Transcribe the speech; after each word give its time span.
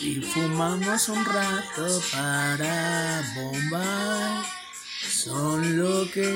Y 0.00 0.20
fumamos 0.20 1.08
un 1.08 1.24
rato 1.24 2.02
para 2.12 3.22
Bombay. 3.34 4.44
Son 5.08 5.78
lo 5.78 6.10
que 6.10 6.28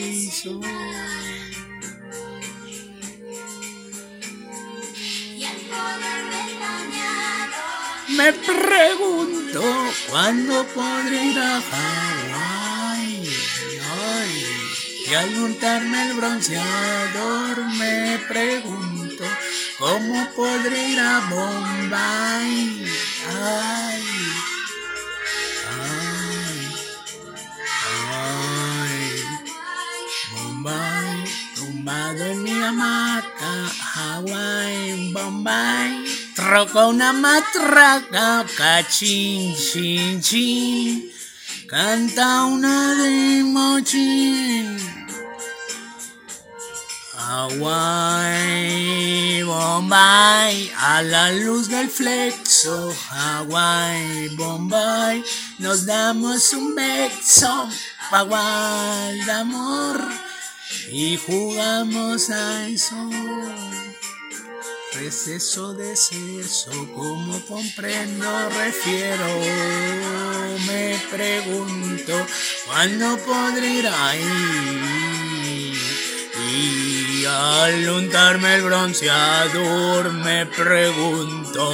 hizo. 0.00 0.60
Me 8.08 8.32
pregunto 8.32 9.62
cuándo 10.08 10.66
podré 10.68 11.24
ir 11.26 11.38
a 11.38 11.60
Hawái. 11.70 13.28
Y 15.06 15.14
al 15.14 15.34
untarme 15.36 16.10
el 16.10 16.16
bronceador 16.16 17.64
me 17.78 18.18
pregunto 18.28 19.03
cómo 19.78 20.26
podré 20.36 20.90
ir 20.90 21.00
a 21.00 21.20
Bombay. 21.30 22.84
Ay, 23.28 24.02
ay, 25.70 26.68
ay. 28.12 29.22
Bombay, 30.32 31.24
tumbado 31.54 32.24
en 32.24 32.42
mi 32.42 32.52
hamaca, 32.52 33.70
Hawái, 33.80 35.12
Bombay. 35.12 36.04
Troco 36.34 36.88
una 36.88 37.12
matraca, 37.12 38.44
cachín, 38.56 39.54
chin, 39.54 40.20
chin. 40.20 41.10
Canta 41.68 42.44
una 42.44 42.94
de 42.94 43.42
mochín. 43.44 44.93
Hawaii, 47.26 48.92
Bombay, 49.44 50.70
a 50.76 51.02
la 51.02 51.32
luz 51.32 51.68
del 51.70 51.88
flexo. 51.88 52.94
Hawaii, 53.10 54.28
Bombay, 54.36 55.24
nos 55.58 55.86
damos 55.86 56.52
un 56.52 56.74
beso. 56.74 57.66
Hawaii 58.10 59.24
de 59.24 59.32
amor 59.32 60.06
y 60.90 61.16
jugamos 61.16 62.28
a 62.28 62.68
eso. 62.68 63.08
Receso 64.92 65.72
de 65.72 65.96
seso, 65.96 66.72
como 66.94 67.40
comprendo, 67.46 68.50
refiero. 68.50 69.24
Me 70.66 71.00
pregunto 71.10 72.26
cuándo 72.66 73.16
podré 73.24 73.70
ir 73.70 73.88
ahí. 73.88 74.94
Al 77.24 77.88
untarme 77.88 78.56
el 78.56 78.62
bronceador, 78.62 80.12
me 80.12 80.46
pregunto. 80.46 81.72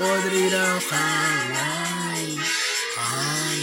Podré 0.00 0.38
ir 0.48 0.56
a 0.56 0.80
Hawái. 0.88 2.28
Ay, 2.96 3.60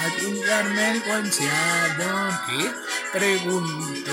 al 0.00 0.12
pintarme 0.12 0.82
el 0.92 0.98
bronceador 1.00 2.32
me 2.48 2.62
pregunto 3.12 4.12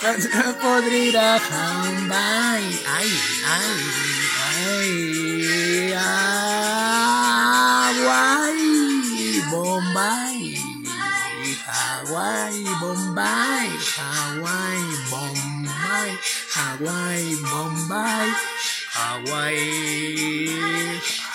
cuándo 0.00 0.58
podré 0.62 0.98
ir 1.10 1.18
a 1.18 1.38
Hawái. 1.38 2.64
Ay, 2.96 3.10
ay, 3.56 3.80
ay, 4.74 5.94
Hawái, 7.86 8.60
Bombay. 9.50 10.76
Hawaii, 11.66 12.64
Bombay, 12.80 13.68
Hawaii, 13.96 14.86
Bombay, 15.10 16.10
Hawaii, 16.54 17.34
Bombay, 17.42 18.28
Hawaii, 18.96 20.48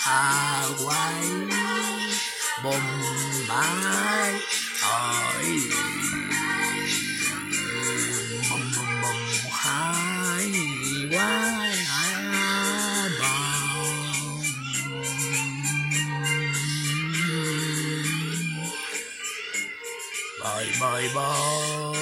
Hawaii, 0.05 1.45
Bombay, 2.63 4.33
ay, 4.81 5.51
bom, 8.49 8.63
bom, 8.73 8.91
bom, 9.01 9.21
Hawaii, 9.61 11.05
bom. 11.11 11.61
Bye, 20.41 20.71
bye, 20.79 21.07
bye. 21.13 22.00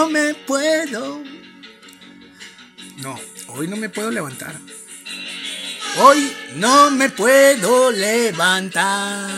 No 0.00 0.08
me 0.08 0.32
puedo. 0.34 1.22
No, 3.02 3.20
hoy 3.48 3.68
no 3.68 3.76
me 3.76 3.90
puedo 3.90 4.10
levantar. 4.10 4.58
Hoy 5.98 6.32
no 6.54 6.90
me 6.90 7.10
puedo 7.10 7.92
levantar. 7.92 9.30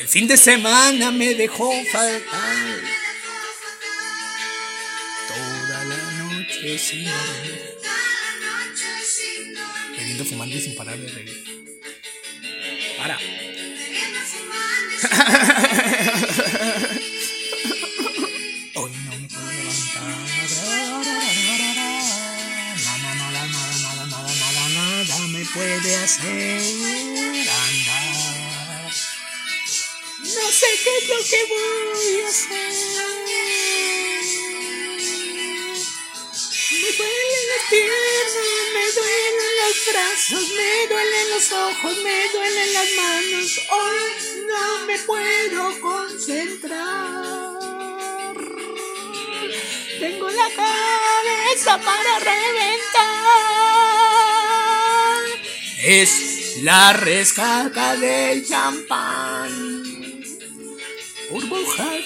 El 0.00 0.08
fin 0.08 0.26
de 0.26 0.36
semana 0.36 1.12
me 1.12 1.34
dejó 1.34 1.70
faltar. 1.92 2.80
Toda 5.28 5.84
la 5.84 5.96
noche 6.24 6.76
sin 6.76 7.04
dormir. 7.04 7.76
Queriendo 9.94 10.24
fumando 10.24 10.56
y 10.56 10.60
sin 10.60 10.74
parar 10.74 10.98
de 10.98 11.08
reír. 11.08 11.44
Para. 12.98 13.16
puede 25.54 25.96
hacer 25.96 26.60
andar. 27.48 28.92
No 30.20 30.50
sé 30.50 30.66
qué 30.84 30.98
es 30.98 31.08
lo 31.08 31.18
que 31.30 31.40
voy 31.48 32.20
a 32.20 32.28
hacer. 32.28 32.72
Me 36.70 36.92
duelen 36.98 37.44
las 37.48 37.64
piernas, 37.70 38.28
me 38.74 38.84
duelen 38.92 39.50
los 39.60 39.76
brazos, 39.90 40.44
me 40.50 40.70
duelen 40.88 41.26
los 41.30 41.52
ojos, 41.52 41.94
me 41.98 42.28
duelen 42.32 42.72
las 42.74 42.90
manos. 42.96 43.48
Hoy 43.70 44.00
no 44.46 44.86
me 44.86 44.98
puedo 44.98 45.80
concentrar. 45.80 47.28
Tengo 49.98 50.30
la 50.30 50.48
cabeza 50.50 51.78
para 51.78 52.18
reventar. 52.18 53.77
Es 55.80 56.56
la 56.62 56.92
rescaca 56.92 57.96
del 57.96 58.44
champán. 58.46 59.50
Burbujas 61.30 62.00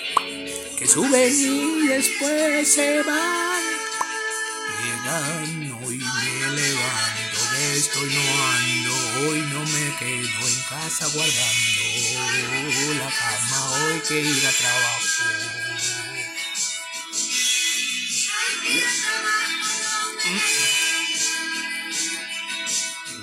que 0.79 0.87
suben 0.87 1.33
y 1.33 1.87
después 1.87 2.69
se 2.69 3.03
van. 3.03 3.63
Llegan, 4.83 5.73
hoy 5.85 5.97
me 5.97 6.51
levanto, 6.51 7.41
de 7.53 7.77
esto 7.77 7.99
y 8.07 8.15
no 8.15 8.21
ando, 8.45 8.95
hoy 9.31 9.41
no 9.53 9.61
me 9.61 9.97
quedo 9.99 10.49
en 10.49 10.61
casa 10.69 11.07
guardando 11.15 11.83
la 12.99 13.11
cama, 13.11 13.59
hoy 13.73 14.01
que 14.07 14.21
ir 14.21 14.47
a 14.47 14.51
trabajo. 14.51 15.23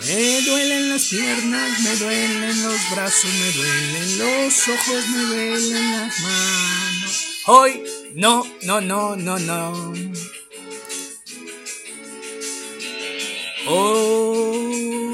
Me 0.05 0.41
duelen 0.41 0.89
las 0.89 1.05
piernas, 1.05 1.79
me 1.81 1.95
duelen 1.97 2.63
los 2.63 2.89
brazos, 2.91 3.31
me 3.31 3.51
duelen 3.51 4.17
los 4.17 4.67
ojos, 4.69 5.07
me 5.09 5.23
duelen 5.23 5.91
las 5.91 6.19
manos. 6.21 7.41
Hoy 7.47 7.83
no, 8.15 8.45
no, 8.63 8.79
no, 8.79 9.15
no, 9.15 9.39
no. 9.39 9.93
Hoy 13.67 15.08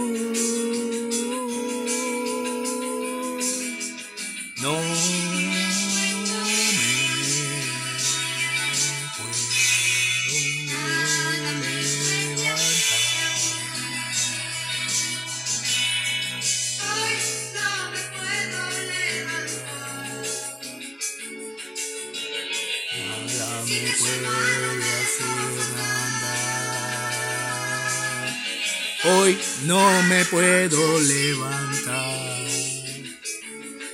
Hoy 29.08 29.38
no 29.66 30.02
me 30.04 30.26
puedo 30.26 31.00
levantar. 31.00 32.48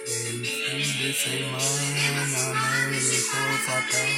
El 0.08 0.46
fin 0.46 1.00
de 1.00 1.14
semana 1.14 2.56
me 2.90 2.98
dejó 2.98 3.44
fatal. 3.68 4.14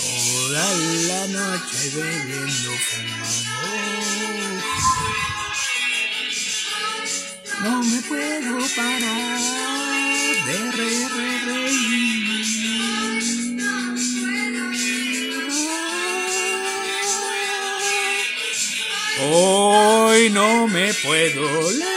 Toda 0.00 0.66
la 1.08 1.22
noche 1.28 1.78
bebiendo, 1.94 2.72
fumando. 2.88 3.94
No 7.62 7.74
me 7.84 7.98
puedo 8.02 8.58
parar 8.74 9.40
de 10.46 10.58
re, 10.72 10.92
re, 11.08 11.30
reír. 11.46 12.63
Hoy 19.20 20.28
no 20.30 20.66
me 20.66 20.92
puedo 20.92 21.70
levantar. 21.70 21.94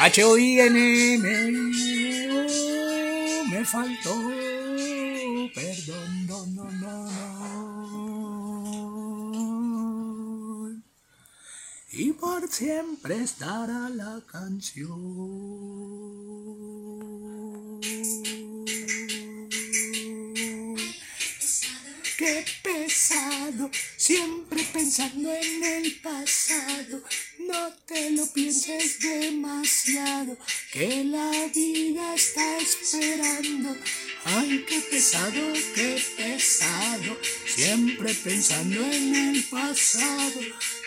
H-O-I-N-M. 0.00 1.22
Me 3.50 3.64
faltó. 3.64 4.14
Perdón, 5.54 6.26
no, 6.26 6.46
no, 6.46 6.70
no, 6.70 7.10
no. 7.10 7.48
Y 11.92 12.12
por 12.12 12.46
siempre 12.48 13.22
estará 13.22 13.88
la 13.88 14.20
canción. 14.30 15.40
Qué 22.18 22.44
siempre 23.96 24.62
pensando 24.72 25.32
en 25.32 25.64
el 25.64 26.00
pasado. 26.00 27.02
No 27.38 27.72
te 27.86 28.10
lo 28.10 28.26
pienses 28.32 28.98
demasiado, 29.00 30.36
que 30.72 31.04
la 31.04 31.30
vida 31.54 32.14
está 32.14 32.58
esperando. 32.58 33.76
Ay, 34.24 34.64
qué 34.68 34.80
pesado, 34.80 35.52
qué 35.74 36.02
pesado, 36.16 37.18
siempre 37.46 38.12
pensando 38.14 38.80
en 38.80 39.14
el 39.14 39.44
pasado. 39.44 40.40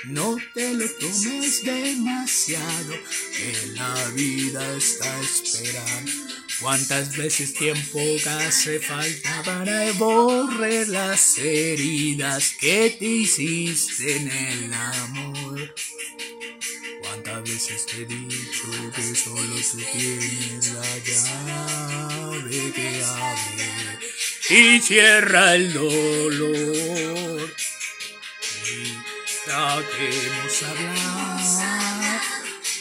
No 0.05 0.37
te 0.53 0.73
lo 0.73 0.87
tomes 0.89 1.63
demasiado, 1.63 2.93
que 3.35 3.67
la 3.73 4.09
vida 4.09 4.77
está 4.77 5.19
esperando. 5.21 6.40
¿Cuántas 6.61 7.17
veces 7.17 7.55
tiempo 7.55 7.99
hace 8.45 8.79
falta 8.79 9.41
para 9.43 9.91
borrar 9.93 10.87
las 10.89 11.39
heridas 11.39 12.53
que 12.59 12.95
te 12.99 13.05
hiciste 13.05 14.17
en 14.17 14.31
el 14.31 14.71
amor? 14.71 15.75
¿Cuántas 17.01 17.43
veces 17.43 17.87
te 17.87 18.03
he 18.03 18.05
dicho 18.05 18.91
que 18.95 19.15
solo 19.15 19.55
tú 19.71 19.79
tienes 19.91 20.71
la 20.73 20.97
llave 20.99 22.71
que 22.73 23.03
abre 23.05 23.99
y 24.51 24.79
cierra 24.81 25.55
el 25.55 25.73
dolor? 25.73 27.55
Ya 29.47 29.83
que 29.97 30.05
hemos 30.27 30.63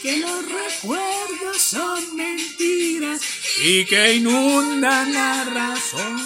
que 0.01 0.17
los 0.17 0.45
recuerdos 0.51 1.61
son 1.61 2.15
mentiras 2.15 3.21
y 3.59 3.85
que 3.85 4.13
inundan 4.15 5.13
la 5.13 5.43
razón. 5.45 6.17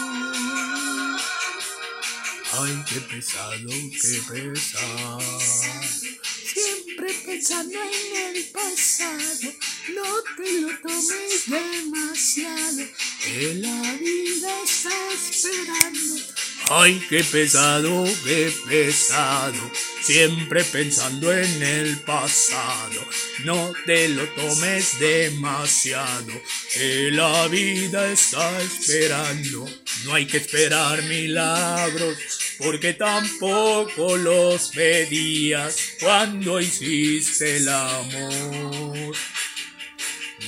Ay, 2.54 2.84
qué 2.88 3.02
pesado, 3.02 3.70
qué 3.70 4.22
pesado. 4.30 5.20
Siempre 6.54 7.14
pensando 7.26 7.78
en 7.82 8.36
el 8.36 8.46
pasado, 8.46 9.54
no 9.94 10.24
te 10.38 10.62
lo 10.62 10.70
tomes 10.80 11.46
demasiado, 11.48 12.88
que 13.22 13.56
la 13.56 13.94
vida 13.96 14.64
está 14.64 14.96
esperando. 15.14 16.16
Ay, 16.70 17.00
qué 17.10 17.24
pesado, 17.24 18.06
qué 18.24 18.52
pesado. 18.68 19.72
Siempre 20.02 20.64
pensando 20.64 21.32
en 21.32 21.62
el 21.62 22.00
pasado. 22.00 23.02
No 23.44 23.72
te 23.86 24.10
lo 24.10 24.28
tomes 24.30 25.00
demasiado. 25.00 26.34
Que 26.74 27.12
la 27.12 27.48
vida 27.48 28.12
está 28.12 28.60
esperando. 28.62 29.70
No 30.06 30.16
hay 30.16 30.26
que 30.26 30.38
esperar 30.38 31.04
milagros. 31.04 32.18
Porque 32.58 32.94
tampoco 32.94 34.18
los 34.18 34.70
pedías 34.70 35.78
cuando 36.00 36.60
hiciste 36.60 37.58
el 37.58 37.70
amor. 37.70 39.16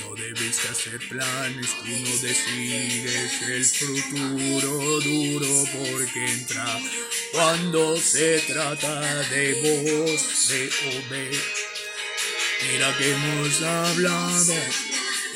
No 0.00 0.14
debes 0.14 0.64
hacer 0.70 0.98
planes, 1.08 1.68
tú 1.78 1.86
no 1.86 2.16
decides 2.18 3.42
el 3.48 3.64
futuro 3.64 5.00
duro 5.00 5.64
porque 5.72 6.32
entra 6.32 6.80
cuando 7.32 7.96
se 7.96 8.40
trata 8.40 9.22
de 9.30 9.54
vos, 9.62 10.48
de 10.48 10.66
OB. 10.66 11.12
Mira 12.70 12.96
que 12.98 13.12
hemos 13.12 13.62
hablado 13.62 14.54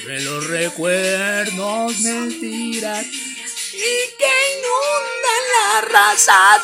de 0.07 0.21
los 0.23 0.47
recuerdos, 0.49 2.01
mentiras 2.01 3.07
y 3.73 4.17
que 4.19 4.33
inundan 4.59 5.43
la 5.53 5.81
raza. 5.81 6.61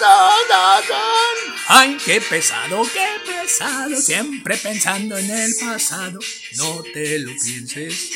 Ay, 1.69 1.97
qué 2.05 2.21
pesado, 2.21 2.83
qué 2.93 3.09
pesado, 3.27 4.01
siempre 4.01 4.57
pensando 4.57 5.17
en 5.17 5.31
el 5.31 5.55
pasado. 5.57 6.19
No 6.57 6.83
te 6.93 7.19
lo 7.21 7.33
pienses 7.43 8.11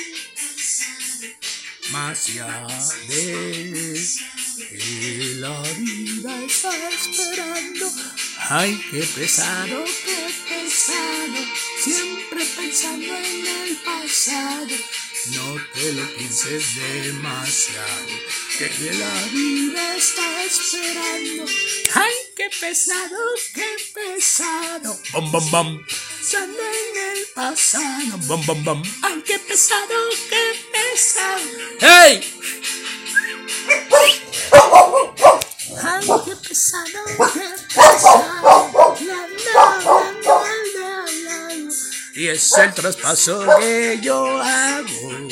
más 1.91 2.29
allá 2.29 2.67
de 3.09 3.95
que 4.57 5.35
la 5.37 5.63
vida 5.63 6.45
está 6.45 6.89
esperando. 6.89 7.91
Ay, 8.39 8.83
qué 8.91 9.03
pesado, 9.03 9.85
qué 10.05 10.35
pesado, 10.49 11.45
siempre 11.83 12.45
pensando 12.45 13.17
en 13.17 13.47
el 13.47 13.77
pasado. 13.77 14.77
No 15.27 15.57
te 15.73 15.93
lo 15.93 16.17
pienses 16.17 16.75
demasiado, 16.75 18.07
que 18.59 18.93
la 18.93 19.23
vida 19.33 19.97
está 19.97 20.45
esperando. 20.45 21.45
Ay, 21.95 22.13
qué 22.35 22.51
pesado, 22.61 23.17
qué 23.55 23.77
pesado. 23.95 24.99
Bom, 25.13 25.31
bom, 25.31 25.51
bom. 25.53 25.87
Pensando 25.87 26.59
en 26.59 27.19
el 27.19 27.27
pasado. 27.37 28.19
Bom, 28.27 28.45
bom, 28.47 28.65
bom. 28.65 28.83
Ay, 29.05 29.23
qué 29.25 29.39
pesado, 29.39 29.95
qué 30.29 30.55
pesado. 30.73 31.41
¡Hey! 31.79 32.21
Ay, 35.85 36.07
qué 36.25 36.37
pesado, 36.49 37.05
qué 37.33 37.55
pesado. 37.69 38.97
La, 39.01 39.29
la, 39.55 39.83
la. 39.85 40.82
Y 42.15 42.29
es 42.29 42.53
el 42.59 42.75
traspaso 42.75 43.47
que 43.59 43.99
yo 44.03 44.41
hago. 44.43 45.29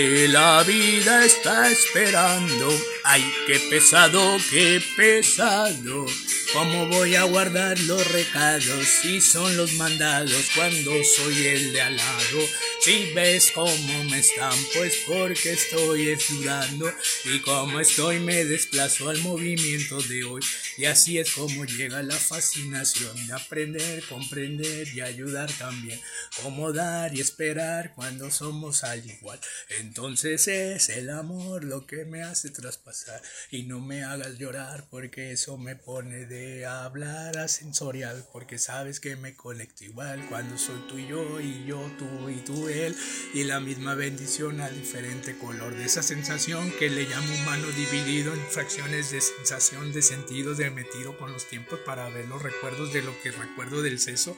Que 0.00 0.28
la 0.28 0.62
vida 0.62 1.26
está 1.26 1.70
esperando. 1.70 2.68
Ay, 3.04 3.22
qué 3.46 3.60
pesado, 3.68 4.38
qué 4.50 4.80
pesado. 4.96 6.06
¿Cómo 6.52 6.88
voy 6.88 7.14
a 7.14 7.22
guardar 7.22 7.78
los 7.80 8.10
recados 8.10 8.84
si 9.02 9.20
son 9.20 9.56
los 9.56 9.74
mandados 9.74 10.50
cuando 10.56 10.92
soy 11.04 11.46
el 11.46 11.72
de 11.72 11.80
al 11.80 11.96
lado? 11.96 12.38
Si 12.80 13.12
ves 13.12 13.52
cómo 13.52 14.04
me 14.04 14.18
están, 14.18 14.56
pues 14.74 14.94
porque 15.06 15.52
estoy 15.52 16.08
estudiando 16.08 16.90
y 17.24 17.38
como 17.40 17.78
estoy 17.78 18.18
me 18.18 18.44
desplazo 18.44 19.10
al 19.10 19.18
movimiento 19.18 20.00
de 20.02 20.24
hoy. 20.24 20.42
Y 20.76 20.86
así 20.86 21.18
es 21.18 21.32
como 21.32 21.66
llega 21.66 22.02
la 22.02 22.16
fascinación 22.16 23.26
de 23.28 23.34
aprender, 23.34 24.02
comprender 24.08 24.88
y 24.88 25.02
ayudar 25.02 25.52
también. 25.52 26.00
Como 26.42 26.72
dar 26.72 27.14
y 27.14 27.20
esperar 27.20 27.92
cuando 27.94 28.30
somos 28.30 28.82
al 28.82 29.08
igual. 29.08 29.38
Entonces 29.78 30.48
es 30.48 30.88
el 30.88 31.10
amor 31.10 31.64
lo 31.64 31.86
que 31.86 32.04
me 32.06 32.22
hace 32.22 32.50
traspasar 32.50 33.22
y 33.50 33.64
no 33.64 33.78
me 33.78 34.02
hagas 34.02 34.38
llorar 34.38 34.88
porque 34.90 35.32
eso 35.32 35.58
me 35.58 35.76
pone 35.76 36.26
de 36.26 36.39
hablar 36.66 37.38
ascensorial, 37.38 38.26
porque 38.32 38.58
sabes 38.58 39.00
que 39.00 39.16
me 39.16 39.34
conecto 39.34 39.84
igual 39.84 40.24
cuando 40.28 40.58
soy 40.58 40.80
tú 40.88 40.98
y 40.98 41.06
yo, 41.06 41.40
y 41.40 41.64
yo 41.66 41.90
tú 41.98 42.28
y 42.28 42.36
tú 42.36 42.68
él, 42.68 42.96
y 43.34 43.44
la 43.44 43.60
misma 43.60 43.94
bendición 43.94 44.60
a 44.60 44.68
diferente 44.70 45.36
color 45.38 45.74
de 45.74 45.84
esa 45.84 46.02
sensación 46.02 46.72
que 46.78 46.90
le 46.90 47.04
llamo 47.04 47.34
humano 47.34 47.66
dividido 47.76 48.32
en 48.34 48.40
fracciones 48.40 49.10
de 49.10 49.20
sensación, 49.20 49.92
de 49.92 50.02
sentido, 50.02 50.54
de 50.54 50.70
metido 50.70 51.16
con 51.18 51.32
los 51.32 51.48
tiempos 51.48 51.80
para 51.80 52.08
ver 52.10 52.28
los 52.28 52.42
recuerdos 52.42 52.92
de 52.92 53.02
lo 53.02 53.20
que 53.22 53.30
recuerdo 53.30 53.82
del 53.82 53.98
seso, 53.98 54.36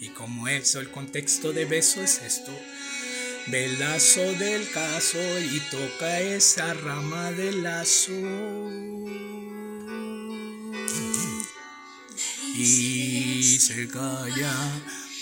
y 0.00 0.10
como 0.10 0.48
eso, 0.48 0.80
el 0.80 0.90
contexto 0.90 1.52
de 1.52 1.64
beso 1.64 2.02
es 2.02 2.22
esto. 2.22 2.52
Velazo 3.48 4.20
del 4.34 4.70
caso 4.70 5.18
y 5.38 5.60
toca 5.70 6.20
esa 6.20 6.74
rama 6.74 7.32
del 7.32 7.62
lazo 7.62 8.12
y 12.60 13.58
se 13.60 13.86
calla 13.88 14.52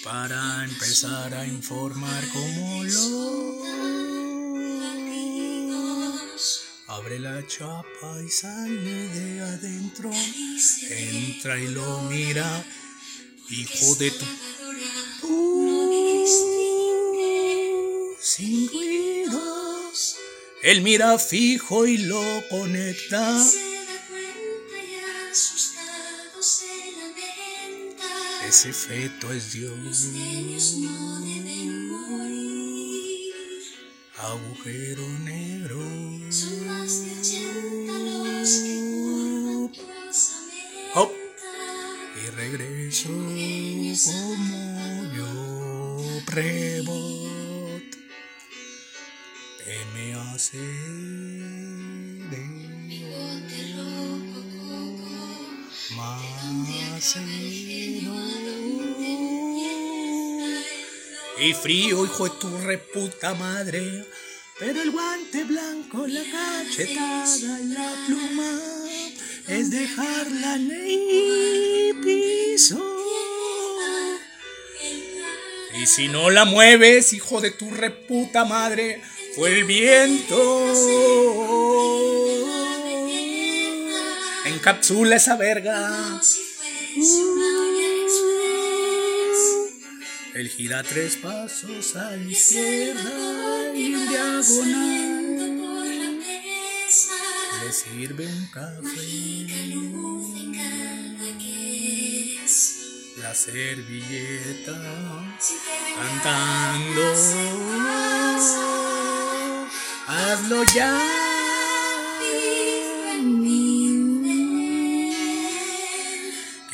para 0.02 0.64
empezar 0.64 1.34
a 1.34 1.46
informar 1.46 2.24
como 2.32 2.84
lo 2.84 3.66
abre 6.88 7.18
la 7.18 7.46
chapa 7.46 8.22
y 8.24 8.30
sale 8.30 9.08
de 9.08 9.40
adentro. 9.40 10.10
Entra 10.88 11.58
y 11.58 11.68
lo 11.68 12.02
mira. 12.02 12.64
Hijo 13.50 13.94
de 13.96 14.10
tu 14.10 14.24
sin 18.20 18.68
ruidos 18.68 20.16
él 20.62 20.82
mira 20.82 21.16
fijo 21.16 21.86
y 21.86 21.98
lo 21.98 22.24
conecta 22.50 23.40
Ese 28.48 28.72
feto 28.72 29.32
es 29.32 29.52
Dios. 29.54 30.10
Agujero 34.18 35.08
negro. 35.24 35.80
Hop. 40.94 41.10
Y 42.14 42.30
regreso 42.36 43.08
como 44.04 45.12
yo 45.12 46.22
prebot. 46.24 47.82
me 49.92 50.14
hace 50.14 50.58
y 61.38 61.52
frío, 61.52 62.04
hijo 62.04 62.24
de 62.24 62.30
tu 62.40 62.58
reputa 62.58 63.34
madre. 63.34 64.06
Pero 64.58 64.80
el 64.80 64.90
guante 64.90 65.44
blanco, 65.44 66.06
la 66.06 66.22
cachetada, 66.22 67.58
la 67.64 67.94
pluma, 68.06 68.60
es 69.48 69.70
dejarla 69.70 70.54
en 70.54 70.70
el 70.70 72.00
piso. 72.02 72.82
Y 75.78 75.86
si 75.86 76.08
no 76.08 76.30
la 76.30 76.46
mueves, 76.46 77.12
hijo 77.12 77.42
de 77.42 77.50
tu 77.50 77.70
reputa 77.70 78.46
madre, 78.46 79.02
fue 79.34 79.58
el 79.58 79.64
viento. 79.64 80.72
Encapsula 84.46 85.16
esa 85.16 85.36
verga. 85.36 86.22
Él 90.34 90.48
gira 90.48 90.82
tres 90.82 91.16
pasos 91.16 91.94
a 91.94 92.10
la 92.12 92.22
izquierda 92.22 93.74
y 93.74 93.92
en 93.92 94.08
diagonal. 94.08 95.26
Le 97.62 97.72
sirve 97.72 98.26
un 98.26 98.46
café. 98.46 99.46
La 103.18 103.34
servilleta 103.34 104.78
cantando. 105.96 107.02
Hazlo 110.06 110.64
ya. 110.74 111.15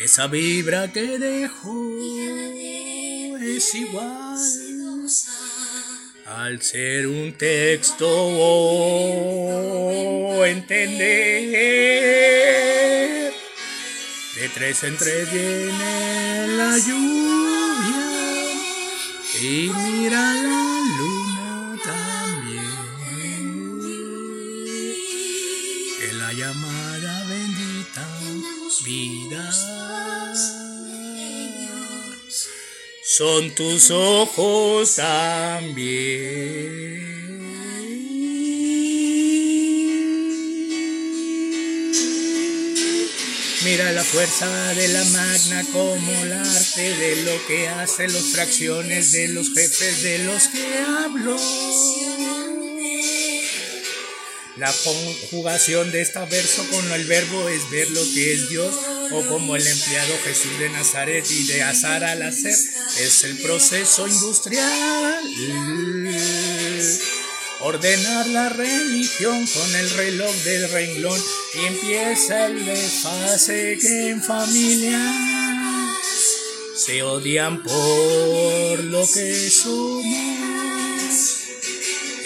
Esa 0.03 0.27
vibra 0.27 0.93
que 0.93 1.19
dejo 1.19 1.97
es 3.41 3.75
igual 3.75 4.39
al 6.27 6.61
ser 6.63 7.07
un 7.07 7.33
texto 7.35 8.07
entender. 10.45 11.33
De 14.35 14.49
tres 14.55 14.83
en 14.83 14.97
tres 14.97 15.31
viene 15.33 16.49
la 16.57 16.79
lluvia 16.79 18.09
y 19.41 19.71
mira 19.71 20.72
son 33.15 33.55
tus 33.55 33.91
ojos 33.91 34.97
también. 34.97 36.73
Mira 43.65 43.93
la 43.93 44.03
fuerza 44.03 44.49
de 44.73 44.89
la 44.89 45.05
magna 45.05 45.63
como 45.73 46.11
el 46.23 46.33
arte 46.33 46.97
de 46.97 47.17
lo 47.25 47.47
que 47.47 47.69
hace 47.69 48.09
los 48.09 48.33
fracciones 48.33 49.13
de 49.13 49.29
los 49.29 49.53
jefes 49.53 50.03
de 50.03 50.19
los 50.21 50.49
que 50.49 50.79
hablo. 50.79 51.37
La 54.57 54.71
conjugación 54.85 55.91
de 55.93 56.03
este 56.03 56.19
verso 56.27 56.67
con 56.71 56.93
el 56.93 57.05
verbo 57.07 57.49
es 57.49 57.71
ver 57.71 57.91
lo 57.91 58.03
que 58.13 58.35
es 58.35 58.51
Dios 58.51 58.75
o 59.11 59.23
como 59.27 59.57
el 59.57 59.67
empleado 59.67 60.15
Jesús 60.25 60.59
de 60.59 60.69
Nazaret 60.69 61.25
y 61.31 61.45
de 61.45 61.63
azar 61.63 62.05
al 62.05 62.21
hacer, 62.23 62.53
es 62.53 63.25
el 63.25 63.39
proceso 63.39 64.07
industrial. 64.07 65.21
Ordenar 67.61 68.27
la 68.27 68.51
religión 68.51 69.47
con 69.47 69.77
el 69.77 69.91
reloj 69.91 70.35
del 70.45 70.69
renglón 70.71 71.23
y 71.55 71.67
empieza 71.67 72.47
el 72.47 72.65
desfase 72.67 73.79
que 73.81 74.11
en 74.11 74.23
familia 74.23 75.01
se 76.75 77.03
odian 77.03 77.63
por 77.63 78.85
lo 78.85 79.09
que 79.13 79.49
somos. 79.49 80.62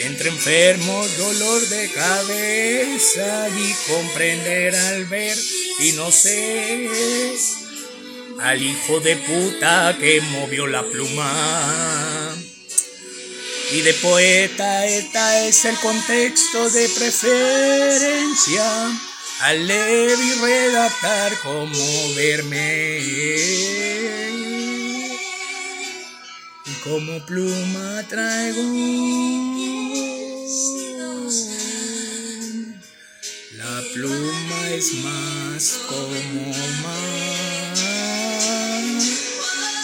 Entre 0.07 0.29
enfermos, 0.31 1.17
dolor 1.19 1.61
de 1.69 1.91
cabeza 1.91 3.49
y 3.49 3.75
comprender 3.91 4.75
al 4.75 5.05
ver 5.07 5.37
y 5.81 5.93
no 5.93 6.11
sé 6.11 7.37
al 8.41 8.63
hijo 8.63 9.01
de 9.01 9.17
puta 9.17 9.97
que 9.99 10.21
movió 10.21 10.67
la 10.67 10.83
pluma. 10.85 12.35
Y 13.73 13.81
de 13.81 13.95
poeta, 13.95 14.87
esta 14.87 15.41
es 15.45 15.65
el 15.65 15.77
contexto 15.77 16.71
de 16.71 16.89
preferencia. 16.89 18.65
Al 19.41 19.67
leer 19.67 20.19
y 20.19 20.33
redactar 20.41 21.37
como 21.41 22.15
verme. 22.15 22.99
Y 26.65 26.73
como 26.85 27.25
pluma 27.27 28.05
traigo 28.09 28.63
la 33.57 33.83
pluma 33.93 34.71
es 34.71 34.93
más 35.03 35.79
como 35.89 36.53
mar. 36.83 37.77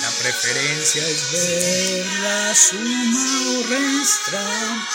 La 0.02 0.10
preferencia 0.22 1.02
es 1.08 1.32
ver 1.32 2.06
la 2.22 2.54
suma 2.54 3.26
o 3.48 3.62
resta. 3.64 4.86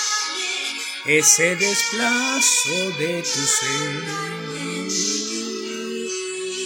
Ese 1.05 1.57
desplazo 1.57 2.91
de 2.97 3.21
tu 3.23 3.45
ser. 3.57 4.03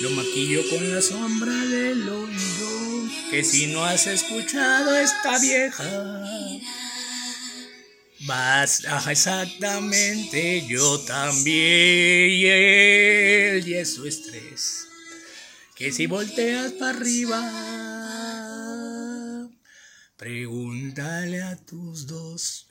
Lo 0.03 0.11
maquillo 0.11 0.61
con 0.69 0.93
la 0.93 1.01
sombra 1.01 1.53
del 1.53 2.07
oído. 2.07 3.09
Que 3.31 3.43
si 3.43 3.65
no 3.73 3.83
has 3.83 4.05
escuchado 4.05 4.95
esta 4.95 5.39
vieja. 5.39 6.21
Vas, 8.25 8.83
exactamente, 9.09 10.65
yo 10.67 10.99
también, 10.99 12.47
y 13.67 13.73
eso 13.73 14.05
es 14.05 14.23
tres. 14.23 14.87
Que 15.75 15.91
si 15.91 16.05
volteas 16.05 16.73
para 16.73 16.97
arriba, 16.97 17.41
pregúntale 20.17 21.41
a 21.41 21.55
tus 21.65 22.05
dos. 22.05 22.67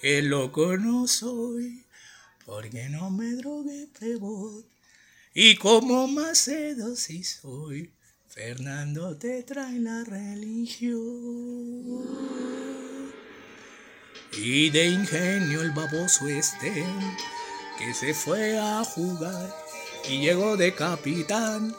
Que 0.00 0.22
loco 0.22 0.76
no 0.76 1.08
soy, 1.08 1.84
porque 2.48 2.88
no 2.88 3.10
me 3.10 3.32
drogué 3.32 3.88
prebot. 3.98 4.64
Y 5.34 5.56
como 5.56 6.08
Macedo 6.08 6.96
sí 6.96 7.22
soy, 7.22 7.92
Fernando 8.26 9.18
te 9.18 9.42
trae 9.42 9.78
la 9.78 10.02
religión. 10.04 10.96
Y 14.32 14.70
de 14.70 14.86
ingenio 14.86 15.60
el 15.60 15.72
baboso 15.72 16.26
este, 16.26 16.86
que 17.76 17.92
se 17.92 18.14
fue 18.14 18.58
a 18.58 18.82
jugar 18.82 19.54
y 20.08 20.22
llegó 20.22 20.56
de 20.56 20.74
capitán 20.74 21.76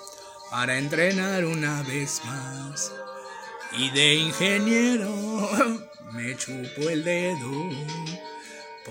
para 0.52 0.78
entrenar 0.78 1.46
una 1.46 1.82
vez 1.82 2.22
más. 2.26 2.94
Y 3.76 3.90
de 3.90 4.16
ingeniero 4.18 5.50
me 6.14 6.38
chupo 6.38 6.90
el 6.90 7.04
dedo 7.04 7.70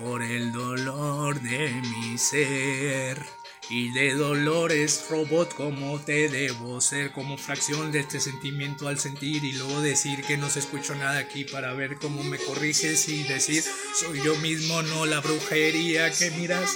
por 0.01 0.23
el 0.23 0.51
dolor 0.51 1.39
de 1.41 1.69
mi 1.69 2.17
ser. 2.17 3.23
Y 3.71 3.91
de 3.91 4.15
dolores 4.15 5.05
robot 5.09 5.53
como 5.53 5.99
te 5.99 6.27
debo 6.27 6.81
ser. 6.81 7.11
Como 7.11 7.37
fracción 7.37 7.91
de 7.91 7.99
este 7.99 8.19
sentimiento 8.19 8.87
al 8.87 8.99
sentir 8.99 9.43
y 9.43 9.53
luego 9.53 9.81
decir 9.81 10.23
que 10.23 10.37
no 10.37 10.49
se 10.49 10.59
escucho 10.59 10.95
nada 10.95 11.19
aquí 11.19 11.43
para 11.43 11.73
ver 11.73 11.97
cómo 11.97 12.23
me 12.23 12.37
corriges 12.37 13.07
y 13.09 13.23
decir 13.23 13.63
soy 13.95 14.21
yo 14.23 14.35
mismo 14.37 14.81
no 14.81 15.05
la 15.05 15.19
brujería 15.19 16.11
que 16.11 16.31
miras. 16.31 16.75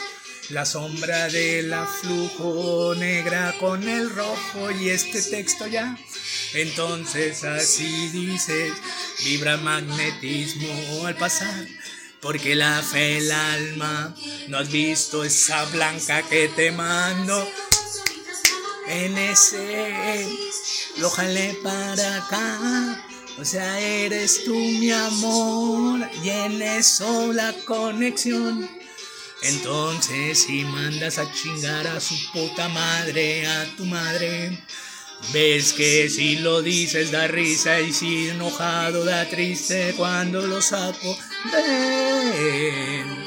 La 0.50 0.66
sombra 0.66 1.30
de 1.30 1.64
la 1.64 1.88
flujo 1.88 2.94
negra 2.96 3.56
con 3.60 3.88
el 3.88 4.10
rojo 4.10 4.72
y 4.72 4.90
este 4.90 5.22
texto 5.22 5.68
ya. 5.68 5.98
Entonces 6.54 7.44
así 7.44 8.10
dices 8.10 8.74
vibra 9.24 9.58
magnetismo 9.58 11.08
al 11.08 11.16
pasar 11.16 11.66
porque 12.24 12.56
la 12.56 12.82
fe 12.82 13.18
el 13.18 13.30
alma 13.30 14.16
no 14.48 14.58
has 14.58 14.72
visto 14.72 15.26
esa 15.26 15.66
blanca 15.66 16.24
que 16.24 16.48
te 16.48 16.72
mando. 16.72 17.46
En 18.88 19.18
ese 19.18 20.26
lo 20.98 21.10
jalé 21.10 21.60
para 21.62 22.18
acá. 22.18 23.06
O 23.38 23.44
sea 23.44 23.78
eres 23.80 24.46
tú 24.46 24.56
mi 24.56 24.90
amor. 24.90 26.10
Y 26.24 26.30
en 26.30 26.62
eso 26.62 27.34
la 27.34 27.54
conexión. 27.66 28.70
Entonces 29.42 30.44
si 30.44 30.64
mandas 30.64 31.18
a 31.18 31.30
chingar 31.30 31.86
a 31.88 32.00
su 32.00 32.16
puta 32.32 32.70
madre 32.70 33.46
a 33.46 33.66
tu 33.76 33.86
madre 33.86 34.64
Ves 35.32 35.72
que 35.74 36.10
si 36.10 36.38
lo 36.38 36.62
dices 36.62 37.12
da 37.12 37.28
risa. 37.28 37.82
Y 37.82 37.92
si 37.92 38.30
enojado 38.30 39.04
da 39.04 39.28
triste. 39.30 39.94
Cuando 39.98 40.48
lo 40.48 40.62
saco. 40.62 41.18
Ven. 41.52 43.26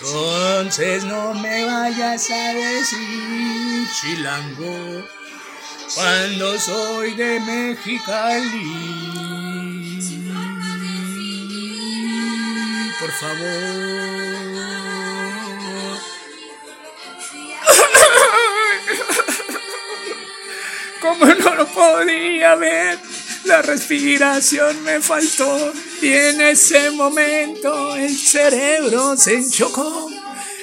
Entonces 0.00 1.04
no 1.04 1.34
me 1.34 1.64
vayas 1.64 2.28
a 2.30 2.52
decir 2.52 3.86
chilango 4.00 5.04
cuando 5.94 6.58
soy 6.58 7.14
de 7.14 7.38
Mexicali. 7.40 8.94
Por 13.00 13.10
favor. 13.12 14.04
como 21.00 21.26
no 21.26 21.54
lo 21.54 21.66
podía 21.66 22.54
ver. 22.56 22.98
La 23.44 23.60
respiración 23.60 24.82
me 24.84 25.00
faltó 25.00 25.72
y 26.00 26.12
en 26.12 26.40
ese 26.40 26.90
momento 26.90 27.94
el 27.94 28.16
cerebro 28.16 29.16
se 29.16 29.34
enchocó. 29.34 30.10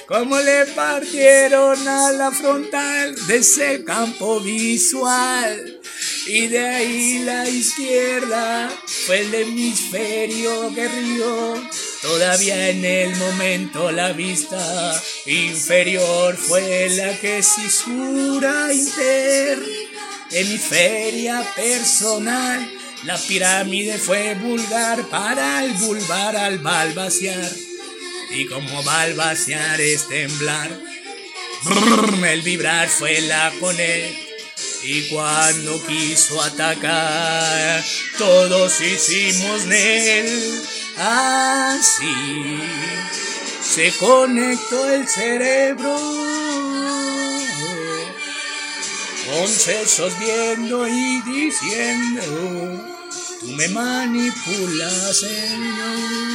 Como 0.07 0.39
le 0.39 0.65
partieron 0.65 1.87
a 1.87 2.11
la 2.11 2.31
frontal 2.31 3.15
de 3.27 3.37
ese 3.37 3.83
campo 3.83 4.39
visual. 4.39 5.79
Y 6.25 6.47
de 6.47 6.59
ahí 6.59 7.19
la 7.19 7.47
izquierda 7.47 8.69
fue 9.05 9.21
el 9.21 9.33
hemisferio 9.33 10.69
rió. 10.75 11.61
Todavía 12.01 12.69
en 12.69 12.83
el 12.83 13.15
momento 13.15 13.91
la 13.91 14.11
vista 14.11 15.01
inferior 15.27 16.35
fue 16.35 16.89
la 16.89 17.19
que 17.19 17.43
cisura 17.43 18.73
inter 18.73 19.59
hemisferia 20.31 21.43
personal. 21.55 22.71
La 23.03 23.17
pirámide 23.17 23.97
fue 23.97 24.35
vulgar 24.35 25.07
para 25.09 25.63
el 25.63 25.73
vulvar 25.73 26.35
al 26.35 26.57
balbaciar. 26.59 27.51
Y 28.31 28.45
como 28.45 28.81
balbaciar 28.83 29.79
es 29.81 30.07
temblar, 30.07 30.71
el 32.25 32.41
vibrar 32.41 32.87
fue 32.87 33.21
la 33.21 33.51
poner. 33.59 34.09
Y 34.83 35.09
cuando 35.09 35.83
quiso 35.85 36.41
atacar, 36.41 37.83
todos 38.17 38.81
hicimos 38.81 39.65
él. 39.69 40.61
Así 40.97 42.59
se 43.61 43.91
conectó 43.97 44.89
el 44.89 45.07
cerebro 45.07 45.95
con 49.25 49.47
sesos 49.47 50.13
viendo 50.19 50.87
y 50.87 51.21
diciendo, 51.21 52.23
tú 53.39 53.47
me 53.47 53.67
manipulas, 53.69 55.19
Señor. 55.19 56.31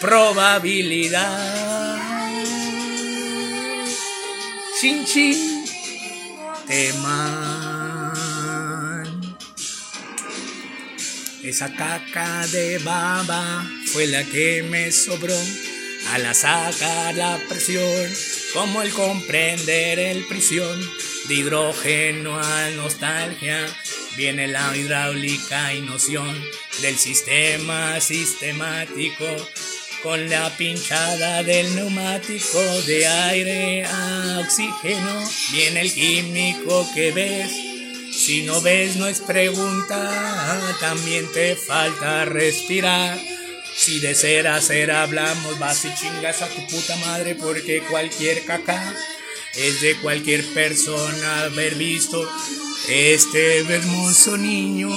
Probabilidad. 0.00 1.48
Chin 4.80 5.04
chin, 5.04 5.64
teman. 6.66 7.77
Esa 11.48 11.72
caca 11.72 12.46
de 12.48 12.76
baba 12.76 13.66
fue 13.86 14.06
la 14.06 14.22
que 14.22 14.62
me 14.62 14.92
sobró 14.92 15.34
a 16.12 16.18
la 16.18 16.34
sacar 16.34 17.14
la 17.14 17.40
presión 17.48 18.12
como 18.52 18.82
el 18.82 18.92
comprender 18.92 19.98
el 19.98 20.26
prisión 20.26 20.78
de 21.26 21.34
hidrógeno 21.34 22.38
a 22.38 22.68
nostalgia, 22.72 23.66
viene 24.14 24.46
la 24.46 24.76
hidráulica 24.76 25.72
y 25.72 25.80
noción 25.80 26.38
del 26.82 26.98
sistema 26.98 27.98
sistemático 27.98 29.24
con 30.02 30.28
la 30.28 30.54
pinchada 30.54 31.42
del 31.44 31.74
neumático 31.74 32.60
de 32.86 33.06
aire 33.06 33.84
a 33.86 34.40
oxígeno, 34.44 35.26
viene 35.52 35.80
el 35.80 35.94
químico 35.94 36.86
que 36.94 37.10
ves. 37.10 37.67
Si 38.28 38.42
no 38.42 38.60
ves 38.60 38.96
no 38.96 39.06
es 39.06 39.20
pregunta, 39.20 40.76
también 40.80 41.32
te 41.32 41.56
falta 41.56 42.26
respirar. 42.26 43.18
Si 43.74 44.00
de 44.00 44.14
ser 44.14 44.48
a 44.48 44.60
ser 44.60 44.90
hablamos, 44.90 45.58
vas 45.58 45.82
y 45.86 45.94
chingas 45.94 46.42
a 46.42 46.48
tu 46.48 46.66
puta 46.66 46.94
madre 46.96 47.36
porque 47.36 47.82
cualquier 47.88 48.44
caca 48.44 48.94
es 49.54 49.80
de 49.80 49.96
cualquier 50.02 50.44
persona 50.52 51.44
haber 51.44 51.76
visto 51.76 52.30
este 52.86 53.60
hermoso 53.60 54.36
niño. 54.36 54.90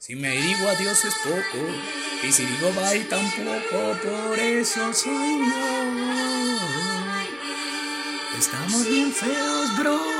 Si 0.00 0.16
me 0.16 0.32
digo 0.32 0.68
adiós 0.68 1.04
es 1.04 1.14
poco, 1.22 1.68
y 2.24 2.32
si 2.32 2.44
digo 2.46 2.72
bye 2.72 3.04
tampoco, 3.04 3.96
por 4.02 4.38
eso 4.40 4.92
soy 4.92 5.38
yo. 5.38 5.86
Estamos 8.36 8.88
bien 8.88 9.12
feos, 9.12 9.78
bro. 9.78 10.15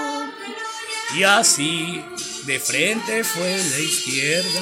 Y 1.16 1.24
así, 1.24 2.04
de 2.44 2.60
frente 2.60 3.24
fue 3.24 3.56
la 3.56 3.78
izquierda. 3.78 4.60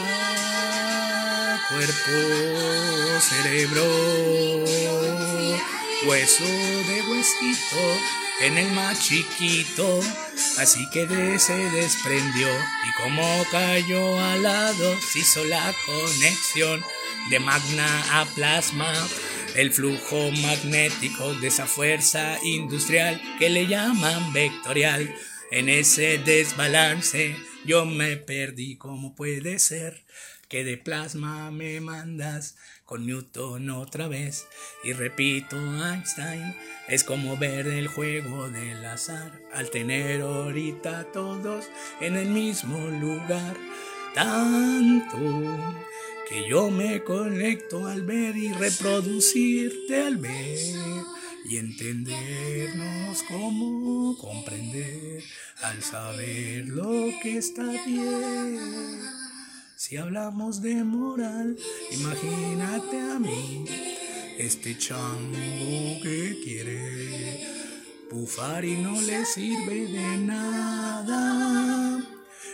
Cuerpo, 1.68 3.20
cerebro, 3.20 3.84
hueso 6.06 6.44
de 6.44 7.02
huesito 7.10 7.98
en 8.42 8.58
el 8.58 8.70
más 8.70 9.00
chiquito. 9.00 10.00
Así 10.56 10.88
que 10.90 11.06
de 11.06 11.40
se 11.40 11.56
desprendió 11.56 12.46
y 12.48 13.02
como 13.02 13.44
cayó 13.50 14.20
al 14.20 14.44
lado, 14.44 14.96
se 15.00 15.18
hizo 15.18 15.44
la 15.46 15.74
conexión 15.84 16.84
de 17.30 17.40
magna 17.40 18.20
a 18.20 18.26
plasma. 18.26 18.92
El 19.56 19.72
flujo 19.72 20.30
magnético 20.30 21.34
de 21.34 21.48
esa 21.48 21.66
fuerza 21.66 22.38
industrial 22.44 23.20
que 23.40 23.50
le 23.50 23.66
llaman 23.66 24.32
vectorial. 24.32 25.12
En 25.50 25.68
ese 25.68 26.18
desbalance 26.18 27.36
yo 27.64 27.84
me 27.84 28.16
perdí, 28.16 28.76
¿cómo 28.76 29.14
puede 29.14 29.58
ser 29.58 30.04
que 30.48 30.64
de 30.64 30.76
plasma 30.76 31.50
me 31.50 31.80
mandas 31.80 32.56
con 32.84 33.06
Newton 33.06 33.70
otra 33.70 34.08
vez? 34.08 34.46
Y 34.82 34.92
repito, 34.92 35.56
Einstein 35.56 36.56
es 36.88 37.04
como 37.04 37.36
ver 37.36 37.66
el 37.66 37.88
juego 37.88 38.48
del 38.48 38.84
azar 38.84 39.40
al 39.52 39.70
tener 39.70 40.22
ahorita 40.22 41.12
todos 41.12 41.66
en 42.00 42.16
el 42.16 42.28
mismo 42.28 42.88
lugar. 42.88 43.56
Tanto 44.14 45.18
que 46.28 46.48
yo 46.48 46.70
me 46.70 47.02
conecto 47.02 47.86
al 47.86 48.02
ver 48.02 48.36
y 48.36 48.52
reproducirte 48.52 50.02
al 50.02 50.16
ver 50.16 51.04
y 51.44 51.58
entendernos 51.58 53.22
como 53.24 54.16
comprender 54.16 55.22
al 55.62 55.82
saber 55.82 56.66
lo 56.68 57.10
que 57.22 57.36
está 57.38 57.64
bien. 57.86 59.02
Si 59.76 59.96
hablamos 59.98 60.62
de 60.62 60.82
moral, 60.82 61.58
imagínate 61.90 62.98
a 62.98 63.18
mí, 63.18 63.66
este 64.38 64.78
chango 64.78 66.00
que 66.02 66.40
quiere 66.42 67.46
bufar 68.10 68.64
y 68.64 68.76
no 68.78 69.00
le 69.02 69.26
sirve 69.26 69.86
de 69.86 70.16
nada. 70.18 72.02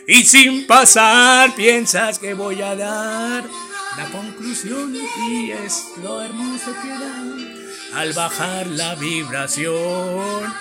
Y 0.07 0.23
sin 0.23 0.67
pasar 0.67 1.55
piensas 1.55 2.19
que 2.19 2.33
voy 2.33 2.61
a 2.61 2.75
dar 2.75 3.45
la 3.97 4.11
conclusión 4.11 4.93
y 4.95 5.51
es 5.51 5.85
lo 6.03 6.21
hermoso 6.21 6.73
que 6.81 6.89
da 6.89 7.50
al 7.93 8.13
bajar 8.13 8.67
la 8.67 8.95
vibración. 8.95 10.53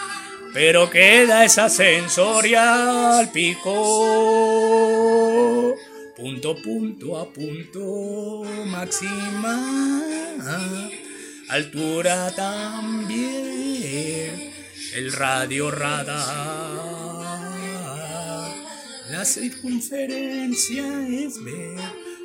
Pero 0.53 0.91
queda 0.91 1.45
esa 1.45 1.69
sensorial 1.69 3.31
pico. 3.31 3.71
Punto, 6.17 6.57
punto 6.63 7.19
a 7.19 7.33
punto 7.33 8.43
máxima. 8.67 10.03
Altura 11.49 12.33
también. 12.35 13.31
El 14.95 15.13
radio 15.13 15.71
radar. 15.71 16.91
La 19.11 19.25
circunferencia 19.25 20.85
es 21.09 21.43
ver 21.43 21.79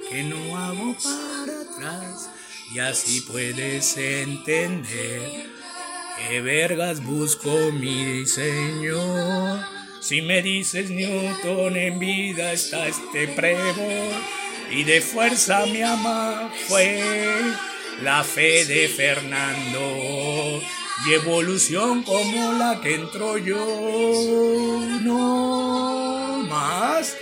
que 0.09 0.23
no 0.23 0.57
hago 0.57 0.95
para 1.03 1.61
atrás 1.61 2.29
y 2.73 2.79
así 2.79 3.21
puedes 3.21 3.97
entender 3.97 5.47
qué 6.17 6.41
vergas 6.41 7.03
busco 7.03 7.71
mi 7.71 8.19
diseño. 8.19 9.65
Si 10.01 10.21
me 10.21 10.41
dices 10.41 10.89
Newton 10.89 11.75
en 11.75 11.99
vida 11.99 12.53
está 12.53 12.87
este 12.87 13.27
pruebo 13.29 13.89
y 14.71 14.83
de 14.83 15.01
fuerza 15.01 15.65
mi 15.65 15.81
ama 15.81 16.51
fue 16.67 17.01
la 18.01 18.23
fe 18.23 18.65
de 18.65 18.87
Fernando 18.87 20.61
y 21.07 21.13
evolución 21.13 22.03
como 22.03 22.53
la 22.53 22.81
que 22.81 22.95
entró 22.95 23.37
yo. 23.37 24.81
No 25.01 26.45
más. 26.47 27.15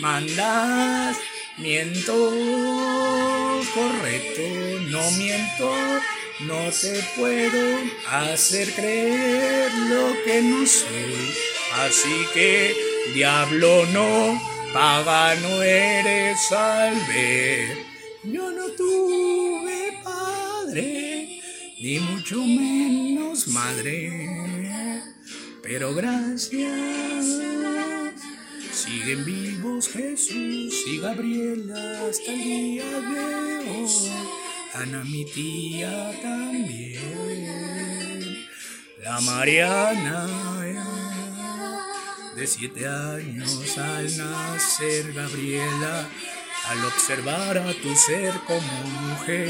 Mandas, 0.00 1.16
miento, 1.58 2.14
correcto, 3.74 4.42
no 4.90 5.10
miento, 5.12 5.72
no 6.40 6.70
te 6.70 7.02
puedo 7.16 7.78
hacer 8.10 8.72
creer 8.72 9.72
lo 9.88 10.14
que 10.24 10.42
no 10.42 10.66
soy. 10.66 11.34
Así 11.74 12.26
que, 12.34 12.74
diablo 13.14 13.86
no, 13.86 14.40
pagano 14.72 15.62
eres 15.62 16.52
al 16.52 16.94
ver. 17.06 17.78
Yo 18.24 18.50
no 18.50 18.66
tuve 18.76 19.98
padre, 20.02 21.40
ni 21.80 21.98
mucho 22.00 22.36
menos 22.36 23.46
madre, 23.48 24.28
pero 25.62 25.94
gracias. 25.94 26.66
Siguen 28.76 29.24
vivos 29.24 29.88
Jesús 29.88 30.74
y 30.86 30.98
Gabriela 31.00 32.06
hasta 32.08 32.30
el 32.30 32.42
día 32.44 32.84
de 32.84 33.58
hoy. 33.70 34.12
Ana, 34.74 35.02
mi 35.04 35.24
tía 35.24 36.12
también. 36.20 37.40
La 39.02 39.18
Mariana 39.22 40.26
de 42.36 42.46
siete 42.46 42.86
años 42.86 43.78
al 43.78 44.14
nacer 44.18 45.10
Gabriela 45.14 46.06
al 46.68 46.84
observar 46.84 47.56
a 47.56 47.72
tu 47.72 47.96
ser 47.96 48.34
como 48.46 48.82
mujer, 49.08 49.48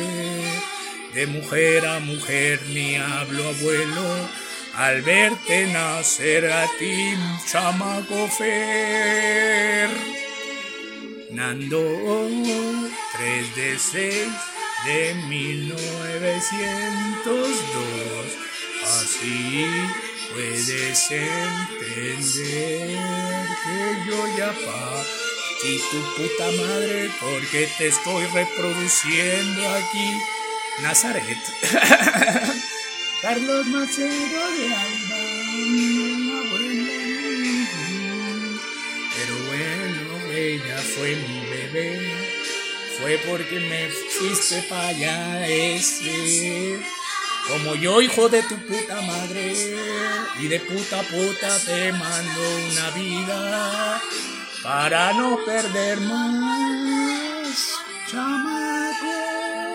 de 1.14 1.26
mujer 1.26 1.84
a 1.84 1.98
mujer 1.98 2.60
ni 2.68 2.94
hablo 2.94 3.48
abuelo, 3.48 4.28
al 4.76 5.02
verte 5.02 5.66
nacer 5.68 6.52
a 6.52 6.66
ti, 6.78 7.14
chamaco 7.50 8.28
fer. 8.28 9.88
Nando 11.30 12.28
3 13.16 13.54
de 13.56 13.78
6 13.78 14.28
de 14.84 15.14
1902, 15.28 18.26
así 18.84 19.66
puedes 20.32 21.10
entender 21.10 22.18
que 23.64 23.78
yo 24.06 24.18
ya 24.36 24.52
pa 24.52 25.02
y 25.64 25.66
tu 25.90 25.98
puta 26.16 26.46
madre, 26.62 27.10
porque 27.20 27.60
te 27.78 27.86
estoy 27.88 28.24
reproduciendo 28.26 29.62
aquí. 29.70 30.08
Nazaret. 30.82 31.42
Carlos 33.26 33.66
Macedo 33.66 34.50
de 34.52 34.66
Alba, 34.72 35.16
Pero 39.16 39.34
bueno, 39.48 40.32
ella 40.32 40.78
fue 40.94 41.16
mi 41.16 41.40
bebé. 41.50 42.12
Fue 43.00 43.18
porque 43.26 43.58
me 43.58 43.88
fuiste 43.88 44.62
para 44.68 44.86
allá 44.86 45.48
ese. 45.48 46.78
Como 47.48 47.74
yo, 47.74 48.00
hijo 48.00 48.28
de 48.28 48.44
tu 48.44 48.54
puta 48.58 49.00
madre, 49.00 49.74
y 50.38 50.46
de 50.46 50.60
puta 50.60 51.02
puta 51.02 51.58
te 51.64 51.92
mando 51.94 52.40
una 52.70 52.90
vida 52.90 54.00
para 54.62 55.12
no 55.14 55.44
perder 55.44 55.98
más. 55.98 57.74
Chamaco, 58.08 59.65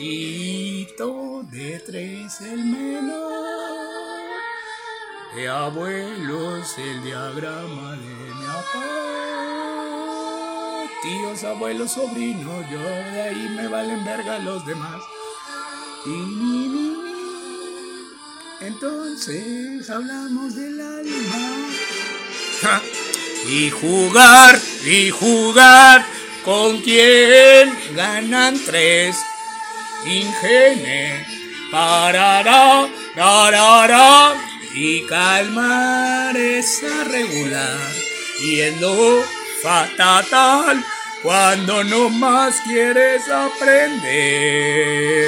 Tito 0.00 1.44
de 1.52 1.78
tres 1.84 2.40
el 2.40 2.64
menor, 2.64 4.30
de 5.36 5.46
abuelos 5.46 6.78
el 6.78 7.02
diagrama 7.02 7.96
de 7.96 8.06
mi 8.08 8.46
papá. 8.46 8.86
Tíos, 11.02 11.44
abuelos, 11.44 11.92
sobrinos, 11.92 12.64
yo 12.70 12.78
de 12.78 13.20
ahí 13.20 13.46
me 13.54 13.68
valen 13.68 14.02
verga 14.02 14.38
los 14.38 14.64
demás. 14.64 15.02
Y 16.06 16.96
entonces 18.62 19.90
hablamos 19.90 20.56
del 20.56 20.80
alma. 20.80 21.60
Y 23.46 23.68
jugar, 23.68 24.58
y 24.82 25.10
jugar, 25.10 26.06
con 26.42 26.80
quien 26.80 27.76
ganan 27.94 28.58
tres. 28.64 29.18
Ingene, 30.04 31.26
parará, 31.70 32.88
darará, 33.14 34.34
y 34.74 35.02
calmar 35.06 36.36
esa 36.36 37.04
regular. 37.04 37.92
Y 38.42 38.60
en 38.60 38.80
lo 38.80 39.22
fatal, 39.62 40.84
Cuando 41.22 41.84
no 41.84 42.08
más 42.08 42.58
quieres 42.60 43.28
aprender, 43.28 43.74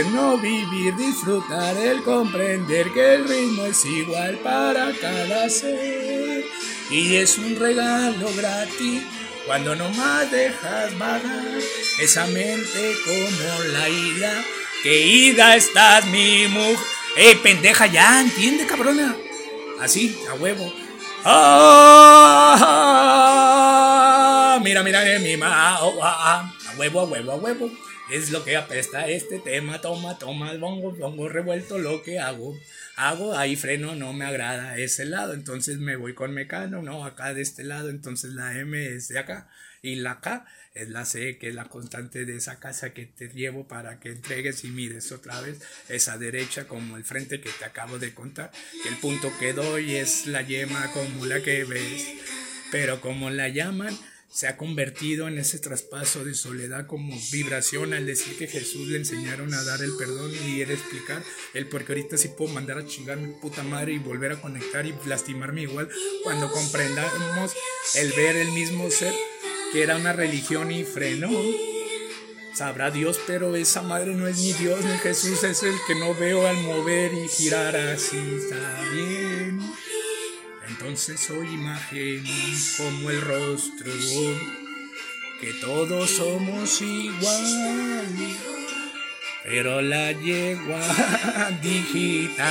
no 0.06 0.38
vivir, 0.38 0.96
disfrutar, 0.96 1.76
el 1.76 2.02
comprender 2.02 2.90
que 2.92 3.16
el 3.16 3.28
ritmo 3.28 3.66
es 3.66 3.84
igual 3.84 4.38
para 4.38 4.90
cada 4.98 5.50
ser. 5.50 6.46
Y 6.90 7.16
es 7.16 7.36
un 7.36 7.56
regalo 7.56 8.32
gratis 8.34 9.02
cuando 9.46 9.74
no 9.74 9.90
más 9.90 10.30
dejas 10.30 10.96
vagar 10.98 11.58
esa 12.00 12.26
mente 12.28 12.94
como 13.04 13.64
la 13.74 13.86
ida. 13.90 14.42
Que 14.82 15.00
ida 15.06 15.54
estás 15.54 16.04
mi 16.06 16.48
mujer. 16.48 16.76
¡Eh, 17.16 17.36
pendeja, 17.40 17.86
ya! 17.86 18.20
¿Entiende, 18.20 18.66
cabrona? 18.66 19.14
Así, 19.80 20.18
a 20.28 20.34
huevo. 20.34 20.74
¡Ah! 21.24 22.58
Mira, 24.64 24.82
mira, 24.82 25.08
eh, 25.08 25.20
mi 25.20 25.36
ma. 25.36 25.78
Oh, 25.82 26.00
ah, 26.02 26.16
ah, 26.18 26.52
a 26.68 26.76
huevo, 26.76 26.98
a 27.00 27.04
huevo, 27.04 27.30
a 27.30 27.36
huevo. 27.36 27.70
Es 28.10 28.30
lo 28.30 28.42
que 28.42 28.56
apesta 28.56 29.06
este 29.06 29.38
tema. 29.38 29.80
Toma, 29.80 30.18
toma, 30.18 30.52
bongo, 30.54 30.90
bongo 30.90 31.28
revuelto 31.28 31.78
lo 31.78 32.02
que 32.02 32.18
hago. 32.18 32.58
Hago, 32.96 33.36
ahí 33.36 33.54
freno, 33.54 33.94
no 33.94 34.12
me 34.12 34.24
agrada 34.24 34.76
ese 34.78 35.04
lado. 35.04 35.34
Entonces 35.34 35.78
me 35.78 35.94
voy 35.94 36.14
con 36.14 36.34
mecano, 36.34 36.82
no, 36.82 37.04
acá 37.04 37.34
de 37.34 37.42
este 37.42 37.62
lado. 37.62 37.88
Entonces 37.88 38.32
la 38.32 38.58
M 38.58 38.84
es 38.84 39.06
de 39.06 39.20
acá. 39.20 39.48
Y 39.80 39.94
la 39.96 40.20
K 40.20 40.44
es 40.74 40.88
la 40.88 41.04
C, 41.04 41.38
que 41.38 41.48
es 41.48 41.54
la 41.54 41.68
constante 41.68 42.24
de 42.24 42.36
esa 42.36 42.58
casa 42.58 42.92
que 42.92 43.06
te 43.06 43.28
llevo 43.28 43.68
para 43.68 44.00
que 44.00 44.10
entregues 44.10 44.64
y 44.64 44.68
mires 44.68 45.12
otra 45.12 45.40
vez 45.40 45.60
esa 45.88 46.18
derecha 46.18 46.66
como 46.66 46.96
el 46.96 47.04
frente 47.04 47.40
que 47.40 47.50
te 47.50 47.64
acabo 47.64 47.98
de 47.98 48.14
contar. 48.14 48.50
Que 48.82 48.88
el 48.88 48.96
punto 48.96 49.32
que 49.38 49.52
doy 49.52 49.96
es 49.96 50.26
la 50.26 50.42
yema 50.42 50.90
como 50.92 51.26
la 51.26 51.42
que 51.42 51.64
ves. 51.64 52.06
Pero 52.70 53.00
como 53.00 53.28
la 53.28 53.48
llaman, 53.48 53.96
se 54.32 54.48
ha 54.48 54.56
convertido 54.56 55.28
en 55.28 55.36
ese 55.36 55.58
traspaso 55.58 56.24
de 56.24 56.32
soledad 56.32 56.86
como 56.86 57.14
vibración 57.30 57.92
al 57.92 58.06
decir 58.06 58.38
que 58.38 58.46
Jesús 58.46 58.88
le 58.88 58.96
enseñaron 58.96 59.52
a 59.52 59.62
dar 59.62 59.82
el 59.82 59.94
perdón 59.98 60.32
y 60.46 60.62
era 60.62 60.72
explicar 60.72 61.22
el 61.52 61.68
porque 61.68 61.92
ahorita 61.92 62.16
sí 62.16 62.28
puedo 62.28 62.50
mandar 62.50 62.78
a 62.78 62.86
chingar 62.86 63.18
mi 63.18 63.34
puta 63.34 63.62
madre 63.62 63.92
y 63.92 63.98
volver 63.98 64.32
a 64.32 64.40
conectar 64.40 64.86
y 64.86 64.94
lastimarme 65.04 65.62
igual 65.62 65.90
cuando 66.22 66.50
comprendamos 66.50 67.52
el 67.94 68.10
ver 68.12 68.36
el 68.36 68.52
mismo 68.52 68.90
ser 68.90 69.12
que 69.72 69.82
era 69.82 69.96
una 69.96 70.12
religión 70.12 70.70
y 70.70 70.84
frenó. 70.84 71.30
Sabrá 72.54 72.90
Dios, 72.90 73.18
pero 73.26 73.56
esa 73.56 73.82
madre 73.82 74.14
no 74.14 74.26
es 74.26 74.36
ni 74.38 74.52
Dios 74.52 74.84
ni 74.84 74.98
Jesús, 74.98 75.42
es 75.42 75.62
el 75.62 75.74
que 75.86 75.94
no 75.94 76.14
veo 76.14 76.46
al 76.46 76.56
mover 76.58 77.12
y 77.14 77.28
girar 77.28 77.74
así, 77.74 78.18
está 78.18 78.82
bien. 78.92 79.60
Entonces 80.68 81.20
soy 81.20 81.48
imagen 81.48 82.24
como 82.76 83.10
el 83.10 83.20
rostro, 83.20 83.92
que 85.40 85.52
todos 85.60 86.10
somos 86.10 86.82
igual. 86.82 88.38
Pero 89.44 89.82
la 89.82 90.12
yegua 90.12 90.80
digital, 91.62 92.48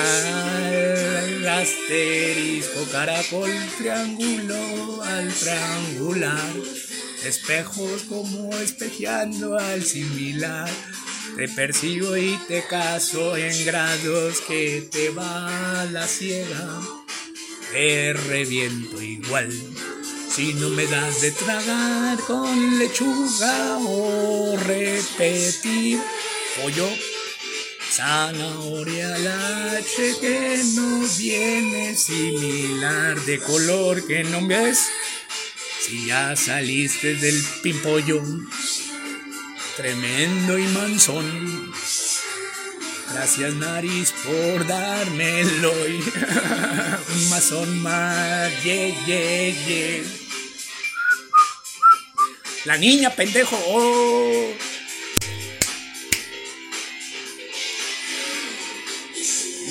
asterisco, 1.47 2.85
caracol, 2.91 3.51
triángulo 3.77 5.01
al 5.03 5.33
triangular, 5.33 6.53
espejos 7.25 8.03
como 8.03 8.55
espejeando 8.57 9.57
al 9.57 9.83
similar. 9.83 10.69
Te 11.35 11.47
persigo 11.47 12.17
y 12.17 12.37
te 12.47 12.63
caso 12.63 13.37
en 13.37 13.65
grados 13.65 14.41
que 14.41 14.87
te 14.91 15.09
va 15.09 15.85
la 15.91 16.07
ciega 16.07 16.81
te 17.71 18.13
reviento 18.13 19.01
igual. 19.01 19.49
Si 20.29 20.53
no 20.53 20.69
me 20.69 20.85
das 20.87 21.21
de 21.21 21.31
tragar 21.31 22.19
con 22.19 22.79
lechuga 22.79 23.77
o 23.79 24.57
repetir 24.57 25.99
pollo, 26.55 26.89
zanahoria 27.91 29.17
lache 29.17 30.15
que 30.19 30.61
no 30.75 31.07
viene 31.17 31.95
similar 31.95 33.19
de 33.21 33.39
color 33.39 34.05
que 34.05 34.23
no 34.23 34.45
ves. 34.47 34.87
Si 35.81 36.05
ya 36.05 36.35
saliste 36.35 37.15
del 37.15 37.43
pimpollo, 37.63 38.21
tremendo 39.75 40.59
y 40.59 40.63
manzón. 40.67 41.73
Gracias 43.11 43.55
nariz 43.55 44.13
por 44.23 44.67
dármelo. 44.67 45.73
Un 47.15 47.29
mazón 47.29 47.79
más, 47.81 48.63
yeah, 48.63 49.05
yeah, 49.05 49.49
yeah. 49.65 50.03
La 52.65 52.77
niña, 52.77 53.09
pendejo. 53.15 53.57
Oh. 53.67 54.53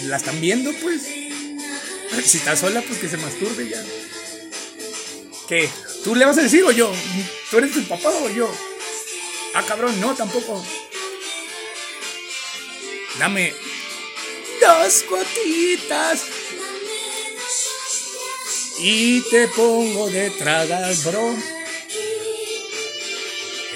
¿La 0.07 0.17
están 0.17 0.41
viendo, 0.41 0.73
pues? 0.73 1.03
Si 2.25 2.39
está 2.39 2.57
sola, 2.57 2.83
pues 2.83 2.99
que 2.99 3.09
se 3.09 3.17
masturbe 3.17 3.69
ya. 3.69 3.81
¿Qué? 5.49 5.71
¿Tú 6.05 6.15
le 6.15 6.25
vas 6.25 6.39
a 6.39 6.43
decir 6.43 6.65
o 6.65 6.71
yo? 6.71 6.91
¿Tú 7.51 7.59
eres 7.59 7.73
tu 7.73 7.83
papá 7.85 8.09
o 8.09 8.31
yo? 8.31 8.51
Ah, 9.55 9.63
cabrón, 9.67 10.01
no, 10.01 10.15
tampoco. 10.15 10.65
Dame 13.19 13.53
dos 14.61 15.05
gotitas. 15.11 16.23
Y 18.79 19.21
te 19.29 19.47
pongo 19.49 20.09
de 20.09 20.31
tragar, 20.31 20.95
bro. 21.05 21.35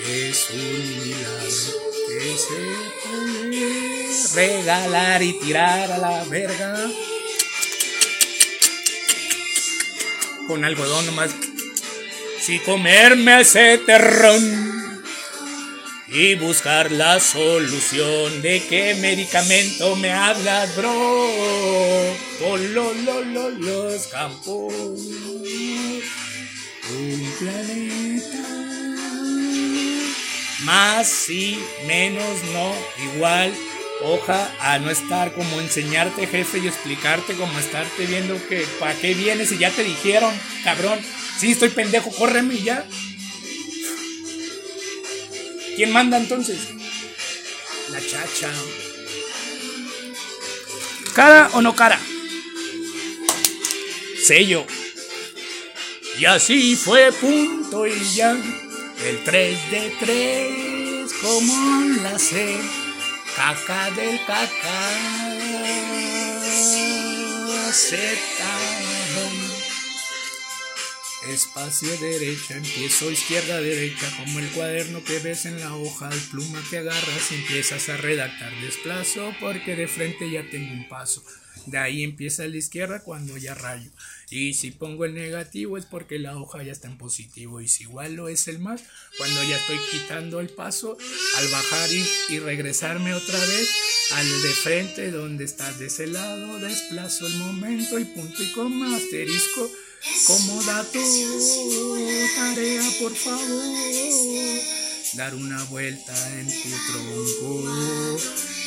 Es 0.06 0.50
un 0.50 1.02
milagro 1.02 1.48
que 2.08 2.38
se 2.38 2.58
puede 3.02 4.56
regalar 4.56 5.22
y 5.22 5.38
tirar 5.40 5.92
a 5.92 5.98
la 5.98 6.24
verga. 6.24 6.90
Con 10.46 10.64
algodón 10.64 11.04
nomás. 11.06 11.30
Si 12.44 12.58
comerme 12.58 13.40
ese 13.40 13.78
terrón 13.78 15.02
y 16.08 16.34
buscar 16.34 16.92
la 16.92 17.18
solución 17.18 18.42
de 18.42 18.62
qué 18.68 18.94
medicamento 18.96 19.96
me 19.96 20.12
hablas, 20.12 20.76
bro. 20.76 20.92
Oh, 20.92 22.56
lo, 22.58 22.92
lo, 22.92 23.48
los 23.48 24.08
campos. 24.08 24.74
Un 26.90 27.32
planeta. 27.38 28.48
Más 30.64 31.30
y 31.30 31.58
menos 31.86 32.44
no, 32.52 32.74
igual. 33.14 33.54
Oja 34.02 34.52
a 34.60 34.78
no 34.78 34.90
estar 34.90 35.32
como 35.34 35.60
enseñarte, 35.60 36.26
jefe, 36.26 36.58
y 36.58 36.66
explicarte 36.66 37.34
como 37.34 37.58
estarte 37.58 38.06
viendo 38.06 38.34
que 38.48 38.66
para 38.78 38.94
qué 38.94 39.14
vienes 39.14 39.52
y 39.52 39.58
ya 39.58 39.70
te 39.70 39.84
dijeron, 39.84 40.34
cabrón. 40.64 40.98
Sí, 41.38 41.52
estoy 41.52 41.70
pendejo, 41.70 42.10
córreme 42.10 42.58
ya. 42.58 42.84
¿Quién 45.76 45.92
manda 45.92 46.16
entonces? 46.16 46.58
La 47.90 48.00
chacha. 48.00 48.50
¿Cara 51.14 51.50
o 51.52 51.62
no 51.62 51.74
cara? 51.74 51.98
Sello. 54.22 54.66
Y 56.18 56.24
así 56.24 56.76
fue 56.76 57.12
punto 57.12 57.86
y 57.86 58.14
ya. 58.14 58.36
El 59.04 59.24
3 59.24 59.70
de 59.70 59.96
3, 60.00 61.12
como 61.20 61.80
la 62.02 62.18
C. 62.18 62.56
Caca 63.36 63.90
del 63.90 64.18
caca. 64.26 64.78
Z. 67.72 67.98
Espacio 71.28 71.96
derecha, 71.98 72.56
empiezo 72.56 73.10
izquierda 73.10 73.60
derecha, 73.60 74.06
como 74.18 74.38
el 74.38 74.48
cuaderno 74.50 75.02
que 75.02 75.18
ves 75.18 75.46
en 75.46 75.58
la 75.58 75.74
hoja, 75.74 76.10
el 76.10 76.20
pluma 76.20 76.62
que 76.70 76.78
agarras 76.78 77.32
empiezas 77.32 77.88
a 77.88 77.96
redactar 77.96 78.52
desplazo 78.60 79.34
porque 79.40 79.74
de 79.74 79.88
frente 79.88 80.30
ya 80.30 80.48
tengo 80.48 80.72
un 80.72 80.88
paso. 80.88 81.24
De 81.66 81.78
ahí 81.78 82.04
empieza 82.04 82.46
la 82.46 82.56
izquierda 82.56 83.00
cuando 83.00 83.36
ya 83.36 83.54
rayo. 83.54 83.90
Y 84.34 84.52
si 84.54 84.72
pongo 84.72 85.04
el 85.04 85.14
negativo 85.14 85.78
es 85.78 85.84
porque 85.84 86.18
la 86.18 86.36
hoja 86.36 86.60
ya 86.64 86.72
está 86.72 86.88
en 86.88 86.98
positivo. 86.98 87.60
Y 87.60 87.68
si 87.68 87.84
igual 87.84 88.14
lo 88.14 88.26
es 88.26 88.48
el 88.48 88.58
más, 88.58 88.82
cuando 89.16 89.40
ya 89.44 89.56
estoy 89.56 89.78
quitando 89.92 90.40
el 90.40 90.48
paso, 90.48 90.98
al 91.36 91.48
bajar 91.52 91.88
y, 92.30 92.38
regresarme 92.40 93.14
otra 93.14 93.38
vez 93.38 93.70
al 94.10 94.42
de 94.42 94.48
frente 94.48 95.10
donde 95.12 95.44
está 95.44 95.72
de 95.74 95.86
ese 95.86 96.08
lado, 96.08 96.58
desplazo 96.58 97.28
el 97.28 97.34
momento 97.34 97.96
y 97.96 98.06
punto 98.06 98.42
y 98.42 98.48
coma, 98.48 98.96
asterisco 98.96 99.70
como 100.26 100.62
dato, 100.64 100.98
tarea, 102.34 102.82
por 102.98 103.14
favor, 103.14 104.60
dar 105.14 105.32
una 105.36 105.62
vuelta 105.66 106.40
en 106.40 106.48
tu 106.48 106.70
tronco. 106.90 108.20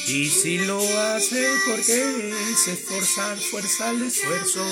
Y 0.08 0.30
si 0.30 0.60
lo 0.60 0.80
haces 0.80 1.60
porque 1.67 2.32
es 2.53 2.67
esforzar, 2.69 3.38
fuerza 3.38 3.89
al 3.89 4.01
esfuerzo, 4.03 4.65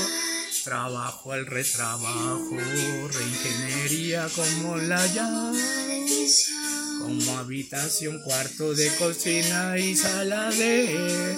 trabajo 0.65 1.31
al 1.31 1.45
retrabajo, 1.45 2.57
reingeniería 3.13 4.27
como 4.35 4.75
la 4.77 5.05
llave 5.07 5.61
habitación, 7.37 8.19
cuarto 8.23 8.73
de 8.73 8.89
cocina 8.95 9.77
y 9.77 9.95
sala 9.95 10.49
de 10.49 11.37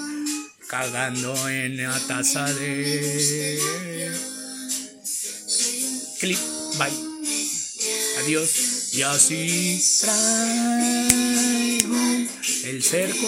cagando 0.68 1.50
en 1.50 1.76
la 1.84 2.00
taza 2.08 2.46
de 2.54 3.60
clip, 6.20 6.40
bye. 6.78 6.90
Adiós. 8.20 8.94
Y 8.94 9.02
así 9.02 9.84
traigo 10.02 11.98
el 12.64 12.82
cerco, 12.82 13.28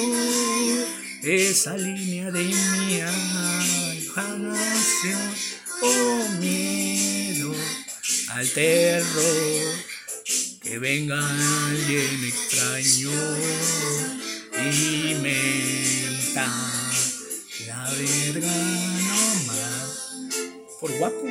esa 1.21 1.75
línea 1.77 2.31
de 2.31 2.43
mi 2.43 2.53
imaginación, 4.09 5.35
oh 5.81 6.29
miedo 6.39 7.53
al 8.29 8.49
terror, 8.49 9.75
que 10.61 10.79
venga 10.79 11.17
alguien 11.67 12.23
extraño 12.25 13.11
y 14.71 15.15
menta 15.15 16.47
la 17.67 17.89
verga 17.91 18.47
nomás 18.47 19.99
por 20.79 20.91
guapo. 20.97 21.25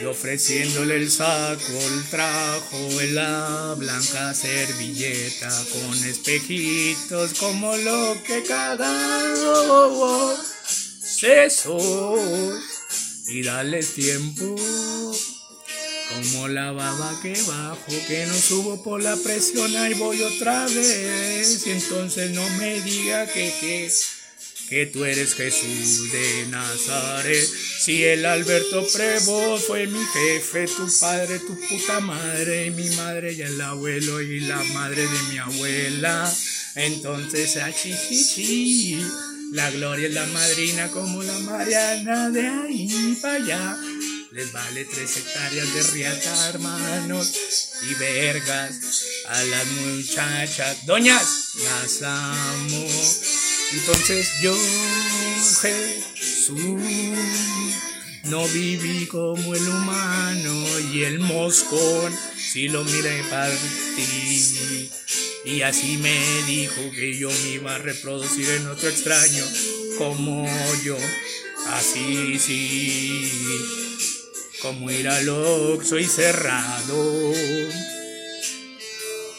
Y 0.00 0.04
ofreciéndole 0.06 0.96
el 0.96 1.10
saco, 1.10 1.72
el 1.72 2.04
trajo 2.10 3.00
en 3.00 3.14
la 3.14 3.74
blanca 3.78 4.34
servilleta 4.34 5.50
con 5.72 6.04
espejitos 6.04 7.34
como 7.34 7.76
lo 7.76 8.16
que 8.26 8.42
cagado 8.42 10.36
sesos 11.24 12.60
y 13.28 13.42
dale 13.42 13.82
tiempo 13.82 14.54
como 16.10 16.48
la 16.48 16.70
baba 16.72 17.18
que 17.22 17.32
bajo 17.46 17.92
que 18.06 18.26
no 18.26 18.34
subo 18.34 18.82
por 18.82 19.02
la 19.02 19.16
presión 19.16 19.74
ahí 19.74 19.94
voy 19.94 20.20
otra 20.22 20.66
vez 20.66 21.66
y 21.66 21.70
entonces 21.70 22.30
no 22.32 22.46
me 22.58 22.78
diga 22.82 23.26
que 23.26 23.54
que 23.58 23.90
que 24.68 24.86
tú 24.86 25.04
eres 25.04 25.34
Jesús 25.34 26.10
de 26.10 26.46
Nazaret. 26.48 27.46
Si 27.80 28.02
el 28.02 28.24
Alberto 28.24 28.86
Prevo 28.94 29.58
fue 29.58 29.86
mi 29.86 30.02
jefe, 30.06 30.66
tu 30.66 30.88
padre, 31.00 31.38
tu 31.38 31.54
puta 31.68 32.00
madre, 32.00 32.66
y 32.66 32.70
mi 32.70 32.88
madre 32.96 33.34
y 33.34 33.42
el 33.42 33.60
abuelo 33.60 34.22
y 34.22 34.40
la 34.40 34.64
madre 34.72 35.02
de 35.02 35.22
mi 35.30 35.38
abuela. 35.38 36.34
Entonces, 36.76 37.58
achichichi, 37.58 39.04
la 39.52 39.70
gloria 39.70 40.08
es 40.08 40.14
la 40.14 40.26
madrina 40.26 40.88
como 40.88 41.22
la 41.22 41.38
Mariana 41.40 42.30
de 42.30 42.46
ahí 42.48 43.18
para 43.20 43.34
allá. 43.34 43.78
Les 44.32 44.50
vale 44.52 44.84
tres 44.84 45.16
hectáreas 45.16 45.72
de 45.74 45.82
riata, 45.92 46.48
hermanos, 46.48 47.32
y 47.88 47.94
vergas 47.94 48.74
a 49.28 49.42
las 49.44 49.66
muchachas. 49.66 50.86
Doñas, 50.86 51.52
las 51.62 52.02
amo. 52.02 52.86
Entonces 53.72 54.28
yo, 54.42 54.56
Jesús, 55.62 56.82
no 58.24 58.46
viví 58.48 59.06
como 59.06 59.54
el 59.54 59.68
humano 59.68 60.80
y 60.92 61.04
el 61.04 61.20
moscón, 61.20 62.12
si 62.36 62.68
lo 62.68 62.82
miré 62.84 63.22
partir. 63.30 64.90
Y 65.44 65.62
así 65.62 65.98
me 65.98 66.18
dijo 66.46 66.80
que 66.94 67.16
yo 67.18 67.30
me 67.30 67.48
iba 67.50 67.74
a 67.74 67.78
reproducir 67.78 68.48
en 68.48 68.66
otro 68.66 68.88
extraño 68.88 69.44
como 69.98 70.48
yo. 70.82 70.96
Así 71.68 72.38
sí, 72.38 73.30
como 74.62 74.90
ir 74.90 75.08
al 75.08 75.28
oxo 75.28 75.98
y 75.98 76.04
cerrado. 76.04 77.32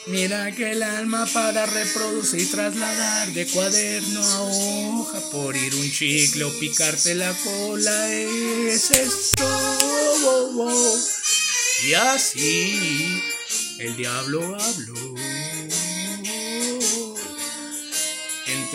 Mira 0.07 0.51
que 0.51 0.71
el 0.71 0.83
alma 0.83 1.25
para 1.33 1.65
reproducir 1.65 2.41
y 2.41 2.45
trasladar 2.45 3.33
de 3.33 3.47
cuaderno 3.47 4.23
a 4.23 4.41
hoja 4.41 5.19
por 5.31 5.57
ir 5.57 5.73
un 5.73 5.91
chicle 5.91 6.43
o 6.43 6.59
picarte 6.59 7.15
la 7.15 7.33
cola 7.33 8.13
es 8.13 8.91
esto. 8.91 9.45
Y 11.87 11.93
así 11.95 13.19
el 13.79 13.95
diablo 13.95 14.55
habló. 14.59 15.15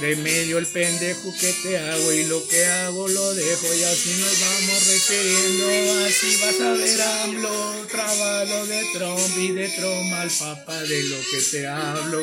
Entre 0.00 0.16
medio 0.16 0.56
el 0.56 0.66
pendejo 0.66 1.30
que 1.38 1.52
te 1.62 1.76
hago 1.76 2.10
y 2.10 2.24
lo 2.24 2.48
que 2.48 2.64
hago 2.64 3.06
lo 3.06 3.34
dejo 3.34 3.66
y 3.74 3.82
así 3.82 4.08
nos 4.18 4.40
vamos 4.40 4.86
refiriendo. 4.86 6.06
Así 6.06 6.36
vas 6.36 6.58
a 6.58 6.72
ver 6.72 7.02
AMLO, 7.02 7.86
trabado 7.86 8.66
de 8.66 8.82
Trump 8.94 9.36
y 9.36 9.48
de 9.52 9.68
Trump 9.68 10.14
al 10.14 10.30
papá 10.30 10.80
de 10.84 11.02
lo 11.02 11.16
que 11.30 11.42
te 11.50 11.66
hablo. 11.66 12.22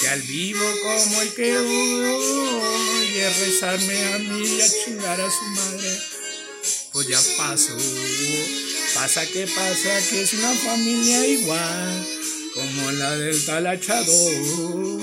Que 0.00 0.08
al 0.10 0.22
vivo 0.22 0.64
como 0.84 1.22
el 1.22 1.34
que 1.34 1.58
oye 1.58 3.30
rezarme 3.40 4.04
a 4.14 4.18
mí 4.18 4.46
y 4.46 4.60
a 4.60 4.68
chingar 4.68 5.20
a 5.20 5.28
su 5.28 5.44
madre. 5.44 5.98
Pues 6.92 7.08
ya 7.08 7.20
pasó, 7.36 7.76
pasa 8.94 9.26
que 9.26 9.44
pasa 9.44 10.08
que 10.08 10.22
es 10.22 10.32
una 10.34 10.54
familia 10.54 11.26
igual 11.26 12.06
como 12.54 12.92
la 12.92 13.16
del 13.16 13.44
talachador. 13.44 14.98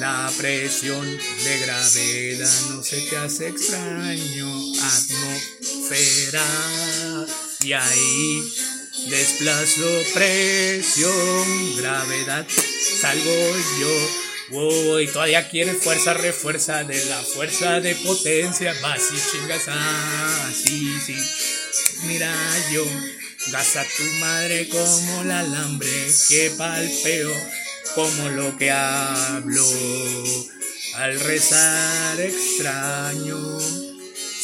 La 0.00 0.32
presión 0.38 1.04
de 1.04 1.58
gravedad 1.60 2.60
no 2.70 2.82
se 2.82 3.02
te 3.02 3.18
hace 3.18 3.48
extraño, 3.48 4.46
atmósfera. 4.82 6.42
Y 7.62 7.74
ahí 7.74 8.42
desplazo 9.10 9.84
presión, 10.14 11.76
gravedad, 11.76 12.46
salgo 12.98 13.56
yo. 13.78 14.08
Wow, 14.52 15.00
y 15.00 15.06
todavía 15.06 15.46
quieres 15.50 15.76
fuerza, 15.82 16.14
refuerza 16.14 16.82
de 16.82 17.04
la 17.04 17.20
fuerza 17.20 17.80
de 17.80 17.94
potencia. 17.96 18.74
Vas 18.80 19.02
y 19.02 19.16
chingas, 19.30 19.64
ah, 19.68 20.50
sí. 20.50 20.96
Mira 22.04 22.34
yo, 22.72 22.86
gasta 23.52 23.84
tu 23.84 24.04
madre 24.18 24.66
como 24.70 25.22
el 25.24 25.30
alambre 25.30 26.06
que 26.26 26.52
palpeo 26.56 27.59
como 27.94 28.28
lo 28.30 28.56
que 28.56 28.70
hablo 28.70 29.64
al 30.96 31.20
rezar 31.20 32.20
extraño. 32.20 33.58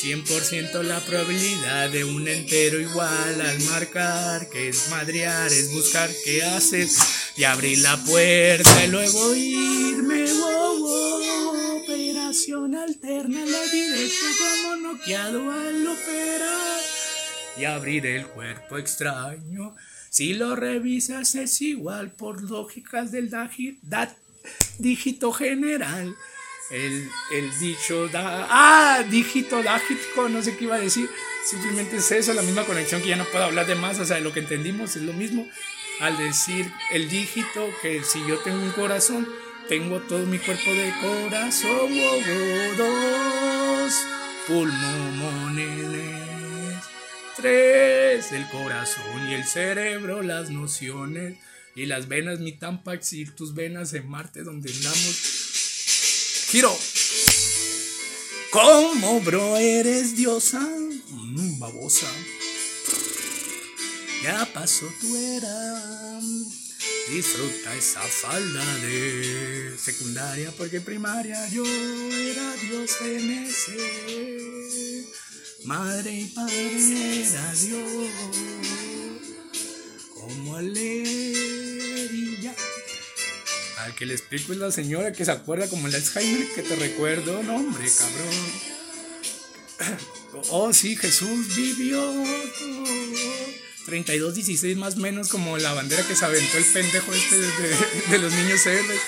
100% 0.02 0.82
la 0.82 1.00
probabilidad 1.00 1.90
de 1.90 2.04
un 2.04 2.28
entero 2.28 2.78
igual 2.78 3.40
al 3.40 3.60
marcar, 3.62 4.48
que 4.50 4.68
es 4.68 4.88
madrear, 4.90 5.50
es 5.50 5.72
buscar 5.72 6.10
qué 6.24 6.42
haces 6.42 6.98
y 7.36 7.44
abrir 7.44 7.78
la 7.78 7.96
puerta 8.04 8.84
y 8.84 8.88
luego 8.88 9.34
irme. 9.34 10.32
Wow, 10.32 11.82
operación 11.82 12.74
alterna, 12.74 13.44
la 13.46 13.62
directa 13.66 14.26
como 14.38 14.76
noqueado 14.76 15.50
al 15.50 15.86
operar 15.86 16.80
y 17.58 17.64
abrir 17.64 18.06
el 18.06 18.26
cuerpo 18.26 18.78
extraño. 18.78 19.74
Si 20.16 20.32
lo 20.32 20.56
revisas 20.56 21.34
es 21.34 21.60
igual 21.60 22.10
por 22.10 22.40
lógicas 22.40 23.12
del 23.12 23.30
dígito 24.78 25.30
general. 25.30 26.16
El, 26.70 27.10
el, 27.34 27.58
dicho 27.60 28.08
da. 28.08 28.46
¡Ah! 28.48 29.04
Dígito 29.10 29.62
dágito, 29.62 30.30
no 30.30 30.40
sé 30.40 30.56
qué 30.56 30.64
iba 30.64 30.76
a 30.76 30.80
decir. 30.80 31.10
Simplemente 31.44 31.98
es 31.98 32.10
eso, 32.12 32.32
la 32.32 32.40
misma 32.40 32.64
conexión 32.64 33.02
que 33.02 33.08
ya 33.08 33.16
no 33.16 33.26
puedo 33.26 33.44
hablar 33.44 33.66
de 33.66 33.74
más. 33.74 34.00
O 34.00 34.06
sea, 34.06 34.18
lo 34.20 34.32
que 34.32 34.40
entendimos 34.40 34.96
es 34.96 35.02
lo 35.02 35.12
mismo. 35.12 35.46
Al 36.00 36.16
decir 36.16 36.72
el 36.92 37.10
dígito, 37.10 37.68
que 37.82 38.02
si 38.02 38.26
yo 38.26 38.38
tengo 38.38 38.62
un 38.62 38.72
corazón, 38.72 39.28
tengo 39.68 40.00
todo 40.00 40.24
mi 40.24 40.38
cuerpo 40.38 40.70
de 40.70 40.94
corazón. 40.98 41.90
dos 42.78 43.92
pulmones 44.46 46.25
el 47.44 48.48
corazón 48.50 49.28
y 49.28 49.34
el 49.34 49.44
cerebro, 49.44 50.22
las 50.22 50.48
nociones 50.50 51.36
y 51.74 51.84
las 51.86 52.08
venas, 52.08 52.40
mi 52.40 52.52
tampax 52.52 53.12
y 53.12 53.26
tus 53.26 53.54
venas 53.54 53.92
en 53.92 54.08
Marte 54.08 54.42
donde 54.42 54.72
andamos. 54.72 56.46
Giro. 56.48 56.76
¿Cómo, 58.50 59.20
bro, 59.20 59.56
eres 59.58 60.16
diosa? 60.16 60.60
Mm, 60.60 61.58
babosa. 61.58 62.06
Ya 64.22 64.46
pasó 64.54 64.86
tu 65.00 65.16
era. 65.16 66.20
Disfruta 67.10 67.74
esa 67.74 68.00
falda 68.00 68.76
de 68.78 69.76
secundaria 69.78 70.50
porque 70.56 70.80
primaria 70.80 71.46
yo 71.50 71.64
era 71.64 72.52
Dios 72.56 72.90
en 73.02 73.30
ese. 73.44 75.16
Madre 75.66 76.12
y 76.12 76.24
Padre 76.26 77.26
era 77.26 77.52
Dios, 77.54 78.08
como 80.14 80.54
alegría. 80.54 80.94
Al 83.78 83.92
que 83.96 84.06
le 84.06 84.14
explico 84.14 84.52
es 84.52 84.60
la 84.60 84.70
señora 84.70 85.12
que 85.12 85.24
se 85.24 85.32
acuerda 85.32 85.68
como 85.68 85.88
el 85.88 85.94
Alzheimer 85.96 86.46
que 86.54 86.62
te 86.62 86.76
recuerdo, 86.76 87.42
no 87.42 87.56
hombre, 87.56 87.90
cabrón. 87.98 88.36
Oh, 90.50 90.72
sí, 90.72 90.94
Jesús 90.96 91.56
vivió. 91.56 92.12
32, 93.86 94.34
16 94.34 94.76
más 94.76 94.96
menos 94.96 95.28
como 95.28 95.58
la 95.58 95.72
bandera 95.72 96.06
que 96.06 96.14
se 96.14 96.26
aventó 96.26 96.58
el 96.58 96.64
pendejo 96.64 97.12
este 97.12 97.40
de, 97.40 97.74
de 98.10 98.18
los 98.18 98.32
niños 98.34 98.64
héroes. 98.66 99.00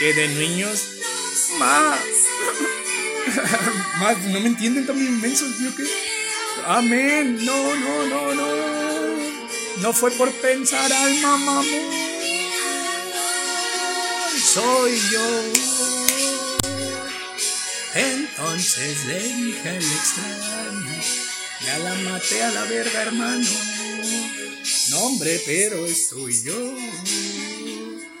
Que 0.00 0.14
de 0.14 0.28
niños 0.28 0.88
más. 1.58 2.00
no 4.32 4.40
me 4.40 4.46
entienden 4.46 4.86
también 4.86 5.14
inmensos, 5.14 5.58
¿yo 5.58 5.74
qué? 5.76 5.84
Amén. 6.66 7.44
No, 7.44 7.74
no, 7.74 8.06
no, 8.06 8.34
no. 8.34 8.46
No 9.80 9.92
fue 9.92 10.10
por 10.12 10.32
pensar 10.32 10.92
al 10.92 11.14
mamá. 11.20 11.62
Soy 14.52 15.00
yo. 15.10 15.52
Entonces 17.94 19.04
le 19.06 19.20
dije 19.20 19.68
al 19.68 19.76
extraño. 19.76 21.02
Ya 21.64 21.78
la 21.78 21.94
maté 22.10 22.42
a 22.42 22.50
la 22.50 22.64
verga, 22.64 23.02
hermano. 23.02 23.48
No, 24.90 24.98
hombre, 25.00 25.40
pero 25.46 25.86
estoy 25.86 26.42
yo. 26.42 26.76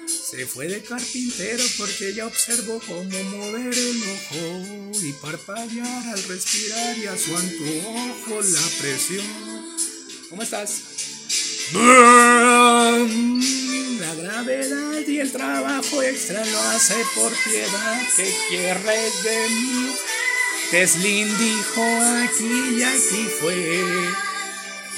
Se 0.06 0.46
fue 0.46 0.68
de 0.68 0.82
carpintero 0.82 1.64
porque 1.78 2.08
ella 2.08 2.26
observó 2.26 2.80
cómo 2.86 3.22
mover 3.24 3.72
el 3.74 4.02
ojo 4.02 4.90
y 5.02 5.12
parpadear 5.12 6.08
al 6.08 6.22
respirar 6.24 6.98
y 6.98 7.06
a 7.06 7.16
su 7.16 7.36
antojo 7.36 8.40
la 8.42 8.62
presión. 8.80 9.26
¿Cómo 10.28 10.42
estás? 10.42 10.82
La 14.00 14.14
gravedad 14.14 15.06
y 15.06 15.20
el 15.20 15.32
trabajo 15.32 16.02
extra 16.02 16.44
lo 16.44 16.60
hace 16.60 16.96
por 17.14 17.32
piedad. 17.44 18.02
¿Qué 18.16 18.34
quieres 18.48 19.22
de 19.22 19.48
mí? 19.48 19.94
Teslin 20.70 21.38
dijo 21.38 21.82
aquí 22.22 22.78
y 22.78 22.82
aquí 22.82 23.28
fue. 23.40 24.12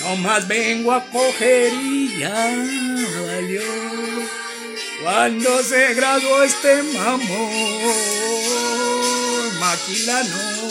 No 0.01 0.17
más 0.17 0.49
vengo 0.49 0.93
a 0.93 1.05
coger 1.11 1.73
y 1.73 2.19
ya 2.19 2.57
valió. 3.27 4.46
Cuando 5.07 5.63
se 5.63 5.95
graduó 5.95 6.43
este 6.43 6.83
mamón, 6.83 7.21
maquilano. 9.61 10.69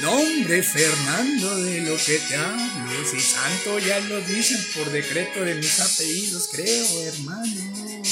Nombre 0.00 0.64
Fernando, 0.64 1.62
de 1.62 1.80
lo 1.82 1.96
que 1.96 2.18
te 2.18 2.34
hablo, 2.34 3.04
si 3.08 3.20
santo 3.20 3.78
ya 3.78 4.00
lo 4.00 4.20
dicen 4.22 4.66
por 4.74 4.90
decreto 4.90 5.44
de 5.44 5.54
mis 5.54 5.78
apellidos, 5.78 6.48
creo, 6.50 7.02
hermano. 7.04 8.02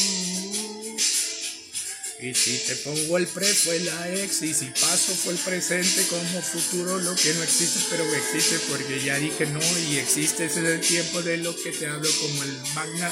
Y 2.23 2.35
si 2.35 2.57
te 2.57 2.77
pongo 2.77 3.19
el 3.19 3.27
pre 3.27 3.53
fue 3.53 3.81
la 3.81 4.09
ex. 4.15 4.43
Y 4.43 4.55
si 4.55 4.67
paso 4.67 5.13
fue 5.13 5.33
el 5.33 5.41
presente. 5.41 6.07
Como 6.07 6.41
futuro 6.41 6.99
lo 6.99 7.17
que 7.17 7.35
no 7.35 7.43
existe 7.43 7.81
pero 7.91 8.05
existe. 8.15 8.61
Porque 8.69 9.03
ya 9.03 9.19
dije 9.19 9.45
no 9.47 9.61
y 9.91 9.99
existe. 9.99 10.45
Ese 10.45 10.61
es 10.61 10.67
el 10.67 10.81
tiempo 10.81 11.21
de 11.23 11.39
lo 11.39 11.57
que 11.57 11.73
te 11.73 11.89
hablo 11.89 12.09
como 12.21 12.45
el 12.45 12.57
magna 12.75 13.11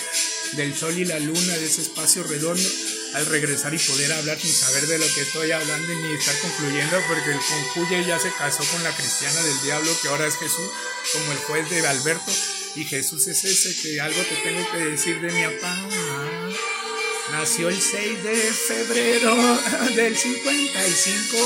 del 0.53 0.77
sol 0.77 0.97
y 0.97 1.05
la 1.05 1.19
luna 1.19 1.59
de 1.59 1.67
ese 1.67 1.83
espacio 1.83 2.23
redondo. 2.23 2.69
Al 3.15 3.27
regresar 3.27 3.75
y 3.75 3.79
poder 3.79 4.13
hablar 4.13 4.39
sin 4.39 4.53
saber 4.53 4.87
de 4.87 4.99
lo 4.99 5.07
que 5.13 5.23
estoy 5.23 5.51
hablando 5.51 5.93
ni 5.93 6.15
estar 6.15 6.39
concluyendo 6.39 6.97
porque 7.09 7.33
el 7.33 7.41
concuye 7.41 8.07
ya 8.07 8.21
se 8.21 8.31
casó 8.39 8.63
con 8.71 8.85
la 8.85 8.95
cristiana 8.95 9.43
del 9.43 9.63
diablo 9.63 9.91
que 10.01 10.07
ahora 10.07 10.29
es 10.29 10.37
Jesús 10.37 10.71
como 11.13 11.33
el 11.33 11.39
juez 11.39 11.69
de 11.69 11.85
Alberto. 11.85 12.31
Y 12.77 12.85
Jesús 12.85 13.27
es 13.27 13.43
ese 13.43 13.75
que 13.83 14.01
algo 14.01 14.23
te 14.23 14.37
tengo 14.37 14.71
que 14.71 14.79
decir 14.79 15.21
de 15.21 15.33
mi 15.33 15.43
papá 15.57 15.89
Nació 17.33 17.69
el 17.69 17.81
6 17.81 18.25
de 18.25 18.35
febrero 18.35 19.37
del 19.95 20.17
55, 20.17 21.37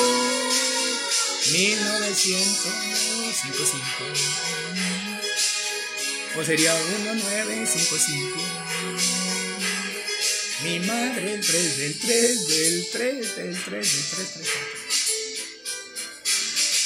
1955. 1.53 3.85
O 6.37 6.45
sería 6.45 6.75
1955. 6.75 8.65
Mi 10.65 10.81
madre 10.81 11.35
el 11.35 11.45
3 11.45 11.77
del 11.77 11.99
3 11.99 12.49
del 12.49 12.89
3 12.91 13.37
del 13.37 13.39
3 13.63 13.65
del 13.65 13.65
3 13.65 14.33
3 14.35 14.49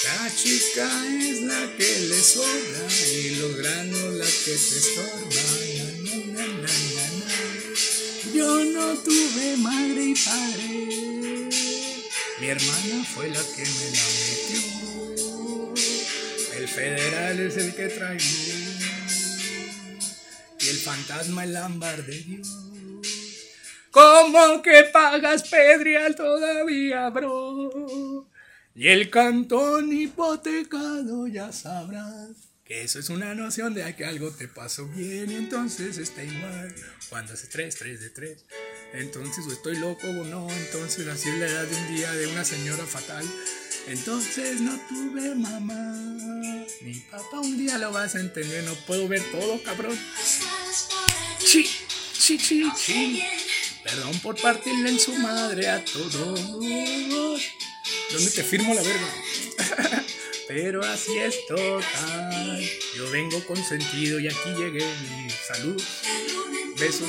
La 0.05 0.30
chica 0.34 0.90
es 1.20 1.42
la 1.42 1.76
que 1.76 2.01
le 2.09 2.20
sobra 2.20 2.88
y 3.12 3.36
los 3.36 3.57
granos 3.57 4.14
la 4.14 4.26
que 4.26 4.44
te 4.44 4.57
estorba. 4.57 5.42
Yo 8.35 8.64
no 8.64 8.95
tuve 8.97 9.57
madre 9.59 10.05
y 10.05 10.14
padre. 10.14 11.49
Mi 12.41 12.47
hermana 12.49 13.05
fue 13.05 13.29
la 13.29 13.41
que 13.41 13.62
me 13.62 13.91
la 13.97 14.05
metió. 14.24 14.62
El 16.57 16.68
federal 16.68 17.41
es 17.41 17.57
el 17.57 17.74
que 17.74 17.89
traigo. 17.89 18.24
Y 20.61 20.68
el 20.68 20.76
fantasma 20.76 21.45
el 21.45 21.57
ámbar 21.57 22.05
de 22.05 22.18
Dios. 22.20 22.49
¿Cómo 23.91 24.62
que 24.62 24.85
pagas 24.93 25.49
pedrial 25.49 26.14
todavía, 26.14 27.09
bro? 27.11 28.29
Y 28.74 28.89
el 28.89 29.11
cantón 29.11 29.93
hipotecado 29.93 31.26
ya 31.26 31.51
sabrás 31.51 32.47
eso 32.68 32.98
es 32.98 33.08
una 33.08 33.34
noción 33.34 33.72
de 33.72 33.96
que 33.96 34.04
algo 34.04 34.30
te 34.30 34.46
pasó 34.46 34.86
bien 34.86 35.30
y 35.30 35.36
entonces 35.36 35.96
está 35.96 36.22
igual. 36.22 36.74
Cuando 37.08 37.32
hace 37.32 37.46
3, 37.46 37.74
3 37.74 38.00
de 38.00 38.10
3. 38.10 38.38
Entonces 38.92 39.46
o 39.46 39.52
estoy 39.52 39.78
loco 39.78 40.06
o 40.06 40.24
no. 40.24 40.50
Entonces 40.50 41.06
así 41.08 41.30
es 41.30 41.38
la 41.38 41.46
edad 41.46 41.64
de 41.64 41.76
un 41.76 41.96
día 41.96 42.12
de 42.12 42.26
una 42.26 42.44
señora 42.44 42.84
fatal. 42.84 43.24
Entonces 43.86 44.60
no 44.60 44.78
tuve 44.86 45.34
mamá. 45.34 45.94
Mi 46.82 47.00
papá 47.10 47.40
un 47.40 47.56
día 47.56 47.78
lo 47.78 47.90
vas 47.90 48.14
a 48.14 48.20
entender. 48.20 48.62
No 48.64 48.74
puedo 48.86 49.08
ver 49.08 49.22
todo, 49.32 49.62
cabrón. 49.62 49.98
Sí, 51.38 51.66
sí, 52.12 52.38
sí, 52.38 52.70
sí. 52.76 53.22
Perdón 53.82 54.18
por 54.20 54.38
partirle 54.40 54.90
en 54.90 54.98
su 54.98 55.14
madre 55.14 55.68
a 55.68 55.82
todos. 55.82 56.38
¿Dónde 58.10 58.30
te 58.34 58.44
firmo 58.44 58.74
la 58.74 58.82
verga? 58.82 60.04
Pero 60.49 60.82
así 60.82 61.18
es 61.18 61.46
total. 61.46 62.70
Yo 62.96 63.11
vengo 63.11 63.44
con 63.44 63.62
sentido 63.62 64.18
y 64.18 64.28
aquí 64.28 64.51
llegué. 64.57 64.86
Mi 65.11 65.30
salud, 65.30 65.82
besos 66.78 67.09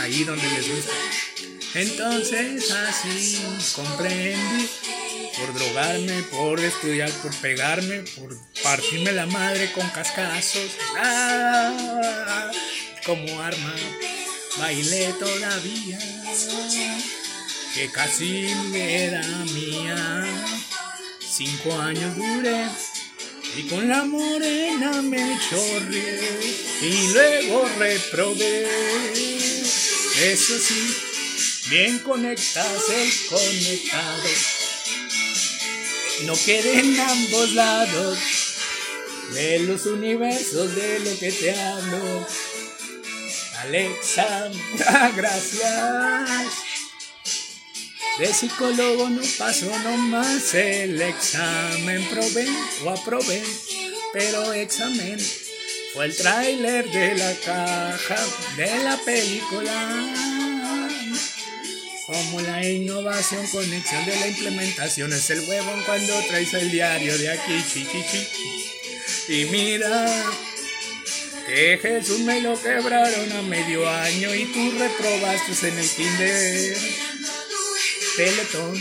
ahí 0.00 0.24
donde 0.24 0.48
les 0.50 0.68
gusta. 0.68 0.92
Entonces 1.74 2.70
así 2.72 3.40
comprendí 3.76 4.68
por 5.38 5.54
drogarme, 5.54 6.22
por 6.24 6.58
estudiar, 6.58 7.10
por 7.22 7.34
pegarme, 7.36 8.00
por 8.16 8.36
partirme 8.62 9.12
la 9.12 9.26
madre 9.26 9.70
con 9.72 9.88
cascazos. 9.90 10.70
Ah, 10.96 12.50
como 13.06 13.40
arma, 13.40 13.74
bailé 14.58 15.12
todavía, 15.14 15.98
que 17.74 17.90
casi 17.92 18.46
era 18.74 19.22
mía. 19.52 20.24
Cinco 21.36 21.74
años 21.80 22.16
duré 22.16 22.68
y 23.56 23.62
con 23.64 23.88
la 23.88 24.04
morena 24.04 25.02
me 25.02 25.36
chorré 25.50 26.20
y 26.80 27.08
luego 27.12 27.68
reprobé. 27.76 28.68
Eso 30.22 30.56
sí, 30.60 30.94
bien 31.70 31.98
conectas 31.98 32.68
el 32.88 33.12
conectado. 33.28 34.28
No 36.22 36.34
quede 36.44 36.78
en 36.78 37.00
ambos 37.00 37.52
lados 37.54 38.18
de 39.32 39.58
los 39.58 39.86
universos 39.86 40.76
de 40.76 41.00
lo 41.00 41.18
que 41.18 41.32
te 41.32 41.50
hablo. 41.50 42.28
Alexa, 43.58 44.52
gracias. 45.16 46.63
De 48.18 48.32
psicólogo 48.32 49.08
no 49.10 49.22
pasó 49.38 49.76
nomás 49.80 50.54
el 50.54 51.02
examen, 51.02 52.06
probé 52.08 52.46
o 52.84 52.90
aprobé, 52.90 53.42
pero 54.12 54.52
examen 54.52 55.18
fue 55.92 56.06
el 56.06 56.16
tráiler 56.16 56.88
de 56.90 57.16
la 57.16 57.34
caja 57.44 58.16
de 58.56 58.84
la 58.84 58.96
película. 58.98 60.14
Como 62.06 62.40
la 62.42 62.64
innovación, 62.64 63.44
conexión 63.48 64.04
de 64.04 64.14
la 64.20 64.28
implementación 64.28 65.12
es 65.12 65.30
el 65.30 65.40
huevón 65.48 65.82
cuando 65.84 66.16
traes 66.28 66.54
el 66.54 66.70
diario 66.70 67.18
de 67.18 67.30
aquí, 67.30 67.64
chichichi. 67.72 68.28
Y 69.26 69.44
mira, 69.46 70.24
que 71.46 71.78
Jesús 71.82 72.20
me 72.20 72.40
lo 72.40 72.60
quebraron 72.60 73.32
a 73.32 73.42
medio 73.42 73.88
año 73.88 74.34
y 74.34 74.44
tú 74.46 74.70
reprobaste 74.78 75.68
en 75.68 75.78
el 75.78 75.88
kinder. 75.88 76.76
Peletón, 78.16 78.74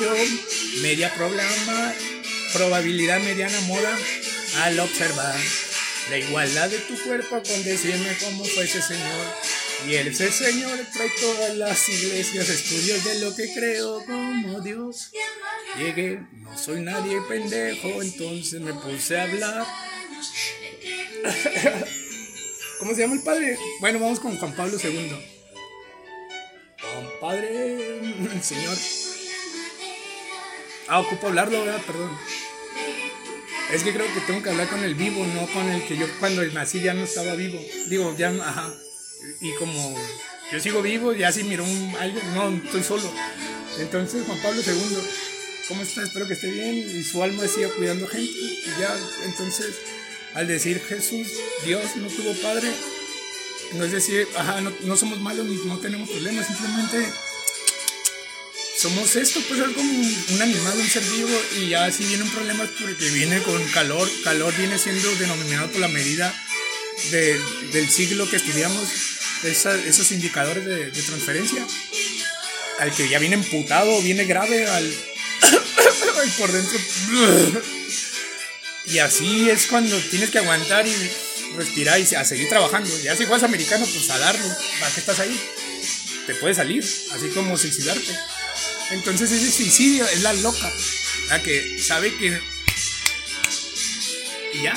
yo, 0.00 0.14
media 0.82 1.12
problema, 1.14 1.94
probabilidad 2.52 3.20
mediana 3.20 3.60
moda 3.62 3.98
al 4.62 4.78
observar 4.78 5.34
la 6.10 6.18
igualdad 6.18 6.70
de 6.70 6.78
tu 6.78 6.96
cuerpo 7.02 7.42
con 7.42 7.64
decirme 7.64 8.16
cómo 8.20 8.44
fue 8.44 8.64
ese 8.64 8.80
Señor. 8.80 9.26
Y 9.88 9.94
ese 9.96 10.30
Señor 10.30 10.78
trae 10.92 11.10
todas 11.20 11.56
las 11.56 11.88
iglesias, 11.88 12.48
estudios 12.48 13.04
de 13.04 13.18
lo 13.20 13.34
que 13.34 13.52
creo 13.52 14.04
como 14.06 14.60
Dios. 14.60 15.10
Llegué, 15.76 16.20
no 16.32 16.56
soy 16.56 16.80
nadie 16.82 17.20
pendejo, 17.28 18.00
entonces 18.00 18.60
me 18.60 18.74
puse 18.74 19.18
a 19.18 19.24
hablar. 19.24 19.66
¿Cómo 22.78 22.94
se 22.94 23.00
llama 23.00 23.14
el 23.14 23.22
padre? 23.22 23.58
Bueno, 23.80 23.98
vamos 23.98 24.20
con 24.20 24.38
Juan 24.38 24.54
Pablo 24.54 24.78
II. 24.82 25.35
Padre, 27.20 28.00
Señor. 28.42 28.76
Ah, 30.88 31.00
ocupo 31.00 31.28
hablarlo, 31.28 31.64
¿verdad? 31.64 31.80
Perdón. 31.86 32.10
Es 33.72 33.82
que 33.82 33.92
creo 33.92 34.06
que 34.14 34.20
tengo 34.20 34.42
que 34.42 34.50
hablar 34.50 34.68
con 34.68 34.82
el 34.84 34.94
vivo, 34.94 35.26
no 35.26 35.46
con 35.48 35.68
el 35.68 35.82
que 35.84 35.96
yo 35.96 36.06
cuando 36.20 36.44
nací 36.46 36.80
ya 36.80 36.94
no 36.94 37.02
estaba 37.02 37.34
vivo. 37.34 37.60
Digo, 37.88 38.14
ya, 38.16 38.28
ajá. 38.28 38.72
Y 39.40 39.52
como 39.54 39.98
yo 40.52 40.60
sigo 40.60 40.82
vivo, 40.82 41.12
ya 41.12 41.32
si 41.32 41.42
miro 41.42 41.64
un, 41.64 41.94
algo, 41.98 42.20
no, 42.34 42.48
estoy 42.64 42.82
solo. 42.84 43.12
Entonces, 43.78 44.24
Juan 44.24 44.40
Pablo 44.40 44.62
II, 44.64 44.98
¿cómo 45.68 45.82
está? 45.82 46.04
Espero 46.04 46.28
que 46.28 46.34
esté 46.34 46.50
bien 46.50 46.76
y 46.76 47.02
su 47.02 47.22
alma 47.22 47.48
siga 47.48 47.68
cuidando 47.70 48.06
gente. 48.06 48.30
Y 48.30 48.80
ya, 48.80 48.96
entonces, 49.24 49.74
al 50.34 50.46
decir 50.46 50.80
Jesús, 50.88 51.26
Dios 51.64 51.96
no 51.96 52.06
tuvo 52.06 52.32
padre, 52.34 52.70
no 53.74 53.84
es 53.84 53.92
decir, 53.92 54.28
ajá, 54.36 54.60
no, 54.60 54.72
no 54.82 54.96
somos 54.96 55.20
malos 55.20 55.46
ni 55.46 55.56
no 55.56 55.78
tenemos 55.78 56.08
problemas, 56.08 56.46
simplemente 56.46 57.12
somos 58.78 59.16
esto, 59.16 59.40
pues 59.48 59.60
es 59.60 59.74
como 59.74 59.90
un 59.90 60.42
animal, 60.42 60.78
un 60.78 60.88
ser 60.88 61.02
vivo, 61.04 61.42
y 61.58 61.70
ya 61.70 61.90
si 61.90 62.04
viene 62.04 62.24
un 62.24 62.30
problema 62.30 62.64
es 62.64 62.70
porque 62.70 63.08
viene 63.10 63.42
con 63.42 63.62
calor, 63.68 64.08
calor 64.22 64.54
viene 64.56 64.78
siendo 64.78 65.14
denominado 65.16 65.70
por 65.70 65.80
la 65.80 65.88
medida 65.88 66.34
del 67.10 67.90
siglo 67.90 68.28
que 68.28 68.36
estudiamos, 68.36 68.88
esos 69.44 70.12
indicadores 70.12 70.64
de, 70.64 70.90
transferencia, 70.90 71.66
al 72.78 72.92
que 72.94 73.08
ya 73.08 73.18
viene 73.18 73.36
emputado, 73.36 74.00
viene 74.02 74.24
grave, 74.24 74.66
al 74.66 74.92
por 76.38 76.52
dentro. 76.52 76.78
Y 78.88 79.00
así 79.00 79.50
es 79.50 79.66
cuando 79.66 79.98
tienes 79.98 80.30
que 80.30 80.38
aguantar 80.38 80.86
y 80.86 80.94
respirar 81.56 82.00
y 82.00 82.14
a 82.14 82.24
seguir 82.24 82.48
trabajando. 82.48 82.90
Ya 83.02 83.16
si 83.16 83.24
juegas 83.24 83.42
americano, 83.42 83.86
pues 83.86 84.10
a 84.10 84.18
darle. 84.18 84.48
¿Para 84.80 84.92
qué 84.94 85.00
estás 85.00 85.20
ahí? 85.20 85.40
Te 86.26 86.34
puede 86.34 86.54
salir, 86.54 86.82
así 86.82 87.28
como 87.34 87.56
suicidarte. 87.56 88.16
Entonces 88.90 89.30
ese 89.30 89.50
suicidio 89.50 90.06
es 90.06 90.22
la 90.22 90.32
loca, 90.32 90.72
la 91.28 91.42
que 91.42 91.78
sabe 91.82 92.14
que... 92.16 92.40
Y 94.54 94.62
ya. 94.62 94.74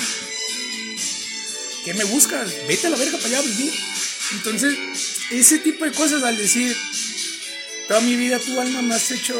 ¿Qué 1.86 1.94
me 1.94 2.04
buscas? 2.06 2.52
Vete 2.68 2.88
a 2.88 2.90
la 2.90 2.98
verga 2.98 3.18
para 3.18 3.30
allá 3.30 3.40
a 3.40 3.44
vivir. 3.44 3.74
Entonces, 4.32 4.78
ese 5.32 5.60
tipo 5.60 5.86
de 5.86 5.92
cosas 5.92 6.24
al 6.24 6.38
decir, 6.38 6.76
toda 7.88 8.02
mi 8.02 8.16
vida 8.16 8.40
tu 8.40 8.60
alma 8.60 8.82
me 8.82 8.96
has 8.96 9.10
hecho, 9.12 9.36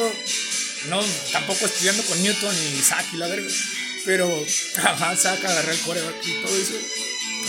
no, 0.88 1.00
tampoco 1.32 1.66
estudiando 1.66 2.02
con 2.04 2.20
Newton 2.22 2.54
ni 2.54 2.78
Isaac 2.78 3.06
y 3.12 3.16
la 3.16 3.28
verga, 3.28 3.48
pero, 4.04 4.46
ajá, 4.76 5.16
saca, 5.16 5.48
agarrar 5.48 5.74
el 5.74 5.80
core 5.80 6.00
y 6.24 6.42
todo 6.42 6.56
eso. 6.56 6.74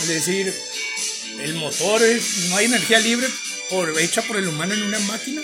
Al 0.02 0.08
decir, 0.08 0.52
el 1.38 1.54
motor 1.54 2.02
es, 2.02 2.48
no 2.48 2.56
hay 2.56 2.66
energía 2.66 2.98
libre 2.98 3.28
por, 3.70 3.96
hecha 4.00 4.20
por 4.22 4.36
el 4.36 4.48
humano 4.48 4.74
en 4.74 4.82
una 4.82 4.98
máquina 4.98 5.40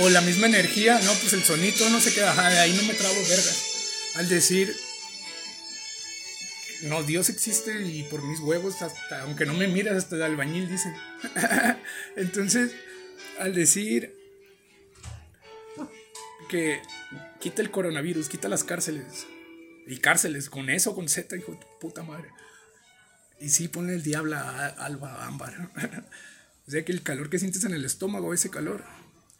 o 0.00 0.08
la 0.08 0.22
misma 0.22 0.46
energía, 0.46 0.98
no, 1.04 1.12
pues 1.12 1.34
el 1.34 1.44
sonito 1.44 1.90
no 1.90 2.00
se 2.00 2.14
queda, 2.14 2.32
de 2.48 2.58
ahí 2.58 2.72
no 2.72 2.82
me 2.84 2.94
trago 2.94 3.14
vergas. 3.14 3.64
Al 4.14 4.30
decir, 4.30 4.74
no, 6.84 7.02
Dios 7.02 7.28
existe 7.28 7.82
y 7.82 8.02
por 8.04 8.22
mis 8.22 8.40
huevos, 8.40 8.80
hasta, 8.80 9.20
aunque 9.20 9.44
no 9.44 9.52
me 9.52 9.68
miras, 9.68 9.96
hasta 9.98 10.16
el 10.16 10.22
albañil 10.22 10.70
dice. 10.70 10.94
Entonces, 12.16 12.72
al 13.38 13.54
decir 13.54 14.16
que 16.48 16.80
quita 17.40 17.60
el 17.60 17.70
coronavirus, 17.70 18.30
quita 18.30 18.48
las 18.48 18.64
cárceles, 18.64 19.26
y 19.86 19.98
cárceles, 19.98 20.48
con 20.48 20.70
eso, 20.70 20.94
con 20.94 21.10
Z, 21.10 21.36
hijo 21.36 21.52
de 21.52 21.58
puta 21.78 22.02
madre. 22.02 22.30
Y 23.42 23.48
sí, 23.50 23.66
pone 23.66 23.94
el 23.94 24.04
diablo 24.04 24.36
a 24.36 24.68
alba 24.68 25.26
ámbar. 25.26 25.70
o 26.68 26.70
sea 26.70 26.84
que 26.84 26.92
el 26.92 27.02
calor 27.02 27.28
que 27.28 27.40
sientes 27.40 27.64
en 27.64 27.74
el 27.74 27.84
estómago, 27.84 28.32
ese 28.32 28.50
calor, 28.50 28.84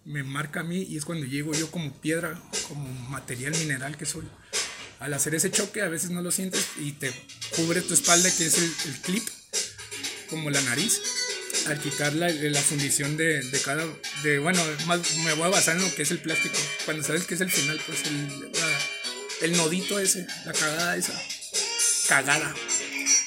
me 0.05 0.25
marca 0.25 0.61
a 0.61 0.65
mí 0.65 0.83
y 0.83 0.97
es 0.97 1.05
cuando 1.05 1.25
llego 1.25 1.55
yo 1.55 1.71
como 1.71 1.93
piedra, 2.01 2.37
como 2.67 2.93
material 3.09 3.57
mineral 3.59 3.97
que 3.97 4.05
soy. 4.05 4.25
Al 4.99 5.15
hacer 5.15 5.37
ese 5.37 5.53
choque 5.53 5.83
a 5.83 5.89
veces 5.89 6.11
no 6.11 6.21
lo 6.21 6.33
sientes 6.33 6.67
y 6.81 6.93
te 6.93 7.13
cubre 7.57 7.81
tu 7.81 7.95
espalda 7.95 8.29
que 8.37 8.47
es 8.47 8.59
el, 8.59 9.01
clip, 9.03 9.23
como 10.29 10.51
la 10.51 10.61
nariz. 10.63 11.01
Al 11.69 11.79
quitar 11.79 12.13
la, 12.15 12.29
la 12.29 12.61
fundición 12.61 13.17
de, 13.17 13.41
cada, 13.65 13.87
de, 14.25 14.41
bueno, 14.41 14.61
me 15.25 15.35
voy 15.35 15.45
a 15.45 15.51
basar 15.51 15.77
en 15.77 15.83
lo 15.83 15.95
que 15.95 16.03
es 16.03 16.11
el 16.11 16.19
plástico. 16.19 16.57
Cuando 16.87 17.05
sabes 17.05 17.25
que 17.25 17.35
es 17.35 17.41
el 17.41 17.53
final, 17.53 17.81
pues 17.87 18.03
el, 18.07 18.51
el 19.43 19.57
nodito 19.57 20.01
ese, 20.01 20.27
la 20.45 20.53
cagada 20.53 20.97
esa, 20.97 21.15
cagada. 22.09 22.53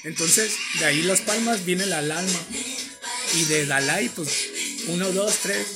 Entonces, 0.06 0.53
de 0.80 0.86
ahí 0.86 1.01
las 1.01 1.22
palmas 1.22 1.66
viene 1.66 1.84
el 1.84 1.93
alma. 1.93 2.39
Y 3.34 3.43
de 3.45 3.66
Dalai, 3.66 4.10
pues, 4.10 4.30
uno, 4.88 5.12
dos, 5.12 5.39
tres, 5.41 5.68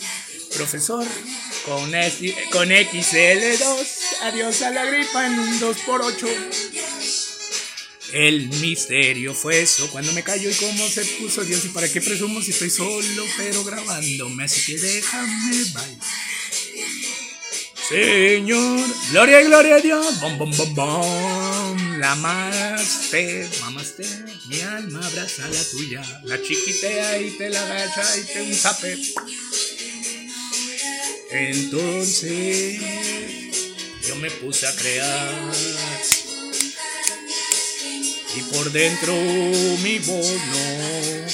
Profesor, 0.56 1.06
con, 1.66 1.92
con 2.52 2.70
XL2, 2.70 3.88
adiós 4.24 4.62
a 4.64 4.72
la 4.72 4.86
gripa 4.86 5.28
en 5.28 5.40
un 5.40 5.60
2x8. 5.60 6.28
El 8.14 8.50
misterio 8.50 9.36
fue 9.36 9.62
eso, 9.62 9.88
cuando 9.92 10.12
me 10.14 10.24
cayó 10.24 10.50
y 10.50 10.54
cómo 10.56 10.88
se 10.88 11.06
puso 11.06 11.44
Dios 11.44 11.66
y 11.66 11.70
para 11.70 11.88
qué 11.88 12.02
presumo 12.02 12.42
si 12.42 12.50
estoy 12.52 12.72
solo 12.72 13.24
pero 13.38 13.64
grabándome, 13.64 14.46
así 14.46 14.66
que 14.66 14.80
déjame 14.80 15.64
bye. 15.74 16.00
Señor, 17.88 18.88
gloria 19.12 19.42
y 19.42 19.46
gloria 19.46 19.76
a 19.76 19.80
Dios, 19.80 20.20
bom 20.20 20.40
bom 20.40 20.52
bom 20.58 20.76
bom, 20.76 21.78
la 22.00 22.16
mamaste, 22.16 23.50
mamaste, 23.60 24.06
mi 24.47 24.62
alma 24.62 25.06
abraza 25.06 25.47
la 25.50 25.64
tuya, 25.66 26.02
la 26.24 26.41
chiquitea 26.41 27.22
y 27.22 27.32
te 27.32 27.50
la 27.50 27.62
agacha 27.62 28.18
y 28.18 28.22
te 28.24 28.41
un 28.41 28.56
zape. 28.56 28.97
Entonces 31.32 32.80
yo 34.08 34.16
me 34.16 34.32
puse 34.32 34.66
a 34.68 34.76
crear. 34.76 35.52
Y 38.36 38.41
por 38.54 38.72
dentro 38.72 39.14
mi 39.84 40.00
bono 40.00 41.30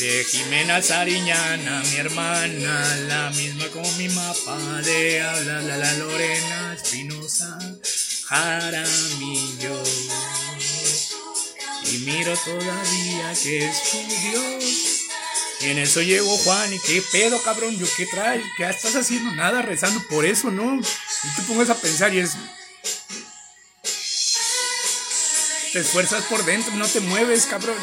de 0.00 0.24
Jimena 0.24 0.82
Sariñana, 0.82 1.82
mi 1.90 1.96
hermana, 1.96 2.96
la 3.06 3.30
misma 3.30 3.66
con 3.68 3.96
mi 3.98 4.08
mapa 4.08 4.82
de 4.82 5.20
habla 5.20 5.60
la, 5.60 5.76
la 5.76 5.92
Lorena 5.98 6.74
Espinosa, 6.74 7.58
Jaramillo. 8.30 9.82
Y 11.84 11.98
miro 11.98 12.36
todavía 12.36 13.34
que 13.42 13.68
es 13.68 13.76
su 13.76 13.98
Dios 13.98 15.00
y 15.60 15.70
en 15.70 15.78
eso 15.78 16.00
llegó 16.00 16.38
Juan 16.38 16.72
y 16.72 16.78
qué 16.78 17.02
pedo, 17.12 17.42
cabrón, 17.42 17.76
yo 17.76 17.86
qué 17.96 18.06
traes, 18.06 18.42
qué 18.56 18.66
estás 18.66 18.96
haciendo 18.96 19.30
nada 19.32 19.60
rezando 19.60 20.00
por 20.08 20.24
eso, 20.24 20.50
¿no? 20.50 20.80
Y 20.80 21.36
tú 21.36 21.42
pongas 21.48 21.68
a 21.68 21.74
pensar 21.74 22.14
y 22.14 22.20
es 22.20 22.30
te 25.72 25.80
esfuerzas 25.80 26.24
por 26.24 26.44
dentro, 26.44 26.74
no 26.76 26.86
te 26.86 27.00
mueves, 27.00 27.46
cabrón. 27.46 27.76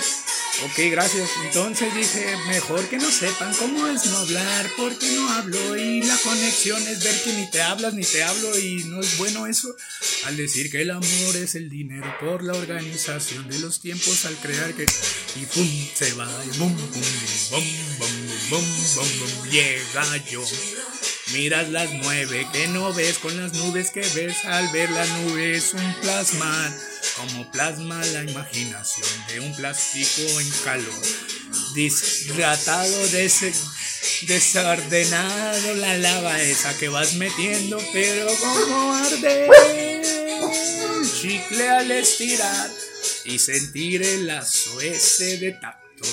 Ok, 0.64 0.80
gracias. 0.90 1.30
Entonces 1.46 1.94
dije, 1.94 2.36
mejor 2.48 2.88
que 2.90 2.98
no 2.98 3.12
sepan 3.12 3.54
cómo 3.56 3.88
es 3.88 4.06
no 4.08 4.18
hablar, 4.18 4.72
porque 4.76 5.12
no 5.12 5.32
hablo. 5.34 5.78
Y 5.78 6.02
la 6.02 6.18
conexión 6.18 6.82
es 6.88 7.04
ver 7.04 7.24
que 7.24 7.34
ni 7.34 7.52
te 7.52 7.62
hablas 7.62 7.94
ni 7.94 8.04
te 8.04 8.24
hablo 8.24 8.58
y 8.58 8.84
no 8.86 9.00
es 9.00 9.18
bueno 9.18 9.46
eso. 9.46 9.76
Al 10.26 10.36
decir 10.36 10.72
que 10.72 10.82
el 10.82 10.90
amor 10.90 11.36
es 11.36 11.54
el 11.54 11.70
dinero 11.70 12.12
por 12.20 12.44
la 12.44 12.54
organización 12.54 13.48
de 13.48 13.60
los 13.60 13.80
tiempos, 13.80 14.26
al 14.26 14.36
crear 14.38 14.74
que. 14.74 14.86
Y 15.36 15.46
pum, 15.46 15.88
se 15.94 16.14
va, 16.14 16.28
y 16.44 16.58
bum, 16.58 16.76
bum, 16.76 16.90
bum, 17.52 17.64
bum, 18.00 18.50
bum, 18.50 18.66
bum, 18.96 19.20
bum, 19.20 19.50
llega 19.52 20.18
yo. 20.26 20.44
Miras 21.34 21.70
las 21.70 21.92
nueve 21.92 22.48
que 22.54 22.68
no 22.70 22.94
ves 22.94 23.18
con 23.18 23.36
las 23.36 23.54
nubes 23.54 23.92
que 23.92 24.02
ves 24.16 24.46
al 24.46 24.70
ver 24.70 24.90
la 24.90 25.06
nube 25.06 25.58
es 25.58 25.74
un 25.74 25.94
plasma 26.02 26.74
como 27.18 27.52
plasma 27.52 28.04
la 28.14 28.24
imaginación 28.24 29.10
de 29.28 29.40
un 29.42 29.56
plástico 29.56 30.40
en 30.40 30.50
calor, 30.64 31.02
deshidratado, 31.74 33.08
desordenado, 34.28 35.74
la 35.76 35.98
lava 35.98 36.42
esa 36.42 36.78
que 36.78 36.90
vas 36.90 37.16
metiendo, 37.16 37.78
pero 37.92 38.28
como 38.38 38.94
arde, 38.94 39.50
chicle 41.20 41.68
al 41.68 41.92
estirar 41.92 42.70
y 43.26 43.40
sentir 43.40 44.04
el 44.04 44.28
lazo 44.28 44.80
ese 44.80 45.38
de 45.38 45.52
tacto, 45.54 46.06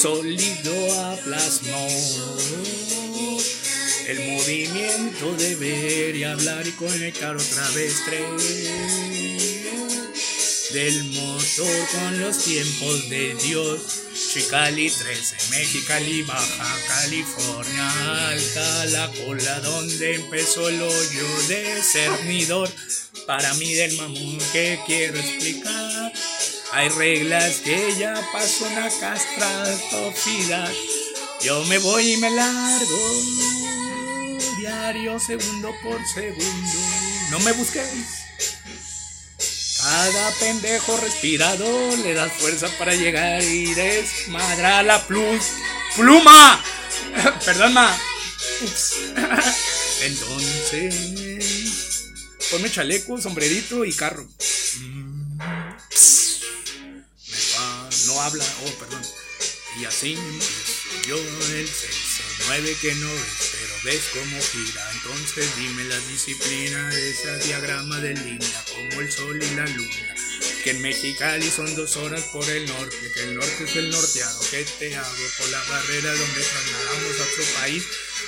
sólido 0.00 1.02
a 1.02 1.16
plasma. 1.16 1.78
El 4.08 4.18
movimiento 4.30 5.34
de 5.36 5.54
ver 5.54 6.16
y 6.16 6.24
hablar 6.24 6.66
y 6.66 6.72
conectar 6.72 7.36
otra 7.36 7.70
vez 7.70 7.94
tres 8.04 9.42
del 10.72 11.04
motor 11.04 11.86
con 11.92 12.20
los 12.20 12.38
tiempos 12.38 13.08
de 13.10 13.34
Dios. 13.34 13.80
Chicali 14.32 14.90
13, 14.90 15.36
Mexicali, 15.50 16.22
Baja 16.22 16.76
California, 16.88 18.28
alta 18.28 18.86
la 18.86 19.10
cola 19.12 19.60
donde 19.60 20.14
empezó 20.14 20.68
el 20.68 20.80
hoyo 20.80 21.42
de 21.48 21.82
cernidor. 21.82 22.70
Para 23.26 23.52
mí 23.54 23.74
del 23.74 23.96
mamón 23.98 24.38
que 24.52 24.80
quiero 24.86 25.18
explicar, 25.18 26.12
hay 26.72 26.88
reglas 26.88 27.56
que 27.56 27.94
ya 27.98 28.14
pasó 28.32 28.66
una 28.66 28.88
castratofilia. 28.88 30.72
Yo 31.42 31.64
me 31.64 31.78
voy 31.78 32.12
y 32.12 32.16
me 32.18 32.30
largo, 32.30 33.20
diario, 34.58 35.18
segundo 35.18 35.74
por 35.82 35.98
segundo. 36.06 36.78
No 37.30 37.40
me 37.40 37.50
busquéis. 37.52 38.06
Cada 39.78 40.30
pendejo 40.38 40.96
respirador 40.98 41.98
le 41.98 42.14
das 42.14 42.32
fuerza 42.34 42.68
para 42.78 42.94
llegar 42.94 43.42
y 43.42 43.74
desmadrar 43.74 44.84
la 44.84 45.04
plus 45.04 45.42
pluma. 45.96 46.62
Perdón, 47.44 47.72
ma. 47.72 47.98
Ups. 48.60 48.94
Entonces, 50.02 50.94
ponme 52.52 52.70
chaleco, 52.70 53.20
sombrerito 53.20 53.84
y 53.84 53.92
carro. 53.92 54.28
Mm, 54.78 55.38
no 58.06 58.20
habla, 58.20 58.44
oh, 58.64 58.70
perdón. 58.78 59.02
Y 59.80 59.84
así 59.84 60.12
empiezo 60.14 60.71
yo 61.06 61.16
el 61.16 61.68
6 61.68 62.12
que 62.80 62.94
no 62.96 63.12
ves, 63.12 63.50
pero 63.52 63.74
ves 63.84 64.02
cómo 64.12 64.38
gira. 64.40 64.90
Entonces 64.92 65.56
dime 65.56 65.84
la 65.84 65.98
disciplina 66.00 66.88
de 66.90 67.38
diagrama 67.44 68.00
de 68.00 68.14
línea, 68.14 68.64
como 68.72 69.00
el 69.00 69.10
sol 69.10 69.40
y 69.42 69.54
la 69.54 69.66
luna. 69.66 70.14
Que 70.62 70.70
en 70.70 70.82
Mexicali 70.82 71.50
son 71.50 71.74
dos 71.74 71.96
horas 71.96 72.22
por 72.32 72.48
el 72.48 72.66
norte, 72.66 72.96
que 73.14 73.22
el 73.22 73.34
norte 73.34 73.64
es 73.64 73.76
el 73.76 73.90
norteado. 73.90 74.40
que 74.50 74.64
te 74.64 74.96
hago 74.96 75.24
por 75.38 75.48
la 75.48 75.62
barrera 75.64 76.12
donde 76.12 76.40
trasladamos 76.40 77.20
a 77.20 77.24
otro 77.24 77.44
país 77.60 77.84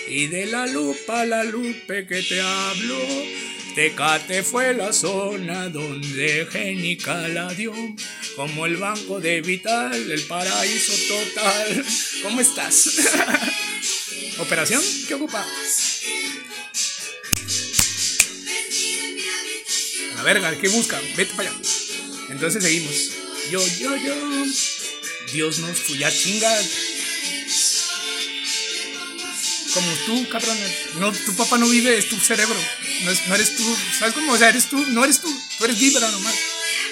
Y 0.08 0.28
de 0.28 0.46
la 0.46 0.68
lupa 0.68 1.26
la 1.26 1.44
lupe 1.44 2.06
que 2.06 2.22
te 2.22 2.40
hablo, 2.42 3.00
Tecate 3.76 4.44
fue 4.44 4.74
la 4.74 4.92
zona 4.92 5.70
donde 5.70 6.46
Génica 6.52 7.28
la 7.30 7.54
dio, 7.54 7.74
como 8.36 8.66
el 8.66 8.76
banco 8.76 9.22
de 9.22 9.42
Vital, 9.42 10.12
el 10.12 10.22
paraíso 10.24 10.92
total. 11.08 11.86
¿Cómo 12.22 12.42
estás? 12.42 12.90
¿Operación? 14.40 14.82
¿Qué 15.08 15.14
ocupa? 15.14 15.46
A 20.12 20.16
la 20.18 20.24
verga, 20.24 20.54
¿qué 20.60 20.68
busca? 20.68 21.00
Vete 21.16 21.34
para 21.36 21.50
allá. 21.50 21.60
Entonces 22.30 22.62
seguimos. 22.62 23.12
Yo, 23.52 23.66
yo, 23.80 23.96
yo. 23.96 24.16
Dios 25.32 25.60
nos 25.60 25.88
ya 25.98 26.12
chinga. 26.12 26.54
Como 29.74 29.92
tú, 30.06 30.28
cabrón. 30.30 30.58
No, 31.00 31.12
tu 31.12 31.36
papá 31.36 31.58
no 31.58 31.68
vive, 31.68 31.98
es 31.98 32.10
tu 32.10 32.18
cerebro. 32.20 32.56
No, 33.04 33.12
es- 33.12 33.28
no 33.28 33.36
eres 33.36 33.56
tú. 33.56 33.78
¿Sabes 34.00 34.14
cómo? 34.14 34.34
O 34.34 34.38
sea, 34.38 34.50
eres 34.50 34.68
tú, 34.70 34.86
no 34.88 35.04
eres 35.04 35.20
tú. 35.22 35.42
Tú 35.58 35.66
eres 35.66 35.80
vibra 35.80 36.10
nomás. 36.12 36.36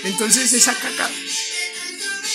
Entonces 0.03 0.53
esa 0.53 0.73
caca 0.73 1.09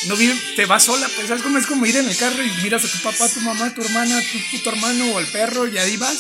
no 0.06 0.16
vive, 0.16 0.38
te 0.56 0.66
va 0.66 0.78
sola, 0.78 1.08
pues 1.16 1.28
sabes 1.28 1.42
cómo 1.42 1.56
es 1.56 1.66
como 1.66 1.86
ir 1.86 1.96
en 1.96 2.06
el 2.06 2.16
carro 2.16 2.42
y 2.44 2.50
miras 2.62 2.84
a 2.84 2.88
tu 2.88 2.98
papá, 2.98 3.26
tu 3.28 3.40
mamá, 3.40 3.72
tu 3.74 3.80
hermana, 3.80 4.20
tu 4.32 4.38
puto 4.50 4.70
hermano 4.70 5.12
o 5.12 5.18
al 5.18 5.26
perro 5.28 5.66
y 5.66 5.78
ahí 5.78 5.96
vas 5.96 6.18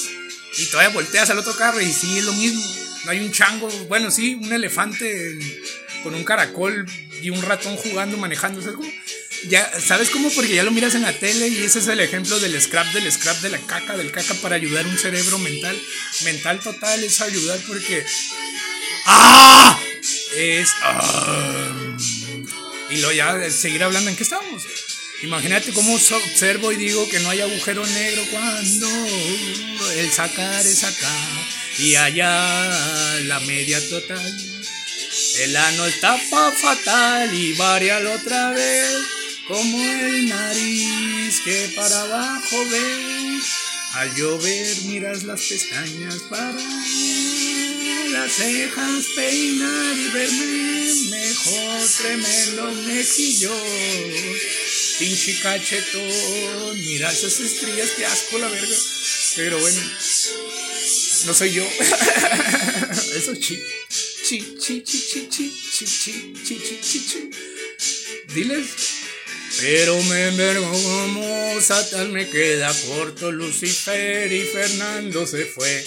y 0.56 0.64
todavía 0.66 0.94
volteas 0.94 1.28
al 1.28 1.38
otro 1.38 1.54
carro 1.54 1.80
y 1.82 1.92
sí 1.92 2.16
es 2.18 2.24
lo 2.24 2.32
mismo. 2.32 2.64
No 3.04 3.10
hay 3.10 3.20
un 3.20 3.30
chango, 3.30 3.68
bueno, 3.88 4.10
sí, 4.10 4.34
un 4.36 4.50
elefante 4.50 5.38
con 6.02 6.14
un 6.14 6.24
caracol 6.24 6.86
y 7.20 7.28
un 7.28 7.42
ratón 7.42 7.76
jugando, 7.76 8.16
manejando, 8.16 8.62
¿sabes 8.62 8.76
cómo? 8.76 8.90
Ya, 9.48 9.70
¿sabes 9.80 10.10
cómo? 10.10 10.30
Porque 10.30 10.54
ya 10.54 10.62
lo 10.62 10.70
miras 10.70 10.94
en 10.94 11.02
la 11.02 11.12
tele 11.12 11.48
y 11.48 11.64
ese 11.64 11.78
es 11.78 11.88
el 11.88 12.00
ejemplo 12.00 12.38
del 12.40 12.60
scrap, 12.60 12.86
del 12.92 13.10
scrap, 13.12 13.36
de 13.40 13.50
la 13.50 13.58
caca, 13.58 13.96
del 13.96 14.10
caca 14.10 14.34
para 14.34 14.56
ayudar 14.56 14.86
un 14.86 14.96
cerebro 14.96 15.38
mental. 15.38 15.78
Mental 16.24 16.60
total 16.60 17.04
es 17.04 17.20
ayudar 17.20 17.58
porque... 17.66 18.04
¡Ah! 19.06 19.78
Es... 20.36 20.70
ah, 20.82 21.96
y 22.90 22.96
luego 22.96 23.12
ya 23.12 23.50
seguir 23.50 23.82
hablando 23.82 24.10
en 24.10 24.16
qué 24.16 24.22
estamos. 24.22 24.62
Imagínate 25.22 25.72
cómo 25.72 25.94
observo 25.94 26.72
y 26.72 26.76
digo 26.76 27.08
que 27.08 27.20
no 27.20 27.30
hay 27.30 27.40
agujero 27.40 27.86
negro 27.86 28.22
cuando 28.30 28.88
el 29.96 30.10
sacar 30.10 30.66
es 30.66 30.84
acá 30.84 31.16
y 31.78 31.94
allá 31.94 33.20
la 33.22 33.40
media 33.40 33.80
total. 33.88 34.38
El 35.38 35.56
ano 35.56 35.86
está 35.86 36.18
fatal 36.18 37.34
y 37.34 37.52
varial 37.54 38.06
otra 38.06 38.50
vez 38.50 39.23
como 39.46 39.90
el 39.90 40.28
nariz 40.28 41.40
que 41.44 41.72
para 41.76 42.02
abajo 42.02 42.56
ve. 42.70 43.40
Al 43.94 44.14
llover 44.16 44.76
miras 44.86 45.22
las 45.22 45.40
pestañas 45.40 46.16
para 46.28 46.52
las 48.14 48.32
cejas 48.32 49.06
peinar 49.14 49.96
y 49.96 50.08
verme 50.08 50.94
mejor, 51.10 51.88
tremendo 51.98 52.72
mejillón, 52.86 53.52
pinche 54.98 55.38
cachetón, 55.40 56.76
mira 56.76 57.12
esas 57.12 57.38
estrías, 57.40 57.90
qué 57.90 58.06
asco 58.06 58.38
la 58.38 58.48
verga, 58.48 58.76
pero 59.36 59.60
bueno, 59.60 59.80
no 61.26 61.34
soy 61.34 61.52
yo, 61.52 61.64
eso 63.16 63.32
es 63.32 63.40
chi, 63.40 63.60
chi, 64.24 64.56
chi, 64.60 64.82
chi, 64.82 65.06
chi, 65.08 65.28
chi, 65.28 65.50
chi, 65.70 65.86
chi, 65.86 66.34
chi, 66.44 66.58
chi, 66.58 66.78
chi, 66.80 67.06
chi, 67.06 67.30
diles. 68.34 69.03
Pero 69.60 70.02
me 70.02 70.28
envergamos, 70.28 71.64
Satán 71.64 72.12
me 72.12 72.28
queda 72.28 72.74
corto, 72.88 73.30
Lucifer 73.30 74.32
y 74.32 74.42
Fernando 74.42 75.26
se 75.26 75.44
fue. 75.44 75.84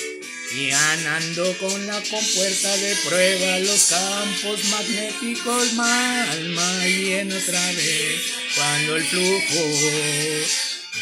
y 0.55 0.71
andando 0.71 1.57
con 1.57 1.87
la 1.87 2.01
compuerta 2.03 2.77
de 2.77 2.95
prueba 3.05 3.59
los 3.59 3.85
campos 3.87 4.63
magnéticos 4.65 5.77
alma 5.77 6.85
en 6.87 7.31
otra 7.33 7.71
vez 7.73 8.21
cuando 8.55 8.95
el 8.95 9.03
flujo 9.03 9.63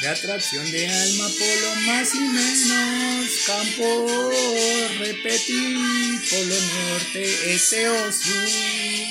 de 0.01 0.07
atracción 0.07 0.72
de 0.72 0.88
alma 0.88 1.30
por 1.30 1.61
lo 1.61 1.76
más 1.82 2.16
y 2.16 2.20
menos 2.20 3.30
campo 3.45 4.32
repetir 4.99 6.20
polo 6.30 6.55
norte 6.55 7.53
este 7.53 7.88
o 7.88 8.11
sur 8.11 9.05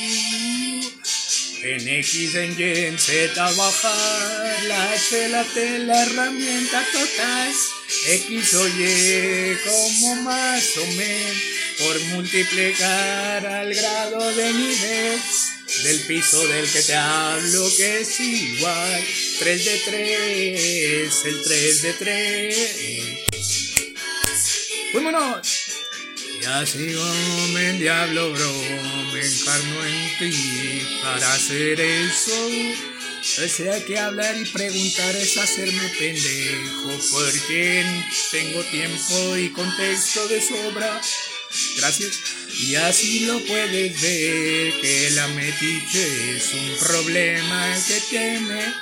en 1.65 1.89
X 1.89 2.35
en 2.35 2.55
Y 2.59 2.63
en 2.87 2.99
Z 2.99 3.53
bajar 3.53 4.65
la 4.69 4.93
H 4.93 5.29
la 5.29 5.43
T 5.45 5.79
la 5.81 6.03
herramienta 6.03 6.85
total. 6.93 7.53
X 8.07 8.55
o 8.55 8.69
Y 8.69 9.57
como 9.65 10.17
más 10.17 10.77
o 10.77 10.87
menos 10.93 11.37
por 11.79 12.01
multiplicar 12.17 13.47
al 13.47 13.75
grado 13.75 14.35
de 14.35 14.53
nivel. 14.53 15.21
Del 15.83 16.01
piso 16.01 16.47
del 16.47 16.71
que 16.71 16.83
te 16.83 16.95
hablo 16.95 17.67
que 17.77 18.01
es 18.03 18.21
igual 18.21 19.05
3 19.41 19.65
de 19.65 19.81
3 19.87 21.25
el 21.25 21.43
3 21.43 21.83
de 21.83 21.93
3 21.95 22.75
¡Vámonos! 24.95 25.64
Y 26.45 26.47
así 26.47 26.95
me 27.55 27.73
diablo 27.79 28.33
bro 28.35 28.53
me 29.15 29.21
encarno 29.25 29.87
en 29.87 30.19
ti 30.19 30.83
para 31.03 31.33
hacer 31.33 31.81
eso. 31.81 32.49
O 33.43 33.49
sea 33.49 33.83
que 33.83 33.99
hablar 33.99 34.37
y 34.37 34.45
preguntar 34.51 35.17
es 35.17 35.39
hacerme 35.39 35.89
pendejo 35.99 37.01
porque 37.13 37.87
tengo 38.31 38.63
tiempo 38.65 39.39
y 39.39 39.49
contexto 39.53 40.29
de 40.29 40.43
sobra. 40.43 41.01
Gracias. 41.79 42.21
Y 42.61 42.75
así 42.75 43.21
lo 43.21 43.43
puedes 43.47 44.03
ver 44.03 44.81
que 44.83 45.11
la 45.13 45.27
metiche 45.29 46.37
es 46.37 46.53
un 46.53 46.77
problema 46.87 47.75
que 47.89 48.01
teme 48.11 48.75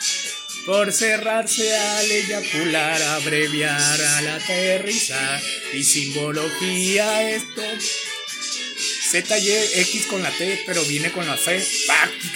por 0.67 0.93
cerrarse 0.93 1.77
al 1.77 2.11
eyacular, 2.11 3.03
abreviar 3.03 4.01
al 4.01 4.29
aterrizar 4.29 5.41
y 5.73 5.83
simbología 5.83 7.31
esto. 7.31 7.63
Z, 9.11 9.39
Y, 9.39 9.51
X 9.81 10.07
con 10.07 10.23
la 10.23 10.31
T, 10.31 10.63
pero 10.67 10.83
viene 10.85 11.13
con 11.13 11.27
la 11.27 11.37
fe. 11.37 11.63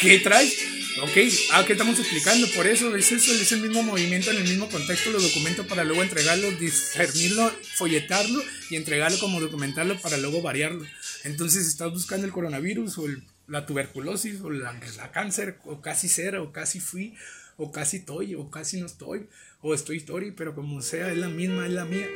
¿Qué 0.01 0.19
traes? 0.19 0.57
Ok, 1.03 1.11
ah, 1.53 1.65
¿qué 1.67 1.75
estamos 1.75 1.99
explicando? 1.99 2.51
Por 2.53 2.67
eso 2.67 2.95
es 2.97 3.13
eso, 3.13 3.33
es 3.33 3.53
el 3.53 3.61
mismo 3.61 3.83
movimiento 3.83 4.31
en 4.31 4.39
el 4.39 4.45
mismo 4.45 4.69
contexto, 4.71 5.11
lo 5.11 5.21
documento 5.21 5.67
para 5.67 5.85
luego 5.85 6.03
entregarlo, 6.03 6.51
discernirlo, 6.53 7.53
folletarlo 7.75 8.43
y 8.71 8.77
entregarlo 8.77 9.19
como 9.19 9.41
documentarlo 9.41 10.01
para 10.01 10.17
luego 10.17 10.41
variarlo. 10.41 10.87
Entonces 11.25 11.67
estás 11.67 11.93
buscando 11.93 12.27
el 12.27 12.33
coronavirus 12.33 12.99
o 12.99 13.07
la 13.47 13.67
tuberculosis 13.67 14.41
o 14.41 14.51
la, 14.51 14.73
la 14.97 15.13
cáncer 15.13 15.59
o 15.65 15.83
casi 15.83 16.09
cero 16.09 16.45
o 16.45 16.53
casi 16.53 16.81
fui 16.81 17.15
o 17.57 17.73
casi 17.73 17.99
estoy 17.99 18.35
o 18.35 18.51
casi 18.51 18.81
no 18.81 18.87
estoy 18.87 19.27
o 19.63 19.75
estoy 19.75 19.97
story, 19.99 20.33
pero 20.33 20.55
como 20.55 20.83
sea, 20.83 21.11
es 21.11 21.19
la 21.19 21.29
misma, 21.29 21.67
es 21.67 21.73
la 21.73 21.85
mía. 21.85 22.07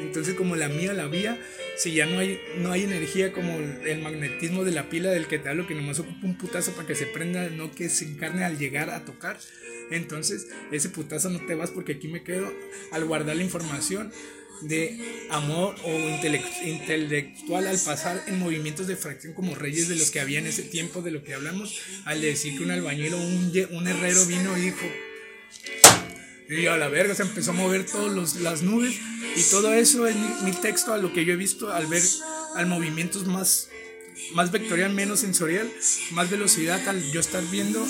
Entonces, 0.00 0.34
como 0.34 0.54
la 0.54 0.68
mía, 0.68 0.92
la 0.92 1.06
vía, 1.06 1.40
si 1.76 1.92
ya 1.94 2.06
no 2.06 2.18
hay, 2.18 2.38
no 2.58 2.70
hay 2.70 2.84
energía 2.84 3.32
como 3.32 3.56
el 3.56 4.02
magnetismo 4.02 4.64
de 4.64 4.72
la 4.72 4.88
pila 4.88 5.10
del 5.10 5.26
que 5.26 5.38
te 5.38 5.48
hablo, 5.48 5.66
que 5.66 5.74
nomás 5.74 5.98
ocupa 5.98 6.26
un 6.26 6.38
putazo 6.38 6.72
para 6.72 6.86
que 6.86 6.94
se 6.94 7.06
prenda, 7.06 7.48
no 7.50 7.72
que 7.72 7.88
se 7.88 8.04
encarne 8.04 8.44
al 8.44 8.58
llegar 8.58 8.90
a 8.90 9.04
tocar. 9.04 9.38
Entonces, 9.90 10.48
ese 10.70 10.88
putazo 10.88 11.30
no 11.30 11.44
te 11.46 11.54
vas 11.54 11.70
porque 11.70 11.94
aquí 11.94 12.06
me 12.06 12.22
quedo 12.22 12.52
al 12.92 13.04
guardar 13.06 13.36
la 13.36 13.42
información 13.42 14.12
de 14.62 15.26
amor 15.30 15.74
o 15.84 15.90
intelectual 16.64 17.66
al 17.66 17.78
pasar 17.78 18.22
en 18.26 18.38
movimientos 18.38 18.86
de 18.86 18.96
fracción 18.96 19.32
como 19.34 19.54
reyes 19.54 19.88
de 19.88 19.96
los 19.96 20.10
que 20.10 20.20
había 20.20 20.38
en 20.38 20.46
ese 20.46 20.62
tiempo 20.62 21.02
de 21.02 21.10
lo 21.10 21.24
que 21.24 21.34
hablamos, 21.34 21.80
al 22.04 22.20
decir 22.20 22.56
que 22.56 22.64
un 22.64 22.70
albañil 22.70 23.14
o 23.14 23.18
un, 23.18 23.52
un 23.72 23.88
herrero 23.88 24.24
vino 24.26 24.56
y 24.56 24.62
dijo, 24.62 24.86
y 26.50 26.66
a 26.66 26.76
la 26.76 26.88
verga 26.88 27.14
se 27.14 27.22
empezó 27.22 27.52
a 27.52 27.54
mover 27.54 27.86
todas 27.86 28.34
las 28.36 28.62
nubes 28.62 28.98
y 29.36 29.42
todo 29.50 29.72
eso 29.72 30.06
es 30.08 30.16
mi, 30.42 30.50
texto 30.52 30.92
a 30.92 30.98
lo 30.98 31.12
que 31.12 31.24
yo 31.24 31.32
he 31.32 31.36
visto 31.36 31.72
al 31.72 31.86
ver 31.86 32.02
al 32.56 32.66
movimientos 32.66 33.26
más 33.26 33.68
más 34.34 34.52
vectorial, 34.52 34.92
menos 34.92 35.20
sensorial, 35.20 35.70
más 36.12 36.30
velocidad 36.30 36.86
al 36.88 37.02
yo 37.12 37.20
estar 37.20 37.42
viendo, 37.50 37.86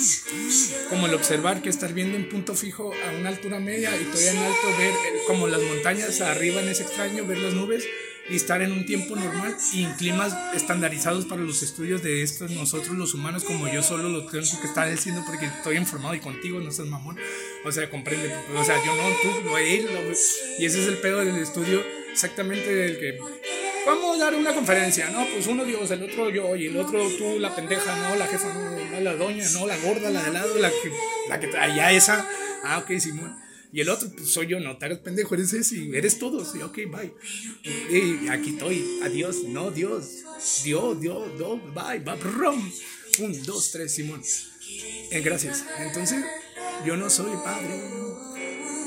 como 0.89 1.07
el 1.07 1.13
observar 1.13 1.61
que 1.61 1.69
estar 1.69 1.93
viendo 1.93 2.17
en 2.17 2.29
punto 2.29 2.55
fijo 2.55 2.91
a 2.93 3.19
una 3.19 3.29
altura 3.29 3.59
media 3.59 3.89
y 3.99 4.03
todavía 4.05 4.31
en 4.31 4.37
alto 4.37 4.67
ver 4.77 4.93
como 5.27 5.47
las 5.47 5.61
montañas 5.61 6.21
arriba 6.21 6.61
en 6.61 6.69
ese 6.69 6.83
extraño, 6.83 7.25
ver 7.25 7.39
las 7.39 7.53
nubes 7.53 7.85
y 8.29 8.35
estar 8.35 8.61
en 8.61 8.71
un 8.71 8.85
tiempo 8.85 9.15
normal 9.15 9.55
y 9.73 9.83
en 9.83 9.93
climas 9.93 10.35
estandarizados 10.55 11.25
para 11.25 11.41
los 11.41 11.63
estudios 11.63 12.03
de 12.03 12.21
estos 12.21 12.51
nosotros 12.51 12.95
los 12.95 13.13
humanos 13.13 13.43
como 13.43 13.67
yo 13.67 13.81
solo 13.83 14.09
lo 14.09 14.25
tengo 14.25 14.61
que 14.61 14.67
estar 14.67 14.89
diciendo 14.89 15.23
porque 15.25 15.47
estoy 15.47 15.77
informado 15.77 16.15
y 16.15 16.19
contigo 16.19 16.59
no 16.59 16.71
seas 16.71 16.87
mamón. 16.87 17.17
O 17.65 17.71
sea 17.71 17.89
comprende 17.89 18.33
o 18.55 18.63
sea 18.63 18.77
yo 18.85 18.95
no 18.95 19.03
tú 19.21 19.49
lo 19.49 19.57
él 19.57 19.87
y 20.59 20.65
ese 20.65 20.81
es 20.81 20.87
el 20.87 20.97
pedo 20.97 21.19
del 21.19 21.35
estudio 21.35 21.83
exactamente 22.11 22.73
del 22.73 22.99
que 22.99 23.17
vamos 23.85 24.15
a 24.15 24.19
dar 24.25 24.35
una 24.35 24.53
conferencia 24.53 25.09
no 25.09 25.25
pues 25.33 25.47
uno 25.47 25.65
Dios 25.65 25.89
el 25.91 26.03
otro 26.03 26.29
yo 26.29 26.55
y 26.55 26.67
el 26.67 26.77
otro 26.77 27.07
tú 27.17 27.39
la 27.39 27.55
pendeja 27.55 27.95
no 27.95 28.15
la 28.15 28.27
jefa 28.27 28.53
no 28.53 28.99
la 28.99 29.15
doña 29.15 29.47
no 29.49 29.67
la 29.67 29.77
gorda 29.77 30.09
la 30.09 30.23
de 30.23 30.31
lado 30.31 30.57
la 30.57 30.69
que 30.69 30.91
la 31.29 31.39
que 31.39 31.57
allá 31.57 31.91
esa 31.91 32.27
ah 32.63 32.79
ok 32.79 32.99
Simón 32.99 33.41
y 33.73 33.79
el 33.79 33.89
otro, 33.89 34.09
pues 34.09 34.33
soy 34.33 34.47
yo, 34.47 34.59
no 34.59 34.77
te 34.77 34.85
hagas 34.85 34.99
pendejo, 34.99 35.33
eres 35.33 35.53
ese, 35.53 35.97
eres 35.97 36.19
todo. 36.19 36.43
Sí, 36.43 36.61
ok, 36.61 36.77
bye. 36.89 37.13
Y 37.63 38.27
aquí 38.27 38.49
estoy, 38.49 38.99
adiós, 39.01 39.43
no, 39.47 39.71
Dios. 39.71 40.23
Dios, 40.65 40.99
Dios, 40.99 41.37
Dios, 41.37 41.59
bye, 41.73 41.99
bye, 41.99 42.15
brum. 42.15 42.69
Un, 43.19 43.43
dos, 43.43 43.71
tres, 43.71 43.93
Simón. 43.93 44.21
Eh, 45.11 45.21
gracias. 45.21 45.65
Entonces, 45.79 46.23
yo 46.85 46.97
no 46.97 47.09
soy 47.09 47.31
padre. 47.45 48.10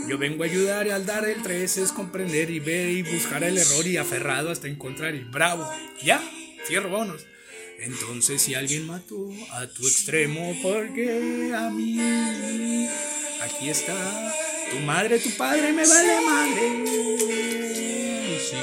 Yo 0.09 0.19
vengo 0.19 0.43
a 0.43 0.47
ayudar 0.47 0.87
y 0.87 0.91
al 0.91 1.07
dar 1.07 1.25
el 1.29 1.43
tres 1.43 1.79
es 1.79 1.91
comprender 1.93 2.51
y 2.51 2.61
ver 2.61 2.91
y 2.91 3.03
buscar 3.03 3.43
el 3.43 3.57
error 3.57 3.87
y 3.87 3.97
aferrado 3.97 4.51
hasta 4.51 4.69
encontrar 4.69 5.15
y 5.15 5.21
bravo. 5.21 5.69
Ya, 6.03 6.23
cierro, 6.67 6.91
vámonos. 6.91 7.27
Entonces, 7.79 8.43
si 8.43 8.55
alguien 8.55 8.87
mató 8.87 9.31
a 9.53 9.67
tu 9.67 9.87
extremo, 9.87 10.57
porque 10.63 11.53
a 11.55 11.71
mí 11.71 12.89
aquí 13.43 13.69
está 13.71 13.95
tu 14.71 14.79
madre, 14.81 15.19
tu 15.19 15.31
padre 15.31 15.73
me 15.73 15.87
vale 15.87 16.21
madre. 16.21 16.85
Sí. 18.41 18.57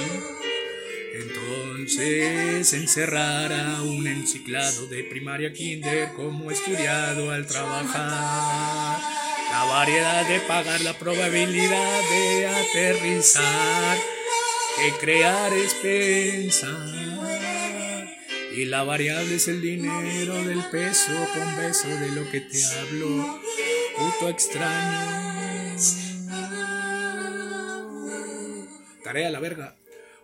Entonces 1.14 2.74
encerrar 2.74 3.52
a 3.52 3.82
un 3.82 4.08
enciclado 4.08 4.88
de 4.88 5.04
primaria 5.04 5.52
kinder 5.52 6.14
como 6.14 6.52
estudiado 6.52 7.32
al 7.32 7.48
trabajar. 7.48 9.21
La 9.52 9.66
variedad 9.66 10.26
de 10.28 10.40
pagar, 10.40 10.80
la 10.82 10.98
probabilidad 10.98 12.02
de 12.10 12.48
aterrizar, 12.48 13.98
que 14.78 14.92
crear 15.06 15.54
es 15.54 15.74
pensar. 15.74 16.88
Y 18.56 18.66
la 18.66 18.84
variable 18.84 19.36
es 19.36 19.50
el 19.50 19.62
dinero 19.62 20.42
del 20.44 20.64
peso 20.72 21.12
con 21.34 21.58
beso 21.58 21.88
de 21.88 22.12
lo 22.12 22.30
que 22.32 22.40
te 22.40 22.64
hablo, 22.64 23.42
puto 23.98 24.30
extraño. 24.30 25.22
Tarea 29.04 29.30
la 29.32 29.40
verga. 29.42 29.76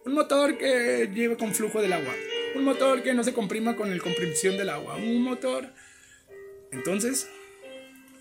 Un 0.05 0.13
motor 0.13 0.57
que 0.57 1.09
lleve 1.13 1.35
con 1.35 1.53
flujo 1.53 1.81
del 1.81 1.91
agua. 1.91 2.15
Un 2.55 2.63
motor 2.63 3.03
que 3.03 3.13
no 3.13 3.25
se 3.25 3.33
comprima 3.33 3.75
con 3.75 3.91
el 3.91 4.01
compresión 4.01 4.57
del 4.57 4.69
agua. 4.69 4.95
Un 4.95 5.21
motor. 5.21 5.73
Entonces, 6.71 7.27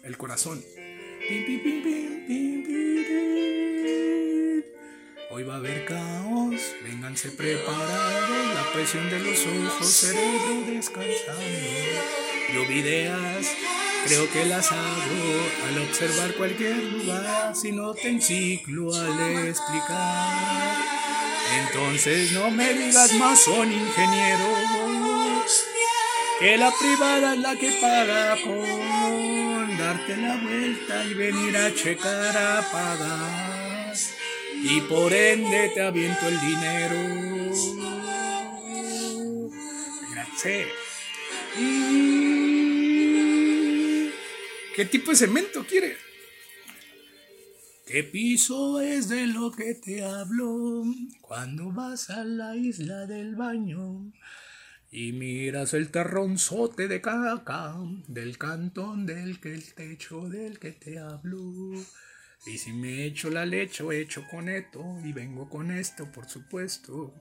el 0.02 0.16
corazón. 0.16 0.64
Hoy 5.28 5.42
va 5.42 5.54
a 5.54 5.56
haber 5.56 5.84
caos, 5.84 6.60
vénganse 6.84 7.30
preparados, 7.30 8.54
la 8.54 8.72
presión 8.72 9.10
de 9.10 9.18
los 9.18 9.44
ojos, 9.46 9.86
cerebro 9.88 10.72
descansando. 10.72 11.42
Llovideas, 12.54 13.46
Creo 14.06 14.30
que 14.30 14.44
las 14.44 14.70
abro 14.70 15.42
al 15.66 15.78
observar 15.82 16.32
cualquier 16.34 16.76
lugar, 16.76 17.56
si 17.56 17.72
no 17.72 17.92
te 17.92 18.08
enciclo 18.08 18.94
al 18.94 19.48
explicar. 19.48 20.76
Entonces 21.66 22.30
no 22.30 22.48
me 22.52 22.72
digas 22.72 23.12
más, 23.14 23.40
son 23.40 23.72
ingenieros, 23.72 25.64
que 26.38 26.56
la 26.56 26.70
privada 26.78 27.34
es 27.34 27.40
la 27.40 27.56
que 27.56 27.72
paga 27.80 28.36
con 28.44 29.45
darte 29.86 30.16
la 30.16 30.36
vuelta 30.36 31.04
y 31.04 31.14
venir 31.14 31.56
a 31.56 31.72
checar 31.72 32.36
a 32.36 32.60
pagar. 32.72 33.94
Y 34.54 34.80
por 34.80 35.12
ende 35.12 35.70
te 35.74 35.80
aviento 35.80 36.26
el 36.26 36.40
dinero. 36.40 36.98
Gracias. 40.12 40.68
¿Qué 44.74 44.84
tipo 44.90 45.12
de 45.12 45.16
cemento 45.16 45.64
quiere? 45.64 45.96
¿Qué 47.86 48.02
piso 48.02 48.80
es 48.80 49.08
de 49.08 49.28
lo 49.28 49.52
que 49.52 49.74
te 49.74 50.02
hablo 50.02 50.82
cuando 51.20 51.70
vas 51.70 52.10
a 52.10 52.24
la 52.24 52.56
isla 52.56 53.06
del 53.06 53.36
baño? 53.36 54.12
Y 54.96 55.12
miras 55.12 55.74
el 55.74 55.90
terronzote 55.90 56.88
de 56.88 57.02
caca 57.02 57.76
del 58.08 58.38
cantón 58.38 59.04
del 59.04 59.40
que 59.40 59.52
el 59.52 59.74
techo 59.74 60.22
del 60.30 60.58
que 60.58 60.72
te 60.72 60.98
hablo. 60.98 61.38
Y 62.46 62.56
si 62.56 62.72
me 62.72 63.04
echo 63.04 63.28
la 63.28 63.44
leche, 63.44 63.84
hecho 64.00 64.24
con 64.30 64.48
esto 64.48 64.82
y 65.04 65.12
vengo 65.12 65.50
con 65.50 65.70
esto, 65.70 66.10
por 66.10 66.30
supuesto. 66.30 67.12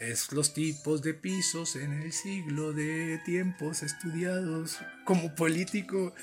Es 0.00 0.32
los 0.32 0.52
tipos 0.54 1.00
de 1.00 1.14
pisos 1.14 1.76
en 1.76 1.92
el 1.92 2.12
siglo 2.12 2.72
de 2.72 3.20
tiempos 3.24 3.84
estudiados 3.84 4.78
como 5.04 5.36
político, 5.36 6.16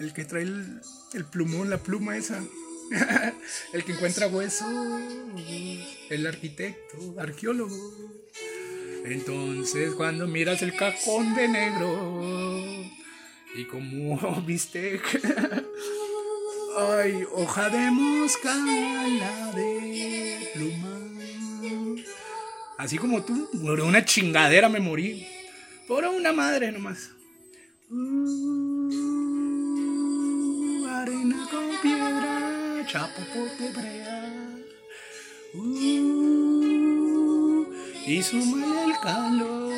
el 0.00 0.14
que 0.14 0.24
trae 0.24 0.44
el, 0.44 0.80
el 1.12 1.26
plumón, 1.26 1.68
la 1.68 1.82
pluma 1.82 2.16
esa, 2.16 2.42
el 3.74 3.84
que 3.84 3.92
encuentra 3.92 4.28
hueso, 4.28 4.64
el 6.08 6.26
arquitecto, 6.26 7.20
arqueólogo. 7.20 8.22
Entonces 9.04 9.94
cuando 9.94 10.26
miras 10.26 10.62
el 10.62 10.74
cajón 10.76 11.34
de 11.34 11.48
negro 11.48 12.92
y 13.54 13.64
como 13.64 14.40
viste, 14.46 15.00
ay, 16.78 17.24
hoja 17.32 17.68
de 17.68 17.90
mosca, 17.90 18.54
la 18.54 19.52
de 19.52 20.48
pluma. 20.54 20.98
Así 22.78 22.96
como 22.98 23.22
tú, 23.22 23.48
por 23.62 23.80
una 23.80 24.04
chingadera 24.04 24.68
me 24.68 24.80
morí. 24.80 25.26
Por 25.86 26.04
una 26.04 26.32
madre 26.32 26.72
nomás. 26.72 27.10
Uh, 27.90 28.88
arena 30.88 31.48
con 31.50 31.68
piedra, 31.82 32.86
chapopote 32.86 33.70
brea. 33.72 34.32
Uh, 35.54 36.51
y 38.06 38.22
suma 38.22 38.84
el 38.84 38.98
calor. 39.00 39.72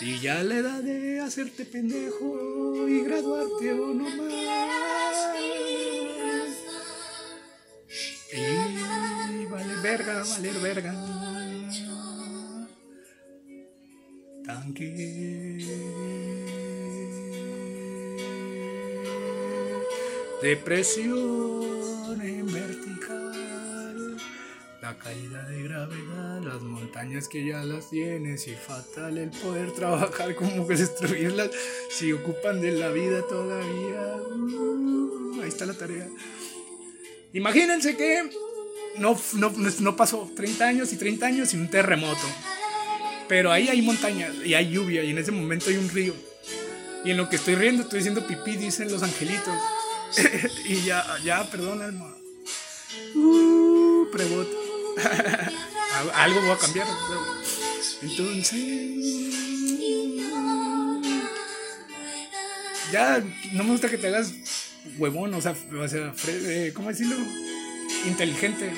Y 0.00 0.18
ya 0.20 0.42
la 0.42 0.56
edad 0.56 0.82
de 0.82 1.20
hacerte 1.20 1.64
pendejo 1.64 2.88
y 2.88 3.02
graduarte 3.02 3.72
o 3.72 3.94
no 3.94 4.04
más. 4.04 5.16
Y 8.32 9.46
vale 9.46 9.74
verga, 9.82 10.24
valer 10.24 10.58
verga. 10.60 10.94
Depresión 20.42 21.59
la 24.90 24.98
caída 24.98 25.44
de 25.44 25.62
gravedad, 25.62 26.42
las 26.42 26.62
montañas 26.62 27.28
que 27.28 27.44
ya 27.44 27.62
las 27.62 27.90
tienes 27.90 28.48
y 28.48 28.54
fatal 28.56 29.18
el 29.18 29.30
poder 29.30 29.70
trabajar 29.70 30.34
como 30.34 30.66
que 30.66 30.74
destruirlas 30.74 31.50
si 31.90 32.12
ocupan 32.12 32.60
de 32.60 32.72
la 32.72 32.88
vida 32.88 33.22
todavía. 33.28 34.16
Uh, 34.16 35.42
ahí 35.42 35.48
está 35.48 35.64
la 35.64 35.74
tarea. 35.74 36.08
Imagínense 37.32 37.96
que 37.96 38.30
no, 38.98 39.16
no, 39.34 39.52
no 39.78 39.96
pasó 39.96 40.28
30 40.34 40.66
años 40.66 40.92
y 40.92 40.96
30 40.96 41.24
años 41.24 41.50
sin 41.50 41.60
un 41.60 41.70
terremoto. 41.70 42.26
Pero 43.28 43.52
ahí 43.52 43.68
hay 43.68 43.82
montañas 43.82 44.34
y 44.44 44.54
hay 44.54 44.70
lluvia 44.70 45.04
y 45.04 45.10
en 45.10 45.18
ese 45.18 45.30
momento 45.30 45.70
hay 45.70 45.76
un 45.76 45.88
río. 45.88 46.14
Y 47.04 47.12
en 47.12 47.16
lo 47.16 47.28
que 47.28 47.36
estoy 47.36 47.54
riendo 47.54 47.84
estoy 47.84 48.00
diciendo 48.00 48.26
pipí, 48.26 48.56
dicen 48.56 48.90
los 48.90 49.04
angelitos. 49.04 49.54
y 50.64 50.82
ya, 50.82 51.06
ya, 51.22 51.48
perdón, 51.48 51.80
alma. 51.80 52.16
Uh, 53.14 54.10
preboto. 54.10 54.69
Algo 56.14 56.40
voy 56.40 56.50
a 56.50 56.58
cambiar. 56.58 56.86
Entonces. 58.02 58.60
Ya, 62.92 63.22
no 63.52 63.64
me 63.64 63.70
gusta 63.70 63.88
que 63.88 63.98
te 63.98 64.08
hagas 64.08 64.32
huevón, 64.98 65.32
o 65.34 65.40
sea, 65.40 65.54
o 65.80 65.88
sea 65.88 66.12
eh, 66.26 66.72
¿cómo 66.74 66.88
decirlo? 66.88 67.16
Inteligente. 68.06 68.72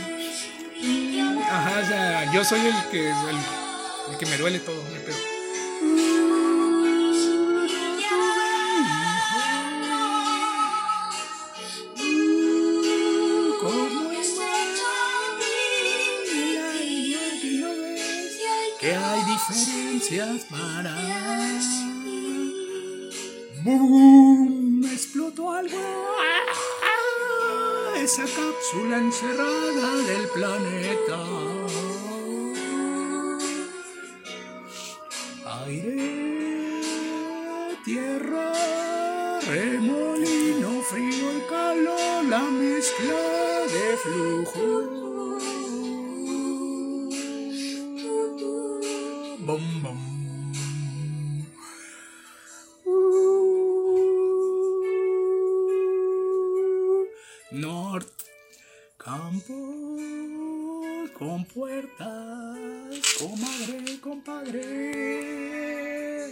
Ajá, 1.50 1.80
o 1.82 1.86
sea, 1.86 2.32
yo 2.32 2.44
soy 2.44 2.60
el 2.60 2.90
que. 2.90 3.08
El 3.08 4.18
que 4.18 4.26
me 4.26 4.36
duele 4.36 4.58
todo, 4.58 4.82
me 4.92 5.00
pedo. 5.00 5.31
Para. 20.50 20.96
¡Bum! 23.62 24.84
Explotó 24.84 25.52
algo. 25.52 25.78
Esa 27.96 28.24
cápsula 28.24 28.98
encerrada 28.98 29.96
del 30.08 30.26
planeta. 30.34 31.18
aire, 35.64 36.18
tierra, 37.84 38.52
remolino, 39.46 40.82
frío 40.82 41.36
y 41.36 41.40
calor, 41.48 42.24
la 42.24 42.40
mezcla 42.40 43.20
de 43.74 43.96
flujo. 43.98 45.01
Bom, 49.52 49.68
bom. 49.82 50.00
Norte, 57.50 58.24
campo 58.96 59.52
con 61.18 61.44
puertas, 61.44 62.08
comadre, 63.18 64.00
compadre, 64.00 64.64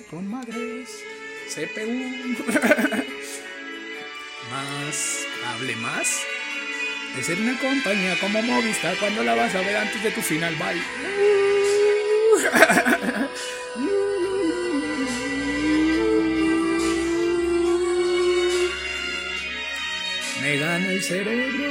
con 0.08 0.26
madres, 0.26 0.88
CPU, 1.52 2.40
más, 4.50 4.96
hable 5.46 5.76
más, 5.76 6.08
de 7.14 7.22
ser 7.22 7.38
una 7.38 7.58
compañía 7.58 8.18
como 8.18 8.40
Movistar 8.40 8.96
cuando 8.96 9.22
la 9.22 9.34
vas 9.34 9.54
a 9.54 9.60
ver 9.60 9.76
antes 9.76 10.02
de 10.02 10.10
tu 10.10 10.22
final, 10.22 10.56
bye. 10.56 10.80
Me 20.40 20.56
gana 20.56 20.92
el 20.92 21.02
cerebro, 21.02 21.70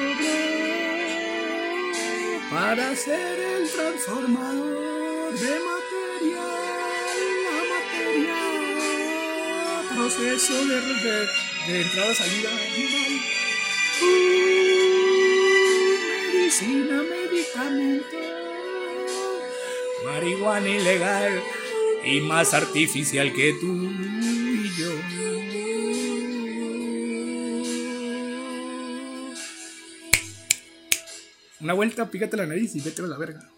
para 2.49 2.95
ser 2.95 3.39
el 3.39 3.70
transformador 3.70 5.34
de 5.34 5.60
material 5.60 6.38
a 7.49 7.60
material, 7.74 8.60
proceso 9.95 10.53
de 10.66 11.82
entrada-salida 11.82 12.49
animal, 12.49 13.14
uh, 14.01 14.05
medicina, 16.34 16.97
medicamento, 17.03 18.28
marihuana 20.06 20.70
ilegal 20.70 21.41
y 22.04 22.22
más 22.22 22.54
artificial 22.54 23.34
que 23.34 23.54
tú 23.60 23.89
y 23.91 24.70
yo. 24.78 25.20
Una 31.62 31.74
vuelta, 31.74 32.10
pícate 32.10 32.38
la 32.38 32.45
nariz 32.45 32.76
y 32.76 32.80
vete 32.80 33.02
a 33.02 33.06
la 33.06 33.18
verga. 33.18 33.50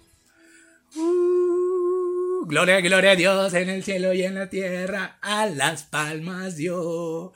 Uh, 0.96 2.46
gloria, 2.48 2.82
gloria 2.82 3.12
a 3.12 3.16
Dios 3.16 3.54
en 3.54 3.70
el 3.70 3.84
cielo 3.84 4.14
y 4.14 4.24
en 4.24 4.36
la 4.36 4.50
tierra. 4.50 5.20
A 5.22 5.46
las 5.46 5.84
palmas 5.84 6.58
dio. 6.58 7.34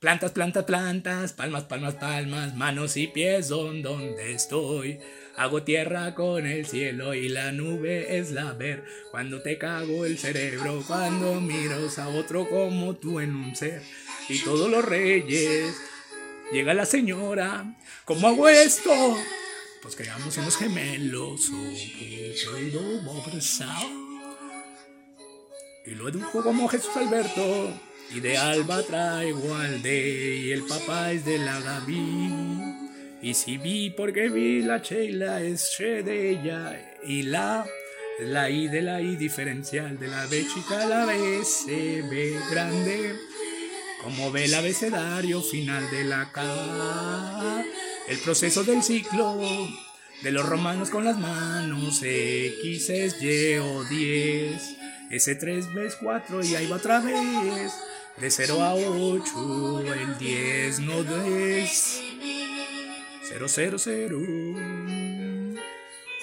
Plantas, 0.00 0.32
plantas, 0.32 0.64
plantas, 0.64 1.32
palmas, 1.32 1.64
palmas, 1.64 1.94
palmas, 1.94 2.56
manos 2.56 2.96
y 2.96 3.06
pies 3.06 3.46
son 3.46 3.82
donde 3.82 4.32
estoy. 4.32 4.98
Hago 5.36 5.62
tierra 5.62 6.14
con 6.14 6.46
el 6.46 6.66
cielo 6.66 7.14
y 7.14 7.28
la 7.28 7.52
nube 7.52 8.18
es 8.18 8.32
la 8.32 8.52
ver. 8.52 8.84
Cuando 9.10 9.42
te 9.42 9.58
cago 9.58 10.04
el 10.04 10.18
cerebro, 10.18 10.82
cuando 10.86 11.40
miras 11.40 11.98
a 11.98 12.08
otro 12.08 12.48
como 12.48 12.96
tú 12.96 13.20
en 13.20 13.34
un 13.34 13.56
ser. 13.56 13.82
Y 14.28 14.38
todos 14.40 14.70
los 14.70 14.84
reyes, 14.84 15.74
llega 16.52 16.74
la 16.74 16.86
señora, 16.86 17.76
¿cómo 18.04 18.28
hago 18.28 18.48
esto? 18.48 18.92
pues 19.82 19.96
creamos 19.96 20.36
unos 20.36 20.56
gemelos 20.56 21.50
y 25.84 25.90
lo 25.96 26.08
educo 26.08 26.42
como 26.44 26.68
Jesús 26.68 26.96
Alberto 26.96 27.72
y 28.14 28.20
de 28.20 28.38
Alba 28.38 28.82
traigo 28.84 29.54
al 29.56 29.82
de 29.82 30.36
y 30.36 30.52
el 30.52 30.62
papá 30.62 31.10
es 31.10 31.24
de 31.24 31.38
la 31.38 31.58
Gaby 31.60 32.81
Y 33.22 33.34
si 33.34 33.56
vi 33.56 33.90
porque 33.90 34.28
vi 34.28 34.62
la 34.62 34.78
Sheila 34.78 35.40
es 35.40 35.72
che 35.76 36.02
de 36.02 36.30
ella. 36.30 36.98
Y 37.04 37.22
la 37.22 37.64
la 38.18 38.50
I 38.50 38.66
de 38.66 38.82
la 38.82 39.00
I 39.00 39.14
diferencial 39.14 39.96
de 39.96 40.08
la 40.08 40.26
B 40.26 40.44
chica 40.52 40.84
la 40.86 41.06
B 41.06 41.44
C 41.44 42.02
B 42.02 42.36
grande. 42.50 43.14
Como 44.02 44.32
ve 44.32 44.46
el 44.46 44.54
abecedario 44.54 45.40
final 45.40 45.88
de 45.92 46.02
la 46.02 46.32
K. 46.32 47.64
El 48.08 48.18
proceso 48.18 48.64
del 48.64 48.82
ciclo 48.82 49.40
de 50.22 50.32
los 50.32 50.44
romanos 50.44 50.90
con 50.90 51.04
las 51.04 51.16
manos 51.16 52.00
X 52.02 52.90
es 52.90 53.22
Y 53.22 53.58
o 53.58 53.84
10 53.84 54.76
S3 55.12 55.72
B 55.72 55.88
4 56.00 56.44
y 56.44 56.54
ahí 56.56 56.66
va 56.66 56.76
otra 56.76 56.98
vez. 56.98 57.72
De 58.16 58.30
0 58.30 58.62
a 58.62 58.74
8 58.74 59.94
el 59.94 60.18
10 60.18 60.80
no 60.80 61.02
es 61.24 62.02
0, 63.32 63.48
0, 63.48 63.78
0. 63.78 64.18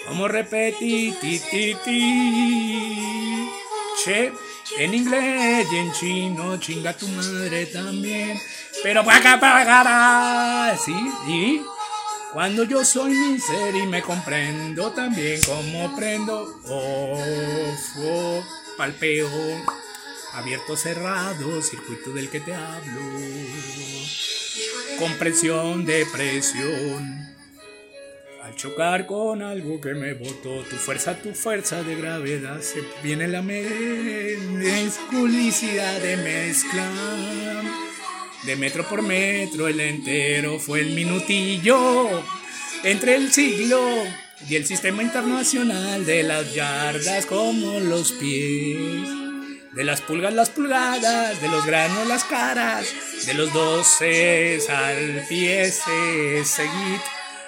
Como 0.07 0.28
repetí, 0.28 1.12
ti, 1.20 1.41
ti, 1.49 1.76
ti. 1.84 3.49
Che, 4.03 4.32
en 4.78 4.93
inglés 4.93 5.68
y 5.72 5.76
en 5.76 5.91
chino, 5.91 6.57
chinga 6.57 6.95
tu 6.95 7.07
madre 7.07 7.66
también. 7.66 8.39
Pero 8.84 9.03
paga, 9.03 9.39
pagará, 9.39 10.78
sí, 10.78 10.93
y 11.28 11.62
cuando 12.32 12.64
yo 12.64 12.86
soy 12.86 13.12
mi 13.12 13.39
ser 13.39 13.76
y 13.76 13.88
me 13.88 14.03
comprendo 14.03 14.91
también 14.91 15.41
como 15.41 15.95
prendo, 15.95 16.62
oh, 16.68 18.43
palpeo, 18.78 19.30
abierto, 20.34 20.78
cerrado, 20.78 21.62
circuito 21.64 22.12
del 22.12 22.30
que 22.30 22.39
te 22.39 22.53
hablo 22.53 23.01
compresión, 24.97 25.85
depresión. 25.85 27.27
Al 28.43 28.55
chocar 28.55 29.05
con 29.05 29.41
algo 29.41 29.79
que 29.79 29.93
me 29.93 30.13
botó, 30.13 30.63
tu 30.63 30.75
fuerza, 30.75 31.15
tu 31.15 31.33
fuerza 31.33 31.81
de 31.83 31.95
gravedad, 31.95 32.59
se 32.61 32.83
viene 33.03 33.27
la 33.27 33.41
mezculicidad 33.41 35.99
de 36.01 36.17
mezcla. 36.17 36.89
De 38.43 38.55
metro 38.55 38.87
por 38.87 39.01
metro, 39.01 39.67
el 39.67 39.79
entero 39.79 40.59
fue 40.59 40.81
el 40.81 40.91
minutillo 40.91 42.23
entre 42.83 43.15
el 43.15 43.31
siglo 43.31 43.79
y 44.47 44.55
el 44.55 44.65
sistema 44.65 45.03
internacional 45.03 46.05
de 46.05 46.23
las 46.23 46.53
yardas 46.53 47.25
como 47.25 47.79
los 47.79 48.13
pies. 48.13 49.28
De 49.74 49.84
las 49.84 50.01
pulgas 50.01 50.34
las 50.34 50.49
pulgadas, 50.49 51.39
de 51.41 51.47
los 51.47 51.65
granos 51.65 52.07
las 52.07 52.24
caras, 52.24 52.88
de 53.26 53.34
los 53.36 53.53
doce 53.53 54.59
al 54.67 55.26
pie 55.30 55.72
se 55.72 56.43
seguid, 56.43 56.99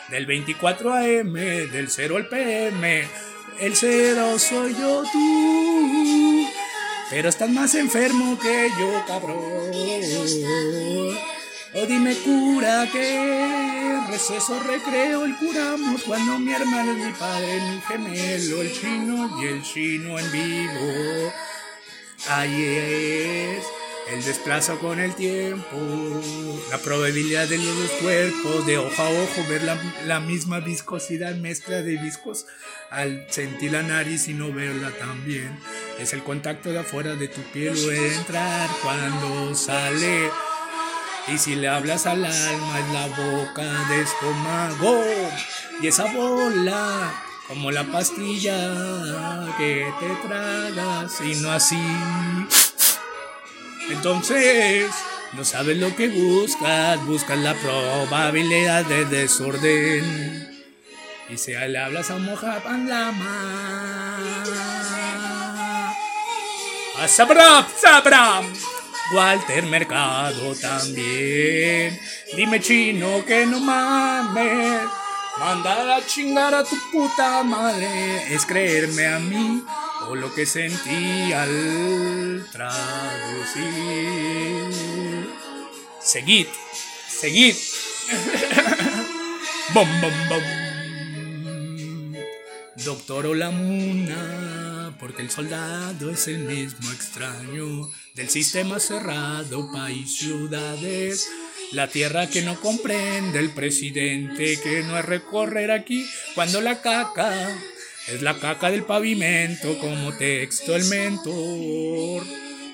del 0.09 0.27
24 0.27 0.93
AM, 0.93 1.33
del 1.33 1.89
0 1.89 2.17
al 2.17 2.27
PM, 2.27 3.07
el 3.59 3.75
cero 3.75 4.37
soy 4.37 4.75
yo 4.75 5.03
tú, 5.11 6.47
pero 7.09 7.27
estás 7.27 7.49
más 7.49 7.73
enfermo 7.73 8.37
que 8.39 8.69
yo, 8.79 9.03
cabrón. 9.07 9.71
O 11.73 11.85
dime 11.87 12.15
cura 12.17 12.87
que 12.91 13.99
receso, 14.09 14.59
recreo 14.59 15.25
y 15.27 15.33
curamos 15.33 16.03
cuando 16.03 16.37
mi 16.37 16.53
hermano 16.53 16.91
es 16.91 17.05
mi 17.07 17.13
padre, 17.13 17.61
mi 17.61 17.81
gemelo, 17.81 18.61
el 18.61 18.71
chino 18.73 19.41
y 19.41 19.47
el 19.47 19.63
chino 19.63 20.19
en 20.19 20.31
vivo. 20.31 21.33
Ahí 22.29 22.63
es 22.63 23.65
el 24.11 24.23
desplazo 24.23 24.77
con 24.79 24.99
el 24.99 25.15
tiempo, 25.15 26.21
la 26.69 26.77
probabilidad 26.77 27.47
de 27.47 27.57
los 27.57 27.77
dos 27.77 27.91
cuerpos, 28.01 28.65
de 28.65 28.77
ojo 28.77 29.01
a 29.01 29.09
ojo, 29.09 29.49
ver 29.49 29.63
la, 30.05 30.19
misma 30.19 30.59
viscosidad, 30.59 31.35
mezcla 31.35 31.81
de 31.81 31.97
viscos 31.97 32.45
al 32.89 33.25
sentir 33.29 33.71
la 33.71 33.83
nariz 33.83 34.27
y 34.27 34.33
no 34.33 34.51
verla 34.51 34.91
también. 34.91 35.57
Es 35.99 36.13
el 36.13 36.23
contacto 36.23 36.71
de 36.71 36.79
afuera 36.79 37.15
de 37.15 37.27
tu 37.27 37.41
piel 37.53 37.73
o 37.73 37.91
entrar 37.91 38.69
cuando 38.83 39.55
sale. 39.55 40.29
Y 41.27 41.37
si 41.37 41.55
le 41.55 41.69
hablas 41.69 42.05
al 42.05 42.25
alma 42.25 42.79
es 42.79 42.93
la 42.93 43.07
boca 43.07 43.89
de 43.89 44.01
estómago 44.01 45.03
y 45.81 45.87
esa 45.87 46.11
bola 46.11 47.30
como 47.51 47.69
la 47.69 47.83
pastilla 47.83 49.45
que 49.57 49.85
te 49.99 50.27
tragas 50.27 51.19
y 51.19 51.35
no 51.41 51.51
así. 51.51 51.83
Entonces, 53.89 54.89
no 55.33 55.43
sabes 55.43 55.77
lo 55.77 55.93
que 55.93 56.07
buscas, 56.07 57.05
buscas 57.05 57.37
la 57.39 57.53
probabilidad 57.55 58.85
de 58.85 59.03
desorden. 59.03 60.63
Y 61.27 61.37
si 61.37 61.51
le 61.51 61.77
hablas 61.77 62.09
a 62.09 62.19
Mojapan 62.19 62.87
Lama. 62.87 64.17
A 66.99 67.07
Sabram, 67.09 67.65
Sabram. 67.75 68.45
Walter 69.13 69.65
Mercado 69.65 70.55
también. 70.55 71.99
Dime 72.33 72.61
chino 72.61 73.25
que 73.25 73.45
no 73.45 73.59
mames. 73.59 75.01
Mandar 75.41 75.89
a 75.89 76.05
chingar 76.05 76.53
a 76.53 76.63
tu 76.63 76.77
puta 76.91 77.41
madre 77.41 78.31
es 78.31 78.45
creerme 78.45 79.07
a 79.07 79.17
mí 79.17 79.63
o 80.07 80.13
lo 80.13 80.31
que 80.35 80.45
sentí 80.45 81.33
al 81.33 82.47
traducir. 82.51 83.65
Seguid, 85.99 86.45
seguid. 87.09 87.55
bom, 89.73 89.87
bom, 89.99 90.13
bom. 90.29 90.43
Doctor 92.85 93.25
Olamuna, 93.25 94.95
porque 94.99 95.23
el 95.23 95.31
soldado 95.31 96.11
es 96.11 96.27
el 96.27 96.37
mismo 96.37 96.91
extraño 96.91 97.89
del 98.13 98.29
sistema 98.29 98.79
cerrado, 98.79 99.71
país, 99.71 100.17
ciudades 100.17 101.27
la 101.71 101.87
tierra 101.87 102.27
que 102.27 102.41
no 102.41 102.59
comprende 102.59 103.39
el 103.39 103.49
presidente, 103.51 104.59
que 104.61 104.83
no 104.83 104.97
es 104.97 105.05
recorrer 105.05 105.71
aquí 105.71 106.05
cuando 106.35 106.61
la 106.61 106.81
caca 106.81 107.49
es 108.07 108.21
la 108.21 108.37
caca 108.37 108.71
del 108.71 108.83
pavimento 108.83 109.77
como 109.79 110.11
texto 110.17 110.75
el 110.75 110.85
mentor. 110.85 112.23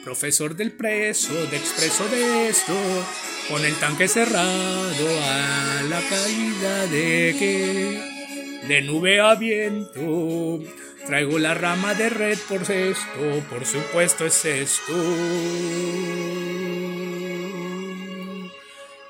Profesor 0.04 0.56
del 0.56 0.72
preso, 0.72 1.34
de 1.48 1.58
expreso 1.58 2.08
de 2.08 2.48
esto, 2.48 2.74
con 3.50 3.64
el 3.66 3.76
tanque 3.76 4.08
cerrado 4.08 5.08
a 5.22 5.84
la 5.90 6.02
caída 6.02 6.88
de 6.88 7.36
que 7.38 8.68
de 8.68 8.82
nube 8.82 9.20
a 9.20 9.36
viento. 9.36 10.60
Traigo 11.06 11.38
la 11.40 11.54
rama 11.54 11.94
de 11.94 12.10
red 12.10 12.38
por 12.48 12.62
esto, 12.62 13.44
por 13.50 13.66
supuesto 13.66 14.26
es 14.26 14.46
esto. 14.46 14.94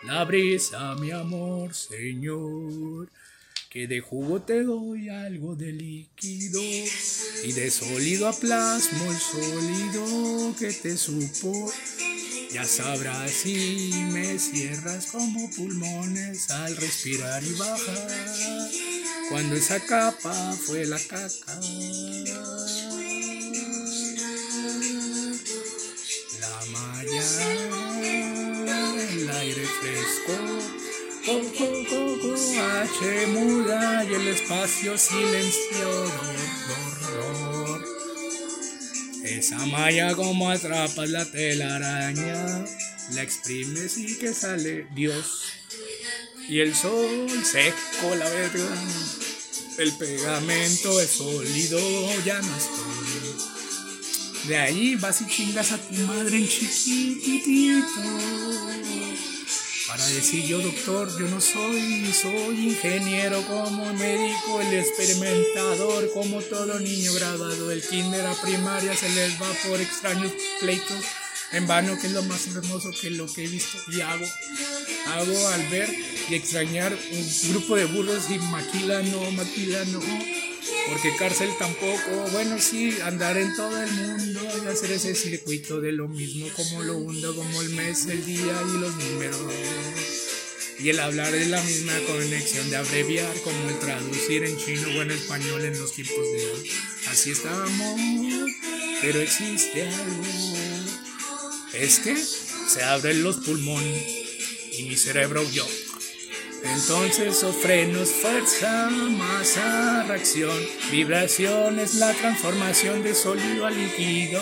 La 0.07 0.23
brisa, 0.23 0.95
mi 0.95 1.11
amor, 1.11 1.75
Señor, 1.75 3.09
que 3.69 3.87
de 3.87 3.99
jugo 3.99 4.41
te 4.41 4.63
doy 4.63 5.09
algo 5.09 5.53
de 5.53 5.73
líquido 5.73 6.61
y 7.43 7.51
de 7.51 7.69
sólido 7.69 8.29
a 8.29 8.33
plasmo 8.33 9.11
el 9.11 9.17
sólido 9.17 10.55
que 10.57 10.71
te 10.71 10.95
supo. 10.95 11.69
Ya 12.53 12.63
sabrás 12.63 13.31
si 13.31 13.91
me 14.13 14.39
cierras 14.39 15.07
como 15.07 15.51
pulmones 15.51 16.49
al 16.51 16.77
respirar 16.77 17.43
y 17.43 17.53
bajar, 17.55 18.69
cuando 19.29 19.55
esa 19.57 19.81
capa 19.85 20.53
fue 20.53 20.85
la 20.85 20.99
caca. 20.99 21.59
La 26.39 26.65
malla 26.71 27.86
aire 29.29 29.65
fresco. 29.65 30.33
H 32.59 33.27
muda 33.27 34.05
y 34.05 34.13
el 34.13 34.27
espacio 34.29 34.97
silencioso. 34.97 36.21
Esa 39.23 39.57
malla 39.65 40.15
como 40.15 40.49
atrapas 40.49 41.09
la 41.09 41.25
telaraña, 41.25 42.65
la 43.13 43.21
exprimes 43.21 43.97
y 43.97 44.17
que 44.17 44.33
sale 44.33 44.87
Dios. 44.95 45.43
Y 46.47 46.59
el 46.59 46.73
sol 46.73 47.29
seco, 47.43 48.15
la 48.15 48.29
verga. 48.29 48.69
El 49.79 49.91
pegamento 49.97 51.01
es 51.01 51.09
sólido, 51.11 51.79
ya 52.23 52.41
no 52.41 52.57
estoy. 52.57 53.16
De 54.47 54.57
ahí 54.57 54.95
vas 54.95 55.21
y 55.21 55.27
chingas 55.27 55.73
a 55.73 55.77
tu 55.77 55.93
madre 56.03 56.37
en 56.37 56.47
chiquitito. 56.47 57.83
Para 59.87 60.05
decir 60.07 60.45
yo 60.45 60.59
doctor, 60.59 61.09
yo 61.19 61.27
no 61.27 61.41
soy, 61.41 62.13
soy 62.13 62.69
ingeniero 62.69 63.41
como 63.45 63.93
médico, 63.93 64.61
el 64.61 64.73
experimentador, 64.73 66.09
como 66.13 66.41
todo 66.41 66.79
niño 66.79 67.13
graduado 67.13 67.67
del 67.67 67.81
kinder 67.81 68.25
a 68.25 68.33
primaria 68.41 68.95
se 68.95 69.09
les 69.09 69.33
va 69.41 69.47
por 69.67 69.81
extraños 69.81 70.31
pleitos 70.61 71.03
en 71.51 71.67
vano, 71.67 71.97
que 71.99 72.07
es 72.07 72.13
lo 72.13 72.23
más 72.23 72.47
hermoso 72.47 72.91
que 72.99 73.09
lo 73.11 73.31
que 73.31 73.45
he 73.45 73.47
visto 73.47 73.77
y 73.91 74.01
hago, 74.01 74.25
hago 75.07 75.47
al 75.49 75.67
ver 75.69 75.89
y 76.29 76.35
extrañar 76.35 76.93
un 76.93 77.51
grupo 77.51 77.75
de 77.75 77.85
burros 77.85 78.29
y 78.29 78.37
maquila 78.39 79.01
no, 79.03 79.31
maquila 79.31 79.83
no. 79.85 80.01
Porque 80.89 81.15
cárcel 81.17 81.49
tampoco, 81.59 82.29
bueno, 82.31 82.59
sí, 82.59 82.97
andar 83.03 83.37
en 83.37 83.55
todo 83.55 83.81
el 83.81 83.91
mundo 83.91 84.41
y 84.63 84.67
hacer 84.67 84.91
ese 84.91 85.15
circuito 85.15 85.81
de 85.81 85.91
lo 85.91 86.07
mismo 86.07 86.47
como 86.55 86.81
lo 86.81 86.97
hundo, 86.97 87.35
como 87.35 87.61
el 87.61 87.69
mes, 87.69 88.05
el 88.07 88.25
día 88.25 88.61
y 88.73 88.77
los 88.79 88.95
números. 88.95 89.53
Y 90.79 90.89
el 90.89 90.99
hablar 90.99 91.31
de 91.31 91.45
la 91.47 91.61
misma 91.61 91.93
conexión 92.07 92.69
de 92.69 92.77
abreviar, 92.77 93.33
como 93.43 93.69
el 93.69 93.79
traducir 93.79 94.43
en 94.43 94.57
chino 94.57 94.87
o 94.97 95.01
en 95.01 95.11
español 95.11 95.65
en 95.65 95.79
los 95.79 95.91
tiempos 95.93 96.23
de 96.31 96.51
hoy. 96.51 96.71
Así 97.09 97.31
estábamos, 97.31 97.99
pero 99.01 99.19
existe 99.19 99.83
algo. 99.83 100.66
Es 101.79 101.99
que 101.99 102.15
se 102.15 102.83
abren 102.83 103.23
los 103.23 103.37
pulmones 103.37 104.03
y 104.77 104.83
mi 104.83 104.97
cerebro 104.97 105.43
yo. 105.51 105.67
Entonces 106.63 107.43
o 107.43 107.53
frenos, 107.53 108.09
fuerza, 108.09 108.89
masa, 108.89 110.03
reacción, 110.07 110.57
vibración 110.91 111.79
es 111.79 111.95
la 111.95 112.13
transformación 112.13 113.03
de 113.03 113.13
sólido 113.13 113.67
a 113.67 113.69
líquido. 113.69 114.41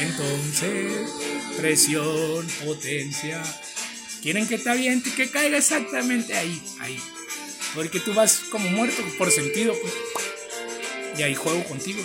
Entonces, 0.00 1.10
presión, 1.56 2.46
potencia. 2.64 3.42
Quieren 4.22 4.46
que 4.46 4.58
te 4.58 4.70
aviente 4.70 5.08
y 5.08 5.12
que 5.12 5.28
caiga 5.28 5.58
exactamente 5.58 6.34
ahí, 6.34 6.62
ahí. 6.78 7.00
Porque 7.74 7.98
tú 7.98 8.14
vas 8.14 8.42
como 8.48 8.70
muerto 8.70 9.02
por 9.18 9.30
sentido. 9.32 9.74
Pues. 9.82 9.92
Y 11.18 11.22
ahí 11.24 11.34
juego 11.34 11.64
contigo. 11.64 12.00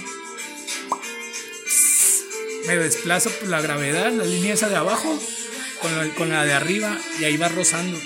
Me 2.69 2.77
desplazo 2.77 3.31
por 3.31 3.49
la 3.49 3.61
gravedad, 3.61 4.11
la 4.11 4.23
línea 4.23 4.53
esa 4.53 4.69
de 4.69 4.75
abajo, 4.75 5.19
con 5.81 5.97
la, 5.97 6.13
con 6.13 6.29
la 6.29 6.45
de 6.45 6.53
arriba, 6.53 6.95
y 7.19 7.23
ahí 7.23 7.35
va 7.35 7.47
rozando. 7.49 7.99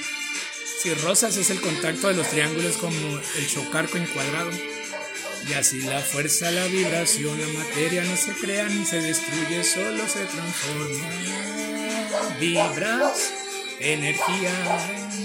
Si 0.82 0.94
rosas 0.94 1.36
es 1.36 1.50
el 1.50 1.60
contacto 1.60 2.08
de 2.08 2.14
los 2.14 2.30
triángulos 2.30 2.78
como 2.78 3.20
el 3.38 3.48
chocar 3.50 3.90
con 3.90 4.06
cuadrado. 4.06 4.52
Y 5.50 5.52
así 5.52 5.82
la 5.82 6.00
fuerza, 6.00 6.50
la 6.50 6.64
vibración, 6.68 7.42
la 7.42 7.48
materia 7.60 8.06
no 8.06 8.16
se 8.16 8.32
crea 8.32 8.70
ni 8.70 8.86
se 8.86 9.02
destruye, 9.02 9.66
solo 9.66 10.08
se 10.08 10.24
transforma. 10.24 11.10
Vibras, 12.40 13.34
energía. 13.82 15.23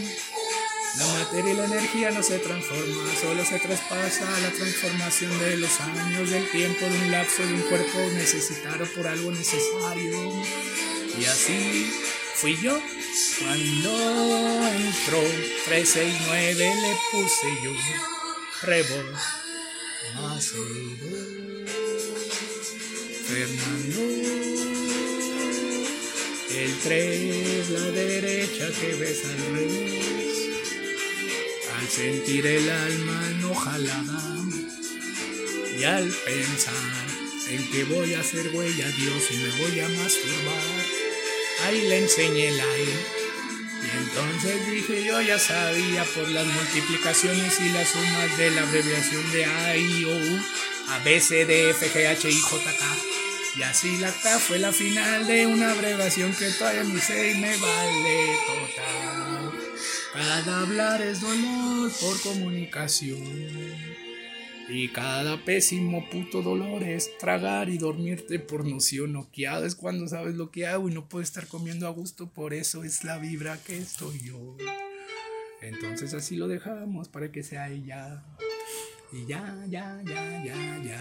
La 0.99 1.07
materia 1.07 1.53
y 1.53 1.57
la 1.57 1.65
energía 1.67 2.11
no 2.11 2.25
se 2.25 2.41
transforman, 2.41 3.07
solo 3.21 3.45
se 3.45 3.61
traspasa 3.61 4.25
la 4.41 4.51
transformación 4.51 5.39
de 5.39 5.57
los 5.59 5.81
años, 5.81 6.29
del 6.29 6.51
tiempo, 6.51 6.87
de 6.87 6.99
un 6.99 7.13
lapso 7.13 7.47
de 7.47 7.55
un 7.55 7.61
cuerpo 7.63 7.99
necesitado 8.15 8.85
por 8.97 9.07
algo 9.07 9.31
necesario. 9.31 10.43
Y 11.17 11.25
así 11.25 11.93
fui 12.35 12.57
yo. 12.61 12.77
Cuando 13.39 13.91
entró 14.71 15.21
369 15.67 16.75
le 16.83 16.97
puse 17.13 17.47
yo 17.63 17.73
Rebol 18.63 19.15
Macedo 20.15 21.11
Fernando. 23.27 24.01
El 26.51 26.79
3 26.83 27.71
la 27.71 27.81
derecha 27.93 28.69
que 28.81 28.95
ves 28.97 29.25
al 29.25 29.55
revés 29.55 30.28
sentir 31.89 32.47
el 32.47 32.71
alma 32.71 33.29
enojalada 33.31 34.23
y 35.79 35.85
al 35.85 36.09
pensar 36.09 36.75
en 37.51 37.71
que 37.71 37.85
voy 37.85 38.15
a 38.15 38.21
hacer 38.21 38.51
huella 38.55 38.87
a 38.87 38.91
Dios 38.91 39.23
y 39.31 39.37
me 39.37 39.51
voy 39.63 39.81
a 39.81 39.89
masturbar 39.89 40.99
ahí 41.65 41.89
le 41.89 41.99
enseñé 41.99 42.49
el 42.49 42.61
aire. 42.61 43.07
Y 43.83 43.97
entonces 43.97 44.71
dije, 44.71 45.05
yo 45.05 45.21
ya 45.21 45.39
sabía 45.39 46.05
por 46.05 46.29
las 46.29 46.47
multiplicaciones 46.47 47.61
y 47.61 47.69
las 47.71 47.89
sumas 47.89 48.37
de 48.37 48.51
la 48.51 48.63
abreviación 48.63 49.33
de 49.33 49.45
A, 49.45 49.77
I, 49.77 50.05
O, 50.05 50.11
U, 50.11 50.41
A, 50.89 50.99
B, 51.05 51.21
C, 51.21 51.47
D, 51.47 51.71
F, 51.71 51.89
G, 51.89 52.07
H, 52.09 52.29
I, 52.29 52.41
J, 52.41 52.65
K. 52.65 52.97
Y 53.57 53.63
así 53.63 53.97
la 53.99 54.13
K 54.13 54.39
fue 54.39 54.59
la 54.59 54.73
final 54.73 55.27
de 55.27 55.47
una 55.47 55.73
abreviación 55.73 56.33
que 56.35 56.51
todavía 56.51 56.85
ni 56.85 57.01
sé 57.01 57.33
y 57.33 57.39
me 57.39 57.57
vale 57.57 58.37
total. 58.47 59.38
Cada 60.19 60.63
hablar 60.63 61.01
es 61.01 61.21
dolor 61.21 61.93
por 62.01 62.21
comunicación. 62.23 63.23
Y 64.69 64.89
cada 64.89 65.45
pésimo 65.45 66.11
puto 66.11 66.43
dolor 66.43 66.83
es 66.83 67.17
tragar 67.19 67.69
y 67.69 67.79
dormirte 67.79 68.41
por 68.41 68.67
noción 68.67 69.13
noqueado. 69.13 69.65
Es 69.65 69.77
cuando 69.77 70.09
sabes 70.09 70.35
lo 70.35 70.51
que 70.51 70.67
hago 70.67 70.89
y 70.89 70.93
no 70.93 71.09
puedo 71.09 71.23
estar 71.23 71.47
comiendo 71.47 71.87
a 71.87 71.91
gusto. 71.91 72.29
Por 72.29 72.53
eso 72.53 72.83
es 72.83 73.05
la 73.05 73.19
vibra 73.19 73.63
que 73.63 73.79
estoy 73.79 74.19
yo. 74.19 74.57
Entonces 75.63 76.13
así 76.15 76.35
lo 76.35 76.49
dejamos 76.49 77.09
para 77.09 77.31
que 77.31 77.45
sea 77.45 77.71
ella. 77.71 78.25
Y 79.13 79.25
ya, 79.25 79.65
ya, 79.69 80.03
ya, 80.05 80.45
ya, 80.45 80.83
ya. 80.83 80.99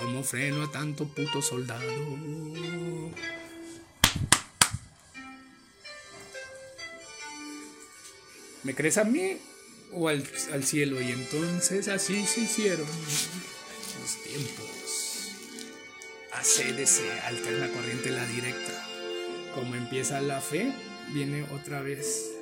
Como 0.00 0.22
freno 0.22 0.62
a 0.62 0.72
tanto 0.72 1.06
puto 1.06 1.42
soldado. 1.42 1.84
¿Me 8.62 8.74
crees 8.74 8.98
a 8.98 9.04
mí? 9.04 9.38
o 9.92 10.08
al, 10.08 10.22
cielo. 10.64 11.00
Y 11.00 11.10
entonces 11.10 11.88
así 11.88 12.24
se 12.26 12.42
hicieron 12.42 12.86
los 12.86 14.22
tiempos. 14.24 14.66
ACDC, 16.32 17.24
alterna 17.26 17.68
corriente 17.70 18.10
la 18.10 18.26
directa. 18.26 18.86
Como 19.54 19.74
empieza 19.74 20.20
la 20.20 20.40
fe, 20.40 20.72
viene 21.12 21.44
otra 21.52 21.82
vez. 21.82 22.36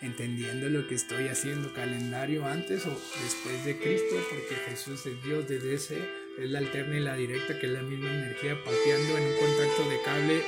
Entendiendo 0.00 0.68
lo 0.68 0.88
que 0.88 0.96
estoy 0.96 1.28
haciendo, 1.28 1.72
calendario 1.74 2.44
antes 2.44 2.86
o 2.86 3.00
después 3.22 3.64
de 3.64 3.78
Cristo, 3.78 4.16
porque 4.30 4.56
Jesús 4.68 5.06
es 5.06 5.22
Dios 5.22 5.46
de 5.48 5.60
DC, 5.60 5.96
es 6.38 6.50
la 6.50 6.58
alterna 6.58 6.96
y 6.96 7.00
la 7.00 7.14
directa, 7.14 7.60
que 7.60 7.66
es 7.66 7.72
la 7.72 7.82
misma 7.82 8.10
energía 8.12 8.56
pateando 8.64 9.16
en 9.16 9.24
un 9.24 9.38
contacto 9.38 9.88
de 9.88 10.02
cable 10.02 10.42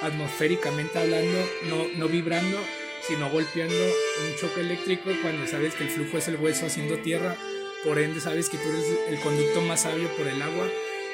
atmosféricamente 0.00 0.98
hablando, 0.98 1.38
no, 1.68 1.88
no 1.98 2.08
vibrando, 2.08 2.58
sino 3.06 3.30
golpeando 3.30 3.74
un 3.74 4.36
choque 4.40 4.60
eléctrico 4.60 5.10
cuando 5.22 5.46
sabes 5.46 5.74
que 5.74 5.84
el 5.84 5.90
flujo 5.90 6.18
es 6.18 6.28
el 6.28 6.36
hueso 6.36 6.66
haciendo 6.66 6.98
tierra, 6.98 7.36
por 7.84 7.98
ende 7.98 8.20
sabes 8.20 8.48
que 8.48 8.58
tú 8.58 8.68
eres 8.68 8.84
el 9.08 9.20
conducto 9.20 9.60
más 9.62 9.82
sabio 9.82 10.08
por 10.16 10.26
el 10.26 10.40
agua 10.42 10.68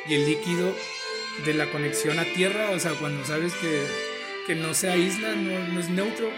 y 0.06 0.14
el 0.14 0.26
líquido 0.26 0.74
de 1.44 1.54
la 1.54 1.70
conexión 1.70 2.18
a 2.18 2.24
tierra, 2.24 2.70
o 2.70 2.78
sea, 2.78 2.92
cuando 2.92 3.24
sabes 3.24 3.52
que, 3.54 3.86
que 4.46 4.54
no 4.54 4.74
se 4.74 4.90
aísla, 4.90 5.34
no, 5.34 5.58
no, 5.68 5.80
es 5.80 5.88
neutro, 5.88 6.30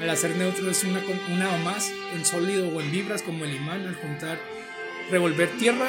al 0.00 0.10
hacer 0.10 0.36
neutro 0.36 0.70
es 0.70 0.82
una, 0.84 1.02
una 1.30 1.54
o 1.54 1.58
más 1.58 1.92
en 2.14 2.24
sólido 2.24 2.68
o 2.68 2.80
en 2.80 2.90
vibras 2.90 3.22
como 3.22 3.44
el 3.44 3.54
imán, 3.54 3.86
al 3.86 3.96
juntar, 3.96 4.40
revolver 5.10 5.48
tierra 5.58 5.88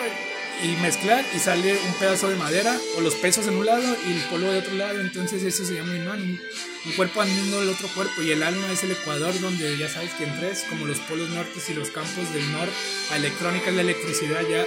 y 0.63 0.75
mezclar 0.81 1.25
y 1.35 1.39
sale 1.39 1.75
un 1.87 1.93
pedazo 1.95 2.29
de 2.29 2.35
madera 2.35 2.77
o 2.97 3.01
los 3.01 3.15
pesos 3.15 3.47
en 3.47 3.55
un 3.55 3.65
lado 3.65 3.97
y 4.07 4.11
el 4.11 4.21
polvo 4.29 4.51
de 4.51 4.59
otro 4.59 4.75
lado. 4.75 5.01
Entonces 5.01 5.43
eso 5.43 5.65
se 5.65 5.75
llama 5.75 5.95
imán, 5.95 6.21
un, 6.21 6.91
cuerpo 6.95 7.21
andando 7.21 7.61
el 7.61 7.69
otro 7.69 7.87
cuerpo 7.89 8.21
y 8.21 8.31
el 8.31 8.43
alma 8.43 8.71
es 8.71 8.83
el 8.83 8.91
ecuador 8.91 9.37
donde 9.39 9.77
ya 9.77 9.89
sabes 9.89 10.11
que 10.13 10.25
en 10.25 10.39
tres, 10.39 10.65
como 10.69 10.85
los 10.85 10.99
polos 10.99 11.29
nortes 11.29 11.69
y 11.69 11.73
los 11.73 11.89
campos 11.89 12.31
del 12.33 12.51
norte, 12.51 12.73
a 13.11 13.17
electrónica 13.17 13.69
es 13.69 13.75
la 13.75 13.81
electricidad 13.81 14.41
ya 14.47 14.65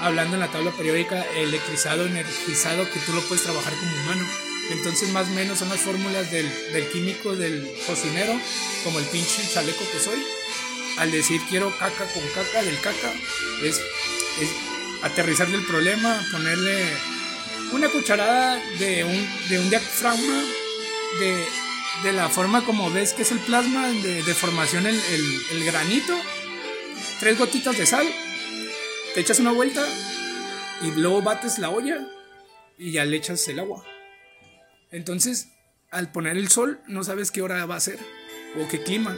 hablando 0.00 0.36
en 0.36 0.40
la 0.40 0.50
tabla 0.50 0.70
periódica, 0.72 1.22
electrizado, 1.36 2.06
energizado, 2.06 2.90
que 2.90 3.00
tú 3.00 3.12
lo 3.12 3.20
puedes 3.22 3.44
trabajar 3.44 3.74
como 3.74 3.92
humano. 3.92 4.26
Entonces 4.70 5.10
más 5.10 5.28
o 5.28 5.30
menos 5.30 5.58
son 5.58 5.68
las 5.68 5.80
fórmulas 5.80 6.30
del, 6.30 6.50
del 6.72 6.88
químico, 6.88 7.36
del 7.36 7.70
cocinero, 7.86 8.32
como 8.84 8.98
el 8.98 9.04
pinche 9.06 9.42
chaleco 9.52 9.84
que 9.92 10.00
soy. 10.00 10.22
Al 10.98 11.10
decir 11.10 11.40
quiero 11.50 11.70
caca 11.78 12.06
con 12.06 12.22
caca, 12.34 12.62
del 12.62 12.80
caca, 12.80 13.12
es 13.62 13.80
aterrizarle 15.06 15.56
el 15.56 15.66
problema, 15.66 16.24
ponerle 16.30 16.86
una 17.72 17.88
cucharada 17.88 18.60
de 18.78 19.04
un, 19.04 19.48
de 19.48 19.58
un 19.58 19.70
diafragma, 19.70 20.42
de, 21.18 22.12
la 22.12 22.28
forma 22.28 22.64
como 22.64 22.90
ves 22.90 23.14
que 23.14 23.22
es 23.22 23.32
el 23.32 23.38
plasma, 23.40 23.88
de, 23.88 24.22
de 24.22 24.34
formación 24.34 24.86
el, 24.86 25.00
el, 25.52 25.64
granito, 25.64 26.14
tres 27.18 27.38
gotitas 27.38 27.76
de 27.76 27.86
sal, 27.86 28.06
te 29.14 29.20
echas 29.20 29.40
una 29.40 29.52
vuelta 29.52 29.84
y 30.82 30.90
luego 30.92 31.22
bates 31.22 31.58
la 31.58 31.70
olla 31.70 32.06
y 32.78 32.92
ya 32.92 33.04
le 33.04 33.16
echas 33.16 33.48
el 33.48 33.58
agua. 33.58 33.84
Entonces, 34.90 35.48
al 35.90 36.12
poner 36.12 36.36
el 36.36 36.48
sol, 36.48 36.80
no 36.86 37.02
sabes 37.02 37.30
qué 37.30 37.42
hora 37.42 37.64
va 37.66 37.76
a 37.76 37.80
ser 37.80 37.98
o 38.60 38.68
qué 38.68 38.82
clima. 38.82 39.16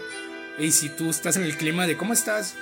Y 0.59 0.73
si 0.73 0.89
tú 0.89 1.11
estás 1.11 1.37
en 1.37 1.45
el 1.45 1.57
clima 1.57 1.87
de 1.87 1.97
cómo 1.97 2.13
estás, 2.13 2.57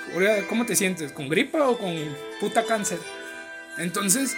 cómo 0.49 0.65
te 0.65 0.75
sientes, 0.75 1.11
con 1.11 1.29
gripa 1.29 1.67
o 1.67 1.77
con 1.77 1.95
puta 2.39 2.63
cáncer. 2.63 2.99
Entonces, 3.77 4.35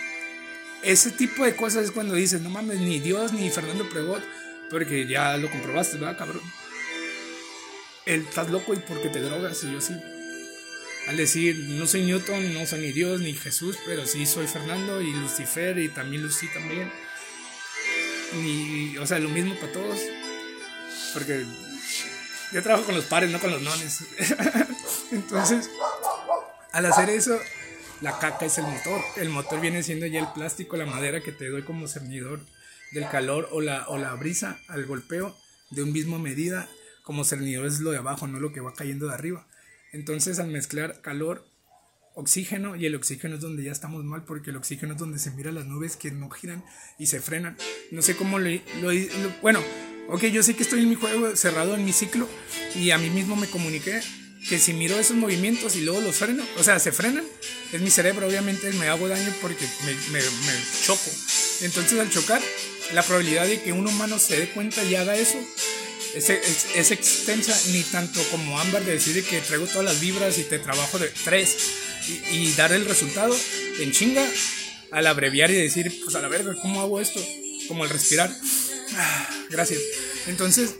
ese 0.83 1.11
tipo 1.11 1.43
de 1.43 1.55
cosas 1.55 1.85
es 1.85 1.91
cuando 1.91 2.15
dices, 2.15 2.41
no 2.41 2.49
mames, 2.49 2.79
ni 2.79 2.99
Dios 2.99 3.33
ni 3.33 3.49
Fernando 3.49 3.87
Pregot, 3.89 4.23
porque 4.69 5.07
ya 5.07 5.37
lo 5.37 5.49
comprobaste, 5.49 5.97
¿verdad, 5.97 6.17
cabrón? 6.17 6.41
Él 8.05 8.25
estás 8.27 8.49
loco 8.49 8.73
y 8.73 8.77
porque 8.77 9.09
te 9.09 9.21
drogas, 9.21 9.63
y 9.63 9.71
yo 9.71 9.81
sí. 9.81 9.93
Al 11.07 11.17
decir, 11.17 11.57
no 11.69 11.87
soy 11.87 12.03
Newton, 12.03 12.53
no 12.53 12.65
soy 12.65 12.81
ni 12.81 12.91
Dios 12.91 13.21
ni 13.21 13.33
Jesús, 13.33 13.77
pero 13.85 14.05
sí 14.05 14.25
soy 14.25 14.47
Fernando 14.47 15.01
y 15.01 15.11
Lucifer 15.13 15.77
y 15.79 15.89
también 15.89 16.23
Lucy 16.23 16.47
también. 16.53 16.91
ni, 18.33 18.97
o 18.97 19.07
sea, 19.07 19.19
lo 19.19 19.29
mismo 19.29 19.55
para 19.55 19.71
todos. 19.71 19.99
Porque 21.13 21.45
yo 22.51 22.63
trabajo 22.63 22.85
con 22.85 22.95
los 22.95 23.05
pares, 23.05 23.29
no 23.31 23.39
con 23.39 23.51
los 23.51 23.61
nones. 23.61 24.03
Entonces, 25.11 25.69
al 26.71 26.85
hacer 26.85 27.09
eso, 27.09 27.39
la 28.01 28.17
caca 28.19 28.45
es 28.45 28.57
el 28.57 28.65
motor. 28.65 29.01
El 29.17 29.29
motor 29.29 29.59
viene 29.59 29.83
siendo 29.83 30.05
ya 30.05 30.19
el 30.19 30.31
plástico, 30.33 30.77
la 30.77 30.85
madera 30.85 31.21
que 31.21 31.31
te 31.31 31.49
doy 31.49 31.63
como 31.63 31.87
cernidor 31.87 32.39
del 32.91 33.07
calor 33.09 33.49
o 33.51 33.61
la, 33.61 33.87
o 33.87 33.97
la 33.97 34.13
brisa 34.15 34.59
al 34.67 34.85
golpeo 34.85 35.35
de 35.69 35.83
un 35.83 35.91
mismo 35.91 36.19
medida. 36.19 36.69
Como 37.03 37.23
cernidor 37.23 37.65
es 37.65 37.79
lo 37.79 37.91
de 37.91 37.97
abajo, 37.97 38.27
no 38.27 38.39
lo 38.39 38.53
que 38.53 38.61
va 38.61 38.73
cayendo 38.73 39.07
de 39.07 39.13
arriba. 39.13 39.47
Entonces, 39.91 40.39
al 40.39 40.47
mezclar 40.47 41.01
calor, 41.01 41.45
oxígeno, 42.13 42.75
y 42.75 42.85
el 42.85 42.95
oxígeno 42.95 43.35
es 43.35 43.41
donde 43.41 43.63
ya 43.63 43.71
estamos 43.71 44.03
mal, 44.03 44.23
porque 44.23 44.51
el 44.51 44.57
oxígeno 44.57 44.93
es 44.93 44.99
donde 44.99 45.19
se 45.19 45.31
mira 45.31 45.51
las 45.51 45.65
nubes 45.65 45.95
que 45.95 46.11
no 46.11 46.29
giran 46.29 46.63
y 46.97 47.07
se 47.07 47.19
frenan. 47.19 47.57
No 47.91 48.01
sé 48.01 48.15
cómo 48.15 48.39
lo, 48.39 48.49
lo, 48.49 48.91
bueno, 49.41 49.59
ok, 50.09 50.25
yo 50.25 50.43
sé 50.43 50.55
que 50.55 50.63
estoy 50.63 50.81
en 50.81 50.89
mi 50.89 50.95
juego 50.95 51.35
cerrado 51.35 51.75
en 51.75 51.85
mi 51.85 51.93
ciclo 51.93 52.27
y 52.75 52.91
a 52.91 52.97
mí 52.97 53.09
mismo 53.09 53.35
me 53.35 53.47
comuniqué 53.47 54.01
que 54.47 54.59
si 54.59 54.73
miro 54.73 54.97
esos 54.97 55.17
movimientos 55.17 55.75
y 55.75 55.81
luego 55.81 56.01
los 56.01 56.15
freno, 56.15 56.45
o 56.57 56.63
sea, 56.63 56.79
se 56.79 56.91
frenan, 56.91 57.25
es 57.73 57.81
mi 57.81 57.89
cerebro, 57.89 58.27
obviamente 58.27 58.71
me 58.73 58.87
hago 58.87 59.07
daño 59.07 59.33
porque 59.41 59.65
me, 59.85 59.93
me, 60.11 60.21
me 60.21 60.53
choco. 60.85 61.11
Entonces 61.61 61.99
al 61.99 62.09
chocar, 62.09 62.41
la 62.93 63.03
probabilidad 63.03 63.45
de 63.45 63.61
que 63.61 63.73
un 63.73 63.87
humano 63.87 64.17
se 64.17 64.39
dé 64.39 64.49
cuenta 64.49 64.83
y 64.83 64.95
haga 64.95 65.15
eso 65.15 65.37
es, 66.15 66.29
es, 66.29 66.67
es, 66.75 66.91
extensa, 66.91 67.55
ni 67.71 67.83
tanto 67.83 68.21
como 68.31 68.59
Amber 68.59 68.83
de 68.83 68.93
decir 68.93 69.23
que 69.23 69.41
traigo 69.41 69.65
todas 69.67 69.85
las 69.85 69.99
vibras 69.99 70.37
y 70.37 70.43
te 70.43 70.59
trabajo 70.59 70.97
de 70.97 71.11
tres 71.23 71.57
y, 72.07 72.35
y 72.35 72.53
dar 72.53 72.71
el 72.71 72.85
resultado 72.85 73.35
en 73.79 73.91
chinga 73.91 74.25
al 74.91 75.05
abreviar 75.05 75.51
y 75.51 75.55
decir, 75.55 76.01
pues 76.03 76.15
a 76.15 76.21
la 76.21 76.27
verga, 76.27 76.55
¿cómo 76.61 76.81
hago 76.81 76.99
esto? 76.99 77.23
Como 77.67 77.83
el 77.83 77.89
respirar. 77.89 78.31
Ah, 78.95 79.29
gracias. 79.49 79.81
Entonces, 80.27 80.75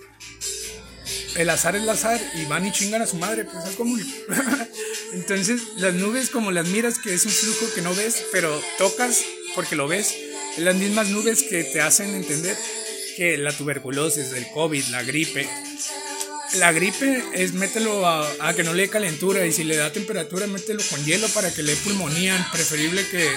el 1.35 1.49
azar 1.49 1.75
es 1.75 1.83
el 1.83 1.89
azar 1.89 2.19
y 2.35 2.45
van 2.45 2.65
y 2.65 2.71
chingan 2.71 3.01
a 3.01 3.07
su 3.07 3.17
madre, 3.17 3.45
pues 3.45 3.65
es 3.65 3.75
como... 3.75 3.97
Entonces, 5.13 5.61
las 5.77 5.93
nubes 5.93 6.29
como 6.29 6.51
las 6.51 6.67
miras, 6.67 6.99
que 6.99 7.13
es 7.13 7.25
un 7.25 7.31
flujo 7.31 7.73
que 7.73 7.81
no 7.81 7.93
ves, 7.95 8.25
pero 8.31 8.61
tocas 8.77 9.23
porque 9.55 9.75
lo 9.75 9.87
ves, 9.87 10.15
las 10.57 10.75
mismas 10.75 11.09
nubes 11.09 11.43
que 11.43 11.63
te 11.63 11.81
hacen 11.81 12.13
entender 12.13 12.55
que 13.15 13.37
la 13.37 13.51
tuberculosis, 13.51 14.31
el 14.33 14.47
COVID, 14.51 14.85
la 14.85 15.03
gripe, 15.03 15.49
la 16.55 16.71
gripe 16.71 17.23
es 17.33 17.53
mételo 17.53 18.07
a, 18.07 18.27
a, 18.39 18.53
que 18.53 18.63
no 18.63 18.73
le 18.73 18.83
dé 18.83 18.89
calentura 18.89 19.45
y 19.45 19.51
si 19.51 19.63
le 19.63 19.75
da 19.75 19.91
temperatura 19.91 20.47
mételo 20.47 20.81
con 20.89 21.03
hielo 21.05 21.27
para 21.29 21.53
que 21.53 21.61
le 21.61 21.75
dé 21.75 21.81
pulmonía, 21.81 22.47
preferible 22.51 23.07
que 23.07 23.29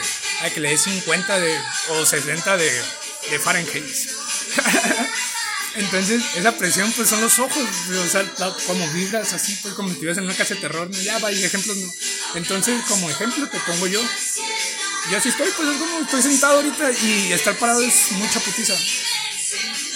a 0.43 0.51
que 0.51 0.61
le 0.61 0.70
dé 0.70 0.78
50 0.78 1.40
de, 1.40 1.55
o 1.90 2.07
60 2.07 2.57
de, 2.57 2.70
de 3.31 3.39
Fahrenheit. 3.39 3.85
Entonces, 5.74 6.23
esa 6.36 6.53
presión, 6.53 6.93
pues 6.93 7.09
son 7.09 7.20
los 7.20 7.39
ojos, 7.39 7.57
o 7.57 8.09
sea, 8.09 8.31
como 8.66 8.86
vibras 8.93 9.32
así, 9.32 9.59
pues 9.62 9.74
como 9.74 9.89
si 9.89 9.94
estuvieras 9.94 10.19
en 10.19 10.24
una 10.24 10.35
casa 10.35 10.55
de 10.55 10.61
terror, 10.61 10.90
ya 10.90 11.19
va, 11.19 11.32
y 11.32 11.43
ejemplos 11.43 11.77
no. 11.77 11.90
Entonces, 12.35 12.82
como 12.89 13.09
ejemplo, 13.09 13.49
te 13.49 13.59
pongo 13.61 13.86
yo. 13.86 14.01
Yo 15.11 15.19
así 15.19 15.31
estoy, 15.31 15.49
pues 15.57 15.69
es 15.69 15.77
como 15.78 16.01
estoy 16.01 16.23
sentado 16.23 16.57
ahorita 16.57 16.93
y 16.93 17.32
estar 17.32 17.57
parado 17.57 17.82
es 17.82 18.12
mucha 18.12 18.39
putiza. 18.40 18.74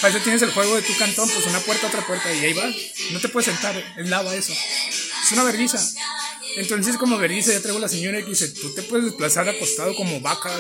Para 0.01 0.15
eso 0.15 0.23
tienes 0.23 0.43
el 0.43 0.51
juego 0.51 0.77
de 0.77 0.83
tu 0.83 0.97
cantón, 0.97 1.29
pues 1.29 1.47
una 1.47 1.61
puerta, 1.61 1.87
otra 1.87 2.07
puerta, 2.07 2.33
y 2.33 2.45
ahí 2.45 2.53
vas. 2.55 2.75
No 3.13 3.21
te 3.21 3.29
puedes 3.29 3.47
sentar, 3.47 3.77
es 3.97 4.09
lava 4.09 4.35
eso. 4.35 4.53
Es 4.53 5.33
una 5.33 5.45
vergüenza. 5.45 5.79
Entonces, 6.57 6.97
como 6.97 7.19
vergüenza, 7.19 7.53
ya 7.53 7.61
traigo 7.61 7.79
la 7.79 7.89
señora 7.89 8.19
que 8.19 8.31
dice: 8.31 8.49
Tú 8.49 8.75
te 8.75 8.83
puedes 8.83 9.07
desplazar 9.07 9.49
acostado 9.49 9.95
como 9.95 10.21
vaca, 10.21 10.51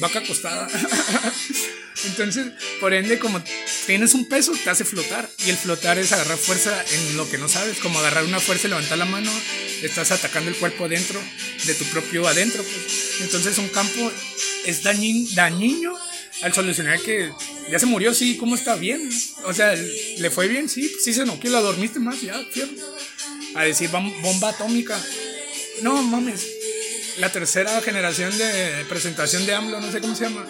vaca 0.00 0.18
acostada. 0.18 0.68
Entonces, 2.04 2.46
por 2.80 2.92
ende, 2.92 3.18
como 3.18 3.42
tienes 3.86 4.14
un 4.14 4.28
peso, 4.28 4.52
te 4.62 4.70
hace 4.70 4.84
flotar. 4.84 5.28
Y 5.46 5.50
el 5.50 5.56
flotar 5.56 5.98
es 5.98 6.12
agarrar 6.12 6.36
fuerza 6.36 6.84
en 6.92 7.16
lo 7.16 7.28
que 7.28 7.38
no 7.38 7.48
sabes, 7.48 7.78
como 7.78 7.98
agarrar 7.98 8.24
una 8.24 8.40
fuerza 8.40 8.66
y 8.66 8.70
levantar 8.70 8.98
la 8.98 9.04
mano. 9.04 9.30
Estás 9.82 10.10
atacando 10.10 10.50
el 10.50 10.56
cuerpo 10.56 10.84
adentro, 10.84 11.20
de 11.64 11.74
tu 11.74 11.84
propio 11.86 12.26
adentro. 12.28 12.62
Pues. 12.62 13.20
Entonces, 13.20 13.58
un 13.58 13.68
campo 13.68 14.12
es 14.64 14.82
dañin, 14.82 15.34
dañino 15.34 15.96
al 16.42 16.52
solucionar 16.52 17.00
que 17.00 17.32
ya 17.70 17.78
se 17.78 17.86
murió, 17.86 18.12
sí, 18.14 18.36
¿cómo 18.36 18.54
está? 18.54 18.76
Bien. 18.76 19.10
O 19.44 19.52
sea, 19.52 19.74
¿le 19.74 20.30
fue 20.30 20.48
bien? 20.48 20.68
Sí, 20.68 20.92
sí 21.02 21.12
se 21.12 21.24
no, 21.24 21.40
que 21.40 21.48
la 21.48 21.60
dormiste 21.60 21.98
más, 21.98 22.20
ya, 22.20 22.34
fierro. 22.50 22.72
A 23.54 23.64
decir 23.64 23.88
bomba 23.90 24.50
atómica. 24.50 25.00
No 25.82 26.02
mames. 26.02 26.46
La 27.18 27.32
tercera 27.32 27.80
generación 27.80 28.36
de 28.36 28.84
presentación 28.88 29.46
de 29.46 29.54
AMLO, 29.54 29.80
no 29.80 29.90
sé 29.90 30.00
cómo 30.00 30.14
se 30.14 30.24
llama. 30.24 30.46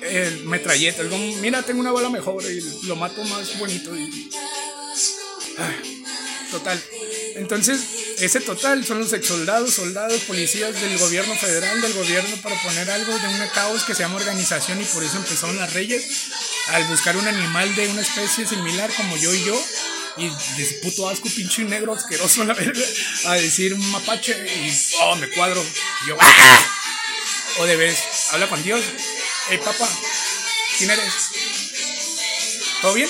El 0.00 0.44
metralleta, 0.44 1.02
mira, 1.40 1.62
tengo 1.62 1.80
una 1.80 1.90
bola 1.90 2.08
mejor 2.08 2.42
y 2.44 2.60
lo 2.86 2.96
mato 2.96 3.22
más 3.24 3.58
bonito. 3.58 3.94
Y, 3.96 4.30
total. 6.50 6.82
Entonces, 7.34 7.80
ese 8.18 8.40
total 8.40 8.84
son 8.84 9.00
los 9.00 9.12
ex 9.12 9.26
soldados, 9.26 9.74
soldados, 9.74 10.20
policías 10.22 10.80
del 10.80 10.98
gobierno 10.98 11.34
federal, 11.34 11.80
del 11.80 11.92
gobierno 11.92 12.36
para 12.42 12.60
poner 12.62 12.90
algo 12.90 13.18
de 13.18 13.28
un 13.28 13.48
caos 13.54 13.84
que 13.84 13.94
se 13.94 14.02
llama 14.02 14.16
organización 14.16 14.80
y 14.80 14.84
por 14.84 15.02
eso 15.02 15.16
empezaron 15.16 15.56
las 15.56 15.72
reyes 15.72 16.04
al 16.68 16.84
buscar 16.84 17.16
un 17.16 17.26
animal 17.26 17.74
de 17.74 17.88
una 17.88 18.02
especie 18.02 18.46
similar 18.46 18.90
como 18.96 19.16
yo 19.16 19.32
y 19.34 19.44
yo 19.44 19.64
y 20.16 20.28
de 20.28 20.62
ese 20.62 20.74
puto 20.82 21.08
asco, 21.08 21.28
pinche 21.28 21.62
negro 21.62 21.94
asqueroso, 21.94 22.44
la 22.44 22.54
verga, 22.54 22.84
a 23.26 23.34
decir 23.34 23.76
mapache 23.76 24.32
y 24.32 24.72
oh, 25.00 25.16
me 25.16 25.28
cuadro. 25.30 25.64
Y 26.04 26.08
yo. 26.08 26.16
O 27.58 27.66
de 27.66 27.76
vez, 27.76 27.98
habla 28.32 28.48
con 28.48 28.62
Dios, 28.62 28.84
hey 29.48 29.58
papá, 29.64 29.88
¿quién 30.78 30.90
eres? 30.90 31.12
¿Todo 32.82 32.94
bien? 32.94 33.08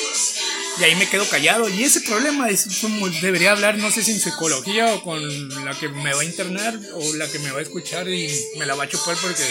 Y 0.81 0.85
ahí 0.85 0.95
me 0.95 1.09
quedo 1.09 1.29
callado. 1.29 1.69
Y 1.69 1.83
ese 1.83 2.01
problema 2.03 2.49
es 2.49 2.67
como 2.81 3.09
debería 3.09 3.53
hablar, 3.53 3.79
no 3.79 3.91
sé 3.91 4.03
si 4.05 4.13
en 4.13 4.21
psicología 4.21 4.95
o 4.95 5.03
con 5.03 5.65
la 5.65 5.75
que 5.75 5.89
me 5.89 6.15
va 6.15 6.23
a 6.23 6.25
internar 6.25 6.79
o 6.95 7.15
la 7.15 7.29
que 7.29 7.39
me 7.41 7.51
va 7.51 7.59
a 7.59 7.63
escuchar 7.63 8.09
y 8.09 8.31
me 8.57 8.67
la 8.67 8.75
va 8.75 8.85
a 8.85 8.89
chupar 8.89 9.17
porque 9.21 9.45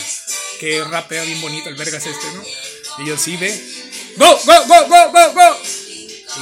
que 0.60 0.84
rapea 0.86 1.24
bien 1.24 1.41
bonito 1.41 1.69
el 1.69 1.76
vergas 1.76 2.06
este, 2.06 2.32
¿no? 2.34 2.44
Y 2.99 3.07
yo 3.07 3.18
sí 3.18 3.38
ve. 3.38 3.53
¡Go, 4.15 4.40
go, 4.45 4.65
go, 4.68 4.88
go, 4.88 5.11
go, 5.11 5.34
go! 5.34 5.57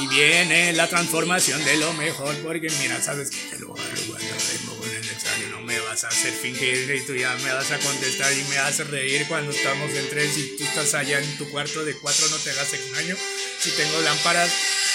Y 0.00 0.06
viene 0.08 0.72
la 0.72 0.88
transformación 0.88 1.62
de 1.64 1.76
lo 1.78 1.92
mejor, 1.94 2.34
porque 2.42 2.68
mira, 2.80 3.02
sabes 3.02 3.30
que 3.30 3.36
te 3.50 3.58
lo 3.58 3.68
voy 3.68 3.80
a 3.80 3.84
en 3.84 4.96
el 4.96 5.10
examen, 5.10 5.50
no 5.50 5.60
a 6.04 6.08
hacer 6.08 6.32
fingir 6.32 6.90
y 6.94 7.06
tú 7.06 7.14
ya 7.14 7.34
me 7.36 7.52
vas 7.52 7.70
a 7.70 7.78
contestar 7.78 8.30
y 8.32 8.44
me 8.44 8.58
a 8.58 8.70
reír 8.70 9.26
cuando 9.28 9.50
estamos 9.50 9.90
en 9.94 10.08
tres 10.10 10.36
y 10.36 10.56
tú 10.56 10.64
estás 10.64 10.92
allá 10.94 11.20
en 11.20 11.38
tu 11.38 11.48
cuarto 11.48 11.84
de 11.84 11.94
cuatro, 11.94 12.28
no 12.28 12.36
te 12.36 12.50
hagas 12.50 12.74
extraño. 12.74 13.16
Si 13.60 13.70
tengo 13.70 14.00
lámparas 14.02 14.50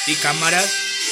y 0.06 0.16
cámaras 0.16 0.70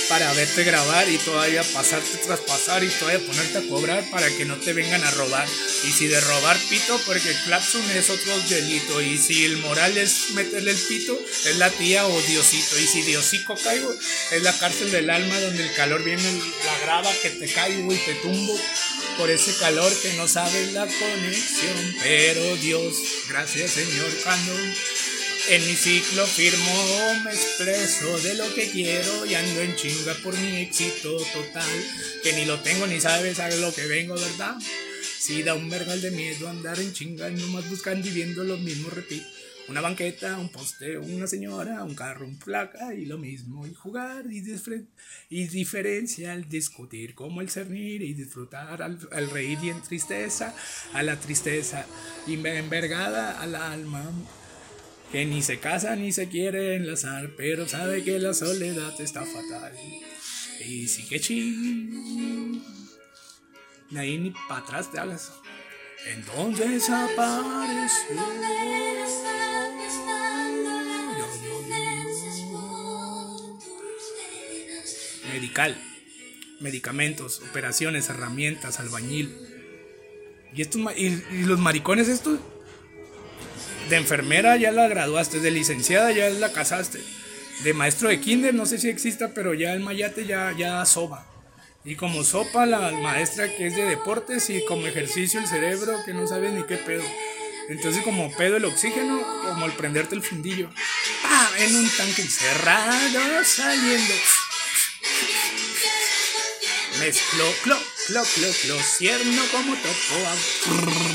para 0.08 0.32
verte 0.34 0.64
grabar 0.64 1.10
y 1.10 1.18
todavía 1.20 1.64
pasarte 1.64 2.18
traspasar 2.18 2.84
y 2.84 2.90
todavía 2.90 3.26
ponerte 3.26 3.58
a 3.60 3.68
cobrar 3.68 4.04
para 4.12 4.28
que 4.30 4.46
no 4.46 4.58
te 4.58 4.74
vengan 4.74 5.04
a 5.04 5.12
robar. 5.12 5.48
Y 5.84 5.92
si 5.92 6.08
de 6.08 6.20
robar 6.20 6.58
pito, 6.70 7.00
porque 7.06 7.34
Clapson 7.46 7.82
es 7.92 8.10
otro 8.10 8.38
delito. 8.50 9.02
Y 9.02 9.18
si 9.18 9.46
el 9.46 9.58
moral 9.58 9.98
es 9.98 10.32
meterle 10.32 10.72
el 10.72 10.78
pito, 10.78 11.20
es 11.46 11.56
la 11.58 11.70
tía 11.70 12.06
o 12.06 12.22
Diosito. 12.24 12.78
Y 12.80 12.88
si 12.88 13.02
Diosico 13.04 13.56
caigo, 13.56 13.94
es 14.32 14.42
la 14.44 14.58
cárcel 14.58 14.92
del 14.92 15.10
alma 15.10 15.40
donde 15.40 15.64
el 15.64 15.74
calor 15.74 16.04
viene, 16.04 16.42
la 16.66 16.80
grava 16.80 17.12
que 17.22 17.30
te 17.30 17.48
caigo 17.52 17.94
y 17.94 17.98
te 17.98 18.16
tumbo 18.16 18.60
por 19.20 19.30
ese 19.30 19.54
calor 19.60 19.92
que 20.02 20.14
no 20.14 20.30
sabes 20.30 20.72
la 20.72 20.88
conexión. 20.88 21.96
Pero 22.02 22.56
Dios, 22.56 22.96
gracias 23.28 23.72
Señor, 23.72 24.10
cuando 24.24 24.54
en 25.50 25.68
mi 25.68 25.76
ciclo 25.76 26.26
firmo, 26.26 27.22
me 27.26 27.32
expreso 27.32 28.18
de 28.20 28.36
lo 28.36 28.54
que 28.56 28.70
quiero 28.70 29.26
y 29.26 29.36
ando 29.36 29.62
en 29.62 29.76
chinga 29.76 30.14
por 30.24 30.38
mi 30.38 30.62
éxito 30.62 31.18
total. 31.34 31.70
Que 32.24 32.32
ni 32.34 32.46
lo 32.46 32.62
tengo 32.62 32.88
ni 32.88 33.02
sabes, 33.02 33.38
sabes 33.38 33.60
lo 33.60 33.74
que 33.74 33.88
vengo, 33.88 34.16
¿verdad? 34.16 34.56
Si 35.20 35.44
da 35.44 35.54
un 35.54 35.70
vergal 35.70 36.02
de 36.02 36.12
miedo 36.12 36.48
andar 36.48 36.80
en 36.80 36.94
chinga, 36.94 37.30
nomás 37.30 37.70
buscando 37.70 38.08
y 38.08 38.12
viendo 38.12 38.46
lo 38.46 38.58
mismo, 38.58 38.90
repito. 38.90 39.28
Una 39.70 39.82
banqueta, 39.82 40.38
un 40.40 40.50
poste, 40.50 40.98
una 40.98 41.28
señora, 41.28 41.84
un 41.84 41.94
carro, 41.94 42.26
un 42.26 42.40
placa 42.40 42.94
y 42.96 43.06
lo 43.06 43.20
mismo. 43.20 43.68
Y 43.68 43.74
jugar 43.76 44.26
y, 44.32 44.44
y 45.30 45.48
diferencia 45.48 46.34
al 46.34 46.50
discutir, 46.50 47.14
como 47.14 47.42
el 47.42 47.52
cernir 47.52 48.02
y 48.02 48.16
disfrutar 48.16 48.82
al, 48.82 49.00
al 49.12 49.30
reír 49.30 49.60
y 49.62 49.70
en 49.70 49.82
tristeza, 49.82 50.56
a 50.94 51.04
la 51.04 51.20
tristeza 51.20 51.86
y 52.26 52.34
envergada 52.34 53.40
al 53.40 53.54
alma 53.54 54.04
que 55.12 55.26
ni 55.26 55.42
se 55.42 55.60
casa 55.60 55.96
ni 55.96 56.12
se 56.12 56.30
quiere 56.30 56.76
enlazar, 56.76 57.32
pero 57.36 57.68
sabe 57.68 58.04
que 58.04 58.20
la 58.20 58.34
soledad 58.34 59.00
está 59.00 59.24
fatal. 59.24 59.74
Y 60.66 60.88
sí 60.88 61.08
que 61.08 61.20
ching. 61.20 62.64
Ahí 63.96 64.18
ni 64.18 64.32
para 64.48 64.62
atrás 64.62 64.92
te 64.92 65.00
hagas. 65.00 65.32
Entonces 66.06 66.90
apareció. 66.90 68.16
Medical. 75.32 75.78
Medicamentos, 76.60 77.42
operaciones, 77.50 78.10
herramientas, 78.10 78.80
albañil. 78.80 79.34
Y, 80.54 80.62
estos, 80.62 80.82
y, 80.98 81.24
y 81.32 81.44
los 81.46 81.60
maricones 81.60 82.08
estos 82.08 82.40
de 83.90 83.98
enfermera 83.98 84.56
ya 84.58 84.72
la 84.72 84.88
graduaste, 84.88 85.40
de 85.40 85.52
licenciada 85.52 86.12
ya 86.12 86.30
la 86.30 86.52
casaste, 86.52 87.00
de 87.64 87.74
maestro 87.74 88.10
de 88.10 88.20
kinder 88.20 88.54
no 88.54 88.66
sé 88.66 88.78
si 88.78 88.88
exista, 88.90 89.34
pero 89.34 89.54
ya 89.54 89.74
el 89.74 89.80
mayate 89.80 90.26
ya, 90.26 90.54
ya 90.58 90.86
soba. 90.86 91.26
Y 91.86 91.96
como 91.96 92.24
sopa 92.24 92.66
la 92.66 92.92
maestra 92.92 93.56
que 93.56 93.68
es 93.68 93.76
de 93.76 93.86
deportes 93.86 94.50
y 94.50 94.64
como 94.66 94.86
ejercicio 94.86 95.40
el 95.40 95.48
cerebro 95.48 95.96
que 96.06 96.14
no 96.14 96.28
sabe 96.28 96.52
ni 96.52 96.64
qué 96.64 96.76
pedo. 96.76 97.04
Entonces 97.70 98.04
como 98.04 98.32
pedo 98.36 98.58
el 98.58 98.66
oxígeno, 98.66 99.22
como 99.44 99.66
el 99.66 99.72
prenderte 99.74 100.16
el 100.16 100.22
fundillo. 100.22 100.70
Ah, 101.24 101.50
en 101.60 101.76
un 101.76 101.90
tanque 101.90 102.22
encerrado 102.22 103.44
saliendo. 103.46 104.14
Mezcló, 107.00 107.46
clo, 107.64 107.78
clo, 108.08 108.24
clo, 108.24 108.48
clo, 108.62 108.80
cierno 108.84 109.42
como 109.52 109.74
topo. 109.76 111.10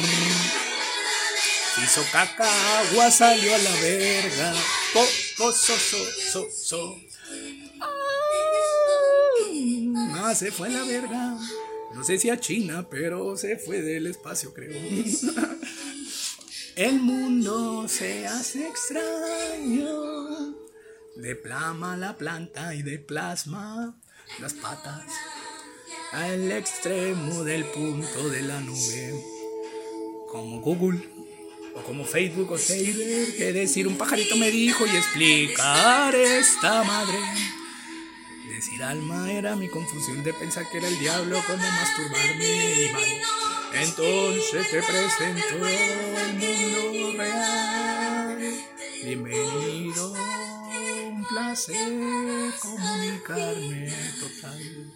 Hizo 1.82 2.06
caca, 2.10 2.78
agua 2.78 3.10
salió 3.10 3.54
a 3.54 3.58
la 3.58 3.72
verga. 3.72 4.54
Po, 4.94 5.06
po, 5.36 5.52
so, 5.52 5.76
so, 5.76 5.98
so, 6.32 6.48
so. 6.50 7.03
Ah, 9.96 10.34
se 10.34 10.50
fue 10.50 10.68
a 10.68 10.72
la 10.72 10.84
verga. 10.84 11.38
No 11.94 12.02
sé 12.02 12.18
si 12.18 12.30
a 12.30 12.40
China, 12.40 12.88
pero 12.90 13.36
se 13.36 13.56
fue 13.56 13.80
del 13.80 14.06
espacio, 14.06 14.52
creo. 14.52 14.72
El 16.76 17.00
mundo 17.00 17.86
se 17.86 18.26
hace 18.26 18.66
extraño. 18.66 19.84
De 21.16 21.36
plama 21.36 21.96
la 21.96 22.16
planta 22.16 22.74
y 22.74 22.82
de 22.82 22.98
plasma 22.98 23.96
las 24.40 24.54
patas. 24.54 25.04
Al 26.12 26.50
extremo 26.50 27.44
del 27.44 27.64
punto 27.66 28.28
de 28.28 28.42
la 28.42 28.60
nube. 28.60 29.14
Como 30.32 30.60
Google 30.60 31.08
o 31.76 31.82
como 31.82 32.04
Facebook 32.04 32.50
o 32.50 32.58
Taylor, 32.58 33.32
que 33.36 33.52
decir 33.52 33.86
un 33.86 33.96
pajarito 33.96 34.36
me 34.36 34.50
dijo 34.50 34.84
y 34.86 34.96
explicar 34.96 36.14
esta 36.14 36.82
madre. 36.82 37.18
Decir 38.64 38.82
alma 38.82 39.30
era 39.30 39.56
mi 39.56 39.68
confusión 39.68 40.24
de 40.24 40.32
pensar 40.32 40.66
que 40.70 40.78
era 40.78 40.88
el 40.88 40.98
diablo, 40.98 41.38
como 41.46 41.62
masturbarme 41.62 42.82
y 42.82 42.92
mal. 42.94 43.04
Entonces 43.74 44.70
te 44.70 44.82
presento 44.82 45.66
el 45.66 46.32
mundo 46.32 47.18
real. 47.18 48.38
Bienvenido, 49.04 50.14
un 51.12 51.26
placer 51.26 52.54
comunicarme 52.58 53.92
total. 54.18 54.92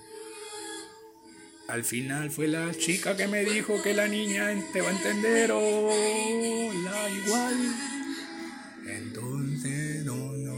Al 1.69 1.85
final 1.85 2.31
fue 2.31 2.49
la 2.49 2.73
chica 2.73 3.19
que 3.19 3.29
me 3.29 3.45
dijo 3.45 3.83
que 3.83 3.93
la 3.93 4.09
niña 4.09 4.49
te 4.73 4.81
va 4.81 4.89
a 4.89 4.93
entender 4.93 5.53
o 5.53 5.91
la 6.85 7.11
igual. 7.11 7.75
Entonces, 8.87 10.07
no, 10.07 10.17
no, 10.17 10.55
no. 10.55 10.58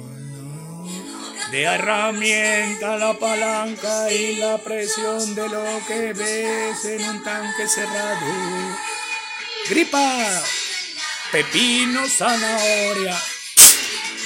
De 1.50 1.62
herramienta 1.62 2.96
la 2.96 3.12
palanca 3.18 4.12
y 4.12 4.36
la 4.36 4.58
presión 4.58 5.34
de 5.34 5.48
lo 5.48 5.64
que 5.88 6.12
ves 6.12 6.84
en 6.84 7.08
un 7.08 7.24
tanque 7.24 7.66
cerrado. 7.66 8.26
Gripa, 9.68 10.42
pepino, 11.32 12.06
zanahoria, 12.08 13.20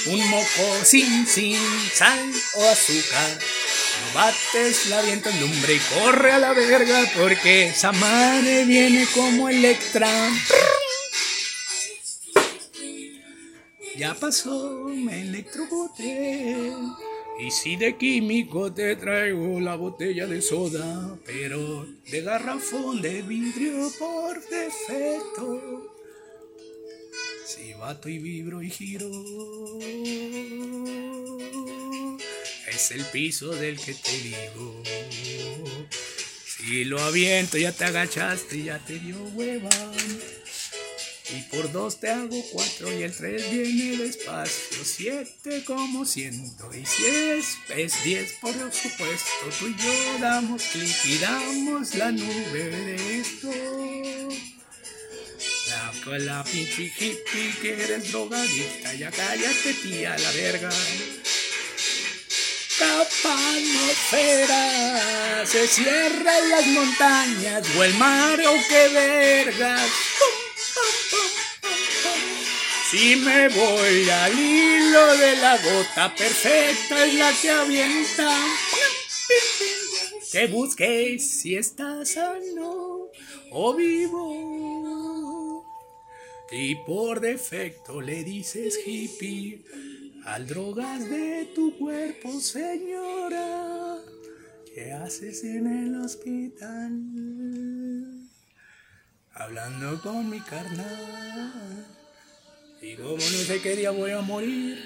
un 0.05 0.29
moco 0.29 0.83
sin, 0.83 1.25
sin 1.25 1.59
sal 1.95 2.31
o 2.57 2.69
azúcar. 2.69 3.39
No 3.39 4.19
bates 4.19 4.85
la 4.87 5.01
viento 5.01 5.29
en 5.29 5.41
lumbre 5.41 5.73
y 5.73 5.79
corre 5.79 6.31
a 6.31 6.37
la 6.37 6.53
verga 6.53 7.11
porque 7.17 7.69
esa 7.69 7.91
madre 7.91 8.65
viene 8.65 9.07
como 9.15 9.49
Electra. 9.49 10.09
Ya 13.97 14.13
pasó, 14.13 14.89
me 14.89 15.21
electrocuté. 15.21 16.73
Y 17.37 17.51
si 17.51 17.75
de 17.75 17.97
químico 17.97 18.73
te 18.73 18.95
traigo 18.95 19.59
la 19.59 19.75
botella 19.75 20.25
de 20.25 20.41
soda, 20.41 21.17
pero 21.25 21.85
de 22.09 22.21
garrafón 22.21 23.01
de 23.01 23.21
vidrio 23.23 23.91
por 23.99 24.39
defecto. 24.47 25.91
Si 27.45 27.73
bato 27.73 28.07
y 28.07 28.19
vibro 28.19 28.61
y 28.61 28.69
giro, 28.69 29.09
es 32.67 32.91
el 32.91 33.03
piso 33.11 33.49
del 33.49 33.79
que 33.79 33.93
te 33.93 34.17
digo. 34.17 34.81
Si 36.45 36.85
lo 36.85 36.99
aviento, 37.01 37.57
ya 37.57 37.73
te 37.73 37.83
agachaste, 37.83 38.63
ya 38.63 38.79
te 38.79 38.97
dio 38.97 39.21
hueva. 39.35 39.69
Y 41.29 41.41
por 41.43 41.71
dos 41.71 41.99
te 41.99 42.09
hago 42.09 42.43
cuatro 42.51 42.91
y 42.93 43.03
el 43.03 43.15
tres 43.15 43.49
viene 43.49 43.95
despacio. 43.97 44.83
Siete 44.85 45.63
como 45.65 46.05
ciento 46.05 46.69
y 46.71 46.85
si 46.85 47.05
es, 47.05 47.57
es 47.75 48.03
diez 48.03 48.33
por 48.41 48.53
supuesto. 48.53 49.49
Tú 49.59 49.67
y 49.67 49.75
yo 49.75 50.19
damos 50.19 50.61
clic 50.63 51.05
y 51.05 51.17
damos 51.17 51.95
la 51.95 52.11
nube 52.11 52.69
de 52.69 53.21
esto. 53.21 53.49
La, 55.69 55.91
la 56.19 56.43
pinche 56.43 56.83
hippie 56.83 57.55
que 57.59 57.83
eres 57.83 58.11
drogadicta, 58.11 58.93
ya 58.93 59.09
cállate 59.09 59.73
tía 59.81 60.15
la 60.17 60.31
verga. 60.31 60.69
Capanosfera, 62.77 65.43
se 65.45 65.67
cierran 65.67 66.49
las 66.49 66.67
montañas 66.67 67.67
o 67.75 67.83
el 67.83 67.95
mar 67.95 68.39
o 68.39 68.53
qué 68.69 68.87
vergas. 68.89 69.89
Si 72.89 73.15
me 73.15 73.49
voy 73.49 74.09
al 74.09 74.39
hilo 74.39 75.17
de 75.17 75.35
la 75.37 75.57
gota 75.57 76.15
perfecta 76.15 77.05
es 77.05 77.13
la 77.15 77.31
que 77.41 77.49
avienta. 77.49 78.29
Que 80.31 80.47
busques 80.47 81.41
si 81.41 81.55
estás 81.55 82.11
sano 82.11 83.09
o 83.51 83.73
vivo. 83.73 85.65
Y 86.51 86.75
por 86.85 87.19
defecto 87.19 88.01
le 88.01 88.23
dices 88.23 88.79
hippie 88.85 89.65
al 90.25 90.47
drogas 90.47 91.09
de 91.09 91.51
tu 91.53 91.77
cuerpo, 91.77 92.39
señora. 92.39 93.97
¿Qué 94.73 94.91
haces 94.93 95.43
en 95.43 95.67
el 95.67 95.95
hospital? 96.01 97.74
Hablando 99.37 100.01
con 100.01 100.29
mi 100.29 100.39
carnal. 100.39 101.85
Y 102.81 102.95
como 102.95 103.15
no 103.15 103.19
sé 103.19 103.59
qué 103.61 103.75
día 103.75 103.91
voy 103.91 104.11
a 104.11 104.21
morir, 104.21 104.81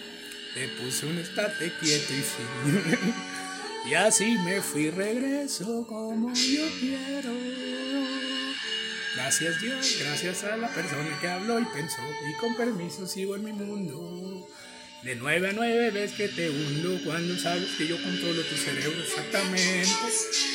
le 0.56 0.68
puse 0.70 1.06
un 1.06 1.20
estate 1.20 1.72
quieto 1.80 2.14
y 2.14 2.22
fin. 2.22 3.14
y 3.92 3.94
así 3.94 4.38
me 4.40 4.60
fui, 4.60 4.90
regreso 4.90 5.86
como 5.88 6.34
yo 6.34 6.68
quiero. 6.80 7.32
Gracias 9.16 9.62
Dios, 9.62 9.98
gracias 10.00 10.44
a 10.44 10.58
la 10.58 10.70
persona 10.70 11.20
que 11.22 11.28
habló 11.28 11.60
y 11.60 11.66
pensó. 11.66 12.02
Y 12.28 12.40
con 12.40 12.56
permiso 12.56 13.06
sigo 13.06 13.36
en 13.36 13.44
mi 13.44 13.54
mundo. 13.54 14.48
De 15.04 15.16
nueve 15.16 15.50
a 15.50 15.54
nueve 15.54 15.92
ves 15.92 16.14
que 16.14 16.28
te 16.28 16.50
hundo 16.50 17.00
cuando 17.06 17.38
sabes 17.38 17.70
que 17.78 17.88
yo 17.88 18.02
controlo 18.02 18.42
tu 18.42 18.56
cerebro 18.56 19.00
exactamente. 19.02 19.88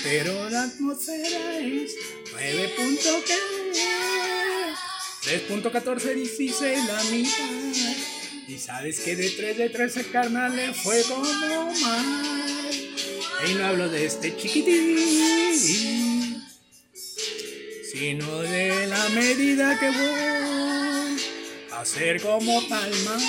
Pero 0.03 0.51
la 0.51 0.65
atmósfera 0.65 1.59
es 1.61 1.95
9 2.33 2.75
punto 2.77 3.25
que 3.25 3.64
3.14 5.25 6.15
16 6.15 6.79
la 6.87 7.05
mitad. 7.05 7.45
Y 8.47 8.59
sabes 8.59 9.01
que 9.01 9.17
de 9.17 9.31
3 9.31 9.57
de 9.57 9.71
13 9.71 10.05
carnal 10.09 10.55
le 10.55 10.75
fue 10.75 11.03
como 11.05 11.73
mal. 11.81 12.35
Y 13.49 13.55
no 13.55 13.67
hablo 13.67 13.89
de 13.89 14.07
este 14.07 14.37
chiquitín, 14.37 15.57
sino 17.93 18.41
de 18.41 18.87
la 18.87 19.09
medida 19.11 19.79
que 19.79 19.91
voy 19.91 21.19
a 21.73 21.81
hacer 21.81 22.21
como 22.21 22.67
palmas. 22.69 23.23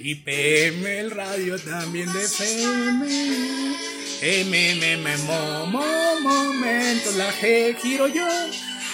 Y 0.00 0.16
PM 0.16 0.98
el 0.98 1.10
radio 1.10 1.58
también 1.58 2.12
de 2.12 2.24
FM. 2.24 3.44
Mo, 5.66 6.20
momento, 6.20 7.12
la 7.12 7.30
G 7.32 7.76
giro 7.76 8.08
yo. 8.08 8.26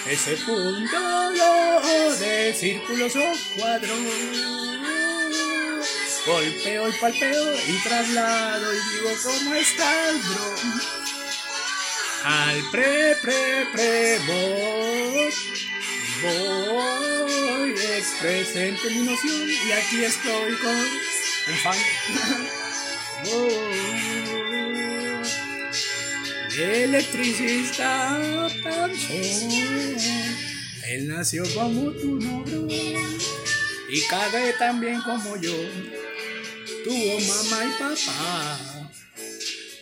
Ese 0.07 0.35
punto 0.37 1.31
de 2.19 2.53
círculos 2.53 3.15
o 3.15 3.33
cuadros. 3.55 3.99
Golpeo 6.25 6.89
y 6.89 6.91
palpeo 6.93 7.55
y 7.67 7.83
traslado 7.83 8.73
y 8.73 8.79
digo, 8.93 9.09
¿cómo 9.23 9.55
estás, 9.55 10.29
bro? 10.29 10.55
Al 12.23 12.61
pre, 12.71 13.15
pre, 13.21 13.67
pre, 13.73 14.19
voy. 14.27 15.33
Voy, 16.21 17.73
es 17.73 18.15
presente 18.19 18.89
mi 18.89 19.01
noción 19.07 19.49
y 19.49 19.71
aquí 19.71 20.03
estoy 20.03 20.55
con 20.57 20.75
un 20.75 21.57
fan. 21.63 21.77
El 23.23 24.60
electricista 26.59 28.19
pensó, 28.63 29.13
él 30.87 31.07
nació 31.07 31.43
como 31.53 31.91
tu 31.91 32.19
novio 32.19 32.67
y 33.89 34.01
cagué 34.07 34.53
también 34.59 35.01
como 35.01 35.37
yo. 35.37 35.53
Tuvo 36.83 37.19
mamá 37.19 37.65
y 37.65 37.79
papá. 37.79 38.89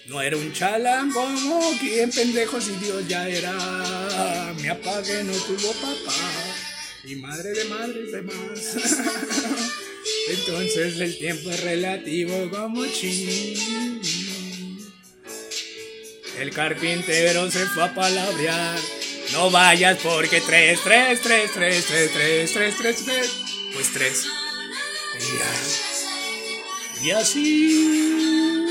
No 0.07 0.21
era 0.21 0.35
un 0.37 0.51
chalán 0.51 1.11
como 1.11 1.71
quien 1.79 2.09
pendejo 2.09 2.59
si 2.59 2.71
Dios 2.73 3.07
ya 3.07 3.29
era. 3.29 4.53
Me 4.61 4.69
apagué, 4.69 5.23
no 5.23 5.33
tuvo 5.33 5.71
papá. 5.73 6.15
Y 7.05 7.15
madre 7.15 7.51
de 7.51 7.65
madres 7.65 8.11
demás. 8.11 8.75
Entonces 10.29 10.99
el 10.99 11.17
tiempo 11.17 11.51
es 11.51 11.63
relativo 11.63 12.49
como 12.49 12.85
ching. 12.87 14.28
El 16.39 16.51
carpintero 16.51 17.51
se 17.51 17.65
fue 17.65 17.83
a 17.83 17.93
palabrear. 17.93 18.79
No 19.33 19.51
vayas 19.51 19.97
porque 20.01 20.39
tres, 20.39 20.79
tres, 20.81 21.19
tres, 21.21 21.51
tres, 21.53 21.85
tres, 21.85 22.11
tres, 22.13 22.53
tres, 22.53 22.75
tres, 22.77 23.05
tres. 23.05 23.31
Pues 23.73 23.91
tres. 23.93 24.25
Y, 27.01 27.11
así 27.11 28.65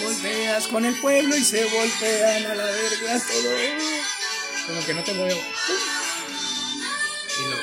volteas 0.00 0.68
con 0.68 0.84
el 0.84 0.94
pueblo 1.00 1.36
y 1.36 1.44
se 1.44 1.64
voltean 1.64 2.46
a 2.46 2.54
la 2.54 2.64
verga 2.64 3.20
todo. 3.20 3.50
Como 4.68 4.86
que 4.86 4.94
no 4.94 5.02
te 5.02 5.12
veo. 5.12 5.38
Y 7.36 7.50
lo. 7.50 7.56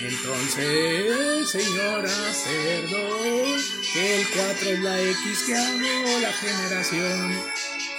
Entonces, 0.00 1.50
señora, 1.50 2.14
perdón, 2.44 3.77
que 3.92 4.20
el 4.20 4.28
4 4.28 4.70
es 4.70 4.80
la 4.80 5.00
X 5.00 5.44
que 5.46 5.56
hago 5.56 6.20
la 6.20 6.32
generación. 6.32 7.40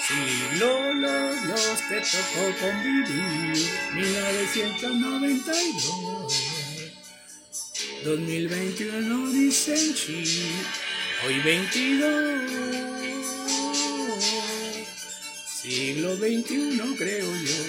Si 0.07 0.14
los, 0.60 0.95
los 0.95 1.82
te 1.88 2.02
tocó 2.02 2.53
convivir, 2.60 3.57
1992. 3.94 6.34
2021 8.03 9.32
dicen 9.32 9.95
chi, 9.95 10.52
hoy 11.26 11.40
22. 11.40 12.52
Siglo 15.61 16.18
21 16.18 16.95
creo 16.95 17.36
yo. 17.36 17.64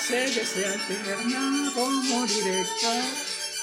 Que 0.00 0.44
se 0.44 0.66
alterna 0.66 1.70
como 1.74 2.26
directa 2.26 3.02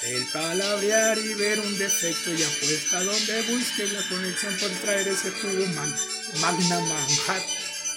el 0.03 0.25
palabrear 0.27 1.17
y 1.17 1.33
ver 1.33 1.59
un 1.59 1.77
defecto 1.77 2.31
y 2.33 2.43
apuesta 2.43 3.03
donde 3.03 3.41
busques 3.53 3.93
la 3.93 4.01
conexión 4.09 4.57
por 4.57 4.69
traer 4.81 5.07
ese 5.07 5.31
jugo 5.31 5.65
magna 6.41 6.79
manjar. 6.79 7.41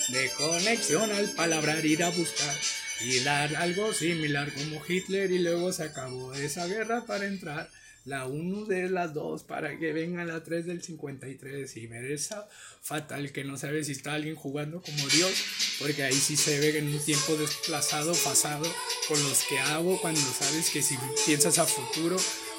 De 0.09 0.29
conexión 0.31 1.13
al 1.13 1.31
palabrar 1.31 1.85
ir 1.85 2.03
a 2.03 2.11
buscar 2.11 2.55
y 3.01 3.21
dar 3.21 3.55
algo 3.57 3.93
similar 3.93 4.53
como 4.53 4.83
Hitler 4.87 5.31
y 5.31 5.39
luego 5.39 5.73
se 5.73 5.85
acabó 5.85 6.35
esa 6.35 6.67
guerra 6.67 7.07
para 7.07 7.27
entrar 7.27 7.71
la 8.05 8.27
1 8.27 8.65
de 8.65 8.89
las 8.89 9.13
2 9.15 9.45
para 9.45 9.79
que 9.79 9.93
venga 9.93 10.25
la 10.25 10.43
3 10.43 10.67
del 10.67 10.83
53 10.83 11.77
y 11.77 11.87
ver 11.87 12.11
esa 12.11 12.49
fatal 12.81 13.33
que 13.33 13.45
no 13.45 13.57
sabe 13.57 13.85
si 13.85 13.93
está 13.93 14.15
alguien 14.15 14.37
jugando 14.37 14.81
como 14.83 15.09
Dios, 15.09 15.33
porque 15.79 16.03
ahí 16.03 16.15
sí 16.15 16.37
se 16.37 16.59
ve 16.61 16.79
en 16.79 16.89
un 16.89 16.99
tiempo 17.05 17.37
desplazado, 17.37 18.13
pasado, 18.25 18.67
con 19.09 19.23
los 19.23 19.45
que 19.45 19.59
hago 19.59 20.01
cuando 20.01 20.21
sabes 20.21 20.71
que 20.71 20.83
si 20.83 20.97
piensas 21.27 21.59
a 21.59 21.67
futuro 21.67 22.17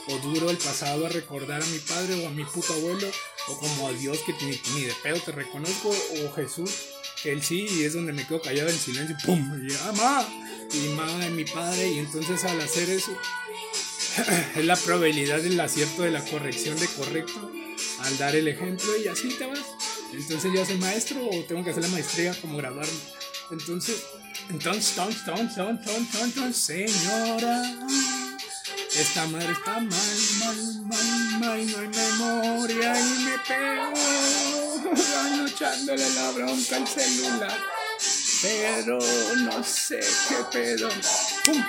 o 0.07 0.17
duro 0.17 0.49
el 0.49 0.57
pasado 0.57 1.05
a 1.05 1.09
recordar 1.09 1.61
a 1.61 1.65
mi 1.67 1.79
padre 1.79 2.23
o 2.23 2.27
a 2.27 2.31
mi 2.31 2.43
puto 2.43 2.73
abuelo 2.73 3.07
o 3.47 3.57
como 3.57 3.87
a 3.87 3.93
Dios 3.93 4.19
que 4.25 4.33
ni, 4.33 4.59
ni 4.75 4.85
de 4.85 4.93
pedo 5.03 5.19
te 5.19 5.31
reconozco 5.31 5.89
o 5.89 6.31
Jesús 6.33 6.71
que 7.21 7.31
él 7.31 7.43
sí 7.43 7.67
y 7.69 7.83
es 7.83 7.93
donde 7.93 8.13
me 8.13 8.25
quedo 8.25 8.41
callado 8.41 8.69
en 8.69 8.77
silencio 8.77 9.15
pum 9.23 9.39
y 9.67 9.73
ama 9.87 10.27
y 10.73 10.87
ma 10.95 11.05
mi 11.29 11.45
padre 11.45 11.87
y 11.87 11.99
entonces 11.99 12.43
al 12.45 12.59
hacer 12.61 12.89
eso 12.89 13.15
es 14.55 14.65
la 14.65 14.75
probabilidad 14.75 15.41
del 15.41 15.59
acierto 15.59 16.03
de 16.03 16.11
la 16.11 16.23
corrección 16.23 16.77
de 16.79 16.87
correcto 16.87 17.51
al 17.99 18.17
dar 18.17 18.35
el 18.35 18.47
ejemplo 18.47 18.97
y 18.97 19.07
así 19.07 19.29
te 19.29 19.45
vas. 19.45 19.59
Entonces 20.13 20.51
yo 20.53 20.65
soy 20.65 20.77
maestro 20.77 21.25
o 21.25 21.43
tengo 21.45 21.63
que 21.63 21.71
hacer 21.71 21.83
la 21.83 21.89
maestría 21.89 22.33
como 22.41 22.57
graduarme. 22.57 22.91
Entonces, 23.51 24.03
entonces, 24.49 24.97
entonces, 24.97 25.57
entonces, 25.57 26.21
entonces, 26.21 26.91
señora, 26.91 27.63
esta 28.95 29.25
madre 29.27 29.51
está 29.53 29.79
mal, 29.79 29.89
mal, 30.39 30.81
mal, 30.85 31.39
mal, 31.39 31.71
no 31.71 31.79
hay 31.79 31.87
memoria 31.87 32.99
y 32.99 33.23
me 33.23 33.37
pego 33.47 34.93
anochándole 35.19 36.09
la 36.09 36.31
bronca 36.31 36.75
al 36.75 36.87
celular. 36.87 37.57
Pero 38.41 38.99
no 39.37 39.63
sé 39.63 39.99
qué 40.27 40.35
pedo. 40.51 40.89
¡Pum! 41.45 41.63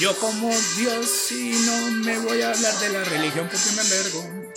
Yo 0.00 0.16
como 0.18 0.48
Dios 0.76 1.32
y 1.32 1.50
no 1.66 1.90
me 2.04 2.18
voy 2.18 2.42
a 2.42 2.50
hablar 2.52 2.78
de 2.78 2.88
la 2.90 3.04
religión 3.04 3.48
porque 3.50 3.70
me 3.74 3.82
envergo. 3.82 4.48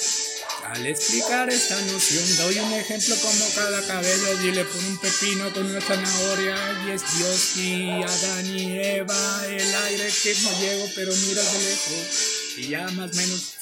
Al 0.65 0.85
explicar 0.85 1.49
esta 1.49 1.81
noción 1.81 2.37
doy 2.37 2.59
un 2.59 2.73
ejemplo 2.73 3.15
como 3.21 3.45
cada 3.55 3.85
cabello 3.87 4.41
y 4.41 4.51
le 4.51 4.63
pone 4.63 4.87
un 4.87 4.97
pepino 4.99 5.51
con 5.51 5.65
una 5.65 5.81
zanahoria 5.81 6.55
y 6.85 6.91
es 6.91 7.17
Dios 7.17 7.57
y 7.57 8.03
Adán 8.03 8.45
y 8.45 8.79
Eva, 8.79 9.47
el 9.47 9.75
aire 9.75 10.13
que 10.23 10.35
no 10.43 10.59
llego 10.59 10.85
pero 10.95 11.13
mira 11.13 11.41
de 11.41 11.59
lejos 11.59 12.57
y 12.57 12.67
ya 12.69 12.87
más 12.91 13.13
menos... 13.15 13.55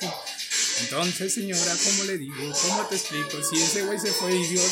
Entonces 0.81 1.33
señora, 1.33 1.75
¿cómo 1.83 2.03
le 2.03 2.17
digo? 2.17 2.53
¿Cómo 2.61 2.85
te 2.87 2.95
explico? 2.95 3.37
Si 3.43 3.61
ese 3.61 3.83
güey 3.83 3.99
se 3.99 4.11
fue 4.11 4.35
y 4.35 4.47
Dios 4.47 4.71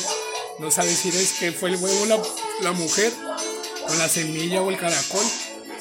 no 0.59 0.71
sabe 0.71 0.93
si 0.95 1.09
es 1.09 1.33
que 1.39 1.51
fue 1.51 1.69
el 1.69 1.77
huevo 1.77 2.05
la, 2.05 2.21
la 2.61 2.71
mujer 2.73 3.13
con 3.87 3.97
la 3.97 4.09
semilla 4.09 4.61
o 4.61 4.69
el 4.69 4.77
caracol 4.77 5.25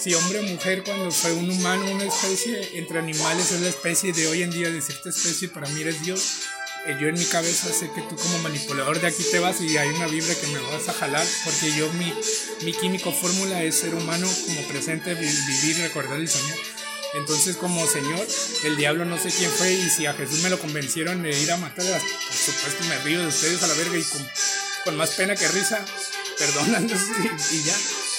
si 0.07 0.15
hombre 0.15 0.39
o 0.39 0.43
mujer 0.45 0.85
cuando 0.85 1.11
fue 1.11 1.33
un 1.33 1.51
humano, 1.51 1.85
una 1.91 2.05
especie 2.05 2.78
entre 2.78 3.01
animales 3.01 3.51
es 3.51 3.61
la 3.61 3.69
especie 3.69 4.12
de 4.12 4.28
hoy 4.28 4.45
en 4.45 4.53
día 4.53 4.70
de 4.70 4.81
cierta 4.81 5.09
especie, 5.09 5.49
para 5.49 5.66
mí 5.70 5.81
eres 5.81 6.01
Dios. 6.01 6.43
Eh, 6.87 6.97
yo 7.01 7.09
en 7.09 7.19
mi 7.19 7.24
cabeza 7.24 7.73
sé 7.73 7.91
que 7.93 8.03
tú 8.03 8.15
como 8.15 8.39
manipulador 8.39 9.01
de 9.01 9.09
aquí 9.09 9.24
te 9.33 9.41
vas 9.41 9.61
y 9.61 9.77
hay 9.77 9.89
una 9.89 10.07
vibra 10.07 10.33
que 10.37 10.47
me 10.47 10.61
vas 10.61 10.89
a 10.89 10.93
jalar, 10.93 11.27
porque 11.45 11.77
yo 11.77 11.93
mi, 11.95 12.15
mi 12.62 12.73
químico 12.73 13.11
fórmula 13.11 13.65
es 13.65 13.74
ser 13.74 13.97
humano 13.97 14.28
como 14.47 14.61
presente, 14.69 15.12
vivir, 15.15 15.77
recordar 15.78 16.20
el 16.20 16.28
Señor. 16.28 16.57
Entonces 17.15 17.57
como 17.57 17.85
Señor, 17.89 18.24
el 18.62 18.77
diablo 18.77 19.07
no 19.07 19.19
sé 19.19 19.31
quién 19.37 19.51
fue 19.51 19.73
y 19.73 19.91
si 19.91 20.07
a 20.07 20.15
Jesús 20.15 20.41
me 20.45 20.51
lo 20.51 20.61
convencieron 20.61 21.20
de 21.24 21.37
ir 21.37 21.51
a 21.51 21.57
matar, 21.57 21.85
por 21.85 22.37
supuesto 22.37 22.85
me 22.85 22.97
río 22.99 23.23
de 23.23 23.27
ustedes 23.27 23.61
a 23.61 23.66
la 23.66 23.74
verga 23.74 23.99
y 23.99 24.05
con, 24.85 24.97
más 24.97 25.11
pena 25.16 25.35
que 25.35 25.49
risa, 25.49 25.85
perdonándose 26.39 27.12
y 27.51 27.62
ya. 27.65 27.74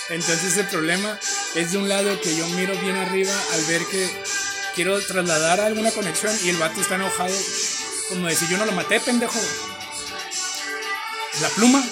Entonces 0.09 0.57
el 0.57 0.67
problema 0.67 1.19
es 1.55 1.71
de 1.71 1.77
un 1.77 1.89
lado 1.89 2.19
que 2.21 2.35
yo 2.35 2.47
miro 2.49 2.77
bien 2.79 2.95
arriba 2.95 3.33
al 3.53 3.65
ver 3.65 3.85
que 3.85 4.09
quiero 4.75 4.99
trasladar 5.01 5.59
alguna 5.59 5.91
conexión 5.91 6.33
y 6.43 6.49
el 6.49 6.57
vato 6.57 6.79
está 6.79 6.95
enojado. 6.95 7.35
Como 8.09 8.27
decir, 8.27 8.47
yo 8.47 8.57
no 8.57 8.65
lo 8.65 8.71
maté, 8.71 8.99
pendejo. 8.99 9.39
La 11.41 11.49
pluma. 11.49 11.83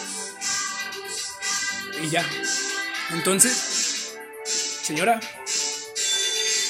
Y 2.01 2.09
ya. 2.09 2.25
Entonces, 3.11 4.13
señora, 4.83 5.19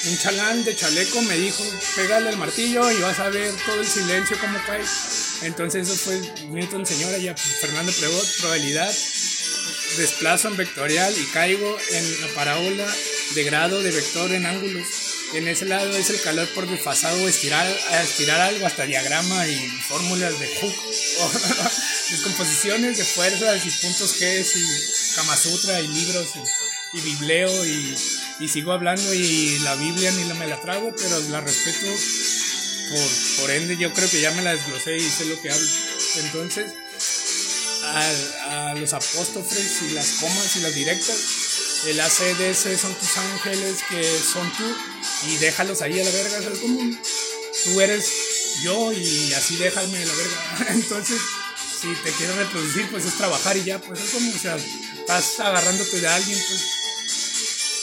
un 0.06 0.18
chalán 0.18 0.64
de 0.64 0.76
chaleco 0.76 1.20
me 1.22 1.36
dijo, 1.36 1.64
pégale 1.96 2.30
el 2.30 2.36
martillo 2.36 2.90
y 2.90 3.00
vas 3.00 3.18
a 3.18 3.28
ver 3.28 3.52
todo 3.64 3.80
el 3.80 3.86
silencio 3.86 4.38
como 4.38 4.58
cae. 4.64 4.84
Entonces 5.42 5.88
eso 5.88 5.96
fue 5.98 6.20
Newton, 6.48 6.86
señora, 6.86 7.18
ya 7.18 7.36
Fernando 7.36 7.92
Pregot, 7.92 8.26
probabilidad, 8.40 8.92
desplazo 9.96 10.48
en 10.48 10.56
vectorial 10.56 11.14
y 11.16 11.24
caigo 11.26 11.76
en 11.92 12.20
la 12.20 12.28
parábola 12.28 12.86
de 13.34 13.44
grado 13.44 13.82
de 13.82 13.90
vector 13.90 14.32
en 14.32 14.46
ángulos. 14.46 14.86
En 15.34 15.48
ese 15.48 15.64
lado 15.64 15.90
es 15.96 16.10
el 16.10 16.20
calor 16.20 16.48
por 16.54 16.68
desfasado, 16.68 17.28
estirar, 17.28 17.66
estirar 18.02 18.40
algo 18.40 18.66
hasta 18.66 18.86
diagrama 18.86 19.46
y 19.48 19.68
fórmulas 19.88 20.38
de 20.38 20.46
Hooke, 20.46 20.82
descomposiciones 22.10 22.98
de 22.98 23.04
fuerzas 23.04 23.66
y 23.66 23.70
puntos 23.70 24.20
G 24.20 24.46
y 24.54 25.14
Kama 25.16 25.36
Sutra 25.36 25.80
y 25.80 25.88
libros 25.88 26.28
y, 26.92 27.00
bibleo 27.00 27.66
y, 27.66 27.94
y, 28.38 28.48
sigo 28.48 28.72
hablando 28.72 29.12
y 29.12 29.58
la 29.58 29.74
Biblia 29.74 30.12
ni 30.12 30.24
la 30.24 30.34
me 30.34 30.46
la 30.46 30.60
trago, 30.60 30.94
pero 30.96 31.18
la 31.28 31.40
respeto 31.40 31.86
por, 32.88 33.40
por 33.40 33.50
ende 33.50 33.76
yo 33.76 33.92
creo 33.92 34.08
que 34.08 34.20
ya 34.20 34.30
me 34.30 34.42
la 34.42 34.52
desglosé 34.52 34.96
y 34.96 35.10
sé 35.10 35.24
lo 35.26 35.40
que 35.42 35.50
hablo. 35.50 35.68
Entonces, 36.24 36.72
a, 37.86 38.74
los 38.74 38.92
apóstoles 38.92 39.82
y 39.82 39.94
las 39.94 40.06
comas 40.20 40.56
y 40.56 40.60
las 40.60 40.74
directas. 40.74 41.16
El 41.86 42.00
ACDC 42.00 42.78
son 42.78 42.94
tus 42.94 43.16
ángeles 43.16 43.78
que 43.88 44.02
son 44.20 44.50
tú 44.56 44.64
y 45.28 45.36
déjalos 45.36 45.82
ahí 45.82 46.00
a 46.00 46.04
la 46.04 46.10
verga, 46.10 46.38
es 46.38 46.58
común. 46.58 46.98
Tú 47.64 47.80
eres 47.80 48.10
yo 48.62 48.92
y 48.92 49.32
así 49.34 49.56
déjame 49.56 50.02
a 50.02 50.06
la 50.06 50.14
verga. 50.14 50.66
Entonces, 50.70 51.20
si 51.80 51.94
te 52.02 52.10
quieres 52.12 52.36
reproducir, 52.36 52.90
pues 52.90 53.04
es 53.04 53.14
trabajar 53.14 53.56
y 53.56 53.64
ya, 53.64 53.80
pues 53.80 54.00
es 54.00 54.10
como, 54.10 54.30
o 54.30 54.38
sea, 54.38 54.56
estás 54.56 55.40
agarrándote 55.40 56.00
de 56.00 56.08
alguien, 56.08 56.38
pues 56.48 56.60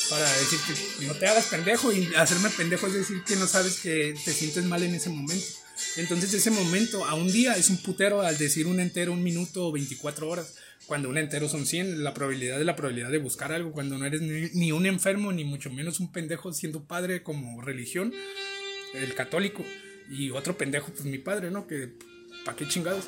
para 0.10 0.32
decirte, 0.38 0.74
no 1.06 1.16
te 1.16 1.28
hagas 1.28 1.46
pendejo 1.46 1.92
y 1.92 2.14
hacerme 2.16 2.50
pendejo 2.50 2.88
es 2.88 2.94
decir 2.94 3.24
que 3.24 3.36
no 3.36 3.48
sabes 3.48 3.78
que 3.78 4.16
te 4.24 4.34
sientes 4.34 4.64
mal 4.66 4.84
en 4.84 4.94
ese 4.96 5.10
momento. 5.10 5.63
Entonces 5.98 6.34
ese 6.34 6.52
momento 6.52 7.06
a 7.06 7.14
un 7.14 7.32
día 7.32 7.54
es 7.54 7.70
un 7.70 7.78
putero 7.78 8.22
al 8.22 8.38
decir 8.38 8.68
un 8.68 8.80
entero, 8.80 9.14
un 9.14 9.24
minuto 9.24 9.68
o 9.68 9.72
24 9.72 10.30
horas. 10.30 10.56
Cuando 10.86 11.10
un 11.10 11.18
entero 11.18 11.48
son 11.48 11.66
100, 11.66 12.04
la 12.04 12.14
probabilidad 12.14 12.58
de 12.58 12.66
la 12.66 12.76
probabilidad 12.76 13.10
de 13.10 13.18
buscar 13.18 13.54
algo, 13.54 13.72
cuando 13.72 13.98
no 13.98 14.06
eres 14.06 14.22
ni, 14.22 14.50
ni 14.54 14.72
un 14.72 14.86
enfermo, 14.86 15.32
ni 15.32 15.46
mucho 15.46 15.70
menos 15.70 16.00
un 16.00 16.12
pendejo 16.12 16.52
siendo 16.52 16.84
padre 16.84 17.24
como 17.24 17.62
religión, 17.62 18.14
el 18.94 19.14
católico, 19.16 19.64
y 20.10 20.32
otro 20.32 20.58
pendejo, 20.58 20.92
pues 20.92 21.06
mi 21.06 21.20
padre, 21.20 21.52
¿no? 21.52 21.68
Que, 21.68 21.94
¿pa' 22.44 22.56
qué 22.56 22.68
chingados? 22.68 23.06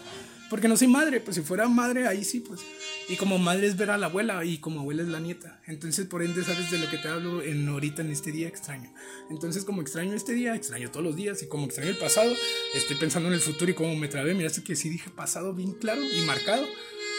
Porque 0.50 0.68
no 0.68 0.78
soy 0.78 0.88
madre, 0.88 1.20
pues 1.20 1.36
si 1.36 1.42
fuera 1.42 1.68
madre, 1.68 2.08
ahí 2.08 2.24
sí, 2.24 2.40
pues. 2.40 2.62
Y 3.10 3.16
como 3.16 3.38
madre 3.38 3.68
es 3.68 3.78
ver 3.78 3.90
a 3.90 3.98
la 3.98 4.08
abuela 4.08 4.44
y 4.46 4.60
como 4.60 4.82
abuela 4.82 5.02
es 5.02 5.08
la 5.08 5.20
nieta. 5.20 5.60
Entonces, 5.66 6.06
por 6.06 6.24
ende, 6.24 6.44
sabes 6.44 6.70
de 6.72 6.78
lo 6.78 6.90
que 6.90 6.98
te 6.98 7.08
hablo 7.08 7.42
en 7.42 7.68
ahorita 7.68 8.02
en 8.02 8.12
este 8.12 8.32
día 8.32 8.48
extraño. 8.48 8.94
Entonces, 9.30 9.66
como 9.66 9.82
extraño 9.82 10.14
este 10.14 10.34
día, 10.34 10.56
extraño 10.56 10.92
todos 10.92 11.06
los 11.06 11.16
días. 11.16 11.42
Y 11.42 11.48
como 11.48 11.66
extraño 11.66 11.90
el 11.90 11.98
pasado, 11.98 12.32
estoy 12.74 12.96
pensando 12.98 13.30
en 13.30 13.36
el 13.36 13.42
futuro 13.42 13.72
y 13.72 13.74
cómo 13.74 13.96
me 13.96 14.08
trabé. 14.08 14.34
Miraste 14.34 14.64
que 14.64 14.76
sí 14.76 14.90
dije 14.90 15.10
pasado 15.10 15.54
bien 15.54 15.74
claro 15.74 16.02
y 16.04 16.22
marcado. 16.26 16.66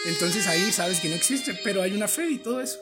Entonces 0.06 0.46
ahí 0.46 0.70
sabes 0.70 1.00
que 1.00 1.08
no 1.08 1.16
existe, 1.16 1.58
pero 1.64 1.82
hay 1.82 1.92
una 1.94 2.08
fe 2.08 2.30
y 2.30 2.38
todo 2.38 2.60
eso. 2.60 2.78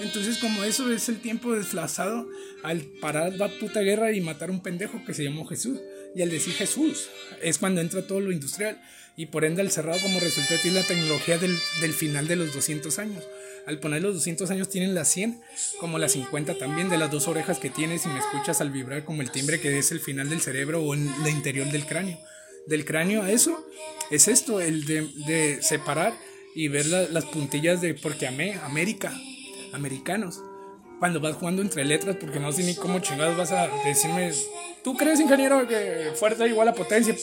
Entonces, 0.00 0.38
como 0.38 0.62
eso 0.62 0.92
es 0.92 1.08
el 1.08 1.20
tiempo 1.20 1.54
desflazado 1.54 2.28
al 2.62 2.82
parar 3.00 3.32
la 3.34 3.48
puta 3.58 3.80
guerra 3.80 4.12
y 4.12 4.20
matar 4.20 4.48
a 4.48 4.52
un 4.52 4.62
pendejo 4.62 5.04
que 5.04 5.12
se 5.12 5.24
llamó 5.24 5.44
Jesús. 5.44 5.80
Y 6.14 6.22
al 6.22 6.30
decir 6.30 6.54
Jesús, 6.54 7.08
es 7.42 7.58
cuando 7.58 7.80
entra 7.80 8.06
todo 8.06 8.20
lo 8.20 8.30
industrial. 8.30 8.80
Y 9.18 9.26
por 9.26 9.44
ende, 9.44 9.62
al 9.62 9.70
cerrado, 9.72 10.00
como 10.00 10.20
resultado, 10.20 10.60
tiene 10.62 10.80
la 10.80 10.86
tecnología 10.86 11.38
del, 11.38 11.58
del 11.80 11.92
final 11.92 12.28
de 12.28 12.36
los 12.36 12.54
200 12.54 13.00
años. 13.00 13.24
Al 13.66 13.80
poner 13.80 14.00
los 14.00 14.14
200 14.14 14.48
años, 14.52 14.68
tienen 14.68 14.94
las 14.94 15.08
100, 15.08 15.42
como 15.80 15.98
las 15.98 16.12
50 16.12 16.56
también, 16.56 16.88
de 16.88 16.98
las 16.98 17.10
dos 17.10 17.26
orejas 17.26 17.58
que 17.58 17.68
tienes. 17.68 18.06
Y 18.06 18.10
me 18.10 18.20
escuchas 18.20 18.60
al 18.60 18.70
vibrar 18.70 19.04
como 19.04 19.20
el 19.22 19.32
timbre 19.32 19.60
que 19.60 19.76
es 19.76 19.90
el 19.90 19.98
final 19.98 20.30
del 20.30 20.40
cerebro 20.40 20.84
o 20.84 20.94
en 20.94 21.12
el 21.20 21.32
interior 21.32 21.66
del 21.66 21.84
cráneo. 21.84 22.16
Del 22.68 22.84
cráneo 22.84 23.24
a 23.24 23.32
eso, 23.32 23.66
es 24.12 24.28
esto, 24.28 24.60
el 24.60 24.84
de, 24.84 25.08
de 25.26 25.62
separar 25.62 26.14
y 26.54 26.68
ver 26.68 26.86
la, 26.86 27.08
las 27.08 27.24
puntillas 27.24 27.80
de 27.80 27.94
porque 27.94 28.28
amé 28.28 28.54
América, 28.62 29.12
americanos. 29.72 30.40
Cuando 31.00 31.18
vas 31.18 31.34
jugando 31.34 31.60
entre 31.60 31.84
letras, 31.84 32.18
porque 32.20 32.38
no 32.38 32.52
sé 32.52 32.62
ni 32.62 32.76
cómo 32.76 33.00
chingados 33.00 33.36
vas 33.36 33.50
a 33.50 33.66
decirme, 33.84 34.30
¿tú 34.84 34.96
crees, 34.96 35.18
ingeniero, 35.18 35.66
que 35.66 36.12
fuerza 36.14 36.46
igual 36.46 36.68
a 36.68 36.72
potencia? 36.72 37.16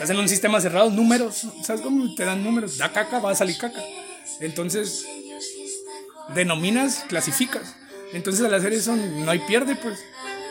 Estás 0.00 0.16
en 0.16 0.18
un 0.18 0.30
sistema 0.30 0.58
cerrado, 0.62 0.88
números, 0.88 1.46
¿sabes 1.62 1.82
cómo 1.82 2.14
te 2.14 2.24
dan 2.24 2.42
números? 2.42 2.78
Da 2.78 2.90
caca, 2.90 3.18
va 3.18 3.32
a 3.32 3.34
salir 3.34 3.58
caca. 3.58 3.82
Entonces, 4.40 5.04
denominas, 6.34 7.04
clasificas. 7.06 7.76
Entonces, 8.14 8.42
al 8.46 8.54
hacer 8.54 8.72
eso, 8.72 8.96
no 8.96 9.30
hay 9.30 9.40
pierde, 9.40 9.76
pues. 9.76 9.98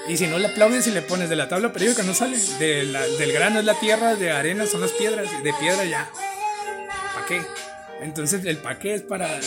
Y 0.08 0.18
si 0.18 0.28
no 0.28 0.38
le 0.38 0.50
aplaudes 0.50 0.86
y 0.86 0.92
le 0.92 1.02
pones 1.02 1.32
de 1.32 1.36
la 1.36 1.50
tabla 1.50 1.74
periódica, 1.74 2.04
no 2.04 2.14
sale. 2.14 2.38
De 2.60 2.84
la, 2.84 3.02
del 3.02 3.32
grano 3.32 3.58
es 3.58 3.66
la 3.66 3.74
tierra, 3.74 4.14
de 4.14 4.30
arena 4.30 4.68
son 4.68 4.82
las 4.82 4.92
piedras, 4.92 5.28
de 5.44 5.52
piedra 5.54 5.84
ya. 5.84 6.12
¿Para 7.16 7.26
qué? 7.26 7.42
Entonces, 8.02 8.46
el 8.46 8.58
pa' 8.58 8.78
qué 8.78 8.94
es 8.94 9.02
para 9.02 9.40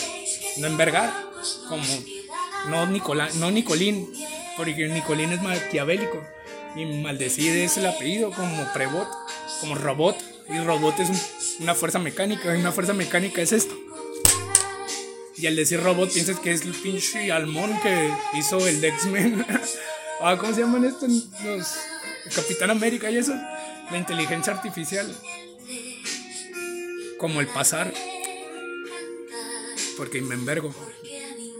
no 0.57 0.67
envergar, 0.67 1.13
como 1.69 1.81
no, 2.67 2.87
Nicolá, 2.87 3.29
no 3.35 3.51
Nicolín, 3.51 4.11
porque 4.57 4.85
Nicolín 4.89 5.31
es 5.31 5.41
maquiavélico. 5.41 6.21
Y 6.75 6.83
maldecir 6.83 7.55
es 7.55 7.77
el 7.77 7.85
apellido, 7.85 8.31
como 8.31 8.65
prebot, 8.73 9.07
como 9.63 9.75
robot. 9.75 10.17
Y 10.49 10.59
robot 10.59 10.99
es 10.99 11.09
un- 11.09 11.19
una 11.63 11.73
fuerza 11.73 11.99
mecánica, 11.99 12.53
y 12.55 12.59
una 12.59 12.73
fuerza 12.73 12.93
mecánica 12.93 13.41
es 13.41 13.53
esto. 13.53 13.73
Y 15.37 15.47
al 15.47 15.55
decir 15.55 15.81
robot 15.81 16.11
piensas 16.11 16.37
que 16.39 16.51
es 16.51 16.63
el 16.63 16.73
pinche 16.73 17.31
almón 17.31 17.79
que 17.81 18.13
hizo 18.37 18.65
el 18.67 18.83
X-Men. 18.83 19.45
ah, 20.21 20.37
¿Cómo 20.37 20.53
se 20.53 20.61
llaman 20.61 20.83
estos? 20.85 21.09
Los 21.43 21.77
Capitán 22.35 22.71
América 22.71 23.09
y 23.09 23.17
eso. 23.17 23.33
La 23.89 23.97
inteligencia 23.97 24.53
artificial. 24.53 25.13
Como 27.17 27.39
el 27.39 27.47
pasar. 27.47 27.93
Porque 29.97 30.21
me 30.21 30.35
envergo. 30.35 30.73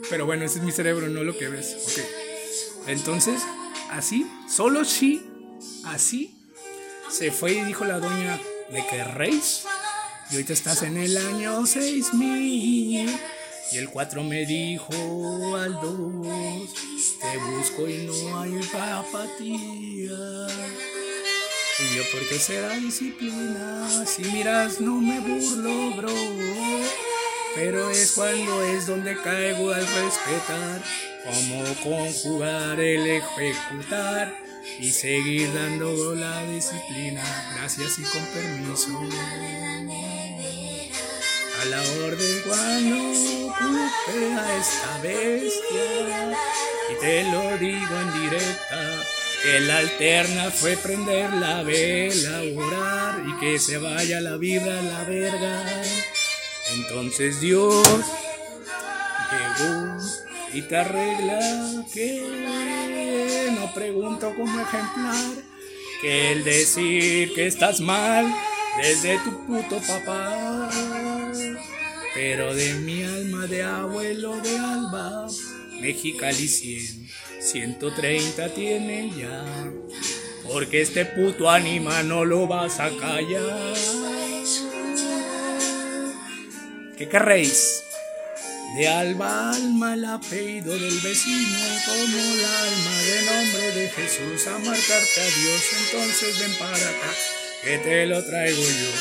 Pero 0.09 0.25
bueno, 0.25 0.43
ese 0.43 0.59
es 0.59 0.63
mi 0.65 0.71
cerebro, 0.73 1.07
no 1.07 1.23
lo 1.23 1.37
que 1.37 1.47
ves. 1.47 1.75
Ok. 1.85 2.87
Entonces, 2.87 3.41
así, 3.89 4.27
solo 4.49 4.83
si, 4.83 5.25
así, 5.85 6.35
se 7.09 7.31
fue 7.31 7.53
y 7.53 7.61
dijo 7.61 7.85
la 7.85 7.99
doña 7.99 8.39
de 8.69 8.85
que 8.87 9.03
reis. 9.03 9.63
Y 10.29 10.35
ahorita 10.35 10.53
estás 10.53 10.83
en 10.83 10.97
el 10.97 11.17
año 11.17 11.65
6000. 11.65 13.19
Y 13.71 13.77
el 13.77 13.89
4 13.89 14.23
me 14.23 14.45
dijo 14.45 15.55
al 15.55 15.73
2, 15.73 16.69
te 17.19 17.37
busco 17.37 17.87
y 17.87 18.05
no 18.05 18.39
hay 18.39 18.59
apatía. 18.73 19.57
Y 21.79 21.95
yo, 21.95 22.03
¿por 22.11 22.27
qué 22.29 22.37
será 22.37 22.75
disciplina? 22.75 24.05
Si 24.05 24.23
miras, 24.25 24.79
no 24.79 25.01
me 25.01 25.19
burlo, 25.19 25.95
bro. 25.95 26.13
Pero 27.55 27.89
es 27.89 28.11
cuando 28.11 28.63
es 28.63 28.85
donde 28.87 29.19
caigo 29.21 29.71
al 29.71 29.85
respetar. 29.87 30.83
Cómo 31.23 31.63
conjugar 31.81 32.79
el 32.79 33.07
ejecutar 33.07 34.35
y 34.79 34.91
seguir 34.91 35.53
dando 35.53 36.15
la 36.15 36.45
disciplina. 36.45 37.23
Gracias 37.55 37.99
y 37.99 38.03
con 38.03 38.25
permiso. 38.27 38.99
A 41.61 41.65
la 41.65 41.81
orden 41.81 42.41
cuando 42.45 42.95
ocupe 43.47 44.33
a 44.33 44.57
esta 44.57 44.97
bestia. 45.01 46.37
Y 46.91 46.99
te 46.99 47.23
lo 47.31 47.57
digo 47.57 47.99
en 47.99 48.21
directa. 48.21 49.03
Que 49.43 49.59
la 49.59 49.79
alterna 49.79 50.51
fue 50.51 50.77
prender 50.77 51.33
la 51.33 51.63
vela, 51.63 52.41
orar 52.55 53.21
y 53.27 53.39
que 53.41 53.59
se 53.59 53.77
vaya 53.77 54.21
la 54.21 54.37
vibra 54.37 54.79
a 54.79 54.81
la 54.81 55.03
verga. 55.03 55.83
Entonces 56.71 57.41
Dios 57.41 57.85
llegó 59.31 59.92
y 60.53 60.61
te 60.61 60.77
arregla 60.77 61.39
que 61.93 63.51
no 63.59 63.73
pregunto 63.73 64.33
como 64.35 64.61
ejemplar 64.61 65.43
que 66.01 66.31
el 66.33 66.43
decir 66.43 67.33
que 67.33 67.47
estás 67.47 67.79
mal 67.79 68.25
desde 68.77 69.17
tu 69.19 69.45
puto 69.45 69.79
papá. 69.79 70.69
Pero 72.13 72.53
de 72.53 72.73
mi 72.75 73.03
alma 73.03 73.47
de 73.47 73.63
abuelo 73.63 74.35
de 74.41 74.57
alba, 74.57 75.27
Mexicali 75.81 76.47
100, 76.47 77.09
130 77.39 78.49
tiene 78.49 79.11
ya. 79.17 79.45
Porque 80.47 80.81
este 80.81 81.05
puto 81.05 81.49
anima 81.49 82.03
no 82.03 82.25
lo 82.25 82.47
vas 82.47 82.79
a 82.79 82.89
callar. 82.89 83.73
¿Qué 86.97 87.09
querréis? 87.09 87.82
De 88.75 88.87
alba 88.87 89.27
a 89.27 89.55
alma 89.55 89.93
el 89.93 90.03
apellido 90.03 90.73
del 90.73 90.99
vecino, 90.99 91.59
como 91.85 92.17
el 92.17 92.43
alma 92.43 93.01
de 93.03 93.21
nombre 93.25 93.71
de 93.71 93.89
Jesús 93.89 94.47
a 94.47 94.57
marcarte 94.57 95.21
a 95.21 95.25
Dios, 95.25 95.61
entonces 95.85 96.39
ven 96.39 96.55
para 96.57 96.75
acá, 96.75 97.13
que 97.63 97.77
te 97.77 98.07
lo 98.07 98.25
traigo 98.25 98.63
yo. 98.63 98.91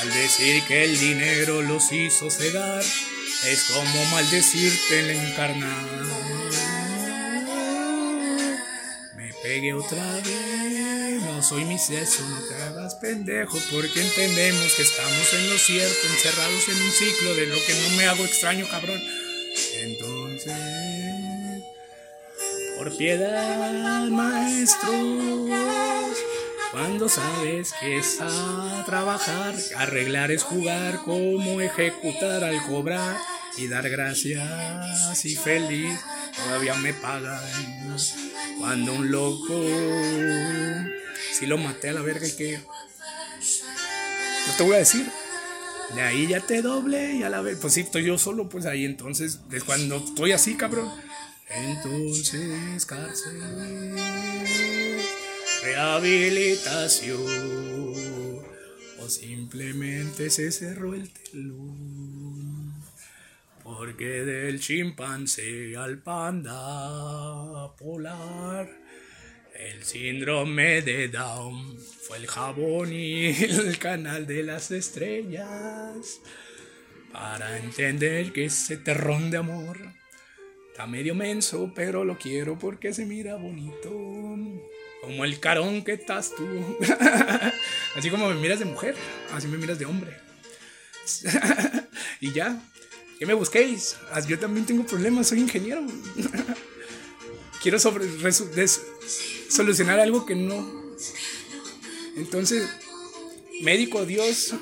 Al 0.00 0.14
decir 0.14 0.62
que 0.66 0.84
el 0.84 0.98
dinero 0.98 1.60
los 1.60 1.92
hizo 1.92 2.30
cegar, 2.30 2.82
es 2.82 3.64
como 3.64 4.04
maldecirte 4.06 5.00
en 5.00 5.10
encarnar. 5.10 6.69
Otra 9.50 10.14
vez, 10.24 11.22
no 11.24 11.42
soy 11.42 11.64
mi 11.64 11.76
seso, 11.76 12.22
no 12.22 12.38
te 12.46 12.54
hagas 12.54 12.94
pendejo, 12.94 13.58
porque 13.72 14.00
entendemos 14.00 14.74
que 14.74 14.82
estamos 14.82 15.34
en 15.34 15.50
lo 15.50 15.58
cierto, 15.58 16.06
encerrados 16.06 16.68
en 16.68 16.76
un 16.80 16.90
ciclo 16.92 17.34
de 17.34 17.46
lo 17.46 17.56
que 17.56 17.74
no 17.74 17.96
me 17.96 18.06
hago 18.06 18.24
extraño, 18.24 18.64
cabrón. 18.70 19.02
Entonces, 19.82 20.54
por 22.78 22.96
piedad, 22.96 24.04
maestros, 24.04 25.48
cuando 26.70 27.08
sabes 27.08 27.72
que 27.80 27.98
es 27.98 28.18
a 28.20 28.84
trabajar, 28.86 29.56
arreglar 29.78 30.30
es 30.30 30.44
jugar, 30.44 31.00
como 31.04 31.60
ejecutar 31.60 32.44
al 32.44 32.62
cobrar 32.68 33.16
y 33.60 33.68
dar 33.68 33.88
gracias 33.90 35.24
y 35.24 35.36
feliz, 35.36 35.98
todavía 36.34 36.74
me 36.74 36.94
pagan. 36.94 37.40
Cuando 38.58 38.94
un 38.94 39.10
loco, 39.10 39.62
si 41.32 41.46
lo 41.46 41.58
maté 41.58 41.90
a 41.90 41.92
la 41.92 42.02
verga 42.02 42.26
y 42.26 42.32
que... 42.32 42.58
No 44.46 44.54
te 44.56 44.62
voy 44.62 44.74
a 44.76 44.78
decir. 44.78 45.06
De 45.94 46.02
ahí 46.02 46.26
ya 46.28 46.40
te 46.40 46.62
doble 46.62 47.16
y 47.16 47.22
a 47.22 47.28
la 47.28 47.40
vez, 47.40 47.58
pues 47.60 47.74
si 47.74 47.80
estoy 47.80 48.04
yo 48.04 48.16
solo, 48.16 48.48
pues 48.48 48.64
ahí 48.64 48.84
entonces, 48.84 49.40
es 49.52 49.64
cuando 49.64 49.96
estoy 49.96 50.32
así, 50.32 50.56
cabrón. 50.56 50.90
Entonces, 51.48 52.86
cárcel, 52.86 53.96
rehabilitación, 55.64 57.20
o 59.00 59.08
simplemente 59.08 60.30
se 60.30 60.52
cerró 60.52 60.94
el 60.94 61.10
telón. 61.10 61.99
Porque 63.76 64.24
del 64.24 64.58
chimpancé 64.58 65.76
al 65.76 65.98
panda 65.98 67.74
polar 67.76 68.68
El 69.54 69.84
síndrome 69.84 70.82
de 70.82 71.08
Down 71.08 71.78
fue 71.78 72.18
el 72.18 72.26
jabón 72.26 72.92
y 72.92 73.26
el 73.26 73.78
canal 73.78 74.26
de 74.26 74.42
las 74.42 74.72
estrellas. 74.72 76.20
Para 77.12 77.58
entender 77.58 78.32
que 78.32 78.46
ese 78.46 78.76
terrón 78.76 79.30
de 79.30 79.36
amor 79.36 79.78
está 80.70 80.86
medio 80.86 81.14
menso, 81.14 81.72
pero 81.74 82.04
lo 82.04 82.18
quiero 82.18 82.58
porque 82.58 82.92
se 82.92 83.06
mira 83.06 83.36
bonito. 83.36 83.90
Como 85.00 85.24
el 85.24 85.38
carón 85.38 85.84
que 85.84 85.92
estás 85.92 86.34
tú. 86.34 86.76
así 87.96 88.10
como 88.10 88.28
me 88.28 88.34
miras 88.34 88.58
de 88.58 88.64
mujer, 88.64 88.96
así 89.32 89.46
me 89.46 89.58
miras 89.58 89.78
de 89.78 89.86
hombre. 89.86 90.16
y 92.20 92.32
ya, 92.32 92.60
que 93.20 93.26
me 93.26 93.34
busquéis. 93.34 93.96
Yo 94.26 94.38
también 94.38 94.64
tengo 94.64 94.84
problemas, 94.86 95.28
soy 95.28 95.40
ingeniero. 95.40 95.86
Quiero 97.62 97.78
sobre, 97.78 98.06
solucionar 99.50 100.00
algo 100.00 100.24
que 100.24 100.34
no. 100.34 100.66
Entonces, 102.16 102.66
médico, 103.60 104.06
Dios, 104.06 104.54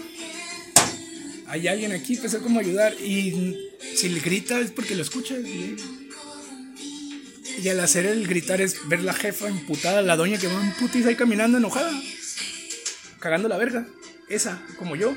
hay 1.47 1.69
alguien 1.69 1.93
aquí, 1.93 2.17
pues 2.17 2.35
cómo 2.43 2.59
ayudar. 2.59 2.95
Y 3.01 3.71
si 3.95 4.09
le 4.09 4.19
grita 4.19 4.59
es 4.59 4.73
porque 4.73 4.97
lo 4.97 5.03
escucha. 5.03 5.37
Y 7.63 7.69
al 7.69 7.79
hacer 7.79 8.07
el 8.07 8.27
gritar 8.27 8.61
es 8.61 8.89
ver 8.89 9.05
la 9.05 9.13
jefa 9.13 9.47
emputada, 9.47 10.03
la 10.03 10.17
doña 10.17 10.37
que 10.37 10.49
va 10.49 10.61
en 10.61 10.73
putis 10.73 11.07
ahí 11.07 11.15
caminando 11.15 11.59
enojada, 11.59 11.93
cagando 13.21 13.49
la 13.49 13.57
verga. 13.57 13.87
Esa, 14.29 14.61
como 14.79 14.97
yo. 14.97 15.15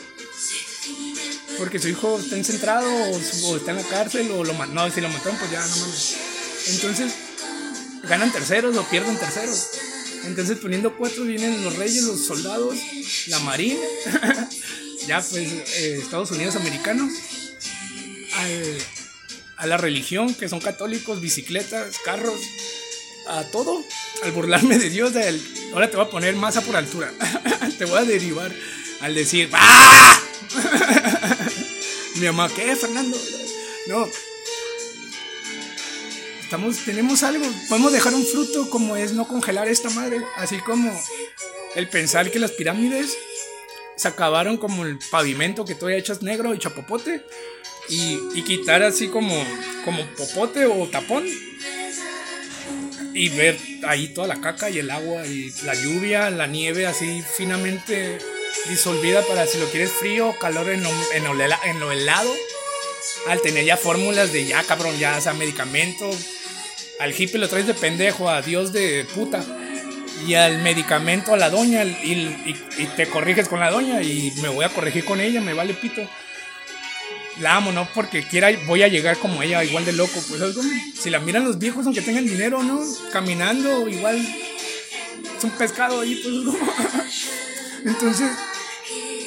Porque 1.57 1.79
su 1.79 1.89
hijo 1.89 2.19
está 2.19 2.35
encentrado 2.35 2.89
o, 2.89 3.55
está 3.55 3.71
en 3.71 3.77
la 3.77 3.83
cárcel 3.83 4.31
o 4.31 4.43
lo 4.43 4.53
No, 4.67 4.89
si 4.89 5.01
lo 5.01 5.09
mataron, 5.09 5.37
pues 5.37 5.51
ya 5.51 5.65
no 5.65 5.75
mames. 5.77 6.15
Entonces, 6.67 7.13
ganan 8.03 8.31
terceros 8.31 8.75
o 8.77 8.83
pierden 8.85 9.17
terceros. 9.17 9.69
Entonces, 10.25 10.57
poniendo 10.59 10.95
cuatro, 10.97 11.23
vienen 11.23 11.63
los 11.63 11.75
reyes, 11.75 12.03
los 12.03 12.25
soldados, 12.25 12.75
la 13.27 13.39
marina, 13.39 13.79
ya 15.07 15.21
pues 15.21 15.51
eh, 15.51 15.99
Estados 16.01 16.31
Unidos 16.31 16.55
americanos, 16.55 17.11
a 19.57 19.67
la 19.67 19.77
religión, 19.77 20.33
que 20.33 20.49
son 20.49 20.59
católicos, 20.59 21.21
bicicletas, 21.21 21.97
carros, 22.05 22.39
a 23.27 23.43
todo, 23.45 23.83
al 24.23 24.31
burlarme 24.31 24.77
de 24.77 24.89
Dios, 24.89 25.13
ahora 25.73 25.89
te 25.89 25.97
voy 25.97 26.05
a 26.05 26.09
poner 26.09 26.35
masa 26.35 26.61
por 26.61 26.75
altura, 26.75 27.11
te 27.77 27.85
voy 27.85 27.99
a 27.99 28.03
derivar 28.03 28.51
al 29.01 29.15
decir, 29.15 29.49
¡ah! 29.53 30.19
Mi 32.15 32.25
mamá, 32.27 32.49
¿qué, 32.53 32.75
Fernando? 32.75 33.17
No. 33.88 34.07
Estamos, 36.41 36.79
tenemos 36.79 37.23
algo, 37.23 37.45
podemos 37.69 37.93
dejar 37.93 38.13
un 38.13 38.25
fruto 38.25 38.69
como 38.69 38.97
es 38.97 39.13
no 39.13 39.25
congelar 39.27 39.69
esta 39.69 39.89
madre, 39.91 40.21
así 40.35 40.59
como 40.59 40.91
el 41.75 41.88
pensar 41.88 42.29
que 42.29 42.39
las 42.39 42.51
pirámides 42.51 43.17
se 43.95 44.07
acabaron 44.09 44.57
como 44.57 44.85
el 44.85 44.99
pavimento 45.11 45.63
que 45.63 45.75
todavía 45.75 45.99
echas 45.99 46.21
negro 46.21 46.53
y 46.53 46.59
chapopote 46.59 47.23
y, 47.88 48.41
quitar 48.41 48.83
así 48.83 49.07
como, 49.07 49.33
como 49.85 50.05
popote 50.17 50.65
o 50.65 50.88
tapón 50.88 51.25
y 53.13 53.29
ver 53.29 53.57
ahí 53.88 54.09
toda 54.09 54.27
la 54.27 54.41
caca 54.41 54.69
y 54.69 54.79
el 54.79 54.91
agua 54.91 55.25
y 55.25 55.53
la 55.63 55.73
lluvia, 55.73 56.29
la 56.31 56.47
nieve 56.47 56.85
así 56.85 57.21
finamente 57.21 58.17
disolvida 58.69 59.21
para 59.23 59.47
si 59.47 59.57
lo 59.57 59.65
quieres 59.67 59.91
frío 59.91 60.29
o 60.29 60.39
calor 60.39 60.69
en 60.69 60.83
lo, 60.83 60.89
en, 61.13 61.79
lo, 61.79 61.91
helado. 61.91 62.33
Al 63.27 63.41
tener 63.41 63.65
ya 63.65 63.77
fórmulas 63.77 64.31
de 64.31 64.45
ya 64.45 64.63
cabrón, 64.63 64.97
ya 64.97 65.19
sea 65.21 65.33
medicamento. 65.33 66.09
Al 66.99 67.11
hippie 67.11 67.39
lo 67.39 67.49
traes 67.49 67.67
de 67.67 67.73
pendejo, 67.73 68.29
a 68.29 68.41
Dios 68.41 68.71
de 68.73 69.05
puta. 69.15 69.43
Y 70.27 70.35
al 70.35 70.61
medicamento 70.61 71.33
a 71.33 71.37
la 71.37 71.49
doña 71.49 71.83
y, 71.83 72.55
y 72.77 72.85
te 72.95 73.07
corriges 73.07 73.47
con 73.47 73.59
la 73.59 73.71
doña 73.71 74.03
y 74.03 74.31
me 74.41 74.49
voy 74.49 74.65
a 74.65 74.69
corregir 74.69 75.03
con 75.03 75.19
ella, 75.19 75.41
me 75.41 75.53
vale 75.53 75.73
pito 75.73 76.07
la 77.39 77.55
amo, 77.55 77.71
¿no? 77.71 77.87
Porque 77.93 78.23
quiera, 78.23 78.49
voy 78.67 78.83
a 78.83 78.87
llegar 78.87 79.17
como 79.17 79.41
ella, 79.41 79.63
igual 79.63 79.85
de 79.85 79.93
loco. 79.93 80.21
Pues 80.29 80.41
si 80.99 81.09
la 81.09 81.19
miran 81.19 81.43
los 81.43 81.57
viejos, 81.57 81.85
aunque 81.85 82.01
tengan 82.01 82.25
dinero, 82.25 82.63
¿no? 82.63 82.81
Caminando, 83.11 83.87
igual 83.87 84.17
es 85.37 85.43
un 85.43 85.51
pescado 85.51 86.01
ahí, 86.01 86.21
pues 86.23 86.55
Entonces, 87.85 88.31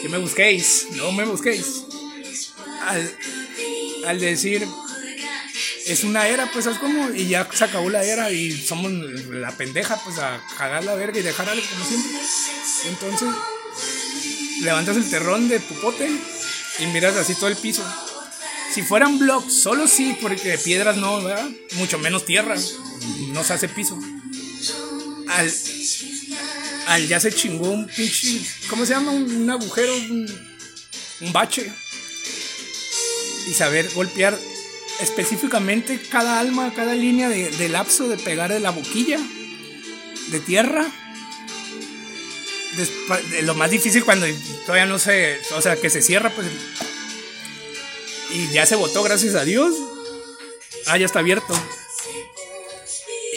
que 0.03 0.09
me 0.09 0.19
busquéis, 0.19 0.89
no 0.93 1.13
me 1.13 1.25
busquéis. 1.25 1.85
Al, 4.07 4.21
decir, 4.21 4.67
es 5.87 6.05
una 6.05 6.29
era, 6.29 6.51
pues 6.53 6.67
es 6.67 6.79
como, 6.79 7.11
y 7.11 7.29
ya 7.29 7.49
se 7.53 7.65
acabó 7.65 7.89
la 7.89 8.05
era 8.05 8.31
y 8.31 8.53
somos 8.53 8.93
la 8.93 9.51
pendeja, 9.53 9.97
pues 10.05 10.19
a 10.19 10.43
cagar 10.59 10.85
la 10.85 10.95
verga 10.95 11.19
y 11.19 11.23
dejar 11.23 11.49
algo 11.49 11.65
como 11.71 11.85
siempre. 11.85 12.11
Entonces, 12.87 13.29
levantas 14.61 14.97
el 14.97 15.09
terrón 15.09 15.49
de 15.49 15.61
popote 15.61 16.11
y 16.79 16.87
miras 16.87 17.17
así 17.17 17.35
todo 17.35 17.49
el 17.49 17.57
piso. 17.57 17.83
Si 18.75 18.83
fueran 18.83 19.19
blocks, 19.19 19.55
solo 19.55 19.87
sí, 19.87 20.17
porque 20.21 20.59
piedras 20.59 20.97
no, 20.97 21.23
¿verdad? 21.23 21.49
Mucho 21.77 21.99
menos 21.99 22.25
tierra. 22.25 22.57
No 23.29 23.45
se 23.45 23.53
hace 23.53 23.69
piso. 23.69 23.99
Al, 25.29 25.51
al 26.87 27.09
ya 27.09 27.21
se 27.21 27.33
chingó 27.33 27.71
un 27.71 27.87
pinche. 27.87 28.41
¿Cómo 28.69 28.85
se 28.87 28.95
llama? 28.95 29.13
Un, 29.13 29.51
agujero, 29.51 29.95
un, 29.95 30.27
bache. 31.33 31.71
Y 33.47 33.53
saber 33.53 33.91
golpear 33.95 34.39
específicamente 35.01 36.01
cada 36.11 36.41
alma, 36.41 36.73
cada 36.75 36.95
línea 36.95 37.29
de, 37.29 37.69
lapso 37.69 38.09
de 38.09 38.17
pegar 38.17 38.53
de 38.53 38.61
la 38.61 38.71
boquilla 38.71 39.19
de 40.29 40.41
tierra. 40.41 40.87
lo 43.43 43.55
más 43.55 43.71
difícil 43.71 44.05
cuando 44.05 44.27
todavía 44.67 44.87
no 44.87 44.99
se. 44.99 45.39
O 45.55 45.61
sea, 45.61 45.77
que 45.77 45.91
se 45.91 46.03
cierra, 46.03 46.31
pues 46.31 46.47
y 48.35 48.49
ya 48.49 48.67
se 48.67 48.75
votó, 48.75 49.05
gracias 49.05 49.37
a 49.37 49.45
Dios. 49.45 49.77
Ah, 50.87 50.99
ya 50.99 51.07
está 51.07 51.21
abierto. 51.21 51.55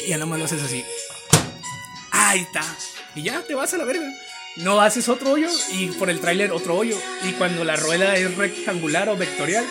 Y 0.03 0.09
ya 0.09 0.17
nomás 0.17 0.39
lo 0.39 0.45
haces 0.45 0.63
así. 0.63 0.83
Ahí 2.09 2.41
está. 2.41 2.63
Y 3.17 3.23
ya 3.23 3.41
te 3.41 3.55
vas 3.55 3.73
a 3.73 3.77
la 3.77 3.83
verga. 3.83 4.07
No 4.57 4.79
haces 4.81 5.09
otro 5.09 5.31
hoyo 5.31 5.49
y 5.71 5.87
por 5.87 6.09
el 6.09 6.19
tráiler 6.19 6.51
otro 6.51 6.75
hoyo. 6.75 6.97
Y 7.23 7.31
cuando 7.33 7.63
la 7.63 7.75
rueda 7.75 8.15
es 8.15 8.35
rectangular 8.35 9.09
o 9.09 9.17
vectorial, 9.17 9.65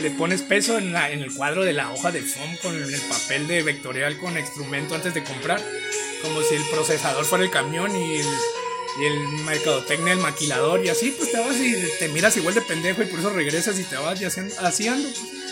le 0.00 0.10
pones 0.10 0.42
peso 0.42 0.78
en, 0.78 0.92
la, 0.92 1.10
en 1.10 1.20
el 1.20 1.34
cuadro 1.34 1.64
de 1.64 1.72
la 1.72 1.90
hoja 1.92 2.12
de 2.12 2.22
foam 2.22 2.56
con 2.62 2.74
el 2.74 3.00
papel 3.02 3.46
de 3.46 3.62
vectorial 3.62 4.16
con 4.18 4.38
instrumento 4.38 4.94
antes 4.94 5.12
de 5.12 5.24
comprar. 5.24 5.60
Como 6.22 6.40
si 6.42 6.54
el 6.54 6.62
procesador 6.70 7.24
fuera 7.24 7.44
el 7.44 7.50
camión 7.50 7.94
y 7.94 8.16
el 8.16 8.26
y 8.98 9.04
el 9.06 9.18
mercadotecnia, 9.44 10.12
el 10.12 10.20
maquilador 10.20 10.84
y 10.84 10.88
así, 10.88 11.12
pues 11.16 11.32
te 11.32 11.38
vas 11.38 11.56
y 11.56 11.74
te 11.98 12.08
miras 12.08 12.36
igual 12.36 12.54
de 12.54 12.62
pendejo 12.62 13.02
y 13.02 13.06
por 13.06 13.18
eso 13.18 13.30
regresas 13.30 13.78
y 13.78 13.82
te 13.82 13.96
vas 13.96 14.20
haciendo. 14.58 15.08
Pues. 15.08 15.43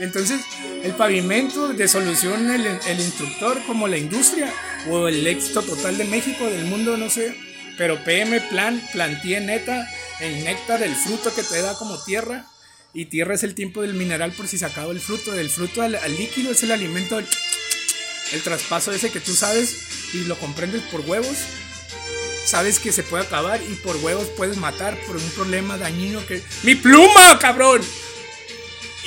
Entonces, 0.00 0.40
el 0.82 0.92
pavimento 0.92 1.68
de 1.68 1.88
solución, 1.88 2.50
el, 2.50 2.66
el, 2.66 3.00
instructor, 3.00 3.60
como 3.66 3.88
la 3.88 3.98
industria 3.98 4.52
o 4.88 5.08
el 5.08 5.26
éxito 5.26 5.62
total 5.62 5.98
de 5.98 6.04
México, 6.04 6.44
del 6.44 6.66
mundo, 6.66 6.96
no 6.96 7.10
sé. 7.10 7.34
Pero 7.76 8.02
PM 8.04 8.40
Plan, 8.42 8.80
plantié 8.92 9.40
neta, 9.40 9.88
el 10.20 10.44
néctar, 10.44 10.82
el 10.82 10.94
fruto 10.94 11.34
que 11.34 11.42
te 11.42 11.60
da 11.62 11.74
como 11.74 12.02
tierra. 12.04 12.46
Y 12.94 13.06
tierra 13.06 13.34
es 13.34 13.42
el 13.42 13.54
tiempo 13.54 13.82
del 13.82 13.94
mineral 13.94 14.32
por 14.32 14.48
si 14.48 14.58
se 14.58 14.66
acaba 14.66 14.92
el 14.92 15.00
fruto. 15.00 15.32
Del 15.32 15.50
fruto 15.50 15.82
al, 15.82 15.98
líquido 16.16 16.52
es 16.52 16.62
el 16.62 16.72
alimento, 16.72 17.18
el, 17.18 17.26
el 18.32 18.42
traspaso 18.42 18.92
ese 18.92 19.10
que 19.10 19.20
tú 19.20 19.34
sabes 19.34 20.14
y 20.14 20.24
lo 20.24 20.38
comprendes 20.38 20.82
por 20.90 21.00
huevos 21.02 21.36
sabes 22.48 22.78
que 22.78 22.92
se 22.92 23.02
puede 23.02 23.24
acabar 23.24 23.60
y 23.60 23.74
por 23.74 23.96
huevos 23.96 24.28
puedes 24.34 24.56
matar 24.56 24.98
por 25.06 25.16
un 25.16 25.30
problema 25.32 25.76
dañino 25.76 26.24
que... 26.24 26.42
¡Mi 26.62 26.74
pluma, 26.74 27.38
cabrón! 27.38 27.82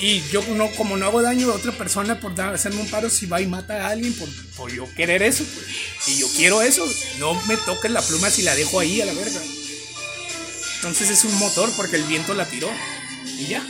Y 0.01 0.23
yo 0.31 0.43
no, 0.55 0.71
como 0.71 0.97
no 0.97 1.05
hago 1.05 1.21
daño 1.21 1.51
a 1.51 1.55
otra 1.55 1.71
persona 1.71 2.19
por 2.19 2.39
hacerme 2.41 2.81
un 2.81 2.89
paro, 2.89 3.07
si 3.07 3.27
va 3.27 3.39
y 3.39 3.45
mata 3.45 3.85
a 3.85 3.89
alguien 3.91 4.13
por, 4.13 4.27
por 4.55 4.71
yo 4.71 4.91
querer 4.95 5.21
eso, 5.21 5.43
pues, 5.43 5.67
y 6.07 6.19
yo 6.19 6.27
quiero 6.35 6.63
eso, 6.63 6.91
no 7.19 7.35
me 7.45 7.55
toques 7.57 7.91
la 7.91 8.01
pluma 8.01 8.31
si 8.31 8.41
la 8.41 8.55
dejo 8.55 8.79
ahí 8.79 8.99
a 8.99 9.05
la 9.05 9.13
verga. 9.13 9.39
Entonces 10.77 11.11
es 11.11 11.23
un 11.23 11.37
motor 11.37 11.69
porque 11.77 11.97
el 11.97 12.03
viento 12.05 12.33
la 12.33 12.45
tiró. 12.45 12.67
Y 13.37 13.45
ya. 13.45 13.63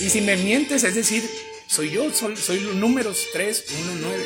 Y 0.00 0.10
si 0.10 0.20
me 0.20 0.36
mientes, 0.36 0.82
es 0.82 0.96
decir, 0.96 1.22
soy 1.68 1.92
yo, 1.92 2.12
soy, 2.12 2.36
soy 2.36 2.58
los 2.58 2.74
números 2.74 3.28
3, 3.32 3.64
1, 3.84 3.92
9. 4.00 4.24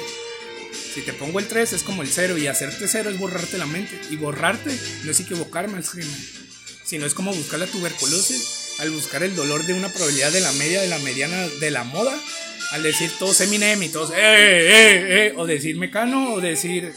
Si 0.94 1.02
te 1.02 1.12
pongo 1.12 1.38
el 1.38 1.46
3 1.46 1.74
es 1.74 1.82
como 1.82 2.00
el 2.00 2.08
0 2.08 2.38
y 2.38 2.46
hacerte 2.46 2.88
0 2.88 3.10
es 3.10 3.18
borrarte 3.18 3.58
la 3.58 3.66
mente. 3.66 4.00
Y 4.08 4.16
borrarte 4.16 4.74
no 5.04 5.10
es 5.10 5.20
equivocarme, 5.20 5.82
sino 6.86 7.04
es 7.04 7.12
como 7.12 7.34
buscar 7.34 7.58
la 7.58 7.66
tuberculosis 7.66 8.67
al 8.78 8.90
buscar 8.90 9.22
el 9.22 9.34
dolor 9.34 9.66
de 9.66 9.74
una 9.74 9.88
probabilidad 9.92 10.32
de 10.32 10.40
la 10.40 10.52
media, 10.52 10.80
de 10.80 10.88
la 10.88 10.98
mediana, 11.00 11.48
de 11.60 11.70
la 11.70 11.84
moda. 11.84 12.18
Al 12.72 12.82
decir 12.82 13.10
todos 13.18 13.40
Eminem 13.40 13.82
y 13.82 13.88
todos, 13.88 14.10
eh, 14.10 14.14
eh, 14.16 15.26
eh, 15.26 15.34
o 15.36 15.46
decir 15.46 15.76
Mecano, 15.76 16.34
o 16.34 16.40
decir 16.40 16.92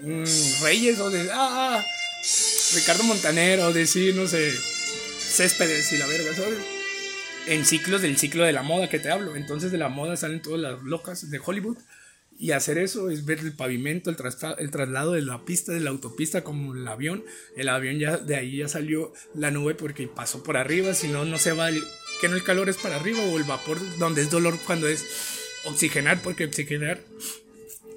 mm, 0.00 0.24
Reyes, 0.62 0.98
o 0.98 1.10
decir, 1.10 1.30
ah, 1.32 1.76
ah, 1.78 1.86
Ricardo 2.74 3.04
Montaner, 3.04 3.60
o 3.60 3.72
decir, 3.72 4.14
no 4.14 4.26
sé, 4.26 4.52
Céspedes 5.18 5.92
y 5.92 5.98
la 5.98 6.06
verga, 6.06 6.34
¿sabes? 6.34 6.58
En 7.46 7.66
ciclos 7.66 8.00
del 8.02 8.16
ciclo 8.18 8.44
de 8.44 8.52
la 8.52 8.62
moda 8.62 8.88
que 8.88 8.98
te 8.98 9.10
hablo. 9.10 9.36
Entonces 9.36 9.70
de 9.72 9.78
la 9.78 9.88
moda 9.88 10.16
salen 10.16 10.40
todas 10.42 10.60
las 10.60 10.82
locas 10.82 11.30
de 11.30 11.40
Hollywood 11.44 11.76
Y 12.40 12.52
hacer 12.52 12.78
eso 12.78 13.10
es 13.10 13.26
ver 13.26 13.40
el 13.40 13.52
pavimento, 13.52 14.08
el, 14.08 14.16
el 14.58 14.70
traslado 14.70 15.12
de 15.12 15.20
la 15.20 15.44
pista, 15.44 15.72
de 15.72 15.80
la 15.80 15.90
autopista 15.90 16.42
como 16.42 16.74
el 16.74 16.88
avión. 16.88 17.22
El 17.54 17.68
avión 17.68 17.98
ya 17.98 18.16
de 18.16 18.34
ahí 18.34 18.56
ya 18.56 18.66
salió 18.66 19.12
la 19.34 19.50
nube 19.50 19.74
porque 19.74 20.08
pasó 20.08 20.42
por 20.42 20.56
arriba, 20.56 20.94
si 20.94 21.08
no, 21.08 21.26
no 21.26 21.38
se 21.38 21.52
va, 21.52 21.68
el, 21.68 21.84
que 22.18 22.30
no 22.30 22.36
el 22.36 22.42
calor 22.42 22.70
es 22.70 22.78
para 22.78 22.96
arriba 22.96 23.20
o 23.24 23.36
el 23.36 23.44
vapor 23.44 23.76
donde 23.98 24.22
es 24.22 24.30
dolor 24.30 24.58
cuando 24.66 24.88
es 24.88 25.04
oxigenar, 25.66 26.22
porque 26.22 26.46
oxigenar 26.46 27.02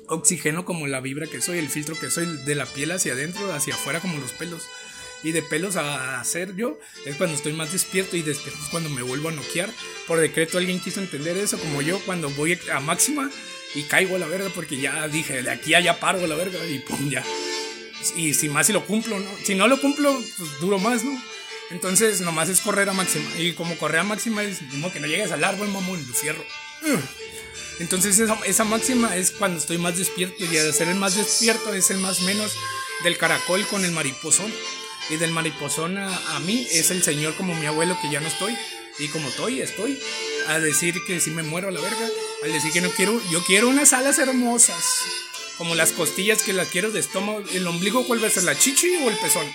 oxigeno 0.08 0.66
como 0.66 0.88
la 0.88 1.00
vibra 1.00 1.28
que 1.28 1.40
soy, 1.40 1.58
el 1.58 1.70
filtro 1.70 1.98
que 1.98 2.10
soy, 2.10 2.26
de 2.44 2.56
la 2.56 2.66
piel 2.66 2.92
hacia 2.92 3.14
adentro, 3.14 3.54
hacia 3.54 3.76
afuera 3.76 4.02
como 4.02 4.20
los 4.20 4.34
pelos. 4.34 4.64
Y 5.24 5.32
de 5.32 5.42
pelos 5.42 5.78
a 5.78 6.20
hacer 6.20 6.54
yo 6.58 6.78
es 7.06 7.16
cuando 7.16 7.38
estoy 7.38 7.54
más 7.54 7.72
despierto 7.72 8.18
y 8.18 8.24
después 8.24 8.54
cuando 8.72 8.90
me 8.90 9.04
vuelvo 9.04 9.30
a 9.30 9.32
noquear. 9.32 9.70
Por 10.06 10.20
decreto 10.20 10.58
alguien 10.58 10.82
quiso 10.82 11.00
entender 11.00 11.38
eso, 11.38 11.58
como 11.58 11.82
yo 11.82 11.98
cuando 12.06 12.30
voy 12.32 12.60
a 12.74 12.82
máxima 12.82 13.32
y 13.76 13.84
caigo 13.84 14.16
a 14.16 14.20
la 14.20 14.28
verga 14.28 14.50
porque 14.54 14.78
ya 14.78 15.08
dije, 15.08 15.42
de 15.42 15.52
aquí 15.52 15.74
a 15.74 15.80
allá 15.80 16.00
paro 16.00 16.24
a 16.24 16.28
la 16.28 16.36
verga 16.36 16.60
y 16.66 16.80
pum, 16.80 17.10
ya. 17.10 17.24
Y 18.16 18.34
si 18.34 18.50
más 18.50 18.68
si 18.68 18.74
lo 18.74 18.86
cumplo, 18.86 19.20
¿no? 19.20 19.30
Si 19.44 19.56
no 19.56 19.68
lo 19.68 19.80
cumplo, 19.80 20.14
pues 20.38 20.60
duro 20.60 20.78
más, 20.80 21.04
¿no? 21.04 21.20
Entonces 21.72 22.22
nomás 22.22 22.50
es 22.50 22.62
correr 22.62 22.90
a 22.90 22.94
máxima. 22.94 23.28
Y 23.38 23.54
como 23.54 23.78
correr 23.78 24.02
a 24.02 24.04
máxima 24.04 24.44
es 24.44 24.60
como 24.70 24.92
que 24.92 25.00
no 25.00 25.08
llegues 25.08 25.32
al 25.32 25.44
árbol, 25.44 25.70
mamón, 25.70 26.06
lo 26.08 26.14
cierro. 26.14 26.44
Entonces 27.80 28.20
esa, 28.20 28.64
máxima 28.64 29.16
es 29.16 29.32
cuando 29.32 29.60
estoy 29.60 29.78
más 29.78 29.98
despierto 29.98 30.46
y 30.46 30.58
al 30.58 30.74
ser 30.74 30.90
el 30.90 30.96
más 30.96 31.16
despierto 31.16 31.74
es 31.74 31.90
el 31.90 31.98
más 31.98 32.22
menos 32.22 32.54
del 33.04 33.18
caracol 33.18 33.66
con 33.68 33.84
el 33.86 33.92
mariposón. 33.92 34.54
Y 35.10 35.18
del 35.18 35.32
mariposón 35.32 35.98
a, 35.98 36.40
mí 36.46 36.68
es 36.72 36.92
el 36.92 37.04
señor 37.04 37.36
como 37.36 37.56
mi 37.56 37.66
abuelo 37.66 37.98
que 38.02 38.10
ya 38.10 38.20
no 38.20 38.28
estoy. 38.28 38.56
Y 39.00 39.08
como 39.08 39.28
estoy, 39.30 39.62
estoy. 39.62 40.00
A 40.48 40.60
decir 40.60 41.04
que 41.06 41.20
si 41.20 41.32
me 41.32 41.44
muero 41.44 41.70
a 41.70 41.72
la 41.72 41.80
verga. 41.80 42.08
Al 42.44 42.52
decir 42.52 42.72
que 42.72 42.82
no 42.82 42.92
quiero, 42.92 43.22
yo 43.32 43.44
quiero 43.44 43.70
unas 43.70 43.94
alas 43.94 44.20
hermosas. 44.20 44.84
Como 45.58 45.76
las 45.76 45.92
costillas 45.92 46.44
que 46.44 46.54
las 46.54 46.68
quiero 46.68 46.92
de 46.92 47.00
estómago. 47.00 47.44
¿El 47.54 47.68
ombligo 47.68 48.06
cuál 48.06 48.24
va 48.24 48.28
a 48.28 48.32
ser? 48.32 48.44
¿La 48.44 48.58
chichi 48.58 48.96
o 48.98 49.10
el 49.10 49.18
pezón? 49.18 49.48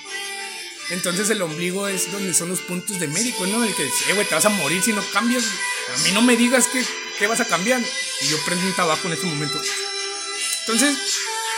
Entonces 0.91 1.29
el 1.29 1.43
ombligo 1.43 1.87
es 1.87 2.11
donde 2.11 2.33
son 2.33 2.49
los 2.49 2.61
puntos 2.61 2.99
de 2.99 3.09
médico, 3.09 3.47
¿no? 3.47 3.63
El 3.63 3.75
que 3.75 3.85
dice, 3.85 4.11
eh, 4.11 4.15
güey, 4.15 4.27
te 4.27 4.35
vas 4.35 4.47
a 4.47 4.51
morir 4.51 4.83
si 4.83 4.93
no 4.93 5.05
cambias. 5.13 5.45
A 5.95 5.99
mí 6.05 6.13
no 6.13 6.23
me 6.23 6.37
digas 6.37 6.67
que, 6.69 6.83
que 7.19 7.27
vas 7.27 7.41
a 7.41 7.45
cambiar. 7.45 7.83
Y 8.23 8.29
yo 8.29 8.39
prendo 8.47 8.65
un 8.67 8.73
tabaco 8.73 9.07
en 9.09 9.15
ese 9.15 9.27
momento. 9.27 9.61
Entonces, 10.61 10.97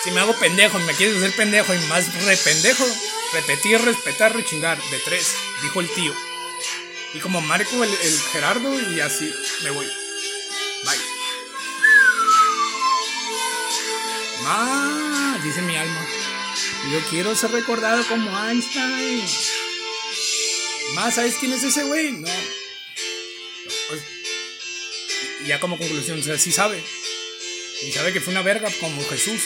si 0.03 0.11
me 0.11 0.21
hago 0.21 0.35
pendejo 0.35 0.81
y 0.81 0.83
me 0.83 0.95
quieres 0.95 1.17
hacer 1.17 1.33
pendejo 1.37 1.75
y 1.75 1.79
más 1.87 2.13
rependejo, 2.25 2.85
repetir, 3.33 3.81
respetar, 3.83 4.35
rechingar. 4.35 4.79
De 4.91 4.99
tres, 5.05 5.35
dijo 5.63 5.81
el 5.81 5.91
tío. 5.91 6.30
Y 7.13 7.19
como 7.19 7.41
marco 7.41 7.83
el, 7.83 7.91
el 7.91 8.21
Gerardo 8.33 8.93
y 8.93 9.01
así 9.01 9.33
me 9.65 9.71
voy. 9.71 9.87
Bye. 10.85 10.99
Más, 14.45 15.43
dice 15.43 15.63
mi 15.63 15.77
alma. 15.77 16.07
Yo 16.93 17.01
quiero 17.11 17.35
ser 17.35 17.51
recordado 17.51 18.07
como 18.07 18.31
Einstein. 18.47 19.25
Más, 20.95 21.15
¿sabes 21.15 21.37
quién 21.39 21.53
es 21.53 21.63
ese 21.63 21.85
güey? 21.85 22.13
No. 22.13 22.29
Ya 25.47 25.59
como 25.59 25.79
conclusión, 25.79 26.21
o 26.21 26.23
sea, 26.23 26.39
sí 26.39 26.53
sabe. 26.53 26.83
Y 27.83 27.93
sabe 27.93 28.13
que 28.13 28.21
fue 28.21 28.33
una 28.33 28.43
verga 28.43 28.69
como 28.79 29.03
Jesús. 29.09 29.43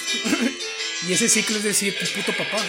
y 1.09 1.13
ese 1.13 1.29
ciclo 1.29 1.57
es 1.57 1.65
decir, 1.65 1.97
tu 1.99 2.07
puto 2.07 2.37
papá. 2.37 2.63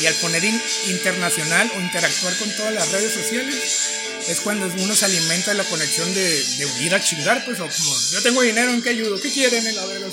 Y 0.00 0.06
al 0.06 0.14
poner 0.14 0.42
internacional 0.88 1.70
o 1.76 1.80
interactuar 1.80 2.36
con 2.36 2.50
todas 2.56 2.72
las 2.72 2.90
redes 2.92 3.12
sociales, 3.12 4.02
es 4.28 4.40
cuando 4.40 4.66
uno 4.66 4.94
se 4.94 5.04
alimenta 5.04 5.50
de 5.50 5.58
la 5.58 5.64
conexión 5.64 6.12
de, 6.14 6.42
de 6.42 6.84
ir 6.84 6.94
a 6.94 7.02
chingar, 7.02 7.44
pues, 7.44 7.58
o 7.60 7.68
como, 7.68 7.96
yo 8.10 8.22
tengo 8.22 8.42
dinero, 8.42 8.70
¿en 8.70 8.82
qué 8.82 8.90
ayudo? 8.90 9.20
¿Qué 9.20 9.30
quieren? 9.30 9.64
Verga, 9.64 10.10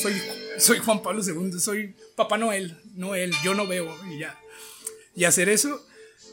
soy, 0.57 0.79
Juan 0.79 1.01
Pablo 1.01 1.21
II, 1.23 1.59
soy 1.59 1.95
Papá 2.15 2.37
Noel, 2.37 2.77
Noel, 2.95 3.33
yo 3.43 3.53
no 3.53 3.67
veo, 3.67 3.97
y 4.11 4.19
ya. 4.19 4.39
Y 5.15 5.25
hacer 5.25 5.49
eso, 5.49 5.85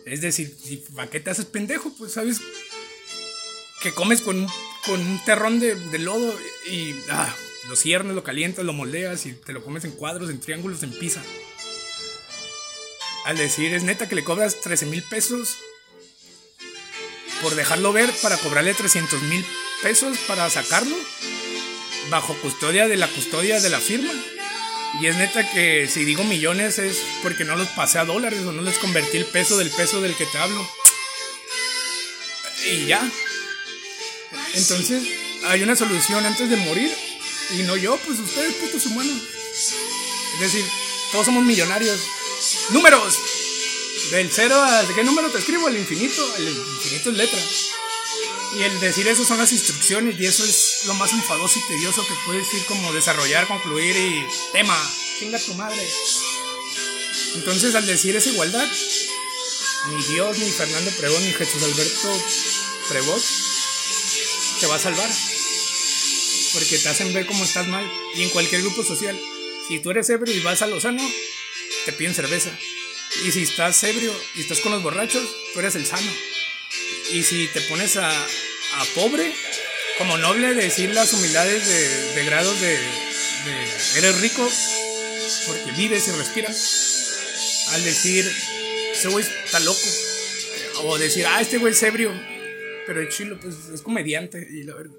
es 0.05 0.21
decir, 0.21 0.57
¿para 0.95 1.11
qué 1.11 1.21
te 1.21 1.31
haces 1.31 1.45
pendejo? 1.45 1.93
Pues, 1.97 2.13
¿sabes? 2.13 2.41
Que 3.83 3.93
comes 3.93 4.23
con, 4.23 4.47
un 4.89 5.21
terrón 5.25 5.61
de, 5.61 5.75
de 5.75 5.99
lodo 5.99 6.35
y 6.71 6.95
ah, 7.11 7.35
lo 7.69 7.77
ciernes, 7.77 8.15
lo 8.15 8.23
calientas, 8.23 8.65
lo 8.65 8.73
moldeas 8.73 9.27
y 9.27 9.33
te 9.33 9.53
lo 9.53 9.65
comes 9.65 9.85
en 9.85 9.93
cuadros, 9.93 10.31
en 10.31 10.41
triángulos, 10.41 10.83
en 10.83 10.93
pizza. 10.93 11.23
Al 13.27 13.37
decir, 13.37 13.75
es 13.75 13.83
neta 13.83 14.09
que 14.09 14.15
le 14.15 14.23
cobras 14.23 14.61
13 14.61 14.87
mil 14.87 15.03
pesos 15.03 15.57
por 17.43 17.57
dejarlo 17.57 17.93
ver 17.93 18.09
para 18.23 18.39
cobrarle 18.39 18.73
300 18.73 19.21
mil 19.23 19.45
pesos 19.83 20.17
para 20.29 20.49
sacarlo 20.49 20.97
bajo 22.09 22.35
custodia 22.35 22.87
de 22.87 22.97
la 22.97 23.09
custodia 23.09 23.61
de 23.61 23.69
la 23.69 23.81
firma. 23.81 24.13
Y 25.01 25.09
es 25.09 25.17
neta 25.17 25.51
que 25.51 25.89
si 25.89 26.05
digo 26.05 26.23
millones 26.23 26.79
es 26.79 26.99
porque 27.25 27.43
no 27.43 27.57
los 27.57 27.67
pasé 27.71 27.99
a 27.99 28.05
dólares 28.05 28.45
o 28.47 28.53
no 28.53 28.63
les 28.63 28.79
convertí 28.79 29.17
el 29.17 29.27
peso 29.27 29.59
del 29.59 29.71
peso 29.71 30.01
del 30.01 30.15
que 30.15 30.27
te 30.27 30.39
hablo. 30.39 30.65
Y 32.71 32.87
ya. 32.87 33.11
Entonces 34.55 35.03
hay 35.47 35.65
una 35.65 35.75
solución 35.75 36.25
antes 36.25 36.49
de 36.49 36.57
morir. 36.59 36.95
Y 37.59 37.65
no 37.65 37.77
yo, 37.77 37.97
pues 38.07 38.21
ustedes 38.21 38.55
putos 38.55 38.87
humanos. 38.87 39.21
Es 40.35 40.41
decir, 40.41 40.65
todos 41.11 41.27
somos 41.27 41.45
millonarios. 41.45 41.99
Números. 42.71 43.19
Del 44.11 44.31
cero 44.31 44.55
a 44.61 44.85
qué 44.95 45.03
número 45.03 45.31
te 45.31 45.39
escribo, 45.39 45.69
el 45.69 45.79
infinito, 45.79 46.37
el 46.37 46.49
infinito 46.49 47.11
es 47.11 47.17
letra. 47.17 47.41
Y 48.57 48.63
el 48.63 48.81
decir 48.81 49.07
eso 49.09 49.25
son 49.25 49.39
las 49.39 49.53
instrucciones 49.53 50.19
y 50.19 50.27
eso 50.27 50.45
es 50.45 50.83
lo 50.87 50.95
más 50.95 51.13
enfadoso 51.13 51.59
y 51.59 51.69
tedioso 51.69 52.07
que 52.07 52.15
puedes 52.25 52.53
ir 52.55 52.65
como 52.67 52.93
desarrollar, 52.93 53.47
concluir 53.47 53.97
y 53.97 54.27
tema, 54.53 54.77
chinga 55.19 55.39
tu 55.39 55.55
madre. 55.55 55.87
Entonces 57.35 57.75
al 57.75 57.87
decir 57.87 58.17
esa 58.17 58.31
igualdad, 58.31 58.67
ni 59.89 60.03
Dios, 60.05 60.39
ni 60.39 60.51
Fernando 60.51 60.91
Pregón, 60.93 61.25
ni 61.25 61.33
Jesús 61.33 61.63
Alberto 61.63 62.23
Prebot 62.89 63.23
te 64.61 64.67
va 64.67 64.77
a 64.77 64.81
salvar. 64.81 65.11
Porque 66.53 66.79
te 66.79 66.89
hacen 66.89 67.13
ver 67.13 67.27
cómo 67.27 67.45
estás 67.45 67.67
mal. 67.67 67.85
Y 68.15 68.23
en 68.23 68.31
cualquier 68.31 68.63
grupo 68.63 68.83
social, 68.83 69.21
si 69.69 69.81
tú 69.81 69.91
eres 69.91 70.09
ebrio 70.09 70.35
y 70.35 70.41
vas 70.41 70.63
a 70.63 70.67
Lozano, 70.67 71.03
te 71.87 71.93
piden 71.93 72.15
cerveza. 72.15 72.51
Y 73.25 73.31
si 73.31 73.45
estás 73.45 73.83
ebrio 73.85 74.13
y 74.35 74.41
estás 74.41 74.61
con 74.61 74.73
los 74.73 74.83
borrachos, 74.83 75.25
tú 75.55 75.61
eres 75.61 75.77
el 75.77 75.87
sano. 75.87 76.11
Y 77.13 77.23
si 77.23 77.47
te 77.49 77.61
pones 77.63 77.97
a, 77.97 78.11
a 78.11 78.85
pobre, 78.95 79.33
como 79.97 80.19
noble, 80.19 80.55
decir 80.55 80.91
las 80.91 81.13
humildades 81.13 81.67
de, 81.67 82.15
de 82.15 82.25
grados 82.25 82.61
de, 82.61 82.77
eres 83.97 84.21
rico 84.21 84.51
porque 85.47 85.71
vives 85.77 86.09
y 86.09 86.11
respiras. 86.11 87.69
Al 87.71 87.85
decir, 87.85 88.31
ese 88.93 89.09
güey 89.09 89.25
está 89.45 89.61
loco. 89.61 89.89
O 90.83 90.99
decir, 90.99 91.25
ah, 91.27 91.41
este 91.41 91.59
güey 91.59 91.73
es 91.73 91.83
ebrio, 91.83 92.13
pero 92.87 93.01
el 93.01 93.09
chilo, 93.09 93.39
pues 93.41 93.55
es 93.73 93.81
comediante 93.81 94.47
y 94.51 94.65
la 94.65 94.75
verga. 94.75 94.95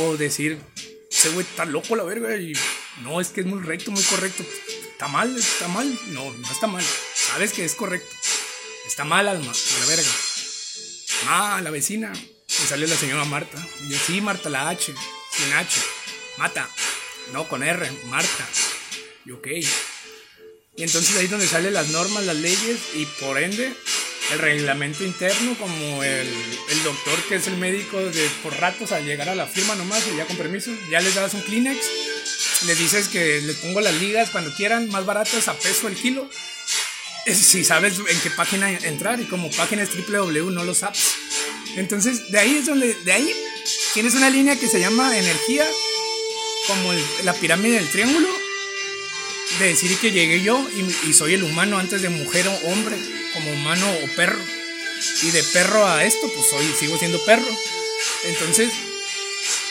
O 0.00 0.16
decir, 0.16 0.58
ese 1.10 1.30
güey 1.30 1.44
está 1.44 1.64
loco, 1.64 1.96
la 1.96 2.04
verga, 2.04 2.36
y 2.36 2.52
no, 3.02 3.20
es 3.20 3.28
que 3.28 3.40
es 3.40 3.46
muy 3.46 3.62
recto, 3.62 3.90
muy 3.90 4.02
correcto. 4.04 4.44
¿Está 4.96 5.08
mal? 5.08 5.36
¿Está 5.36 5.68
mal? 5.68 5.98
No, 6.06 6.32
no 6.32 6.50
está 6.50 6.66
mal. 6.66 6.82
Sabes 7.14 7.52
que 7.52 7.66
es 7.66 7.74
correcto. 7.74 8.08
Está 8.86 9.04
mal, 9.04 9.28
alma, 9.28 9.52
a 9.52 9.80
la 9.80 9.86
verga. 9.86 10.10
Ah, 11.26 11.60
la 11.62 11.70
vecina. 11.70 12.14
Y 12.14 12.66
salió 12.66 12.86
la 12.86 12.96
señora 12.96 13.26
Marta. 13.26 13.58
Y 13.84 13.90
yo, 13.90 13.98
sí, 13.98 14.22
Marta, 14.22 14.48
la 14.48 14.70
H. 14.70 14.94
Sin 15.32 15.52
H. 15.52 15.80
Mata. 16.38 16.66
No, 17.34 17.46
con 17.46 17.62
R. 17.62 17.92
Marta. 18.06 18.48
Y 19.26 19.32
ok. 19.32 19.46
Y 20.76 20.82
entonces 20.82 21.14
ahí 21.18 21.26
es 21.26 21.30
donde 21.30 21.46
salen 21.46 21.74
las 21.74 21.88
normas, 21.88 22.24
las 22.24 22.36
leyes 22.36 22.78
y 22.94 23.04
por 23.20 23.36
ende 23.36 23.74
el 24.32 24.38
reglamento 24.38 25.04
interno, 25.04 25.58
como 25.58 26.02
el, 26.02 26.26
el, 26.70 26.82
doctor 26.84 27.22
que 27.28 27.34
es 27.34 27.46
el 27.48 27.58
médico 27.58 28.00
de 28.00 28.30
por 28.42 28.58
ratos 28.58 28.92
al 28.92 29.04
llegar 29.04 29.28
a 29.28 29.34
la 29.34 29.46
firma 29.46 29.74
nomás 29.74 30.06
y 30.10 30.16
ya 30.16 30.24
con 30.24 30.38
permiso, 30.38 30.70
ya 30.90 31.00
les 31.00 31.14
das 31.14 31.34
un 31.34 31.42
Kleenex 31.42 31.78
les 32.64 32.78
dices 32.78 33.08
que 33.08 33.40
les 33.42 33.56
pongo 33.56 33.80
las 33.80 33.94
ligas 33.94 34.30
cuando 34.30 34.54
quieran, 34.54 34.88
más 34.90 35.04
baratas 35.04 35.48
a 35.48 35.54
peso 35.54 35.88
el 35.88 35.94
kilo. 35.94 36.28
Si 37.26 37.64
sabes 37.64 37.98
en 37.98 38.20
qué 38.20 38.30
página 38.30 38.70
entrar 38.70 39.20
y 39.20 39.24
como 39.24 39.50
página 39.50 39.82
es 39.82 39.90
www, 39.90 40.50
no 40.50 40.64
los 40.64 40.82
apps. 40.82 41.16
Entonces, 41.76 42.30
de 42.30 42.38
ahí 42.38 42.56
es 42.56 42.66
donde, 42.66 42.94
de 42.94 43.12
ahí 43.12 43.32
tienes 43.94 44.14
una 44.14 44.30
línea 44.30 44.56
que 44.56 44.68
se 44.68 44.80
llama 44.80 45.16
energía, 45.16 45.66
como 46.68 46.92
la 47.24 47.34
pirámide 47.34 47.76
del 47.76 47.90
triángulo, 47.90 48.28
de 49.58 49.66
decir 49.66 49.96
que 49.98 50.12
llegué 50.12 50.42
yo 50.42 50.64
y, 50.74 51.08
y 51.08 51.12
soy 51.12 51.34
el 51.34 51.42
humano 51.42 51.78
antes 51.78 52.02
de 52.02 52.08
mujer 52.08 52.46
o 52.48 52.68
hombre, 52.68 52.96
como 53.34 53.52
humano 53.52 53.86
o 54.04 54.16
perro. 54.16 54.40
Y 55.22 55.30
de 55.30 55.42
perro 55.42 55.86
a 55.86 56.04
esto, 56.04 56.30
pues 56.34 56.48
soy, 56.48 56.66
sigo 56.78 56.96
siendo 56.98 57.22
perro. 57.24 57.46
Entonces, 58.24 58.70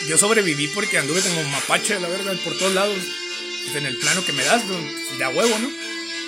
yo 0.08 0.18
sobreviví 0.18 0.68
porque 0.68 0.98
anduve 0.98 1.20
como 1.20 1.42
mapache, 1.44 1.98
la 2.00 2.08
verdad, 2.08 2.36
por 2.44 2.56
todos 2.58 2.74
lados. 2.74 2.98
En 3.74 3.84
el 3.84 3.96
plano 3.96 4.24
que 4.24 4.32
me 4.32 4.44
das, 4.44 4.62
de 5.18 5.24
a 5.24 5.28
huevo, 5.28 5.58
¿no? 5.58 5.68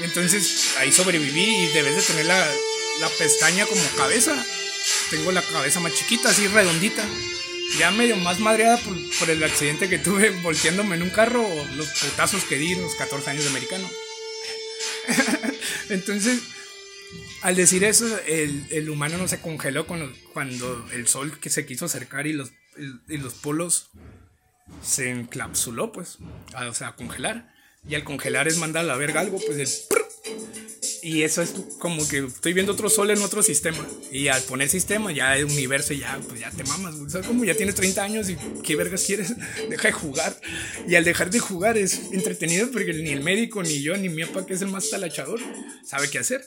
Entonces 0.03 0.75
ahí 0.79 0.93
sobreviví 0.93 1.45
y 1.45 1.67
debes 1.69 1.97
de 1.97 2.03
tener 2.03 2.27
la, 2.27 2.47
la 3.01 3.09
pestaña 3.11 3.65
como 3.67 3.81
cabeza. 3.97 4.45
Tengo 5.11 5.33
la 5.33 5.43
cabeza 5.43 5.81
más 5.81 5.95
chiquita, 5.95 6.31
así 6.31 6.49
redondita. 6.49 7.05
ya 7.79 7.91
medio 7.91 8.17
más 8.17 8.41
madreada 8.41 8.79
por, 8.79 8.97
por, 9.19 9.31
el 9.31 9.43
accidente 9.45 9.89
que 9.89 9.99
tuve 9.99 10.31
volteándome 10.43 10.97
en 10.97 11.03
un 11.03 11.11
carro, 11.11 11.47
los 11.77 11.89
putazos 11.91 12.45
que 12.45 12.57
di 12.57 12.75
los 12.75 12.95
14 12.97 13.31
años 13.31 13.45
de 13.45 13.51
americano. 13.51 13.89
Entonces, 15.89 16.41
al 17.43 17.57
decir 17.57 17.85
eso, 17.85 18.19
el, 18.27 18.65
el, 18.71 18.91
humano 18.91 19.17
no 19.17 19.29
se 19.29 19.41
congeló 19.41 19.87
cuando, 19.87 20.13
cuando 20.33 20.89
el 20.93 21.07
sol 21.09 21.39
que 21.39 21.51
se 21.51 21.67
quiso 21.67 21.87
acercar 21.87 22.27
y 22.27 22.33
los, 22.33 22.51
y 23.09 23.19
los 23.19 23.35
polos 23.35 23.91
se 24.83 25.11
encapsuló, 25.11 25.93
pues, 25.93 26.19
o 26.55 26.75
sea, 26.75 26.93
congelar. 26.93 27.55
Y 27.89 27.95
al 27.95 28.05
congelar 28.05 28.49
es 28.49 28.59
mandar 28.59 28.85
a 28.85 28.89
la 28.89 28.97
verga 28.97 29.21
algo, 29.21 29.39
pues 29.45 29.59
el 29.59 29.98
y 31.03 31.23
eso 31.23 31.43
es 31.43 31.55
como 31.79 32.07
que 32.07 32.27
estoy 32.27 32.53
viendo 32.53 32.73
otro 32.73 32.91
sol 32.91 33.11
en 33.11 33.23
otro 33.23 33.43
sistema. 33.43 33.87
Y 34.11 34.29
al 34.29 34.43
poner 34.43 34.69
sistema, 34.69 35.13
ya 35.13 35.37
el 35.37 35.47
universo, 35.47 35.95
ya, 35.95 36.21
pues 36.29 36.41
ya 36.41 36.51
te 36.51 36.65
mamas, 36.65 36.95
O 36.97 37.09
sea, 37.09 37.23
como 37.23 37.45
ya 37.45 37.55
tienes 37.55 37.75
30 37.77 38.03
años 38.03 38.29
y 38.29 38.37
qué 38.63 38.77
vergas 38.77 39.05
quieres, 39.05 39.35
deja 39.71 39.89
de 39.89 39.93
jugar. 39.93 40.39
Y 40.87 40.97
al 40.97 41.05
dejar 41.05 41.31
de 41.31 41.39
jugar 41.39 41.79
es 41.79 42.01
entretenido 42.13 42.71
porque 42.71 42.93
ni 42.93 43.11
el 43.11 43.23
médico, 43.23 43.63
ni 43.63 43.81
yo, 43.81 43.97
ni 43.97 44.09
mi 44.09 44.25
papá, 44.25 44.47
que 44.47 44.55
es 44.55 44.63
el 44.63 44.69
más 44.69 44.91
talachador, 44.91 45.41
sabe 45.85 46.11
qué 46.11 46.19
hacer. 46.19 46.47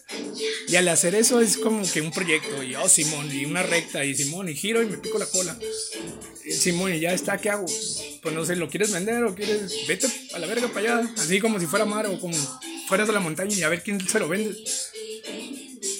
Y 0.67 0.75
al 0.75 0.87
hacer 0.89 1.15
eso 1.15 1.41
es 1.41 1.57
como 1.57 1.89
que 1.89 2.01
un 2.01 2.11
proyecto. 2.11 2.61
Y 2.63 2.75
oh, 2.75 2.89
Simón, 2.89 3.31
y 3.31 3.45
una 3.45 3.63
recta, 3.63 4.03
y 4.05 4.15
Simón, 4.15 4.49
y 4.49 4.55
giro 4.55 4.83
y 4.83 4.87
me 4.87 4.97
pico 4.97 5.17
la 5.17 5.25
cola. 5.25 5.57
Simón, 6.49 6.93
y 6.93 6.99
ya 6.99 7.13
está, 7.13 7.37
¿qué 7.37 7.49
hago? 7.49 7.65
Pues 8.21 8.35
no 8.35 8.45
sé, 8.45 8.55
¿lo 8.55 8.69
quieres 8.69 8.91
vender 8.91 9.23
o 9.23 9.35
quieres? 9.35 9.87
Vete 9.87 10.07
a 10.33 10.39
la 10.39 10.47
verga 10.47 10.67
para 10.67 10.99
allá. 10.99 11.13
Así 11.17 11.39
como 11.39 11.59
si 11.59 11.65
fuera 11.65 11.85
mar 11.85 12.07
o 12.07 12.19
como 12.19 12.35
fueras 12.87 13.07
de 13.07 13.13
la 13.13 13.19
montaña 13.19 13.55
y 13.55 13.63
a 13.63 13.69
ver 13.69 13.83
quién 13.83 14.05
se 14.07 14.19
lo 14.19 14.27
vende. 14.27 14.55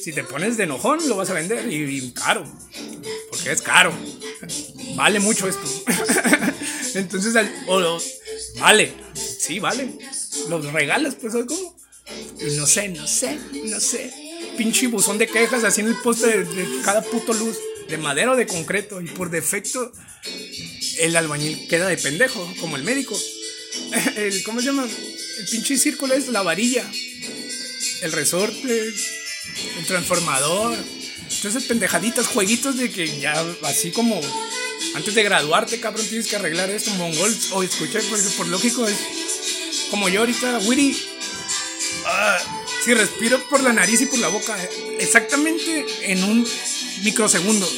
Si 0.03 0.11
te 0.13 0.23
pones 0.23 0.57
de 0.57 0.63
enojón, 0.63 1.07
lo 1.07 1.15
vas 1.15 1.29
a 1.29 1.33
vender 1.33 1.71
y, 1.71 2.11
caro. 2.11 2.43
Porque 3.29 3.51
es 3.51 3.61
caro. 3.61 3.93
Vale 4.95 5.19
mucho 5.19 5.47
esto. 5.47 5.67
Entonces, 6.95 7.33
vale. 8.59 8.93
Sí, 9.13 9.59
vale. 9.59 9.97
Los 10.49 10.71
regalas, 10.73 11.15
pues, 11.15 11.33
¿cómo? 11.33 11.81
no 12.57 12.65
sé, 12.65 12.89
no 12.89 13.07
sé, 13.07 13.39
no 13.65 13.79
sé. 13.79 14.11
Pinche 14.57 14.87
buzón 14.87 15.17
de 15.17 15.27
quejas 15.27 15.63
así 15.63 15.81
en 15.81 15.87
el 15.87 15.95
poste 15.95 16.43
de, 16.43 16.81
cada 16.83 17.01
puto 17.01 17.33
luz. 17.33 17.57
De 17.91 17.97
madera 17.97 18.31
o 18.31 18.35
de 18.35 18.47
concreto. 18.47 19.01
Y 19.01 19.05
por 19.05 19.29
defecto, 19.29 19.91
el 20.99 21.15
albañil 21.15 21.67
queda 21.67 21.87
de 21.87 21.97
pendejo, 21.97 22.51
como 22.59 22.77
el 22.77 22.83
médico. 22.83 23.17
El, 24.15 24.43
¿Cómo 24.43 24.59
se 24.59 24.67
llama? 24.67 24.83
El 24.83 25.45
pinche 25.49 25.77
círculo 25.77 26.13
es 26.13 26.27
la 26.27 26.41
varilla, 26.41 26.85
el 28.01 28.11
resorte, 28.11 28.93
el 29.77 29.85
transformador. 29.87 30.77
Entonces, 31.29 31.63
pendejaditas, 31.63 32.27
jueguitos 32.27 32.77
de 32.77 32.91
que 32.91 33.19
ya 33.19 33.33
así 33.63 33.91
como 33.91 34.21
antes 34.95 35.15
de 35.15 35.23
graduarte, 35.23 35.79
cabrón, 35.79 36.05
tienes 36.07 36.27
que 36.27 36.35
arreglar 36.35 36.69
esto, 36.69 36.91
mongol. 36.91 37.33
O 37.51 37.63
escuché, 37.63 38.01
porque 38.09 38.27
por 38.37 38.47
lógico 38.47 38.87
es 38.87 38.97
como 39.89 40.09
yo 40.09 40.21
ahorita, 40.21 40.59
Witty. 40.59 40.97
Ah, 42.05 42.60
si 42.83 42.93
respiro 42.93 43.39
por 43.49 43.61
la 43.61 43.73
nariz 43.73 44.01
y 44.01 44.05
por 44.07 44.19
la 44.19 44.27
boca, 44.27 44.57
exactamente 44.99 45.85
en 46.11 46.23
un 46.23 46.47
microsegundo. 47.03 47.69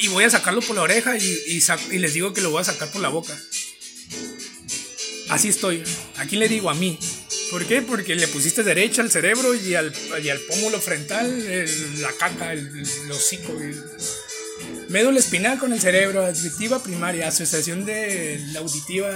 Y 0.00 0.08
voy 0.08 0.24
a 0.24 0.30
sacarlo 0.30 0.60
por 0.60 0.76
la 0.76 0.82
oreja 0.82 1.16
y, 1.18 1.60
les 1.98 2.14
digo 2.14 2.32
que 2.32 2.40
lo 2.40 2.50
voy 2.50 2.62
a 2.62 2.64
sacar 2.64 2.90
por 2.90 3.02
la 3.02 3.08
boca. 3.08 3.38
Así 5.28 5.48
estoy. 5.48 5.82
Aquí 6.16 6.36
le 6.36 6.48
digo 6.48 6.70
a 6.70 6.74
mí. 6.74 6.98
¿Por 7.50 7.66
qué? 7.66 7.82
Porque 7.82 8.14
le 8.14 8.28
pusiste 8.28 8.62
derecha 8.62 9.02
al 9.02 9.10
cerebro 9.10 9.54
y 9.54 9.74
al, 9.74 9.92
y 10.22 10.28
al 10.28 10.38
pómulo 10.40 10.80
frontal, 10.80 12.00
la 12.00 12.12
caca, 12.12 12.52
el, 12.52 12.68
el 12.68 13.10
hocico. 13.10 13.54
Médula 14.88 15.18
espinal 15.18 15.58
con 15.58 15.72
el 15.72 15.80
cerebro, 15.80 16.26
auditiva 16.26 16.82
primaria, 16.82 17.28
asociación 17.28 17.84
de 17.84 18.42
la 18.52 18.60
auditiva 18.60 19.10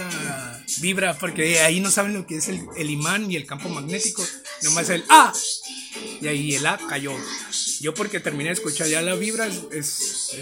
vibra, 0.80 1.18
porque 1.18 1.60
ahí 1.60 1.80
no 1.80 1.90
saben 1.90 2.14
lo 2.14 2.26
que 2.26 2.36
es 2.36 2.48
el, 2.48 2.90
imán 2.90 3.30
y 3.30 3.36
el 3.36 3.46
campo 3.46 3.68
magnético, 3.68 4.24
nomás 4.62 4.88
el 4.90 5.04
A. 5.08 5.32
Y 6.20 6.26
ahí 6.26 6.54
el 6.54 6.66
A 6.66 6.78
cayó. 6.88 7.12
Yo 7.80 7.94
porque 7.94 8.20
terminé 8.20 8.50
de 8.50 8.54
escuchar 8.54 8.86
ya 8.86 9.02
la 9.02 9.14
vibra 9.14 9.48
es, 9.70 10.36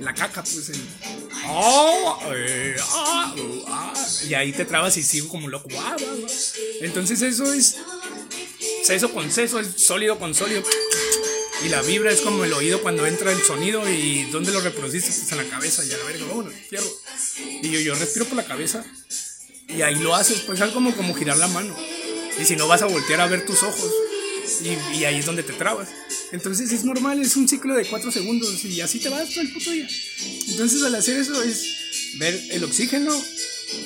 la 0.00 0.14
caca, 0.14 0.42
pues 0.42 0.70
el. 0.70 0.80
Oh, 1.48 2.20
y 4.28 4.34
ahí 4.34 4.52
te 4.52 4.64
trabas 4.64 4.96
y 4.96 5.02
sigo 5.02 5.28
como 5.28 5.48
loco. 5.48 5.68
Entonces 6.80 7.22
eso 7.22 7.52
es. 7.52 7.76
Seso 8.82 9.12
con 9.12 9.30
seso, 9.30 9.60
es 9.60 9.82
sólido 9.82 10.18
con 10.18 10.34
sólido. 10.34 10.62
Y 11.62 11.68
la 11.68 11.82
vibra 11.82 12.10
es 12.10 12.20
como 12.20 12.44
el 12.44 12.52
oído 12.52 12.82
cuando 12.82 13.06
entra 13.06 13.32
el 13.32 13.42
sonido 13.42 13.88
y 13.88 14.24
¿dónde 14.24 14.52
lo 14.52 14.60
reproduciste? 14.60 15.10
Pues 15.10 15.32
en 15.32 15.38
la 15.38 15.44
cabeza 15.44 15.84
y 15.84 15.92
a 15.92 15.96
la 15.96 16.04
verga, 16.04 16.24
bueno, 16.26 16.50
fierro. 16.68 16.90
Y 17.62 17.70
yo, 17.70 17.80
yo 17.80 17.94
respiro 17.94 18.26
por 18.26 18.36
la 18.36 18.44
cabeza 18.44 18.84
y 19.68 19.82
ahí 19.82 19.96
lo 19.96 20.14
haces, 20.14 20.40
pues 20.40 20.60
es 20.60 20.70
como, 20.70 20.94
como 20.94 21.14
girar 21.14 21.38
la 21.38 21.48
mano. 21.48 21.76
Y 22.40 22.44
si 22.44 22.56
no 22.56 22.66
vas 22.66 22.82
a 22.82 22.86
voltear 22.86 23.20
a 23.20 23.26
ver 23.26 23.46
tus 23.46 23.62
ojos 23.62 23.90
y, 24.62 25.04
ahí 25.04 25.16
es 25.16 25.26
donde 25.26 25.42
te 25.42 25.52
trabas. 25.52 25.88
Entonces 26.32 26.72
es 26.72 26.84
normal, 26.84 27.20
es 27.20 27.36
un 27.36 27.48
ciclo 27.48 27.74
de 27.74 27.86
4 27.86 28.10
segundos 28.10 28.64
y 28.64 28.80
así 28.80 28.98
te 28.98 29.08
vas 29.08 29.30
todo 29.30 29.40
el 29.40 29.52
puto 29.52 29.70
día. 29.70 29.88
Entonces 30.48 30.82
al 30.82 30.94
hacer 30.94 31.18
eso 31.18 31.42
es 31.42 32.18
ver 32.18 32.40
el 32.50 32.64
oxígeno, 32.64 33.12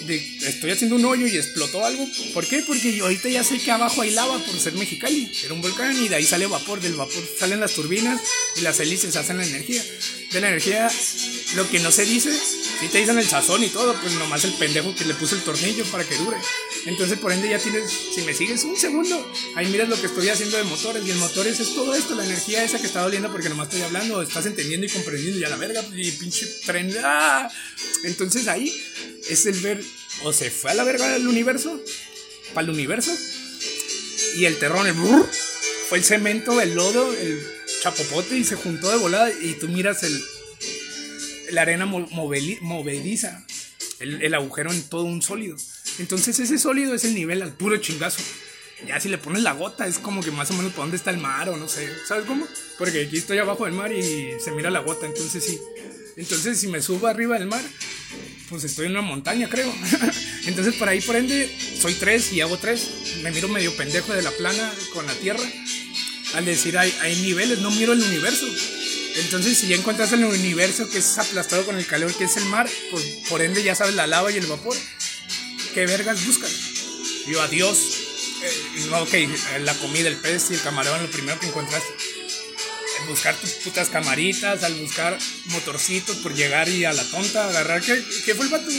de, 0.06 0.16
estoy 0.46 0.70
haciendo 0.70 0.96
un 0.96 1.04
hoyo 1.04 1.26
y 1.26 1.36
explotó 1.36 1.84
algo. 1.84 2.08
¿Por 2.34 2.46
qué? 2.46 2.62
Porque 2.66 2.94
yo 2.94 3.04
ahorita 3.04 3.28
ya 3.28 3.44
sé 3.44 3.58
que 3.58 3.70
abajo 3.70 4.02
hay 4.02 4.10
lava 4.10 4.38
por 4.38 4.58
ser 4.58 4.74
Mexicali. 4.74 5.30
Era 5.44 5.54
un 5.54 5.60
volcán 5.60 5.96
y 6.02 6.08
de 6.08 6.16
ahí 6.16 6.24
sale 6.24 6.46
vapor. 6.46 6.80
Del 6.80 6.94
vapor 6.94 7.22
salen 7.38 7.60
las 7.60 7.72
turbinas 7.72 8.20
y 8.56 8.62
las 8.62 8.80
hélices 8.80 9.16
hacen 9.16 9.36
la 9.36 9.46
energía. 9.46 9.84
De 10.32 10.40
la 10.40 10.48
energía, 10.48 10.90
lo 11.56 11.68
que 11.70 11.80
no 11.80 11.90
se 11.90 12.04
dice, 12.04 12.30
si 12.80 12.88
te 12.88 12.98
dicen 12.98 13.18
el 13.18 13.26
sazón 13.26 13.64
y 13.64 13.68
todo, 13.68 13.98
pues 14.00 14.12
nomás 14.14 14.44
el 14.44 14.52
pendejo 14.52 14.94
que 14.94 15.06
le 15.06 15.14
puso 15.14 15.34
el 15.34 15.42
tornillo 15.42 15.84
para 15.86 16.04
que 16.04 16.16
dure. 16.16 16.36
Entonces, 16.84 17.18
por 17.18 17.32
ende, 17.32 17.48
ya 17.48 17.58
tienes, 17.58 17.90
si 18.14 18.20
me 18.22 18.34
sigues 18.34 18.62
un 18.64 18.76
segundo, 18.76 19.32
ahí 19.56 19.66
miras 19.66 19.88
lo 19.88 19.98
que 19.98 20.06
estoy 20.06 20.28
haciendo 20.28 20.58
de 20.58 20.64
motores. 20.64 21.06
Y 21.06 21.10
el 21.10 21.16
motores 21.16 21.60
es 21.60 21.74
todo 21.74 21.94
esto, 21.94 22.14
la 22.14 22.24
energía 22.24 22.62
esa 22.62 22.78
que 22.78 22.86
está 22.86 23.02
doliendo 23.02 23.30
porque 23.32 23.48
nomás 23.48 23.68
estoy 23.68 23.82
hablando, 23.82 24.20
estás 24.20 24.46
entendiendo 24.46 24.86
y 24.86 24.90
comprendiendo. 24.90 25.38
Y 25.40 25.44
a 25.44 25.48
la 25.48 25.56
verga, 25.56 25.82
y 25.94 26.10
pinche 26.12 26.46
tren. 26.66 26.94
¡ah! 27.02 27.50
Entonces 28.04 28.48
ahí 28.48 28.72
es 29.28 29.46
el 29.46 29.58
ver, 29.60 29.77
o 30.22 30.32
se 30.32 30.50
fue 30.50 30.70
a 30.70 30.74
la 30.74 30.84
verga 30.84 31.16
el 31.16 31.26
universo, 31.26 31.80
para 32.54 32.66
el 32.66 32.70
universo. 32.70 33.16
Y 34.36 34.44
el 34.44 34.58
terrón, 34.58 34.86
el 34.86 34.94
fue 35.88 35.98
el 35.98 36.04
cemento, 36.04 36.60
el 36.60 36.74
lodo, 36.74 37.12
el 37.14 37.40
chapopote 37.82 38.36
y 38.36 38.44
se 38.44 38.56
juntó 38.56 38.90
de 38.90 38.98
volada. 38.98 39.30
Y 39.30 39.54
tú 39.54 39.68
miras 39.68 40.02
el, 40.02 40.22
la 41.50 41.62
arena 41.62 41.86
movediza, 41.86 43.44
el, 44.00 44.34
agujero 44.34 44.72
en 44.72 44.82
todo 44.82 45.04
un 45.04 45.22
sólido. 45.22 45.56
Entonces 45.98 46.38
ese 46.38 46.58
sólido 46.58 46.94
es 46.94 47.04
el 47.04 47.14
nivel 47.14 47.42
al 47.42 47.52
puro 47.52 47.76
chingazo. 47.78 48.22
Ya 48.86 49.00
si 49.00 49.08
le 49.08 49.18
pones 49.18 49.42
la 49.42 49.52
gota 49.52 49.86
es 49.86 49.98
como 49.98 50.22
que 50.22 50.30
más 50.30 50.50
o 50.50 50.54
menos 50.54 50.72
por 50.72 50.84
dónde 50.84 50.96
está 50.96 51.10
el 51.10 51.18
mar 51.18 51.48
o 51.48 51.56
no 51.56 51.68
sé. 51.68 51.88
¿Sabes 52.06 52.26
cómo? 52.26 52.46
Porque 52.78 53.02
aquí 53.02 53.18
estoy 53.18 53.38
abajo 53.38 53.64
del 53.64 53.74
mar 53.74 53.90
y 53.92 54.38
se 54.38 54.52
mira 54.52 54.70
la 54.70 54.80
gota, 54.80 55.06
entonces 55.06 55.42
sí. 55.42 55.58
Entonces 56.18 56.58
si 56.58 56.66
me 56.66 56.82
subo 56.82 57.06
arriba 57.06 57.38
del 57.38 57.46
mar, 57.46 57.62
pues 58.50 58.64
estoy 58.64 58.86
en 58.86 58.92
una 58.92 59.02
montaña, 59.02 59.48
creo. 59.48 59.72
entonces 60.46 60.74
por 60.74 60.88
ahí 60.88 61.00
por 61.00 61.14
ende 61.14 61.48
soy 61.80 61.94
tres 61.94 62.32
y 62.32 62.40
hago 62.40 62.58
tres. 62.58 62.90
Me 63.22 63.30
miro 63.30 63.48
medio 63.48 63.74
pendejo 63.76 64.12
de 64.12 64.22
la 64.22 64.32
plana 64.32 64.72
con 64.92 65.06
la 65.06 65.14
tierra. 65.14 65.44
Al 66.34 66.44
decir 66.44 66.76
hay, 66.76 66.92
niveles, 67.22 67.60
no 67.60 67.70
miro 67.70 67.92
el 67.92 68.02
universo. 68.02 68.46
Entonces, 69.16 69.58
si 69.58 69.68
ya 69.68 69.76
encuentras 69.76 70.12
el 70.12 70.24
universo 70.24 70.88
que 70.90 70.98
es 70.98 71.18
aplastado 71.18 71.64
con 71.64 71.76
el 71.76 71.86
calor 71.86 72.12
que 72.14 72.24
es 72.24 72.36
el 72.36 72.44
mar, 72.44 72.68
pues 72.90 73.04
por 73.28 73.40
ende 73.40 73.62
ya 73.62 73.74
sabes 73.74 73.94
la 73.94 74.06
lava 74.06 74.30
y 74.30 74.36
el 74.36 74.46
vapor. 74.46 74.76
¿qué 75.72 75.86
vergas 75.86 76.26
buscan? 76.26 76.50
yo, 77.26 77.40
adiós. 77.40 77.78
Eh, 78.42 78.90
ok, 78.92 79.60
la 79.60 79.74
comida, 79.74 80.08
el 80.08 80.16
pez 80.16 80.50
y 80.50 80.54
el 80.54 80.60
camarón, 80.62 81.02
lo 81.02 81.10
primero 81.10 81.38
que 81.40 81.46
encontraste. 81.46 82.17
Buscar 83.06 83.34
tus 83.36 83.50
putas 83.50 83.88
camaritas, 83.88 84.62
al 84.62 84.74
buscar 84.74 85.18
motorcitos 85.46 86.16
por 86.16 86.34
llegar 86.34 86.68
y 86.68 86.84
a 86.84 86.92
la 86.92 87.04
tonta 87.04 87.48
agarrar. 87.48 87.82
¿Qué, 87.82 88.02
qué 88.24 88.34
fue 88.34 88.46
el 88.46 88.50
vato? 88.50 88.70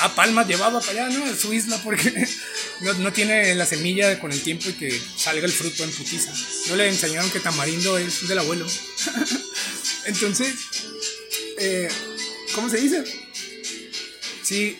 Ah, 0.00 0.14
Palmas 0.14 0.48
llevaba 0.48 0.80
para 0.80 1.06
allá, 1.06 1.18
¿no? 1.18 1.24
A 1.24 1.36
su 1.36 1.52
isla 1.52 1.80
porque 1.82 2.26
no, 2.80 2.92
no, 2.94 3.12
tiene 3.12 3.54
la 3.54 3.66
semilla 3.66 4.18
con 4.18 4.32
el 4.32 4.42
tiempo 4.42 4.68
y 4.68 4.72
que 4.74 5.00
salga 5.16 5.46
el 5.46 5.52
fruto 5.52 5.84
en 5.84 5.90
putiza. 5.90 6.32
No 6.68 6.76
le 6.76 6.88
enseñaron 6.88 7.30
que 7.30 7.40
tamarindo 7.40 7.96
es 7.98 8.26
del 8.28 8.38
abuelo. 8.38 8.66
Entonces, 10.06 10.54
eh, 11.58 11.88
¿cómo 12.54 12.68
se 12.68 12.78
dice? 12.78 13.04
Sí, 14.42 14.76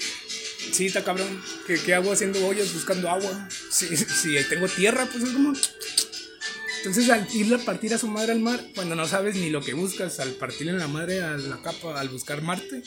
sí, 0.73 0.87
está 0.87 1.05
cabrón. 1.05 1.43
¿Qué, 1.67 1.81
¿Qué, 1.81 1.95
hago 1.95 2.13
haciendo 2.13 2.47
ollas 2.47 2.73
buscando 2.75 3.09
agua? 3.09 3.49
Si, 3.71 3.97
si 3.97 4.35
tengo 4.49 4.69
tierra, 4.69 5.07
pues 5.07 5.25
es 5.25 5.31
como. 5.31 5.55
Entonces, 6.85 7.09
al 7.09 7.27
irle 7.35 7.55
a 7.55 7.65
partir 7.65 7.95
a 7.95 7.99
su 7.99 8.09
madre 8.09 8.33
al 8.33 8.41
mar, 8.41 8.61
cuando 8.75 8.95
no 8.95 9.07
sabes 9.07 9.37
ni 9.37 9.49
lo 9.49 9.63
que 9.63 9.73
buscas, 9.73 10.21
al 10.21 10.33
partirle 10.33 10.73
en 10.73 10.79
la 10.79 10.87
madre 10.87 11.23
a 11.23 11.39
la 11.39 11.63
capa, 11.63 11.99
al 11.99 12.11
buscar 12.11 12.43
Marte, 12.43 12.83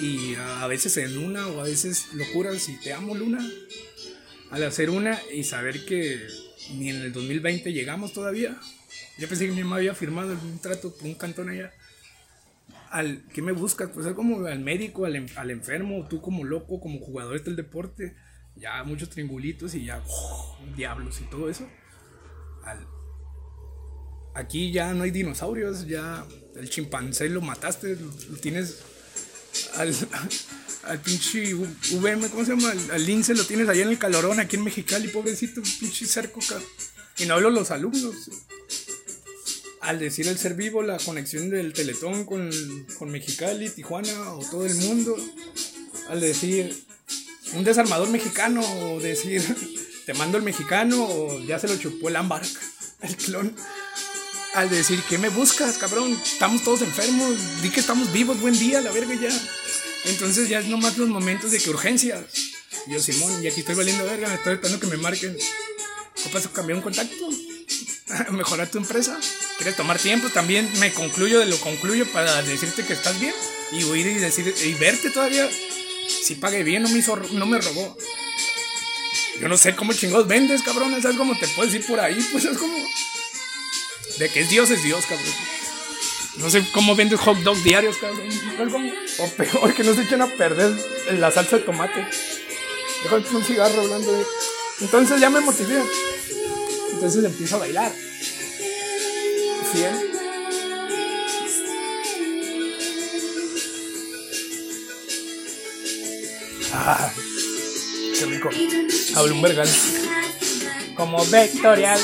y 0.00 0.36
a, 0.36 0.64
veces 0.68 0.96
en 0.98 1.18
una 1.18 1.48
o 1.48 1.60
a 1.60 1.64
veces 1.64 2.12
locuras 2.12 2.68
y 2.68 2.78
te 2.78 2.92
amo, 2.92 3.16
Luna, 3.16 3.44
al 4.52 4.62
hacer 4.62 4.88
una 4.88 5.18
y 5.34 5.42
saber 5.42 5.84
que 5.84 6.16
ni 6.74 6.90
en 6.90 7.02
el 7.02 7.12
2020 7.12 7.72
llegamos 7.72 8.12
todavía. 8.12 8.56
Yo 9.18 9.26
pensé 9.26 9.46
que 9.46 9.52
mi 9.52 9.64
mamá 9.64 9.76
había 9.76 9.96
firmado 9.96 10.34
un 10.40 10.60
trato 10.60 10.94
con 10.96 11.08
un 11.08 11.16
cantón 11.16 11.48
allá. 11.48 11.72
al 12.90 13.24
¿qué 13.34 13.42
me 13.42 13.50
buscas? 13.50 13.90
Pues 13.92 14.06
es 14.06 14.12
como 14.12 14.46
al 14.46 14.60
médico, 14.60 15.06
al, 15.06 15.26
al 15.34 15.50
enfermo, 15.50 16.06
tú 16.08 16.20
como 16.20 16.44
loco, 16.44 16.78
como 16.78 17.00
jugador 17.00 17.42
del 17.42 17.56
deporte, 17.56 18.14
ya 18.54 18.84
muchos 18.84 19.10
triangulitos 19.10 19.74
y 19.74 19.86
ya 19.86 20.00
diablos 20.76 21.20
y 21.20 21.24
todo 21.24 21.50
eso. 21.50 21.68
Al, 22.64 22.91
aquí 24.34 24.72
ya 24.72 24.92
no 24.92 25.04
hay 25.04 25.10
dinosaurios, 25.10 25.86
ya 25.86 26.26
el 26.56 26.68
chimpancé 26.68 27.28
lo 27.28 27.40
mataste, 27.40 27.96
lo, 27.96 28.36
tienes 28.38 28.78
al, 29.74 29.94
al 30.84 31.00
pinche 31.00 31.54
VM, 31.54 32.28
¿cómo 32.28 32.44
se 32.44 32.56
llama? 32.56 32.72
Al, 32.92 33.06
lince 33.06 33.34
lo 33.34 33.44
tienes 33.44 33.68
allá 33.68 33.82
en 33.82 33.88
el 33.88 33.98
calorón, 33.98 34.40
aquí 34.40 34.56
en 34.56 34.64
Mexicali, 34.64 35.08
pobrecito, 35.08 35.62
pinche 35.80 36.06
cerco, 36.06 36.40
y 37.18 37.26
no 37.26 37.34
hablo 37.34 37.50
los 37.50 37.70
alumnos. 37.70 38.30
Al 39.80 39.98
decir 39.98 40.28
el 40.28 40.38
ser 40.38 40.54
vivo, 40.54 40.82
la 40.82 40.96
conexión 40.98 41.50
del 41.50 41.72
Teletón 41.72 42.24
con, 42.24 42.50
con 42.98 43.10
Mexicali, 43.10 43.68
Tijuana 43.68 44.32
o 44.34 44.48
todo 44.48 44.64
el 44.64 44.76
mundo. 44.76 45.16
Al 46.08 46.20
decir 46.20 46.72
un 47.54 47.64
desarmador 47.64 48.08
mexicano 48.08 48.60
o 48.60 49.00
decir 49.00 49.42
te 50.06 50.14
mando 50.14 50.38
el 50.38 50.44
mexicano 50.44 51.04
o 51.04 51.40
ya 51.40 51.58
se 51.58 51.66
lo 51.66 51.76
chupó 51.76 52.08
el 52.08 52.16
ámbar, 52.16 52.42
el 53.02 53.16
clon 53.16 53.56
al 54.54 54.68
decir, 54.68 55.02
¿qué 55.08 55.18
me 55.18 55.28
buscas, 55.28 55.78
cabrón? 55.78 56.18
Estamos 56.24 56.62
todos 56.62 56.82
enfermos, 56.82 57.62
di 57.62 57.70
que 57.70 57.80
estamos 57.80 58.12
vivos, 58.12 58.40
buen 58.40 58.58
día, 58.58 58.80
la 58.80 58.90
verga 58.90 59.14
ya. 59.14 59.30
Entonces 60.04 60.48
ya 60.48 60.60
es 60.60 60.66
nomás 60.66 60.98
los 60.98 61.08
momentos 61.08 61.50
de 61.50 61.58
que 61.58 61.70
urgencias. 61.70 62.24
Yo, 62.86 63.00
Simón, 63.00 63.42
y 63.42 63.46
aquí 63.46 63.60
estoy 63.60 63.74
valiendo 63.74 64.04
verga, 64.04 64.28
me 64.28 64.34
estoy 64.34 64.54
esperando 64.54 64.80
que 64.80 64.86
me 64.88 64.96
marquen. 64.96 65.36
¿Qué 65.36 66.28
pasa? 66.30 66.50
¿Cambiar 66.52 66.76
un 66.76 66.82
contacto? 66.82 67.28
¿Mejorar 68.30 68.70
tu 68.70 68.78
empresa? 68.78 69.18
¿Quieres 69.56 69.76
tomar 69.76 69.98
tiempo? 69.98 70.28
También 70.28 70.68
me 70.78 70.92
concluyo 70.92 71.38
de 71.38 71.46
lo 71.46 71.58
concluyo 71.58 72.06
para 72.12 72.42
decirte 72.42 72.84
que 72.84 72.92
estás 72.92 73.18
bien 73.18 73.34
y 73.72 73.84
huir 73.84 74.06
y 74.06 74.14
decir 74.14 74.54
y 74.64 74.74
verte 74.74 75.10
todavía. 75.10 75.48
Si 76.24 76.34
pague 76.34 76.62
bien, 76.62 76.82
no 76.82 76.88
me 76.88 76.98
hizo, 76.98 77.16
no 77.16 77.46
me 77.46 77.58
robó. 77.58 77.96
Yo 79.40 79.48
no 79.48 79.56
sé 79.56 79.74
cómo 79.74 79.92
chingados 79.92 80.28
vendes, 80.28 80.62
cabrón. 80.62 81.00
¿Sabes 81.00 81.16
cómo 81.16 81.38
te 81.38 81.48
puedes 81.48 81.72
ir 81.74 81.86
por 81.86 82.00
ahí? 82.00 82.18
Pues 82.32 82.44
es 82.44 82.58
como. 82.58 82.76
De 84.18 84.28
que 84.28 84.40
es 84.40 84.50
Dios, 84.50 84.70
es 84.70 84.82
Dios, 84.82 85.04
cabrón. 85.06 85.34
No 86.36 86.48
sé 86.50 86.64
cómo 86.72 86.96
vendes 86.96 87.20
hot 87.20 87.38
dog 87.38 87.56
diarios, 87.62 87.96
cabrón. 87.98 88.28
O 89.18 89.28
peor, 89.28 89.74
que 89.74 89.84
no 89.84 89.94
se 89.94 90.02
echen 90.02 90.22
a 90.22 90.26
perder 90.26 90.72
en 91.08 91.20
la 91.20 91.30
salsa 91.30 91.58
de 91.58 91.62
tomate. 91.62 92.06
Déjame 93.02 93.24
un 93.32 93.44
cigarro 93.44 93.80
hablando 93.80 94.12
de. 94.12 94.24
Entonces 94.80 95.20
ya 95.20 95.28
me 95.30 95.40
motivé. 95.40 95.82
Entonces 96.92 97.24
empiezo 97.24 97.56
a 97.56 97.60
bailar. 97.60 97.92
¿Sí, 99.72 99.82
eh? 99.82 100.12
Ah, 106.74 107.12
qué 108.18 108.26
rico. 108.26 108.50
Hablo 109.14 109.34
un 109.34 109.42
vergal. 109.42 109.68
Como 110.96 111.24
vectorial. 111.26 112.00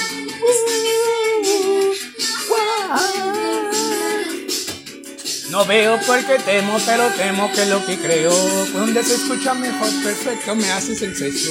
No 5.50 5.64
veo 5.64 5.98
porque 6.06 6.38
temo, 6.44 6.78
pero 6.84 7.08
temo 7.16 7.50
que 7.52 7.66
lo 7.66 7.84
que 7.86 7.96
creo, 7.98 8.32
donde 8.66 9.02
se 9.02 9.14
escucha 9.14 9.54
mejor, 9.54 9.88
perfecto, 10.02 10.54
me 10.54 10.70
haces 10.70 11.00
el 11.02 11.16
sexo. 11.16 11.50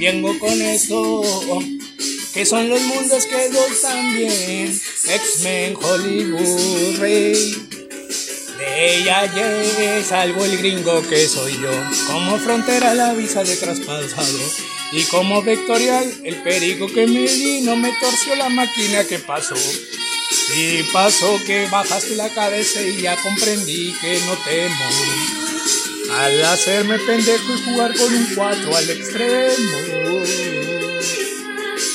Vengo 0.00 0.36
con 0.38 0.60
eso, 0.60 1.22
que 2.34 2.44
son 2.44 2.68
los 2.68 2.80
mundos 2.82 3.24
que 3.26 3.48
dos 3.50 3.80
también. 3.80 4.80
X-Men, 5.08 5.76
Hollywood, 5.80 6.98
Rey. 6.98 7.75
De 8.58 8.96
ella 8.96 9.26
llegué, 9.26 10.02
salvo 10.02 10.44
el 10.44 10.56
gringo 10.56 11.02
que 11.02 11.28
soy 11.28 11.60
yo. 11.60 11.70
Como 12.06 12.38
frontera 12.38 12.94
la 12.94 13.12
visa 13.12 13.44
de 13.44 13.54
traspasado. 13.56 14.38
Y 14.92 15.02
como 15.04 15.42
vectorial, 15.42 16.10
el 16.24 16.42
perico 16.42 16.86
que 16.86 17.06
me 17.06 17.28
di 17.28 17.60
no 17.62 17.76
me 17.76 17.92
torció 18.00 18.34
la 18.36 18.48
máquina 18.48 19.04
que 19.04 19.18
pasó. 19.18 19.56
Y 20.56 20.82
pasó 20.84 21.38
que 21.44 21.66
bajaste 21.66 22.16
la 22.16 22.28
cabeza 22.30 22.80
y 22.80 23.02
ya 23.02 23.16
comprendí 23.16 23.92
que 24.00 24.20
no 24.20 24.36
temo. 24.36 26.14
Al 26.18 26.44
hacerme 26.44 26.98
pendejo 27.00 27.52
y 27.52 27.62
jugar 27.62 27.94
con 27.94 28.14
un 28.14 28.34
4 28.34 28.76
al 28.76 28.90
extremo. 28.90 30.24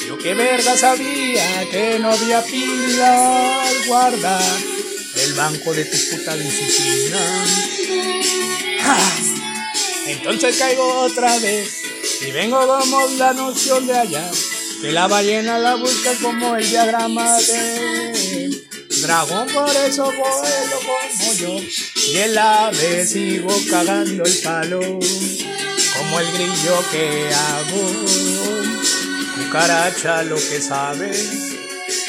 Yo 0.08 0.18
que 0.18 0.34
verga 0.36 0.78
sabía 0.78 1.70
que 1.72 1.98
no 1.98 2.12
había 2.12 2.44
pila 2.44 3.64
al 3.64 3.86
guardar 3.88 4.71
el 5.32 5.38
banco 5.38 5.74
de 5.74 5.86
tu 5.86 5.98
puta 6.10 6.36
disciplina. 6.36 7.20
Entonces 10.08 10.58
caigo 10.58 11.00
otra 11.00 11.40
vez 11.40 11.84
y 12.28 12.32
vengo 12.32 12.68
como 12.68 13.08
la 13.18 13.34
noción 13.34 13.88
de 13.88 13.98
allá. 13.98 14.30
Que 14.82 14.92
la 14.92 15.08
ballena 15.08 15.58
la 15.60 15.76
busca 15.76 16.14
como 16.22 16.56
el 16.56 16.68
diagrama 16.68 17.38
de 17.38 18.62
dragón, 19.02 19.48
por 19.50 19.70
eso 19.88 20.04
vuelo 20.04 20.80
como 20.86 21.34
yo. 21.34 21.56
Y 22.10 22.18
el 22.18 22.38
ave 22.38 23.06
sigo 23.06 23.56
cagando 23.70 24.24
el 24.26 24.38
palo, 24.40 24.80
como 24.80 26.20
el 26.20 26.32
grillo 26.34 26.84
que 26.92 27.30
hago. 27.34 27.92
Cucaracha 29.38 30.24
lo 30.24 30.36
que 30.36 30.62
sabe, 30.62 31.12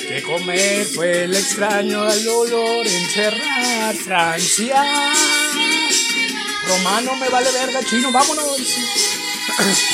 que 0.06 0.22
comer 0.22 0.86
fue 0.86 1.24
el 1.24 1.34
extraño 1.34 2.02
al 2.02 2.28
olor 2.28 2.86
encerrar 2.86 3.94
Francia. 3.96 4.84
Romano 6.66 7.16
me 7.16 7.28
vale 7.28 7.50
verga, 7.52 7.80
chino, 7.84 8.10
vámonos. 8.12 8.58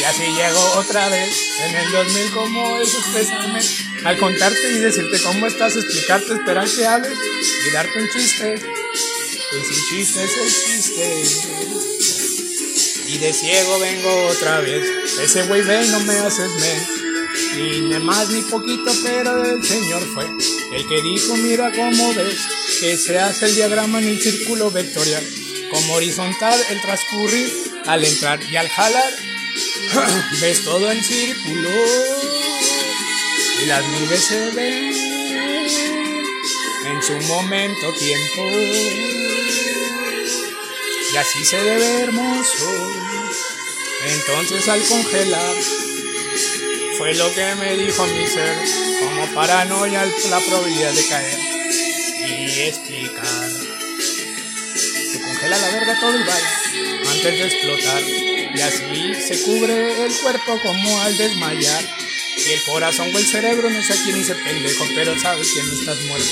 Y 0.01 0.05
así 0.05 0.22
llego 0.22 0.60
otra 0.76 1.09
vez 1.09 1.35
en 1.60 1.74
el 1.74 1.90
2000 1.90 2.30
como 2.30 2.78
es 2.78 2.94
expresarme 2.94 3.60
al 4.05 4.18
contarte 4.18 4.72
y 4.72 4.78
decirte 4.78 5.20
cómo 5.22 5.47
estás, 5.47 5.76
explicarte, 5.76 6.35
esperar 6.35 6.68
que 6.68 6.86
hables 6.86 7.18
y 7.66 7.70
darte 7.70 7.98
un 7.98 8.09
chiste. 8.10 8.55
Y 8.55 9.64
sin 9.64 9.85
chiste 9.89 10.24
es 10.24 10.36
el 10.36 10.48
chiste. 10.64 11.22
Y 13.09 13.18
de 13.18 13.32
ciego 13.32 13.78
vengo 13.80 14.26
otra 14.28 14.60
vez. 14.60 14.86
Ese 15.20 15.44
güey 15.44 15.62
ve 15.62 15.86
no 15.89 16.01
me 16.01 16.18
haces 16.18 16.51
me. 16.52 17.07
Ni 17.56 17.98
más 18.01 18.28
ni 18.31 18.43
poquito, 18.43 18.93
pero 19.02 19.44
el 19.44 19.65
Señor 19.65 20.02
fue 20.15 20.27
el 20.73 20.86
que 20.86 21.02
dijo, 21.02 21.36
mira 21.36 21.73
cómo 21.73 22.15
ves, 22.15 22.39
que 22.81 22.97
se 22.97 23.19
hace 23.19 23.47
el 23.47 23.55
diagrama 23.55 23.98
en 24.01 24.09
el 24.09 24.20
círculo 24.20 24.70
vectorial, 24.70 25.27
como 25.70 25.94
horizontal 25.94 26.59
el 26.70 26.81
transcurrir 26.81 27.52
al 27.86 28.05
entrar 28.05 28.40
y 28.43 28.56
al 28.56 28.69
jalar 28.69 29.12
ves 30.40 30.65
todo 30.65 30.90
en 30.90 31.02
círculo. 31.02 31.70
Y 33.62 33.66
las 33.66 33.85
nubes 33.85 34.20
se 34.20 34.51
ven 34.51 34.94
en 36.86 37.02
su 37.02 37.15
momento 37.27 37.93
tiempo. 37.94 38.43
Y 41.12 41.16
así 41.16 41.44
se 41.44 41.60
ve 41.60 42.02
hermoso. 42.02 42.93
Entonces 44.05 44.69
al 44.69 44.82
congelar 44.85 45.56
fue 46.99 47.15
lo 47.15 47.33
que 47.35 47.55
me 47.55 47.77
dijo 47.77 48.07
mi 48.07 48.27
ser 48.27 48.59
como 49.01 49.35
paranoia 49.35 50.05
la 50.31 50.41
probabilidad 50.41 50.93
de 50.93 51.07
caer 51.07 51.39
y 52.29 52.61
explicar 52.61 53.51
se 55.12 55.20
congela 55.20 55.59
la 55.59 55.70
verga 55.70 56.01
todo 56.01 56.19
y 56.19 56.25
va 56.25 56.35
antes 57.11 57.39
de 57.39 57.47
explotar 57.47 58.03
y 58.55 58.61
así 58.61 59.15
se 59.15 59.43
cubre 59.43 60.07
el 60.07 60.12
cuerpo 60.12 60.59
como 60.62 61.01
al 61.03 61.16
desmayar. 61.16 61.85
Y 62.37 62.53
el 62.53 62.62
corazón 62.62 63.15
o 63.15 63.19
el 63.19 63.27
cerebro 63.27 63.69
no 63.69 63.83
sé 63.83 63.95
quién 64.05 64.16
hice 64.16 64.35
pendejo, 64.35 64.85
pero 64.95 65.19
sabes 65.19 65.53
que 65.53 65.62
no 65.62 65.73
estás 65.73 66.01
muerto. 66.03 66.29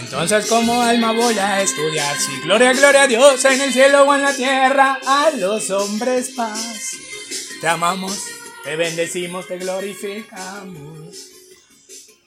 Entonces 0.00 0.46
como 0.46 0.82
alma 0.82 1.12
voy 1.12 1.38
a 1.38 1.62
estudiar 1.62 2.18
si 2.18 2.40
gloria, 2.40 2.72
gloria 2.72 3.02
a 3.02 3.06
Dios 3.06 3.44
en 3.44 3.60
el 3.60 3.72
cielo 3.72 4.04
o 4.04 4.14
en 4.14 4.22
la 4.22 4.34
tierra, 4.34 5.00
a 5.06 5.30
los 5.36 5.70
hombres 5.70 6.30
paz. 6.30 6.96
Te 7.60 7.68
amamos, 7.68 8.18
te 8.64 8.76
bendecimos, 8.76 9.46
te 9.46 9.58
glorificamos. 9.58 11.28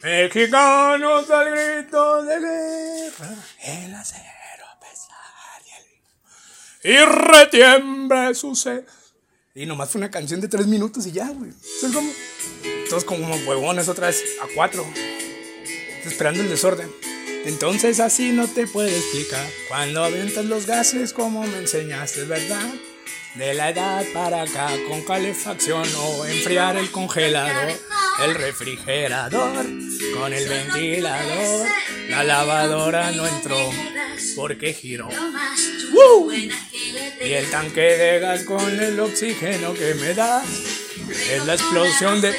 Mexicanos 0.03 1.29
al 1.29 1.51
grito 1.51 2.23
de 2.23 2.39
guerra, 2.39 3.35
el 3.63 3.95
acero 3.95 4.37
y 6.87 6.97
retiembre 6.97 8.33
su 8.33 8.55
sed. 8.55 8.83
Y 9.53 9.65
nomás 9.65 9.89
fue 9.89 9.99
una 9.99 10.11
canción 10.11 10.39
de 10.39 10.47
tres 10.47 10.67
minutos 10.67 11.05
y 11.07 11.11
ya, 11.11 11.27
güey. 11.29 11.51
Como, 11.93 12.09
todos 12.89 13.03
como 13.03 13.35
huevones 13.45 13.89
otra 13.89 14.07
vez 14.07 14.23
a 14.41 14.47
cuatro. 14.55 14.85
Esperando 16.05 16.41
el 16.41 16.49
desorden. 16.49 16.89
Entonces 17.45 17.99
así 17.99 18.31
no 18.31 18.47
te 18.47 18.67
puedo 18.67 18.87
explicar. 18.87 19.45
Cuando 19.67 20.03
aventas 20.03 20.45
los 20.45 20.65
gases 20.65 21.11
como 21.11 21.41
me 21.41 21.57
enseñaste, 21.57 22.23
¿verdad? 22.23 22.73
De 23.37 23.53
la 23.53 23.69
edad 23.69 24.03
para 24.13 24.41
acá 24.41 24.69
con 24.87 25.03
calefacción 25.03 25.87
o 25.95 26.25
enfriar 26.25 26.75
el 26.75 26.89
congelador, 26.89 27.71
el 28.23 28.33
refrigerador 28.35 29.65
con 30.15 30.33
el 30.33 30.49
ventilador, 30.49 31.67
la 32.09 32.23
lavadora 32.23 33.11
no 33.11 33.27
entró 33.27 33.71
porque 34.35 34.73
giró. 34.73 35.07
Y 37.21 37.33
el 37.33 37.49
tanque 37.51 37.81
de 37.81 38.19
gas 38.19 38.43
con 38.43 38.79
el 38.79 38.99
oxígeno 38.99 39.73
que 39.73 39.93
me 39.95 40.13
da 40.15 40.43
es 41.31 41.45
la 41.45 41.53
explosión 41.53 42.21
de... 42.21 42.35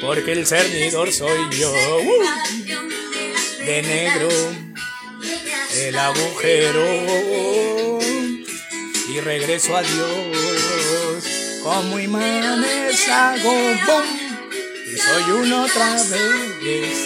Porque 0.00 0.32
el 0.32 0.46
cernidor 0.46 1.12
soy 1.12 1.50
yo. 1.56 1.72
De 3.64 3.82
negro 3.82 4.28
el 5.76 5.98
agujero 5.98 7.75
y 9.08 9.20
regreso 9.20 9.76
a 9.76 9.82
Dios 9.82 11.24
como 11.62 11.98
imanes 11.98 13.08
hago 13.08 13.52
boom 13.52 14.04
y 14.86 14.96
soy 14.96 15.30
uno 15.42 15.64
otra 15.64 15.94
vez. 15.94 16.98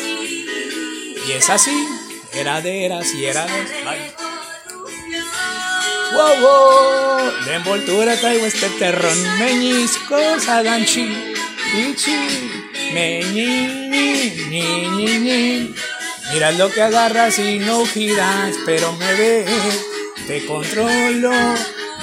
Y 1.27 1.33
es 1.33 1.51
así 1.51 1.87
heraderas 2.33 3.13
y 3.15 3.25
eras 3.27 3.51
wow 6.15 6.41
wow. 6.41 7.45
De 7.45 7.55
envoltura 7.55 8.17
traigo 8.17 8.47
este 8.47 8.69
terrón 8.71 9.39
meñiscos 9.39 10.49
aganchi 10.49 11.35
ichi 11.75 12.17
meñi 12.93 13.69
ni 14.51 14.89
ni 14.89 15.19
ni 15.19 15.75
Mira 16.33 16.53
lo 16.53 16.71
que 16.71 16.81
agarras 16.81 17.41
y 17.41 17.59
no 17.59 17.85
giras, 17.85 18.55
pero 18.65 18.93
me 18.93 19.15
ves, 19.15 19.51
te 20.29 20.47
controlo. 20.47 21.33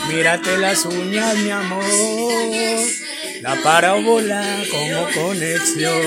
Mírate 0.08 0.58
las 0.58 0.86
uñas, 0.86 1.36
mi 1.38 1.50
amor. 1.52 1.84
La 3.42 3.56
parábola 3.62 4.44
como 4.72 5.08
conexión 5.12 6.02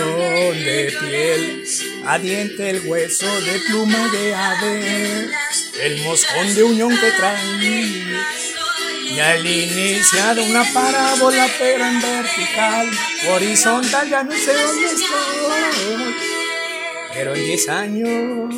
de 0.65 0.93
piel 1.01 1.65
a 2.07 2.19
diente, 2.19 2.71
el 2.71 2.87
hueso 2.87 3.27
de 3.43 3.61
pluma 3.69 4.09
de 4.09 4.35
ave, 4.35 5.31
el 5.83 6.03
moscón 6.03 6.55
de 6.55 6.63
unión 6.65 6.91
que 6.91 7.11
trae. 7.13 8.23
Y 9.11 9.19
al 9.19 9.47
iniciar 9.47 10.39
una 10.39 10.65
parábola, 10.73 11.47
pero 11.59 11.85
en 11.85 12.01
vertical, 12.01 12.91
horizontal, 13.29 14.09
ya 14.09 14.23
no 14.23 14.33
sé 14.33 14.53
dónde 14.53 14.87
estoy. 14.87 16.15
Pero 17.13 17.35
en 17.35 17.45
10 17.45 17.69
años 17.69 18.55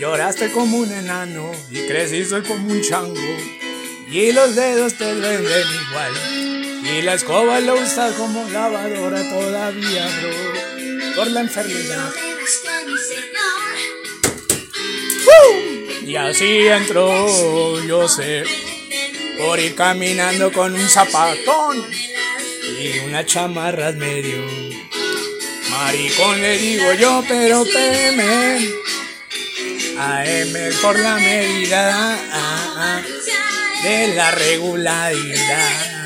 lloraste 0.00 0.50
como 0.52 0.78
un 0.78 0.92
enano 0.92 1.50
y 1.70 1.86
creciste 1.86 2.42
como 2.42 2.72
un 2.72 2.80
chango. 2.82 3.59
Y 4.10 4.32
los 4.32 4.56
dedos 4.56 4.94
te 4.94 5.14
duelen 5.14 5.66
igual. 5.88 6.12
Y 6.84 7.02
la 7.02 7.14
escoba 7.14 7.60
la 7.60 7.74
usas 7.74 8.12
como 8.14 8.48
lavadora 8.50 9.28
todavía, 9.30 10.08
bro. 10.20 11.14
Por 11.14 11.26
la 11.28 11.40
enfermedad. 11.40 12.12
Y 16.02 16.16
así 16.16 16.66
entró, 16.66 17.80
yo 17.84 18.08
sé, 18.08 18.42
por 19.38 19.60
ir 19.60 19.76
caminando 19.76 20.50
con 20.50 20.74
un 20.74 20.88
zapatón 20.88 21.86
y 22.80 22.98
unas 23.00 23.26
chamarras 23.26 23.94
medio 23.94 24.44
Maricón 25.70 26.42
le 26.42 26.58
digo 26.58 26.92
yo, 26.94 27.24
pero 27.26 27.64
PM. 27.64 28.60
AM 29.98 30.80
por 30.82 30.98
la 30.98 31.14
medida 31.14 32.18
de 33.82 34.14
la 34.14 34.30
regularidad. 34.30 36.00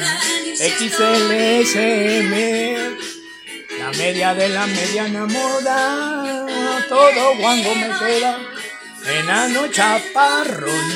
XLSM, 0.57 2.33
la 3.79 3.91
media 3.99 4.35
de 4.35 4.49
la 4.49 4.67
mediana 4.67 5.27
moda. 5.27 6.47
Todo 6.89 7.37
guango 7.39 7.75
me 7.75 7.89
queda, 7.99 8.39
enano 9.19 9.69
chaparrón. 9.69 10.93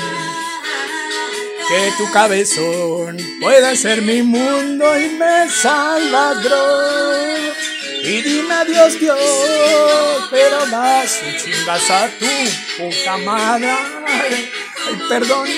Que 1.68 1.92
tu 1.98 2.10
cabezón 2.12 3.18
pueda 3.40 3.76
ser 3.76 4.00
mi 4.02 4.22
mundo 4.22 4.98
y 4.98 5.08
me 5.10 5.50
salvadrón. 5.50 7.28
Y 8.02 8.22
dime 8.22 8.54
adiós 8.54 8.98
Dios, 8.98 9.18
pero 10.30 10.64
das 10.66 11.20
y 11.22 11.36
chingas 11.36 11.90
a 11.90 12.08
tu 12.18 12.26
puta 12.78 13.18
madre. 13.18 13.74
Perdón, 15.08 15.48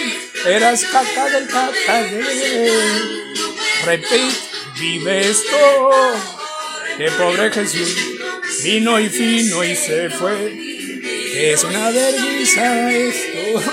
eras 0.47 0.85
caca 0.85 1.31
del 1.31 1.47
caca 1.47 2.03
de. 2.03 2.73
Repeat, 3.85 4.35
vive 4.79 5.31
esto. 5.31 5.57
Que 6.97 7.11
pobre 7.13 7.51
Jesús 7.51 7.97
vino 8.63 8.99
y 9.01 9.09
fino 9.09 9.65
y 9.65 9.75
se 9.75 10.11
fue. 10.11 10.55
Es 11.35 11.65
una 11.65 11.91
vergüenza 11.91 12.93
esto. 12.93 13.63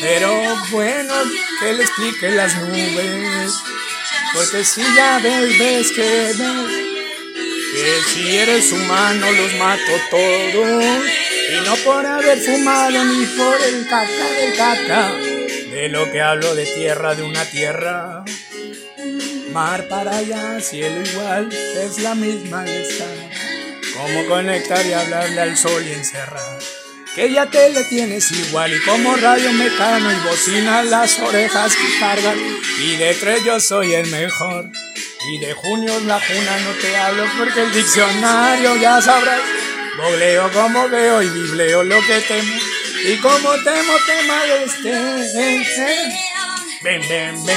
Pero 0.00 0.56
bueno, 0.70 1.14
que 1.60 1.72
le 1.72 1.82
explique 1.82 2.30
las 2.30 2.56
nubes. 2.56 3.52
Porque 4.34 4.64
si 4.64 4.82
ya 4.96 5.18
ves, 5.22 5.58
ves 5.58 5.92
que 5.92 6.02
ves 6.02 6.92
que 7.72 8.02
si 8.12 8.36
eres 8.36 8.70
humano 8.70 9.26
los 9.32 9.54
mato 9.54 9.92
todos 10.10 11.02
y 11.52 11.66
no 11.66 11.74
por 11.76 12.06
haber 12.06 12.38
fumado 12.38 13.04
ni 13.04 13.26
por 13.26 13.60
el 13.60 13.86
caca 13.86 14.30
del 14.38 14.56
caca 14.56 15.12
de 15.70 15.88
lo 15.88 16.10
que 16.10 16.20
hablo 16.20 16.54
de 16.54 16.66
tierra 16.66 17.14
de 17.14 17.22
una 17.22 17.44
tierra. 17.44 18.24
Mar 19.52 19.86
para 19.88 20.16
allá 20.16 20.60
cielo 20.60 21.02
igual 21.02 21.50
es 21.52 21.98
la 21.98 22.14
misma 22.14 22.64
estar 22.64 23.32
como 23.92 24.26
conectar 24.26 24.84
y 24.86 24.92
hablarle 24.92 25.40
al 25.40 25.56
sol 25.56 25.82
y 25.86 25.92
encerrar. 25.92 26.58
Que 27.14 27.30
ya 27.30 27.46
te 27.46 27.68
le 27.70 27.84
tienes 27.84 28.30
igual 28.30 28.72
y 28.72 28.80
como 28.80 29.14
radio 29.16 29.52
mecano 29.52 30.10
y 30.10 30.28
bocina 30.28 30.82
las 30.82 31.18
orejas 31.18 31.76
que 31.76 32.00
cargan. 32.00 32.38
Y 32.80 32.96
de 32.96 33.14
tres 33.14 33.44
yo 33.44 33.60
soy 33.60 33.92
el 33.92 34.06
mejor. 34.06 34.70
Y 35.28 35.38
de 35.38 35.52
junio 35.52 35.92
la 36.06 36.18
juna 36.18 36.60
no 36.60 36.70
te 36.80 36.96
hablo 36.96 37.24
porque 37.38 37.62
el 37.62 37.72
diccionario 37.72 38.76
ya 38.76 39.00
sabrás. 39.02 39.40
Googleo 39.96 40.50
como 40.52 40.88
veo 40.88 41.22
y 41.22 41.28
bibleo 41.28 41.84
lo 41.84 42.00
que 42.06 42.20
temo. 42.20 42.54
Y 43.04 43.16
como 43.16 43.50
temo 43.62 43.92
de 44.42 44.64
este. 44.64 44.90
Ven, 46.82 47.00
ven, 47.08 47.44
ven. 47.44 47.56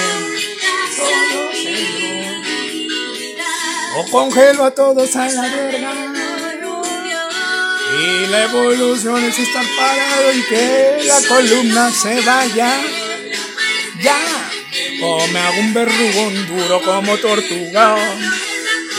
O 3.95 4.06
congelo 4.12 4.66
a 4.66 4.72
todos 4.72 5.16
a 5.16 5.30
la 5.30 5.41
verga. 5.44 5.94
Y 7.98 8.28
la 8.28 8.44
evolución 8.44 9.24
es 9.24 9.40
estar 9.40 9.66
parado 9.78 10.34
y 10.34 10.41
que 10.44 11.03
la 11.06 11.22
columna 11.28 11.91
se 11.91 12.20
vaya. 12.22 12.82
Ya. 14.02 14.20
O 15.03 15.26
me 15.28 15.40
hago 15.40 15.60
un 15.62 15.74
verrugón 15.74 16.48
duro 16.48 16.82
como 16.82 17.18
tortuga 17.18 17.95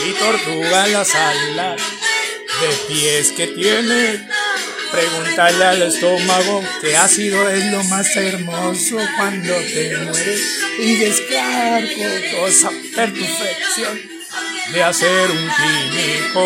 y 0.05 0.11
tortuga 0.13 0.87
en 0.87 0.93
las 0.93 1.13
alas 1.13 1.81
de 2.61 2.69
pies 2.87 3.31
que 3.31 3.47
tiene. 3.47 4.27
Pregúntale 4.91 5.65
al 5.65 5.81
estómago 5.81 6.63
que 6.81 6.95
ácido 6.95 7.49
es 7.49 7.65
lo 7.71 7.83
más 7.85 8.15
hermoso 8.15 8.97
cuando 9.17 9.53
te 9.53 9.97
mueres 9.97 10.41
y 10.79 10.95
descargo 10.95 12.47
esa 12.47 12.69
perfección 12.95 13.99
de 14.71 14.83
hacer 14.83 15.29
un 15.31 15.49
químico, 15.49 16.45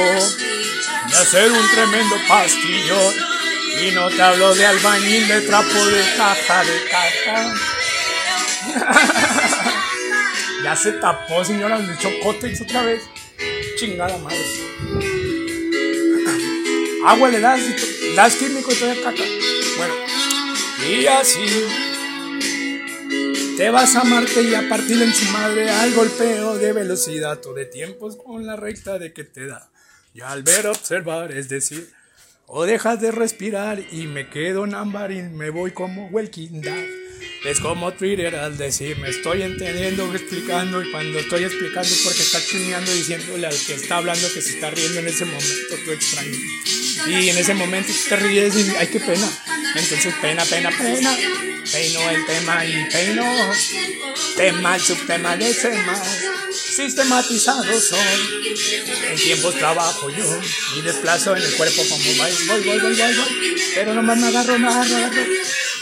de 1.07 1.17
hacer 1.17 1.51
un 1.51 1.69
tremendo 1.69 2.15
pastillón. 2.27 3.13
Y 3.83 3.91
no 3.91 4.09
te 4.09 4.21
hablo 4.21 4.53
de 4.53 4.65
albañil, 4.65 5.27
de 5.27 5.41
trapo, 5.41 5.85
de 5.85 6.03
caja, 6.17 6.63
de 6.63 6.83
caja. 6.89 7.53
ya 10.63 10.75
se 10.75 10.91
tapó, 10.93 11.43
señora, 11.45 11.79
de 11.79 11.97
chocotes 11.97 12.61
otra 12.61 12.83
vez. 12.83 13.01
Chingada 13.77 14.17
madre. 14.17 15.20
Agua 17.05 17.29
le 17.29 17.39
das, 17.39 17.61
das 18.15 18.35
químico 18.35 18.71
y 18.71 18.75
te 18.75 19.01
caca. 19.01 19.23
Bueno, 19.77 19.93
y 20.87 21.07
así 21.07 21.39
te 23.57 23.69
vas 23.71 23.95
a 23.95 24.03
Marte 24.03 24.43
y 24.43 24.53
a 24.53 24.69
partir 24.69 25.01
en 25.01 25.11
su 25.11 25.25
madre 25.31 25.69
al 25.69 25.93
golpeo 25.93 26.57
de 26.57 26.73
velocidad 26.73 27.43
o 27.47 27.53
de 27.53 27.65
tiempos 27.65 28.17
con 28.17 28.45
la 28.45 28.55
recta 28.55 28.99
de 28.99 29.13
que 29.13 29.23
te 29.23 29.47
da. 29.47 29.71
Y 30.13 30.21
al 30.21 30.43
ver 30.43 30.67
observar, 30.67 31.31
es 31.31 31.49
decir, 31.49 31.91
o 32.45 32.65
dejas 32.65 33.01
de 33.01 33.11
respirar 33.11 33.79
y 33.91 34.07
me 34.07 34.29
quedo 34.29 34.65
en 34.65 34.75
ámbar 34.75 35.11
y 35.11 35.23
me 35.23 35.49
voy 35.49 35.71
como 35.71 36.07
Walking 36.07 36.61
es 37.43 37.59
como 37.59 37.91
Twitter 37.93 38.35
al 38.35 38.57
decir, 38.57 38.97
me 38.97 39.09
estoy 39.09 39.41
entendiendo, 39.41 40.13
explicando, 40.13 40.83
y 40.83 40.91
cuando 40.91 41.19
estoy 41.19 41.43
explicando 41.43 41.89
porque 42.03 42.21
está 42.21 42.39
chumeando 42.45 42.91
diciéndole 42.93 43.47
al 43.47 43.57
que 43.57 43.73
está 43.73 43.97
hablando 43.97 44.31
que 44.33 44.41
se 44.41 44.51
está 44.51 44.69
riendo 44.69 44.99
en 44.99 45.07
ese 45.07 45.25
momento, 45.25 45.75
tú 45.83 45.91
extraño. 45.91 46.37
Y 47.07 47.29
en 47.29 47.37
ese 47.37 47.53
momento 47.55 47.91
te 48.09 48.15
ríes 48.15 48.55
y, 48.55 48.75
ay, 48.77 48.87
qué 48.87 48.99
pena. 48.99 49.29
Entonces, 49.75 50.13
pena, 50.21 50.45
pena, 50.45 50.69
pena. 50.69 51.17
Peino 51.69 52.09
el 52.09 52.25
tema 52.25 52.65
y 52.65 52.89
peino. 52.91 53.23
Tema, 54.35 54.75
el 54.75 54.81
subtema 54.81 55.37
de 55.37 55.53
tema. 55.53 56.01
sistematizados 56.53 57.83
son. 57.83 57.99
En 59.09 59.15
tiempos 59.17 59.55
trabajo 59.55 60.09
yo 60.09 60.39
y 60.77 60.81
desplazo 60.81 61.35
en 61.35 61.43
el 61.43 61.53
cuerpo 61.53 61.83
como 61.89 62.03
voy, 62.03 62.15
voy, 62.15 62.61
voy, 62.63 62.79
voy, 62.79 62.79
voy, 62.79 62.95
voy. 62.95 63.61
Pero 63.75 63.93
nomás 63.93 64.17
me 64.17 64.27
agarro, 64.27 64.57
me 64.59 64.67
agarro. 64.67 65.23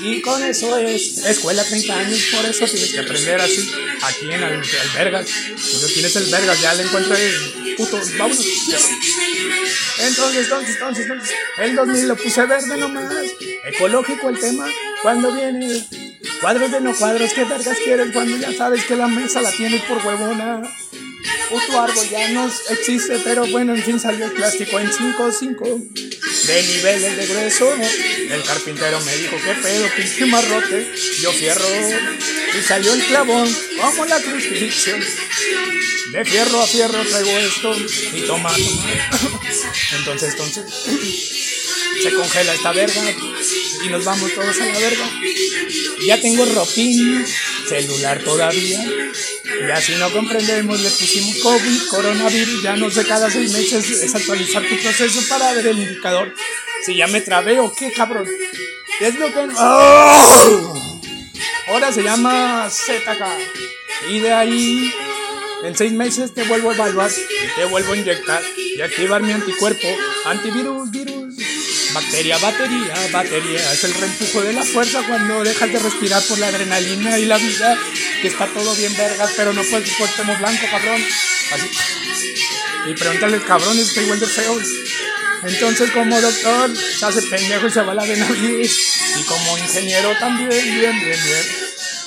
Y 0.02 0.22
con 0.22 0.42
eso 0.44 0.78
es 0.78 1.18
escuela 1.26 1.64
30 1.64 2.00
años, 2.00 2.20
por 2.34 2.46
eso 2.46 2.66
tienes 2.66 2.94
que 2.94 3.00
aprender 3.00 3.42
así. 3.42 3.70
Aquí 4.02 4.32
en 4.32 4.44
el, 4.44 4.62
Vergas. 4.96 5.28
Si 5.28 5.82
no 5.82 5.88
tienes 5.88 6.16
el 6.16 6.26
Vergas, 6.26 6.62
ya 6.62 6.74
le 6.74 6.84
encontré 6.84 7.34
puto, 7.76 8.00
vámonos. 8.18 8.46
Entonces, 10.00 10.46
entonces, 10.46 10.76
entonces, 10.76 11.06
entonces, 11.06 11.36
el 11.58 11.76
2000 11.76 12.08
lo 12.08 12.16
puse 12.16 12.46
verde 12.46 12.78
nomás. 12.78 13.14
Ecológico 13.66 14.30
el 14.30 14.40
tema. 14.40 14.68
Cuando 15.02 15.32
viene 15.32 15.86
cuadros 16.42 16.72
de 16.72 16.82
no 16.82 16.96
cuadros, 16.96 17.34
¿qué 17.34 17.44
vergas 17.44 17.78
quieres 17.84 18.12
cuando 18.12 18.38
ya 18.38 18.54
sabes 18.54 18.86
que 18.86 18.96
la 18.96 19.08
mesa 19.08 19.42
la 19.42 19.52
tienes 19.52 19.82
por 19.84 20.06
huevona? 20.06 20.62
Puto 21.50 21.82
árbol 21.82 22.10
ya 22.10 22.30
no 22.30 22.50
existe, 22.70 23.20
pero 23.24 23.46
bueno, 23.48 23.74
en 23.74 23.84
fin 23.84 24.00
salió 24.00 24.26
el 24.26 24.32
plástico 24.32 24.80
en 24.80 24.90
5-5 24.90 25.94
de 26.48 26.64
niveles 26.64 27.18
de 27.18 27.28
grueso. 27.28 27.74
El 28.30 28.44
carpintero 28.44 29.00
me 29.02 29.16
dijo, 29.18 29.36
¿qué 29.44 29.54
pedo, 29.62 29.88
pinche 29.96 30.26
marrote? 30.26 30.94
Yo 31.22 31.32
fierro 31.32 31.66
y 32.58 32.64
salió 32.64 32.94
el 32.94 33.04
clavón 33.06 33.50
como 33.82 34.06
la 34.06 34.20
crucifixión. 34.20 35.00
De 36.12 36.26
fierro 36.26 36.62
a 36.62 36.68
fierro 36.68 37.04
traigo 37.04 37.38
esto 37.38 37.76
y 38.14 38.22
toma, 38.22 38.50
toma. 38.50 39.40
Entonces, 39.98 40.32
entonces, 40.32 41.49
se 42.02 42.14
congela 42.14 42.54
esta 42.54 42.72
verga 42.72 43.02
y 43.84 43.90
nos 43.90 44.04
vamos 44.06 44.34
todos 44.34 44.60
a 44.60 44.66
la 44.66 44.80
verga. 44.80 45.10
Ya 46.06 46.22
tengo 46.22 46.46
ropín, 46.46 47.26
celular 47.68 48.22
todavía. 48.24 48.80
Y 49.68 49.72
así 49.72 49.96
no 49.96 50.12
comprendemos, 50.12 50.80
le 50.80 50.90
pusimos 50.90 51.38
COVID, 51.38 51.88
coronavirus, 51.90 52.64
ya 52.64 52.76
no 52.76 52.90
sé, 52.90 53.06
cada 53.06 53.30
seis 53.30 53.52
meses 53.52 53.90
es 53.90 54.16
actualizar 54.16 54.64
tu 54.68 54.78
proceso 54.78 55.22
para 55.28 55.54
ver 55.54 55.68
el 55.68 55.80
indicador. 55.80 56.34
Si 56.86 56.96
ya 56.96 57.08
me 57.08 57.22
trabé 57.22 57.60
o 57.60 57.74
qué, 57.74 57.92
cabrón. 57.92 58.28
Es 59.00 59.16
lo 59.16 59.28
que... 59.28 59.48
¡Oh! 59.58 60.74
Ahora 61.68 61.92
se 61.92 62.04
llama 62.04 62.70
ZK. 62.70 64.10
Y 64.10 64.20
de 64.20 64.32
ahí, 64.32 64.94
en 65.64 65.76
seis 65.76 65.92
meses 65.92 66.34
te 66.34 66.44
vuelvo 66.44 66.72
a 66.72 66.74
evaluar 66.74 67.12
te 67.56 67.66
vuelvo 67.66 67.94
a 67.94 67.98
inyectar 67.98 68.42
y 68.56 68.82
activar 68.82 69.22
mi 69.22 69.32
anticuerpo, 69.32 69.88
antivirus, 70.26 70.90
virus. 70.90 71.29
Bacteria, 71.94 72.38
batería, 72.38 72.94
batería. 73.12 73.74
Es 73.74 73.84
el 73.84 73.94
reempujo 73.94 74.42
de 74.42 74.54
la 74.54 74.64
fuerza 74.64 75.02
cuando 75.08 75.44
dejas 75.44 75.72
de 75.72 75.80
respirar 75.80 76.22
por 76.24 76.38
la 76.38 76.48
adrenalina 76.48 77.18
y 77.18 77.26
la 77.26 77.38
vida. 77.38 77.78
Que 78.22 78.28
está 78.28 78.48
todo 78.48 78.76
bien 78.76 78.96
vergas, 78.96 79.32
pero 79.36 79.54
no 79.54 79.64
puedes 79.64 79.90
ponerte 79.92 80.24
blanco, 80.24 80.66
cabrón. 80.70 81.02
Así. 81.52 81.70
Y 82.88 82.94
pregúntale 82.94 83.38
al 83.38 83.46
cabrón, 83.46 83.80
está 83.80 84.02
igual 84.02 84.20
de 84.20 84.28
feo. 84.28 84.60
Entonces, 85.44 85.92
como 85.92 86.20
doctor, 86.20 86.76
se 86.78 87.06
hace 87.06 87.22
pendejo 87.24 87.68
y 87.68 87.72
se 87.72 87.82
va 87.82 87.94
a 87.94 87.96
la 87.96 88.06
Benavides. 88.06 89.18
Y 89.18 89.24
como 89.24 89.58
ingeniero 89.58 90.12
también, 90.20 90.50
bien, 90.50 91.00
bien, 91.00 91.20
bien. 91.24 91.46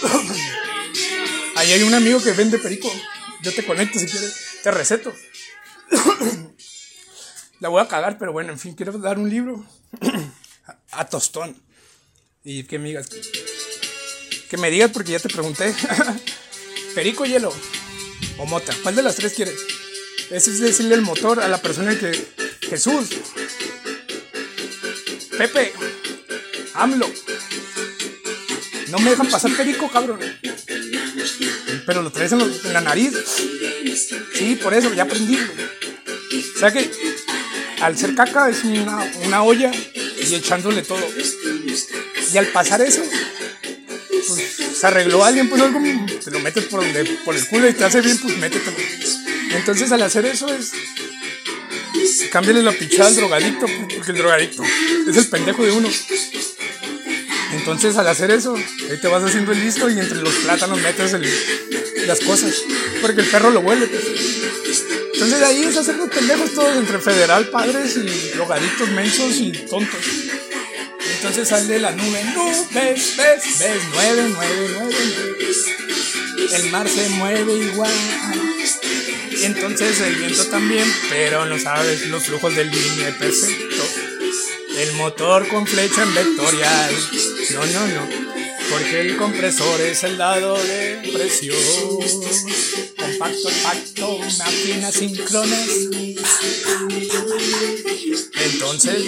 Ahí 1.57 1.73
hay 1.73 1.83
un 1.83 1.95
amigo 1.95 2.23
que 2.23 2.33
vende 2.33 2.59
perico. 2.59 2.93
Yo 3.43 3.53
te 3.53 3.65
conecto 3.65 3.99
si 3.99 4.07
quieres. 4.07 4.35
Te 4.63 4.71
receto. 4.71 5.17
La 7.63 7.69
voy 7.69 7.81
a 7.81 7.87
cagar, 7.87 8.19
pero 8.19 8.33
bueno, 8.33 8.51
en 8.51 8.59
fin, 8.59 8.75
quiero 8.75 8.91
dar 8.99 9.21
un 9.21 9.31
libro 9.31 9.65
a 10.91 11.09
tostón. 11.09 11.57
Y 12.43 12.65
que 12.65 12.81
me 12.81 12.89
digas. 12.89 13.09
Que 14.51 14.57
me 14.57 14.69
digas 14.69 14.91
porque 14.91 15.13
ya 15.13 15.21
te 15.21 15.29
pregunté. 15.29 15.73
Perico, 16.97 17.25
hielo 17.25 17.55
o 18.39 18.47
mota. 18.47 18.75
¿Cuál 18.83 18.97
de 18.97 19.05
las 19.05 19.15
tres 19.15 19.35
quieres? 19.35 19.61
Ese 20.33 20.51
es 20.51 20.59
decirle 20.59 20.97
el 20.97 21.03
motor 21.03 21.39
a 21.39 21.47
la 21.47 21.63
persona 21.63 21.97
que. 21.97 22.11
Jesús. 22.63 23.11
Pepe. 25.39 25.73
AMLO. 26.75 27.09
No 28.89 28.99
me 28.99 29.11
dejan 29.11 29.31
pasar 29.31 29.57
perico, 29.57 29.89
cabrón. 29.89 30.19
Pero 31.87 32.03
lo 32.03 32.11
traes 32.11 32.33
en, 32.33 32.73
la 32.73 32.81
nariz. 32.81 33.15
Sí, 34.35 34.57
por 34.61 34.75
eso, 34.75 34.93
ya 34.93 35.05
aprendí. 35.05 35.39
O 36.57 36.59
sea 36.59 36.73
que 36.73 37.12
al 37.83 37.99
ser 37.99 38.15
caca 38.15 38.49
es 38.49 38.63
una, 38.65 39.43
olla 39.43 39.73
y 39.73 40.35
echándole 40.35 40.83
todo. 40.83 41.05
Y 42.33 42.37
al 42.37 42.47
pasar 42.47 42.81
eso, 42.81 43.03
pues, 44.09 44.79
se 44.79 44.87
arregló 44.87 45.25
alguien, 45.25 45.49
pues 45.49 45.61
algo, 45.61 45.81
te 46.25 46.31
lo 46.31 46.39
metes 46.39 46.65
por, 46.67 46.85
por 47.25 47.35
el 47.35 47.47
culo 47.49 47.69
y 47.69 47.75
te 47.75 47.85
hace 47.85 48.01
bien, 48.01 48.19
pues 48.19 48.37
métetelo. 48.39 48.77
Entonces 49.51 49.91
al 49.91 50.03
hacer 50.03 50.25
eso 50.27 50.47
es, 50.49 50.73
cámbiale 52.31 52.63
la 52.63 52.73
pichada 52.73 53.09
al 53.09 53.17
drogadicto, 53.17 53.67
pues, 53.67 53.95
porque 53.97 54.13
el 54.13 54.19
drogadicto 54.19 54.63
es 55.09 55.17
el 55.17 55.27
pendejo 55.27 55.65
de 55.65 55.73
uno. 55.73 55.89
Entonces 57.53 57.97
al 57.97 58.07
hacer 58.07 58.31
eso, 58.31 58.55
ahí 58.57 58.99
te 59.01 59.09
vas 59.09 59.25
haciendo 59.25 59.51
el 59.51 59.61
listo 59.61 59.91
y 59.91 59.99
entre 59.99 60.23
los 60.23 60.35
plátanos 60.37 60.81
metes 60.81 61.17
las 62.07 62.21
cosas, 62.21 62.55
porque 63.01 63.23
el 63.23 63.27
perro 63.27 63.51
lo 63.51 63.61
huele. 63.61 63.87
Pues. 63.87 65.02
Entonces 65.23 65.39
de 65.39 65.47
ahí 65.47 65.63
es 65.63 65.77
hacernos 65.77 66.09
pendejos 66.09 66.53
todos 66.53 66.77
entre 66.77 66.99
federal, 66.99 67.49
padres 67.49 67.97
y 67.97 68.31
drogaditos 68.31 68.89
mensos 68.91 69.37
y 69.37 69.53
tontos. 69.53 70.01
Entonces 71.15 71.49
sale 71.49 71.67
de 71.67 71.79
la 71.79 71.93
nube, 71.93 72.25
nubes, 72.35 72.67
ves, 72.73 73.17
ves, 73.17 73.45
nueve, 73.93 74.31
nueve, 74.35 74.71
nueve, 74.75 74.97
El 76.57 76.71
mar 76.73 76.89
se 76.89 77.09
mueve 77.11 77.55
igual. 77.55 77.93
Y 79.31 79.45
entonces 79.45 80.01
el 80.01 80.17
viento 80.17 80.45
también, 80.47 80.93
pero 81.09 81.47
no 81.47 81.57
sabes 81.57 82.05
los 82.09 82.25
flujos 82.25 82.57
del 82.57 82.69
línea 82.73 83.17
perfecto. 83.17 83.85
El 84.77 84.93
motor 84.95 85.47
con 85.47 85.69
flecha 85.69 86.03
en 86.03 86.15
vectorial. 86.15 86.95
No, 87.53 87.65
no, 87.65 87.87
no. 87.87 88.09
Porque 88.71 89.03
el 89.03 89.17
compresor 89.17 89.81
es 89.83 90.03
el 90.03 90.19
dado 90.19 90.61
de 90.61 91.13
presión 91.13 91.59
compacto, 93.23 93.49
pacto, 93.63 94.19
máquinas 94.39 94.95
síncronas. 94.95 95.69
Entonces, 98.35 99.05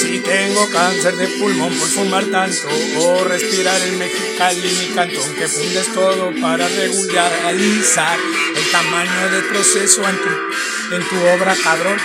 si 0.00 0.18
tengo 0.18 0.68
cáncer 0.70 1.16
de 1.16 1.28
pulmón 1.28 1.72
por 1.74 1.88
fumar 1.88 2.24
tanto 2.26 2.68
o 2.98 3.24
respirar 3.24 3.80
el 3.82 3.92
mexicali 3.96 4.60
mi 4.60 4.94
cantón 4.94 5.34
que 5.34 5.48
fundes 5.48 5.92
todo 5.94 6.32
para 6.40 6.68
regularizar 6.68 8.18
el 8.54 8.70
tamaño 8.70 9.30
del 9.30 9.44
proceso 9.44 10.02
en 10.08 10.16
tu, 10.16 10.94
en 10.96 11.08
tu 11.08 11.16
obra, 11.34 11.56
cabrón. 11.62 11.98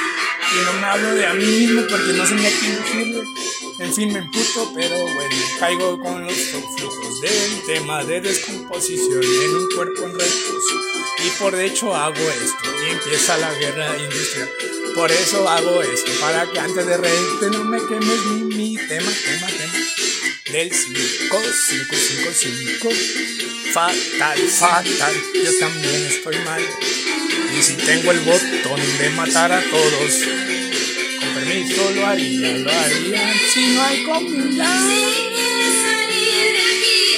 Y 0.52 0.65
no 0.65 0.73
me 0.73 0.88
hablo 0.88 1.14
de 1.15 1.26
a 1.27 1.34
mí 1.34 1.45
mismo 1.45 1.81
porque 1.90 2.14
no 2.14 2.26
sé 2.26 2.36
ni 2.36 2.45
a 2.45 2.52
quién 2.52 2.76
decirle. 2.81 3.48
En 3.80 3.94
fin, 3.94 4.14
me 4.14 4.19
emputo, 4.19 4.72
pero 4.73 4.98
bueno, 4.98 5.36
caigo 5.60 5.99
con 5.99 6.26
los 6.26 6.34
flujos 6.34 7.22
del 7.22 7.61
tema 7.65 8.03
de 8.03 8.22
descomposición 8.22 9.23
en 9.23 9.56
un 9.56 9.68
cuerpo 9.76 10.03
en 10.03 10.14
reposo. 10.14 10.80
Y 11.26 11.30
por 11.40 11.60
hecho 11.60 11.94
hago 11.94 12.15
esto 12.15 12.69
y 12.86 12.91
empieza 12.91 13.38
la 13.38 13.53
guerra 13.53 13.98
industrial. 13.98 14.49
Por 14.95 15.11
eso 15.11 15.48
hago 15.48 15.81
esto, 15.81 16.11
para 16.22 16.49
que 16.49 16.60
antes 16.60 16.86
de 16.86 16.98
reírte 16.98 17.49
no 17.52 17.64
me 17.65 17.80
quemes 17.86 18.26
mi, 18.27 18.56
mi 18.56 18.76
tema, 18.76 19.11
tema, 19.26 19.48
tema. 19.48 19.73
Del 20.52 20.72
5, 20.73 21.38
5, 21.69 21.95
5, 21.95 22.30
5. 22.34 22.90
Fatal, 23.73 24.40
fatal, 24.40 25.15
yo 25.34 25.60
también 25.60 26.06
estoy 26.06 26.38
mal. 26.40 26.61
Y 27.57 27.61
si 27.61 27.73
tengo 27.73 28.11
el 28.11 28.19
botón 28.22 28.81
de 28.99 29.10
matar 29.11 29.52
a 29.52 29.61
todos, 29.61 30.14
lo 31.40 32.07
haría, 32.07 32.57
lo 32.57 32.72
haría. 32.72 33.34
Si 33.53 33.68
no 33.68 33.84
hay 33.84 34.03
comida, 34.03 34.80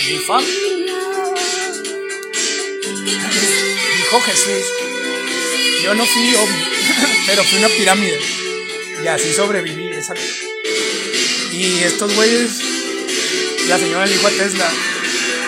mi 0.07 0.17
familia. 0.19 0.95
Dijo 3.97 4.21
Jesús, 4.21 4.65
yo 5.83 5.95
no 5.95 6.05
fui 6.05 6.35
hombre, 6.35 6.65
pero 7.25 7.43
fui 7.43 7.57
una 7.59 7.69
pirámide. 7.69 8.19
Y 9.03 9.07
así 9.07 9.33
sobreviví. 9.33 9.87
Esa... 9.87 10.13
Y 11.51 11.79
estos 11.83 12.13
güeyes, 12.15 12.59
la 13.67 13.77
señora 13.77 14.05
le 14.05 14.13
dijo 14.13 14.27
a 14.27 14.31
Tesla, 14.31 14.71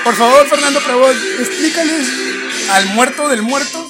por 0.04 0.16
favor, 0.16 0.48
Fernando 0.48 0.82
Prabot, 0.82 1.16
explícales 1.40 2.08
al 2.70 2.86
muerto 2.88 3.30
del 3.30 3.42
muerto 3.42 3.90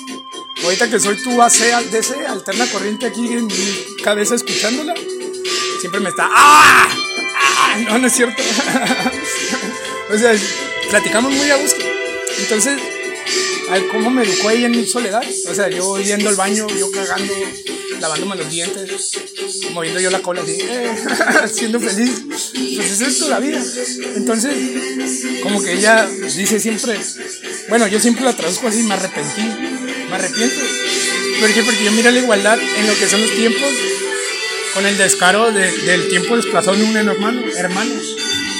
Ahorita 0.63 0.89
que 0.89 0.99
soy 0.99 1.17
tu 1.17 1.41
AC, 1.41 1.89
DC, 1.91 2.25
alterna 2.25 2.65
corriente 2.67 3.05
aquí 3.05 3.33
en 3.33 3.47
mi 3.47 3.97
cabeza 4.01 4.35
escuchándola, 4.35 4.93
siempre 5.79 5.99
me 5.99 6.09
está. 6.09 6.29
¡Ah! 6.31 6.87
¡Ah! 7.37 7.77
No, 7.89 7.97
no 7.97 8.07
es 8.07 8.13
cierto. 8.13 8.41
o 10.13 10.17
sea, 10.17 10.33
platicamos 10.89 11.33
muy 11.33 11.49
a 11.49 11.57
gusto. 11.57 11.83
Entonces, 12.39 12.79
al 13.69 13.87
cómo 13.87 14.09
me 14.09 14.23
educó 14.23 14.51
ella 14.51 14.67
en 14.67 14.71
mi 14.71 14.85
soledad. 14.85 15.23
O 15.49 15.55
sea, 15.55 15.69
yo 15.69 15.99
yendo 15.99 16.29
al 16.29 16.35
baño, 16.35 16.67
yo 16.77 16.91
cagando, 16.91 17.33
lavándome 17.99 18.35
los 18.35 18.49
dientes, 18.49 19.11
moviendo 19.71 19.99
yo 19.99 20.09
la 20.09 20.19
cola 20.19 20.41
así, 20.41 20.57
siendo 21.53 21.79
feliz. 21.79 22.23
Pues 22.75 22.91
es 22.91 23.01
esto 23.01 23.29
la 23.29 23.39
vida. 23.39 23.61
Entonces, 24.15 24.53
como 25.41 25.61
que 25.61 25.73
ella 25.73 26.07
dice 26.07 26.59
siempre, 26.59 26.99
bueno, 27.69 27.87
yo 27.87 27.99
siempre 27.99 28.23
la 28.23 28.35
traduzco 28.35 28.67
así, 28.67 28.83
me 28.83 28.93
arrepentí 28.93 29.73
me 30.13 30.15
arrepiento. 30.15 30.65
¿Por 31.39 31.53
qué? 31.53 31.63
Porque 31.63 31.83
yo 31.83 31.91
miro 31.91 32.11
la 32.11 32.19
igualdad 32.19 32.59
en 32.59 32.87
lo 32.87 32.95
que 32.95 33.07
son 33.07 33.21
los 33.21 33.31
tiempos 33.31 33.69
con 34.73 34.85
el 34.85 34.97
descaro 34.97 35.51
del 35.51 36.07
tiempo 36.07 36.35
desplazado 36.35 36.75
en 36.75 36.83
un 36.83 36.97
hermano, 36.97 37.43
hermano. 37.55 37.93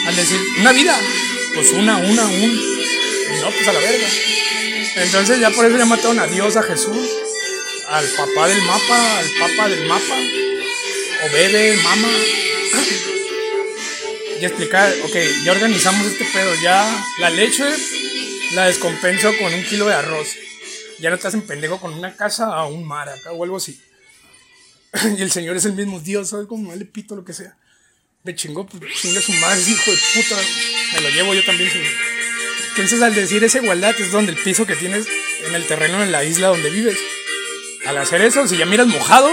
Al 0.08 0.16
decir, 0.16 0.40
una 0.60 0.72
vida, 0.74 0.98
pues 1.54 1.72
una, 1.72 1.98
una, 1.98 2.26
un. 2.26 2.56
no, 3.42 3.50
pues 3.52 3.68
a 3.68 3.74
la 3.74 3.80
verga. 3.80 4.08
Entonces 4.96 5.40
ya 5.40 5.50
por 5.50 5.66
eso 5.66 5.78
le 5.78 5.86
mataron 5.86 6.20
a 6.20 6.28
Dios, 6.28 6.56
a 6.56 6.64
Jesús, 6.64 7.10
al 7.88 8.06
papá 8.06 8.48
del 8.48 8.62
mapa, 8.62 9.20
al 9.20 9.30
papa 9.40 9.70
del 9.70 9.88
mapa, 9.88 10.18
o 11.26 11.34
bebé, 11.34 11.78
mama. 11.84 12.08
y 14.40 14.46
explicar, 14.46 14.94
ok, 15.04 15.16
ya 15.46 15.52
organizamos 15.52 16.06
este 16.06 16.26
pedo, 16.26 16.54
ya 16.62 17.06
la 17.20 17.30
leche 17.30 17.64
la 18.54 18.68
descompenso 18.68 19.32
con 19.40 19.54
un 19.54 19.64
kilo 19.64 19.88
de 19.88 19.96
arroz. 19.96 20.28
Ya 21.00 21.10
no 21.10 21.18
te 21.18 21.28
hacen 21.28 21.42
pendejo 21.42 21.80
con 21.80 21.94
una 21.94 22.16
casa 22.16 22.54
a 22.54 22.66
un 22.66 22.86
mar 22.86 23.10
acá 23.10 23.32
o 23.32 23.44
algo 23.44 23.58
así. 23.58 23.82
y 25.18 25.22
el 25.22 25.32
Señor 25.32 25.58
es 25.58 25.66
el 25.66 25.74
mismo 25.74 26.00
Dios, 26.00 26.30
¿sabes? 26.30 26.46
Como 26.48 26.74
le 26.76 26.86
pito 26.86 27.16
lo 27.16 27.26
que 27.26 27.34
sea. 27.34 27.58
Me 28.24 28.36
chingó, 28.36 28.66
pues 28.66 28.94
chinga 28.94 29.22
su 29.22 29.34
madre, 29.34 29.60
hijo 29.60 29.92
de 29.92 29.98
puta. 30.14 30.38
Me 30.94 31.02
lo 31.02 31.10
llevo 31.10 31.34
yo 31.34 31.44
también, 31.44 31.70
señor. 31.70 32.13
Entonces, 32.76 33.04
al 33.04 33.14
decir 33.14 33.44
esa 33.44 33.60
igualdad, 33.60 33.94
es 34.00 34.12
donde 34.12 34.32
el 34.32 34.38
piso 34.40 34.66
que 34.66 34.76
tienes 34.76 35.06
en 35.46 35.54
el 35.54 35.64
terreno, 35.68 36.02
en 36.02 36.12
la 36.12 36.24
isla 36.24 36.48
donde 36.48 36.72
vives. 36.72 36.98
Al 37.86 37.98
hacer 38.00 38.22
eso, 38.22 38.48
si 38.48 38.58
ya 38.58 38.66
miras 38.66 38.88
mojado, 38.88 39.32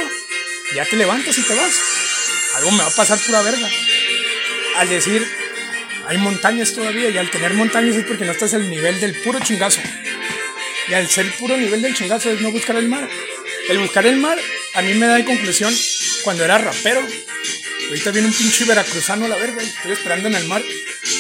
ya 0.75 0.85
te 0.85 0.97
levantas 0.97 1.39
y 1.39 1.43
te 1.43 1.55
vas. 1.55 1.73
Algo 2.57 2.71
me 2.73 2.79
va 2.79 2.89
a 2.89 2.91
pasar 2.91 3.19
pura 3.19 3.41
verga. 3.41 3.67
Al 4.77 4.91
decir, 4.91 5.27
hay 6.07 6.19
montañas 6.19 6.75
todavía, 6.75 7.09
y 7.09 7.17
al 7.17 7.31
tener 7.31 7.55
montañas 7.55 7.97
es 7.97 8.05
porque 8.05 8.27
no 8.27 8.33
estás 8.33 8.53
al 8.53 8.69
nivel 8.69 9.01
del 9.01 9.15
puro 9.15 9.41
chingazo. 9.41 9.81
Y 10.89 10.93
al 10.93 11.09
ser 11.09 11.31
puro 11.39 11.57
nivel 11.57 11.81
del 11.81 11.95
chingazo 11.95 12.31
es 12.31 12.43
no 12.43 12.51
buscar 12.51 12.77
el 12.77 12.89
mar. 12.89 13.09
El 13.71 13.79
buscar 13.79 14.05
el 14.05 14.17
mar 14.17 14.39
a 14.75 14.83
mí 14.83 14.93
me 14.93 15.07
da 15.07 15.15
de 15.15 15.25
conclusión 15.25 15.75
cuando 16.25 16.45
era 16.45 16.59
rapero. 16.59 17.01
Ahorita 17.91 18.13
viene 18.13 18.29
un 18.29 18.35
pinche 18.35 18.65
veracruzano 18.67 19.25
a 19.25 19.29
la 19.29 19.35
verga. 19.35 19.61
Estoy 19.61 19.91
esperando 19.91 20.29
en 20.29 20.37
el 20.37 20.45
mar 20.45 20.63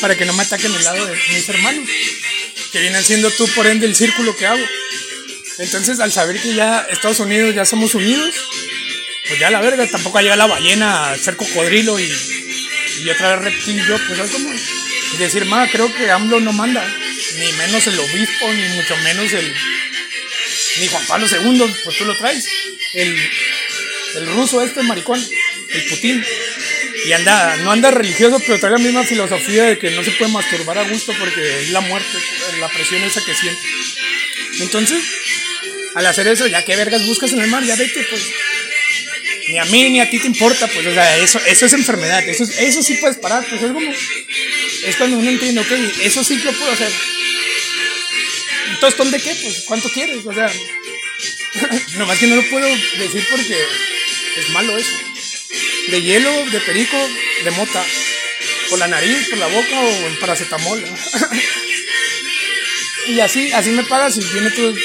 para 0.00 0.16
que 0.16 0.24
no 0.24 0.32
me 0.34 0.44
ataquen 0.44 0.72
el 0.72 0.84
lado 0.84 1.04
de 1.04 1.16
mis 1.30 1.48
hermanos. 1.48 1.88
Que 2.70 2.80
vienen 2.80 3.02
siendo 3.02 3.28
tú, 3.32 3.48
por 3.48 3.66
ende, 3.66 3.86
el 3.86 3.96
círculo 3.96 4.36
que 4.36 4.46
hago. 4.46 4.64
Entonces, 5.58 5.98
al 5.98 6.12
saber 6.12 6.40
que 6.40 6.54
ya 6.54 6.86
Estados 6.88 7.18
Unidos 7.18 7.56
ya 7.56 7.64
somos 7.64 7.96
unidos, 7.96 8.32
pues 9.26 9.40
ya 9.40 9.50
la 9.50 9.60
verga, 9.60 9.84
tampoco 9.88 10.20
llega 10.20 10.36
la 10.36 10.46
ballena 10.46 11.10
a 11.10 11.18
ser 11.18 11.36
cocodrilo 11.36 11.98
y, 11.98 12.08
y 13.02 13.10
otra 13.10 13.34
vez 13.34 13.46
reptil 13.46 13.84
yo, 13.84 13.98
pues 14.06 14.20
es 14.20 14.30
como 14.30 14.48
decir, 15.18 15.44
ma, 15.46 15.68
creo 15.68 15.92
que 15.92 16.08
AMLO 16.08 16.38
no 16.38 16.52
manda, 16.52 16.86
ni 17.36 17.52
menos 17.54 17.84
el 17.88 17.98
obispo, 17.98 18.52
ni 18.52 18.68
mucho 18.76 18.96
menos 18.98 19.32
el, 19.32 19.54
ni 20.78 20.86
Juan 20.86 21.06
Pablo 21.06 21.26
II, 21.26 21.74
pues 21.84 21.98
tú 21.98 22.04
lo 22.04 22.16
traes. 22.16 22.46
El, 22.94 23.16
el 24.16 24.26
ruso 24.28 24.62
este 24.62 24.82
maricón, 24.82 25.20
el 25.68 25.84
Putin. 25.86 26.24
Y 27.06 27.12
anda, 27.12 27.56
no 27.58 27.72
anda 27.72 27.90
religioso, 27.90 28.40
pero 28.46 28.58
trae 28.58 28.72
la 28.72 28.78
misma 28.78 29.04
filosofía 29.04 29.64
de 29.64 29.78
que 29.78 29.90
no 29.90 30.04
se 30.04 30.10
puede 30.12 30.30
masturbar 30.32 30.78
a 30.78 30.88
gusto 30.88 31.14
porque 31.18 31.62
es 31.62 31.70
la 31.70 31.80
muerte, 31.80 32.18
la 32.60 32.68
presión 32.68 33.02
esa 33.02 33.24
que 33.24 33.34
siente. 33.34 33.62
Entonces, 34.60 35.02
al 35.94 36.06
hacer 36.06 36.28
eso, 36.28 36.46
ya 36.46 36.64
que 36.64 36.76
vergas 36.76 37.06
buscas 37.06 37.32
en 37.32 37.40
el 37.40 37.48
mar, 37.48 37.64
ya 37.64 37.76
vete, 37.76 38.06
pues. 38.10 38.22
Ni 39.48 39.58
a 39.58 39.64
mí 39.64 39.90
ni 39.90 40.00
a 40.00 40.08
ti 40.08 40.20
te 40.20 40.26
importa, 40.26 40.68
pues, 40.68 40.86
o 40.86 40.94
sea, 40.94 41.16
eso, 41.18 41.40
eso 41.44 41.66
es 41.66 41.72
enfermedad, 41.72 42.22
eso, 42.28 42.44
eso 42.44 42.82
sí 42.82 42.94
puedes 42.94 43.16
parar, 43.16 43.44
pues 43.48 43.62
es 43.62 43.72
como. 43.72 43.92
Es 44.84 44.96
cuando 44.96 45.18
uno 45.18 45.30
entiende, 45.30 45.60
ok, 45.60 45.72
eso 46.02 46.22
sí 46.22 46.36
lo 46.36 46.52
puedo 46.52 46.72
hacer. 46.72 46.92
¿Tostón 48.80 49.10
de 49.10 49.20
qué? 49.20 49.34
Pues, 49.34 49.64
¿cuánto 49.66 49.88
quieres? 49.90 50.24
O 50.24 50.32
sea, 50.32 50.50
nomás 51.98 52.18
que 52.18 52.26
no 52.26 52.36
lo 52.36 52.48
puedo 52.48 52.66
decir 52.66 53.26
porque 53.30 53.56
es 54.36 54.48
malo 54.50 54.76
eso. 54.78 55.09
De 55.88 56.02
hielo, 56.02 56.30
de 56.46 56.60
perico, 56.60 56.96
de 57.44 57.50
mota. 57.52 57.84
Por 58.68 58.78
la 58.78 58.88
nariz, 58.88 59.28
por 59.28 59.38
la 59.38 59.46
boca 59.46 59.80
o 59.80 60.06
en 60.06 60.18
paracetamol. 60.18 60.82
y 63.08 63.20
así, 63.20 63.52
así 63.52 63.70
me 63.70 63.84
pagas 63.84 64.16
y 64.16 64.20
viene 64.32 64.50
tu, 64.50 64.76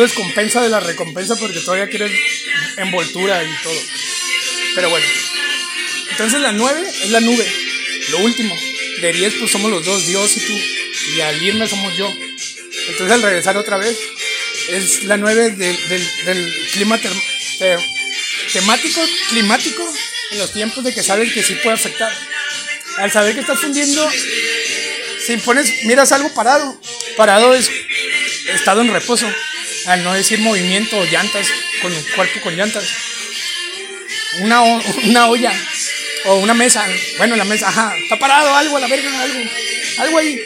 descompensa 0.00 0.60
de 0.60 0.70
la 0.70 0.80
recompensa 0.80 1.36
porque 1.36 1.60
todavía 1.60 1.88
quieres 1.88 2.10
envoltura 2.76 3.42
y 3.44 3.62
todo. 3.62 3.80
Pero 4.74 4.90
bueno. 4.90 5.06
Entonces 6.10 6.40
la 6.40 6.52
nueve 6.52 6.82
es 7.02 7.10
la 7.10 7.20
nube. 7.20 7.46
Lo 8.10 8.18
último. 8.18 8.56
De 9.00 9.12
10 9.12 9.34
pues 9.34 9.50
somos 9.50 9.70
los 9.70 9.84
dos, 9.84 10.06
Dios 10.06 10.36
y 10.36 10.40
tú. 10.40 10.58
Y 11.16 11.20
al 11.20 11.42
irme 11.42 11.68
somos 11.68 11.96
yo. 11.96 12.12
Entonces 12.88 13.12
al 13.12 13.22
regresar 13.22 13.56
otra 13.56 13.76
vez, 13.76 13.96
es 14.68 15.04
la 15.04 15.16
9 15.16 15.50
del, 15.50 16.54
clima 16.72 16.98
temático, 18.52 19.00
climático, 19.28 19.94
los 20.34 20.52
tiempos 20.52 20.84
de 20.84 20.94
que 20.94 21.02
sabes 21.02 21.32
que 21.32 21.42
sí 21.42 21.54
puede 21.56 21.76
afectar. 21.76 22.12
Al 22.98 23.10
saber 23.10 23.34
que 23.34 23.40
estás 23.40 23.58
fundiendo, 23.58 24.08
si 25.26 25.36
pones, 25.38 25.84
miras 25.84 26.12
algo 26.12 26.32
parado, 26.34 26.80
parado 27.16 27.54
es 27.54 27.70
estado 28.48 28.82
en 28.82 28.92
reposo, 28.92 29.26
al 29.86 30.04
no 30.04 30.14
decir 30.14 30.38
movimiento 30.38 30.98
o 30.98 31.04
llantas, 31.04 31.46
con 31.82 31.92
un 31.92 32.02
cuerpo 32.14 32.40
con 32.40 32.56
llantas. 32.56 32.84
Una, 34.40 34.62
una 35.04 35.28
olla 35.28 35.52
o 36.26 36.36
una 36.36 36.54
mesa, 36.54 36.86
bueno, 37.18 37.36
la 37.36 37.44
mesa, 37.44 37.68
ajá, 37.68 37.96
está 37.96 38.18
parado 38.18 38.54
algo 38.54 38.76
a 38.76 38.80
la 38.80 38.88
verga, 38.88 39.22
algo, 39.22 39.40
algo 39.98 40.18
ahí. 40.18 40.40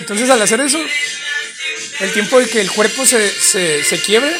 Entonces 0.00 0.28
al 0.30 0.42
hacer 0.42 0.60
eso, 0.60 0.80
el 2.00 2.12
tiempo 2.12 2.38
de 2.38 2.48
que 2.48 2.60
el 2.60 2.70
cuerpo 2.70 3.06
se, 3.06 3.30
se, 3.30 3.82
se 3.84 4.00
quiebre, 4.00 4.34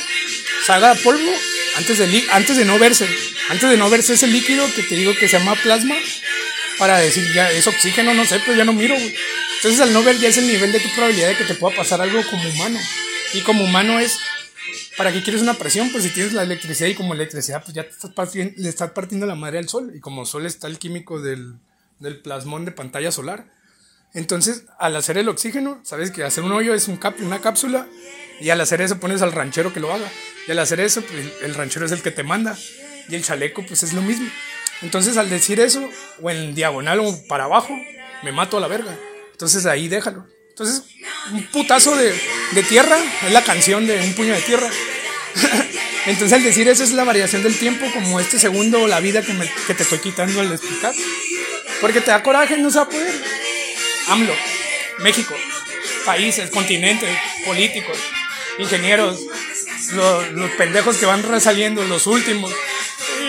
salga 0.66 0.94
polvo, 0.96 1.32
antes 1.76 1.98
de, 1.98 2.24
antes 2.30 2.56
de 2.56 2.64
no 2.64 2.78
verse, 2.78 3.08
antes 3.50 3.68
de 3.68 3.76
no 3.76 3.90
verse 3.90 4.14
ese 4.14 4.26
líquido 4.26 4.66
que 4.74 4.82
te 4.82 4.94
digo 4.94 5.14
que 5.14 5.28
se 5.28 5.38
llama 5.38 5.54
plasma, 5.56 5.96
para 6.78 6.98
decir 6.98 7.32
ya 7.34 7.50
es 7.50 7.66
oxígeno, 7.66 8.14
no 8.14 8.24
sé, 8.24 8.40
pero 8.40 8.56
ya 8.56 8.64
no 8.64 8.72
miro, 8.72 8.96
Entonces 8.96 9.80
al 9.80 9.92
no 9.92 10.02
ver 10.02 10.18
ya 10.18 10.28
es 10.28 10.38
el 10.38 10.46
nivel 10.46 10.72
de 10.72 10.80
tu 10.80 10.88
probabilidad 10.90 11.28
de 11.28 11.36
que 11.36 11.44
te 11.44 11.54
pueda 11.54 11.76
pasar 11.76 12.00
algo 12.00 12.20
como 12.30 12.48
humano. 12.48 12.78
Y 13.32 13.40
como 13.40 13.64
humano 13.64 13.98
es, 13.98 14.18
¿para 14.96 15.12
qué 15.12 15.22
quieres 15.22 15.42
una 15.42 15.54
presión? 15.54 15.90
Pues 15.90 16.04
si 16.04 16.10
tienes 16.10 16.32
la 16.32 16.42
electricidad 16.42 16.88
y 16.88 16.94
como 16.94 17.14
electricidad, 17.14 17.62
pues 17.62 17.74
ya 17.74 17.84
te 17.84 17.90
estás 17.90 18.12
partiendo, 18.12 18.54
le 18.56 18.68
estás 18.68 18.90
partiendo 18.90 19.26
la 19.26 19.34
madre 19.34 19.58
al 19.58 19.68
sol. 19.68 19.92
Y 19.94 20.00
como 20.00 20.26
sol 20.26 20.46
está 20.46 20.66
el 20.66 20.78
químico 20.78 21.20
del, 21.20 21.54
del 21.98 22.20
plasmón 22.20 22.64
de 22.64 22.72
pantalla 22.72 23.10
solar 23.10 23.46
entonces, 24.14 24.64
al 24.78 24.94
hacer 24.94 25.18
el 25.18 25.28
oxígeno, 25.28 25.80
sabes 25.82 26.12
que 26.12 26.22
hacer 26.22 26.44
un 26.44 26.52
hoyo 26.52 26.72
es 26.72 26.86
un 26.86 27.00
una 27.20 27.40
cápsula 27.40 27.88
y 28.40 28.50
al 28.50 28.60
hacer 28.60 28.80
eso 28.80 28.98
pones 28.98 29.22
al 29.22 29.32
ranchero 29.32 29.72
que 29.72 29.80
lo 29.80 29.92
haga. 29.92 30.08
Y 30.46 30.52
al 30.52 30.58
hacer 30.60 30.78
eso, 30.78 31.02
pues, 31.02 31.26
el 31.42 31.54
ranchero 31.54 31.84
es 31.84 31.92
el 31.92 32.00
que 32.00 32.12
te 32.12 32.22
manda. 32.22 32.56
Y 33.08 33.16
el 33.16 33.24
chaleco, 33.24 33.66
pues 33.66 33.82
es 33.82 33.92
lo 33.92 34.02
mismo. 34.02 34.30
Entonces, 34.82 35.16
al 35.16 35.28
decir 35.28 35.58
eso, 35.58 35.88
o 36.22 36.30
en 36.30 36.54
diagonal 36.54 37.00
o 37.00 37.26
para 37.26 37.44
abajo, 37.44 37.76
me 38.22 38.30
mato 38.30 38.56
a 38.56 38.60
la 38.60 38.68
verga. 38.68 38.96
Entonces, 39.32 39.66
ahí 39.66 39.88
déjalo. 39.88 40.26
Entonces, 40.48 40.84
un 41.32 41.44
putazo 41.46 41.96
de, 41.96 42.14
de 42.52 42.62
tierra 42.62 42.96
es 43.26 43.32
la 43.32 43.42
canción 43.42 43.84
de 43.86 44.00
un 44.00 44.14
puño 44.14 44.32
de 44.32 44.42
tierra. 44.42 44.70
Entonces, 46.06 46.32
al 46.34 46.44
decir 46.44 46.68
eso, 46.68 46.84
es 46.84 46.92
la 46.92 47.02
variación 47.02 47.42
del 47.42 47.58
tiempo, 47.58 47.86
como 47.92 48.20
este 48.20 48.38
segundo 48.38 48.82
o 48.82 48.86
la 48.86 49.00
vida 49.00 49.22
que, 49.22 49.34
me, 49.34 49.50
que 49.66 49.74
te 49.74 49.82
estoy 49.82 49.98
quitando 49.98 50.40
al 50.40 50.52
explicar. 50.52 50.94
Porque 51.80 52.00
te 52.00 52.12
da 52.12 52.22
coraje, 52.22 52.56
no 52.58 52.70
se 52.70 52.78
va 52.78 52.84
a 52.84 52.88
poder. 52.88 53.43
AMLO, 54.08 54.34
México, 54.98 55.34
países, 56.04 56.50
continentes, 56.50 57.10
políticos, 57.44 57.98
ingenieros, 58.58 59.20
los, 59.92 60.50
pendejos 60.52 60.96
que 60.96 61.06
van 61.06 61.22
resaliendo, 61.22 61.82
los 61.84 62.06
últimos. 62.06 62.52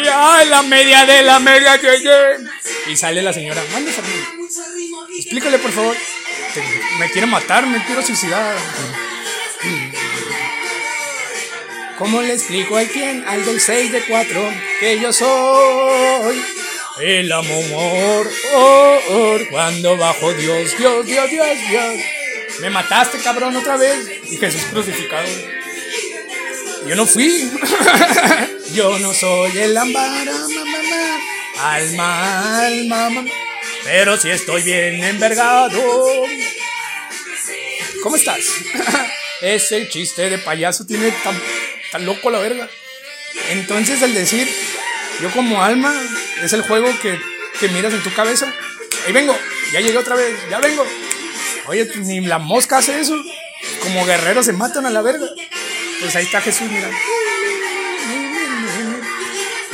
Y 0.04 0.08
ay, 0.08 0.48
la 0.50 0.62
media 0.64 1.06
de 1.06 1.22
la 1.22 1.40
media 1.40 1.80
Y 2.88 2.96
sale 2.96 3.22
la 3.22 3.34
señora, 3.34 3.64
mande 3.72 3.92
Explícale, 5.18 5.60
por 5.60 5.72
favor. 5.72 5.96
me 7.00 7.10
quiere 7.12 7.28
matar, 7.28 7.66
me 7.66 7.84
quiero 7.86 8.02
suicidar. 8.02 8.58
¿Cómo 11.98 12.22
le 12.22 12.34
explico 12.34 12.76
al 12.76 12.88
quien, 12.88 13.26
al 13.26 13.46
del 13.46 13.62
6 13.62 13.92
de 13.94 14.06
4, 14.06 14.54
que 14.82 15.00
yo 15.00 15.14
soy? 15.14 16.55
El 17.00 17.30
amor, 17.32 18.32
oh, 18.54 19.00
oh, 19.10 19.38
cuando 19.52 19.98
bajo 19.98 20.34
Dios, 20.34 20.78
Dios, 20.78 21.06
Dios, 21.06 21.30
Dios, 21.30 21.58
Dios. 21.70 21.96
Me 22.62 22.70
mataste, 22.70 23.18
cabrón, 23.20 23.54
otra 23.56 23.76
vez. 23.76 24.10
Y 24.30 24.38
Jesús 24.38 24.62
crucificado. 24.72 25.28
Yo 26.88 26.96
no 26.96 27.06
fui. 27.06 27.52
Yo 28.74 28.98
no 29.00 29.14
soy 29.14 29.58
el 29.58 29.78
ambara, 29.78 30.34
mamá, 30.34 31.20
alma, 31.76 32.66
alma, 32.66 33.10
mamá. 33.10 33.32
Pero 33.84 34.18
si 34.18 34.30
estoy 34.30 34.64
bien 34.64 35.04
envergado. 35.04 35.82
¿Cómo 38.02 38.16
estás? 38.16 38.40
Ese 39.42 39.90
chiste 39.90 40.30
de 40.30 40.38
payaso 40.38 40.86
tiene 40.86 41.12
tan, 41.12 41.42
tan 41.92 42.06
loco 42.06 42.32
la 42.32 42.40
verga. 42.40 42.70
Entonces, 43.50 44.02
al 44.02 44.14
decir 44.14 44.48
yo 45.22 45.32
como 45.32 45.64
alma, 45.64 45.94
es 46.42 46.54
el 46.54 46.62
juego 46.62 46.88
que, 47.02 47.20
que 47.60 47.70
miras 47.70 47.94
en 47.94 48.04
tu 48.04 48.14
cabeza. 48.14 48.52
Ahí 49.06 49.14
vengo, 49.14 49.38
ya 49.72 49.82
llegué 49.82 49.98
otra 49.98 50.16
vez, 50.16 50.36
ya 50.50 50.60
vengo. 50.60 50.86
Oye, 51.68 51.90
ni 51.98 52.22
la 52.22 52.40
mosca 52.40 52.78
hace 52.78 53.00
eso. 53.00 53.16
Como 53.82 54.06
guerreros 54.06 54.46
se 54.46 54.54
matan 54.54 54.86
a 54.86 54.90
la 54.90 55.02
verga. 55.02 55.28
Pues 56.00 56.16
ahí 56.16 56.26
está 56.26 56.42
Jesús, 56.42 56.70
mira. 56.70 56.90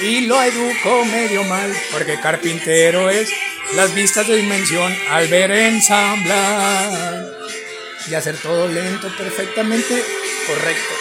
Y 0.02 0.22
lo 0.22 0.42
educo 0.42 1.06
medio 1.06 1.44
mal, 1.44 1.76
porque 1.92 2.20
carpintero 2.20 3.10
es 3.10 3.30
las 3.76 3.94
vistas 3.94 4.28
de 4.28 4.38
dimensión 4.38 4.96
al 5.10 5.28
ver 5.28 5.52
ensamblar 5.52 7.38
y 8.10 8.14
hacer 8.16 8.36
todo 8.38 8.68
lento, 8.68 9.16
perfectamente 9.16 10.04
correcto. 10.48 10.94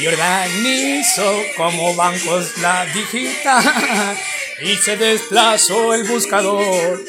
Y 0.00 0.06
organizo 0.06 1.42
como 1.56 1.94
bancos 1.94 2.58
la 2.58 2.86
digita 2.86 4.16
y 4.60 4.76
se 4.76 4.96
desplazó 4.96 5.94
el 5.94 6.04
buscador 6.04 7.04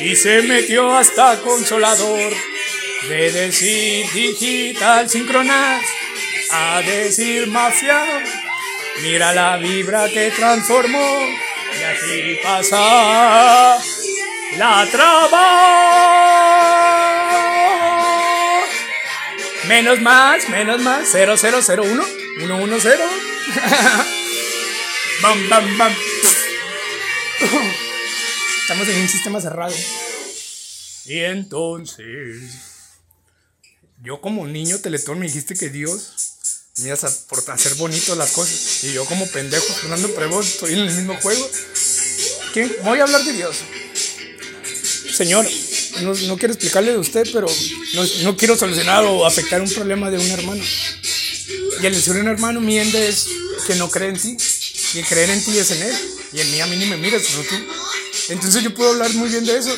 y 0.00 0.14
se 0.14 0.42
metió 0.42 0.94
hasta 0.94 1.40
consolador 1.40 2.32
de 3.08 3.30
decir 3.32 4.10
digital 4.12 5.08
sincronas 5.08 5.82
a 6.50 6.82
decir 6.82 7.46
mafia. 7.48 8.02
Mira 9.02 9.32
la 9.32 9.56
vibra 9.56 10.08
que 10.08 10.30
transformó 10.32 11.20
y 11.78 11.82
así 11.82 12.38
pasa 12.42 13.78
la 14.56 14.86
traba. 14.90 16.77
Menos 19.68 20.00
más, 20.00 20.48
menos 20.48 20.80
más, 20.80 21.10
0001, 21.12 22.04
110. 22.38 22.98
bam, 25.22 25.48
bam, 25.50 25.78
bam. 25.78 25.94
Estamos 28.62 28.88
en 28.88 29.00
un 29.00 29.08
sistema 29.08 29.40
cerrado. 29.42 29.74
Y 31.04 31.18
entonces, 31.18 32.40
yo 34.02 34.22
como 34.22 34.46
niño 34.46 34.78
teletón 34.78 35.18
me 35.18 35.26
dijiste 35.26 35.54
que 35.54 35.68
Dios 35.68 36.14
me 36.78 36.88
ibas 36.88 37.04
a 37.04 37.10
por 37.28 37.44
hacer 37.50 37.74
bonito 37.74 38.14
las 38.14 38.32
cosas. 38.32 38.84
Y 38.84 38.94
yo 38.94 39.04
como 39.04 39.26
pendejo, 39.26 39.70
Fernando 39.74 40.14
Prevón, 40.14 40.44
estoy 40.44 40.72
en 40.72 40.80
el 40.80 40.94
mismo 40.94 41.14
juego. 41.16 41.46
¿Qué? 42.54 42.78
Voy 42.84 43.00
a 43.00 43.02
hablar 43.02 43.22
de 43.22 43.34
Dios. 43.34 43.58
Señor, 45.12 45.46
no, 46.02 46.14
no 46.14 46.36
quiero 46.36 46.54
explicarle 46.54 46.92
de 46.92 46.98
usted, 46.98 47.26
pero 47.32 47.46
no, 47.94 48.04
no, 48.22 48.36
quiero 48.36 48.56
solucionar 48.56 49.04
o 49.04 49.26
afectar 49.26 49.60
un 49.60 49.70
problema 49.70 50.10
de 50.10 50.18
un 50.18 50.30
hermano. 50.30 50.62
Y 51.80 51.86
el 51.86 51.94
decir 51.94 52.14
un 52.14 52.28
hermano 52.28 52.60
miente 52.60 53.08
es 53.08 53.26
que 53.66 53.74
no 53.76 53.90
cree 53.90 54.10
en 54.10 54.18
ti. 54.18 54.36
Y 54.94 55.02
creer 55.02 55.30
en 55.30 55.44
ti 55.44 55.56
es 55.58 55.70
en 55.70 55.82
él. 55.82 55.96
Y 56.32 56.40
en 56.40 56.50
mí 56.50 56.60
a 56.60 56.66
mí 56.66 56.76
ni 56.76 56.86
me 56.86 56.96
miras, 56.96 57.22
sino 57.22 57.42
tú. 57.42 57.54
Entonces 58.30 58.62
yo 58.62 58.74
puedo 58.74 58.90
hablar 58.90 59.12
muy 59.14 59.28
bien 59.28 59.44
de 59.44 59.56
eso. 59.56 59.76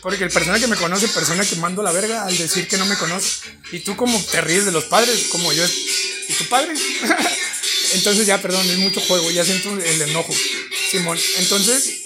Porque 0.00 0.24
el 0.24 0.30
persona 0.30 0.58
que 0.58 0.66
me 0.66 0.76
conoce, 0.76 1.08
persona 1.08 1.44
que 1.44 1.56
mando 1.56 1.82
la 1.82 1.92
verga 1.92 2.24
al 2.24 2.36
decir 2.36 2.66
que 2.68 2.76
no 2.76 2.86
me 2.86 2.96
conoce. 2.96 3.28
Y 3.72 3.80
tú 3.80 3.96
como 3.96 4.20
te 4.30 4.40
ríes 4.40 4.64
de 4.64 4.72
los 4.72 4.84
padres, 4.84 5.26
como 5.30 5.52
yo. 5.52 5.64
¿Y 6.28 6.32
tu 6.34 6.44
padre? 6.46 6.72
Entonces 7.94 8.26
ya, 8.26 8.40
perdón, 8.40 8.68
es 8.68 8.78
mucho 8.78 9.00
juego, 9.00 9.30
ya 9.30 9.44
siento 9.44 9.70
el 9.70 10.02
enojo. 10.02 10.32
Simón, 10.90 11.18
entonces 11.38 12.02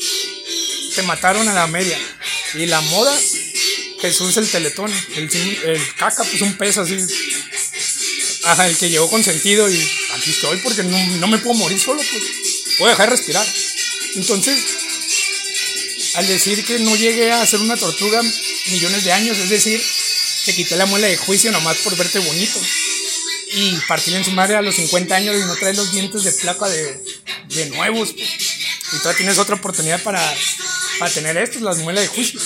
te 0.94 1.02
mataron 1.02 1.48
a 1.48 1.54
la 1.54 1.66
media. 1.66 1.98
Y 2.54 2.66
la 2.66 2.80
moda, 2.80 3.16
Jesús 4.00 4.36
el 4.36 4.48
teletón, 4.48 4.92
el, 5.16 5.24
el 5.64 5.94
caca, 5.94 6.24
pues 6.24 6.42
un 6.42 6.56
peso 6.56 6.82
así. 6.82 6.96
Ajá, 8.44 8.68
el 8.68 8.76
que 8.76 8.90
llegó 8.90 9.10
con 9.10 9.24
sentido 9.24 9.70
y 9.70 9.76
aquí 10.14 10.30
estoy 10.30 10.58
porque 10.58 10.82
no, 10.84 11.06
no 11.16 11.26
me 11.26 11.38
puedo 11.38 11.54
morir 11.54 11.80
solo, 11.80 12.00
pues. 12.00 12.24
Puedo 12.78 12.90
dejar 12.90 13.10
de 13.10 13.16
respirar. 13.16 13.46
Entonces, 14.14 14.58
al 16.14 16.26
decir 16.26 16.64
que 16.64 16.78
no 16.78 16.94
llegué 16.96 17.32
a 17.32 17.44
ser 17.46 17.60
una 17.60 17.76
tortuga 17.76 18.22
millones 18.68 19.04
de 19.04 19.12
años, 19.12 19.36
es 19.38 19.48
decir, 19.48 19.82
te 20.44 20.54
quité 20.54 20.76
la 20.76 20.86
muela 20.86 21.08
de 21.08 21.16
juicio 21.16 21.50
nomás 21.52 21.76
por 21.78 21.96
verte 21.96 22.18
bonito. 22.20 22.60
Y 23.52 23.76
partir 23.88 24.14
en 24.14 24.24
su 24.24 24.32
madre 24.32 24.56
a 24.56 24.62
los 24.62 24.74
50 24.76 25.14
años 25.14 25.36
y 25.36 25.40
no 25.40 25.56
traes 25.56 25.76
los 25.76 25.92
dientes 25.92 26.24
de 26.24 26.32
placa 26.32 26.68
de, 26.68 27.00
de 27.48 27.66
nuevos. 27.70 28.14
Y 28.16 28.98
todavía 28.98 29.18
tienes 29.18 29.38
otra 29.38 29.56
oportunidad 29.56 30.02
para, 30.02 30.22
para 30.98 31.12
tener 31.12 31.36
estos, 31.36 31.62
las 31.62 31.78
muelas 31.78 32.04
de 32.04 32.08
juicio. 32.08 32.40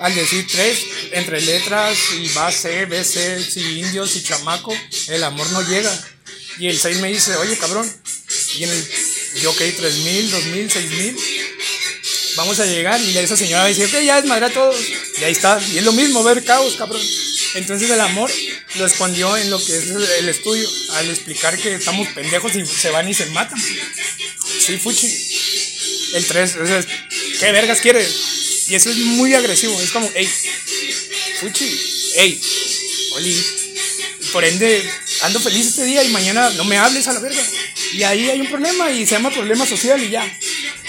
Al 0.00 0.14
decir 0.14 0.46
tres, 0.50 0.78
entre 1.12 1.40
letras 1.40 1.96
y 2.18 2.28
base, 2.28 2.86
BC, 2.86 3.42
si 3.42 3.80
indios 3.80 4.16
y 4.16 4.22
chamaco, 4.22 4.76
el 5.08 5.24
amor 5.24 5.48
no 5.50 5.62
llega. 5.62 5.92
Y 6.58 6.68
el 6.68 6.78
6 6.78 6.98
me 6.98 7.08
dice, 7.08 7.34
oye 7.36 7.56
cabrón, 7.56 7.90
y 8.56 8.64
en 8.64 8.70
el 8.70 8.88
yo, 9.42 9.50
ok, 9.50 9.58
3000, 9.76 10.30
2000, 10.30 10.70
6000 10.70 11.16
vamos 12.36 12.58
a 12.60 12.66
llegar 12.66 13.00
y 13.00 13.16
esa 13.16 13.36
señora 13.36 13.66
dice, 13.66 13.86
ok, 13.86 14.04
ya 14.04 14.20
desmadré 14.20 14.46
a 14.46 14.50
todos. 14.50 14.76
Y 15.20 15.24
ahí 15.24 15.32
está. 15.32 15.60
Y 15.72 15.78
es 15.78 15.84
lo 15.84 15.92
mismo, 15.92 16.22
ver 16.22 16.44
caos, 16.44 16.74
cabrón. 16.76 17.02
Entonces 17.54 17.88
el 17.90 18.00
amor 18.00 18.30
lo 18.76 18.86
escondió 18.86 19.36
en 19.36 19.50
lo 19.50 19.64
que 19.64 19.76
es 19.76 19.90
el 19.90 20.28
estudio, 20.28 20.68
al 20.92 21.08
explicar 21.10 21.56
que 21.58 21.74
estamos 21.74 22.08
pendejos 22.08 22.54
y 22.56 22.66
se 22.66 22.90
van 22.90 23.08
y 23.08 23.14
se 23.14 23.26
matan. 23.26 23.60
Sí, 24.58 24.78
fuchi. 24.78 25.06
El 26.14 26.24
3, 26.26 26.56
o 26.56 27.38
¿qué 27.40 27.52
vergas 27.52 27.80
quieres? 27.80 28.33
Y 28.68 28.74
eso 28.74 28.90
es 28.90 28.96
muy 28.96 29.34
agresivo, 29.34 29.78
es 29.80 29.90
como, 29.90 30.10
hey, 30.14 30.28
fuchi, 31.40 31.68
hey, 32.16 32.40
oli. 33.16 33.44
Por 34.32 34.44
ende, 34.44 34.82
ando 35.22 35.38
feliz 35.38 35.66
este 35.66 35.84
día 35.84 36.02
y 36.02 36.08
mañana 36.08 36.50
no 36.50 36.64
me 36.64 36.76
hables 36.76 37.06
a 37.06 37.12
la 37.12 37.20
verga. 37.20 37.42
Y 37.92 38.02
ahí 38.02 38.28
hay 38.30 38.40
un 38.40 38.48
problema 38.48 38.90
y 38.90 39.06
se 39.06 39.14
llama 39.14 39.30
problema 39.30 39.64
social 39.64 40.02
y 40.02 40.10
ya. 40.10 40.38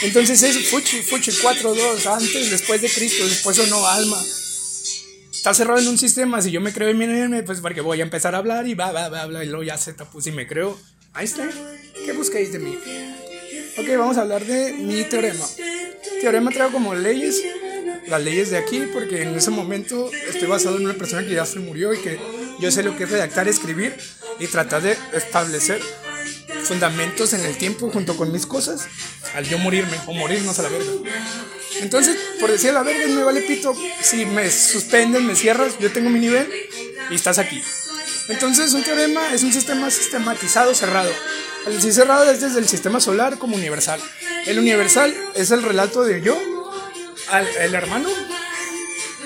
Entonces 0.02 0.41
es 0.41 0.69
fuchi, 0.69 1.02
fuchi, 1.02 1.31
4-2, 1.31 2.06
antes, 2.07 2.49
después 2.49 2.81
de 2.81 2.89
Cristo, 2.89 3.27
después 3.27 3.60
o 3.60 3.68
no, 3.68 3.85
alma. 3.88 4.19
Está 5.31 5.53
cerrado 5.53 5.80
en 5.80 5.88
un 5.89 5.97
sistema, 5.99 6.41
si 6.41 6.49
yo 6.49 6.60
me 6.60 6.73
creo 6.73 6.89
en 6.89 6.97
mí, 6.97 7.41
pues 7.43 7.60
porque 7.60 7.81
voy 7.81 7.99
a 7.99 8.03
empezar 8.03 8.34
a 8.34 8.39
hablar 8.39 8.68
y 8.68 8.73
va, 8.73 8.91
va, 8.91 9.10
va, 9.10 9.27
va, 9.27 9.43
y 9.43 9.47
luego 9.47 9.64
ya 9.64 9.77
se 9.77 9.93
pues 9.93 10.26
y 10.26 10.31
me 10.31 10.47
creo. 10.47 10.80
Está. 11.19 11.47
¿Qué 12.03 12.14
busquéis 12.14 12.52
de 12.52 12.60
mí? 12.60 12.76
Ok, 13.77 13.88
vamos 13.97 14.18
a 14.18 14.22
hablar 14.22 14.43
de 14.43 14.73
mi 14.73 15.03
teorema. 15.03 15.47
Teorema 16.19 16.49
traigo 16.49 16.72
como 16.72 16.95
leyes, 16.95 17.43
las 18.07 18.22
leyes 18.23 18.52
de 18.52 18.57
aquí, 18.57 18.84
porque 18.94 19.23
en 19.23 19.36
ese 19.36 19.52
momento 19.52 20.11
estoy 20.27 20.48
basado 20.48 20.77
en 20.77 20.86
una 20.86 20.94
persona 20.94 21.26
que 21.26 21.34
ya 21.34 21.45
se 21.45 21.60
murió 21.60 21.94
y 21.94 21.99
que 21.99 22.19
yo 22.60 22.72
sé 22.72 22.84
lo 22.84 22.95
que 22.95 23.03
es 23.03 23.11
redactar, 23.11 23.48
escribir 23.48 23.95
y 24.40 24.48
tratar 24.48 24.82
de 24.82 24.98
establecer 25.14 25.82
fundamentos 26.64 27.34
en 27.34 27.41
el 27.41 27.57
tiempo 27.57 27.90
junto 27.91 28.18
con 28.18 28.32
mis 28.32 28.45
cosas 28.45 28.88
al 29.36 29.48
yo 29.48 29.57
morirme 29.57 29.98
o 30.07 30.14
morirnos 30.14 30.57
a 30.60 30.64
la 30.64 30.69
verga. 30.69 30.91
Entonces, 31.82 32.18
por 32.40 32.52
decir 32.52 32.69
a 32.69 32.73
la 32.73 32.84
verga, 32.84 33.07
me 33.07 33.23
vale 33.23 33.41
pito. 33.41 33.76
Si 34.02 34.26
me 34.26 34.49
suspenden, 34.49 35.26
me 35.26 35.36
cierras, 35.36 35.77
yo 35.80 35.91
tengo 35.91 36.10
mi 36.10 36.19
nivel 36.19 36.49
y 37.10 37.15
estás 37.15 37.38
aquí. 37.38 37.61
Entonces, 38.30 38.73
un 38.73 38.84
teorema 38.84 39.34
es 39.34 39.44
un 39.44 39.53
sistema 39.53 39.91
sistematizado 39.91 40.73
cerrado. 40.73 41.11
El 41.68 41.82
cerrado 41.82 42.30
es 42.32 42.41
desde 42.41 42.60
el 42.60 42.68
sistema 42.68 42.99
solar 42.99 43.38
como 43.38 43.56
universal. 43.56 43.99
El 44.45 44.60
universal 44.60 45.14
es 45.36 45.52
el 45.52 45.64
relato 45.64 46.03
de 46.03 46.22
yo, 46.22 46.40
al 47.30 47.47
el 47.47 47.76
hermano. 47.76 48.10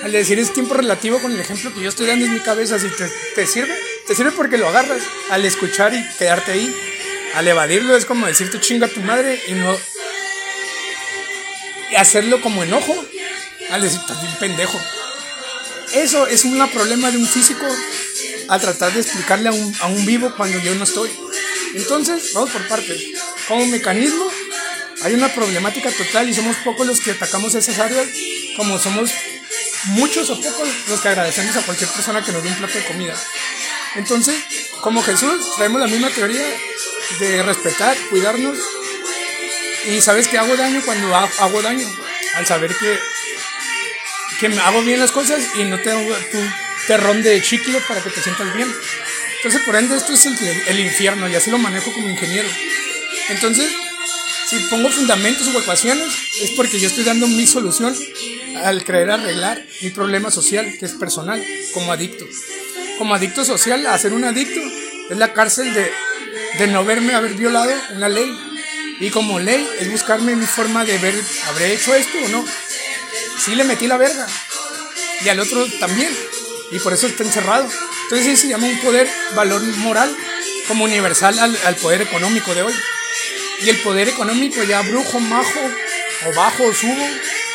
Al 0.02 0.12
decir 0.12 0.38
es 0.38 0.52
tiempo 0.52 0.74
relativo 0.74 1.20
con 1.20 1.32
el 1.32 1.40
ejemplo 1.40 1.72
que 1.74 1.82
yo 1.82 1.88
estoy 1.88 2.06
dando 2.06 2.24
en 2.24 2.32
mi 2.32 2.40
cabeza, 2.40 2.78
si 2.78 2.88
te, 2.88 3.10
te 3.34 3.46
sirve, 3.46 3.74
te 4.06 4.14
sirve 4.14 4.32
porque 4.32 4.56
lo 4.56 4.68
agarras 4.68 5.02
al 5.30 5.44
escuchar 5.44 5.92
y 5.92 6.08
quedarte 6.18 6.52
ahí. 6.52 6.74
Al 7.34 7.46
evadirlo 7.46 7.96
es 7.96 8.06
como 8.06 8.26
decirte 8.26 8.60
chinga 8.60 8.86
a 8.86 8.90
tu 8.90 9.00
madre 9.00 9.40
y 9.46 9.52
no. 9.52 9.78
Y 11.90 11.96
hacerlo 11.96 12.40
como 12.40 12.62
enojo. 12.62 12.94
Al 13.70 13.82
decir, 13.82 14.00
también 14.06 14.34
pendejo. 14.40 14.80
Eso 15.92 16.26
es 16.26 16.44
un 16.44 16.68
problema 16.70 17.10
de 17.10 17.18
un 17.18 17.26
físico 17.26 17.66
al 18.48 18.60
tratar 18.60 18.92
de 18.92 19.00
explicarle 19.00 19.48
a 19.48 19.52
un, 19.52 19.74
a 19.80 19.86
un 19.86 20.04
vivo 20.06 20.32
cuando 20.36 20.58
yo 20.58 20.74
no 20.74 20.84
estoy. 20.84 21.10
Entonces, 21.74 22.32
vamos 22.34 22.50
por 22.50 22.66
partes. 22.66 23.00
Como 23.46 23.66
mecanismo, 23.66 24.28
hay 25.02 25.14
una 25.14 25.32
problemática 25.32 25.90
total 25.90 26.28
y 26.28 26.34
somos 26.34 26.56
pocos 26.58 26.86
los 26.86 27.00
que 27.00 27.12
atacamos 27.12 27.54
esas 27.54 27.78
áreas, 27.78 28.06
como 28.56 28.78
somos 28.78 29.10
muchos 29.84 30.28
o 30.30 30.40
pocos 30.40 30.68
los 30.88 31.00
que 31.00 31.08
agradecemos 31.08 31.56
a 31.56 31.62
cualquier 31.62 31.90
persona 31.90 32.22
que 32.22 32.32
nos 32.32 32.42
dé 32.42 32.48
un 32.48 32.56
plato 32.56 32.78
de 32.78 32.84
comida. 32.84 33.14
Entonces, 33.96 34.36
como 34.80 35.02
Jesús, 35.02 35.54
traemos 35.56 35.80
la 35.80 35.86
misma 35.86 36.10
teoría 36.10 36.44
de 37.18 37.42
respetar, 37.42 37.96
cuidarnos. 38.10 38.58
Y 39.86 40.00
sabes 40.00 40.28
que 40.28 40.38
hago 40.38 40.56
daño 40.56 40.82
cuando 40.84 41.14
hago 41.16 41.62
daño, 41.62 41.86
al 42.34 42.46
saber 42.46 42.74
que, 42.76 42.98
que 44.38 44.58
hago 44.60 44.82
bien 44.82 45.00
las 45.00 45.10
cosas 45.10 45.40
y 45.58 45.64
no 45.64 45.80
tengo 45.80 46.14
tu 46.30 46.38
terrón 46.86 47.22
de 47.22 47.40
chicle 47.40 47.80
para 47.88 48.02
que 48.02 48.10
te 48.10 48.22
sientas 48.22 48.54
bien. 48.54 48.72
Entonces, 49.36 49.62
por 49.62 49.74
ende, 49.74 49.96
esto 49.96 50.12
es 50.12 50.26
el, 50.26 50.36
el 50.66 50.80
infierno 50.80 51.26
y 51.28 51.34
así 51.34 51.50
lo 51.50 51.58
manejo 51.58 51.92
como 51.92 52.08
ingeniero. 52.10 52.48
Entonces, 53.30 53.72
si 54.50 54.58
pongo 54.68 54.90
fundamentos 54.90 55.46
o 55.46 55.60
ecuaciones, 55.60 56.12
es 56.42 56.50
porque 56.56 56.80
yo 56.80 56.88
estoy 56.88 57.04
dando 57.04 57.28
mi 57.28 57.46
solución 57.46 57.96
al 58.64 58.82
creer 58.82 59.12
arreglar 59.12 59.64
mi 59.80 59.90
problema 59.90 60.32
social, 60.32 60.76
que 60.76 60.86
es 60.86 60.92
personal, 60.94 61.40
como 61.72 61.92
adicto. 61.92 62.26
Como 62.98 63.14
adicto 63.14 63.44
social, 63.44 63.86
hacer 63.86 64.12
un 64.12 64.24
adicto 64.24 64.60
es 65.08 65.16
la 65.16 65.32
cárcel 65.34 65.72
de, 65.72 65.92
de 66.58 66.66
no 66.66 66.84
verme 66.84 67.14
haber 67.14 67.34
violado 67.34 67.72
una 67.94 68.08
ley. 68.08 68.36
Y 68.98 69.10
como 69.10 69.38
ley 69.38 69.64
es 69.78 69.88
buscarme 69.88 70.34
mi 70.34 70.46
forma 70.46 70.84
de 70.84 70.98
ver, 70.98 71.14
¿habré 71.46 71.72
hecho 71.74 71.94
esto 71.94 72.18
o 72.24 72.28
no? 72.30 72.44
Sí 73.38 73.54
le 73.54 73.62
metí 73.62 73.86
la 73.86 73.98
verga. 73.98 74.26
Y 75.24 75.28
al 75.28 75.38
otro 75.38 75.64
también. 75.78 76.10
Y 76.72 76.80
por 76.80 76.92
eso 76.92 77.06
está 77.06 77.22
encerrado. 77.22 77.68
Entonces 78.02 78.26
eso 78.26 78.42
se 78.42 78.48
llama 78.48 78.66
un 78.66 78.80
poder, 78.80 79.08
valor 79.36 79.62
moral, 79.76 80.12
como 80.66 80.84
universal 80.84 81.38
al, 81.38 81.56
al 81.66 81.76
poder 81.76 82.02
económico 82.02 82.52
de 82.52 82.62
hoy. 82.62 82.74
Y 83.62 83.68
el 83.68 83.76
poder 83.82 84.08
económico 84.08 84.62
ya 84.64 84.82
brujo, 84.82 85.20
majo, 85.20 85.60
o 86.26 86.34
bajo, 86.34 86.64
o 86.64 86.74
subo, 86.74 87.06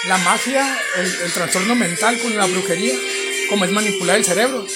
la 0.07 0.18
magia, 0.19 0.80
el, 0.98 1.06
el 1.06 1.32
trastorno 1.32 1.76
mental 1.76 2.19
con 2.19 2.36
la 2.38 2.45
brujería, 2.45 2.94
como 3.49 3.65
es 3.65 3.72
manipular 3.72 4.18
el 4.18 4.26
cerebro. 4.26 4.68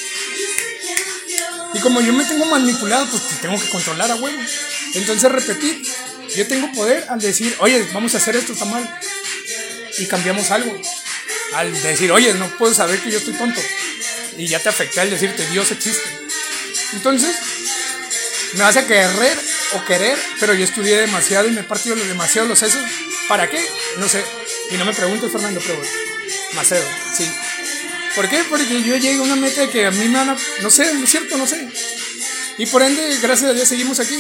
Y 1.73 1.79
como 1.79 2.01
yo 2.01 2.13
me 2.13 2.25
tengo 2.25 2.45
manipulado, 2.45 3.05
pues 3.07 3.21
tengo 3.41 3.59
que 3.59 3.69
controlar 3.69 4.09
a 4.11 4.15
huevo. 4.15 4.41
Entonces 4.95 5.31
repetir, 5.31 5.83
yo 6.35 6.47
tengo 6.47 6.71
poder 6.71 7.05
al 7.09 7.19
decir, 7.19 7.55
oye, 7.59 7.87
vamos 7.93 8.15
a 8.15 8.17
hacer 8.17 8.35
esto, 8.35 8.53
está 8.53 8.65
mal. 8.65 8.99
Y 9.97 10.05
cambiamos 10.05 10.49
algo. 10.51 10.79
Al 11.53 11.81
decir, 11.81 12.11
oye, 12.11 12.33
no 12.33 12.47
puedo 12.57 12.73
saber 12.73 12.99
que 12.99 13.11
yo 13.11 13.19
estoy 13.19 13.33
tonto. 13.33 13.61
Y 14.37 14.47
ya 14.47 14.59
te 14.59 14.69
afecté 14.69 15.01
al 15.01 15.09
decirte, 15.09 15.45
Dios 15.51 15.71
existe. 15.71 16.03
Entonces, 16.93 17.35
me 18.53 18.63
a 18.63 18.87
querer 18.87 19.37
o 19.73 19.85
querer, 19.85 20.17
pero 20.39 20.53
yo 20.53 20.63
estudié 20.63 20.97
demasiado 20.97 21.47
y 21.47 21.51
me 21.51 21.61
he 21.61 21.63
partido 21.63 21.95
demasiado 21.95 22.47
los 22.47 22.59
sesos. 22.59 22.81
¿Para 23.27 23.49
qué? 23.49 23.63
No 23.97 24.07
sé. 24.07 24.23
Y 24.71 24.77
no 24.77 24.85
me 24.85 24.93
preguntes, 24.93 25.31
Fernando, 25.31 25.61
pero 25.65 25.79
Macedo, 26.55 26.85
sí. 27.15 27.29
¿Por 28.15 28.27
qué? 28.27 28.43
Porque 28.49 28.65
yo 28.65 28.97
llegué 28.97 29.17
a 29.17 29.21
una 29.21 29.35
meta 29.35 29.69
que 29.69 29.85
a 29.85 29.91
mí 29.91 30.07
me 30.09 30.17
van 30.17 30.29
a... 30.29 30.37
No 30.61 30.69
sé, 30.69 30.91
es 30.91 31.09
cierto, 31.09 31.37
no 31.37 31.45
sé. 31.45 31.69
Y 32.57 32.65
por 32.65 32.81
ende, 32.81 33.01
gracias 33.21 33.51
a 33.51 33.53
Dios 33.53 33.67
seguimos 33.67 33.99
aquí. 33.99 34.19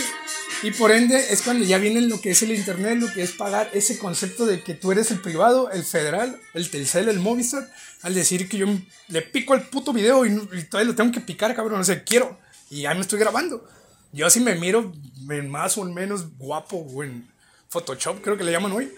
Y 0.61 0.71
por 0.71 0.91
ende 0.91 1.31
es 1.31 1.41
cuando 1.41 1.65
ya 1.65 1.77
viene 1.77 2.01
lo 2.01 2.19
que 2.19 2.31
es 2.31 2.41
el 2.41 2.51
internet, 2.51 2.97
lo 2.99 3.11
que 3.11 3.23
es 3.23 3.31
pagar 3.31 3.69
ese 3.73 3.97
concepto 3.97 4.45
de 4.45 4.61
que 4.61 4.73
tú 4.73 4.91
eres 4.91 5.09
el 5.11 5.21
privado, 5.21 5.71
el 5.71 5.83
federal, 5.83 6.39
el 6.53 6.69
Telcel, 6.69 7.07
el 7.07 7.19
Movistar, 7.19 7.71
al 8.01 8.13
decir 8.13 8.49
que 8.49 8.57
yo 8.57 8.67
le 9.07 9.21
pico 9.21 9.55
el 9.55 9.61
puto 9.63 9.93
video 9.93 10.25
y, 10.25 10.35
todavía 10.69 10.91
lo 10.91 10.95
tengo 10.95 11.11
que 11.11 11.21
picar, 11.21 11.55
cabrón, 11.55 11.79
no 11.79 11.85
sé, 11.85 12.03
quiero. 12.03 12.37
Y 12.69 12.81
ya 12.81 12.93
me 12.93 13.01
estoy 13.01 13.19
grabando. 13.19 13.65
Yo 14.11 14.25
así 14.25 14.39
me 14.39 14.55
miro 14.55 14.91
en 15.29 15.49
más 15.49 15.77
o 15.77 15.85
menos 15.85 16.37
guapo 16.37 16.77
o 16.77 17.03
en 17.03 17.29
Photoshop, 17.69 18.21
creo 18.21 18.37
que 18.37 18.43
le 18.43 18.51
llaman 18.51 18.71
hoy. 18.71 18.91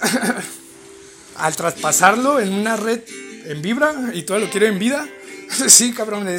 al 1.36 1.56
traspasarlo 1.56 2.40
en 2.40 2.52
una 2.52 2.76
red 2.76 3.00
en 3.46 3.62
vibra 3.62 4.10
y 4.12 4.22
todo 4.22 4.38
lo 4.38 4.50
quiero 4.50 4.66
en 4.66 4.78
vida. 4.78 5.08
sí, 5.68 5.92
cabrón, 5.92 6.24
no 6.24 6.30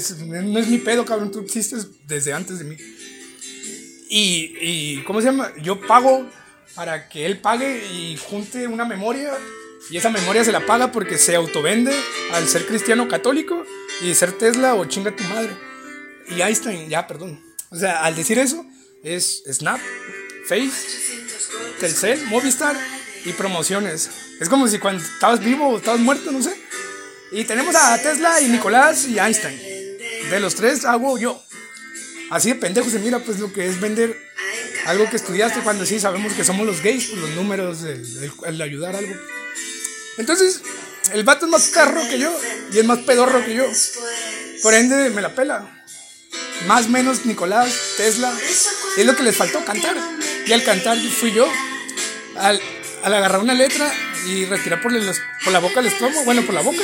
es 0.59 0.67
mi 0.67 0.77
pedo, 0.77 1.05
cabrón, 1.05 1.31
tú 1.31 1.39
existes 1.39 1.87
desde 2.07 2.33
antes 2.33 2.59
de 2.59 2.65
mí. 2.65 2.77
Y, 4.09 4.55
y, 4.61 5.03
¿cómo 5.03 5.21
se 5.21 5.27
llama? 5.27 5.51
Yo 5.61 5.79
pago 5.81 6.27
para 6.75 7.09
que 7.09 7.25
él 7.25 7.39
pague 7.39 7.85
y 7.93 8.17
junte 8.17 8.67
una 8.67 8.85
memoria 8.85 9.31
y 9.89 9.97
esa 9.97 10.09
memoria 10.09 10.43
se 10.43 10.51
la 10.51 10.65
paga 10.65 10.91
porque 10.91 11.17
se 11.17 11.35
autovende 11.35 11.93
al 12.33 12.47
ser 12.47 12.65
cristiano 12.65 13.07
católico 13.07 13.65
y 14.01 14.13
ser 14.13 14.31
Tesla 14.33 14.75
o 14.75 14.85
chinga 14.85 15.15
tu 15.15 15.23
madre. 15.23 15.55
Y 16.27 16.41
Einstein, 16.41 16.89
ya, 16.89 17.07
perdón. 17.07 17.48
O 17.71 17.75
sea, 17.75 18.03
al 18.03 18.15
decir 18.15 18.39
eso, 18.39 18.65
es 19.03 19.43
Snap, 19.51 19.79
Face, 20.47 20.71
Telcel, 21.79 22.25
Movistar 22.27 22.75
y 23.25 23.33
promociones. 23.33 24.09
Es 24.39 24.49
como 24.49 24.67
si 24.67 24.79
cuando 24.79 25.03
estabas 25.03 25.39
vivo 25.39 25.67
o 25.67 25.77
estabas 25.77 25.99
muerto, 25.99 26.31
no 26.31 26.41
sé. 26.41 26.55
Y 27.31 27.43
tenemos 27.43 27.75
a 27.75 28.01
Tesla 28.01 28.41
y 28.41 28.47
Nicolás 28.47 29.07
y 29.07 29.19
Einstein. 29.19 29.59
De 30.29 30.39
los 30.39 30.55
tres 30.55 30.85
hago 30.85 31.17
yo. 31.17 31.41
Así 32.31 32.49
de 32.49 32.55
pendejo 32.55 32.89
se 32.89 32.99
mira 32.99 33.19
pues 33.19 33.39
lo 33.39 33.51
que 33.51 33.67
es 33.67 33.79
vender 33.79 34.15
algo 34.85 35.09
que 35.09 35.17
estudiaste 35.17 35.59
cuando 35.61 35.85
sí 35.85 35.99
sabemos 35.99 36.33
que 36.33 36.43
somos 36.43 36.65
los 36.65 36.81
gays, 36.81 37.07
pues, 37.07 37.21
los 37.21 37.31
números, 37.31 37.83
el, 37.83 38.31
el, 38.45 38.61
ayudar 38.61 38.95
algo. 38.95 39.13
Entonces, 40.17 40.61
el 41.13 41.23
vato 41.23 41.45
es 41.45 41.51
más 41.51 41.67
carro 41.69 42.01
que 42.09 42.17
yo 42.17 42.35
y 42.71 42.79
es 42.79 42.85
más 42.85 42.99
pedorro 42.99 43.43
que 43.45 43.53
yo. 43.53 43.65
Por 44.63 44.73
ende, 44.73 45.09
me 45.09 45.21
la 45.21 45.35
pela. 45.35 45.78
Más 46.67 46.89
menos 46.89 47.25
Nicolás, 47.25 47.73
Tesla. 47.97 48.31
Es 48.97 49.05
lo 49.05 49.15
que 49.15 49.23
les 49.23 49.35
faltó 49.35 49.63
cantar. 49.65 49.95
Y 50.45 50.53
al 50.53 50.63
cantar 50.63 50.97
fui 50.97 51.31
yo. 51.31 51.47
Al, 52.37 52.59
al 53.03 53.13
agarrar 53.13 53.39
una 53.39 53.53
letra 53.53 53.91
y 54.25 54.45
respirar 54.45 54.81
por, 54.81 54.91
por 55.43 55.53
la 55.53 55.59
boca 55.59 55.79
el 55.79 55.87
estómago, 55.87 56.23
bueno, 56.23 56.43
por 56.43 56.55
la 56.55 56.61
boca. 56.61 56.83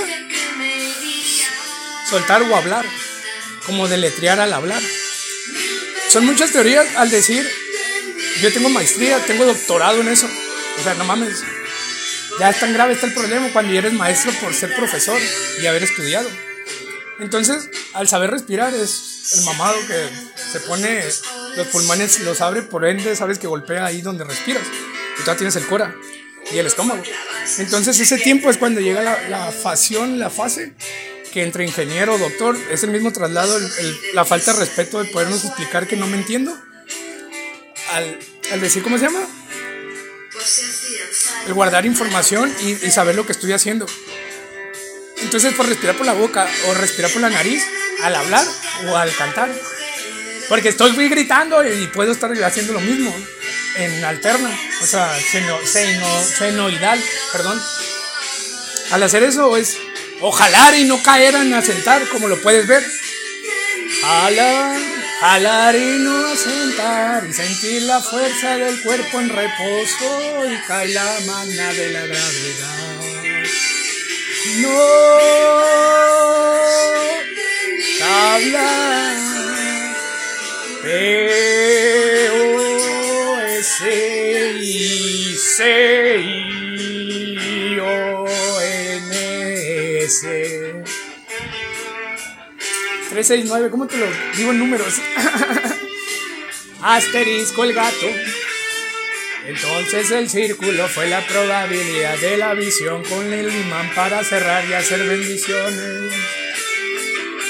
Soltar 2.09 2.41
o 2.43 2.55
hablar, 2.55 2.85
como 3.65 3.87
deletrear 3.87 4.39
al 4.39 4.53
hablar. 4.53 4.81
Son 6.09 6.25
muchas 6.25 6.51
teorías 6.51 6.85
al 6.95 7.09
decir, 7.09 7.49
yo 8.41 8.53
tengo 8.53 8.69
maestría, 8.69 9.19
tengo 9.25 9.45
doctorado 9.45 10.01
en 10.01 10.09
eso. 10.09 10.29
O 10.79 10.83
sea, 10.83 10.93
no 10.93 11.03
mames. 11.03 11.43
Ya 12.39 12.49
es 12.49 12.59
tan 12.59 12.73
grave 12.73 12.93
está 12.93 13.07
el 13.07 13.13
problema 13.13 13.49
cuando 13.53 13.73
eres 13.73 13.93
maestro 13.93 14.31
por 14.33 14.53
ser 14.53 14.75
profesor 14.75 15.19
y 15.61 15.65
haber 15.65 15.83
estudiado. 15.83 16.29
Entonces, 17.19 17.69
al 17.93 18.07
saber 18.07 18.31
respirar 18.31 18.73
es 18.73 19.33
el 19.37 19.45
mamado 19.45 19.75
que 19.87 20.09
se 20.51 20.59
pone 20.61 21.01
los 21.55 21.67
pulmones, 21.67 22.19
los 22.19 22.41
abre, 22.41 22.61
por 22.61 22.85
ende 22.85 23.15
sabes 23.15 23.39
que 23.39 23.47
golpea 23.47 23.85
ahí 23.85 24.01
donde 24.01 24.23
respiras. 24.23 24.63
Y 25.19 25.23
tú 25.23 25.31
tienes 25.35 25.55
el 25.55 25.65
cora 25.65 25.95
y 26.51 26.57
el 26.57 26.67
estómago. 26.67 27.01
Entonces 27.57 27.99
ese 27.99 28.17
tiempo 28.17 28.49
es 28.49 28.57
cuando 28.57 28.81
llega 28.81 29.01
la, 29.01 29.29
la 29.29 29.45
la 29.45 30.29
fase, 30.29 30.73
que 31.31 31.43
entre 31.43 31.65
ingeniero, 31.65 32.17
doctor, 32.17 32.57
es 32.69 32.83
el 32.83 32.91
mismo 32.91 33.11
traslado, 33.13 33.57
la 34.13 34.25
falta 34.25 34.53
de 34.53 34.59
respeto 34.59 35.01
de 35.01 35.09
podernos 35.09 35.43
explicar 35.45 35.87
que 35.87 35.95
no 35.95 36.07
me 36.07 36.17
entiendo. 36.17 36.57
Al, 37.93 38.19
al 38.51 38.61
decir, 38.61 38.83
¿cómo 38.83 38.97
se 38.97 39.05
llama? 39.05 39.25
El 41.47 41.53
guardar 41.53 41.85
información 41.85 42.53
y, 42.61 42.71
y 42.71 42.91
saber 42.91 43.15
lo 43.15 43.25
que 43.25 43.31
estoy 43.31 43.53
haciendo. 43.53 43.85
Entonces, 45.21 45.53
por 45.53 45.67
respirar 45.67 45.95
por 45.95 46.05
la 46.05 46.13
boca 46.13 46.47
o 46.67 46.73
respirar 46.73 47.11
por 47.11 47.21
la 47.21 47.29
nariz, 47.29 47.63
al 48.03 48.15
hablar 48.15 48.45
o 48.87 48.97
al 48.97 49.13
cantar. 49.15 49.49
Porque 50.49 50.69
estoy 50.69 50.91
gritando 51.09 51.63
y 51.65 51.87
puedo 51.87 52.11
estar 52.11 52.31
haciendo 52.43 52.73
lo 52.73 52.79
mismo 52.79 53.15
en 53.77 54.05
alterna, 54.05 54.49
o 54.81 54.85
sea, 54.85 55.17
seno, 55.19 55.57
seno, 55.65 56.23
senoidal, 56.23 57.01
perdón. 57.31 57.61
Al 58.91 59.03
hacer 59.03 59.23
eso 59.23 59.57
es 59.57 59.77
o 60.21 60.31
jalar 60.31 60.75
y 60.77 60.85
no 60.85 61.01
caer 61.01 61.35
en 61.35 61.53
asentar, 61.53 62.07
como 62.09 62.27
lo 62.27 62.39
puedes 62.41 62.67
ver. 62.67 62.85
Jalar, 64.01 64.79
jalar 65.19 65.75
y 65.75 65.97
no 65.99 66.27
asentar 66.27 67.25
y 67.27 67.33
sentir 67.33 67.81
la 67.83 68.01
fuerza 68.01 68.57
del 68.57 68.81
cuerpo 68.81 69.19
en 69.19 69.29
reposo 69.29 70.45
y 70.51 70.57
cae 70.67 70.89
la 70.89 71.19
mano 71.25 71.73
de 71.73 71.91
la 71.91 72.05
gravedad. 72.05 73.84
No 74.61 75.05
hablar, 78.03 79.15
C-I-C-I-O-N-S 83.63 84.85
369, 93.09 93.69
¿cómo 93.71 93.87
te 93.87 93.97
lo 93.97 94.05
digo 94.37 94.51
en 94.51 94.59
números? 94.59 94.93
Asterisco 96.81 97.63
el 97.63 97.73
gato. 97.73 98.05
Entonces 99.47 100.09
el 100.09 100.29
círculo 100.29 100.87
fue 100.87 101.07
la 101.07 101.25
probabilidad 101.27 102.17
de 102.17 102.37
la 102.37 102.53
visión 102.55 103.03
con 103.03 103.31
el 103.31 103.53
imán 103.53 103.93
para 103.93 104.23
cerrar 104.23 104.65
y 104.67 104.73
hacer 104.73 105.03
bendiciones. 105.07 106.13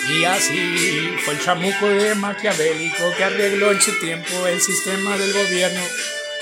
Y 0.10 0.26
así 0.26 1.16
fue 1.24 1.36
el 1.36 1.42
chamuco 1.42 1.88
de 1.88 2.14
Maquiavélico 2.16 3.16
que 3.18 3.24
arregló 3.24 3.72
en 3.72 3.82
su 3.82 3.98
tiempo 4.00 4.46
el 4.46 4.62
sistema 4.62 5.18
del 5.18 5.34
gobierno, 5.34 5.82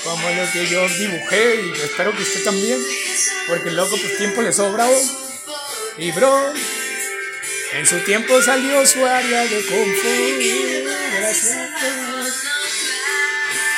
como 0.03 0.29
lo 0.29 0.51
que 0.51 0.67
yo 0.67 0.87
dibujé 0.89 1.61
y 1.61 1.71
espero 1.71 2.11
que 2.15 2.23
usted 2.23 2.43
también, 2.43 2.79
porque 3.47 3.71
loco 3.71 3.95
pues 3.95 4.17
tiempo 4.17 4.41
le 4.41 4.51
sobra. 4.51 4.87
Y 5.97 6.11
bro, 6.11 6.51
en 7.73 7.85
su 7.85 7.99
tiempo 7.99 8.41
salió 8.41 8.85
su 8.87 9.05
área 9.05 9.43
de 9.43 9.65
confort. 9.65 10.93
Gracias. 11.19 12.52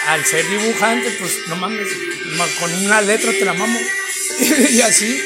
Al 0.08 0.24
ser 0.26 0.48
dibujante, 0.48 1.10
pues 1.20 1.48
no 1.48 1.56
mames, 1.56 1.88
con 2.60 2.74
una 2.86 3.02
letra 3.02 3.32
te 3.32 3.46
la 3.46 3.54
mamo. 3.54 3.80
y 4.70 4.82
así. 4.82 5.22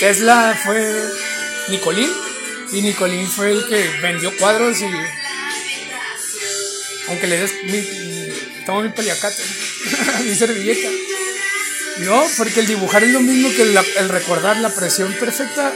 Tesla 0.00 0.58
fue 0.64 0.92
Nicolín 1.68 2.10
y 2.72 2.82
Nicolín 2.82 3.26
fue 3.26 3.52
el 3.52 3.66
que 3.68 3.88
vendió 4.02 4.36
cuadros 4.36 4.80
y. 4.80 4.86
Aunque 7.08 7.26
le 7.26 7.38
des 7.38 7.52
mi. 7.64 8.64
Tomo 8.66 8.82
mi 8.82 8.88
paliacate, 8.88 9.42
mi 10.24 10.34
servilleta. 10.34 10.88
No, 11.98 12.26
porque 12.36 12.60
el 12.60 12.66
dibujar 12.66 13.04
es 13.04 13.10
lo 13.10 13.20
mismo 13.20 13.50
que 13.54 13.62
el, 13.62 14.08
recordar 14.08 14.56
la 14.56 14.74
presión 14.74 15.12
perfecta 15.14 15.72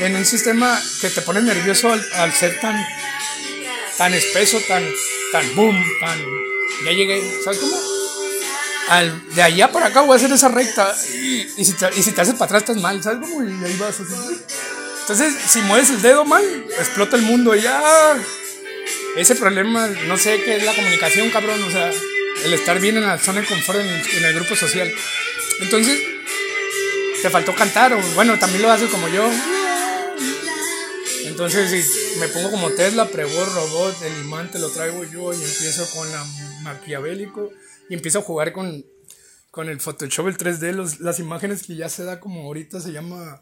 en 0.00 0.16
un 0.16 0.26
sistema 0.26 0.80
que 1.00 1.08
te 1.08 1.22
pone 1.22 1.40
nervioso 1.40 1.90
al, 1.90 2.34
ser 2.34 2.60
tan, 2.60 2.76
tan 3.96 4.12
espeso, 4.12 4.60
tan, 4.68 4.84
tan 5.32 5.54
boom, 5.54 5.82
tan. 6.00 6.51
Ya 6.84 6.92
llegué, 6.92 7.40
¿sabes 7.44 7.58
cómo? 7.58 7.76
Al, 8.88 9.34
de 9.34 9.42
allá 9.42 9.70
para 9.70 9.86
acá 9.86 10.00
voy 10.02 10.14
a 10.14 10.16
hacer 10.16 10.32
esa 10.32 10.48
recta 10.48 10.94
y, 11.14 11.64
si, 11.64 11.72
te, 11.72 11.86
haces 11.86 12.34
para 12.34 12.44
atrás 12.44 12.62
estás 12.62 12.76
mal, 12.76 13.02
¿sabes 13.02 13.20
cómo? 13.20 13.42
Y 13.42 13.64
ahí 13.64 13.76
vas 13.78 14.00
así. 14.00 14.12
Entonces, 15.00 15.34
si 15.48 15.60
mueves 15.62 15.90
el 15.90 16.02
dedo 16.02 16.24
mal, 16.24 16.44
explota 16.78 17.16
el 17.16 17.22
mundo 17.22 17.54
y 17.54 17.62
ya. 17.62 17.82
ese 19.16 19.34
problema, 19.36 19.86
no 20.06 20.16
sé 20.16 20.42
qué 20.42 20.56
es 20.56 20.64
la 20.64 20.74
comunicación, 20.74 21.30
cabrón, 21.30 21.62
o 21.62 21.70
sea, 21.70 21.90
el 22.44 22.54
estar 22.54 22.80
bien 22.80 22.96
en 22.96 23.06
la 23.06 23.18
zona 23.18 23.40
de 23.40 23.46
confort 23.46 23.80
en 23.80 23.88
el, 23.88 24.08
en 24.18 24.24
el 24.24 24.34
grupo 24.34 24.56
social. 24.56 24.92
Entonces, 25.60 26.00
te 27.22 27.30
faltó 27.30 27.54
cantar, 27.54 27.92
o 27.92 28.00
bueno, 28.14 28.38
también 28.38 28.62
lo 28.62 28.70
haces 28.70 28.90
como 28.90 29.08
yo. 29.08 29.28
Entonces, 31.24 31.70
si 31.70 32.18
me 32.18 32.28
pongo 32.28 32.50
como 32.50 32.70
Tesla, 32.70 33.08
pregó 33.08 33.44
robot, 33.44 34.02
el 34.02 34.24
imán 34.24 34.50
te 34.50 34.58
lo 34.58 34.70
traigo 34.70 35.04
yo 35.04 35.32
y 35.32 35.36
empiezo 35.42 35.88
con 35.90 36.10
la 36.10 36.24
maquiavélico 36.62 37.50
y 37.88 37.94
empiezo 37.94 38.20
a 38.20 38.22
jugar 38.22 38.52
con, 38.52 38.84
con 39.50 39.68
el 39.68 39.80
Photoshop, 39.80 40.28
el 40.28 40.36
3D, 40.36 40.72
los, 40.72 41.00
las 41.00 41.18
imágenes 41.18 41.62
que 41.62 41.76
ya 41.76 41.88
se 41.88 42.04
da 42.04 42.20
como 42.20 42.42
ahorita 42.42 42.80
se 42.80 42.92
llama. 42.92 43.40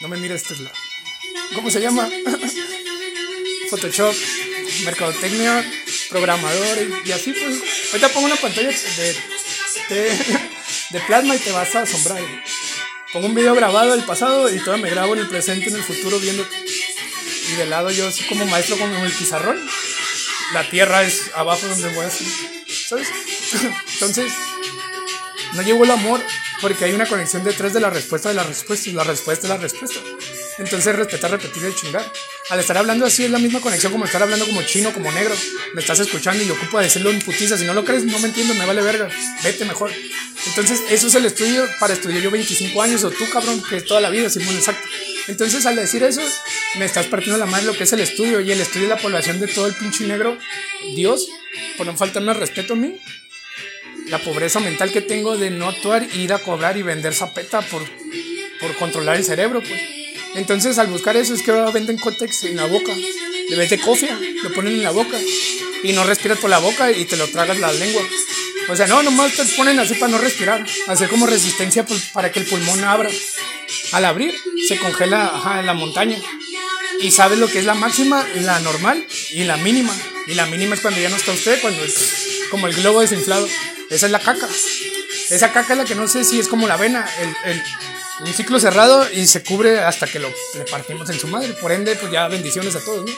No 0.00 0.08
me 0.08 0.16
mires, 0.16 0.42
Tesla. 0.44 0.70
¿Cómo 1.54 1.70
se 1.70 1.80
llama? 1.80 2.08
Photoshop, 3.70 4.14
mercadotecnia, 4.84 5.64
programador 6.08 6.78
y, 7.04 7.12
así 7.12 7.32
pues. 7.32 7.60
Ahorita 7.92 8.08
pongo 8.08 8.26
una 8.26 8.36
pantalla 8.36 8.70
de, 8.70 9.16
de, 10.90 11.00
plasma 11.06 11.36
y 11.36 11.38
te 11.38 11.52
vas 11.52 11.74
a 11.74 11.82
asombrar. 11.82 12.22
Pongo 13.12 13.26
un 13.26 13.34
video 13.34 13.54
grabado 13.54 13.92
del 13.92 14.04
pasado 14.04 14.52
y 14.54 14.58
todo 14.60 14.78
me 14.78 14.90
grabo 14.90 15.14
en 15.14 15.20
el 15.20 15.28
presente, 15.28 15.68
en 15.68 15.76
el 15.76 15.82
futuro, 15.82 16.18
viendo. 16.18 16.46
Y 17.50 17.56
de 17.56 17.66
lado 17.66 17.90
yo 17.90 18.08
así 18.08 18.24
como 18.24 18.46
maestro 18.46 18.78
con 18.78 18.92
el 18.92 19.12
pizarrón. 19.12 19.58
La 20.52 20.68
tierra 20.68 21.02
es 21.02 21.30
abajo 21.34 21.66
donde 21.66 21.88
voy 21.94 22.04
a 22.04 22.08
hacer. 22.08 22.26
¿Sabes? 22.88 23.08
Entonces, 23.94 24.32
no 25.54 25.62
llevo 25.62 25.84
el 25.84 25.90
amor 25.90 26.20
porque 26.60 26.84
hay 26.84 26.92
una 26.92 27.06
conexión 27.06 27.44
detrás 27.44 27.72
de 27.72 27.80
la 27.80 27.90
respuesta 27.90 28.28
de 28.28 28.34
la 28.34 28.44
respuesta 28.44 28.90
y 28.90 28.92
la 28.92 29.04
respuesta 29.04 29.48
de 29.48 29.54
la 29.54 29.60
respuesta. 29.60 30.00
Entonces 30.58 30.94
respetar, 30.94 31.30
repetir 31.30 31.62
y 31.66 31.74
chingar. 31.74 32.12
Al 32.50 32.60
estar 32.60 32.76
hablando 32.76 33.06
así 33.06 33.24
es 33.24 33.30
la 33.30 33.38
misma 33.38 33.60
conexión 33.60 33.92
como 33.92 34.04
estar 34.04 34.22
hablando 34.22 34.44
como 34.46 34.62
chino, 34.62 34.92
como 34.92 35.10
negro. 35.10 35.34
Me 35.74 35.80
estás 35.80 36.00
escuchando 36.00 36.42
y 36.42 36.46
yo 36.46 36.54
ocupo 36.54 36.78
decirlo 36.78 37.10
en 37.10 37.20
putiza. 37.20 37.56
Si 37.56 37.64
no 37.64 37.72
lo 37.72 37.84
crees, 37.84 38.04
no 38.04 38.18
me 38.18 38.28
entiendo, 38.28 38.54
me 38.54 38.66
vale 38.66 38.82
verga. 38.82 39.08
Vete 39.42 39.64
mejor. 39.64 39.90
Entonces, 40.46 40.82
eso 40.90 41.06
es 41.06 41.14
el 41.14 41.24
estudio 41.24 41.66
para 41.78 41.94
estudiar 41.94 42.22
yo 42.22 42.30
25 42.30 42.82
años, 42.82 43.04
o 43.04 43.10
tú, 43.10 43.28
cabrón, 43.30 43.62
que 43.68 43.76
es 43.78 43.84
toda 43.84 44.00
la 44.00 44.10
vida, 44.10 44.28
Simón, 44.28 44.54
exacto. 44.54 44.86
Entonces, 45.30 45.64
al 45.64 45.76
decir 45.76 46.02
eso, 46.02 46.22
me 46.76 46.84
estás 46.84 47.06
partiendo 47.06 47.38
la 47.38 47.46
madre 47.46 47.66
lo 47.66 47.72
que 47.72 47.84
es 47.84 47.92
el 47.92 48.00
estudio, 48.00 48.40
y 48.40 48.50
el 48.50 48.60
estudio 48.60 48.88
de 48.88 48.94
la 48.96 49.00
población 49.00 49.38
de 49.38 49.46
todo 49.46 49.68
el 49.68 49.74
pinche 49.74 50.04
negro. 50.04 50.36
Dios, 50.96 51.28
por 51.76 51.86
no 51.86 51.96
faltarme 51.96 52.34
respeto 52.34 52.72
a 52.72 52.76
mí, 52.76 52.96
la 54.08 54.18
pobreza 54.18 54.58
mental 54.58 54.90
que 54.90 55.00
tengo 55.00 55.36
de 55.36 55.50
no 55.50 55.68
actuar, 55.68 56.04
ir 56.16 56.32
a 56.32 56.40
cobrar 56.40 56.76
y 56.76 56.82
vender 56.82 57.14
zapeta 57.14 57.60
por, 57.62 57.88
por 58.60 58.74
controlar 58.74 59.16
el 59.16 59.24
cerebro, 59.24 59.60
pues. 59.60 59.80
Entonces, 60.34 60.78
al 60.78 60.88
buscar 60.88 61.16
eso, 61.16 61.32
es 61.32 61.42
que 61.42 61.52
ahora 61.52 61.70
venden 61.70 61.96
cótex 61.96 62.44
en 62.44 62.56
la 62.56 62.66
boca. 62.66 62.92
Le 63.48 63.56
vende 63.56 63.78
cofia, 63.78 64.18
lo 64.42 64.52
ponen 64.52 64.74
en 64.74 64.82
la 64.82 64.90
boca. 64.90 65.16
Y 65.84 65.92
no 65.92 66.02
respiras 66.02 66.38
por 66.38 66.50
la 66.50 66.58
boca 66.58 66.90
y 66.90 67.04
te 67.04 67.16
lo 67.16 67.28
tragas 67.28 67.58
la 67.60 67.72
lengua. 67.72 68.02
O 68.68 68.76
sea, 68.76 68.86
no, 68.86 69.02
nomás 69.02 69.32
te 69.32 69.44
ponen 69.56 69.78
así 69.80 69.94
para 69.94 70.12
no 70.12 70.18
respirar. 70.18 70.64
Hacer 70.86 71.08
como 71.08 71.26
resistencia 71.26 71.84
para 72.12 72.30
que 72.30 72.40
el 72.40 72.46
pulmón 72.46 72.84
abra. 72.84 73.10
Al 73.92 74.04
abrir, 74.04 74.34
se 74.68 74.78
congela 74.78 75.62
la 75.64 75.74
montaña. 75.74 76.18
Y 77.00 77.10
sabes 77.10 77.38
lo 77.38 77.48
que 77.48 77.58
es 77.58 77.64
la 77.64 77.74
máxima, 77.74 78.26
la 78.36 78.60
normal 78.60 79.04
y 79.30 79.44
la 79.44 79.56
mínima. 79.56 79.96
Y 80.26 80.34
la 80.34 80.46
mínima 80.46 80.74
es 80.74 80.80
cuando 80.80 81.00
ya 81.00 81.08
no 81.08 81.16
está 81.16 81.32
usted, 81.32 81.60
cuando 81.60 81.82
es 81.82 82.46
como 82.50 82.66
el 82.66 82.74
globo 82.74 83.00
desinflado. 83.00 83.48
Esa 83.88 84.06
es 84.06 84.12
la 84.12 84.20
caca. 84.20 84.48
Esa 85.30 85.52
caca 85.52 85.72
es 85.72 85.78
la 85.78 85.84
que 85.84 85.94
no 85.94 86.06
sé 86.08 86.24
si 86.24 86.38
es 86.38 86.48
como 86.48 86.66
la 86.66 86.76
vena. 86.76 87.08
El, 87.20 87.52
el, 87.52 87.62
un 88.20 88.34
ciclo 88.34 88.60
cerrado 88.60 89.06
y 89.12 89.26
se 89.26 89.42
cubre 89.42 89.80
hasta 89.80 90.06
que 90.06 90.18
lo, 90.18 90.28
le 90.54 90.64
partimos 90.64 91.08
en 91.10 91.18
su 91.18 91.28
madre. 91.28 91.52
Por 91.54 91.72
ende, 91.72 91.96
pues 91.96 92.12
ya 92.12 92.28
bendiciones 92.28 92.74
a 92.76 92.84
todos. 92.84 93.10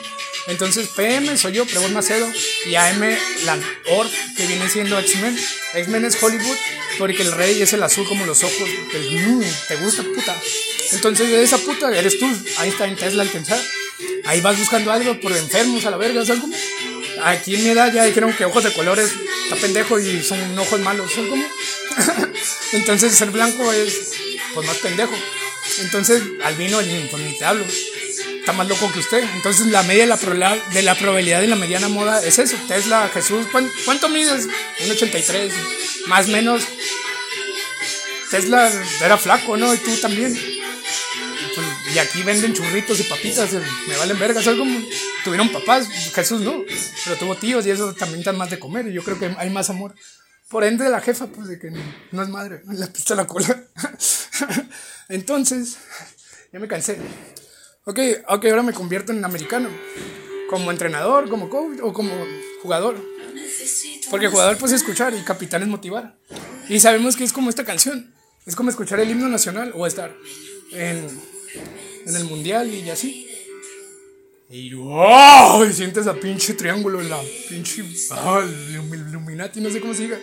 Entonces, 0.47 0.89
PM 0.89 1.37
soy 1.37 1.53
yo, 1.53 1.67
Prebón 1.67 1.93
Macedo, 1.93 2.29
y 2.67 2.75
AM, 2.75 3.01
la 3.45 3.59
OR, 3.91 4.07
que 4.37 4.47
viene 4.47 4.69
siendo 4.69 4.99
X-Men. 4.99 5.39
X-Men 5.75 6.05
es 6.05 6.23
Hollywood, 6.23 6.57
porque 6.99 7.23
el 7.23 7.33
rey 7.33 7.63
es 7.63 7.73
el 7.73 7.83
azul 7.83 8.07
como 8.09 8.27
los 8.27 8.43
ojos. 8.43 8.69
El, 8.93 9.21
mm, 9.21 9.45
te 9.69 9.77
gusta, 9.77 10.03
puta. 10.03 10.41
Entonces, 10.93 11.29
esa 11.29 11.59
puta 11.59 11.97
eres 11.97 12.19
tú. 12.19 12.27
Ahí 12.59 12.71
está 12.71 12.87
en 12.87 12.97
Tesla 12.97 13.23
alcanzar. 13.23 13.61
Ahí 14.25 14.41
vas 14.41 14.59
buscando 14.59 14.93
algo 14.93 15.21
por 15.21 15.33
enfermos 15.33 15.85
a 15.85 15.91
la 15.91 15.97
verga, 15.97 16.25
¿sabes 16.25 16.41
cómo? 16.41 16.57
Aquí 17.25 17.55
en 17.55 17.65
mi 17.65 17.71
edad 17.71 17.93
ya 17.93 18.05
dijeron 18.05 18.33
que 18.33 18.45
ojos 18.45 18.65
de 18.65 18.73
colores 18.73 19.13
está 19.45 19.57
pendejo 19.57 19.99
y 19.99 20.23
son 20.23 20.59
ojos 20.59 20.81
malos, 20.81 21.13
¿sabes 21.13 21.31
cómo? 21.31 21.45
Entonces, 22.73 23.15
ser 23.15 23.31
blanco 23.31 23.71
es 23.73 24.13
pues 24.55 24.67
más 24.67 24.77
pendejo. 24.79 25.15
Entonces, 25.81 26.23
albino, 26.45 26.79
pues 27.11 27.23
ni 27.23 27.39
te 27.39 27.45
hablo. 27.45 27.65
Está 27.65 28.53
más 28.53 28.69
loco 28.69 28.91
que 28.93 28.99
usted. 28.99 29.23
Entonces, 29.35 29.67
la 29.67 29.83
media 29.85 30.07
de 30.07 30.35
la, 30.35 30.57
de 30.73 30.83
la 30.83 30.95
probabilidad 30.97 31.41
de 31.41 31.47
la 31.47 31.57
mediana 31.57 31.89
moda 31.89 32.25
es 32.25 32.39
eso. 32.39 32.57
Tesla, 32.67 33.11
Jesús, 33.13 33.47
¿cuánto, 33.53 33.73
cuánto 33.85 34.09
mides? 34.09 34.49
1,83. 34.49 35.51
Más 36.07 36.29
o 36.29 36.33
menos. 36.33 36.63
Tesla 38.31 38.71
era 39.01 39.19
flaco, 39.19 39.57
¿no? 39.57 39.73
Y 39.73 39.79
tú 39.79 39.95
también. 39.99 40.35
Pues, 41.55 41.95
y 41.95 41.99
aquí 41.99 42.23
venden 42.23 42.55
churritos 42.55 42.99
y 43.01 43.03
papitas, 43.05 43.53
me 43.87 43.97
valen 43.97 44.19
vergas, 44.19 44.47
algo. 44.47 44.65
Tuvieron 45.25 45.51
papás, 45.51 45.87
Jesús 46.15 46.41
no, 46.41 46.65
pero 47.05 47.17
tuvo 47.17 47.37
tíos 47.37 47.67
y 47.67 47.71
eso 47.71 47.95
también 47.95 48.23
dan 48.23 48.39
más 48.39 48.51
de 48.51 48.59
comer. 48.59 48.89
Y 48.89 48.93
yo 48.93 49.05
creo 49.05 49.19
que 49.19 49.35
hay 49.39 49.51
más 49.51 49.71
amor. 49.71 49.95
Por 50.53 50.65
ende, 50.65 50.87
la 50.91 51.01
jefa, 51.01 51.29
pues 51.29 51.49
de 51.49 51.59
que 51.59 51.73
no 52.11 52.23
es 52.23 52.29
madre, 52.29 52.61
le 52.69 52.87
pista 52.89 53.15
la 53.15 53.27
cola. 53.27 53.65
Entonces, 55.09 55.79
ya 56.53 56.61
me 56.61 56.69
cansé. 56.69 56.99
Ok, 57.85 57.99
ok, 58.29 58.45
ahora 58.45 58.63
me 58.63 58.75
convierto 58.75 59.13
en 59.13 59.25
americano. 59.25 59.71
Como 60.51 60.71
entrenador, 60.71 61.31
como 61.31 61.49
coach 61.49 61.79
o 61.83 61.95
como 61.95 62.13
jugador. 62.63 63.03
Porque 64.11 64.29
jugador 64.29 64.59
pues 64.59 64.73
escuchar 64.73 65.15
y 65.15 65.25
capitán 65.25 65.63
es 65.63 65.69
motivar. 65.69 66.19
Y 66.69 66.81
sabemos 66.81 67.17
que 67.17 67.25
es 67.25 67.33
como 67.33 67.49
esta 67.49 67.65
canción. 67.65 68.15
Es 68.45 68.55
como 68.55 68.69
escuchar 68.69 69.01
el 69.01 69.11
himno 69.11 69.29
nacional 69.29 69.73
o 69.75 69.87
estar 69.87 70.15
en, 70.73 71.09
en 72.05 72.15
el 72.15 72.25
mundial 72.25 72.69
y 72.69 72.91
así. 72.91 73.32
Y 74.55 74.75
wow, 74.75 75.65
y 75.65 75.73
sientes 75.73 76.07
a 76.07 76.13
pinche 76.13 76.53
triángulo 76.53 77.01
en 77.01 77.09
la 77.09 77.19
pinche 77.49 77.83
oh, 78.11 78.43
Illuminati, 78.43 79.63
no 79.63 79.71
sé 79.71 79.81
cómo 79.81 79.95
se 79.95 80.03
diga. 80.03 80.21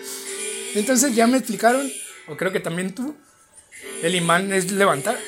Entonces 0.76 1.16
ya 1.16 1.26
me 1.26 1.40
explicaron, 1.40 1.92
o 2.28 2.38
creo 2.38 2.52
que 2.52 2.60
también 2.60 2.94
tú, 2.94 3.18
el 4.04 4.14
imán 4.14 4.54
es 4.54 4.72
levantar. 4.72 5.20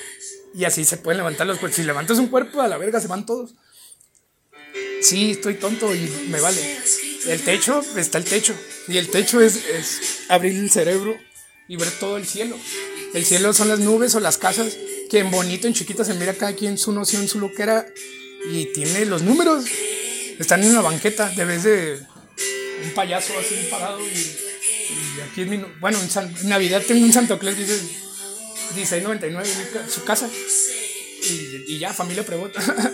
Y 0.54 0.66
así 0.66 0.86
se 0.86 0.98
pueden 0.98 1.18
levantar 1.18 1.48
los 1.48 1.58
cuerpos. 1.58 1.78
Si 1.78 1.84
levantas 1.84 2.20
un 2.20 2.28
cuerpo, 2.28 2.62
a 2.62 2.68
la 2.68 2.78
verga 2.78 3.02
se 3.02 3.08
van 3.08 3.26
todos. 3.26 3.56
Sí, 5.02 5.32
estoy 5.32 5.56
tonto 5.56 5.96
y 5.96 6.28
me 6.30 6.40
vale. 6.40 6.62
El 7.26 7.42
techo, 7.42 7.84
está 7.98 8.20
el 8.20 8.26
techo. 8.26 8.54
Y 8.88 9.00
el 9.00 9.10
techo 9.10 9.42
es, 9.42 9.66
es 9.66 10.26
abrir 10.30 10.56
el 10.56 10.70
cerebro 10.70 11.18
y 11.68 11.76
ver 11.76 11.90
todo 12.00 12.18
el 12.18 12.28
cielo. 12.28 12.56
El 13.16 13.26
cielo 13.26 13.52
son 13.54 13.68
las 13.68 13.80
nubes 13.80 14.14
o 14.14 14.20
las 14.20 14.38
casas 14.38 14.78
que 15.10 15.18
en 15.18 15.32
bonito, 15.32 15.66
en 15.66 15.74
chiquita 15.74 16.06
se 16.06 16.14
mira 16.14 16.36
cada 16.36 16.54
quien 16.54 16.78
su 16.78 16.92
noción, 16.92 17.28
su 17.28 17.40
loquera 17.40 17.88
y 18.50 18.66
tiene 18.74 19.06
los 19.06 19.22
números. 19.22 19.66
Están 20.40 20.64
en 20.64 20.72
una 20.72 20.82
banqueta, 20.82 21.32
debes 21.36 21.64
de 21.64 22.00
un 22.84 22.92
payaso 22.92 23.34
así 23.40 23.68
parado 23.70 24.00
y, 24.02 24.38
aquí 25.30 25.42
es 25.42 25.48
mi... 25.48 25.64
Bueno, 25.80 26.00
en, 26.02 26.50
Navidad 26.50 26.82
tengo 26.88 27.06
un 27.06 27.14
Santo 27.14 27.38
Claus, 27.38 27.58
dice 27.58 27.80
1699 28.76 29.90
su 29.90 30.04
casa. 30.04 30.30
Y, 31.68 31.78
ya, 31.78 31.94
familia 31.94 32.26
pregunta. 32.26 32.60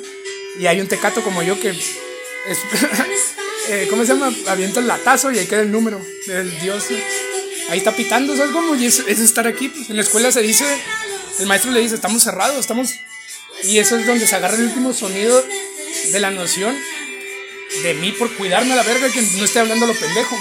y 0.60 0.68
hay 0.68 0.82
un 0.82 0.88
tecato 0.88 1.24
como 1.24 1.42
yo 1.44 1.60
que 1.60 1.70
eh, 3.70 3.88
¿cómo 3.90 4.06
se 4.06 4.14
llama? 4.14 4.34
Avienta 4.48 4.80
el 4.80 4.88
latazo 4.88 5.32
y 5.32 5.40
ahí 5.40 5.46
queda 5.46 5.62
el 5.62 5.72
número 5.72 6.02
del 6.28 6.60
dios. 6.60 6.86
Ahí 7.70 7.80
está 7.80 7.96
pitando, 7.96 8.36
¿sabes 8.36 8.52
cómo? 8.52 8.76
Y 8.76 8.86
es, 8.86 9.04
es 9.08 9.20
estar 9.20 9.48
aquí. 9.48 9.72
En 9.90 9.96
la 9.96 10.02
escuela 10.02 10.32
se 10.32 10.42
dice, 10.42 10.66
el 11.40 11.46
maestro 11.46 11.72
le 11.72 11.82
dice, 11.82 11.96
estamos 11.96 12.24
cerrados, 12.24 12.60
estamos... 12.60 12.94
Y 13.64 13.80
eso 13.80 13.98
es 13.98 14.06
donde 14.06 14.28
se 14.28 14.36
agarra 14.36 14.56
el 14.56 14.66
último 14.66 14.94
sonido 14.94 15.44
de 16.12 16.20
la 16.20 16.32
noción 16.32 16.78
de 17.84 17.94
mí 17.96 18.12
por 18.12 18.34
cuidarme 18.36 18.74
a 18.74 18.78
la 18.78 18.84
verga 18.84 19.10
que 19.12 19.22
no 19.22 19.46
esté 19.46 19.60
hablando 19.60 19.88
lo 19.88 19.94
pendejo. 19.94 20.38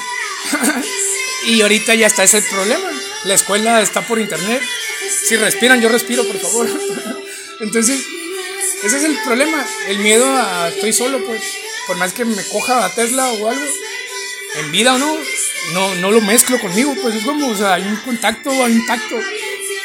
y 1.47 1.61
ahorita 1.61 1.95
ya 1.95 2.07
está 2.07 2.25
ese 2.25 2.43
problema. 2.43 2.91
La 3.25 3.35
escuela 3.35 3.81
está 3.83 4.03
por 4.03 4.19
internet. 4.19 4.62
Si 5.25 5.36
respiran, 5.36 5.81
yo 5.81 5.89
respiro, 5.89 6.25
por 6.25 6.39
favor. 6.39 6.69
Entonces, 7.61 8.01
ese 8.83 8.97
es 8.97 9.05
el 9.05 9.17
problema. 9.25 9.67
El 9.89 9.99
miedo 9.99 10.27
a 10.27 10.69
estoy 10.69 10.93
solo, 10.93 11.25
pues. 11.25 11.43
Por 11.86 11.97
más 11.97 12.12
que 12.12 12.25
me 12.25 12.43
coja 12.45 12.85
a 12.85 12.95
Tesla 12.95 13.31
o 13.33 13.49
algo, 13.49 13.65
en 14.57 14.73
vida 14.73 14.95
o 14.95 14.99
no, 14.99 15.17
no, 15.73 15.95
no 15.97 16.11
lo 16.11 16.20
mezclo 16.20 16.59
conmigo, 16.61 16.97
pues 17.01 17.15
es 17.15 17.25
como, 17.25 17.49
o 17.49 17.57
sea, 17.57 17.75
hay 17.75 17.83
un 17.83 17.97
contacto, 17.97 18.51
hay 18.51 18.73
un 18.73 18.86
tacto. 18.86 19.17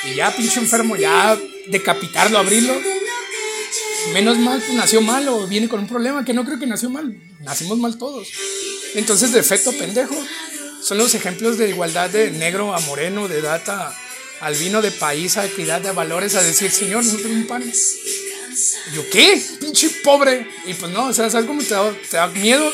Y 0.05 0.15
ya, 0.15 0.35
pinche 0.35 0.59
enfermo, 0.59 0.95
ya 0.95 1.37
decapitarlo, 1.67 2.39
abrirlo. 2.39 2.73
Menos 4.13 4.37
mal, 4.37 4.59
pues 4.59 4.73
nació 4.73 5.01
mal 5.01 5.27
o 5.29 5.47
viene 5.47 5.69
con 5.69 5.79
un 5.79 5.87
problema, 5.87 6.25
que 6.25 6.33
no 6.33 6.43
creo 6.43 6.59
que 6.59 6.67
nació 6.67 6.89
mal. 6.89 7.15
Nacimos 7.39 7.77
mal 7.77 7.97
todos. 7.97 8.27
Entonces, 8.95 9.31
defecto 9.31 9.71
pendejo. 9.71 10.15
Son 10.83 10.97
los 10.97 11.13
ejemplos 11.13 11.57
de 11.57 11.69
igualdad 11.69 12.09
de 12.09 12.31
negro 12.31 12.73
a 12.73 12.79
moreno, 12.81 13.27
de 13.27 13.41
data 13.41 13.95
al 14.41 14.55
vino, 14.55 14.81
de 14.81 14.91
país, 14.91 15.37
a 15.37 15.45
equidad, 15.45 15.81
de 15.81 15.91
valores, 15.91 16.35
a 16.35 16.41
decir, 16.41 16.71
Señor, 16.71 17.05
no 17.05 17.15
tengo 17.15 17.35
un 17.35 17.47
pan. 17.47 17.63
yo, 18.93 19.09
¿qué? 19.11 19.41
Pinche 19.59 19.89
pobre. 20.03 20.47
Y 20.65 20.73
pues 20.73 20.91
no, 20.91 21.07
o 21.07 21.13
sea, 21.13 21.29
¿sabes 21.29 21.45
cómo 21.45 21.61
te 21.61 21.69
da, 21.69 21.93
te 22.09 22.17
da 22.17 22.27
miedo 22.27 22.71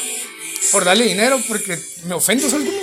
por 0.72 0.86
darle 0.86 1.06
dinero? 1.06 1.42
Porque 1.48 1.78
me 2.06 2.16
ofendo, 2.16 2.50
¿sabes 2.50 2.68
cómo? 2.68 2.82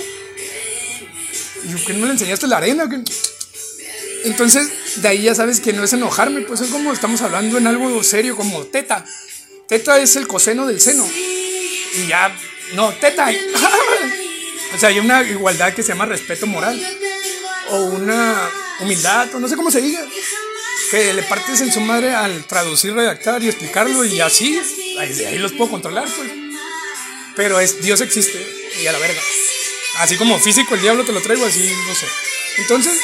Y 1.63 1.71
yo, 1.71 1.85
¿qué 1.85 1.93
no 1.93 2.05
le 2.05 2.13
enseñaste 2.13 2.47
la 2.47 2.57
arena? 2.57 2.87
Entonces, 4.25 5.01
de 5.01 5.07
ahí 5.07 5.21
ya 5.21 5.35
sabes 5.35 5.59
que 5.59 5.71
no 5.71 5.83
es 5.83 5.93
enojarme, 5.93 6.41
pues 6.41 6.59
es 6.61 6.69
como 6.69 6.91
estamos 6.91 7.21
hablando 7.21 7.59
en 7.59 7.67
algo 7.67 8.03
serio, 8.03 8.35
como 8.35 8.63
teta. 8.63 9.05
Teta 9.67 9.99
es 9.99 10.15
el 10.15 10.27
coseno 10.27 10.65
del 10.65 10.81
seno. 10.81 11.07
Y 11.07 12.07
ya, 12.07 12.35
no, 12.73 12.91
teta. 12.93 13.29
o 14.75 14.77
sea, 14.79 14.89
hay 14.89 14.99
una 14.99 15.21
igualdad 15.21 15.73
que 15.73 15.83
se 15.83 15.89
llama 15.89 16.07
respeto 16.07 16.47
moral. 16.47 16.79
O 17.69 17.81
una 17.85 18.49
humildad, 18.79 19.33
o 19.35 19.39
no 19.39 19.47
sé 19.47 19.55
cómo 19.55 19.69
se 19.69 19.81
diga. 19.81 20.03
Que 20.89 21.13
le 21.13 21.21
partes 21.23 21.61
en 21.61 21.71
su 21.71 21.81
madre 21.81 22.15
al 22.15 22.45
traducir, 22.45 22.93
redactar 22.93 23.43
y 23.43 23.47
explicarlo 23.47 24.05
y 24.05 24.21
así, 24.21 24.59
ahí, 24.99 25.23
ahí 25.25 25.37
los 25.37 25.51
puedo 25.53 25.71
controlar, 25.71 26.07
pues. 26.15 26.31
Pero 27.35 27.59
es, 27.59 27.81
Dios 27.81 28.01
existe 28.01 28.43
y 28.81 28.87
a 28.87 28.91
la 28.91 28.97
verga. 28.97 29.21
Así 29.99 30.15
como 30.17 30.39
físico 30.39 30.73
el 30.73 30.81
diablo 30.81 31.05
te 31.05 31.11
lo 31.11 31.21
traigo, 31.21 31.45
así, 31.45 31.71
no 31.87 31.93
sé. 31.93 32.07
Entonces, 32.57 32.99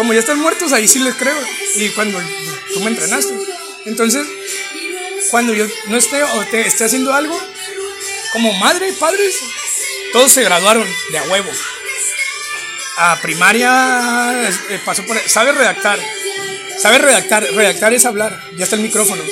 como 0.00 0.14
ya 0.14 0.20
están 0.20 0.40
muertos, 0.40 0.72
ahí 0.72 0.88
sí 0.88 0.98
les 0.98 1.14
creo. 1.14 1.36
Y 1.74 1.90
cuando 1.90 2.18
tú 2.72 2.80
me 2.80 2.88
entrenaste. 2.88 3.34
Entonces, 3.84 4.26
cuando 5.30 5.52
yo 5.52 5.66
no 5.88 5.98
esté 5.98 6.22
o 6.22 6.44
te 6.46 6.66
esté 6.66 6.84
haciendo 6.84 7.12
algo, 7.12 7.38
como 8.32 8.50
madre, 8.54 8.94
padres, 8.94 9.34
todos 10.14 10.32
se 10.32 10.42
graduaron 10.42 10.88
de 11.10 11.18
a 11.18 11.22
huevo. 11.24 11.50
A 12.96 13.20
primaria 13.20 14.50
eh, 14.70 14.80
pasó 14.86 15.04
por. 15.04 15.18
Sabe 15.28 15.52
redactar. 15.52 15.98
Sabe 16.78 16.96
redactar. 16.96 17.42
Redactar 17.52 17.92
es 17.92 18.06
hablar. 18.06 18.42
Ya 18.56 18.64
está 18.64 18.76
el 18.76 18.82
micrófono. 18.82 19.22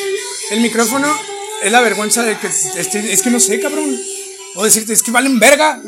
El 0.51 0.61
micrófono 0.61 1.19
es 1.63 1.73
la 1.73 1.81
vergüenza 1.81 2.25
de 2.25 2.39
que. 2.39 2.49
Es 2.77 3.23
que 3.23 3.31
no 3.31 3.41
sé, 3.41 3.59
cabrón. 3.59 3.99
O 4.55 4.65
decirte, 4.65 4.93
es 4.93 5.03
que 5.03 5.13
valen 5.13 5.39
verga. 5.39 5.81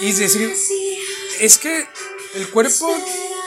Y 0.00 0.10
decir, 0.10 0.52
es 1.38 1.58
que 1.58 1.86
el 2.34 2.48
cuerpo 2.48 2.92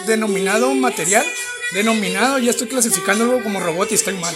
denominado 0.10 0.74
material, 0.76 1.26
denominado, 1.74 2.40
ya 2.40 2.52
estoy 2.52 2.68
clasificándolo 2.68 3.42
como 3.42 3.60
robot 3.60 3.92
y 3.92 3.96
estoy 3.96 4.16
mal. 4.16 4.36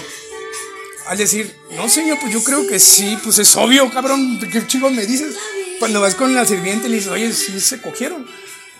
Al 1.07 1.17
decir, 1.17 1.53
no 1.71 1.89
señor, 1.89 2.17
pues 2.21 2.31
yo 2.31 2.43
creo 2.43 2.65
que 2.65 2.79
sí, 2.79 3.17
pues 3.23 3.39
es 3.39 3.55
obvio, 3.57 3.91
cabrón, 3.91 4.39
¿qué 4.51 4.65
chico 4.65 4.89
me 4.89 5.05
dices? 5.05 5.35
Cuando 5.79 5.99
vas 5.99 6.15
con 6.15 6.33
la 6.33 6.45
sirviente 6.45 6.87
y 6.87 6.91
le 6.91 6.95
dices, 6.97 7.11
oye, 7.11 7.33
sí 7.33 7.59
se 7.59 7.81
cogieron. 7.81 8.25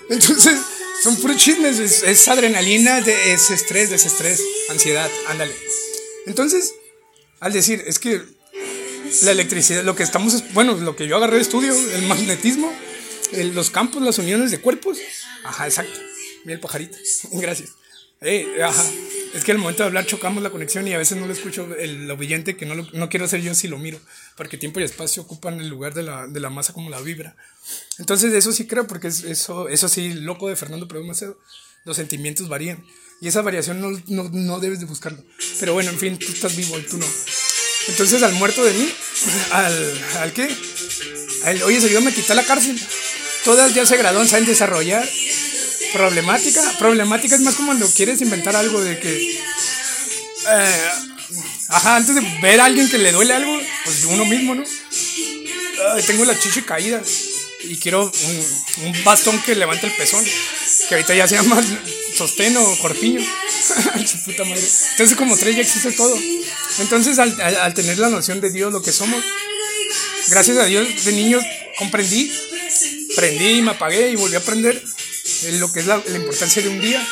Entonces, 0.09 0.57
son 1.01 1.17
puros 1.17 1.37
chismes, 1.37 1.79
es, 1.79 2.27
adrenalina, 2.29 2.99
es 2.99 3.51
estrés, 3.51 3.89
desestrés, 3.89 4.41
ansiedad, 4.69 5.09
ándale. 5.27 5.53
Entonces, 6.25 6.75
al 7.41 7.51
decir, 7.51 7.83
es 7.85 7.99
que 7.99 8.21
la 9.23 9.31
electricidad, 9.31 9.83
lo 9.83 9.95
que 9.95 10.03
estamos, 10.03 10.53
bueno, 10.53 10.75
lo 10.75 10.95
que 10.95 11.07
yo 11.07 11.17
agarré 11.17 11.35
de 11.35 11.41
estudio, 11.41 11.73
el 11.95 12.03
magnetismo, 12.03 12.71
los 13.53 13.69
campos, 13.69 14.01
las 14.01 14.17
uniones 14.17 14.51
de 14.51 14.61
cuerpos, 14.61 14.97
ajá, 15.43 15.67
exacto. 15.67 15.99
Mira 16.43 16.55
el 16.55 16.59
pajarito. 16.59 16.97
Gracias. 17.31 17.71
Eh, 18.21 18.63
ajá. 18.63 18.83
Es 19.33 19.43
que 19.43 19.51
al 19.51 19.57
momento 19.57 19.83
de 19.83 19.87
hablar 19.87 20.05
chocamos 20.05 20.43
la 20.43 20.51
conexión 20.51 20.87
y 20.87 20.93
a 20.93 20.97
veces 20.97 21.17
no 21.17 21.25
lo 21.25 21.33
escucho 21.33 21.67
el, 21.75 22.07
lo 22.07 22.15
brillante 22.15 22.55
que 22.55 22.65
no, 22.65 22.87
no 22.93 23.09
quiero 23.09 23.25
hacer 23.25 23.41
yo 23.41 23.53
si 23.55 23.67
lo 23.67 23.79
miro, 23.79 23.99
porque 24.37 24.57
tiempo 24.57 24.79
y 24.79 24.83
espacio 24.83 25.23
ocupan 25.23 25.59
el 25.59 25.67
lugar 25.69 25.95
de 25.95 26.03
la, 26.03 26.27
de 26.27 26.39
la 26.39 26.51
masa 26.51 26.71
como 26.71 26.91
la 26.91 27.01
vibra. 27.01 27.35
Entonces 27.97 28.31
eso 28.33 28.53
sí 28.53 28.67
creo, 28.67 28.85
porque 28.85 29.07
eso, 29.07 29.67
eso 29.69 29.89
sí, 29.89 30.13
loco 30.13 30.47
de 30.47 30.55
Fernando 30.55 30.87
Pedro 30.87 31.03
Macedo, 31.03 31.39
los 31.83 31.97
sentimientos 31.97 32.47
varían. 32.47 32.85
Y 33.21 33.27
esa 33.27 33.41
variación 33.41 33.81
no, 33.81 33.89
no, 34.07 34.29
no 34.29 34.59
debes 34.59 34.79
de 34.79 34.85
buscarlo. 34.85 35.23
Pero 35.59 35.73
bueno, 35.73 35.89
en 35.89 35.97
fin, 35.97 36.17
tú 36.17 36.31
estás 36.31 36.55
vivo 36.55 36.77
y 36.77 36.83
tú 36.83 36.97
no. 36.97 37.07
Entonces 37.87 38.21
al 38.21 38.33
muerto 38.33 38.63
de 38.63 38.73
mí, 38.73 38.93
al, 39.51 40.03
al 40.19 40.33
qué, 40.33 40.43
oye, 41.65 41.81
se 41.81 41.87
ayudó 41.87 42.07
a 42.07 42.11
quitar 42.11 42.35
la 42.35 42.43
cárcel. 42.45 42.79
Todas 43.43 43.73
ya 43.73 43.85
se 43.85 43.97
graduan, 43.97 44.27
saben 44.27 44.45
desarrollar 44.45 45.09
problemática. 45.93 46.61
Problemática 46.77 47.35
es 47.35 47.41
más 47.41 47.55
como 47.55 47.67
cuando 47.67 47.89
quieres 47.91 48.21
inventar 48.21 48.55
algo 48.55 48.81
de 48.81 48.99
que. 48.99 49.31
Eh, 50.49 50.89
ajá, 51.69 51.95
antes 51.95 52.15
de 52.15 52.21
ver 52.41 52.59
a 52.59 52.65
alguien 52.65 52.89
que 52.89 52.97
le 52.97 53.11
duele 53.11 53.33
algo, 53.33 53.57
pues 53.85 54.03
uno 54.05 54.25
mismo, 54.25 54.55
¿no? 54.55 54.63
tengo 56.07 56.25
la 56.25 56.37
chicha 56.37 56.61
caída 56.65 57.01
y 57.63 57.75
quiero 57.77 58.11
un, 58.83 59.03
bastón 59.03 59.39
que 59.41 59.55
levante 59.55 59.87
el 59.87 59.93
pezón, 59.93 60.23
que 60.87 60.95
ahorita 60.95 61.13
ya 61.13 61.27
se 61.27 61.35
llama 61.35 61.61
sostén 62.15 62.55
o 62.57 62.77
corpiño. 62.79 63.21
Entonces, 63.95 65.17
como 65.17 65.37
tres 65.37 65.55
ya 65.55 65.61
existe 65.61 65.91
todo. 65.91 66.17
Entonces, 66.79 67.19
al, 67.19 67.39
al 67.39 67.73
tener 67.73 67.97
la 67.99 68.09
noción 68.09 68.41
de 68.41 68.51
Dios, 68.51 68.71
lo 68.71 68.81
que 68.81 68.91
somos, 68.91 69.23
gracias 70.27 70.57
a 70.57 70.65
Dios 70.65 71.05
de 71.05 71.11
niño 71.13 71.39
comprendí, 71.77 72.31
prendí 73.15 73.59
y 73.59 73.61
me 73.61 73.71
apagué 73.71 74.09
y 74.09 74.15
volví 74.15 74.35
a 74.35 74.39
aprender 74.39 74.83
lo 75.51 75.71
que 75.71 75.81
es 75.81 75.87
la, 75.87 76.01
importancia 76.15 76.61
de 76.61 76.69
un 76.69 76.81
día. 76.81 77.05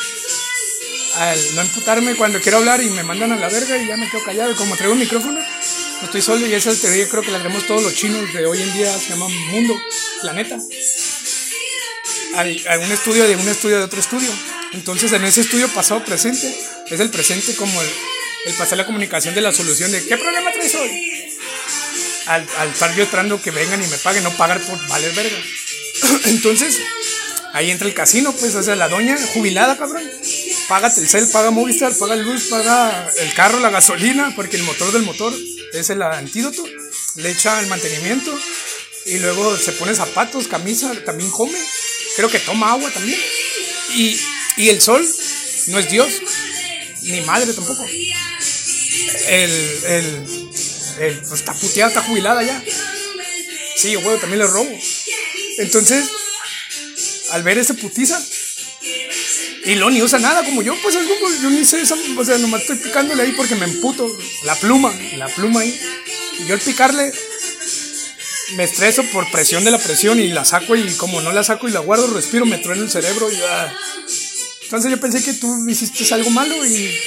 Al 1.16 1.54
no 1.54 1.60
emputarme 1.60 2.16
cuando 2.16 2.40
quiero 2.40 2.58
hablar 2.58 2.82
y 2.82 2.88
me 2.90 3.02
mandan 3.02 3.32
a 3.32 3.36
la 3.36 3.48
verga 3.48 3.76
y 3.76 3.86
ya 3.86 3.96
me 3.96 4.08
quedo 4.08 4.24
callado. 4.24 4.52
Y 4.52 4.54
como 4.54 4.76
traigo 4.76 4.94
un 4.94 5.00
micrófono, 5.00 5.38
no 5.38 6.06
estoy 6.06 6.22
solo 6.22 6.46
y 6.46 6.54
esa 6.54 6.74
teoría 6.74 7.08
creo 7.08 7.22
que 7.22 7.30
la 7.30 7.38
haremos 7.38 7.66
todos 7.66 7.82
los 7.82 7.94
chinos 7.94 8.32
de 8.32 8.46
hoy 8.46 8.62
en 8.62 8.72
día, 8.72 8.98
se 8.98 9.10
llama 9.10 9.28
mundo, 9.28 9.78
planeta. 10.22 10.58
Hay, 12.34 12.64
un 12.82 12.90
estudio 12.90 13.28
de 13.28 13.36
un 13.36 13.48
estudio 13.48 13.78
de 13.78 13.84
otro 13.84 14.00
estudio. 14.00 14.30
Entonces 14.72 15.12
en 15.12 15.24
ese 15.24 15.42
estudio 15.42 15.68
pasado 15.68 16.02
presente, 16.04 16.52
es 16.90 17.00
el 17.00 17.10
presente 17.10 17.54
como 17.56 17.80
el, 17.82 18.54
pasar 18.54 18.78
la 18.78 18.86
comunicación 18.86 19.34
de 19.34 19.42
la 19.42 19.52
solución 19.52 19.92
de 19.92 20.02
¿qué 20.04 20.16
problema 20.16 20.50
traes 20.50 20.74
hoy? 20.74 21.34
Al, 22.26 22.46
al 22.58 22.68
estar 22.70 22.94
yo 22.96 23.02
esperando 23.02 23.40
que 23.40 23.50
vengan 23.50 23.82
y 23.82 23.86
me 23.86 23.98
paguen, 23.98 24.24
no 24.24 24.34
pagar 24.36 24.60
por 24.62 24.88
valer 24.88 25.12
verga. 25.12 25.36
Entonces, 26.24 26.80
Ahí 27.52 27.70
entra 27.70 27.86
el 27.86 27.94
casino, 27.94 28.32
pues, 28.32 28.54
o 28.54 28.62
sea, 28.62 28.76
la 28.76 28.88
doña 28.88 29.18
jubilada, 29.34 29.76
cabrón. 29.76 30.02
Paga 30.68 30.92
Telcel, 30.92 31.28
paga 31.28 31.50
Movistar, 31.50 31.92
paga 31.98 32.16
luz, 32.16 32.44
paga 32.44 33.10
el 33.18 33.34
carro, 33.34 33.60
la 33.60 33.68
gasolina, 33.68 34.32
porque 34.34 34.56
el 34.56 34.62
motor 34.62 34.90
del 34.92 35.02
motor 35.02 35.34
es 35.74 35.90
el 35.90 36.00
antídoto. 36.00 36.64
Le 37.16 37.30
echa 37.30 37.60
el 37.60 37.66
mantenimiento 37.66 38.32
y 39.04 39.18
luego 39.18 39.56
se 39.58 39.72
pone 39.72 39.94
zapatos, 39.94 40.48
camisa, 40.48 40.92
también 41.04 41.30
come. 41.30 41.58
Creo 42.16 42.30
que 42.30 42.38
toma 42.38 42.72
agua 42.72 42.90
también. 42.90 43.20
Y, 43.94 44.18
y 44.56 44.70
el 44.70 44.80
sol 44.80 45.06
no 45.66 45.78
es 45.78 45.90
Dios, 45.90 46.10
ni 47.02 47.20
madre 47.22 47.52
tampoco. 47.52 47.84
El, 49.28 49.50
el, 49.86 50.24
el 51.00 51.18
pues 51.18 51.40
está 51.40 51.52
puteada, 51.52 51.88
está 51.90 52.02
jubilada 52.02 52.42
ya. 52.42 52.64
Sí, 53.76 53.94
güey, 53.96 54.18
también 54.20 54.38
le 54.38 54.46
robo. 54.46 54.70
Entonces, 55.58 56.06
al 57.32 57.42
ver 57.42 57.58
ese 57.58 57.74
putiza. 57.74 58.20
Y 59.64 59.76
lo 59.76 59.90
ni 59.90 60.02
usa 60.02 60.18
nada 60.18 60.44
como 60.44 60.62
yo, 60.62 60.74
pues 60.82 60.96
algo, 60.96 61.14
yo 61.40 61.50
ni 61.50 61.64
sé 61.64 61.82
o 61.82 62.24
sea, 62.24 62.38
nomás 62.38 62.62
estoy 62.62 62.76
picándole 62.78 63.22
ahí 63.22 63.32
porque 63.32 63.54
me 63.54 63.66
emputo. 63.66 64.08
La 64.44 64.54
pluma, 64.56 64.92
la 65.16 65.28
pluma 65.28 65.60
ahí. 65.60 65.80
Y 66.40 66.46
yo 66.46 66.54
al 66.54 66.60
picarle 66.60 67.12
me 68.56 68.64
estreso 68.64 69.02
por 69.12 69.30
presión 69.30 69.64
de 69.64 69.70
la 69.70 69.78
presión 69.78 70.20
y 70.20 70.28
la 70.28 70.44
saco 70.44 70.76
y 70.76 70.92
como 70.94 71.20
no 71.20 71.32
la 71.32 71.44
saco 71.44 71.68
y 71.68 71.70
la 71.70 71.80
guardo, 71.80 72.08
respiro, 72.08 72.44
me 72.44 72.58
trueno 72.58 72.82
el 72.82 72.90
cerebro 72.90 73.30
y 73.30 73.36
ya. 73.36 73.74
Entonces 74.64 74.90
yo 74.90 74.98
pensé 74.98 75.22
que 75.22 75.34
tú 75.34 75.68
hiciste 75.68 76.12
algo 76.12 76.30
malo 76.30 76.66
y 76.66 76.98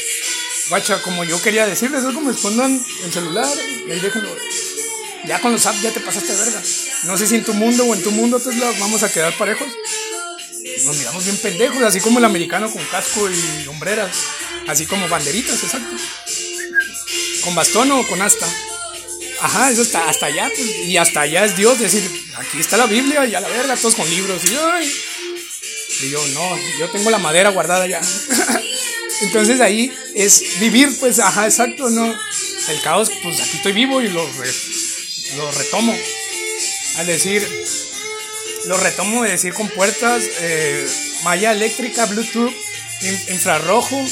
guacha, 0.70 1.02
como 1.02 1.24
yo 1.24 1.42
quería 1.42 1.68
decirles, 1.68 2.04
es 2.04 2.14
como 2.14 2.32
escondan 2.32 2.82
el 3.04 3.12
celular 3.12 3.52
y 3.88 3.92
ahí 3.92 4.00
déjenlo. 4.00 4.30
Ya 5.26 5.42
con 5.42 5.52
los 5.52 5.66
apps 5.66 5.82
ya 5.82 5.92
te 5.92 6.00
pasaste 6.00 6.34
verga. 6.34 6.62
No 7.04 7.18
sé 7.18 7.28
si 7.28 7.36
en 7.36 7.44
tu 7.44 7.54
mundo 7.54 7.84
o 7.86 7.96
en 7.96 8.04
tu 8.04 8.12
mundo 8.12 8.40
Tesla 8.40 8.72
vamos 8.80 9.04
a 9.04 9.12
quedar 9.12 9.36
parejos 9.38 9.68
nos 10.86 10.98
miramos 10.98 11.24
bien 11.24 11.38
pendejos, 11.38 11.82
así 11.82 12.00
como 12.00 12.20
el 12.20 12.26
americano 12.26 12.72
con 12.72 12.84
casco 12.86 13.30
y 13.30 13.68
hombreras, 13.68 14.16
así 14.68 14.86
como 14.86 15.10
banderitas, 15.10 15.62
exacto. 15.64 15.96
Con 17.44 17.56
bastón 17.56 17.92
o 17.92 18.08
con 18.08 18.22
asta. 18.22 18.48
Ajá, 19.42 19.72
eso 19.72 19.82
está 19.82 20.10
hasta 20.10 20.28
allá, 20.28 20.50
pues, 20.56 20.68
y 20.88 20.98
hasta 20.98 21.22
allá 21.22 21.46
es 21.46 21.58
Dios, 21.58 21.80
decir, 21.80 22.10
aquí 22.38 22.60
está 22.60 22.78
la 22.78 22.86
Biblia 22.86 23.26
y 23.26 23.32
la 23.32 23.42
verga, 23.42 23.76
todos 23.76 23.96
con 23.96 24.10
libros, 24.10 24.42
y, 24.46 24.56
ay. 24.56 24.94
y 26.04 26.10
yo, 26.10 26.26
no, 26.30 26.58
yo 26.80 26.90
tengo 26.90 27.10
la 27.10 27.18
madera 27.18 27.50
guardada 27.50 27.86
ya. 27.88 28.02
Entonces 29.22 29.60
ahí 29.62 29.94
es 30.14 30.60
vivir, 30.60 30.96
pues, 31.00 31.20
ajá, 31.20 31.46
exacto, 31.46 31.90
no. 31.90 32.06
El 32.70 32.82
caos, 32.82 33.12
pues 33.22 33.42
aquí 33.42 33.58
estoy 33.58 33.74
vivo 33.74 34.02
y 34.02 34.08
lo, 34.10 34.28
lo 35.38 35.52
retomo. 35.52 35.96
Al 36.98 37.06
decir, 37.06 37.48
lo 38.68 38.78
retomo 38.78 39.24
de 39.24 39.32
decir 39.32 39.54
con 39.54 39.70
puertas, 39.70 40.24
eh, 40.40 40.88
malla 41.24 41.52
eléctrica, 41.52 42.06
Bluetooth, 42.06 42.54
infrarrojo, 43.30 44.04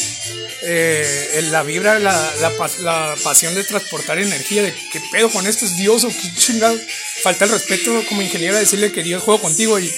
eh, 0.63 1.47
la 1.51 1.63
vibra, 1.63 1.99
la, 1.99 2.33
la, 2.81 3.15
pasión 3.23 3.55
de 3.55 3.63
transportar 3.63 4.19
energía, 4.19 4.63
de 4.63 4.73
qué 4.91 5.01
pedo 5.11 5.29
con 5.29 5.47
esto, 5.47 5.65
es 5.65 5.77
Dios 5.77 6.03
o 6.03 6.09
qué 6.09 6.33
chingado. 6.37 6.79
Falta 7.23 7.45
el 7.45 7.51
respeto 7.51 8.03
como 8.07 8.21
ingeniero 8.21 8.55
a 8.55 8.59
decirle 8.59 8.91
que 8.91 9.03
Dios 9.03 9.23
juega 9.23 9.41
contigo 9.41 9.79
y... 9.79 9.91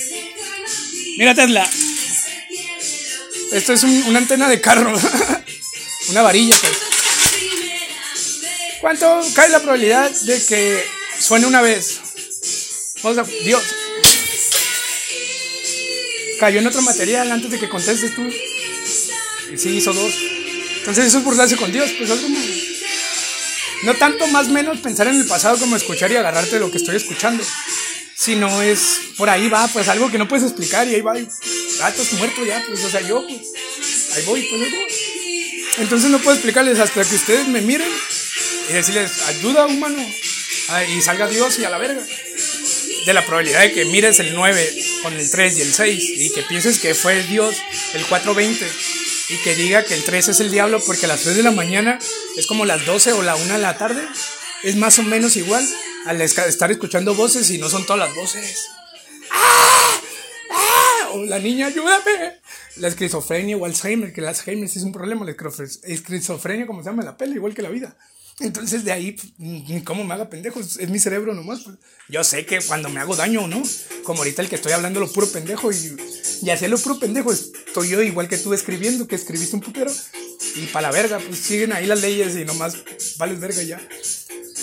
Mira 1.17 1.33
Tesla, 1.33 1.69
esto 3.51 3.73
es 3.73 3.83
una 3.83 4.19
antena 4.19 4.49
de 4.49 4.59
carro, 4.59 4.93
una 6.09 6.21
varilla 6.21 6.55
pues. 6.59 6.73
¿Cuánto 8.81 9.21
cae 9.33 9.49
la 9.49 9.59
probabilidad 9.59 10.11
de 10.11 10.45
que 10.45 10.83
suene 11.19 11.47
una 11.47 11.61
vez? 11.61 11.99
Dios. 13.43 13.63
Cayó 16.39 16.59
en 16.59 16.67
otro 16.67 16.81
material 16.81 17.31
antes 17.31 17.51
de 17.51 17.59
que 17.59 17.69
contestes 17.69 18.15
tú. 18.15 18.27
Y 19.51 19.57
sí, 19.57 19.77
hizo 19.77 19.93
dos. 19.93 20.13
Entonces 20.79 21.05
eso 21.05 21.19
es 21.19 21.23
burlarse 21.23 21.55
con 21.55 21.71
Dios, 21.71 21.91
pues 21.97 22.11
algo 22.11 22.27
No 23.83 23.93
tanto 23.95 24.27
más 24.27 24.47
menos 24.49 24.79
pensar 24.79 25.07
en 25.07 25.15
el 25.15 25.25
pasado 25.25 25.57
como 25.57 25.75
escuchar 25.75 26.11
y 26.11 26.15
agarrarte 26.15 26.55
de 26.55 26.59
lo 26.59 26.71
que 26.71 26.77
estoy 26.77 26.95
escuchando. 26.95 27.43
Sino 28.15 28.61
es, 28.61 28.99
por 29.17 29.29
ahí 29.29 29.49
va, 29.49 29.67
pues 29.67 29.87
algo 29.87 30.09
que 30.09 30.17
no 30.17 30.27
puedes 30.27 30.45
explicar 30.45 30.87
y 30.87 30.95
ahí 30.95 31.01
va, 31.01 31.13
gatos 31.79 32.13
muertos 32.13 32.47
ya, 32.47 32.63
pues, 32.67 32.83
o 32.83 32.89
sea, 32.89 33.01
yo, 33.01 33.25
pues, 33.27 33.41
ahí 34.15 34.23
voy, 34.25 34.41
pues 34.49 34.61
ahí 34.61 34.71
voy. 34.71 34.87
Entonces 35.77 36.09
no 36.09 36.19
puedo 36.19 36.35
explicarles 36.35 36.79
hasta 36.79 37.03
que 37.03 37.15
ustedes 37.15 37.47
me 37.47 37.61
miren 37.61 37.91
y 38.69 38.73
decirles, 38.73 39.11
ayuda 39.27 39.65
humano, 39.65 40.01
y 40.95 41.01
salga 41.01 41.27
Dios 41.27 41.59
y 41.59 41.65
a 41.65 41.69
la 41.69 41.77
verga. 41.77 42.05
De 43.05 43.13
la 43.13 43.25
probabilidad 43.25 43.61
de 43.61 43.71
que 43.71 43.85
mires 43.85 44.19
el 44.19 44.33
9 44.33 44.75
con 45.03 45.13
el 45.13 45.29
3 45.29 45.57
y 45.57 45.61
el 45.61 45.73
6 45.73 46.09
y 46.17 46.29
que 46.31 46.41
pienses 46.43 46.79
que 46.79 46.95
fue 46.95 47.21
Dios 47.23 47.55
el 47.93 48.05
420 48.05 48.65
y 49.29 49.37
que 49.43 49.55
diga 49.55 49.83
que 49.83 49.93
el 49.93 50.03
3 50.03 50.29
es 50.29 50.39
el 50.39 50.51
diablo 50.51 50.81
porque 50.85 51.05
a 51.05 51.09
las 51.09 51.21
3 51.21 51.35
de 51.35 51.43
la 51.43 51.51
mañana 51.51 51.99
es 52.37 52.47
como 52.47 52.65
las 52.65 52.85
12 52.85 53.13
o 53.13 53.21
la 53.21 53.35
1 53.35 53.53
de 53.53 53.59
la 53.59 53.77
tarde, 53.77 54.01
es 54.63 54.75
más 54.75 54.97
o 54.99 55.03
menos 55.03 55.35
igual 55.35 55.63
al 56.05 56.21
estar 56.21 56.71
escuchando 56.71 57.15
voces 57.15 57.49
y 57.51 57.57
no 57.57 57.69
son 57.69 57.85
todas 57.85 58.07
las 58.07 58.15
voces. 58.15 58.67
¡Ah! 59.31 60.01
¡Ah! 60.51 61.09
O 61.13 61.25
la 61.25 61.39
niña, 61.39 61.67
ayúdame. 61.67 62.39
La 62.77 62.87
esquizofrenia 62.87 63.57
o 63.57 63.65
Alzheimer, 63.65 64.13
que 64.13 64.21
el 64.21 64.27
Alzheimer 64.27 64.69
sí 64.69 64.79
es 64.79 64.85
un 64.85 64.91
problema, 64.91 65.25
la 65.25 65.35
esquizofrenia 65.83 66.67
como 66.67 66.83
se 66.83 66.89
llama 66.89 67.03
la 67.03 67.17
pela, 67.17 67.35
igual 67.35 67.53
que 67.53 67.61
la 67.61 67.69
vida. 67.69 67.95
Entonces 68.39 68.83
de 68.83 68.91
ahí, 68.91 69.13
pues, 69.13 69.83
¿cómo 69.83 70.03
me 70.03 70.13
haga 70.13 70.29
pendejo? 70.29 70.59
Es 70.59 70.89
mi 70.89 70.99
cerebro 70.99 71.33
nomás. 71.33 71.61
Pues. 71.61 71.77
Yo 72.09 72.23
sé 72.23 72.45
que 72.45 72.59
cuando 72.61 72.89
me 72.89 72.99
hago 72.99 73.15
daño, 73.15 73.47
¿no? 73.47 73.63
Como 74.03 74.19
ahorita 74.19 74.41
el 74.41 74.49
que 74.49 74.55
estoy 74.55 74.73
hablando 74.73 74.99
lo 74.99 75.11
puro 75.11 75.27
pendejo 75.27 75.71
y, 75.71 75.75
y 76.41 76.67
lo 76.67 76.77
puro 76.77 76.99
pendejo 76.99 77.31
estoy 77.31 77.89
yo 77.89 78.01
igual 78.01 78.27
que 78.27 78.37
tú 78.37 78.53
escribiendo, 78.53 79.07
que 79.07 79.15
escribiste 79.15 79.55
un 79.55 79.61
putero. 79.61 79.91
Y 80.55 80.65
para 80.67 80.89
la 80.89 80.93
verga, 80.93 81.19
pues 81.19 81.39
siguen 81.39 81.71
ahí 81.71 81.85
las 81.85 82.01
leyes 82.01 82.35
y 82.35 82.43
nomás 82.43 82.75
vales 83.17 83.39
verga 83.39 83.63
ya. 83.63 83.81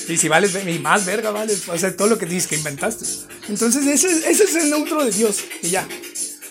Y 0.09 0.17
si 0.18 0.28
vales 0.28 0.52
y 0.67 0.78
más 0.78 1.07
verga, 1.07 1.31
vales. 1.31 1.67
O 1.68 1.78
sea, 1.78 1.97
todo 1.97 2.09
lo 2.09 2.18
que 2.18 2.26
dices 2.26 2.49
que 2.49 2.57
inventaste. 2.57 3.07
Entonces 3.49 3.86
ese, 3.86 4.31
ese 4.31 4.44
es 4.44 4.55
el 4.55 4.70
neutro 4.70 5.02
de 5.05 5.12
Dios. 5.12 5.39
Y 5.62 5.70
ya. 5.70 5.89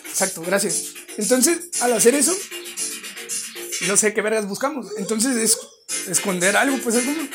Exacto, 0.08 0.42
gracias. 0.42 0.94
Entonces, 1.16 1.70
al 1.80 1.92
hacer 1.92 2.14
eso, 2.14 2.36
no 3.86 3.96
sé 3.96 4.12
qué 4.12 4.22
vergas 4.22 4.46
buscamos. 4.46 4.88
Entonces 4.98 5.36
es 5.36 5.58
esconder 6.08 6.56
algo, 6.56 6.78
pues 6.78 6.96
es 6.96 7.04
como... 7.04 7.28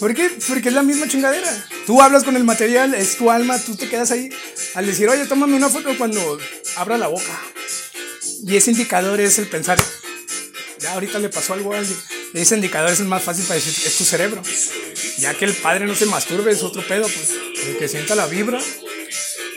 ¿Por 0.00 0.14
qué? 0.14 0.30
Porque 0.48 0.68
es 0.68 0.74
la 0.74 0.82
misma 0.82 1.08
chingadera. 1.08 1.50
Tú 1.86 2.02
hablas 2.02 2.24
con 2.24 2.36
el 2.36 2.44
material, 2.44 2.94
es 2.94 3.16
tu 3.16 3.30
alma, 3.30 3.58
tú 3.58 3.76
te 3.76 3.88
quedas 3.88 4.10
ahí 4.10 4.28
al 4.74 4.86
decir, 4.86 5.08
oye, 5.08 5.26
tómame 5.26 5.56
una 5.56 5.68
foto 5.68 5.96
cuando 5.96 6.38
abra 6.76 6.98
la 6.98 7.06
boca. 7.06 7.40
Y 8.46 8.56
ese 8.56 8.72
indicador 8.72 9.20
es 9.20 9.38
el 9.38 9.46
pensar, 9.46 9.78
ya 10.80 10.92
ahorita 10.92 11.18
le 11.18 11.28
pasó 11.28 11.54
algo 11.54 11.72
a 11.72 11.78
alguien. 11.78 11.96
Ese 12.34 12.56
indicador 12.56 12.90
es 12.90 13.00
el 13.00 13.06
más 13.06 13.22
fácil 13.22 13.44
para 13.44 13.54
decir, 13.54 13.72
es 13.86 13.96
tu 13.96 14.04
cerebro. 14.04 14.42
Ya 15.18 15.34
que 15.34 15.44
el 15.44 15.54
padre 15.54 15.86
no 15.86 15.94
se 15.94 16.06
masturbe, 16.06 16.52
es 16.52 16.62
otro 16.62 16.86
pedo, 16.86 17.04
pues. 17.04 17.30
El 17.66 17.78
que 17.78 17.88
sienta 17.88 18.14
la 18.14 18.26
vibra 18.26 18.60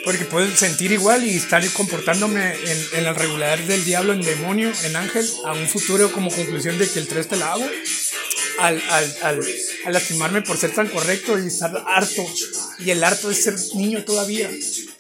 porque 0.08 0.24
puedo 0.24 0.48
sentir 0.56 0.94
igual 0.94 1.26
y 1.26 1.36
estar 1.36 1.62
comportándome 1.74 2.54
en, 2.54 2.88
en 2.94 3.06
el 3.08 3.14
regular 3.14 3.60
del 3.68 3.84
diablo, 3.84 4.14
en 4.14 4.22
demonio, 4.22 4.72
en 4.86 4.96
ángel, 4.96 5.30
a 5.44 5.52
un 5.52 5.68
futuro 5.68 6.10
como 6.14 6.32
conclusión 6.32 6.78
de 6.78 6.90
que 6.90 7.00
el 7.00 7.10
3 7.10 7.28
te 7.28 7.36
la 7.36 7.52
hago. 7.52 7.70
Al, 8.60 8.82
al, 8.90 9.18
al, 9.22 9.46
al, 9.86 9.94
lastimarme 9.94 10.42
por 10.42 10.58
ser 10.58 10.74
tan 10.74 10.88
correcto 10.88 11.38
y 11.38 11.48
estar 11.48 11.72
harto. 11.88 12.26
Y 12.80 12.90
el 12.90 13.04
harto 13.04 13.30
es 13.30 13.44
ser 13.44 13.56
niño 13.76 14.04
todavía. 14.04 14.50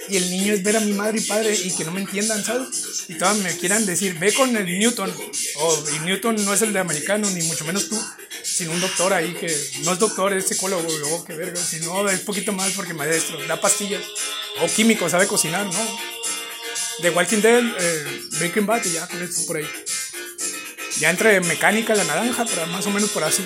Y 0.09 0.17
el 0.17 0.29
niño 0.29 0.53
es 0.53 0.63
ver 0.63 0.77
a 0.77 0.79
mi 0.79 0.93
madre 0.93 1.19
y 1.19 1.21
padre 1.21 1.53
y 1.55 1.71
que 1.71 1.83
no 1.83 1.91
me 1.91 2.01
entiendan, 2.01 2.43
¿sabes? 2.43 3.05
Y 3.07 3.15
todas 3.15 3.37
me 3.37 3.55
quieran 3.57 3.85
decir, 3.85 4.17
ve 4.19 4.33
con 4.33 4.55
el 4.55 4.65
Newton. 4.65 5.13
O 5.57 5.83
y 5.95 6.05
Newton 6.05 6.43
no 6.45 6.53
es 6.53 6.61
el 6.61 6.71
de 6.71 6.79
americano, 6.79 7.29
ni 7.31 7.43
mucho 7.43 7.65
menos 7.65 7.89
tú, 7.89 8.01
sino 8.43 8.71
un 8.71 8.79
doctor 8.79 9.13
ahí 9.13 9.33
que 9.33 9.53
no 9.83 9.93
es 9.93 9.99
doctor, 9.99 10.33
es 10.33 10.47
psicólogo, 10.47 10.87
luego 10.99 11.25
que 11.25 11.33
verga, 11.33 11.61
sino 11.61 12.07
es 12.09 12.21
poquito 12.21 12.53
más 12.53 12.71
porque 12.71 12.93
maestro, 12.93 13.37
da 13.47 13.59
pastillas. 13.59 14.03
O 14.61 14.67
químico, 14.67 15.09
sabe 15.09 15.27
cocinar, 15.27 15.65
¿no? 15.65 15.99
De 17.01 17.09
Walking 17.11 17.41
Dead, 17.41 17.63
eh, 17.79 18.21
Breaking 18.39 18.65
Bad 18.65 18.85
y 18.85 18.93
ya 18.93 19.07
con 19.07 19.21
esto 19.21 19.45
por 19.45 19.57
ahí. 19.57 19.67
Ya 20.99 21.11
entre 21.11 21.39
mecánica, 21.41 21.93
la 21.93 22.03
naranja, 22.03 22.45
pero 22.45 22.65
más 22.67 22.85
o 22.87 22.89
menos 22.89 23.11
por 23.11 23.23
así. 23.23 23.45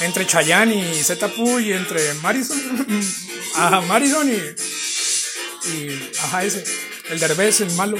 Entre 0.00 0.26
Chayanne 0.26 0.74
y 0.74 1.02
Zetapu 1.02 1.58
y 1.58 1.72
entre 1.72 2.14
Marison. 2.14 2.60
ajá, 3.56 3.80
Marison 3.82 4.28
y. 4.30 5.70
Y. 5.70 6.10
Ajá, 6.20 6.44
ese. 6.44 6.64
El 7.10 7.20
Derbez, 7.20 7.60
el 7.60 7.70
malo. 7.72 7.98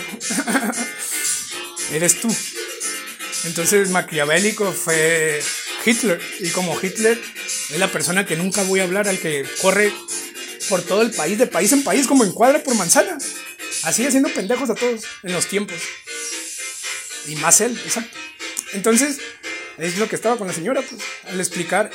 Eres 1.93 2.21
tú. 2.21 2.35
Entonces, 3.45 3.91
maquiavélico 3.91 4.73
fue 4.73 5.43
Hitler. 5.85 6.21
Y 6.41 6.51
como 6.51 6.79
Hitler 6.81 7.21
es 7.71 7.79
la 7.79 7.91
persona 7.91 8.27
que 8.27 8.37
nunca 8.37 8.63
voy 8.65 8.81
a 8.81 8.85
hablar, 8.85 9.09
al 9.09 9.19
que 9.19 9.47
corre 9.61 9.93
por 10.69 10.83
todo 10.83 11.03
el 11.03 11.11
país, 11.11 11.39
de 11.39 11.47
país 11.47 11.73
en 11.73 11.85
país, 11.85 12.07
como 12.07 12.25
en 12.25 12.33
cuadra 12.33 12.63
por 12.63 12.75
manzana. 12.75 13.19
Así 13.83 14.07
haciendo 14.07 14.29
pendejos 14.31 14.71
a 14.71 14.75
todos 14.75 15.03
en 15.23 15.33
los 15.33 15.47
tiempos. 15.47 15.77
Y 17.27 17.37
más 17.37 17.61
él, 17.61 17.79
exacto. 17.85 18.17
Entonces, 18.75 19.19
es 19.79 19.99
lo 19.99 20.09
que 20.09 20.17
estaba 20.17 20.37
con 20.37 20.47
la 20.47 20.53
señora, 20.53 20.83
pues, 20.83 21.01
al 21.25 21.41
explicar. 21.41 21.91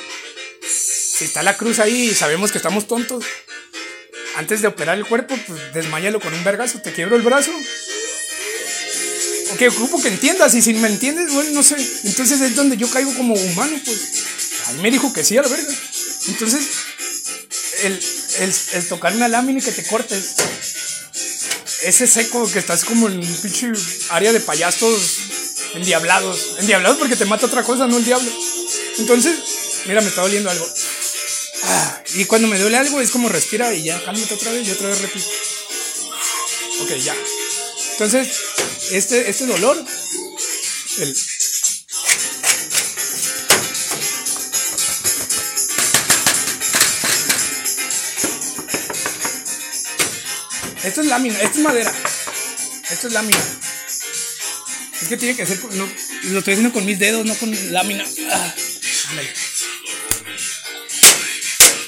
Si 0.66 1.24
está 1.24 1.42
la 1.42 1.56
cruz 1.56 1.78
ahí 1.78 2.10
y 2.10 2.14
sabemos 2.14 2.50
que 2.50 2.58
estamos 2.58 2.86
tontos, 2.88 3.24
antes 4.36 4.62
de 4.62 4.68
operar 4.68 4.96
el 4.96 5.06
cuerpo, 5.06 5.36
pues 5.46 5.74
desmayalo 5.74 6.20
con 6.20 6.32
un 6.32 6.42
vergazo, 6.44 6.80
te 6.80 6.92
quiebro 6.92 7.16
el 7.16 7.22
brazo. 7.22 7.50
Ok, 9.52 9.62
ocupo 9.68 10.00
que 10.00 10.08
entiendas, 10.08 10.54
y 10.54 10.62
si 10.62 10.72
me 10.74 10.88
entiendes, 10.88 11.32
bueno, 11.32 11.50
no 11.50 11.62
sé. 11.62 11.76
Entonces 12.04 12.40
es 12.40 12.54
donde 12.54 12.76
yo 12.76 12.88
caigo 12.90 13.14
como 13.14 13.34
humano, 13.34 13.78
pues. 13.84 14.00
A 14.68 14.72
mí 14.72 14.82
me 14.82 14.90
dijo 14.90 15.12
que 15.12 15.24
sí 15.24 15.36
a 15.36 15.42
la 15.42 15.48
verga. 15.48 15.74
Entonces, 16.28 16.60
el, 17.82 18.00
el, 18.74 18.88
tocar 18.88 19.14
una 19.14 19.28
lámina 19.28 19.58
y 19.58 19.62
que 19.62 19.72
te 19.72 19.84
cortes. 19.84 20.36
Ese 21.82 22.06
seco 22.06 22.50
que 22.50 22.58
estás 22.58 22.84
como 22.84 23.08
en 23.08 23.18
un 23.18 23.36
pinche 23.36 23.72
área 24.10 24.32
de 24.32 24.40
payasos 24.40 25.39
endiablados. 25.74 26.56
Endiablados 26.58 26.98
porque 26.98 27.16
te 27.16 27.24
mata 27.24 27.46
otra 27.46 27.62
cosa, 27.62 27.86
no 27.86 27.96
el 27.96 28.04
diablo. 28.04 28.30
Entonces, 28.98 29.38
mira, 29.86 30.00
me 30.00 30.08
está 30.08 30.22
doliendo 30.22 30.50
algo. 30.50 30.66
Ah, 31.64 32.02
y 32.14 32.24
cuando 32.24 32.48
me 32.48 32.58
duele 32.58 32.76
algo 32.76 33.00
es 33.00 33.10
como 33.10 33.28
respira 33.28 33.72
y 33.74 33.84
ya, 33.84 34.02
cálmate 34.02 34.34
otra 34.34 34.52
vez 34.52 34.66
y 34.66 34.70
otra 34.70 34.88
vez 34.88 35.00
repito. 35.00 35.26
Ok, 36.82 36.92
ya. 36.96 37.14
Entonces, 37.92 38.28
este, 38.90 39.28
este 39.28 39.46
dolor, 39.46 39.76
el, 40.98 41.16
Esto 50.82 51.02
es 51.02 51.08
lámina, 51.08 51.38
esto 51.42 51.58
es 51.58 51.64
madera. 51.64 51.92
Esto 52.90 53.08
es 53.08 53.12
lámina. 53.12 53.38
Es 55.00 55.08
que 55.08 55.16
tiene 55.16 55.36
que 55.36 55.46
ser. 55.46 55.58
lo 55.74 56.38
estoy 56.38 56.54
haciendo 56.54 56.72
con 56.72 56.84
mis 56.84 56.98
dedos, 56.98 57.24
no 57.24 57.34
con 57.36 57.72
lámina. 57.72 58.04
Ah, 58.30 58.54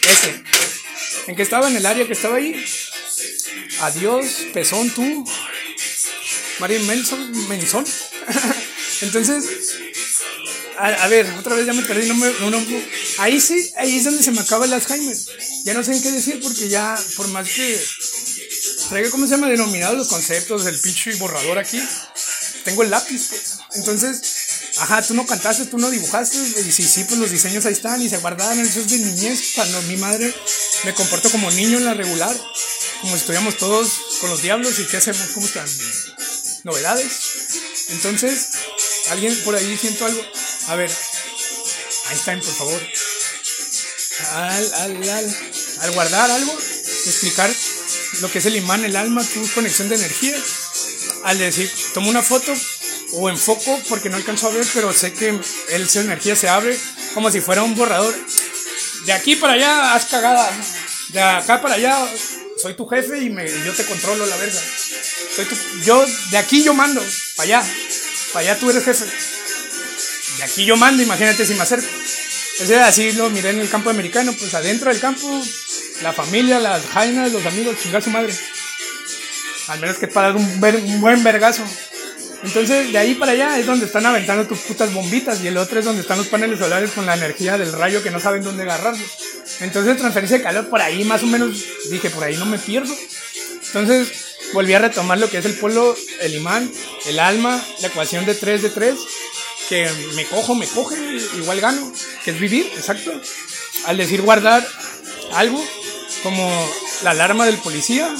Este. 0.02 0.42
¿En 1.26 1.36
qué 1.36 1.42
estaba? 1.42 1.68
En 1.68 1.76
el 1.76 1.86
área 1.86 2.06
que 2.06 2.12
estaba 2.14 2.36
ahí. 2.36 2.64
Adiós, 3.80 4.26
pezón, 4.52 4.90
tú. 4.90 5.24
Marín 6.58 6.86
Menson. 6.86 7.48
Menzón. 7.48 7.84
Entonces. 9.02 9.44
A, 10.78 11.06
ver, 11.06 11.26
otra 11.38 11.54
vez 11.54 11.66
ya 11.66 11.74
me 11.74 11.82
perdí. 11.82 12.08
No 12.08 12.14
me, 12.14 12.32
ahí 13.18 13.40
sí, 13.40 13.70
ahí 13.76 13.98
es 13.98 14.04
donde 14.04 14.22
se 14.22 14.32
me 14.32 14.40
acaba 14.40 14.64
el 14.64 14.72
Alzheimer. 14.72 15.16
Ya 15.64 15.74
no 15.74 15.84
sé 15.84 15.92
en 15.92 16.02
qué 16.02 16.10
decir 16.10 16.40
porque 16.42 16.68
ya, 16.68 16.98
por 17.16 17.28
más 17.28 17.48
que 17.48 17.78
¿cómo 19.10 19.26
se 19.26 19.34
llama? 19.34 19.48
Denominados 19.48 19.96
los 19.96 20.08
conceptos 20.08 20.64
del 20.64 20.78
pinche 20.78 21.14
borrador 21.14 21.58
aquí. 21.58 21.80
Tengo 22.64 22.82
el 22.82 22.90
lápiz, 22.90 23.28
pues. 23.28 23.42
Entonces, 23.74 24.20
ajá, 24.78 25.02
tú 25.02 25.14
no 25.14 25.26
cantaste, 25.26 25.66
tú 25.66 25.78
no 25.78 25.90
dibujaste. 25.90 26.36
Y 26.38 26.72
sí, 26.72 26.82
sí, 26.84 27.04
pues 27.04 27.18
los 27.18 27.30
diseños 27.30 27.66
ahí 27.66 27.72
están 27.72 28.00
y 28.00 28.08
se 28.08 28.18
guardaban. 28.18 28.58
Eso 28.58 28.80
es 28.80 28.90
de 28.90 28.98
niñez. 28.98 29.52
Cuando 29.54 29.82
mi 29.82 29.96
madre 29.96 30.34
me 30.84 30.94
comportó 30.94 31.30
como 31.30 31.50
niño 31.50 31.78
en 31.78 31.84
la 31.84 31.94
regular. 31.94 32.34
Como 33.00 33.14
si 33.14 33.20
estuviéramos 33.20 33.56
todos 33.56 33.88
con 34.20 34.30
los 34.30 34.42
diablos 34.42 34.78
y 34.78 34.86
qué 34.86 34.98
hacemos, 34.98 35.28
cómo 35.34 35.46
están. 35.46 35.68
Novedades. 36.64 37.12
Entonces, 37.88 38.48
alguien 39.10 39.36
por 39.44 39.56
ahí 39.56 39.76
siento 39.76 40.06
algo. 40.06 40.22
A 40.68 40.76
ver, 40.76 40.90
Einstein, 42.10 42.40
por 42.40 42.54
favor. 42.54 42.82
Al, 44.34 44.74
al, 44.74 45.08
al, 45.08 45.36
al 45.80 45.92
guardar 45.92 46.30
algo, 46.30 46.52
explicar 47.06 47.52
lo 48.20 48.30
que 48.30 48.38
es 48.38 48.46
el 48.46 48.56
imán, 48.56 48.84
el 48.84 48.94
alma, 48.94 49.24
tu 49.24 49.46
conexión 49.52 49.88
de 49.88 49.96
energía. 49.96 50.36
Al 51.24 51.38
decir, 51.38 51.70
tomo 51.94 52.10
una 52.10 52.22
foto 52.22 52.52
o 53.12 53.30
enfoco 53.30 53.80
porque 53.88 54.10
no 54.10 54.16
alcanzo 54.16 54.48
a 54.48 54.50
ver, 54.50 54.66
pero 54.74 54.92
sé 54.92 55.12
que 55.12 55.38
el, 55.70 55.88
su 55.88 56.00
energía 56.00 56.34
se 56.34 56.48
abre 56.48 56.76
como 57.14 57.30
si 57.30 57.40
fuera 57.40 57.62
un 57.62 57.74
borrador. 57.74 58.14
de 59.06 59.12
aquí 59.12 59.36
para 59.36 59.54
allá 59.54 59.94
haz 59.94 60.06
cagada. 60.06 60.50
De 61.08 61.20
acá 61.20 61.60
para 61.60 61.74
allá 61.74 61.98
soy 62.60 62.74
tu 62.74 62.86
jefe 62.86 63.18
y 63.18 63.30
me, 63.30 63.44
yo 63.64 63.72
te 63.72 63.84
controlo 63.84 64.24
la 64.26 64.36
verga. 64.36 64.60
Soy 65.36 65.44
tu, 65.46 65.56
yo, 65.84 66.04
de 66.30 66.38
aquí 66.38 66.62
yo 66.62 66.74
mando, 66.74 67.02
para 67.36 67.58
allá. 67.58 67.74
Para 68.32 68.50
allá 68.50 68.60
tú 68.60 68.70
eres 68.70 68.84
jefe. 68.84 69.04
De 70.38 70.44
aquí 70.44 70.64
yo 70.64 70.76
mando, 70.76 71.02
imagínate 71.02 71.44
si 71.44 71.54
me 71.54 71.62
acerco. 71.62 71.88
Así 72.84 73.12
lo 73.12 73.30
miré 73.30 73.50
en 73.50 73.60
el 73.60 73.68
campo 73.68 73.90
americano, 73.90 74.32
pues 74.38 74.54
adentro 74.54 74.90
del 74.90 75.00
campo, 75.00 75.42
la 76.02 76.12
familia, 76.12 76.60
las 76.60 76.84
jainas, 76.86 77.32
los 77.32 77.44
amigos, 77.44 77.76
chingar 77.82 78.02
su 78.02 78.10
madre. 78.10 78.32
Al 79.68 79.80
menos 79.80 79.96
que 79.96 80.08
para 80.08 80.32
un, 80.32 80.42
un 80.42 81.00
buen 81.00 81.22
vergazo. 81.22 81.64
Entonces, 82.44 82.90
de 82.90 82.98
ahí 82.98 83.14
para 83.14 83.32
allá 83.32 83.58
es 83.58 83.66
donde 83.66 83.86
están 83.86 84.04
aventando 84.04 84.46
tus 84.46 84.58
putas 84.60 84.92
bombitas 84.92 85.40
y 85.42 85.46
el 85.46 85.56
otro 85.56 85.78
es 85.78 85.84
donde 85.84 86.02
están 86.02 86.18
los 86.18 86.26
paneles 86.26 86.58
solares 86.58 86.90
con 86.90 87.06
la 87.06 87.14
energía 87.14 87.56
del 87.56 87.72
rayo 87.72 88.02
que 88.02 88.10
no 88.10 88.18
saben 88.18 88.42
dónde 88.42 88.64
agarrar. 88.64 88.94
Entonces, 89.60 89.96
transferencia 89.96 90.38
de 90.38 90.42
calor 90.42 90.68
por 90.68 90.80
ahí 90.80 91.04
más 91.04 91.22
o 91.22 91.26
menos 91.26 91.64
dije, 91.90 92.10
por 92.10 92.24
ahí 92.24 92.36
no 92.36 92.46
me 92.46 92.58
pierdo. 92.58 92.94
Entonces, 93.66 94.08
volví 94.52 94.74
a 94.74 94.80
retomar 94.80 95.18
lo 95.18 95.30
que 95.30 95.38
es 95.38 95.44
el 95.44 95.54
polo, 95.54 95.96
el 96.20 96.34
imán, 96.34 96.70
el 97.06 97.20
alma, 97.20 97.64
la 97.80 97.88
ecuación 97.88 98.26
de 98.26 98.34
3 98.34 98.62
de 98.62 98.70
3, 98.70 98.94
que 99.68 99.88
me 100.16 100.24
cojo, 100.26 100.54
me 100.56 100.66
coge, 100.66 100.96
igual 101.36 101.60
gano, 101.60 101.92
que 102.24 102.32
es 102.32 102.40
vivir, 102.40 102.66
exacto. 102.76 103.12
Al 103.86 103.96
decir 103.96 104.20
guardar 104.20 104.66
algo, 105.34 105.64
como 106.22 106.70
la 107.04 107.10
alarma 107.10 107.46
del 107.46 107.56
policía, 107.56 108.12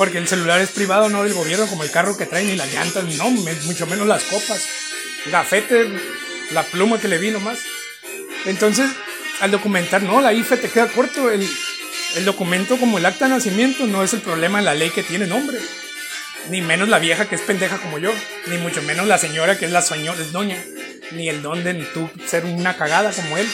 porque 0.00 0.16
el 0.16 0.26
celular 0.26 0.58
es 0.62 0.70
privado, 0.70 1.10
no 1.10 1.24
del 1.24 1.34
gobierno, 1.34 1.66
como 1.66 1.82
el 1.82 1.90
carro 1.90 2.16
que 2.16 2.24
trae, 2.24 2.42
ni 2.42 2.56
las 2.56 2.72
llantas, 2.72 3.04
no, 3.18 3.28
mucho 3.28 3.86
menos 3.86 4.06
las 4.06 4.24
copas, 4.24 4.66
gafete, 5.26 5.90
la 6.52 6.62
pluma 6.62 6.98
que 6.98 7.06
le 7.06 7.18
vi 7.18 7.30
nomás. 7.30 7.58
Entonces, 8.46 8.90
al 9.42 9.50
documentar, 9.50 10.02
no, 10.02 10.22
la 10.22 10.32
IFE 10.32 10.56
te 10.56 10.70
queda 10.70 10.86
corto. 10.86 11.30
El, 11.30 11.46
el 12.16 12.24
documento 12.24 12.78
como 12.78 12.96
el 12.96 13.04
acta 13.04 13.26
de 13.26 13.32
nacimiento 13.32 13.84
no 13.86 14.02
es 14.02 14.14
el 14.14 14.22
problema 14.22 14.58
en 14.58 14.64
la 14.64 14.72
ley 14.72 14.88
que 14.88 15.02
tiene 15.02 15.26
nombre. 15.26 15.58
Ni 16.48 16.62
menos 16.62 16.88
la 16.88 16.98
vieja 16.98 17.28
que 17.28 17.34
es 17.34 17.42
pendeja 17.42 17.76
como 17.76 17.98
yo. 17.98 18.10
Ni 18.46 18.56
mucho 18.56 18.80
menos 18.80 19.06
la 19.06 19.18
señora 19.18 19.58
que 19.58 19.66
es 19.66 19.70
la 19.70 19.82
señora, 19.82 20.18
es 20.18 20.32
doña. 20.32 20.64
Ni 21.10 21.28
el 21.28 21.42
don 21.42 21.62
de 21.62 21.74
tú 21.92 22.08
ser 22.26 22.46
una 22.46 22.74
cagada 22.78 23.12
como 23.12 23.36
él. 23.36 23.46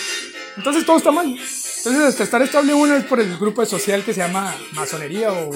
Entonces 0.57 0.87
todo 0.87 0.97
está 0.97 1.11
mal. 1.11 1.27
Entonces 1.27 2.03
hasta 2.03 2.25
estar 2.25 2.43
estable 2.43 2.75
uno 2.75 2.97
es 2.97 3.05
por 3.05 3.21
el 3.21 3.37
grupo 3.37 3.65
social 3.67 4.05
que 4.05 4.15
se 4.15 4.21
llama 4.21 4.55
masonería 4.73 5.33
o 5.33 5.51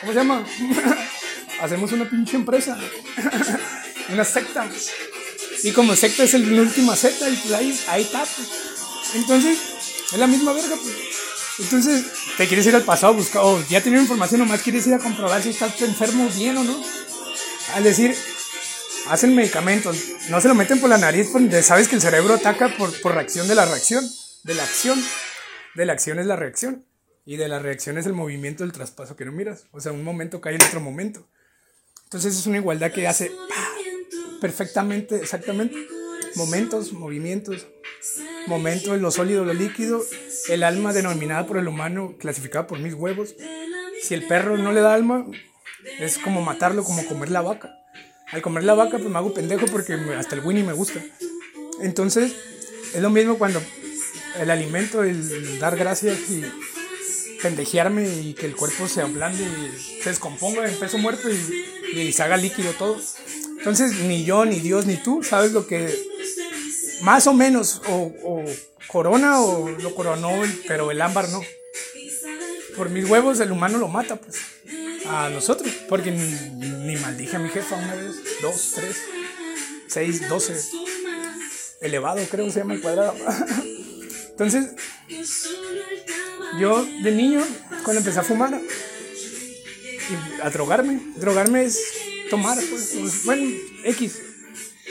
¿Cómo 0.00 0.12
se 0.12 0.18
llama? 0.18 0.44
Hacemos 1.60 1.92
una 1.92 2.08
pinche 2.08 2.36
empresa. 2.36 2.78
una 4.12 4.24
secta. 4.24 4.66
Y 5.62 5.72
como 5.72 5.94
secta 5.94 6.24
es 6.24 6.34
el 6.34 6.58
última 6.58 6.96
secta, 6.96 7.28
y 7.28 7.36
pues 7.36 7.52
ahí, 7.52 7.78
ahí 7.88 8.02
está. 8.02 8.20
Pues. 8.20 8.48
Entonces, 9.14 9.58
es 10.10 10.18
la 10.18 10.26
misma 10.26 10.54
verga, 10.54 10.76
pues. 10.76 10.94
Entonces, 11.58 12.06
te 12.38 12.46
quieres 12.46 12.66
ir 12.66 12.74
al 12.74 12.84
pasado 12.84 13.12
a 13.12 13.16
buscar, 13.16 13.42
o 13.44 13.62
ya 13.68 13.82
tenido 13.82 14.00
información, 14.00 14.40
nomás 14.40 14.62
quieres 14.62 14.86
ir 14.86 14.94
a 14.94 14.98
comprobar 14.98 15.42
si 15.42 15.50
estás 15.50 15.78
enfermo 15.82 16.30
bien 16.34 16.56
o 16.56 16.64
no. 16.64 16.82
Al 17.74 17.84
decir, 17.84 18.16
hacen 19.08 19.34
medicamentos, 19.34 19.96
no 20.28 20.40
se 20.40 20.48
lo 20.48 20.54
meten 20.54 20.80
por 20.80 20.90
la 20.90 20.98
nariz, 20.98 21.28
porque 21.32 21.62
sabes 21.62 21.88
que 21.88 21.96
el 21.96 22.02
cerebro 22.02 22.34
ataca 22.34 22.74
por, 22.76 22.98
por 23.00 23.14
reacción 23.14 23.48
de 23.48 23.54
la 23.54 23.66
reacción, 23.66 24.04
de 24.44 24.54
la 24.54 24.62
acción. 24.62 25.02
De 25.74 25.84
la 25.84 25.92
acción 25.92 26.18
es 26.18 26.26
la 26.26 26.36
reacción. 26.36 26.84
Y 27.24 27.36
de 27.36 27.48
la 27.48 27.58
reacción 27.58 27.98
es 27.98 28.06
el 28.06 28.12
movimiento 28.12 28.64
del 28.64 28.72
traspaso 28.72 29.16
que 29.16 29.24
no 29.24 29.32
miras. 29.32 29.66
O 29.72 29.80
sea, 29.80 29.92
un 29.92 30.02
momento 30.02 30.40
cae 30.40 30.56
en 30.56 30.62
otro 30.62 30.80
momento. 30.80 31.28
Entonces 32.04 32.36
es 32.36 32.46
una 32.46 32.56
igualdad 32.56 32.90
que 32.92 33.06
hace 33.06 33.30
perfectamente, 34.40 35.16
exactamente. 35.16 35.76
Momentos, 36.34 36.92
movimientos, 36.92 37.66
momento 38.46 38.94
en 38.94 39.02
lo 39.02 39.10
sólido, 39.10 39.44
lo 39.44 39.52
líquido, 39.52 40.02
el 40.48 40.62
alma 40.62 40.92
denominada 40.92 41.46
por 41.46 41.58
el 41.58 41.68
humano, 41.68 42.16
clasificada 42.18 42.66
por 42.66 42.78
mis 42.78 42.94
huevos. 42.94 43.34
Si 44.02 44.14
el 44.14 44.26
perro 44.26 44.56
no 44.56 44.72
le 44.72 44.80
da 44.80 44.94
alma, 44.94 45.26
es 45.98 46.18
como 46.18 46.40
matarlo, 46.40 46.84
como 46.84 47.04
comer 47.06 47.30
la 47.30 47.42
vaca. 47.42 47.79
Al 48.32 48.42
comer 48.42 48.64
la 48.64 48.74
vaca, 48.74 48.98
pues 48.98 49.10
me 49.10 49.18
hago 49.18 49.34
pendejo 49.34 49.66
porque 49.66 49.94
hasta 50.16 50.36
el 50.36 50.44
Winnie 50.44 50.64
me 50.64 50.72
gusta. 50.72 51.00
Entonces, 51.80 52.32
es 52.94 53.00
lo 53.00 53.10
mismo 53.10 53.38
cuando 53.38 53.60
el 54.38 54.50
alimento, 54.50 55.02
el 55.02 55.58
dar 55.58 55.76
gracias 55.76 56.18
y 56.30 56.44
pendejearme 57.42 58.08
y 58.08 58.34
que 58.34 58.46
el 58.46 58.54
cuerpo 58.54 58.86
se 58.86 59.00
ablande 59.00 59.42
y 59.42 60.02
se 60.02 60.10
descomponga 60.10 60.68
en 60.68 60.78
peso 60.78 60.98
muerto 60.98 61.28
y, 61.30 61.98
y 61.98 62.12
se 62.12 62.22
haga 62.22 62.36
líquido 62.36 62.72
todo. 62.72 63.00
Entonces, 63.58 63.92
ni 64.00 64.24
yo, 64.24 64.44
ni 64.44 64.60
Dios, 64.60 64.86
ni 64.86 64.96
tú 64.96 65.22
sabes 65.22 65.52
lo 65.52 65.66
que 65.66 66.10
más 67.02 67.26
o 67.26 67.34
menos, 67.34 67.82
o, 67.88 68.44
corona 68.86 69.40
o 69.40 69.68
lo 69.68 69.94
coronó, 69.94 70.30
pero 70.66 70.90
el 70.90 71.00
ámbar 71.00 71.28
no. 71.28 71.40
Por 72.76 72.90
mis 72.90 73.08
huevos 73.08 73.40
el 73.40 73.52
humano 73.52 73.78
lo 73.78 73.88
mata, 73.88 74.16
pues, 74.16 74.36
a 75.10 75.30
nosotros. 75.30 75.72
Porque 75.88 76.10
ni, 76.10 76.32
ni 76.86 76.96
maldije 76.96 77.36
a 77.36 77.38
mi 77.38 77.48
jefa 77.48 77.76
una 77.76 77.94
vez, 77.94 78.16
dos, 78.42 78.72
tres, 78.74 78.96
seis, 79.86 80.28
doce. 80.28 80.56
Elevado, 81.80 82.20
creo 82.30 82.46
que 82.46 82.52
se 82.52 82.60
llama 82.60 82.74
el 82.74 82.80
cuadrado. 82.80 83.14
Entonces, 84.30 84.70
yo 86.58 86.84
de 87.02 87.12
niño, 87.12 87.44
cuando 87.84 88.00
empecé 88.00 88.20
a 88.20 88.22
fumar 88.22 88.60
y 90.10 90.42
a 90.42 90.50
drogarme, 90.50 91.00
drogarme 91.16 91.64
es 91.64 91.78
tomar, 92.30 92.58
pues, 92.70 92.96
pues 92.98 93.24
bueno, 93.24 93.50
X. 93.84 94.22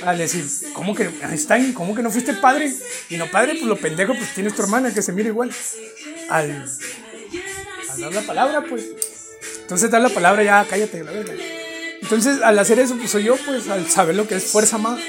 Al 0.02 0.18
decir, 0.18 0.46
¿cómo 0.74 0.96
que, 0.96 1.10
Einstein, 1.24 1.74
cómo 1.74 1.94
que 1.94 2.02
no 2.02 2.10
fuiste 2.10 2.34
padre? 2.36 2.72
Y 3.10 3.18
no 3.18 3.30
padre, 3.30 3.54
pues 3.56 3.66
lo 3.66 3.76
pendejo, 3.76 4.14
pues 4.14 4.34
tienes 4.34 4.56
tu 4.56 4.62
hermana 4.62 4.94
que 4.94 5.02
se 5.02 5.12
mira 5.12 5.28
igual. 5.28 5.52
Al, 6.30 6.66
al 7.90 8.00
dar 8.00 8.14
la 8.14 8.22
palabra, 8.22 8.64
pues. 8.70 8.86
Entonces 9.70 9.92
dar 9.92 10.02
la 10.02 10.10
palabra, 10.10 10.42
ya 10.42 10.66
cállate, 10.68 11.04
la 11.04 11.12
verdad. 11.12 11.36
Entonces, 12.02 12.42
al 12.42 12.58
hacer 12.58 12.80
eso, 12.80 12.96
pues 12.98 13.12
soy 13.12 13.26
yo, 13.26 13.36
pues, 13.46 13.70
al 13.70 13.88
saber 13.88 14.16
lo 14.16 14.28
que 14.28 14.34
es 14.34 14.46
fuerza 14.46 14.80
más, 14.80 15.00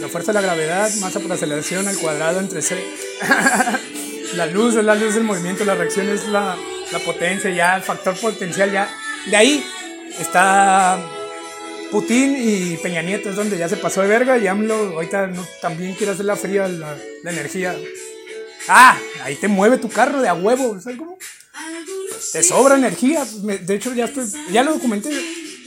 la 0.00 0.08
fuerza 0.08 0.32
de 0.32 0.40
la 0.40 0.40
gravedad, 0.40 0.90
masa 0.96 1.20
por 1.20 1.30
aceleración 1.30 1.86
al 1.86 1.96
cuadrado 1.96 2.40
entre 2.40 2.60
C. 2.60 2.76
la 4.34 4.46
luz 4.46 4.74
es 4.74 4.84
la 4.84 4.96
luz 4.96 5.14
del 5.14 5.22
movimiento, 5.22 5.64
la 5.64 5.76
reacción 5.76 6.08
es 6.08 6.26
la, 6.26 6.56
la 6.90 6.98
potencia, 6.98 7.50
ya 7.50 7.76
el 7.76 7.82
factor 7.82 8.18
potencial, 8.18 8.72
ya. 8.72 8.92
De 9.26 9.36
ahí 9.36 9.64
está 10.18 11.00
Putin 11.92 12.34
y 12.36 12.78
Peña 12.78 13.02
Nieto, 13.02 13.30
es 13.30 13.36
donde 13.36 13.58
ya 13.58 13.68
se 13.68 13.76
pasó 13.76 14.02
de 14.02 14.08
verga 14.08 14.38
y 14.38 14.48
AMLO 14.48 14.74
ahorita 14.74 15.30
también 15.62 15.94
quiere 15.94 16.14
hacer 16.14 16.24
la 16.24 16.34
fría, 16.34 16.66
la, 16.66 16.96
la, 17.22 17.30
energía. 17.30 17.76
Ah, 18.66 18.98
ahí 19.22 19.36
te 19.36 19.46
mueve 19.46 19.78
tu 19.78 19.88
carro 19.88 20.20
de 20.20 20.28
a 20.28 20.34
huevo, 20.34 20.80
¿sabes 20.80 20.98
cómo? 20.98 21.16
Te 22.32 22.42
sobra 22.42 22.76
energía, 22.76 23.24
de 23.24 23.74
hecho 23.74 23.92
ya 23.94 24.04
estoy, 24.04 24.26
ya 24.52 24.62
lo 24.62 24.74
documenté, 24.74 25.10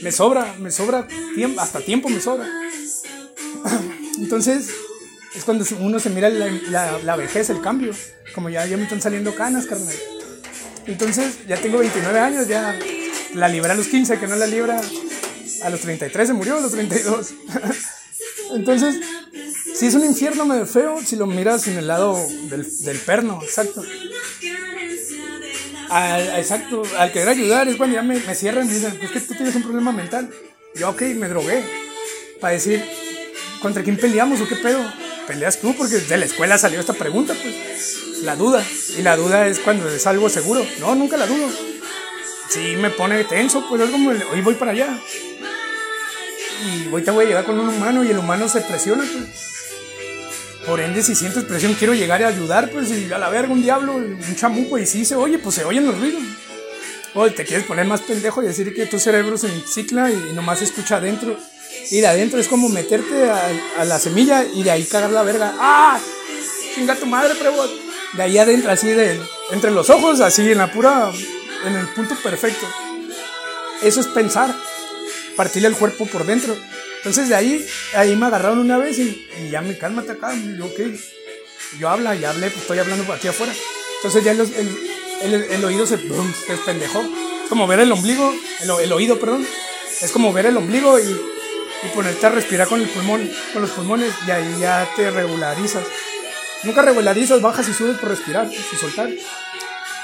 me 0.02 0.12
sobra, 0.12 0.54
me 0.58 0.70
sobra 0.70 1.06
hasta 1.58 1.80
tiempo 1.80 2.08
me 2.08 2.20
sobra. 2.20 2.48
Entonces, 4.18 4.70
es 5.34 5.44
cuando 5.44 5.64
uno 5.80 5.98
se 5.98 6.10
mira 6.10 6.28
la, 6.30 7.16
vejez, 7.16 7.50
el 7.50 7.60
cambio. 7.60 7.92
Como 8.34 8.48
ya, 8.48 8.66
ya 8.66 8.76
me 8.76 8.84
están 8.84 9.00
saliendo 9.00 9.34
canas, 9.34 9.66
carnal. 9.66 9.94
Entonces, 10.86 11.46
ya 11.48 11.56
tengo 11.56 11.78
29 11.78 12.18
años, 12.18 12.48
ya 12.48 12.78
la 13.34 13.48
libré 13.48 13.72
a 13.72 13.74
los 13.74 13.88
15, 13.88 14.18
que 14.18 14.26
no 14.26 14.36
la 14.36 14.46
libra 14.46 14.80
a 15.62 15.70
los 15.70 15.80
33, 15.80 16.28
se 16.28 16.34
murió 16.34 16.58
a 16.58 16.60
los 16.60 16.72
32. 16.72 17.34
Entonces, 18.54 18.96
si 19.74 19.86
es 19.86 19.94
un 19.94 20.04
infierno 20.04 20.44
medio 20.46 20.66
feo, 20.66 21.00
si 21.04 21.16
lo 21.16 21.26
miras 21.26 21.66
en 21.66 21.78
el 21.78 21.88
lado 21.88 22.18
del 22.48 22.98
perno, 22.98 23.40
exacto. 23.42 23.82
Al, 25.90 26.38
exacto, 26.38 26.82
al 26.98 27.12
querer 27.12 27.28
ayudar 27.28 27.68
es 27.68 27.76
cuando 27.76 27.94
ya 27.94 28.02
me, 28.02 28.18
me 28.18 28.34
cierran 28.34 28.66
y 28.68 28.72
dicen, 28.72 28.96
pues 28.98 29.10
que 29.10 29.20
tú 29.20 29.34
tienes 29.34 29.54
un 29.54 29.62
problema 29.62 29.92
mental. 29.92 30.30
Yo, 30.74 30.90
ok, 30.90 31.02
me 31.16 31.28
drogué. 31.28 31.64
Para 32.40 32.54
decir, 32.54 32.84
¿contra 33.60 33.82
quién 33.82 33.96
peleamos 33.96 34.40
o 34.40 34.48
qué 34.48 34.56
pedo? 34.56 34.84
peleas 35.26 35.58
tú 35.58 35.74
porque 35.76 35.96
de 35.96 36.16
la 36.16 36.24
escuela 36.24 36.58
salió 36.58 36.80
esta 36.80 36.92
pregunta, 36.92 37.34
pues. 37.40 38.22
La 38.22 38.36
duda. 38.36 38.64
Y 38.96 39.02
la 39.02 39.16
duda 39.16 39.46
es 39.46 39.58
cuando 39.58 39.88
es 39.88 40.06
algo 40.06 40.28
seguro. 40.28 40.64
No, 40.80 40.94
nunca 40.94 41.16
la 41.16 41.26
dudo. 41.26 41.48
Si 42.48 42.76
me 42.76 42.90
pone 42.90 43.24
tenso, 43.24 43.66
pues 43.68 43.82
es 43.82 43.90
como 43.90 44.10
hoy 44.10 44.40
voy 44.40 44.54
para 44.54 44.72
allá. 44.72 44.98
Y 46.64 46.88
ahorita 46.88 47.12
voy 47.12 47.24
a 47.24 47.28
llegar 47.28 47.44
con 47.44 47.58
un 47.58 47.68
humano 47.68 48.04
y 48.04 48.10
el 48.10 48.18
humano 48.18 48.48
se 48.48 48.60
presiona, 48.60 49.04
pues. 49.04 49.54
Por 50.66 50.80
ende, 50.80 51.02
si 51.02 51.14
sientes 51.14 51.44
presión, 51.44 51.74
quiero 51.74 51.94
llegar 51.94 52.22
a 52.22 52.28
ayudar, 52.28 52.70
pues, 52.70 52.90
y 52.90 53.12
a 53.12 53.18
la 53.18 53.28
verga, 53.28 53.52
un 53.52 53.62
diablo, 53.62 53.94
un 53.94 54.36
chamuco, 54.36 54.78
y 54.78 54.86
si 54.86 55.04
se 55.04 55.14
oye, 55.14 55.38
pues 55.38 55.56
se 55.56 55.64
oyen 55.64 55.86
los 55.86 55.98
ruidos. 55.98 56.22
O 57.14 57.30
te 57.30 57.44
quieres 57.44 57.66
poner 57.66 57.86
más 57.86 58.00
pendejo 58.00 58.42
y 58.42 58.46
decir 58.46 58.74
que 58.74 58.86
tu 58.86 58.98
cerebro 58.98 59.36
se 59.36 59.48
encicla 59.48 60.10
y 60.10 60.32
nomás 60.34 60.62
escucha 60.62 60.96
adentro 60.96 61.36
y 61.90 62.00
de 62.00 62.06
adentro 62.06 62.40
es 62.40 62.48
como 62.48 62.68
meterte 62.68 63.30
a, 63.30 63.84
la 63.84 63.98
semilla 63.98 64.44
y 64.44 64.62
de 64.62 64.70
ahí 64.70 64.84
cagar 64.84 65.10
la 65.10 65.22
verga. 65.22 65.54
¡Ah! 65.58 65.98
Chinga 66.74 66.96
tu 66.96 67.06
madre, 67.06 67.34
prebot. 67.34 67.70
De 68.14 68.22
ahí 68.22 68.38
adentro, 68.38 68.70
así 68.70 68.88
de. 68.88 69.20
Entre 69.50 69.70
los 69.70 69.90
ojos, 69.90 70.20
así 70.20 70.50
en 70.50 70.58
la 70.58 70.72
pura. 70.72 71.12
En 71.66 71.76
el 71.76 71.86
punto 71.88 72.14
perfecto. 72.16 72.66
Eso 73.82 74.00
es 74.00 74.06
pensar. 74.06 74.54
Partirle 75.36 75.68
el 75.68 75.76
cuerpo 75.76 76.06
por 76.06 76.24
dentro. 76.24 76.56
Entonces 77.04 77.28
de 77.28 77.34
ahí, 77.34 77.66
ahí 77.94 78.16
me 78.16 78.24
agarraron 78.24 78.60
una 78.60 78.78
vez 78.78 78.98
y, 78.98 79.28
ya 79.50 79.60
me 79.60 79.76
cálmate 79.76 80.12
acá. 80.12 80.34
Y 80.34 80.58
ok. 80.58 80.80
yo 81.78 81.90
habla 81.90 82.16
y 82.16 82.24
hablé, 82.24 82.48
pues 82.48 82.62
estoy 82.62 82.78
hablando 82.78 83.12
aquí 83.12 83.28
afuera. 83.28 83.52
Entonces 83.96 84.24
ya 84.24 84.32
el, 84.32 84.40
el, 85.22 85.42
el, 85.50 85.64
oído 85.66 85.86
se, 85.86 85.98
se 85.98 86.52
despendejó. 86.52 87.02
Es 87.42 87.50
como 87.50 87.66
ver 87.66 87.80
el 87.80 87.92
ombligo, 87.92 88.34
el, 88.62 88.92
oído, 88.92 89.20
perdón. 89.20 89.46
Es 90.00 90.10
como 90.12 90.32
ver 90.32 90.46
el 90.46 90.56
ombligo 90.56 90.98
y, 90.98 91.02
y 91.02 91.88
ponerte 91.94 92.24
a 92.24 92.30
respirar 92.30 92.68
con 92.68 92.80
el 92.80 92.88
pulmón, 92.88 93.30
con 93.52 93.60
los 93.60 93.72
pulmones 93.72 94.14
y 94.26 94.30
ahí 94.30 94.56
ya 94.58 94.88
te 94.96 95.10
regularizas. 95.10 95.84
Nunca 96.62 96.80
regularizas, 96.80 97.42
bajas 97.42 97.68
y 97.68 97.74
subes 97.74 97.98
por 97.98 98.08
respirar 98.08 98.48
y 98.50 98.76
soltar. 98.78 99.10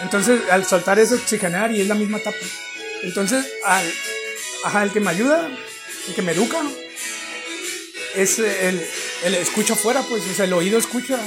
Entonces, 0.00 0.42
al 0.50 0.66
soltar 0.66 0.98
eso, 0.98 1.14
oxigenar 1.14 1.72
y 1.72 1.80
es 1.80 1.88
la 1.88 1.94
misma 1.94 2.18
etapa. 2.18 2.36
Entonces, 3.02 3.46
al, 3.64 3.90
ajá, 4.64 4.82
el 4.82 4.90
que 4.92 5.00
me 5.00 5.10
ayuda, 5.10 5.48
el 6.08 6.14
que 6.14 6.22
me 6.22 6.32
educa, 6.32 6.62
es 8.14 8.38
el, 8.38 8.80
el 9.24 9.34
escucha 9.34 9.74
afuera, 9.74 10.02
pues, 10.08 10.22
o 10.26 10.34
sea, 10.34 10.44
el 10.44 10.52
oído 10.52 10.78
escucha. 10.78 11.18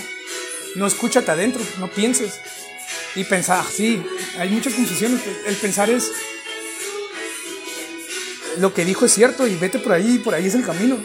No 0.76 0.88
escúchate 0.88 1.30
adentro, 1.30 1.62
no 1.80 1.88
pienses. 1.88 2.40
Y 3.16 3.24
pensar, 3.26 3.64
sí, 3.66 4.04
hay 4.40 4.50
muchas 4.50 4.74
confusiones. 4.74 5.22
El 5.46 5.56
pensar 5.56 5.90
es. 5.90 6.12
Lo 8.58 8.74
que 8.74 8.86
dijo 8.86 9.06
es 9.06 9.14
cierto 9.14 9.48
y 9.48 9.56
vete 9.56 9.80
por 9.80 9.94
ahí, 9.94 10.20
por 10.20 10.34
ahí 10.34 10.46
es 10.46 10.56
el 10.56 10.66
camino. 10.66 10.98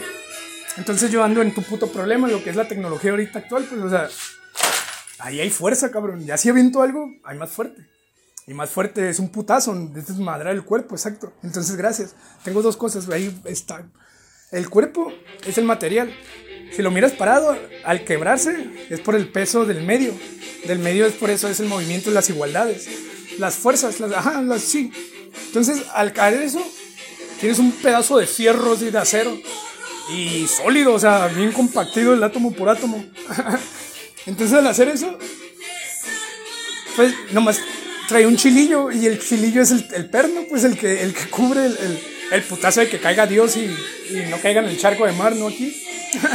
Entonces 0.77 1.11
yo 1.11 1.23
ando 1.23 1.43
en 1.43 1.55
tu 1.55 1.63
puto 1.63 1.91
problema, 1.91 2.29
lo 2.29 2.43
que 2.43 2.51
es 2.51 2.57
la 2.57 2.69
tecnología 2.69 3.11
ahorita 3.11 3.41
actual, 3.41 3.65
pues, 3.65 3.81
o 3.83 3.91
sea, 3.91 4.09
ahí 5.19 5.41
hay 5.41 5.51
fuerza, 5.51 5.91
cabrón. 5.91 6.25
Ya 6.25 6.37
si 6.37 6.49
aviento 6.49 6.83
algo, 6.83 7.11
hay 7.25 7.37
más 7.37 7.51
fuerte. 7.51 7.87
Y 8.47 8.55
más 8.55 8.71
fuerte 8.71 9.11
es 9.11 9.19
un 9.19 9.29
putazo, 9.29 9.77
es 9.95 10.19
madre 10.19 10.51
del 10.51 10.65
cuerpo, 10.65 10.95
exacto. 10.95 11.35
Entonces, 11.43 11.77
gracias. 11.77 12.15
Tengo 12.45 12.63
dos 12.63 12.79
cosas, 12.79 13.09
ahí 13.11 13.39
está. 13.45 13.87
El 14.51 14.71
cuerpo 14.71 15.13
es 15.47 15.59
el 15.59 15.65
material. 15.65 16.15
Si 16.75 16.83
lo 16.83 16.91
miras 16.91 17.13
parado, 17.13 17.57
al 17.85 18.05
quebrarse, 18.05 18.71
es 18.89 19.01
por 19.01 19.15
el 19.15 19.29
peso 19.29 19.65
del 19.65 19.83
medio. 19.83 20.15
Del 20.67 20.79
medio 20.79 21.07
es 21.07 21.15
por 21.15 21.31
eso, 21.31 21.49
es 21.49 21.61
el 21.61 21.67
movimiento, 21.67 22.11
las 22.11 22.31
igualdades. 22.31 22.89
Las 23.39 23.57
fuerzas, 23.57 24.01
las, 24.01 24.13
ajá, 24.13 24.43
las, 24.43 24.63
sí. 24.63 24.91
Entonces, 25.47 25.83
al 25.93 26.13
caer 26.13 26.43
eso, 26.43 26.63
tienes 27.41 27.59
un 27.59 27.73
pedazo 27.73 28.19
de 28.19 28.27
fierro 28.27 28.75
y 28.75 28.91
de 28.91 28.99
acero 28.99 29.39
y 30.11 30.47
sólido, 30.47 30.95
o 30.95 30.99
sea, 30.99 31.27
bien 31.29 31.53
compactido 31.53 32.15
el 32.15 32.23
átomo 32.23 32.53
por 32.53 32.69
átomo. 32.69 33.05
Entonces 34.27 34.59
al 34.59 34.67
hacer 34.67 34.89
eso, 34.89 35.19
pues 36.97 37.15
nomás 37.33 37.61
trae 38.09 38.27
un 38.27 38.37
chilillo 38.37 38.91
y 38.91 39.07
el 39.07 39.21
chilillo 39.21 39.63
es 39.63 39.71
el, 39.71 40.11
perno, 40.11 40.43
pues 40.49 40.65
el 40.65 40.79
que, 40.79 41.03
el 41.03 41.15
que 41.15 41.29
cubre 41.31 41.67
el, 41.67 41.73
el, 41.73 42.01
putazo 42.43 42.81
de 42.81 42.89
que 42.89 42.99
caiga 42.99 43.27
Dios 43.27 43.57
y, 43.57 43.65
y, 43.65 44.27
no 44.31 44.39
caiga 44.41 44.61
en 44.61 44.69
el 44.69 44.79
charco 44.79 45.07
de 45.07 45.13
mar, 45.13 45.35
¿no? 45.37 45.49
Aquí. 45.49 45.75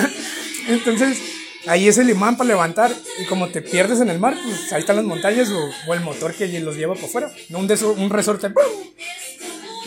Entonces 0.68 1.18
ahí 1.66 1.88
es 1.88 1.98
el 1.98 2.10
imán 2.10 2.36
para 2.38 2.50
levantar 2.50 2.92
y 3.22 3.26
como 3.26 3.50
te 3.50 3.62
pierdes 3.62 4.02
en 4.02 4.10
el 4.10 4.20
mar, 4.20 4.36
pues 4.44 4.72
ahí 4.74 4.82
están 4.82 4.96
las 4.96 5.06
montañas 5.06 5.50
o, 5.50 5.70
o 5.88 5.94
el 5.94 6.02
motor 6.02 6.34
que 6.34 6.48
los 6.60 6.76
lleva 6.76 6.96
para 6.96 7.08
afuera, 7.08 7.32
no 7.50 7.60
un, 7.60 7.72
un 7.98 8.10
resorte. 8.10 8.52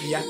Y 0.05 0.10
ya. 0.10 0.23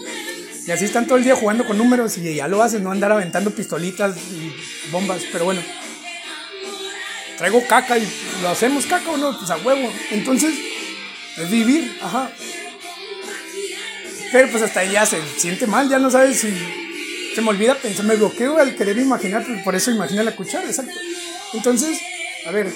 Y 0.67 0.71
así 0.73 0.85
están 0.85 1.07
todo 1.07 1.17
el 1.17 1.25
día 1.25 1.37
jugando 1.37 1.65
con 1.65 1.79
números 1.79 2.19
y 2.19 2.35
ya 2.35 2.49
lo 2.49 2.61
hacen, 2.63 2.83
no 2.83 2.91
andar 2.91 3.13
aventando 3.13 3.51
pistolitas 3.53 4.17
y 4.17 4.53
bombas, 4.91 5.23
pero 5.31 5.45
bueno. 5.45 5.63
Traigo 7.39 7.63
caca 7.69 7.99
y 7.99 8.09
lo 8.43 8.49
hacemos 8.49 8.87
caca 8.87 9.11
o 9.11 9.17
no, 9.17 9.39
pues 9.39 9.51
a 9.51 9.59
huevo. 9.59 9.89
Entonces, 10.11 10.55
es 11.37 11.51
vivir, 11.51 11.97
ajá. 12.03 12.31
Pero 14.33 14.49
pues 14.51 14.63
hasta 14.63 14.85
ya 14.85 15.07
se 15.07 15.19
siente 15.39 15.67
mal, 15.67 15.89
ya 15.89 15.99
no 15.99 16.11
sabes 16.11 16.41
si. 16.41 16.49
Se 17.35 17.43
me 17.43 17.51
olvida 17.51 17.75
pensar, 17.75 18.07
me 18.07 18.17
bloqueo 18.17 18.57
al 18.57 18.75
querer 18.77 18.97
imaginar, 18.99 19.45
pues 19.45 19.63
por 19.63 19.75
eso 19.75 19.91
imagina 19.91 20.23
la 20.23 20.35
cuchara, 20.35 20.67
exacto. 20.67 20.95
Entonces, 21.53 21.99
a 22.47 22.51
ver, 22.51 22.73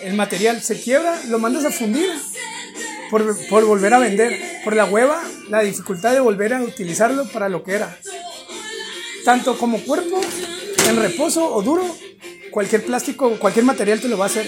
el 0.00 0.14
material 0.14 0.62
se 0.62 0.80
quiebra, 0.80 1.20
lo 1.28 1.38
mandas 1.38 1.66
a 1.66 1.70
fundir 1.70 2.08
por, 3.10 3.36
por, 3.48 3.64
volver 3.66 3.92
a 3.92 3.98
vender, 3.98 4.62
por 4.64 4.74
la 4.74 4.86
hueva, 4.86 5.22
la 5.48 5.60
dificultad 5.60 6.12
de 6.14 6.20
volver 6.20 6.54
a 6.54 6.62
utilizarlo 6.62 7.26
para 7.28 7.48
lo 7.48 7.62
que 7.62 7.72
era. 7.72 7.98
Tanto 9.24 9.58
como 9.58 9.78
cuerpo, 9.80 10.20
en 10.88 10.96
reposo 10.96 11.52
o 11.52 11.62
duro, 11.62 11.84
cualquier 12.50 12.84
plástico, 12.84 13.38
cualquier 13.38 13.64
material 13.64 14.00
te 14.00 14.08
lo 14.08 14.16
va 14.16 14.24
a 14.24 14.28
hacer. 14.28 14.46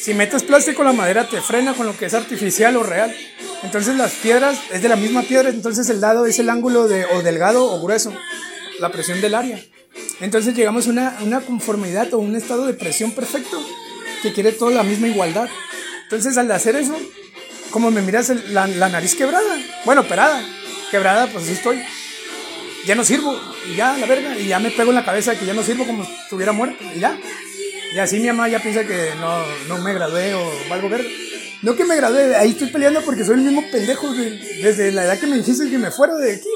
Si 0.00 0.14
metes 0.14 0.42
plástico, 0.42 0.84
la 0.84 0.92
madera 0.92 1.28
te 1.28 1.40
frena 1.40 1.74
con 1.74 1.86
lo 1.86 1.96
que 1.96 2.06
es 2.06 2.14
artificial 2.14 2.76
o 2.76 2.82
real. 2.82 3.14
Entonces 3.62 3.96
las 3.96 4.12
piedras 4.12 4.58
es 4.72 4.82
de 4.82 4.88
la 4.88 4.96
misma 4.96 5.22
piedra, 5.22 5.48
entonces 5.48 5.88
el 5.88 6.00
lado 6.00 6.26
es 6.26 6.38
el 6.38 6.50
ángulo 6.50 6.86
de 6.86 7.04
o 7.06 7.22
delgado 7.22 7.64
o 7.64 7.80
grueso, 7.80 8.12
la 8.78 8.90
presión 8.90 9.20
del 9.20 9.34
área. 9.34 9.60
Entonces 10.20 10.54
llegamos 10.54 10.86
a 10.86 10.90
una, 10.90 11.18
una 11.22 11.40
conformidad 11.40 12.12
o 12.14 12.18
un 12.18 12.36
estado 12.36 12.66
de 12.66 12.74
presión 12.74 13.12
perfecto 13.12 13.60
que 14.22 14.32
quiere 14.32 14.52
toda 14.52 14.70
la 14.70 14.82
misma 14.82 15.08
igualdad. 15.08 15.48
Entonces 16.04 16.36
al 16.36 16.50
hacer 16.52 16.76
eso, 16.76 16.96
como 17.70 17.90
me 17.90 18.02
miras 18.02 18.28
la, 18.50 18.66
la, 18.66 18.88
nariz 18.88 19.14
quebrada. 19.14 19.58
Bueno, 19.84 20.02
operada. 20.02 20.42
Quebrada, 20.90 21.26
pues 21.26 21.44
así 21.44 21.52
estoy. 21.54 21.82
Ya 22.86 22.94
no 22.94 23.04
sirvo. 23.04 23.38
Y 23.70 23.76
ya, 23.76 23.96
la 23.96 24.06
verga. 24.06 24.38
Y 24.38 24.46
ya 24.46 24.58
me 24.58 24.70
pego 24.70 24.90
en 24.90 24.96
la 24.96 25.04
cabeza 25.04 25.38
que 25.38 25.44
ya 25.44 25.54
no 25.54 25.62
sirvo 25.62 25.86
como 25.86 26.04
estuviera 26.04 26.52
muerto. 26.52 26.82
Y 26.94 27.00
ya. 27.00 27.18
Y 27.94 27.98
así 27.98 28.18
mi 28.18 28.26
mamá 28.26 28.48
ya 28.48 28.60
piensa 28.60 28.84
que 28.84 29.10
no, 29.20 29.44
no 29.68 29.78
me 29.82 29.94
gradué 29.94 30.34
o 30.34 30.52
algo 30.70 30.88
verga. 30.88 31.08
No 31.62 31.74
que 31.74 31.84
me 31.84 31.96
gradué, 31.96 32.36
ahí 32.36 32.50
estoy 32.50 32.68
peleando 32.68 33.00
porque 33.02 33.24
soy 33.24 33.34
el 33.36 33.40
mismo 33.40 33.62
pendejo 33.70 34.12
desde 34.12 34.92
la 34.92 35.04
edad 35.04 35.18
que 35.18 35.26
me 35.26 35.36
dijiste 35.36 35.70
que 35.70 35.78
me 35.78 35.90
fuera 35.90 36.14
de 36.14 36.34
aquí. 36.34 36.48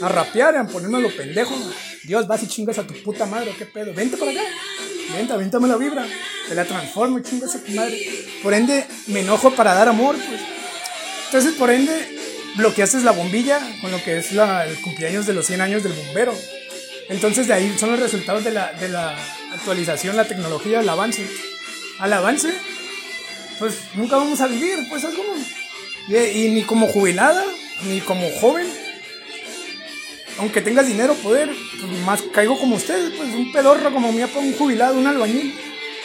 A 0.00 0.08
rapear, 0.08 0.56
a 0.56 0.66
ponerme 0.66 1.00
lo 1.00 1.14
pendejo. 1.14 1.54
Dios, 2.02 2.26
vas 2.26 2.42
y 2.42 2.48
chingas 2.48 2.78
a 2.78 2.86
tu 2.86 2.94
puta 3.02 3.26
madre, 3.26 3.54
¿qué 3.56 3.64
pedo? 3.64 3.94
Vente 3.94 4.16
para 4.16 4.32
acá. 4.32 4.42
Vente, 5.14 5.32
avéntame 5.32 5.68
la 5.68 5.76
vibra. 5.76 6.04
Te 6.48 6.54
la 6.54 6.64
transformo 6.64 7.20
chingas 7.20 7.54
a 7.54 7.62
tu 7.62 7.72
madre. 7.72 7.98
Por 8.42 8.52
ende, 8.52 8.86
me 9.06 9.20
enojo 9.20 9.54
para 9.54 9.72
dar 9.72 9.88
amor, 9.88 10.16
pues. 10.16 10.40
Entonces, 11.26 11.54
por 11.54 11.70
ende, 11.70 12.18
bloqueaste 12.56 13.00
la 13.00 13.12
bombilla 13.12 13.60
con 13.80 13.90
lo 13.90 14.02
que 14.02 14.18
es 14.18 14.32
la, 14.32 14.66
el 14.66 14.80
cumpleaños 14.80 15.26
de 15.26 15.34
los 15.34 15.46
100 15.46 15.60
años 15.60 15.82
del 15.82 15.92
bombero. 15.92 16.34
Entonces, 17.08 17.46
de 17.46 17.54
ahí 17.54 17.74
son 17.78 17.92
los 17.92 18.00
resultados 18.00 18.44
de 18.44 18.50
la, 18.50 18.72
de 18.72 18.88
la 18.88 19.16
actualización, 19.54 20.16
la 20.16 20.26
tecnología, 20.26 20.80
el 20.80 20.88
avance. 20.88 21.26
Al 21.98 22.12
avance, 22.12 22.52
pues 23.58 23.78
nunca 23.94 24.16
vamos 24.16 24.40
a 24.40 24.46
vivir, 24.46 24.86
pues 24.88 25.04
es 25.04 25.14
como. 25.14 25.32
Y, 26.08 26.48
ni 26.48 26.62
como 26.62 26.86
jubilada, 26.88 27.42
ni 27.88 28.00
como 28.00 28.28
joven, 28.40 28.66
aunque 30.38 30.60
tengas 30.60 30.86
dinero, 30.86 31.14
poder, 31.14 31.50
pues 31.80 32.00
más 32.04 32.22
caigo 32.32 32.58
como 32.58 32.76
ustedes, 32.76 33.14
pues 33.16 33.32
un 33.34 33.52
pedorro 33.52 33.92
como 33.92 34.12
mi 34.12 34.20
papá, 34.20 34.40
un 34.40 34.54
jubilado, 34.54 34.98
un 34.98 35.06
albañil. 35.06 35.54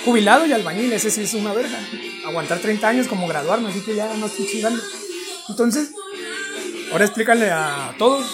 Jubilado 0.05 0.45
y 0.45 0.53
albañil, 0.53 0.93
ese 0.93 1.11
sí 1.11 1.23
es 1.23 1.33
una 1.33 1.51
verga. 1.51 1.77
Aguantar 2.25 2.59
30 2.59 2.87
años 2.87 3.07
como 3.07 3.27
graduarme, 3.27 3.69
así 3.69 3.81
que 3.81 3.95
ya 3.95 4.13
no 4.15 4.27
estoy 4.27 4.47
chingando. 4.47 4.81
Entonces, 5.49 5.91
ahora 6.91 7.05
explícale 7.05 7.49
a 7.51 7.95
todos, 7.97 8.25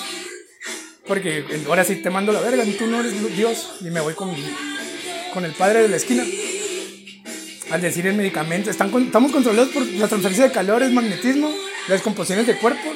porque 1.08 1.44
ahora 1.68 1.84
sí 1.84 1.96
te 1.96 2.12
mando 2.12 2.32
la 2.32 2.42
verga, 2.42 2.64
tú 2.78 2.86
no 2.86 3.00
eres 3.00 3.36
Dios, 3.36 3.72
y 3.82 3.86
me 3.86 4.02
voy 4.02 4.14
con, 4.14 4.36
con 5.36 5.46
el 5.46 5.52
padre 5.52 5.82
de 5.82 5.90
la 5.90 5.98
esquina. 5.98 6.24
Al 7.70 7.82
decir 7.82 8.08
el 8.08 8.16
medicamento, 8.16 8.72
están, 8.72 8.92
estamos 9.04 9.32
controlados 9.34 9.70
por 9.70 9.86
la 9.86 10.08
transferencia 10.08 10.46
de 10.46 10.52
calores, 10.52 10.92
magnetismo, 10.92 11.52
las 11.90 12.02
composiciones 12.02 12.48
de 12.48 12.56
cuerpo, 12.56 12.94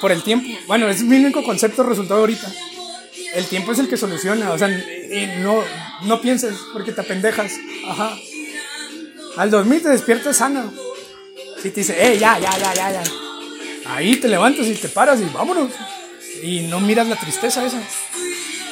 por 0.00 0.10
el 0.10 0.22
tiempo. 0.24 0.48
Bueno, 0.66 0.88
es 0.88 1.02
mi 1.02 1.16
único 1.16 1.44
concepto 1.44 1.84
resultado 1.84 2.20
ahorita. 2.20 2.52
El 3.34 3.46
tiempo 3.46 3.70
es 3.70 3.78
el 3.78 3.88
que 3.88 3.96
soluciona, 3.96 4.50
o 4.50 4.58
sea, 4.58 4.68
no, 5.38 5.62
no 6.02 6.20
pienses 6.20 6.56
porque 6.72 6.92
te 6.92 7.02
apendejas. 7.02 7.52
Ajá. 7.86 8.18
Al 9.36 9.50
dormir 9.50 9.82
te 9.82 9.90
despiertas 9.90 10.38
sano. 10.38 10.72
Si 11.62 11.70
te 11.70 11.80
dice, 11.80 11.94
eh, 12.00 12.18
ya, 12.18 12.38
ya, 12.40 12.50
ya, 12.58 12.74
ya, 12.74 12.92
ya. 12.92 13.02
Ahí 13.86 14.16
te 14.16 14.26
levantas 14.26 14.66
y 14.66 14.74
te 14.74 14.88
paras 14.88 15.20
y 15.20 15.24
vámonos. 15.32 15.70
Y 16.42 16.62
no 16.62 16.80
miras 16.80 17.06
la 17.06 17.16
tristeza 17.16 17.64
esa. 17.64 17.80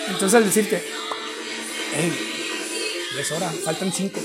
Entonces 0.09 0.35
al 0.35 0.45
decirte, 0.45 0.83
hey, 1.95 2.36
es 3.19 3.33
hora, 3.33 3.51
faltan 3.65 3.93
cinco, 3.93 4.21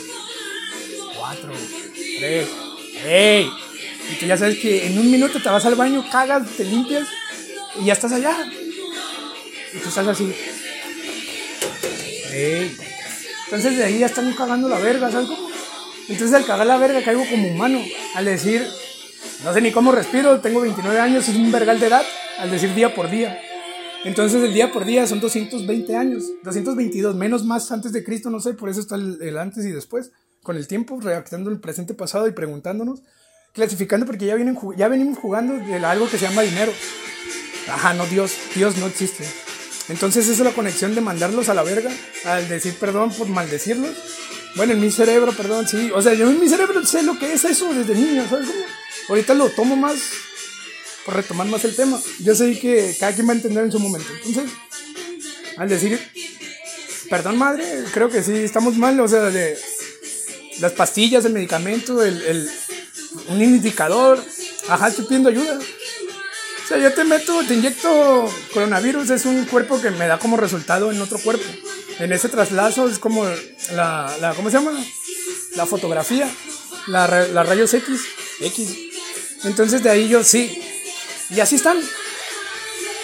cuatro, 1.17 1.51
tres, 2.19 2.47
hey, 3.03 3.49
y 4.11 4.15
tú 4.15 4.25
ya 4.25 4.37
sabes 4.37 4.57
que 4.59 4.87
en 4.87 4.99
un 4.99 5.09
minuto 5.09 5.41
te 5.41 5.49
vas 5.49 5.65
al 5.65 5.75
baño, 5.75 6.05
cagas, 6.11 6.47
te 6.57 6.65
limpias 6.65 7.07
y 7.79 7.85
ya 7.85 7.93
estás 7.93 8.11
allá. 8.11 8.35
Y 9.73 9.77
tú 9.77 9.87
estás 9.87 10.07
así. 10.07 10.33
Entonces 13.45 13.77
de 13.77 13.83
ahí 13.83 13.99
ya 13.99 14.07
están 14.07 14.33
cagando 14.33 14.67
la 14.67 14.79
verga, 14.79 15.11
¿sabes? 15.11 15.29
Entonces 16.09 16.35
al 16.35 16.45
cagar 16.45 16.67
la 16.67 16.77
verga 16.77 17.03
caigo 17.03 17.25
como 17.29 17.47
humano. 17.47 17.81
Al 18.15 18.25
decir, 18.25 18.67
no 19.43 19.53
sé 19.53 19.61
ni 19.61 19.71
cómo 19.71 19.91
respiro, 19.91 20.41
tengo 20.41 20.61
29 20.61 20.99
años, 20.99 21.27
es 21.27 21.35
un 21.35 21.51
vergal 21.51 21.79
de 21.79 21.87
edad. 21.87 22.05
Al 22.39 22.51
decir 22.51 22.73
día 22.73 22.93
por 22.93 23.09
día. 23.09 23.41
Entonces 24.03 24.43
el 24.43 24.53
día 24.53 24.71
por 24.71 24.85
día 24.85 25.05
son 25.05 25.19
220 25.19 25.95
años, 25.95 26.23
222, 26.43 27.15
menos 27.15 27.45
más 27.45 27.71
antes 27.71 27.91
de 27.93 28.03
Cristo, 28.03 28.29
no 28.29 28.39
sé, 28.39 28.53
por 28.53 28.69
eso 28.69 28.79
está 28.79 28.95
el, 28.95 29.37
antes 29.37 29.63
y 29.65 29.71
después, 29.71 30.11
con 30.41 30.57
el 30.57 30.67
tiempo, 30.67 30.99
reaccionando 30.99 31.51
el 31.51 31.59
presente 31.59 31.93
pasado 31.93 32.27
y 32.27 32.31
preguntándonos 32.31 33.03
clasificando 33.53 34.05
porque 34.05 34.25
ya, 34.25 34.35
vienen, 34.35 34.57
ya 34.77 34.87
venimos 34.87 35.19
jugando 35.19 35.53
de 35.53 35.75
algo 35.85 36.09
que 36.09 36.17
se 36.17 36.25
llama 36.25 36.41
dinero. 36.41 36.71
Ajá, 37.69 37.93
no 37.93 38.05
Dios, 38.05 38.33
Dios 38.55 38.77
no 38.77 38.87
existe. 38.87 39.25
Entonces 39.89 40.25
esa 40.25 40.33
es 40.33 40.39
la 40.39 40.53
conexión 40.53 40.95
de 40.95 41.01
mandarlos 41.01 41.49
a 41.49 41.53
la 41.53 41.63
verga, 41.63 41.91
al 42.25 42.47
decir 42.47 42.75
perdón 42.79 43.11
por 43.11 43.27
maldecirlos 43.27 43.91
Bueno, 44.55 44.73
en 44.73 44.79
mi 44.79 44.89
cerebro, 44.89 45.33
perdón, 45.33 45.67
sí. 45.67 45.91
O 45.93 46.01
sea, 46.01 46.13
yo 46.13 46.29
en 46.29 46.39
mi 46.39 46.47
cerebro 46.47 46.85
sé 46.85 47.03
lo 47.03 47.19
que 47.19 47.33
es 47.33 47.43
eso 47.45 47.73
desde 47.73 47.93
niño, 47.93 48.25
¿sabes 48.29 48.47
cómo? 48.47 48.63
Ahorita 49.09 49.33
lo 49.33 49.49
tomo 49.49 49.75
más, 49.75 49.99
por 51.05 51.15
retomar 51.15 51.47
más 51.47 51.63
el 51.65 51.75
tema. 51.75 51.99
Yo 52.19 52.35
sé 52.35 52.59
que 52.59 52.95
cada 52.99 53.13
quien 53.13 53.27
va 53.27 53.33
a 53.33 53.35
entender 53.35 53.63
en 53.63 53.71
su 53.71 53.79
momento. 53.79 54.07
Entonces, 54.13 54.51
al 55.57 55.69
decir, 55.69 55.99
perdón 57.09 57.37
madre, 57.37 57.65
creo 57.93 58.09
que 58.09 58.23
sí, 58.23 58.33
estamos 58.33 58.77
mal, 58.77 58.99
o 58.99 59.07
sea, 59.07 59.23
de 59.29 59.57
las 60.59 60.71
pastillas, 60.73 61.25
el 61.25 61.33
medicamento, 61.33 62.03
el, 62.03 62.49
un 63.27 63.41
indicador, 63.41 64.23
ajá, 64.69 64.87
estoy 64.87 65.05
pidiendo 65.05 65.29
ayuda. 65.29 65.59
O 65.59 66.67
sea, 66.67 66.77
yo 66.77 66.93
te 66.93 67.03
meto, 67.03 67.43
te 67.45 67.55
inyecto 67.55 68.31
coronavirus, 68.53 69.09
es 69.09 69.25
un 69.25 69.45
cuerpo 69.45 69.81
que 69.81 69.91
me 69.91 70.07
da 70.07 70.19
como 70.19 70.37
resultado 70.37 70.91
en 70.91 71.01
otro 71.01 71.19
cuerpo. 71.19 71.43
En 71.99 72.13
ese 72.13 72.29
traslazo 72.29 72.87
es 72.87 72.97
como 72.97 73.25
la, 73.73 74.15
la 74.21 74.33
¿cómo 74.33 74.49
se 74.49 74.57
llama? 74.57 74.71
La 75.55 75.65
fotografía, 75.65 76.29
la, 76.87 77.27
la 77.27 77.43
rayos 77.43 77.73
X, 77.73 78.01
X. 78.39 78.77
Entonces 79.43 79.83
de 79.83 79.89
ahí 79.89 80.07
yo 80.07 80.23
sí. 80.23 80.61
Y 81.31 81.39
así 81.39 81.55
están. 81.55 81.79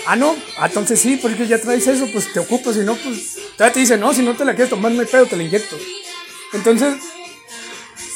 Ah, 0.06 0.16
no, 0.16 0.36
ah, 0.58 0.68
entonces 0.68 1.00
sí, 1.00 1.18
porque 1.22 1.48
ya 1.48 1.60
traes 1.60 1.86
eso, 1.88 2.08
pues 2.12 2.32
te 2.32 2.40
ocupas, 2.40 2.76
si 2.76 2.82
no, 2.82 2.96
pues 2.96 3.36
todavía 3.58 3.74
te 3.74 3.80
dice, 3.82 3.98
no, 3.98 4.14
si 4.14 4.22
no 4.22 4.36
te 4.38 4.46
la 4.46 4.54
quieres 4.54 4.70
tomar, 4.70 4.92
no 4.92 5.02
hay 5.02 5.08
pedo, 5.08 5.26
te 5.26 5.36
la 5.36 5.44
inyecto. 5.44 5.78
Entonces, 6.54 6.96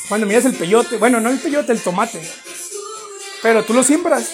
cuando 0.07 0.25
miras 0.25 0.45
el 0.45 0.53
peyote, 0.53 0.95
bueno, 0.95 1.19
no 1.19 1.29
el 1.29 1.39
peyote, 1.39 1.73
el 1.73 1.81
tomate, 1.81 2.21
pero 3.41 3.65
tú 3.65 3.73
lo 3.73 3.83
siembras, 3.83 4.31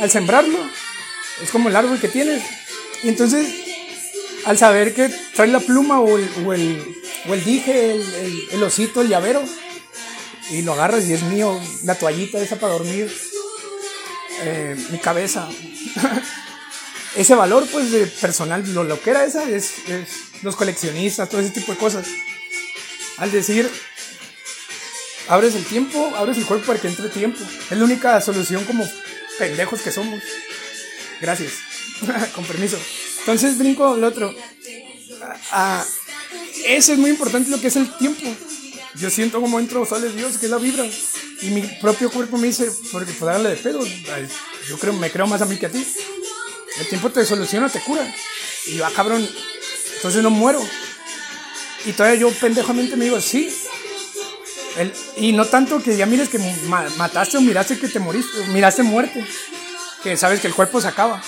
al 0.00 0.10
sembrarlo, 0.10 0.58
es 1.42 1.50
como 1.50 1.68
el 1.68 1.76
árbol 1.76 2.00
que 2.00 2.08
tienes. 2.08 2.42
Y 3.02 3.08
entonces, 3.10 3.48
al 4.46 4.56
saber 4.56 4.94
que 4.94 5.10
trae 5.34 5.48
la 5.48 5.60
pluma 5.60 6.00
o 6.00 6.16
el, 6.16 6.28
o 6.46 6.54
el, 6.54 7.02
o 7.28 7.34
el 7.34 7.44
dije, 7.44 7.92
el, 7.92 8.48
el, 8.52 8.62
osito, 8.62 9.02
el 9.02 9.08
llavero, 9.08 9.44
y 10.50 10.62
lo 10.62 10.72
agarras 10.72 11.06
y 11.06 11.12
es 11.12 11.22
mío, 11.24 11.60
la 11.82 11.96
toallita 11.96 12.40
esa 12.40 12.56
para 12.56 12.72
dormir, 12.72 13.12
eh, 14.42 14.76
mi 14.90 14.98
cabeza. 14.98 15.48
ese 17.16 17.34
valor 17.34 17.66
pues 17.70 17.90
de 17.90 18.06
personal, 18.06 18.64
lo, 18.74 18.84
lo 18.84 19.00
que 19.00 19.10
era 19.10 19.24
esa 19.24 19.48
es, 19.48 19.88
es, 19.88 20.08
los 20.42 20.56
coleccionistas, 20.56 21.28
todo 21.28 21.40
ese 21.40 21.50
tipo 21.50 21.72
de 21.72 21.78
cosas. 21.78 22.06
Al 23.18 23.30
decir, 23.30 23.70
abres 25.28 25.54
el 25.54 25.64
tiempo, 25.64 26.12
abres 26.16 26.38
el 26.38 26.46
cuerpo 26.46 26.66
para 26.66 26.80
que 26.80 26.88
entre 26.88 27.08
tiempo. 27.08 27.38
Es 27.70 27.78
la 27.78 27.84
única 27.84 28.20
solución 28.20 28.64
como 28.64 28.88
pendejos 29.38 29.80
que 29.80 29.92
somos. 29.92 30.20
Gracias. 31.20 31.52
Con 32.34 32.44
permiso. 32.44 32.78
Entonces 33.20 33.56
brinco 33.56 33.94
el 33.94 34.04
otro. 34.04 34.34
Ah, 35.52 35.84
eso 36.66 36.92
es 36.92 36.98
muy 36.98 37.10
importante 37.10 37.50
lo 37.50 37.60
que 37.60 37.68
es 37.68 37.76
el 37.76 37.90
tiempo. 37.96 38.22
Yo 38.96 39.10
siento 39.10 39.40
como 39.40 39.58
entro, 39.58 39.84
sale 39.86 40.10
Dios, 40.10 40.38
que 40.38 40.46
es 40.46 40.50
la 40.50 40.58
vibra. 40.58 40.84
Y 41.44 41.50
mi 41.50 41.60
propio 41.60 42.10
cuerpo 42.10 42.38
me 42.38 42.46
dice, 42.46 42.72
porque 42.90 43.12
pues 43.12 43.30
darle 43.30 43.50
de 43.50 43.56
pedo. 43.56 43.80
Yo 44.66 44.78
creo, 44.78 44.94
me 44.94 45.10
creo 45.10 45.26
más 45.26 45.42
a 45.42 45.44
mí 45.44 45.58
que 45.58 45.66
a 45.66 45.70
ti. 45.70 45.86
El 46.78 46.88
tiempo 46.88 47.10
te 47.10 47.24
soluciona, 47.26 47.68
te 47.68 47.80
cura. 47.80 48.02
Y 48.66 48.76
yo, 48.76 48.86
ah, 48.86 48.92
cabrón, 48.96 49.28
entonces 49.96 50.22
no 50.22 50.30
muero. 50.30 50.66
Y 51.84 51.92
todavía 51.92 52.18
yo 52.18 52.30
pendejamente 52.30 52.96
me 52.96 53.04
digo, 53.04 53.20
sí. 53.20 53.54
El, 54.78 54.90
y 55.18 55.32
no 55.32 55.44
tanto 55.44 55.82
que 55.82 55.98
ya 55.98 56.06
mires 56.06 56.30
que 56.30 56.38
mataste 56.96 57.36
o 57.36 57.42
miraste 57.42 57.78
que 57.78 57.88
te 57.88 58.00
moriste, 58.00 58.46
miraste 58.46 58.82
muerte. 58.82 59.22
Que 60.02 60.16
sabes 60.16 60.40
que 60.40 60.46
el 60.46 60.54
cuerpo 60.54 60.80
se 60.80 60.88
acaba. 60.88 61.22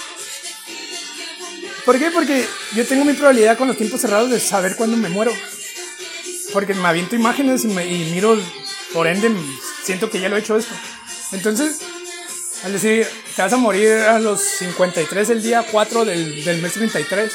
¿Por 1.84 1.98
qué? 1.98 2.10
Porque 2.10 2.48
yo 2.74 2.86
tengo 2.86 3.04
mi 3.04 3.12
probabilidad 3.12 3.58
con 3.58 3.68
los 3.68 3.76
tiempos 3.76 4.00
cerrados 4.00 4.30
de 4.30 4.40
saber 4.40 4.76
cuándo 4.76 4.96
me 4.96 5.10
muero. 5.10 5.32
Porque 6.54 6.72
me 6.72 6.88
aviento 6.88 7.14
imágenes 7.14 7.64
y, 7.64 7.68
me, 7.68 7.86
y 7.86 8.10
miro, 8.12 8.36
por 8.92 9.06
ende, 9.06 9.30
siento 9.82 10.10
que 10.10 10.20
ya 10.20 10.28
lo 10.28 10.36
he 10.36 10.40
hecho 10.40 10.56
esto. 10.56 10.74
Entonces, 11.32 11.80
al 12.64 12.72
decir, 12.72 13.06
te 13.34 13.42
vas 13.42 13.52
a 13.52 13.56
morir 13.56 13.92
a 13.92 14.18
los 14.18 14.40
53 14.40 15.30
el 15.30 15.42
día 15.42 15.64
4 15.70 16.04
del, 16.04 16.44
del 16.44 16.62
mes 16.62 16.72
33. 16.72 17.32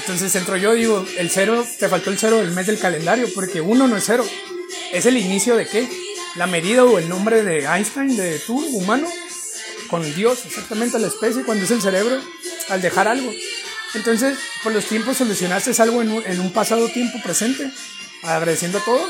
Entonces 0.00 0.34
entro 0.36 0.56
yo, 0.56 0.72
digo, 0.72 1.06
el 1.18 1.30
cero, 1.30 1.66
te 1.78 1.88
faltó 1.88 2.10
el 2.10 2.18
cero 2.18 2.38
del 2.38 2.52
mes 2.52 2.66
del 2.66 2.78
calendario, 2.78 3.28
porque 3.34 3.60
uno 3.60 3.86
no 3.86 3.96
es 3.96 4.04
cero. 4.06 4.26
¿Es 4.92 5.06
el 5.06 5.18
inicio 5.18 5.56
de 5.56 5.66
qué? 5.66 5.88
La 6.36 6.46
medida 6.46 6.84
o 6.84 6.98
el 6.98 7.08
nombre 7.08 7.42
de 7.42 7.64
Einstein, 7.64 8.16
de 8.16 8.38
tú, 8.38 8.58
humano, 8.76 9.08
con 9.88 10.02
Dios, 10.14 10.46
exactamente 10.46 10.98
la 10.98 11.08
especie, 11.08 11.44
cuando 11.44 11.64
es 11.64 11.70
el 11.70 11.82
cerebro, 11.82 12.20
al 12.70 12.80
dejar 12.80 13.08
algo. 13.08 13.30
Entonces, 13.94 14.38
por 14.62 14.72
los 14.72 14.86
tiempos 14.86 15.16
solucionaste 15.18 15.70
algo 15.82 16.00
en 16.00 16.10
un, 16.10 16.24
en 16.24 16.40
un 16.40 16.52
pasado 16.52 16.88
tiempo 16.88 17.20
presente, 17.22 17.70
agradeciendo 18.22 18.80
todo 18.80 19.06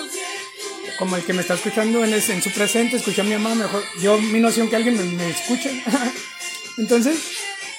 como 0.99 1.17
el 1.17 1.25
que 1.25 1.33
me 1.33 1.43
está 1.43 1.55
escuchando 1.55 2.05
en, 2.05 2.13
en 2.13 2.43
su 2.43 2.51
presente, 2.51 2.97
escuché 2.97 3.21
a 3.21 3.25
mi 3.25 3.33
mamá, 3.33 3.55
mejor 3.55 3.85
yo 4.01 4.19
mi 4.19 4.41
noción 4.41 4.69
que 4.69 4.77
alguien 4.77 4.97
me, 4.97 5.05
me 5.05 5.31
escuche. 5.31 5.83
Entonces, 6.79 7.19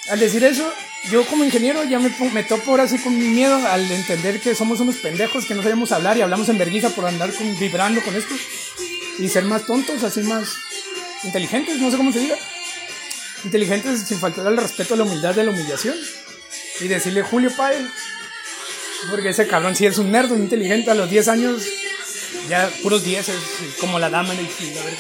al 0.10 0.20
decir 0.20 0.44
eso, 0.44 0.72
yo 1.12 1.26
como 1.26 1.44
ingeniero 1.44 1.84
ya 1.84 2.00
me, 2.00 2.10
me 2.34 2.44
topo 2.44 2.72
ahora 2.72 2.88
sí 2.88 2.98
con 2.98 3.18
mi 3.18 3.28
miedo 3.28 3.56
al 3.68 3.90
entender 3.92 4.40
que 4.40 4.56
somos 4.56 4.80
unos 4.80 4.96
pendejos 4.98 5.46
que 5.46 5.56
no 5.56 5.64
sabemos 5.64 5.92
hablar 5.92 6.18
y 6.18 6.22
hablamos 6.22 6.50
en 6.50 6.58
vergüenza 6.58 6.90
por 6.90 7.06
andar 7.06 7.34
con, 7.34 7.58
vibrando 7.60 8.02
con 8.02 8.16
esto 8.16 8.36
y 9.18 9.28
ser 9.28 9.44
más 9.44 9.66
tontos, 9.66 10.04
así 10.04 10.22
más 10.22 10.50
inteligentes, 11.24 11.78
no 11.80 11.92
sé 11.92 11.98
cómo 11.98 12.12
se 12.12 12.20
diga. 12.20 12.38
Inteligentes 13.44 14.02
sin 14.02 14.20
faltar 14.20 14.48
al 14.48 14.58
respeto 14.58 14.94
a 14.94 14.98
la 14.98 15.04
humildad 15.04 15.36
de 15.36 15.44
la 15.44 15.52
humillación. 15.52 15.96
Y 16.82 16.88
decirle 16.88 17.24
Julio 17.24 17.52
Pael, 17.56 17.90
porque 19.10 19.30
ese 19.30 19.48
cabrón 19.48 19.76
sí 19.76 19.86
es 19.86 19.98
un 19.98 20.12
nerd, 20.12 20.32
un 20.32 20.42
inteligente 20.42 20.92
a 20.92 20.96
los 20.96 21.10
10 21.10 21.28
años 21.28 21.64
ya 22.48 22.72
puros 22.82 23.04
dieces, 23.04 23.36
como 23.80 24.00
la 24.00 24.10
dama 24.10 24.34
en 24.34 24.40
el 24.40 24.46
a 24.46 24.84
ver. 24.84 24.98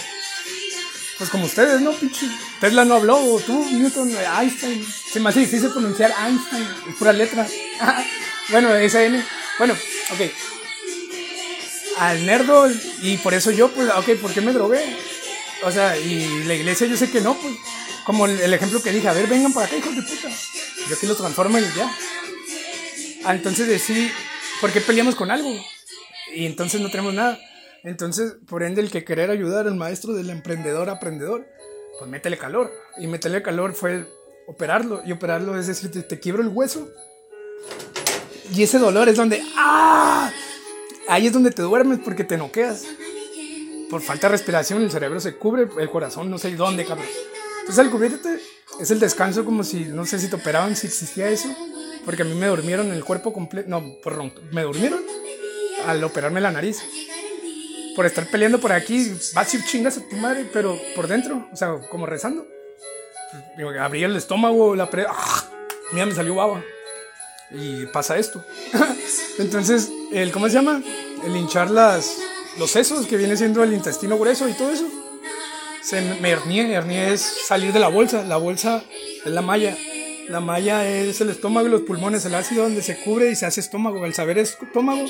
Pues 1.17 1.29
como 1.29 1.45
ustedes, 1.45 1.81
¿no, 1.81 1.91
pinche? 1.91 2.27
Tesla 2.61 2.85
no 2.85 2.95
habló, 2.95 3.41
tú, 3.45 3.65
Newton, 3.71 4.09
Einstein. 4.39 4.85
Se 5.11 5.19
me 5.19 5.29
hace 5.29 5.41
difícil 5.41 5.69
pronunciar 5.69 6.13
Einstein, 6.25 6.67
es 6.89 6.95
pura 6.95 7.11
letra. 7.11 7.45
bueno, 8.49 8.73
esa 8.75 9.03
N. 9.03 9.23
Bueno, 9.57 9.73
ok. 10.11 10.31
Al 11.97 12.25
nerdo, 12.25 12.71
y 13.01 13.17
por 13.17 13.33
eso 13.33 13.51
yo, 13.51 13.69
pues, 13.71 13.89
ok, 13.89 14.11
¿por 14.21 14.33
qué 14.33 14.39
me 14.39 14.53
drogué? 14.53 14.95
O 15.63 15.71
sea, 15.71 15.97
y 15.97 16.45
la 16.45 16.53
iglesia 16.53 16.87
yo 16.87 16.95
sé 16.95 17.11
que 17.11 17.19
no, 17.19 17.35
pues. 17.35 17.53
Como 18.05 18.25
el, 18.25 18.53
ejemplo 18.53 18.81
que 18.81 18.91
dije, 18.91 19.07
a 19.07 19.13
ver, 19.13 19.27
vengan 19.27 19.53
para 19.53 19.67
acá, 19.67 19.75
hijos 19.75 19.95
de 19.95 20.01
puta. 20.01 20.29
Yo 20.87 20.95
aquí 20.95 21.05
lo 21.05 21.15
transformo 21.15 21.59
y 21.59 21.63
ya. 21.75 21.93
Ah, 23.25 23.35
entonces 23.35 23.67
decidí, 23.67 24.09
¿por 24.61 24.71
qué 24.71 24.79
peleamos 24.79 25.15
con 25.15 25.29
algo? 25.29 25.53
Y 26.33 26.45
entonces 26.45 26.81
no 26.81 26.89
tenemos 26.89 27.13
nada. 27.13 27.39
Entonces, 27.83 28.35
por 28.47 28.63
ende, 28.63 28.81
el 28.81 28.91
que 28.91 29.03
querer 29.03 29.29
ayudar 29.29 29.67
al 29.67 29.75
maestro 29.75 30.13
del 30.13 30.29
emprendedor 30.29 30.89
aprendedor, 30.89 31.47
pues 31.97 32.09
métele 32.09 32.37
calor. 32.37 32.71
Y 32.97 33.07
métele 33.07 33.41
calor 33.41 33.73
fue 33.73 34.05
operarlo. 34.47 35.01
Y 35.05 35.11
operarlo 35.11 35.57
es 35.57 35.67
decir, 35.67 35.91
te, 35.91 36.19
quiebro 36.19 36.41
el 36.41 36.49
hueso. 36.49 36.89
Y 38.53 38.63
ese 38.63 38.79
dolor 38.79 39.07
es 39.07 39.15
donde, 39.15 39.41
¡ah! 39.55 40.31
Ahí 41.07 41.27
es 41.27 41.33
donde 41.33 41.51
te 41.51 41.61
duermes 41.61 41.99
porque 42.03 42.23
te 42.23 42.37
noqueas. 42.37 42.85
Por 43.89 44.01
falta 44.01 44.27
de 44.27 44.33
respiración, 44.33 44.83
el 44.83 44.91
cerebro 44.91 45.19
se 45.19 45.35
cubre, 45.35 45.67
el 45.79 45.89
corazón 45.89 46.29
no 46.29 46.37
sé 46.37 46.55
dónde, 46.55 46.85
cabrón. 46.85 47.07
Entonces, 47.61 47.79
al 47.79 47.89
cubrirte 47.89 48.39
es 48.79 48.91
el 48.91 48.99
descanso 48.99 49.45
como 49.45 49.63
si, 49.63 49.85
no 49.85 50.05
sé 50.05 50.19
si 50.19 50.29
te 50.29 50.35
operaban, 50.35 50.75
si 50.75 50.87
existía 50.87 51.29
eso. 51.29 51.49
Porque 52.05 52.23
a 52.23 52.25
mí 52.25 52.33
me 52.35 52.47
durmieron 52.47 52.91
el 52.91 53.03
cuerpo 53.03 53.33
completo. 53.33 53.69
No, 53.69 53.83
perdón, 54.03 54.33
me 54.51 54.63
durmieron 54.63 54.99
al 55.85 56.03
operarme 56.03 56.41
la 56.41 56.51
nariz. 56.51 56.81
Por 57.95 58.05
estar 58.05 58.25
peleando 58.27 58.59
por 58.59 58.71
aquí, 58.71 59.11
vas 59.33 59.53
y 59.53 59.65
chingas 59.65 59.97
a 59.97 60.07
tu 60.07 60.15
madre, 60.15 60.49
pero 60.53 60.79
por 60.95 61.07
dentro, 61.07 61.47
o 61.51 61.55
sea, 61.55 61.79
como 61.89 62.05
rezando. 62.05 62.45
abrí 63.79 64.03
el 64.03 64.15
estómago, 64.15 64.75
la 64.75 64.89
pre... 64.89 65.05
¡Ah! 65.09 65.49
Mira, 65.91 66.05
me 66.05 66.13
salió 66.13 66.35
baba. 66.35 66.63
Y 67.51 67.87
pasa 67.87 68.17
esto. 68.17 68.43
Entonces, 69.39 69.89
el, 70.11 70.31
¿cómo 70.31 70.47
se 70.47 70.53
llama? 70.53 70.81
El 71.25 71.35
hinchar 71.35 71.71
las, 71.71 72.17
los 72.57 72.71
sesos, 72.71 73.07
que 73.07 73.17
viene 73.17 73.35
siendo 73.35 73.63
el 73.63 73.73
intestino 73.73 74.17
grueso 74.17 74.47
y 74.47 74.53
todo 74.53 74.71
eso. 74.71 74.87
Se 75.81 76.01
me 76.01 76.29
hernié, 76.29 76.71
hernié 76.71 77.13
es 77.13 77.21
salir 77.21 77.73
de 77.73 77.79
la 77.79 77.87
bolsa. 77.87 78.23
La 78.23 78.37
bolsa 78.37 78.83
es 79.25 79.31
la 79.31 79.41
malla. 79.41 79.75
La 80.27 80.39
malla 80.39 80.87
es 80.87 81.21
el 81.21 81.31
estómago 81.31 81.67
y 81.67 81.71
los 81.71 81.81
pulmones, 81.81 82.23
el 82.25 82.35
ácido 82.35 82.63
donde 82.63 82.83
se 82.83 83.01
cubre 83.01 83.31
y 83.31 83.35
se 83.35 83.47
hace 83.47 83.61
estómago. 83.61 84.05
El 84.05 84.13
saber 84.13 84.37
estómago 84.37 85.05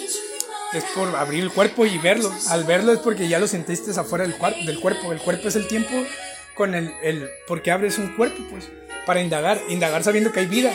es 0.73 0.83
por 0.95 1.15
abrir 1.15 1.43
el 1.43 1.51
cuerpo 1.51 1.85
y 1.85 1.97
verlo. 1.97 2.31
Al 2.49 2.63
verlo 2.63 2.93
es 2.93 2.99
porque 2.99 3.27
ya 3.27 3.39
lo 3.39 3.47
sentiste 3.47 3.91
afuera 3.99 4.25
del, 4.25 4.35
del 4.65 4.79
cuerpo. 4.79 5.11
El 5.11 5.19
cuerpo 5.19 5.47
es 5.47 5.55
el 5.55 5.67
tiempo 5.67 5.93
con 6.55 6.75
el, 6.75 6.93
el, 7.01 7.29
porque 7.47 7.71
abres 7.71 7.97
un 7.97 8.15
cuerpo, 8.15 8.43
pues, 8.49 8.69
para 9.05 9.21
indagar, 9.21 9.59
indagar 9.69 10.03
sabiendo 10.03 10.31
que 10.31 10.41
hay 10.41 10.45
vida. 10.45 10.71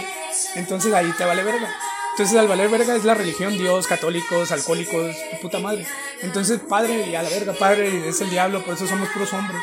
Entonces 0.57 0.93
ahí 0.93 1.13
te 1.17 1.25
vale 1.25 1.43
verga. 1.43 1.69
Entonces 2.13 2.39
al 2.39 2.47
valer 2.47 2.69
verga 2.69 2.95
es 2.95 3.05
la 3.05 3.15
religión, 3.15 3.59
Dios, 3.59 3.89
católicos, 3.89 4.53
alcohólicos, 4.53 5.17
tu 5.33 5.41
puta 5.41 5.59
madre. 5.59 5.85
Entonces 6.23 6.61
padre 6.61 7.09
y 7.09 7.17
a 7.17 7.23
la 7.23 7.29
verga, 7.29 7.53
padre 7.55 8.09
es 8.09 8.21
el 8.21 8.31
diablo, 8.31 8.65
por 8.65 8.75
eso 8.75 8.87
somos 8.87 9.09
puros 9.09 9.33
hombres. 9.33 9.61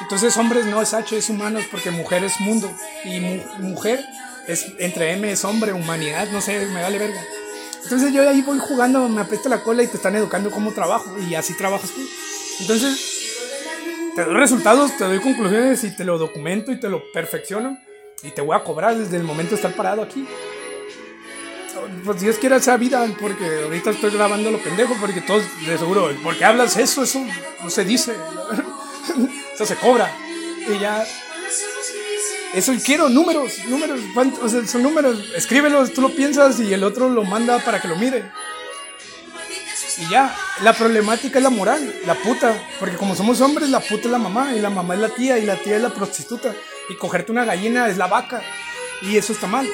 Entonces 0.00 0.36
hombres 0.36 0.66
no 0.66 0.82
es 0.82 0.92
H, 0.92 1.16
es 1.16 1.30
humanos, 1.30 1.64
porque 1.70 1.90
mujer 1.90 2.22
es 2.22 2.38
mundo. 2.40 2.70
Y 3.04 3.20
mujer 3.58 4.04
es 4.46 4.66
entre 4.78 5.12
M 5.12 5.30
es 5.30 5.44
hombre, 5.44 5.72
humanidad, 5.72 6.28
no 6.30 6.42
sé, 6.42 6.66
me 6.66 6.82
vale 6.82 6.98
verga. 6.98 7.22
Entonces 7.84 8.12
yo 8.12 8.28
ahí 8.28 8.42
voy 8.42 8.58
jugando, 8.58 9.08
me 9.08 9.20
apesta 9.20 9.48
la 9.48 9.62
cola 9.62 9.82
y 9.82 9.86
te 9.86 9.96
están 9.96 10.16
educando 10.16 10.50
cómo 10.50 10.72
trabajo 10.72 11.16
y 11.18 11.34
así 11.34 11.54
trabajas 11.54 11.90
tú. 11.90 12.00
Entonces, 12.60 13.14
te 14.14 14.24
doy 14.24 14.34
resultados, 14.34 14.96
te 14.96 15.04
doy 15.04 15.20
conclusiones 15.20 15.84
y 15.84 15.94
te 15.94 16.04
lo 16.04 16.18
documento 16.18 16.72
y 16.72 16.80
te 16.80 16.88
lo 16.88 17.02
perfecciono 17.12 17.78
y 18.22 18.30
te 18.30 18.40
voy 18.40 18.56
a 18.56 18.64
cobrar 18.64 18.96
desde 18.96 19.16
el 19.16 19.24
momento 19.24 19.50
de 19.50 19.56
estar 19.56 19.74
parado 19.74 20.02
aquí. 20.02 20.26
Pues 22.04 22.20
Dios 22.20 22.38
quiera 22.38 22.56
esa 22.56 22.76
vida, 22.76 23.06
porque 23.20 23.64
ahorita 23.64 23.90
estoy 23.90 24.10
grabando 24.10 24.50
lo 24.50 24.58
pendejo, 24.58 24.94
porque 25.00 25.20
todos 25.20 25.44
de 25.66 25.76
seguro, 25.76 26.10
¿por 26.22 26.36
qué 26.38 26.44
hablas 26.44 26.76
eso? 26.76 27.02
Eso 27.02 27.22
no 27.62 27.68
se 27.68 27.84
dice, 27.84 28.14
eso 29.54 29.66
se 29.66 29.76
cobra. 29.76 30.10
Y 30.66 30.78
ya 30.78 31.04
eso 32.54 32.72
quiero, 32.84 33.08
números, 33.08 33.64
números, 33.66 34.00
o 34.42 34.48
sea, 34.48 34.66
son 34.66 34.82
números, 34.82 35.18
escríbelos, 35.34 35.92
tú 35.92 36.00
lo 36.00 36.14
piensas 36.14 36.60
y 36.60 36.72
el 36.72 36.84
otro 36.84 37.08
lo 37.08 37.24
manda 37.24 37.58
para 37.58 37.80
que 37.80 37.88
lo 37.88 37.96
mire. 37.96 38.30
Y 39.98 40.08
ya, 40.08 40.34
la 40.62 40.72
problemática 40.72 41.38
es 41.38 41.42
la 41.42 41.50
moral, 41.50 41.94
la 42.06 42.14
puta, 42.14 42.54
porque 42.80 42.96
como 42.96 43.14
somos 43.14 43.40
hombres, 43.40 43.68
la 43.70 43.80
puta 43.80 44.04
es 44.06 44.10
la 44.10 44.18
mamá, 44.18 44.52
y 44.54 44.60
la 44.60 44.70
mamá 44.70 44.94
es 44.94 45.00
la 45.00 45.08
tía, 45.08 45.38
y 45.38 45.46
la 45.46 45.56
tía 45.56 45.76
es 45.76 45.82
la 45.82 45.90
prostituta, 45.90 46.52
y 46.88 46.96
cogerte 46.96 47.30
una 47.30 47.44
gallina 47.44 47.88
es 47.88 47.96
la 47.96 48.06
vaca, 48.06 48.42
y 49.02 49.16
eso 49.16 49.32
está 49.32 49.46
mal. 49.46 49.68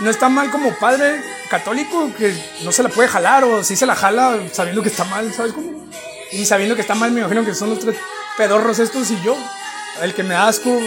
No 0.00 0.10
está 0.10 0.28
mal 0.28 0.50
como 0.50 0.76
padre 0.78 1.20
católico 1.50 2.12
que 2.16 2.32
no 2.62 2.70
se 2.70 2.84
la 2.84 2.88
puede 2.88 3.08
jalar, 3.08 3.44
o 3.44 3.64
si 3.64 3.74
se 3.74 3.86
la 3.86 3.96
jala 3.96 4.38
sabiendo 4.52 4.82
que 4.82 4.90
está 4.90 5.04
mal, 5.04 5.32
¿sabes 5.32 5.52
cómo? 5.52 5.88
Y 6.30 6.44
sabiendo 6.44 6.76
que 6.76 6.82
está 6.82 6.94
mal, 6.94 7.10
me 7.10 7.20
imagino 7.20 7.44
que 7.44 7.54
son 7.54 7.70
los 7.70 7.80
tres 7.80 7.96
pedorros 8.36 8.78
estos 8.78 9.10
y 9.10 9.20
yo, 9.22 9.36
el 10.02 10.14
que 10.14 10.22
me 10.22 10.34
da 10.34 10.46
asco 10.46 10.78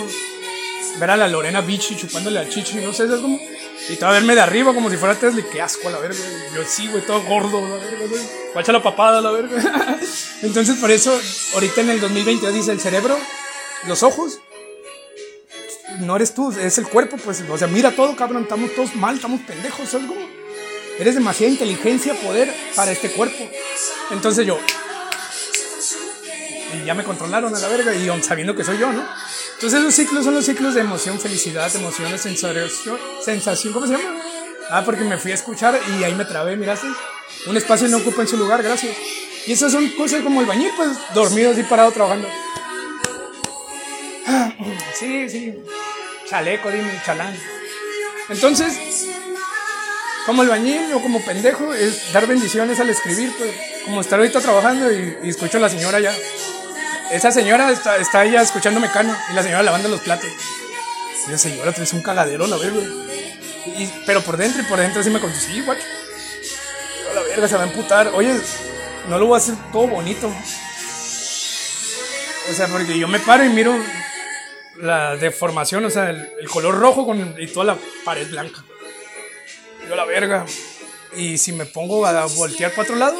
ver 1.00 1.10
a 1.10 1.18
la 1.18 1.28
Lorena 1.28 1.61
Bichi 1.61 1.95
chupándole 1.95 2.40
al 2.40 2.50
chichi, 2.50 2.76
no 2.78 2.94
sé, 2.94 3.06
es 3.06 3.20
como. 3.20 3.40
Y 3.90 3.95
te 3.95 4.06
va 4.06 4.11
a 4.11 4.14
verme 4.14 4.36
de 4.36 4.42
arriba 4.42 4.74
como 4.74 4.90
si 4.90 4.98
fuera 4.98 5.16
Tesla, 5.16 5.44
qué 5.52 5.61
asco 5.61 5.88
a 5.88 5.92
la 5.92 6.00
verga. 6.00 6.20
Yo 6.56 6.64
sí, 6.66 6.88
güey, 6.88 7.06
todo 7.06 7.22
gordo, 7.24 7.61
la 7.61 7.76
verga, 7.76 8.06
güey. 8.08 8.64
La 8.68 8.84
papada, 8.84 9.22
la 9.22 9.32
verga. 9.32 10.00
Entonces, 10.42 10.78
por 10.78 10.92
eso, 10.92 11.20
ahorita 11.53 11.82
en 11.82 11.90
el 11.90 12.00
2022 12.00 12.53
dice 12.53 12.72
el 12.72 12.80
cerebro, 12.80 13.18
los 13.88 14.03
ojos. 14.03 14.40
No 16.00 16.16
eres 16.16 16.34
tú, 16.34 16.52
es 16.52 16.78
el 16.78 16.88
cuerpo, 16.88 17.18
pues. 17.18 17.44
O 17.50 17.58
sea, 17.58 17.68
mira 17.68 17.92
todo, 17.92 18.16
cabrón, 18.16 18.44
estamos 18.44 18.74
todos 18.76 18.95
mal, 18.95 19.16
estamos 19.16 19.42
pendejos, 19.42 19.90
¿sabes 19.90 20.08
cómo? 20.08 20.22
Eres 21.00 21.16
demasiada 21.16 21.52
inteligencia, 21.52 22.14
poder 22.14 22.53
para 22.76 22.92
este 22.92 23.10
cuerpo. 23.11 23.50
Entonces 24.11 24.45
yo. 24.45 24.60
Y 26.74 26.85
ya 26.85 26.93
me 26.93 27.03
controlaron 27.03 27.53
a 27.53 27.59
la 27.59 27.67
verga, 27.67 27.93
y 27.93 28.09
sabiendo 28.24 28.56
que 28.56 28.64
soy 28.64 28.77
yo, 28.77 28.91
¿no? 28.91 29.06
Entonces 29.53 29.80
esos 29.80 29.93
ciclos 29.93 30.25
son 30.25 30.35
los 30.35 30.45
ciclos 30.45 30.74
de 30.74 30.82
emoción, 30.82 31.19
felicidad, 31.19 31.74
emociones, 31.75 32.22
sensación, 32.22 33.00
sensación, 33.24 33.74
¿cómo 33.74 33.88
se 33.88 33.93
llama? 33.93 34.22
Ah, 34.69 34.83
porque 34.85 35.03
me 35.03 35.17
fui 35.17 35.32
a 35.32 35.35
escuchar 35.35 35.80
y 36.00 36.03
ahí 36.03 36.16
me 36.16 36.25
trabé, 36.25 36.56
miraste. 36.56 36.88
Un 37.45 37.58
espacio 37.58 37.88
no 37.88 37.98
ocupa 37.98 38.22
en 38.22 38.27
su 38.27 38.38
lugar, 38.38 38.64
gracias. 38.64 38.95
Y 39.45 39.51
esas 39.51 39.72
son 39.72 39.88
cosas 39.90 40.22
como 40.22 40.41
el 40.41 40.48
bañil, 40.48 40.72
pues 40.77 40.90
dormido 41.14 41.51
así 41.51 41.64
parado 41.64 41.91
trabajando. 41.91 42.27
Sí, 44.98 45.30
sí. 45.30 45.64
Chaleco, 46.30 46.72
dime, 46.72 47.01
chalán. 47.06 47.35
Entonces, 48.30 49.08
como 50.25 50.43
el 50.43 50.50
bañil 50.50 50.93
o 50.93 51.01
como 51.01 51.24
pendejo, 51.25 51.74
es 51.74 52.14
dar 52.14 52.27
bendiciones 52.27 52.80
al 52.80 52.90
escribir, 52.90 53.33
pues. 53.38 53.51
Como 53.85 54.01
estar 54.01 54.19
ahorita 54.19 54.40
trabajando 54.40 54.91
y, 54.91 55.17
y 55.24 55.30
escucho 55.30 55.58
a 55.58 55.61
la 55.61 55.69
señora 55.69 56.00
ya 56.00 56.16
esa 57.11 57.31
señora 57.31 57.69
está, 57.72 57.98
está 57.98 58.23
ella 58.25 58.41
escuchando 58.41 58.80
Mecano 58.80 59.15
y 59.30 59.33
la 59.33 59.43
señora 59.43 59.64
lavando 59.64 59.90
los 59.90 60.01
platos. 60.01 60.30
Y 61.27 61.31
la 61.31 61.38
señora 61.38 61.72
trae 61.72 61.88
un 61.93 62.01
cagadero, 62.01 62.48
la 62.48 62.57
verga. 62.57 62.80
Y, 63.77 63.88
pero 64.06 64.22
por 64.22 64.38
dentro 64.38 64.61
y 64.61 64.65
por 64.65 64.80
dentro 64.80 65.01
así 65.01 65.09
me 65.09 65.19
contó, 65.19 65.38
sí, 65.38 65.61
guacho. 65.61 65.83
La 67.14 67.22
verga 67.22 67.48
se 67.48 67.57
va 67.57 67.64
a 67.64 67.67
emputar. 67.67 68.07
Oye, 68.14 68.33
no 69.09 69.19
lo 69.19 69.27
voy 69.27 69.35
a 69.35 69.38
hacer 69.38 69.56
todo 69.72 69.88
bonito. 69.88 70.33
O 72.49 72.53
sea, 72.53 72.67
porque 72.67 72.98
yo 72.98 73.07
me 73.07 73.19
paro 73.19 73.43
y 73.43 73.49
miro 73.49 73.75
la 74.77 75.15
deformación, 75.15 75.85
o 75.85 75.90
sea, 75.90 76.09
el, 76.09 76.49
color 76.49 76.75
rojo 76.75 77.06
con, 77.06 77.35
y 77.40 77.48
toda 77.48 77.65
la 77.65 77.77
pared 78.03 78.30
blanca. 78.30 78.64
Yo 79.88 79.95
la 79.95 80.06
verga. 80.06 80.45
Y 81.15 81.38
si 81.38 81.51
me 81.51 81.65
pongo 81.65 82.06
a 82.06 82.25
voltear 82.25 82.72
para 82.72 82.83
otro 82.83 82.95
lado, 82.95 83.17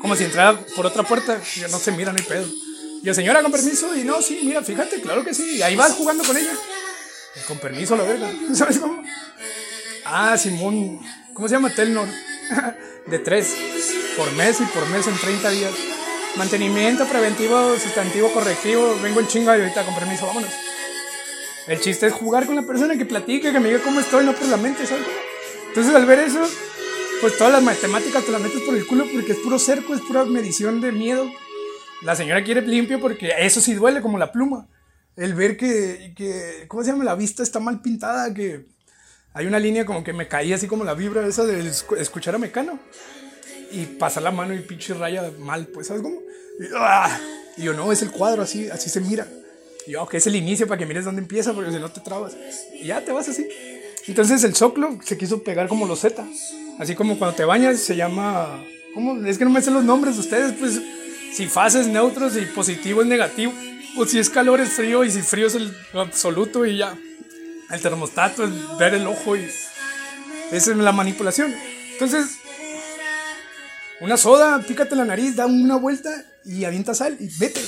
como 0.00 0.14
si 0.16 0.24
entrara 0.24 0.58
por 0.76 0.86
otra 0.86 1.02
puerta, 1.02 1.40
no 1.70 1.78
se 1.78 1.92
mira, 1.92 2.12
ni 2.12 2.22
pedo. 2.22 2.46
Y 3.02 3.08
el 3.08 3.14
señora, 3.14 3.42
con 3.42 3.50
permiso, 3.50 3.96
y 3.96 4.04
no, 4.04 4.20
sí, 4.20 4.40
mira, 4.44 4.62
fíjate, 4.62 5.00
claro 5.00 5.24
que 5.24 5.34
sí. 5.34 5.56
Y 5.56 5.62
ahí 5.62 5.76
vas 5.76 5.92
jugando 5.92 6.22
con 6.24 6.36
ella. 6.36 6.52
con 7.48 7.58
permiso, 7.58 7.96
la 7.96 8.04
verga. 8.04 8.30
¿Sabes 8.54 8.78
cómo? 8.78 9.02
Ah, 10.04 10.36
Simón, 10.36 11.00
¿cómo 11.32 11.48
se 11.48 11.54
llama? 11.54 11.74
Telnor. 11.74 12.08
de 13.06 13.18
tres 13.18 13.54
por 14.16 14.30
mes 14.32 14.60
y 14.60 14.64
por 14.64 14.86
mes 14.88 15.06
en 15.06 15.16
30 15.16 15.50
días. 15.50 15.72
Mantenimiento 16.36 17.06
preventivo, 17.06 17.76
sustantivo, 17.78 18.32
correctivo. 18.32 18.96
Vengo 19.02 19.20
en 19.20 19.26
chinga 19.26 19.56
y 19.56 19.62
ahorita 19.62 19.84
con 19.84 19.94
permiso, 19.94 20.26
vámonos. 20.26 20.50
El 21.66 21.80
chiste 21.80 22.06
es 22.06 22.12
jugar 22.12 22.46
con 22.46 22.56
la 22.56 22.62
persona 22.62 22.96
que 22.96 23.04
platique, 23.04 23.52
que 23.52 23.60
me 23.60 23.68
diga 23.68 23.82
cómo 23.82 24.00
estoy, 24.00 24.24
no 24.24 24.34
por 24.34 24.48
la 24.48 24.56
mente, 24.56 24.86
¿sabes? 24.86 25.06
Entonces 25.68 25.94
al 25.94 26.06
ver 26.06 26.20
eso, 26.20 26.40
pues 27.20 27.36
todas 27.36 27.52
las 27.52 27.62
matemáticas 27.62 28.24
te 28.24 28.32
las 28.32 28.40
metes 28.40 28.60
por 28.62 28.74
el 28.74 28.86
culo 28.86 29.06
porque 29.12 29.32
es 29.32 29.38
puro 29.38 29.58
cerco, 29.58 29.94
es 29.94 30.00
pura 30.00 30.24
medición 30.24 30.80
de 30.80 30.92
miedo. 30.92 31.30
La 32.02 32.16
señora 32.16 32.42
quiere 32.42 32.62
limpio 32.62 33.00
porque 33.00 33.32
eso 33.38 33.60
sí 33.60 33.74
duele 33.74 34.00
como 34.00 34.18
la 34.18 34.32
pluma. 34.32 34.66
El 35.16 35.34
ver 35.34 35.56
que, 35.56 36.14
que, 36.16 36.64
¿cómo 36.66 36.82
se 36.82 36.90
llama? 36.90 37.04
La 37.04 37.14
vista 37.14 37.42
está 37.42 37.60
mal 37.60 37.82
pintada, 37.82 38.32
que 38.32 38.66
hay 39.34 39.46
una 39.46 39.58
línea 39.58 39.84
como 39.84 40.02
que 40.02 40.12
me 40.12 40.26
caía 40.26 40.56
así 40.56 40.66
como 40.66 40.84
la 40.84 40.94
vibra 40.94 41.26
esa 41.26 41.44
de 41.44 41.68
escuchar 41.98 42.34
a 42.34 42.38
Mecano. 42.38 42.78
Y 43.72 43.86
pasa 43.86 44.20
la 44.20 44.30
mano 44.30 44.54
y 44.54 44.60
pinche 44.60 44.94
raya 44.94 45.30
mal, 45.38 45.66
pues, 45.68 45.88
¿sabes 45.88 46.02
cómo? 46.02 46.16
Y, 46.58 46.64
¡ah! 46.76 47.20
yo, 47.56 47.72
no, 47.74 47.92
es 47.92 48.02
el 48.02 48.10
cuadro, 48.10 48.42
así, 48.42 48.68
así 48.70 48.90
se 48.90 49.00
mira. 49.00 49.28
Y 49.86 49.92
yo, 49.92 50.06
que 50.08 50.16
es 50.16 50.26
el 50.26 50.34
inicio 50.36 50.66
para 50.66 50.78
que 50.78 50.86
mires 50.86 51.04
dónde 51.04 51.22
empieza, 51.22 51.52
porque 51.52 51.70
si 51.70 51.78
no 51.78 51.90
te 51.90 52.00
trabas. 52.00 52.36
Y 52.74 52.86
ya 52.86 53.04
te 53.04 53.12
vas 53.12 53.28
así. 53.28 53.48
Entonces 54.06 54.42
el 54.42 54.54
soclo 54.54 54.98
se 55.04 55.16
quiso 55.16 55.42
pegar 55.42 55.68
como 55.68 55.86
los 55.86 56.00
Z. 56.00 56.26
Así 56.78 56.94
como 56.94 57.18
cuando 57.18 57.36
te 57.36 57.44
bañas 57.44 57.78
se 57.78 57.94
llama... 57.94 58.64
¿Cómo? 58.94 59.24
Es 59.24 59.38
que 59.38 59.44
no 59.44 59.50
me 59.50 59.62
sé 59.62 59.70
los 59.70 59.84
nombres 59.84 60.16
de 60.16 60.20
ustedes, 60.20 60.52
pues 60.58 60.80
si 61.32 61.46
fases 61.46 61.86
neutros 61.86 62.36
y 62.36 62.46
positivo 62.46 63.02
es 63.02 63.08
negativo, 63.08 63.52
o 63.96 64.06
si 64.06 64.18
es 64.18 64.30
calor 64.30 64.60
es 64.60 64.70
frío 64.70 65.04
y 65.04 65.10
si 65.10 65.22
frío 65.22 65.46
es 65.46 65.54
el 65.54 65.76
absoluto 65.94 66.64
y 66.66 66.78
ya. 66.78 66.96
El 67.70 67.80
termostato 67.80 68.44
es 68.44 68.50
ver 68.78 68.94
el 68.94 69.06
ojo 69.06 69.36
y 69.36 69.44
esa 70.50 70.70
es 70.70 70.76
la 70.76 70.92
manipulación. 70.92 71.54
Entonces, 71.92 72.38
una 74.00 74.16
soda, 74.16 74.60
pícate 74.66 74.96
la 74.96 75.04
nariz, 75.04 75.36
da 75.36 75.46
una 75.46 75.76
vuelta 75.76 76.10
y 76.44 76.64
avienta 76.64 76.94
sal 76.94 77.16
y 77.20 77.28
vete. 77.38 77.60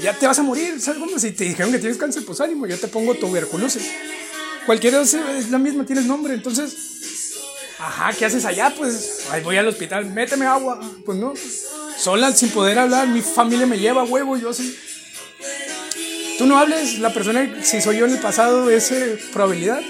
Ya 0.00 0.12
te 0.12 0.26
vas 0.26 0.38
a 0.38 0.42
morir, 0.42 0.80
¿sabes 0.80 1.00
cómo? 1.00 1.18
Si 1.18 1.32
te 1.32 1.44
dijeron 1.44 1.72
que 1.72 1.78
tienes 1.78 1.98
cáncer, 1.98 2.24
pues 2.24 2.40
ánimo, 2.40 2.66
yo 2.66 2.78
te 2.78 2.88
pongo 2.88 3.14
tuberculosis. 3.14 3.90
Cualquiera 4.66 5.02
es 5.02 5.50
la 5.50 5.58
misma, 5.58 5.84
tienes 5.84 6.06
nombre, 6.06 6.34
entonces, 6.34 6.74
ajá, 7.86 8.12
¿qué 8.12 8.24
haces 8.24 8.44
allá? 8.44 8.72
Pues 8.76 9.26
ahí 9.30 9.42
voy 9.42 9.56
al 9.56 9.68
hospital, 9.68 10.06
méteme 10.06 10.46
agua. 10.46 10.80
Pues 11.04 11.18
no, 11.18 11.34
sola, 11.98 12.32
sin 12.32 12.50
poder 12.50 12.78
hablar, 12.78 13.08
mi 13.08 13.20
familia 13.20 13.66
me 13.66 13.78
lleva 13.78 14.04
huevo, 14.04 14.36
yo 14.36 14.52
sí. 14.52 14.78
Tú 16.38 16.46
no 16.46 16.58
hables, 16.58 16.98
la 16.98 17.12
persona, 17.12 17.62
si 17.62 17.80
soy 17.80 17.98
yo 17.98 18.06
en 18.06 18.12
el 18.12 18.18
pasado, 18.18 18.70
es 18.70 18.92
probabilidad. 19.32 19.80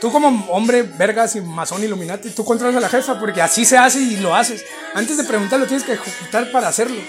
Tú 0.00 0.10
como 0.10 0.46
hombre, 0.50 0.82
vergas 0.82 1.36
y 1.36 1.40
masón 1.40 1.84
iluminati, 1.84 2.30
tú 2.30 2.44
controlas 2.44 2.74
a 2.74 2.80
la 2.80 2.88
jefa 2.88 3.20
porque 3.20 3.40
así 3.40 3.64
se 3.64 3.78
hace 3.78 4.00
y 4.00 4.16
lo 4.16 4.34
haces. 4.34 4.64
Antes 4.94 5.16
de 5.16 5.24
preguntar 5.24 5.60
lo 5.60 5.66
tienes 5.66 5.84
que 5.84 5.92
ejecutar 5.92 6.50
para 6.50 6.66
hacerlo. 6.68 7.00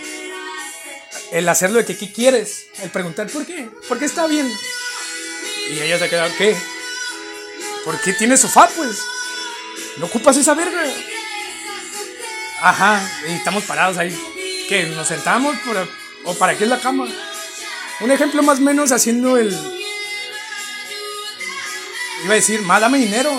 El 1.31 1.49
hacerlo 1.49 1.79
de 1.79 1.85
que 1.85 1.97
qué 1.97 2.11
quieres, 2.11 2.67
el 2.83 2.91
preguntar 2.91 3.27
por 3.27 3.47
qué, 3.47 3.67
por 3.87 3.97
qué 3.97 4.05
está 4.05 4.27
bien. 4.27 4.47
Y 5.71 5.79
ella 5.79 5.97
se 5.97 6.07
queda, 6.07 6.29
¿qué? 6.37 6.55
¿Por 7.83 7.99
qué 8.01 8.13
tienes 8.13 8.41
sofá, 8.41 8.69
pues? 8.75 8.99
No 9.97 10.05
ocupas 10.05 10.37
esa 10.37 10.53
verga. 10.53 10.83
Ajá, 12.61 13.05
y 13.27 13.33
estamos 13.33 13.63
parados 13.65 13.97
ahí. 13.97 14.17
¿Qué? 14.69 14.85
¿Nos 14.85 15.07
sentamos? 15.07 15.57
¿O 16.23 16.33
para 16.35 16.57
qué 16.57 16.63
es 16.63 16.69
la 16.69 16.79
cama? 16.79 17.07
Un 17.99 18.11
ejemplo 18.11 18.41
más 18.41 18.59
o 18.59 18.61
menos 18.61 18.91
haciendo 18.91 19.37
el... 19.37 19.49
Iba 22.23 22.33
a 22.33 22.35
decir, 22.35 22.61
más 22.61 22.79
dame 22.79 22.99
dinero. 22.99 23.31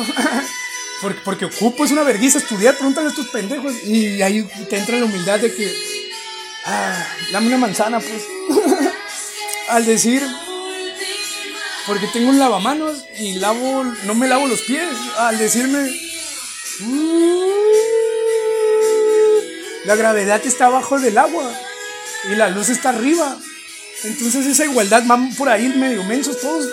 porque, 1.00 1.20
porque 1.24 1.44
ocupo, 1.47 1.86
es 1.86 1.90
una 1.90 2.02
vergüenza 2.02 2.39
estudiar, 2.39 2.76
pregúntale 2.76 3.06
a 3.06 3.10
estos 3.10 3.28
pendejos. 3.28 3.82
Y 3.84 4.20
ahí 4.20 4.42
te 4.68 4.76
entra 4.76 4.98
la 4.98 5.06
humildad 5.06 5.40
de 5.40 5.55
que... 5.55 5.74
Ah, 6.66 7.06
dame 7.32 7.48
una 7.48 7.58
manzana, 7.58 8.00
pues. 8.00 8.24
Al 9.70 9.86
decir... 9.86 10.23
Porque 11.86 12.06
tengo 12.08 12.30
un 12.30 12.38
lavamanos 12.38 13.04
y 13.18 13.34
lavo, 13.34 13.84
no 13.84 14.14
me 14.14 14.28
lavo 14.28 14.46
los 14.46 14.62
pies. 14.62 14.88
Al 15.18 15.38
decirme... 15.38 15.90
La 19.84 19.96
gravedad 19.96 20.40
está 20.46 20.66
abajo 20.66 20.98
del 20.98 21.18
agua 21.18 21.52
y 22.30 22.34
la 22.36 22.48
luz 22.48 22.70
está 22.70 22.88
arriba. 22.88 23.38
Entonces 24.04 24.46
esa 24.46 24.64
igualdad 24.64 25.02
van 25.06 25.34
por 25.34 25.48
ahí 25.50 25.68
medio 25.68 26.02
mensos 26.04 26.40
todos. 26.40 26.66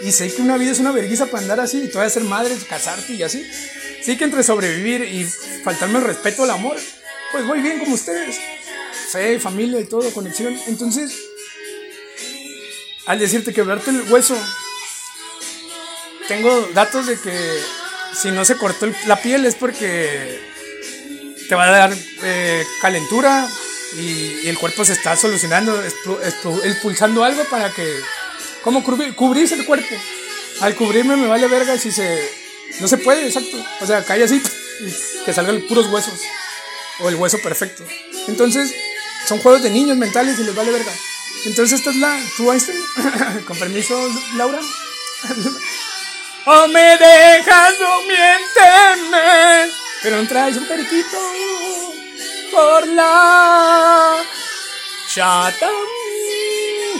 y 0.00 0.10
sé 0.10 0.34
que 0.34 0.42
una 0.42 0.58
vida 0.58 0.72
es 0.72 0.80
una 0.80 0.90
vergüenza 0.90 1.26
para 1.26 1.42
andar 1.42 1.60
así 1.60 1.78
y 1.84 1.88
todavía 1.88 2.10
ser 2.10 2.24
madre, 2.24 2.56
casarte 2.68 3.14
y 3.14 3.22
así. 3.22 3.44
Sí 4.02 4.16
que 4.16 4.24
entre 4.24 4.42
sobrevivir 4.42 5.02
y 5.02 5.24
faltarme 5.64 6.00
el 6.00 6.04
respeto 6.04 6.42
al 6.42 6.50
amor, 6.50 6.76
pues 7.32 7.46
voy 7.46 7.60
bien 7.60 7.78
como 7.78 7.94
ustedes. 7.94 8.36
Fe, 9.10 9.38
familia 9.38 9.80
y 9.80 9.84
todo, 9.84 10.10
conexión. 10.12 10.58
Entonces, 10.66 11.12
al 13.06 13.18
decirte 13.18 13.54
quebrarte 13.54 13.90
el 13.90 14.02
hueso, 14.12 14.36
tengo 16.28 16.68
datos 16.74 17.06
de 17.06 17.18
que 17.18 17.62
si 18.14 18.30
no 18.30 18.44
se 18.44 18.56
cortó 18.56 18.86
la 19.06 19.16
piel 19.20 19.46
es 19.46 19.54
porque 19.54 20.40
te 21.48 21.54
va 21.54 21.64
a 21.64 21.70
dar 21.70 21.96
eh, 22.22 22.64
calentura 22.80 23.48
y, 23.96 24.48
el 24.48 24.58
cuerpo 24.58 24.84
se 24.84 24.92
está 24.92 25.16
solucionando, 25.16 25.82
expulsando 26.64 27.24
algo 27.24 27.44
para 27.44 27.72
que, 27.72 28.00
como 28.62 28.84
cubrir, 28.84 29.14
cubrirse 29.14 29.54
el 29.54 29.64
cuerpo. 29.64 29.94
Al 30.60 30.74
cubrirme 30.74 31.16
me 31.16 31.26
vale 31.26 31.46
verga 31.48 31.78
si 31.78 31.90
se, 31.90 32.30
no 32.80 32.88
se 32.88 32.98
puede, 32.98 33.26
exacto. 33.26 33.56
O 33.80 33.86
sea, 33.86 34.04
cae 34.04 34.22
así 34.24 34.42
y 34.80 35.24
que 35.24 35.32
salgan 35.32 35.62
puros 35.62 35.86
huesos 35.86 36.20
o 37.00 37.08
el 37.08 37.16
hueso 37.16 37.38
perfecto. 37.38 37.84
Entonces, 38.28 38.72
son 39.26 39.38
juegos 39.38 39.62
de 39.62 39.70
niños 39.70 39.96
mentales 39.96 40.38
y 40.38 40.44
les 40.44 40.54
vale 40.54 40.70
verga. 40.70 40.92
Entonces, 41.46 41.78
esta 41.78 41.90
es 41.90 41.96
la, 41.96 42.20
tú 42.36 42.50
Einstein, 42.50 42.78
con 43.46 43.58
permiso, 43.58 43.96
Laura. 44.36 44.60
O 46.48 46.68
me 46.68 46.96
dejas 46.96 47.74
o 47.80 48.02
miénteme. 48.02 49.72
Pero 50.00 50.22
no 50.22 50.28
traes 50.28 50.56
un 50.56 50.64
periquito 50.64 51.18
por 52.52 52.86
la 52.86 54.16
chata 55.12 55.68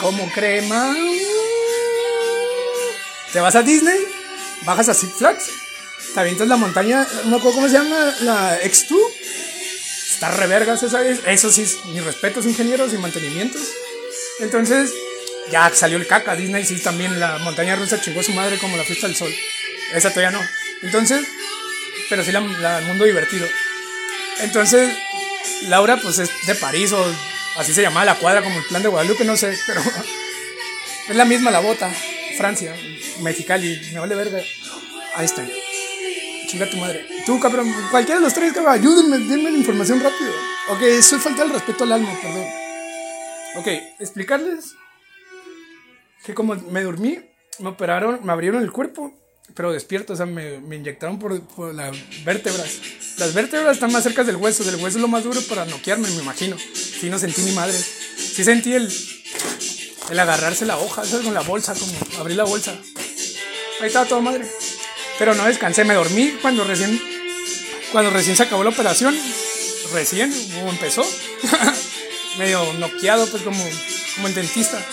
como 0.01 0.29
crema. 0.33 0.93
Te 3.33 3.39
vas 3.39 3.55
a 3.55 3.63
Disney, 3.63 4.01
bajas 4.63 4.89
a 4.89 4.95
Six 4.95 5.13
Flags, 5.13 5.49
te 6.13 6.19
avientas 6.19 6.49
la 6.49 6.57
montaña, 6.57 7.07
no 7.27 7.39
cómo 7.39 7.69
se 7.69 7.75
llama, 7.75 8.17
la 8.23 8.61
X2. 8.63 8.97
Está 10.11 10.33
revergas 10.33 10.83
esa 10.83 10.99
vez. 11.01 11.21
Eso 11.25 11.53
sí, 11.53 11.65
mis 11.93 12.05
respetos, 12.05 12.47
ingenieros 12.47 12.93
y 12.93 12.99
mantenimientos. 12.99 13.63
Entonces, 14.41 14.93
ya 15.51 15.73
salió 15.75 15.99
el 15.99 16.07
caca. 16.07 16.37
Disney 16.37 16.65
sí 16.65 16.79
también 16.81 17.19
la 17.19 17.39
montaña 17.39 17.77
rusa 17.77 18.01
chingó 18.01 18.21
a 18.21 18.25
su 18.25 18.33
madre 18.33 18.59
como 18.59 18.77
la 18.77 18.85
fiesta 18.85 19.07
del 19.07 19.17
sol. 19.17 19.33
Esa 19.95 20.11
todavía 20.11 20.39
no. 20.39 20.45
Entonces, 20.83 21.27
pero 22.09 22.25
sí 22.25 22.33
la, 22.33 22.41
mundo 22.41 23.05
divertido. 23.05 23.47
Entonces, 24.41 24.95
Laura 25.69 25.97
pues 25.97 26.19
es 26.19 26.31
de 26.47 26.55
París 26.55 26.93
o 26.93 27.05
así 27.57 27.73
se 27.73 27.83
llamaba 27.83 28.05
la 28.05 28.17
cuadra 28.17 28.43
como 28.43 28.59
el 28.59 28.65
plan 28.65 28.83
de 28.83 28.89
Guadalupe, 28.89 29.25
no 29.25 29.37
sé, 29.37 29.57
pero 29.67 29.81
es 31.09 31.17
la 31.17 31.25
misma 31.25 31.51
la 31.51 31.61
bota. 31.61 31.91
Francia, 32.37 32.77
Mexicali, 33.21 33.81
me 33.95 34.01
vale 34.01 34.15
verga. 34.15 34.43
Ahí 35.15 35.25
está. 35.25 35.47
Chinga 36.49 36.69
tu 36.69 36.77
madre. 36.77 37.07
Tú, 37.25 37.41
cabrón, 37.41 37.75
cualquiera 37.91 38.21
de 38.21 38.27
los 38.27 38.35
tres, 38.35 38.53
cabrón, 38.53 38.75
ayúdenme, 38.75 39.19
denme 39.19 39.51
la 39.51 39.59
información 39.59 40.01
rápido. 40.01 40.31
Ok, 40.69 40.83
eso 40.83 41.17
es 41.17 41.23
falta 41.23 41.45
el 41.45 41.51
respeto 41.51 41.85
al 41.85 41.93
alma, 41.93 42.13
perdón. 42.21 42.66
Ok, 43.57 43.69
explicarles 43.99 44.75
que 46.25 46.35
como 46.35 46.55
me 46.57 46.83
dormí, 46.83 47.21
me 47.59 47.69
operaron, 47.69 48.21
me 48.25 48.33
abrieron 48.33 48.63
el 48.63 48.73
cuerpo, 48.73 49.15
pero 49.55 49.73
despierto, 49.73 50.13
o 50.13 50.17
sea, 50.17 50.27
me, 50.27 50.59
me 50.59 50.77
inyectaron 50.77 51.19
por, 51.19 51.41
por, 51.41 51.75
las 51.75 51.97
vértebras. 52.25 52.81
Las 53.19 53.33
vértebras 53.33 53.75
están 53.75 53.93
más 53.93 54.03
cerca 54.03 54.25
del 54.25 54.37
hueso, 54.37 54.65
del 54.65 54.75
hueso 54.77 54.99
es 54.99 55.03
lo 55.03 55.09
más 55.09 55.25
duro 55.25 55.41
para 55.43 55.65
noquearme, 55.65 56.09
me 56.11 56.23
imagino. 56.23 56.57
Sí, 56.75 57.09
no 57.09 57.19
sentí 57.19 57.43
ni 57.43 57.53
madre. 57.53 57.79
Sí 57.79 58.45
sentí 58.45 58.75
el, 58.75 58.93
el 60.11 60.19
agarrarse 60.19 60.67
la 60.67 60.79
hoja, 60.79 61.03
eso 61.03 61.23
con 61.23 61.33
la 61.33 61.43
bolsa, 61.43 61.75
como 61.75 61.93
abrir 62.21 62.37
la 62.37 62.45
bolsa. 62.45 62.73
Ahí 63.81 63.87
estaba 63.87 64.07
todo 64.07 64.21
madre. 64.21 64.47
Pero 65.19 65.35
no 65.35 65.47
descansé, 65.47 65.85
me 65.85 65.95
dormí 65.95 66.37
cuando 66.43 66.65
recién, 66.65 67.01
cuando 67.93 68.11
recién 68.11 68.37
se 68.37 68.43
acabó 68.43 68.65
la 68.65 68.71
operación. 68.71 69.17
Recién, 69.93 70.33
como 70.55 70.71
empezó. 70.71 71.05
Medio 72.39 72.73
noqueado, 72.75 73.27
pues 73.31 73.43
como, 73.43 73.65
como 74.15 74.29
el 74.29 74.35
dentista. 74.35 74.85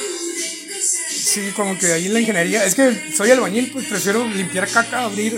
Sí, 1.33 1.51
como 1.55 1.77
que 1.77 1.91
ahí 1.91 2.07
en 2.07 2.13
la 2.13 2.19
ingeniería. 2.19 2.65
Es 2.65 2.75
que 2.75 3.11
soy 3.15 3.31
albañil, 3.31 3.71
pues 3.71 3.87
prefiero 3.87 4.27
limpiar 4.27 4.69
caca, 4.69 5.03
abrir. 5.03 5.35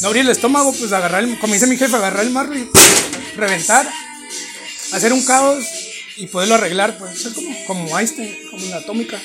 No 0.00 0.08
abrir 0.08 0.22
el 0.22 0.30
estómago, 0.30 0.72
pues 0.72 0.92
agarrar, 0.92 1.24
el, 1.24 1.38
como 1.38 1.54
dice 1.54 1.66
mi 1.66 1.76
jefe, 1.76 1.96
agarrar 1.96 2.24
el 2.24 2.30
marro 2.30 2.56
y 2.56 2.68
reventar. 3.36 3.90
Hacer 4.92 5.12
un 5.12 5.24
caos 5.24 5.64
y 6.16 6.26
poderlo 6.26 6.54
arreglar, 6.54 6.96
pues 6.98 7.20
ser 7.20 7.32
como, 7.32 7.64
como 7.66 7.98
Einstein, 7.98 8.36
como 8.50 8.66
la 8.66 8.76
atómica. 8.76 9.20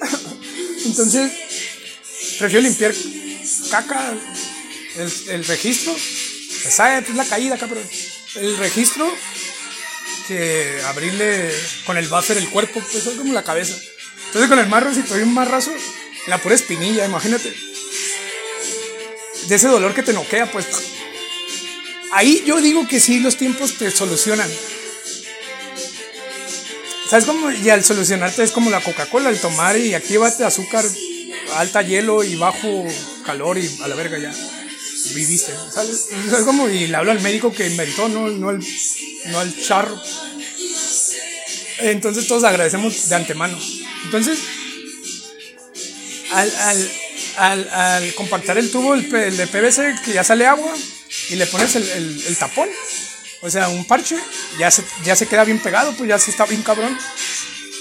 Entonces, 0.84 1.32
prefiero 2.38 2.62
limpiar 2.62 2.92
caca, 3.70 4.14
el, 4.96 5.12
el 5.28 5.44
registro. 5.44 5.94
Esa 6.66 6.98
es 6.98 7.08
la 7.14 7.24
caída 7.24 7.56
pero 7.58 7.80
el 8.36 8.56
registro 8.56 9.12
que 10.26 10.80
abrirle 10.86 11.50
con 11.86 11.96
el 11.96 12.08
buffer 12.08 12.36
el 12.36 12.48
cuerpo, 12.48 12.80
pues 12.80 13.06
es 13.06 13.14
como 13.14 13.32
la 13.32 13.44
cabeza. 13.44 13.74
Entonces 14.26 14.48
con 14.48 14.58
el 14.58 14.68
marro, 14.68 14.94
si 14.94 15.02
te 15.02 15.10
doy 15.10 15.22
un 15.22 15.34
marrazo, 15.34 15.72
la 16.26 16.38
pura 16.38 16.54
espinilla, 16.54 17.04
imagínate. 17.04 17.52
De 19.48 19.54
ese 19.54 19.68
dolor 19.68 19.94
que 19.94 20.02
te 20.02 20.12
noquea, 20.12 20.50
pues. 20.50 20.66
Ahí 22.12 22.42
yo 22.46 22.60
digo 22.60 22.86
que 22.86 23.00
sí, 23.00 23.20
los 23.20 23.36
tiempos 23.36 23.78
te 23.78 23.90
solucionan. 23.90 24.50
¿Sabes 27.08 27.26
cómo? 27.26 27.50
Y 27.50 27.68
al 27.68 27.84
solucionarte 27.84 28.42
es 28.42 28.52
como 28.52 28.70
la 28.70 28.80
Coca-Cola, 28.80 29.28
el 29.28 29.38
tomar 29.38 29.76
y 29.76 29.94
aquí 29.94 30.16
va 30.16 30.28
azúcar, 30.28 30.84
alta 31.56 31.82
hielo 31.82 32.24
y 32.24 32.36
bajo 32.36 32.86
calor 33.26 33.58
y 33.58 33.70
a 33.82 33.88
la 33.88 33.94
verga 33.94 34.18
ya. 34.18 34.32
Viviste, 35.14 35.52
¿sabes? 35.72 36.08
Es 36.12 36.44
como, 36.44 36.68
y 36.68 36.86
le 36.86 36.96
hablo 36.96 37.10
al 37.10 37.20
médico 37.20 37.52
que 37.52 37.66
inventó, 37.66 38.08
no, 38.08 38.28
no, 38.28 38.50
al, 38.50 38.60
no 39.26 39.40
al 39.40 39.62
charro. 39.62 40.00
Entonces 41.78 42.28
todos 42.28 42.44
agradecemos 42.44 43.08
de 43.08 43.14
antemano. 43.14 43.58
Entonces, 44.04 44.38
al, 46.32 46.50
al, 46.56 46.90
al, 47.36 47.68
al 47.70 48.14
compactar 48.14 48.58
el 48.58 48.70
tubo, 48.70 48.94
el, 48.94 49.10
de 49.10 49.46
PVC, 49.46 50.02
que 50.04 50.12
ya 50.12 50.24
sale 50.24 50.46
agua, 50.46 50.72
y 51.30 51.36
le 51.36 51.46
pones 51.46 51.74
el, 51.76 51.88
el, 52.26 52.36
tapón, 52.36 52.68
o 53.40 53.50
sea, 53.50 53.68
un 53.68 53.84
parche, 53.84 54.16
ya 54.58 54.70
se, 54.70 54.84
ya 55.04 55.16
se 55.16 55.26
queda 55.26 55.44
bien 55.44 55.58
pegado, 55.58 55.92
pues 55.94 56.08
ya 56.08 56.18
se 56.18 56.30
está 56.30 56.46
bien 56.46 56.62
cabrón. 56.62 56.96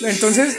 Entonces, 0.03 0.58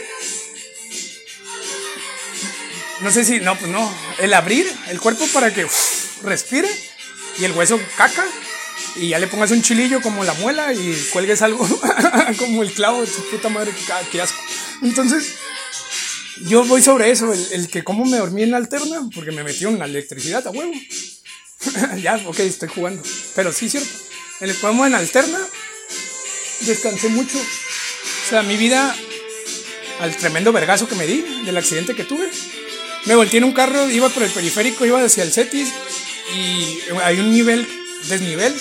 no 3.00 3.10
sé 3.10 3.24
si, 3.24 3.40
no, 3.40 3.58
pues 3.58 3.70
no, 3.70 3.92
el 4.18 4.32
abrir 4.32 4.72
el 4.88 5.00
cuerpo 5.00 5.26
para 5.34 5.52
que 5.52 5.66
respire 6.22 6.68
y 7.38 7.44
el 7.44 7.52
hueso 7.52 7.80
caca 7.96 8.24
y 8.96 9.08
ya 9.08 9.18
le 9.18 9.26
pongas 9.26 9.50
un 9.50 9.62
chilillo 9.62 10.00
como 10.02 10.24
la 10.24 10.34
muela 10.34 10.72
y 10.72 10.94
cuelgues 11.12 11.42
algo 11.42 11.66
como 12.38 12.62
el 12.62 12.72
clavo 12.72 13.00
de 13.00 13.06
su 13.06 13.24
puta 13.30 13.48
madre, 13.48 13.72
que 14.10 14.20
asco. 14.20 14.38
Entonces, 14.82 15.34
yo 16.46 16.64
voy 16.64 16.82
sobre 16.82 17.10
eso, 17.10 17.32
el, 17.32 17.46
el, 17.52 17.68
que 17.68 17.84
cómo 17.84 18.04
me 18.04 18.18
dormí 18.18 18.42
en 18.42 18.50
la 18.50 18.56
alterna, 18.58 19.08
porque 19.14 19.32
me 19.32 19.44
metió 19.44 19.68
en 19.68 19.78
la 19.78 19.86
electricidad 19.86 20.46
a 20.46 20.50
huevo. 20.50 20.72
ya, 22.02 22.20
ok, 22.26 22.38
estoy 22.40 22.68
jugando. 22.68 23.02
Pero 23.34 23.52
sí, 23.52 23.68
cierto. 23.68 23.90
En 24.40 24.50
el 24.50 24.56
cómo 24.56 24.84
en 24.86 24.94
alterna, 24.94 25.38
descansé 26.60 27.08
mucho. 27.08 27.38
O 27.38 28.28
sea, 28.28 28.42
mi 28.42 28.56
vida, 28.56 28.94
al 30.00 30.16
tremendo 30.16 30.52
vergazo 30.52 30.88
que 30.88 30.96
me 30.96 31.06
di, 31.06 31.22
del 31.44 31.56
accidente 31.56 31.94
que 31.94 32.04
tuve, 32.04 32.28
me 33.06 33.14
volteé 33.14 33.38
en 33.38 33.44
un 33.44 33.52
carro, 33.52 33.90
iba 33.90 34.08
por 34.08 34.22
el 34.22 34.30
periférico, 34.30 34.84
iba 34.84 35.02
hacia 35.02 35.22
el 35.22 35.32
Cetis, 35.32 35.68
y 36.34 36.78
hay 37.02 37.20
un 37.20 37.30
nivel, 37.30 37.66
desnivel. 38.08 38.54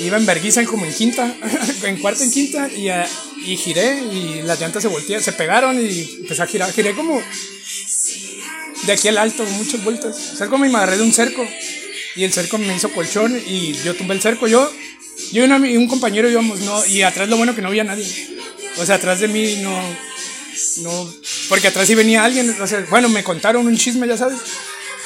Iba 0.00 0.16
en 0.16 0.26
verguiza 0.26 0.64
como 0.64 0.84
en 0.84 0.92
quinta, 0.92 1.34
en 1.84 1.96
cuarta 1.98 2.24
en 2.24 2.32
quinta, 2.32 2.68
y 2.68 2.88
a, 2.88 3.06
y 3.44 3.56
giré 3.56 4.02
y 4.12 4.42
las 4.42 4.60
llantas 4.60 4.82
se 4.82 4.88
voltearon, 4.88 5.22
se 5.22 5.32
pegaron 5.32 5.80
y 5.80 6.18
empecé 6.20 6.42
a 6.42 6.46
girar. 6.46 6.72
Giré 6.72 6.94
como 6.94 7.22
de 8.86 8.92
aquí 8.92 9.08
al 9.08 9.18
alto, 9.18 9.44
muchas 9.44 9.82
vueltas. 9.84 10.30
O 10.32 10.36
sea, 10.36 10.48
como 10.48 10.64
me 10.64 10.76
agarré 10.76 10.96
de 10.96 11.02
un 11.02 11.12
cerco 11.12 11.46
y 12.16 12.24
el 12.24 12.32
cerco 12.32 12.58
me 12.58 12.74
hizo 12.74 12.90
colchón 12.90 13.40
y 13.46 13.74
yo 13.84 13.94
tumbé 13.94 14.14
el 14.14 14.20
cerco. 14.20 14.46
Yo, 14.46 14.70
yo 15.32 15.42
y, 15.42 15.44
una, 15.44 15.68
y 15.68 15.76
un 15.76 15.88
compañero 15.88 16.28
íbamos, 16.28 16.60
no, 16.60 16.84
y 16.86 17.02
atrás 17.02 17.28
lo 17.28 17.36
bueno 17.36 17.54
que 17.54 17.62
no 17.62 17.68
había 17.68 17.84
nadie. 17.84 18.06
O 18.76 18.86
sea, 18.86 18.96
atrás 18.96 19.20
de 19.20 19.28
mí 19.28 19.60
no, 19.62 19.80
no, 20.82 21.14
porque 21.48 21.68
atrás 21.68 21.86
sí 21.86 21.94
venía 21.94 22.24
alguien. 22.24 22.54
O 22.60 22.66
sea, 22.66 22.84
bueno, 22.90 23.08
me 23.08 23.22
contaron 23.22 23.66
un 23.66 23.76
chisme, 23.76 24.06
ya 24.06 24.16
sabes. 24.16 24.38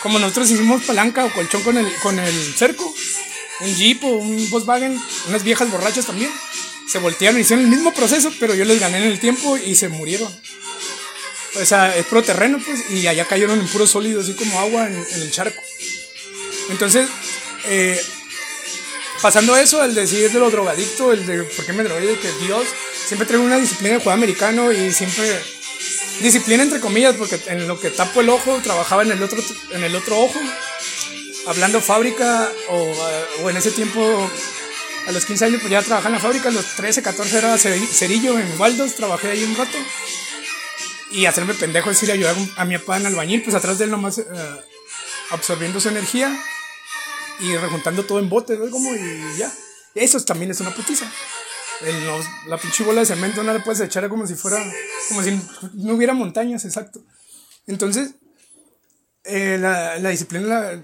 Como 0.02 0.18
nosotros 0.18 0.50
hicimos 0.50 0.84
palanca 0.84 1.24
o 1.24 1.32
colchón 1.32 1.62
con 1.62 1.76
el, 1.76 1.92
con 1.96 2.18
el 2.18 2.54
cerco, 2.54 2.94
un 3.60 3.74
Jeep 3.74 4.04
o 4.04 4.08
un 4.08 4.50
Volkswagen, 4.50 5.00
unas 5.28 5.42
viejas 5.42 5.70
borrachas 5.70 6.06
también 6.06 6.30
se 6.88 6.98
voltearon, 6.98 7.40
hicieron 7.40 7.64
el 7.64 7.70
mismo 7.70 7.92
proceso, 7.92 8.32
pero 8.40 8.54
yo 8.54 8.64
les 8.64 8.80
gané 8.80 8.98
en 8.98 9.04
el 9.04 9.20
tiempo 9.20 9.58
y 9.58 9.74
se 9.74 9.88
murieron. 9.88 10.34
O 11.60 11.64
sea, 11.64 11.94
es 11.96 12.06
puro 12.06 12.22
terreno, 12.22 12.58
pues, 12.64 12.90
y 12.90 13.06
allá 13.06 13.26
cayeron 13.26 13.60
en 13.60 13.68
puro 13.68 13.86
sólido, 13.86 14.20
así 14.22 14.34
como 14.34 14.58
agua 14.58 14.86
en, 14.86 14.96
el 14.96 15.30
charco. 15.30 15.62
Entonces, 16.70 17.08
eh, 17.66 18.00
pasando 19.20 19.56
eso, 19.56 19.84
el 19.84 19.94
decir 19.94 20.30
de 20.30 20.38
lo 20.38 20.50
drogadicto, 20.50 21.12
el 21.12 21.26
de 21.26 21.42
por 21.42 21.66
qué 21.66 21.72
me 21.72 21.82
drogué, 21.82 22.18
que 22.18 22.32
Dios 22.44 22.64
siempre 23.06 23.26
trae 23.26 23.38
una 23.38 23.58
disciplina 23.58 23.94
de 23.94 24.00
juego 24.00 24.12
americano 24.12 24.72
y 24.72 24.92
siempre 24.92 25.38
disciplina 26.20 26.62
entre 26.62 26.80
comillas, 26.80 27.14
porque 27.16 27.40
en 27.46 27.66
lo 27.68 27.78
que 27.80 27.90
tapo 27.90 28.20
el 28.20 28.28
ojo, 28.28 28.60
trabajaba 28.62 29.02
en 29.02 29.12
el 29.12 29.22
otro, 29.22 29.42
en 29.72 29.84
el 29.84 29.94
otro 29.94 30.18
ojo, 30.18 30.38
hablando 31.46 31.80
fábrica, 31.80 32.50
o, 32.68 32.94
o 33.42 33.50
en 33.50 33.56
ese 33.56 33.70
tiempo, 33.70 34.30
a 35.06 35.12
los 35.12 35.24
15 35.24 35.44
años, 35.46 35.60
pues 35.60 35.70
ya 35.70 35.82
trabajaba 35.82 36.10
en 36.10 36.14
la 36.14 36.20
fábrica, 36.20 36.48
a 36.48 36.52
los 36.52 36.74
13, 36.76 37.02
14 37.02 37.38
era 37.38 37.58
cerillo 37.58 38.38
en 38.38 38.60
Waldos, 38.60 38.94
trabajé 38.94 39.30
ahí 39.30 39.44
un 39.44 39.56
rato. 39.56 39.78
Y 41.10 41.24
hacerme 41.24 41.54
pendejo, 41.54 41.90
es 41.90 42.02
ayudar 42.02 42.36
a 42.56 42.64
mi 42.66 42.76
papá 42.76 42.98
en 42.98 43.06
albañil, 43.06 43.42
pues 43.42 43.56
atrás 43.56 43.78
de 43.78 43.84
él 43.84 43.90
nomás 43.90 44.18
eh, 44.18 44.24
absorbiendo 45.30 45.80
su 45.80 45.88
energía 45.88 46.38
y 47.40 47.56
rejuntando 47.56 48.04
todo 48.04 48.18
en 48.18 48.28
botes. 48.28 48.58
Como 48.70 48.94
y 48.94 49.38
ya. 49.38 49.50
Eso 49.94 50.22
también 50.22 50.50
es 50.50 50.60
una 50.60 50.74
putiza. 50.74 51.10
La 52.46 52.58
pinche 52.58 52.84
bola 52.84 53.00
de 53.00 53.06
cemento 53.06 53.42
no 53.42 53.52
la 53.52 53.62
puedes 53.62 53.80
echar 53.80 54.08
como 54.08 54.26
si 54.26 54.34
fuera, 54.34 54.58
como 55.08 55.22
si 55.22 55.40
no 55.74 55.94
hubiera 55.94 56.14
montañas, 56.14 56.64
exacto. 56.64 57.00
Entonces, 57.66 58.14
eh, 59.24 59.58
la, 59.60 59.98
la, 59.98 60.10
disciplina 60.10 60.46
la, 60.46 60.82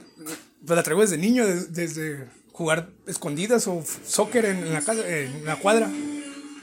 pues 0.66 0.76
la 0.76 0.82
traigo 0.82 1.00
desde 1.00 1.16
niño, 1.16 1.46
desde 1.46 2.28
jugar 2.52 2.90
escondidas 3.06 3.66
o 3.66 3.82
soccer 4.06 4.44
en, 4.44 4.72
la, 4.72 4.80
casa, 4.80 5.06
en 5.08 5.44
la 5.44 5.56
cuadra. 5.56 5.90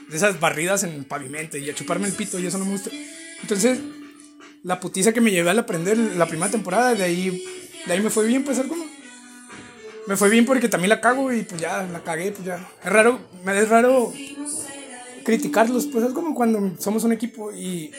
De 0.08 0.16
esas 0.16 0.40
barridas 0.40 0.82
en 0.84 0.90
el 0.90 1.06
pavimento 1.06 1.56
y 1.56 1.70
a 1.70 1.74
chuparme 1.74 2.06
el 2.06 2.12
pito 2.12 2.38
y 2.38 2.46
eso 2.46 2.58
no 2.58 2.66
me 2.66 2.72
gusta. 2.72 2.90
Entonces, 3.40 3.78
la 4.62 4.78
putiza 4.78 5.12
que 5.12 5.20
me 5.20 5.30
llevé 5.30 5.50
al 5.50 5.58
aprender 5.58 5.96
la 5.96 6.26
primera 6.26 6.50
temporada, 6.50 6.94
de 6.94 7.02
ahí, 7.02 7.44
de 7.86 7.92
ahí 7.92 8.00
me 8.00 8.10
fue 8.10 8.26
bien, 8.26 8.44
pues 8.44 8.58
algo. 8.58 8.76
Me 10.06 10.16
fue 10.16 10.30
bien 10.30 10.44
porque 10.44 10.68
también 10.68 10.88
la 10.88 11.00
cago 11.00 11.32
y 11.32 11.42
pues 11.42 11.60
ya 11.60 11.82
la 11.84 12.00
cagué, 12.00 12.32
pues 12.32 12.44
ya. 12.44 12.68
Es 12.84 12.92
raro, 12.92 13.20
me 13.44 13.56
es 13.58 13.68
raro 13.68 14.12
criticarlos, 15.24 15.86
pues 15.86 16.04
es 16.04 16.12
como 16.12 16.34
cuando 16.34 16.72
somos 16.78 17.04
un 17.04 17.12
equipo 17.12 17.52
y, 17.52 17.92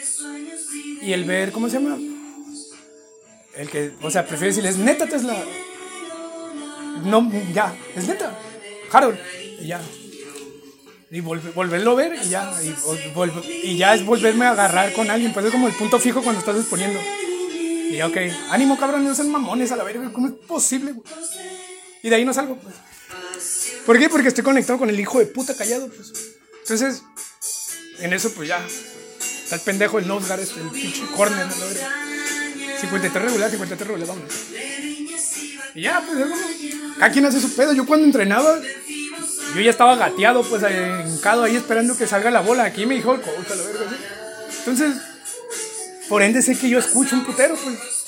y 1.02 1.14
el 1.14 1.24
ver, 1.24 1.52
¿cómo 1.52 1.70
se 1.70 1.80
llama? 1.80 1.98
El 3.56 3.70
que, 3.70 3.94
o 4.02 4.10
sea, 4.10 4.26
prefiero 4.26 4.54
decirles, 4.54 4.78
neta 4.78 5.08
Tesla. 5.08 5.36
No, 7.06 7.32
ya, 7.54 7.76
es 7.96 8.08
neta. 8.08 8.38
Harold, 8.92 9.18
y 9.62 9.68
ya. 9.68 9.82
Y 11.12 11.20
volverlo 11.20 11.92
a 11.92 11.96
ver 11.96 12.16
y 12.26 12.30
ya. 12.30 12.52
Y, 12.64 13.68
y, 13.68 13.78
ya 13.78 13.94
es 13.94 14.04
volverme 14.04 14.46
a 14.46 14.52
agarrar 14.52 14.94
con 14.94 15.12
alguien. 15.12 15.32
Pues 15.32 15.46
es 15.46 15.52
como 15.52 15.68
el 15.68 15.74
punto 15.76 16.00
fijo 16.00 16.24
cuando 16.24 16.40
estás 16.40 16.58
exponiendo. 16.58 17.00
Y 17.92 18.02
ok, 18.02 18.18
ánimo 18.50 18.78
cabrón, 18.78 19.04
no 19.04 19.14
sean 19.14 19.30
mamones 19.30 19.72
a 19.72 19.76
la 19.76 19.84
verga. 19.84 20.12
¿Cómo 20.12 20.28
es 20.28 20.34
posible, 20.34 20.96
Y 22.04 22.10
de 22.10 22.16
ahí 22.18 22.26
no 22.26 22.34
salgo, 22.34 22.58
pues. 22.58 22.76
¿Por 23.86 23.98
qué? 23.98 24.10
Porque 24.10 24.28
estoy 24.28 24.44
conectado 24.44 24.78
con 24.78 24.90
el 24.90 25.00
hijo 25.00 25.20
de 25.20 25.26
puta 25.26 25.56
callado, 25.56 25.88
pues. 25.88 26.14
Entonces, 26.62 27.02
en 28.00 28.14
eso, 28.14 28.32
pues 28.34 28.50
ya. 28.50 28.64
Está 29.44 29.56
el 29.56 29.62
pendejo, 29.62 30.00
el 30.00 30.08
Nosgar, 30.08 30.40
este, 30.40 30.60
el 30.60 30.70
pinche 30.70 31.06
corner, 31.16 31.48
¿no? 31.48 31.54
53 32.82 33.24
regular, 33.24 33.50
53 33.50 33.88
regular, 33.88 34.08
vamos. 34.08 34.32
Y 35.76 35.82
ya, 35.82 36.04
pues, 36.06 36.20
es 36.20 36.28
como. 36.28 36.96
Cada 37.00 37.12
quien 37.12 37.26
hace 37.26 37.40
su 37.40 37.56
pedo. 37.56 37.72
Yo 37.72 37.86
cuando 37.86 38.06
entrenaba, 38.06 38.60
yo 39.56 39.62
ya 39.62 39.70
estaba 39.70 39.96
gateado, 39.96 40.44
pues, 40.44 40.62
hincado 41.08 41.44
ahí 41.44 41.56
esperando 41.56 41.98
que 41.98 42.06
salga 42.06 42.30
la 42.32 42.42
bola. 42.42 42.66
Aquí 42.66 42.86
me 42.86 42.96
dijo 42.96 43.14
el 43.14 43.22
coach, 43.22 43.48
verga, 43.48 43.98
Entonces, 44.60 44.98
por 46.10 46.22
ende 46.22 46.42
sé 46.42 46.58
que 46.58 46.68
yo 46.68 46.80
escucho 46.80 47.16
un 47.16 47.26
putero, 47.26 47.56
pues. 47.56 48.03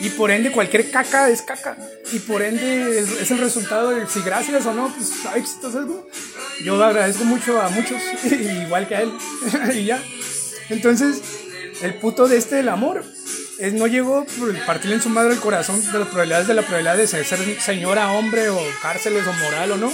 Y 0.00 0.10
por 0.10 0.30
ende 0.30 0.52
cualquier 0.52 0.90
caca 0.90 1.28
es 1.28 1.42
caca. 1.42 1.76
Y 2.12 2.20
por 2.20 2.42
ende 2.42 3.00
es, 3.00 3.30
el 3.30 3.38
resultado 3.38 3.90
de 3.90 4.06
si 4.06 4.20
gracias 4.20 4.64
o 4.66 4.72
no, 4.72 4.92
pues 4.94 5.12
éxito, 5.34 5.68
algo. 5.76 6.08
Yo 6.64 6.82
agradezco 6.82 7.24
mucho 7.24 7.60
a 7.60 7.68
muchos, 7.68 8.00
igual 8.64 8.86
que 8.86 8.96
a 8.96 9.02
él. 9.02 9.12
y 9.74 9.84
ya. 9.86 10.02
Entonces, 10.68 11.20
el 11.82 11.94
puto 11.94 12.28
de 12.28 12.36
este 12.36 12.56
del 12.56 12.68
amor 12.68 13.04
es, 13.58 13.72
no 13.72 13.86
llegó 13.86 14.24
por 14.38 14.54
partirle 14.64 14.96
en 14.96 15.02
su 15.02 15.08
madre 15.08 15.32
el 15.32 15.40
corazón 15.40 15.80
de 15.80 15.98
las 15.98 16.08
probabilidades 16.08 16.46
de 16.46 16.54
la 16.54 16.62
probabilidad 16.62 16.96
de 16.96 17.06
ser 17.06 17.24
señora, 17.60 18.12
hombre 18.12 18.50
o 18.50 18.60
cárceles 18.80 19.26
o 19.26 19.32
moral 19.32 19.72
o 19.72 19.76
no. 19.76 19.92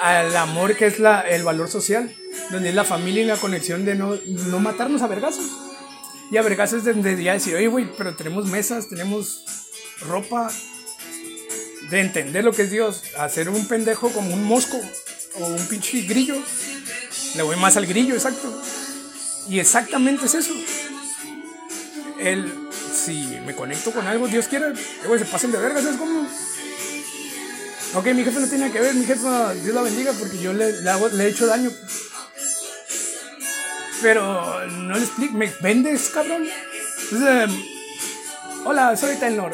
Al 0.00 0.36
amor 0.36 0.76
que 0.76 0.86
es 0.86 0.98
la, 0.98 1.22
el 1.22 1.42
valor 1.42 1.68
social, 1.68 2.14
donde 2.50 2.68
es 2.68 2.74
la 2.74 2.84
familia 2.84 3.22
y 3.22 3.26
la 3.26 3.36
conexión 3.36 3.84
de 3.84 3.94
no, 3.94 4.14
no 4.26 4.60
matarnos 4.60 5.02
a 5.02 5.06
vergazos. 5.06 5.46
Y 6.30 6.36
a 6.36 6.42
donde 6.42 7.22
ya 7.22 7.34
decir, 7.34 7.54
oye, 7.54 7.68
güey, 7.68 7.88
pero 7.96 8.16
tenemos 8.16 8.46
mesas, 8.46 8.88
tenemos 8.88 9.44
ropa. 10.00 10.50
De 11.90 12.00
entender 12.00 12.42
lo 12.42 12.52
que 12.52 12.62
es 12.62 12.70
Dios. 12.70 13.04
Hacer 13.16 13.48
un 13.48 13.68
pendejo 13.68 14.10
como 14.10 14.34
un 14.34 14.42
mosco 14.42 14.80
o 15.38 15.46
un 15.46 15.68
pinche 15.68 16.02
grillo. 16.02 16.36
Le 17.36 17.42
voy 17.42 17.56
más 17.56 17.76
al 17.76 17.86
grillo, 17.86 18.14
exacto. 18.14 18.60
Y 19.48 19.60
exactamente 19.60 20.26
es 20.26 20.34
eso. 20.34 20.52
El, 22.18 22.52
si 22.92 23.38
me 23.46 23.54
conecto 23.54 23.92
con 23.92 24.06
algo, 24.06 24.26
Dios 24.26 24.48
quiera, 24.48 24.72
güey, 25.06 25.20
se 25.20 25.26
pasen 25.26 25.52
de 25.52 25.58
vergas, 25.58 25.84
es 25.84 25.96
como. 25.96 26.26
Ok, 27.94 28.06
mi 28.14 28.24
jefe 28.24 28.40
no 28.40 28.48
tiene 28.48 28.72
que 28.72 28.80
ver, 28.80 28.94
mi 28.94 29.04
jefe, 29.04 29.28
Dios 29.62 29.74
la 29.74 29.82
bendiga, 29.82 30.12
porque 30.18 30.38
yo 30.38 30.52
le, 30.52 30.82
le, 30.82 30.90
hago, 30.90 31.08
le 31.08 31.24
he 31.24 31.28
hecho 31.28 31.46
daño. 31.46 31.70
Pero 34.02 34.66
no 34.68 34.94
le 34.94 35.04
explico, 35.04 35.34
¿me 35.34 35.52
vendes, 35.60 36.10
cabrón? 36.10 36.46
Entonces, 37.10 37.50
hola, 38.64 38.96
soy 38.96 39.16
Taylor 39.16 39.52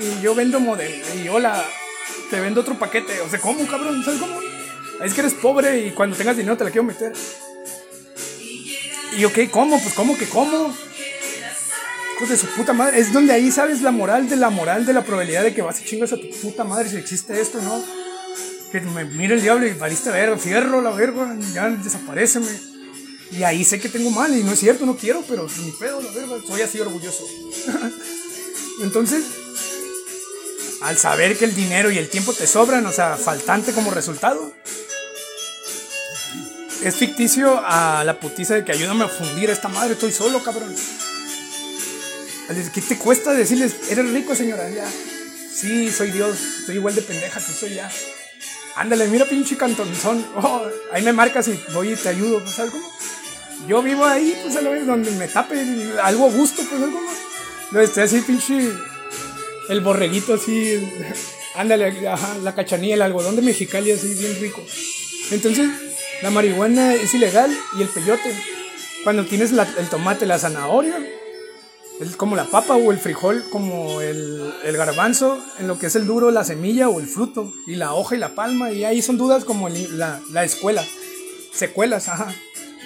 y 0.00 0.20
yo 0.20 0.34
vendo 0.34 0.60
model. 0.60 1.02
Y 1.22 1.28
hola, 1.28 1.64
te 2.30 2.40
vendo 2.40 2.60
otro 2.60 2.78
paquete. 2.78 3.20
O 3.20 3.28
sea, 3.28 3.40
¿cómo, 3.40 3.66
cabrón? 3.66 4.02
¿Sabes 4.04 4.20
cómo? 4.20 4.38
Es 5.02 5.14
que 5.14 5.20
eres 5.20 5.34
pobre 5.34 5.86
y 5.86 5.90
cuando 5.90 6.16
tengas 6.16 6.36
dinero 6.36 6.56
te 6.56 6.64
la 6.64 6.70
quiero 6.70 6.84
meter. 6.84 7.12
Y 9.16 9.26
¿qué? 9.28 9.50
¿Cómo? 9.50 9.80
Pues, 9.80 9.94
¿cómo 9.94 10.16
que 10.18 10.28
cómo? 10.28 10.74
Hijo 12.24 12.36
su 12.36 12.46
puta 12.46 12.72
madre. 12.72 12.98
Es 12.98 13.12
donde 13.12 13.32
ahí 13.32 13.50
sabes 13.50 13.82
la 13.82 13.90
moral 13.90 14.28
de 14.28 14.36
la 14.36 14.50
moral 14.50 14.86
de 14.86 14.92
la 14.92 15.02
probabilidad 15.02 15.42
de 15.42 15.54
que 15.54 15.62
vas 15.62 15.80
y 15.80 15.84
chingas 15.84 16.12
a 16.12 16.16
tu 16.16 16.30
puta 16.42 16.64
madre 16.64 16.88
si 16.88 16.96
existe 16.96 17.38
esto, 17.40 17.60
¿no? 17.60 17.82
Que 18.72 18.80
me 18.80 19.04
mire 19.04 19.34
el 19.34 19.42
diablo 19.42 19.66
y 19.66 19.72
valiste 19.72 20.10
ver, 20.10 20.36
fierro 20.38 20.80
la 20.80 20.90
verga, 20.90 21.36
ya 21.52 21.68
desapareceme. 21.68 22.73
Y 23.32 23.42
ahí 23.42 23.64
sé 23.64 23.80
que 23.80 23.88
tengo 23.88 24.10
mal, 24.10 24.36
y 24.36 24.44
no 24.44 24.52
es 24.52 24.60
cierto, 24.60 24.86
no 24.86 24.96
quiero, 24.96 25.24
pero 25.28 25.46
ni 25.64 25.72
pedo, 25.72 26.00
la 26.00 26.10
verdad, 26.10 26.36
soy 26.46 26.62
así 26.62 26.78
orgulloso. 26.80 27.26
Entonces, 28.82 29.24
al 30.82 30.98
saber 30.98 31.36
que 31.36 31.44
el 31.44 31.54
dinero 31.54 31.90
y 31.90 31.98
el 31.98 32.08
tiempo 32.08 32.32
te 32.32 32.46
sobran, 32.46 32.84
o 32.86 32.92
sea, 32.92 33.16
faltante 33.16 33.72
como 33.72 33.90
resultado, 33.90 34.52
es 36.82 36.96
ficticio 36.96 37.60
a 37.64 38.04
la 38.04 38.20
putiza 38.20 38.54
de 38.54 38.64
que 38.64 38.72
ayúdame 38.72 39.04
a 39.04 39.08
fundir 39.08 39.48
a 39.48 39.52
esta 39.52 39.68
madre, 39.68 39.94
estoy 39.94 40.12
solo, 40.12 40.42
cabrón. 40.42 40.74
¿Qué 42.74 42.80
te 42.82 42.98
cuesta 42.98 43.32
decirles, 43.32 43.74
eres 43.88 44.10
rico, 44.10 44.34
señora? 44.34 44.68
Ya. 44.68 44.86
Sí, 45.54 45.90
soy 45.90 46.10
Dios, 46.10 46.36
soy 46.66 46.76
igual 46.76 46.94
de 46.94 47.00
pendeja 47.00 47.40
que 47.40 47.52
soy 47.52 47.74
ya. 47.74 47.90
Ándale, 48.76 49.06
mira 49.08 49.24
pinche 49.24 49.56
cantonzón. 49.56 50.26
Oh, 50.36 50.66
ahí 50.92 51.02
me 51.02 51.12
marcas 51.12 51.48
y 51.48 51.58
voy 51.72 51.92
y 51.92 51.96
te 51.96 52.10
ayudo, 52.10 52.46
¿sabes 52.46 52.72
cómo? 52.72 52.86
Yo 53.68 53.82
vivo 53.82 54.04
ahí, 54.04 54.36
pues, 54.42 54.56
a 54.56 54.60
donde 54.62 55.10
me 55.12 55.28
tape 55.28 55.54
algo 56.02 56.26
a 56.26 56.30
gusto, 56.30 56.62
pues, 56.68 56.82
algo 56.82 57.00
más. 57.00 57.16
No, 57.70 57.80
estoy 57.80 58.04
así, 58.04 58.20
pinche, 58.20 58.70
el 59.68 59.80
borreguito 59.80 60.34
así, 60.34 60.92
ándale, 61.54 62.08
ajá, 62.08 62.36
la 62.42 62.54
cachanilla, 62.54 62.94
el 62.94 63.02
algodón 63.02 63.36
de 63.36 63.42
Mexicali, 63.42 63.92
así, 63.92 64.14
bien 64.14 64.38
rico. 64.40 64.62
Entonces, 65.30 65.70
la 66.22 66.30
marihuana 66.30 66.94
es 66.94 67.14
ilegal 67.14 67.50
y 67.78 67.82
el 67.82 67.88
peyote. 67.88 68.34
Cuando 69.02 69.24
tienes 69.24 69.52
el 69.52 69.88
tomate, 69.88 70.26
la 70.26 70.38
zanahoria, 70.38 70.96
es 72.00 72.16
como 72.16 72.36
la 72.36 72.44
papa 72.44 72.76
o 72.76 72.90
el 72.90 72.98
frijol, 72.98 73.44
como 73.50 74.00
el, 74.00 74.52
el, 74.64 74.76
garbanzo, 74.76 75.38
en 75.58 75.68
lo 75.68 75.78
que 75.78 75.86
es 75.86 75.96
el 75.96 76.06
duro, 76.06 76.30
la 76.30 76.44
semilla 76.44 76.88
o 76.88 77.00
el 77.00 77.06
fruto, 77.06 77.52
y 77.66 77.76
la 77.76 77.94
hoja 77.94 78.16
y 78.16 78.18
la 78.18 78.34
palma, 78.34 78.72
y 78.72 78.84
ahí 78.84 79.00
son 79.02 79.16
dudas 79.16 79.44
como 79.44 79.68
la, 79.68 80.20
la 80.32 80.44
escuela, 80.44 80.84
secuelas, 81.52 82.08
ajá. 82.08 82.34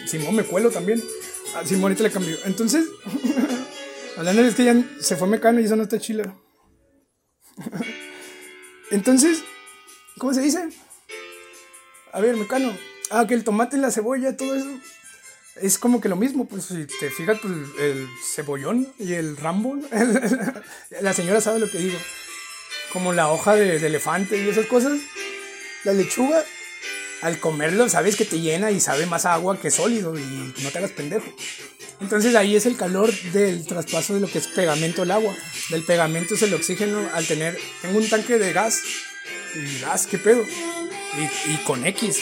Simón 0.09 0.37
me 0.37 0.45
cuelo 0.45 0.71
también. 0.71 1.03
A 1.55 1.65
Simón 1.65 1.85
ahorita 1.85 2.03
le 2.03 2.11
cambió. 2.11 2.37
Entonces, 2.45 2.87
hablando 4.17 4.43
de 4.43 4.55
que 4.55 4.65
ya 4.65 4.85
se 5.01 5.17
fue 5.17 5.29
Mecano 5.29 5.61
y 5.61 5.65
eso 5.65 5.77
no 5.77 5.83
está 5.83 5.99
chila. 5.99 6.35
Entonces, 8.91 9.43
¿cómo 10.17 10.33
se 10.33 10.41
dice? 10.41 10.69
A 12.13 12.21
ver, 12.21 12.37
Mecano. 12.37 12.73
Ah, 13.11 13.27
que 13.27 13.35
el 13.35 13.45
tomate, 13.45 13.77
la 13.77 13.91
cebolla, 13.91 14.37
todo 14.37 14.55
eso. 14.55 14.69
Es 15.61 15.79
como 15.79 16.01
que 16.01 16.09
lo 16.09 16.17
mismo, 16.17 16.47
pues 16.47 16.67
si 16.67 16.87
te 16.87 17.11
fijas, 17.11 17.39
pues 17.41 17.53
el 17.81 18.07
cebollón 18.35 18.89
y 18.99 19.15
el 19.15 19.37
rambo. 19.37 19.77
la 21.01 21.13
señora 21.13 21.41
sabe 21.41 21.59
lo 21.59 21.71
que 21.71 21.79
digo. 21.79 21.99
Como 22.93 23.13
la 23.13 23.31
hoja 23.31 23.55
de 23.55 23.77
elefante 23.77 24.43
y 24.43 24.49
esas 24.49 24.67
cosas. 24.67 24.99
La 25.85 25.93
lechuga 25.93 26.45
al 27.23 27.41
comerlo 27.41 27.89
sabes 27.89 28.17
que 28.17 28.25
te 28.25 28.41
llena 28.41 28.71
y 28.71 28.81
sabe 28.81 29.07
más 29.07 29.25
agua 29.25 29.59
que 29.61 29.71
sólido 29.71 30.19
y 30.19 30.55
no 30.63 30.71
te 30.71 30.79
hagas 30.79 30.93
pendejo. 30.93 31.27
Entonces 32.01 32.35
ahí 32.37 32.55
es 32.55 32.67
el 32.67 32.77
calor 32.77 33.13
del 33.33 33.67
traspaso 33.67 34.15
de 34.15 34.21
lo 34.21 34.29
que 34.29 34.39
es 34.39 34.47
pegamento 34.47 35.03
al 35.03 35.11
agua. 35.11 35.35
Del 35.71 35.83
pegamento 35.83 36.35
es 36.35 36.43
el 36.43 36.55
oxígeno 36.55 37.09
al 37.13 37.27
tener... 37.27 37.59
Tengo 37.83 37.99
un 37.99 38.09
tanque 38.09 38.39
de 38.39 38.53
gas. 38.53 38.83
Y 39.55 39.81
gas, 39.81 40.07
¿qué 40.07 40.19
pedo? 40.19 40.45
Y, 41.49 41.57
con 41.65 41.85
X. 41.85 42.19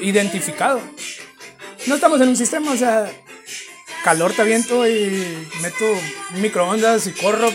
Identificado. 0.00 0.80
No 1.86 1.96
estamos 1.96 2.20
en 2.22 2.28
un 2.28 2.36
sistema, 2.36 2.72
o 2.72 2.76
sea... 2.76 3.10
calor 4.02 4.32
te 4.32 4.42
aviento 4.42 4.88
y 4.88 5.46
meto 5.60 5.84
microondas 6.36 7.06
y 7.06 7.12
corro 7.12 7.50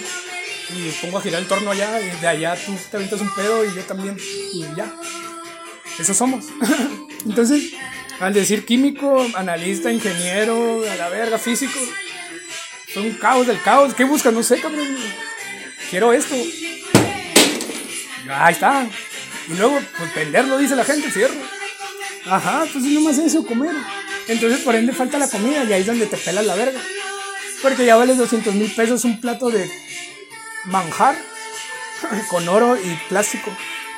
y 0.70 0.92
pongo 1.02 1.18
a 1.18 1.22
girar 1.22 1.42
el 1.42 1.48
torno 1.48 1.72
allá 1.72 2.00
y 2.02 2.20
de 2.20 2.28
allá 2.28 2.56
tú 2.66 2.76
te 2.92 2.98
avientas 2.98 3.22
un 3.22 3.34
pedo 3.34 3.64
y 3.66 3.74
yo 3.74 3.82
también 3.84 4.18
y 4.54 4.62
ya. 4.76 4.94
Eso 6.00 6.14
somos. 6.14 6.46
Entonces, 7.26 7.74
al 8.20 8.34
decir 8.34 8.66
químico, 8.66 9.26
analista, 9.36 9.92
ingeniero, 9.92 10.84
a 10.90 10.96
la 10.96 11.10
verga, 11.10 11.38
físico, 11.38 11.80
son 12.94 13.06
un 13.06 13.14
caos 13.14 13.48
del 13.48 13.62
caos. 13.62 13.94
¿Qué 13.94 14.04
buscas? 14.04 14.34
No 14.34 14.44
sé, 14.44 14.60
cabrón. 14.60 14.88
Quiero 15.90 16.14
esto. 16.14 16.36
Ahí 18.30 18.54
está. 18.54 18.88
Y 19.50 19.54
luego, 19.54 19.80
pues 19.98 20.16
venderlo, 20.16 20.58
dice 20.58 20.76
la 20.76 20.84
gente, 20.84 21.12
cierro. 21.12 21.36
Ajá, 22.26 22.66
pues 22.72 22.84
es 22.84 22.92
nomás 22.92 23.18
eso, 23.18 23.46
comer. 23.46 23.72
Entonces, 24.28 24.60
por 24.62 24.76
ende, 24.76 24.94
falta 24.94 25.18
la 25.18 25.30
comida 25.30 25.64
y 25.64 25.74
ahí 25.74 25.82
es 25.82 25.88
donde 25.88 26.08
te 26.08 26.18
pelas 26.18 26.46
la 26.46 26.56
verga. 26.56 26.80
Porque 27.62 27.86
ya 27.86 27.96
vale 27.96 28.16
200 28.16 28.54
mil 28.54 28.72
pesos 28.72 29.06
un 29.06 29.22
plato 29.22 29.50
de 29.50 29.70
manjar 30.66 31.16
con 32.30 32.48
oro 32.50 32.78
y 32.78 32.96
plástico. 33.10 33.52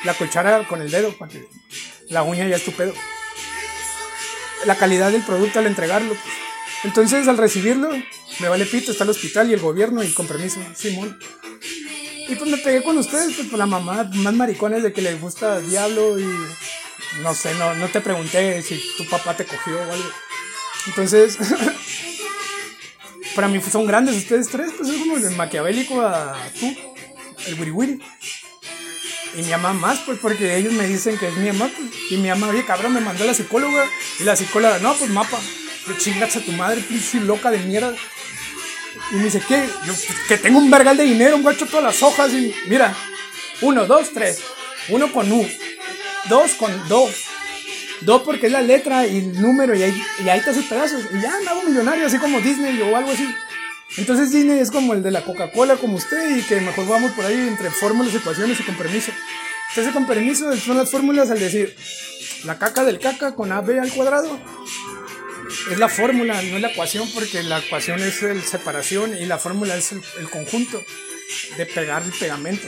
La 0.04 0.14
cuchara 0.14 0.68
con 0.68 0.82
el 0.82 0.92
dedo, 0.92 1.12
para 1.18 1.32
que 1.32 1.48
la 2.10 2.24
uña 2.24 2.48
ya 2.48 2.56
es 2.56 2.64
tu 2.64 2.72
pedo. 2.72 2.94
La 4.66 4.76
calidad 4.76 5.12
del 5.12 5.24
producto 5.24 5.60
al 5.60 5.68
entregarlo. 5.68 6.10
Pues. 6.10 6.36
Entonces, 6.84 7.28
al 7.28 7.38
recibirlo, 7.38 7.90
me 8.40 8.48
vale 8.48 8.66
pito, 8.66 8.92
está 8.92 9.04
el 9.04 9.10
hospital 9.10 9.50
y 9.50 9.54
el 9.54 9.60
gobierno 9.60 10.04
y 10.04 10.12
con 10.14 10.28
permiso, 10.28 10.60
Simón. 10.76 11.18
Y 12.28 12.36
pues 12.36 12.50
me 12.50 12.58
pegué 12.58 12.84
con 12.84 12.98
ustedes, 12.98 13.36
pues 13.36 13.48
por 13.48 13.60
la 13.60 13.66
mamá, 13.66 14.10
más 14.14 14.34
maricones 14.34 14.84
de 14.84 14.94
que 14.94 15.02
les 15.02 15.20
gusta 15.20 15.60
Diablo 15.60 16.20
y 16.20 16.26
no 17.24 17.34
sé, 17.34 17.54
no, 17.56 17.74
no 17.74 17.88
te 17.88 18.02
pregunté 18.02 18.62
si 18.62 18.80
tu 18.98 19.06
papá 19.08 19.36
te 19.36 19.46
cogió 19.46 19.80
o 19.80 19.92
algo. 19.92 20.10
Entonces, 20.88 21.38
para 23.36 23.48
mí 23.48 23.60
son 23.62 23.86
grandes 23.88 24.16
ustedes 24.16 24.48
tres, 24.48 24.72
pues 24.78 24.90
es 24.90 25.00
como 25.00 25.18
el 25.18 25.36
maquiavélico 25.36 26.02
a 26.02 26.38
tú, 26.60 26.76
el 27.48 27.72
wiri. 27.72 28.00
Y 29.36 29.44
mi 29.44 29.52
mamá 29.52 29.74
más, 29.74 30.00
pues 30.00 30.18
porque 30.20 30.58
ellos 30.58 30.74
me 30.74 30.88
dicen 30.88 31.18
que 31.18 31.28
es 31.28 31.36
mi 31.36 31.52
mamá, 31.52 31.70
pues, 31.76 32.12
y 32.12 32.18
mi 32.18 32.30
mamá, 32.30 32.50
oye 32.50 32.66
cabrón, 32.66 32.94
me 32.94 33.02
mandó 33.02 33.26
la 33.26 33.34
psicóloga, 33.34 33.86
y 34.20 34.24
la 34.24 34.36
psicóloga, 34.36 34.80
no, 34.80 34.96
pues 34.96 35.10
mapa, 35.12 35.40
que 35.86 35.98
chingas 35.98 36.36
a 36.36 36.42
tu 36.42 36.52
madre, 36.52 36.82
pinche 36.82 37.20
loca 37.20 37.52
de 37.52 37.60
mierda. 37.60 37.94
Y 39.12 39.16
me 39.16 39.26
dice, 39.26 39.42
¿qué? 39.48 39.68
Yo, 39.86 39.94
que 40.28 40.38
tengo 40.38 40.58
un 40.58 40.70
vergal 40.70 40.98
de 40.98 41.04
dinero, 41.04 41.36
un 41.36 41.44
guacho 41.44 41.66
todas 41.68 41.84
las 41.84 42.04
hojas 42.04 42.34
y 42.34 42.54
mira, 42.68 42.96
uno, 43.62 43.86
dos, 43.86 44.12
tres. 44.14 44.42
Uno 44.90 45.12
con 45.12 45.32
U. 45.32 45.48
Dos 46.28 46.54
con 46.54 46.88
do. 46.88 47.10
Do 48.02 48.24
porque 48.24 48.48
es 48.48 48.52
la 48.52 48.62
letra 48.62 49.06
y 49.06 49.18
el 49.18 49.42
número 49.42 49.76
y 49.76 49.84
ahí, 49.84 50.04
y 50.24 50.30
ahí 50.30 50.42
te 50.42 50.50
haces 50.52 50.66
pedazos. 50.66 51.04
Y 51.14 51.22
ya 51.22 51.34
me 51.44 51.50
hago 51.50 51.64
millonario, 51.64 52.08
así 52.08 52.18
como 52.18 52.40
Disney 52.40 52.82
o 52.82 52.96
algo 52.96 53.12
así. 53.12 53.28
Entonces 53.98 54.32
Disney 54.32 54.60
es 54.60 54.72
como 54.72 54.94
el 54.94 55.04
de 55.04 55.12
la 55.12 55.24
Coca-Cola, 55.24 55.78
como 55.78 55.96
usted, 55.96 56.38
y 56.38 56.42
que 56.44 56.62
mejor 56.62 56.88
vamos 56.88 57.12
por 57.12 57.26
ahí 57.26 57.48
entre 57.48 57.70
fórmulas, 57.72 58.14
ecuaciones 58.14 58.60
y 58.60 58.64
con 58.64 58.76
permiso. 58.76 59.12
Entonces 59.70 59.94
con 59.94 60.08
permiso 60.08 60.56
son 60.58 60.78
las 60.78 60.90
fórmulas 60.90 61.30
al 61.32 61.40
decir 61.40 61.76
la 62.46 62.58
caca 62.58 62.84
del 62.84 63.00
caca 63.00 63.36
con 63.36 63.52
AB 63.52 63.80
al 63.80 63.92
cuadrado 63.92 64.40
es 65.72 65.78
la 65.78 65.90
fórmula, 65.90 66.42
no 66.42 66.56
es 66.56 66.62
la 66.62 66.70
ecuación, 66.70 67.10
porque 67.14 67.44
la 67.44 67.60
ecuación 67.60 68.02
es 68.02 68.22
el 68.24 68.42
separación 68.44 69.16
y 69.18 69.26
la 69.26 69.38
fórmula 69.38 69.76
es 69.76 69.92
el, 69.92 70.30
conjunto 70.30 70.82
de 71.58 71.66
pegar 71.66 72.04
el 72.04 72.12
pegamento. 72.12 72.68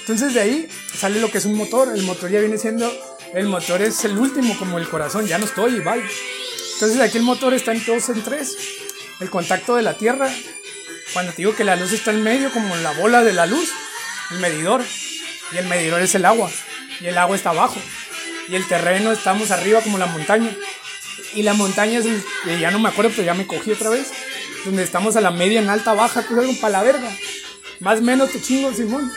Entonces 0.00 0.34
de 0.34 0.40
ahí 0.40 0.68
sale 0.94 1.20
lo 1.20 1.30
que 1.30 1.38
es 1.38 1.44
un 1.44 1.54
motor. 1.54 1.92
El 1.94 2.02
motor 2.02 2.30
ya 2.30 2.40
viene 2.40 2.58
siendo, 2.58 2.90
el 3.34 3.46
motor 3.46 3.82
es 3.82 4.04
el 4.04 4.16
último, 4.18 4.58
como 4.58 4.78
el 4.78 4.88
corazón, 4.88 5.26
ya 5.26 5.38
no 5.38 5.44
estoy 5.44 5.76
y 5.76 5.80
bye. 5.80 6.02
Entonces 6.74 7.00
aquí 7.00 7.18
el 7.18 7.24
motor 7.24 7.54
está 7.54 7.72
en 7.72 7.84
dos 7.84 8.08
en 8.08 8.22
tres. 8.22 8.56
El 9.20 9.28
contacto 9.30 9.76
de 9.76 9.82
la 9.82 9.94
tierra, 9.94 10.30
cuando 11.12 11.32
te 11.32 11.38
digo 11.38 11.54
que 11.54 11.64
la 11.64 11.76
luz 11.76 11.92
está 11.92 12.10
en 12.10 12.22
medio, 12.22 12.50
como 12.52 12.74
la 12.76 12.92
bola 12.92 13.22
de 13.22 13.32
la 13.32 13.46
luz, 13.46 13.70
el 14.30 14.38
medidor. 14.38 14.82
Y 15.52 15.58
el 15.58 15.66
medidor 15.66 16.00
es 16.00 16.14
el 16.14 16.24
agua. 16.24 16.50
Y 17.00 17.06
el 17.06 17.18
agua 17.18 17.36
está 17.36 17.50
abajo. 17.50 17.76
Y 18.48 18.54
el 18.54 18.66
terreno 18.66 19.12
estamos 19.12 19.50
arriba 19.50 19.80
como 19.82 19.98
la 19.98 20.06
montaña. 20.06 20.50
Y 21.34 21.42
la 21.42 21.54
montaña 21.54 21.98
es 21.98 22.06
el, 22.06 22.60
ya 22.60 22.70
no 22.70 22.78
me 22.78 22.88
acuerdo, 22.88 23.10
pero 23.10 23.24
ya 23.24 23.34
me 23.34 23.46
cogí 23.46 23.72
otra 23.72 23.90
vez. 23.90 24.10
Donde 24.64 24.82
estamos 24.82 25.16
a 25.16 25.20
la 25.20 25.30
media, 25.30 25.60
en 25.60 25.68
alta, 25.68 25.92
baja, 25.92 26.26
que 26.26 26.32
es 26.32 26.38
algo 26.38 26.54
para 26.60 26.72
la 26.72 26.82
verga. 26.82 27.10
Más 27.80 28.00
menos 28.00 28.30
te 28.30 28.40
chingo, 28.40 28.72
Simón. 28.72 29.10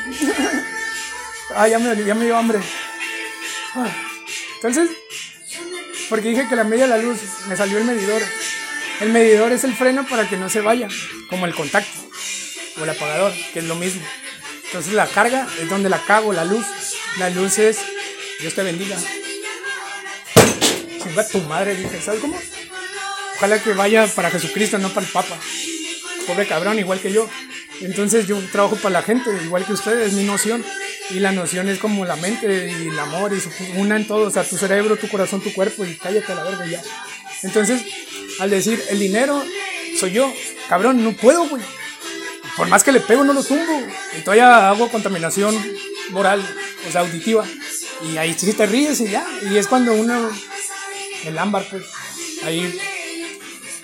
ah, 1.56 1.68
ya 1.68 1.80
me, 1.80 2.04
ya 2.04 2.16
me 2.16 2.26
dio 2.26 2.38
hambre. 2.38 2.60
Ah. 3.76 3.90
Entonces, 4.56 4.90
porque 6.10 6.30
dije 6.30 6.48
que 6.48 6.56
la 6.56 6.64
media 6.64 6.86
de 6.86 6.90
la 6.90 6.98
luz 6.98 7.18
me 7.48 7.56
salió 7.56 7.78
el 7.78 7.84
medidor. 7.86 8.22
El 9.02 9.10
medidor 9.12 9.52
es 9.52 9.64
el 9.64 9.74
freno 9.74 10.06
para 10.08 10.28
que 10.28 10.38
no 10.38 10.50
se 10.50 10.62
vaya, 10.62 10.88
como 11.30 11.46
el 11.46 11.54
contacto 11.56 11.92
o 12.80 12.84
el 12.84 12.90
apagador, 12.90 13.34
que 13.54 13.60
es 13.60 13.66
lo 13.66 13.76
mismo. 13.76 14.02
Entonces 14.66 14.94
la 14.94 15.08
carga 15.08 15.48
es 15.62 15.70
donde 15.70 15.90
la 15.90 16.00
cago, 16.00 16.34
la 16.34 16.46
luz. 16.46 16.66
La 17.20 17.30
luz 17.30 17.60
es 17.60 17.80
Dios 18.40 18.56
te 18.56 18.64
bendiga 18.64 18.98
chinga 21.04 21.28
tu 21.28 21.42
madre, 21.42 21.76
dije, 21.76 22.02
¿sabes 22.02 22.22
cómo? 22.22 22.40
Ojalá 23.36 23.62
que 23.62 23.74
vaya 23.74 24.08
para 24.08 24.30
Jesucristo, 24.30 24.78
no 24.78 24.90
para 24.90 25.06
el 25.06 25.12
Papa. 25.12 25.38
Pobre 26.28 26.48
cabrón, 26.48 26.80
igual 26.80 27.00
que 27.00 27.12
yo. 27.12 27.30
Entonces 27.82 28.28
yo 28.28 28.40
trabajo 28.52 28.76
para 28.78 28.94
la 28.94 29.02
gente, 29.02 29.30
igual 29.44 29.66
que 29.66 29.74
ustedes, 29.74 30.10
es 30.10 30.14
mi 30.14 30.24
noción. 30.24 30.64
Y 31.10 31.20
la 31.20 31.32
noción 31.32 31.68
es 31.68 31.80
como 31.80 32.06
la 32.06 32.16
mente 32.16 32.72
y 32.72 32.88
el 32.88 32.98
amor 32.98 33.34
y 33.34 33.78
una 33.78 33.98
en 33.98 34.08
todo, 34.08 34.28
o 34.28 34.32
sea, 34.32 34.44
tu 34.44 34.58
cerebro, 34.58 34.96
tu 34.96 35.10
corazón, 35.10 35.42
tu 35.42 35.54
cuerpo 35.54 35.86
y 35.86 35.96
cállate 35.96 36.32
a 36.32 36.36
la 36.36 36.44
verga 36.44 36.66
ya. 36.66 36.82
Entonces, 37.42 37.82
al 38.40 38.50
decir 38.50 38.84
el 38.90 39.00
dinero 39.00 39.44
soy 40.00 40.12
yo, 40.12 40.34
cabrón, 40.68 41.04
no 41.04 41.14
puedo, 41.14 41.48
güey. 41.48 41.64
Por 42.58 42.68
más 42.68 42.84
que 42.84 42.92
le 42.92 43.00
pego, 43.00 43.24
no 43.24 43.34
lo 43.34 43.44
tumbo. 43.44 43.82
Y 44.18 44.22
todavía 44.22 44.70
hago 44.70 44.90
contaminación 44.90 45.56
moral, 46.10 46.44
o 46.88 46.92
sea, 46.92 47.02
auditiva. 47.02 47.46
Y 48.02 48.18
ahí 48.18 48.36
sí 48.38 48.54
te 48.54 48.66
ríes 48.66 49.00
y 49.02 49.10
ya. 49.10 49.26
Y 49.50 49.58
es 49.58 49.68
cuando 49.68 49.94
uno 49.94 50.30
el 51.26 51.38
ámbar, 51.38 51.66
pues, 51.70 51.86
ahí, 52.44 52.80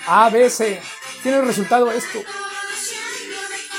A, 0.07 0.29
B, 0.29 0.49
C, 0.49 0.79
tiene 1.23 1.41
resultado 1.41 1.91
esto. 1.91 2.21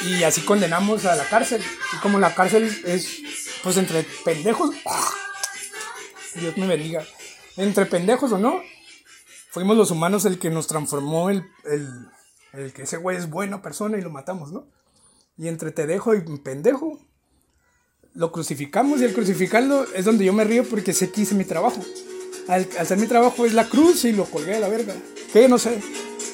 Y 0.06 0.22
así 0.22 0.40
condenamos 0.40 1.04
a 1.04 1.14
la 1.14 1.24
cárcel. 1.24 1.62
Y 1.92 1.96
como 1.98 2.18
la 2.18 2.34
cárcel 2.34 2.82
es, 2.84 3.20
pues, 3.62 3.76
entre 3.76 4.02
pendejos, 4.24 4.74
Dios 6.34 6.56
me 6.56 6.66
bendiga, 6.66 7.04
entre 7.56 7.86
pendejos 7.86 8.32
o 8.32 8.38
no, 8.38 8.62
fuimos 9.50 9.76
los 9.76 9.90
humanos 9.90 10.24
el 10.24 10.38
que 10.38 10.50
nos 10.50 10.66
transformó 10.66 11.30
el, 11.30 11.44
el, 11.64 12.08
el 12.52 12.72
que 12.72 12.82
ese 12.82 12.96
güey 12.96 13.16
es 13.16 13.28
buena 13.28 13.62
persona 13.62 13.98
y 13.98 14.02
lo 14.02 14.10
matamos, 14.10 14.52
¿no? 14.52 14.66
Y 15.36 15.48
entre 15.48 15.70
te 15.70 15.86
dejo 15.86 16.14
y 16.14 16.20
pendejo, 16.38 16.98
lo 18.14 18.32
crucificamos 18.32 19.00
y 19.00 19.04
al 19.04 19.12
crucificarlo 19.12 19.84
es 19.94 20.04
donde 20.04 20.24
yo 20.24 20.32
me 20.32 20.44
río 20.44 20.64
porque 20.64 20.92
sé 20.92 21.10
que 21.10 21.22
hice 21.22 21.34
mi 21.34 21.44
trabajo 21.44 21.80
al, 22.48 22.68
hacer 22.78 22.98
mi 22.98 23.06
trabajo 23.06 23.46
es 23.46 23.54
la 23.54 23.68
cruz 23.68 24.04
y 24.04 24.12
lo 24.12 24.24
colgué 24.24 24.56
a 24.56 24.60
la 24.60 24.68
verga. 24.68 24.94
Que 25.32 25.48
no 25.48 25.58
sé. 25.58 25.80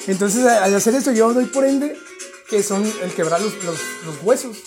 Entonces, 0.07 0.45
al 0.45 0.73
hacer 0.73 0.95
esto, 0.95 1.11
yo 1.11 1.33
doy 1.33 1.45
por 1.45 1.65
ende 1.65 1.95
que 2.49 2.63
son 2.63 2.83
el 3.03 3.13
quebrar 3.13 3.41
los, 3.41 3.63
los, 3.63 3.79
los 4.05 4.23
huesos. 4.23 4.57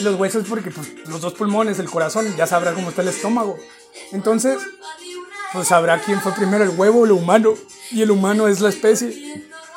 Los 0.00 0.14
huesos, 0.16 0.46
porque 0.48 0.70
pues, 0.70 1.08
los 1.08 1.20
dos 1.20 1.34
pulmones, 1.34 1.78
el 1.78 1.90
corazón, 1.90 2.36
ya 2.36 2.46
sabrá 2.46 2.74
cómo 2.74 2.90
está 2.90 3.02
el 3.02 3.08
estómago. 3.08 3.58
Entonces, 4.12 4.58
pues 5.52 5.68
sabrá 5.68 6.00
quién 6.00 6.20
fue 6.20 6.32
primero, 6.32 6.64
el 6.64 6.70
huevo 6.70 7.00
o 7.00 7.04
el 7.04 7.12
humano. 7.12 7.54
Y 7.90 8.02
el 8.02 8.10
humano 8.10 8.48
es 8.48 8.60
la 8.60 8.68
especie. 8.68 9.08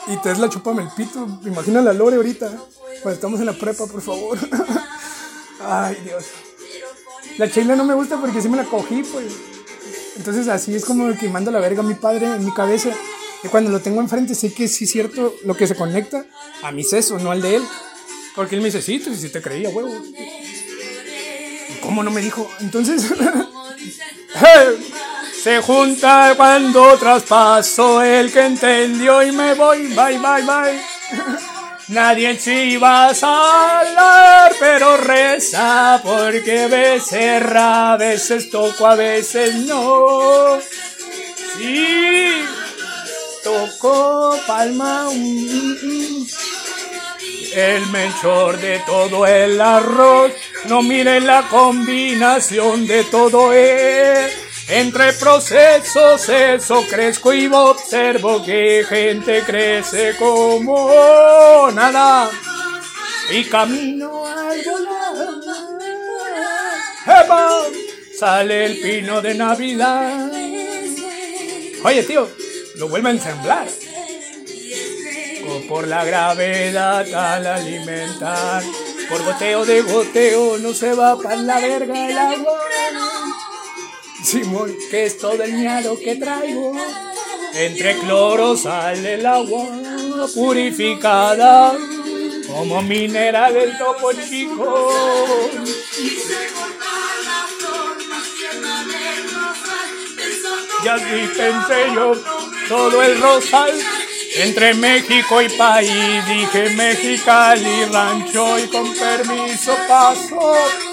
Y 0.07 0.17
Tesla 0.17 0.49
chupame 0.49 0.83
el 0.83 0.89
pito. 0.89 1.39
Imagina 1.45 1.81
la 1.81 1.93
Lore 1.93 2.17
ahorita. 2.17 2.51
Cuando 3.01 3.11
estamos 3.11 3.39
en 3.39 3.45
la 3.45 3.53
prepa, 3.53 3.85
por 3.87 4.01
favor. 4.01 4.37
Ay, 5.63 5.97
Dios. 6.03 6.25
La 7.37 7.49
chela 7.49 7.75
no 7.75 7.85
me 7.85 7.93
gusta 7.93 8.19
porque 8.19 8.41
sí 8.41 8.49
me 8.49 8.57
la 8.57 8.65
cogí, 8.65 9.03
pues. 9.03 9.33
Entonces 10.17 10.47
así 10.49 10.75
es 10.75 10.83
como 10.85 11.17
quemando 11.17 11.51
la 11.51 11.59
verga 11.59 11.81
a 11.81 11.85
mi 11.85 11.93
padre 11.93 12.27
en 12.27 12.45
mi 12.45 12.53
cabeza. 12.53 12.89
Y 13.43 13.47
cuando 13.47 13.71
lo 13.71 13.79
tengo 13.79 14.01
enfrente 14.01 14.35
sé 14.35 14.53
que 14.53 14.67
sí 14.67 14.83
es 14.83 14.91
cierto 14.91 15.33
lo 15.45 15.55
que 15.55 15.65
se 15.65 15.75
conecta 15.75 16.25
a 16.61 16.71
mi 16.71 16.83
seso, 16.83 17.17
no 17.17 17.31
al 17.31 17.41
de 17.41 17.55
él. 17.55 17.63
Porque 18.35 18.55
él 18.55 18.61
me 18.61 18.67
dice, 18.67 18.81
sí, 18.81 18.99
tú 18.99 19.15
sí 19.15 19.29
te 19.29 19.41
creía, 19.41 19.69
huevo. 19.69 19.91
¿Cómo 21.81 22.03
no 22.03 22.11
me 22.11 22.21
dijo? 22.21 22.49
Entonces... 22.59 23.05
se 25.41 25.59
junta 25.59 26.35
cuando 26.37 26.95
traspaso 26.99 28.03
el 28.03 28.31
que 28.31 28.45
entendió 28.45 29.23
y 29.23 29.31
me 29.31 29.55
voy, 29.55 29.87
bye, 29.87 30.19
bye, 30.19 30.43
bye. 30.43 30.81
Nadie 31.87 32.77
va 32.77 33.07
a 33.07 33.15
salar, 33.15 34.53
pero 34.59 34.97
reza 34.97 35.99
porque 36.03 36.61
a 36.61 36.67
veces 36.67 37.43
a 37.55 37.97
veces 37.97 38.51
toco, 38.51 38.85
a 38.85 38.95
veces 38.95 39.55
no. 39.55 40.59
Sí, 41.57 42.45
toco 43.43 44.37
palma. 44.45 45.09
El 47.53 47.87
mejor 47.87 48.59
de 48.59 48.79
todo 48.85 49.25
el 49.25 49.59
arroz, 49.59 50.31
no 50.65 50.83
miren 50.83 51.25
la 51.25 51.49
combinación 51.49 52.85
de 52.85 53.03
todo 53.05 53.51
él. 53.51 54.29
Entre 54.73 55.11
procesos 55.11 56.29
eso 56.29 56.85
crezco 56.89 57.33
y 57.33 57.47
observo 57.47 58.41
que 58.41 58.85
gente 58.87 59.43
crece 59.45 60.15
como 60.15 61.69
nada 61.73 62.31
y 63.29 63.43
camino 63.43 64.25
al 64.25 64.61
volar. 64.63 64.91
Sale 68.17 68.65
el 68.67 68.79
pino 68.79 69.21
de 69.21 69.33
Navidad. 69.33 70.31
Oye, 71.83 72.03
tío, 72.03 72.29
lo 72.75 72.87
vuelve 72.87 73.09
a 73.09 73.11
ensamblar. 73.11 73.67
O 75.49 75.67
por 75.67 75.85
la 75.85 76.05
gravedad 76.05 77.13
al 77.13 77.45
alimentar. 77.45 78.63
Por 79.09 79.21
goteo 79.25 79.65
de 79.65 79.81
goteo 79.81 80.57
no 80.59 80.73
se 80.73 80.93
va 80.93 81.17
para 81.21 81.35
la 81.35 81.59
verga 81.59 82.07
el 82.09 82.17
agua. 82.17 82.57
Simón, 84.23 84.75
que 84.89 85.05
es 85.05 85.17
todo 85.17 85.43
el 85.43 85.53
miedo 85.53 85.97
que 85.99 86.15
traigo. 86.15 86.73
Entre 87.53 87.97
cloro 87.99 88.55
sale 88.55 89.15
el 89.15 89.25
agua 89.25 89.67
purificada 90.33 91.73
como 92.47 92.81
mineral 92.81 93.53
del 93.53 93.77
topo 93.77 94.11
chico. 94.13 94.89
Ya 100.83 100.97
sí 100.97 101.29
pensé 101.37 101.93
yo 101.93 102.13
todo 102.67 103.03
el 103.03 103.21
rosal 103.21 103.71
entre 104.35 104.73
México 104.75 105.41
y 105.41 105.49
país. 105.49 106.27
Dije 106.27 106.69
Mexicali, 106.75 107.85
rancho 107.85 108.59
y 108.59 108.67
con 108.67 108.93
permiso 108.93 109.75
paso. 109.87 110.90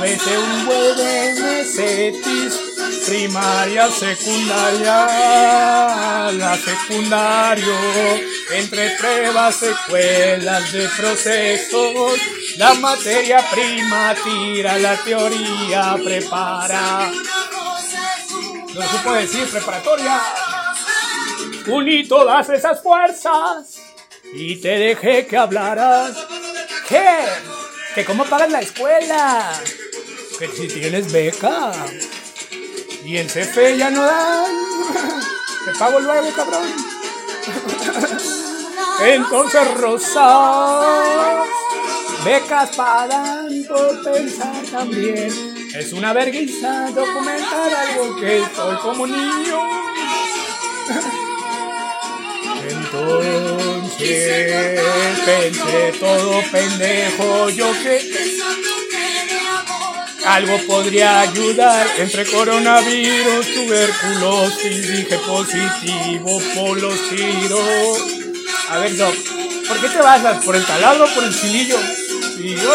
Veces 0.00 0.38
un 0.38 0.64
buen 0.64 1.66
cetis, 1.66 2.58
primaria, 3.06 3.90
secundaria, 3.90 5.06
la 6.32 6.56
secundario, 6.56 7.74
entre 8.50 8.90
pruebas, 8.96 9.56
secuelas 9.56 10.72
de 10.72 10.88
procesos, 10.96 12.18
la 12.56 12.72
materia 12.74 13.44
prima 13.50 14.14
tira, 14.24 14.78
la 14.78 14.96
teoría 14.96 15.98
prepara. 16.02 17.12
No 18.74 18.82
supo 18.88 19.12
decir 19.12 19.46
preparatoria. 19.50 20.18
Uní 21.66 22.08
todas 22.08 22.48
esas 22.48 22.82
fuerzas 22.82 23.82
y 24.32 24.56
te 24.56 24.78
dejé 24.78 25.26
que 25.26 25.36
hablaras. 25.36 26.16
¿Qué? 26.88 27.59
¿Que 27.94 28.04
cómo 28.04 28.24
pagas 28.24 28.50
la 28.50 28.60
escuela? 28.60 29.52
Que 30.38 30.48
si 30.48 30.68
tienes 30.68 31.10
beca. 31.10 31.72
Y 33.04 33.16
en 33.16 33.26
CFE 33.26 33.76
ya 33.76 33.90
no 33.90 34.02
dan. 34.02 34.46
Te 35.64 35.72
pago 35.78 35.98
luego, 35.98 36.30
cabrón. 36.34 36.68
Entonces, 39.02 39.74
Rosa, 39.74 41.44
becas 42.24 42.76
pagan 42.76 43.64
por 43.66 44.02
pensar 44.04 44.64
también. 44.70 45.68
Es 45.74 45.92
una 45.92 46.12
vergüenza 46.12 46.90
documentar 46.94 47.74
algo 47.74 48.16
que 48.20 48.44
soy 48.54 48.76
como 48.76 49.06
niño. 49.06 49.60
Entonces 52.62 53.69
pensé 55.24 55.92
todo 55.98 56.42
pendejo 56.50 57.50
yo 57.50 57.72
que 57.82 58.10
algo 60.24 60.58
podría 60.66 61.20
ayudar 61.20 61.86
entre 61.98 62.24
coronavirus, 62.26 63.46
tuberculosis, 63.54 64.88
dije 64.88 65.18
positivo 65.26 66.40
por 66.54 66.80
los 66.80 67.08
tiros. 67.08 67.98
A 68.68 68.78
ver, 68.78 68.96
Doc, 68.96 69.14
¿por 69.66 69.80
qué 69.80 69.88
te 69.88 69.98
basas? 69.98 70.44
¿Por 70.44 70.56
el 70.56 70.64
taladro 70.64 71.04
o 71.04 71.14
por 71.14 71.24
el 71.24 71.34
chilillo? 71.34 71.78
Y 72.38 72.54
yo, 72.54 72.72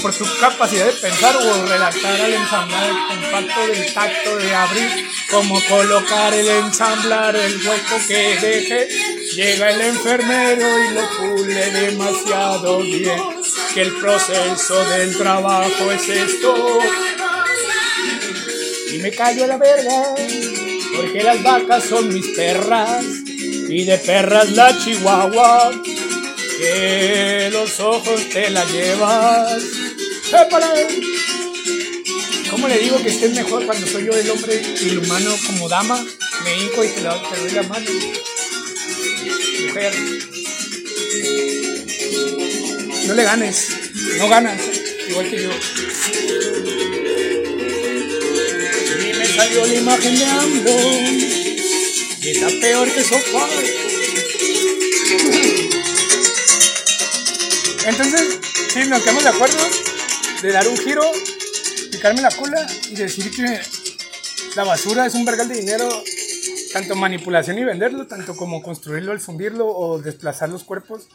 por 0.00 0.14
tu 0.14 0.24
capacidad 0.40 0.86
de 0.86 0.92
pensar 0.92 1.36
o 1.36 1.66
redactar 1.66 2.20
al 2.20 2.34
ensamblar 2.34 2.90
el 2.90 2.96
compacto 3.08 3.66
del 3.66 3.94
tacto 3.94 4.36
de 4.36 4.54
abrir, 4.54 5.08
como 5.30 5.60
colocar 5.64 6.34
el 6.34 6.48
ensamblar 6.48 7.36
el 7.36 7.54
hueco 7.56 7.96
que 8.06 8.38
deje. 8.40 8.88
Llega 9.34 9.70
el 9.70 9.80
enfermero 9.80 10.66
y 10.84 10.94
lo 10.94 11.08
pule 11.16 11.70
demasiado 11.70 12.80
bien, 12.80 13.22
que 13.74 13.82
el 13.82 13.94
proceso 13.96 14.84
del 14.90 15.16
trabajo 15.16 15.92
es 15.92 16.08
esto. 16.08 16.78
Y 18.92 18.98
me 18.98 19.10
callo 19.10 19.46
la 19.46 19.58
verga, 19.58 20.14
porque 20.96 21.22
las 21.22 21.42
vacas 21.42 21.84
son 21.84 22.08
mis 22.08 22.26
perras, 22.28 23.04
y 23.24 23.84
de 23.84 23.98
perras 23.98 24.50
la 24.52 24.76
chihuahua 24.78 25.72
que 26.58 27.48
los 27.52 27.78
ojos 27.80 28.28
te 28.30 28.50
la 28.50 28.64
llevas. 28.64 29.62
¿Cómo 32.50 32.68
le 32.68 32.78
digo 32.78 33.00
que 33.02 33.10
estés 33.10 33.32
mejor 33.34 33.64
cuando 33.64 33.86
soy 33.86 34.06
yo 34.06 34.12
el 34.12 34.28
hombre 34.30 34.60
y 34.80 34.88
el 34.88 34.98
humano 34.98 35.34
como 35.46 35.68
dama? 35.68 36.04
Me 36.44 36.56
hinco 36.58 36.84
y 36.84 36.88
te, 36.88 37.02
la, 37.02 37.14
te 37.30 37.40
doy 37.40 37.50
la 37.52 37.62
mano. 37.62 37.90
Mujer. 39.66 39.94
No 43.06 43.14
le 43.14 43.22
ganes, 43.22 43.68
no 44.18 44.28
ganas, 44.28 44.60
igual 45.08 45.30
que 45.30 45.42
yo. 45.42 45.50
Y 49.00 49.16
me 49.16 49.26
salió 49.26 49.66
la 49.66 49.74
imagen 49.74 50.18
de 50.18 50.24
AMLO. 50.24 50.78
Y 52.20 52.28
está 52.30 52.48
peor 52.60 52.92
que 52.92 53.04
sofá. 53.04 53.48
Entonces, 57.88 58.38
sí, 58.68 58.86
nos 58.86 59.00
quedamos 59.00 59.24
de 59.24 59.30
acuerdo 59.30 59.56
de 60.42 60.52
dar 60.52 60.68
un 60.68 60.76
giro, 60.76 61.00
picarme 61.90 62.20
la 62.20 62.30
cola 62.30 62.66
y 62.90 62.94
decir 62.94 63.34
que 63.34 63.60
la 64.56 64.64
basura 64.64 65.06
es 65.06 65.14
un 65.14 65.24
vergal 65.24 65.48
de 65.48 65.54
dinero, 65.54 65.88
tanto 66.74 66.96
manipulación 66.96 67.58
y 67.58 67.64
venderlo, 67.64 68.06
tanto 68.06 68.36
como 68.36 68.62
construirlo 68.62 69.12
al 69.12 69.20
fundirlo 69.20 69.66
o 69.66 69.98
desplazar 70.00 70.50
los 70.50 70.64
cuerpos 70.64 71.08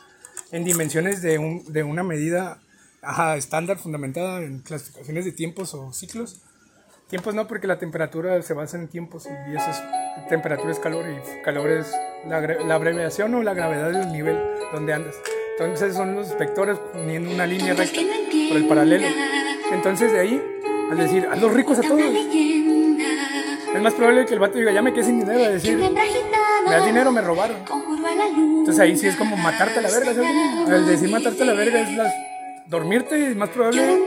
en 0.52 0.64
dimensiones 0.64 1.22
de, 1.22 1.38
un, 1.38 1.64
de 1.72 1.84
una 1.84 2.02
medida 2.02 2.60
ajá, 3.04 3.38
estándar 3.38 3.78
fundamentada 3.78 4.42
en 4.42 4.62
clasificaciones 4.62 5.26
de 5.26 5.32
tiempos 5.32 5.76
o 5.76 5.94
ciclos. 5.94 6.42
Tiempos 7.08 7.36
no, 7.36 7.48
porque 7.48 7.68
la 7.68 7.78
temperatura 7.78 8.42
se 8.42 8.56
basa 8.56 8.78
en 8.78 8.88
tiempos 8.88 9.28
y 9.28 9.56
eso 9.56 9.70
es, 9.70 10.28
temperatura 10.28 10.72
es 10.72 10.80
calor 10.80 11.06
y 11.08 11.44
calor 11.44 11.70
es 11.70 11.92
la, 12.28 12.42
la 12.42 12.74
abreviación 12.74 13.36
o 13.36 13.44
la 13.44 13.54
gravedad 13.54 13.92
del 13.92 14.12
nivel 14.12 14.40
donde 14.74 14.94
andas. 14.94 15.14
Entonces 15.60 15.96
son 15.96 16.16
los 16.16 16.36
vectores 16.38 16.78
uniendo 16.96 17.30
una 17.32 17.46
línea 17.46 17.74
recta 17.74 18.02
por 18.50 18.58
el 18.58 18.68
paralelo. 18.68 19.08
Entonces 19.72 20.12
de 20.12 20.20
ahí, 20.20 20.42
al 20.90 20.98
decir, 20.98 21.28
a 21.30 21.36
los 21.36 21.54
ricos 21.54 21.78
a 21.78 21.82
todos, 21.82 22.02
es 22.02 23.82
más 23.82 23.94
probable 23.94 24.26
que 24.26 24.34
el 24.34 24.40
vato 24.40 24.58
diga, 24.58 24.72
ya 24.72 24.82
me 24.82 24.94
quedé 24.94 25.04
sin 25.04 25.20
dinero, 25.20 25.44
a 25.44 25.50
decir, 25.50 25.78
me 25.78 26.72
das 26.72 26.86
dinero, 26.86 27.12
me 27.12 27.22
robaron. 27.22 27.58
Entonces 28.60 28.80
ahí 28.80 28.98
sí 28.98 29.08
es 29.08 29.16
como 29.16 29.38
matarte 29.38 29.80
a 29.80 29.82
la 29.84 29.92
verga, 29.92 30.14
¿sabes? 30.14 30.70
Al 30.70 30.88
decir 30.88 31.10
matarte 31.10 31.44
a 31.44 31.46
la 31.46 31.54
verga 31.54 31.82
es 31.82 32.14
dormirte 32.66 33.20
y 33.20 33.24
es 33.24 33.36
más 33.36 33.50
probable 33.50 34.04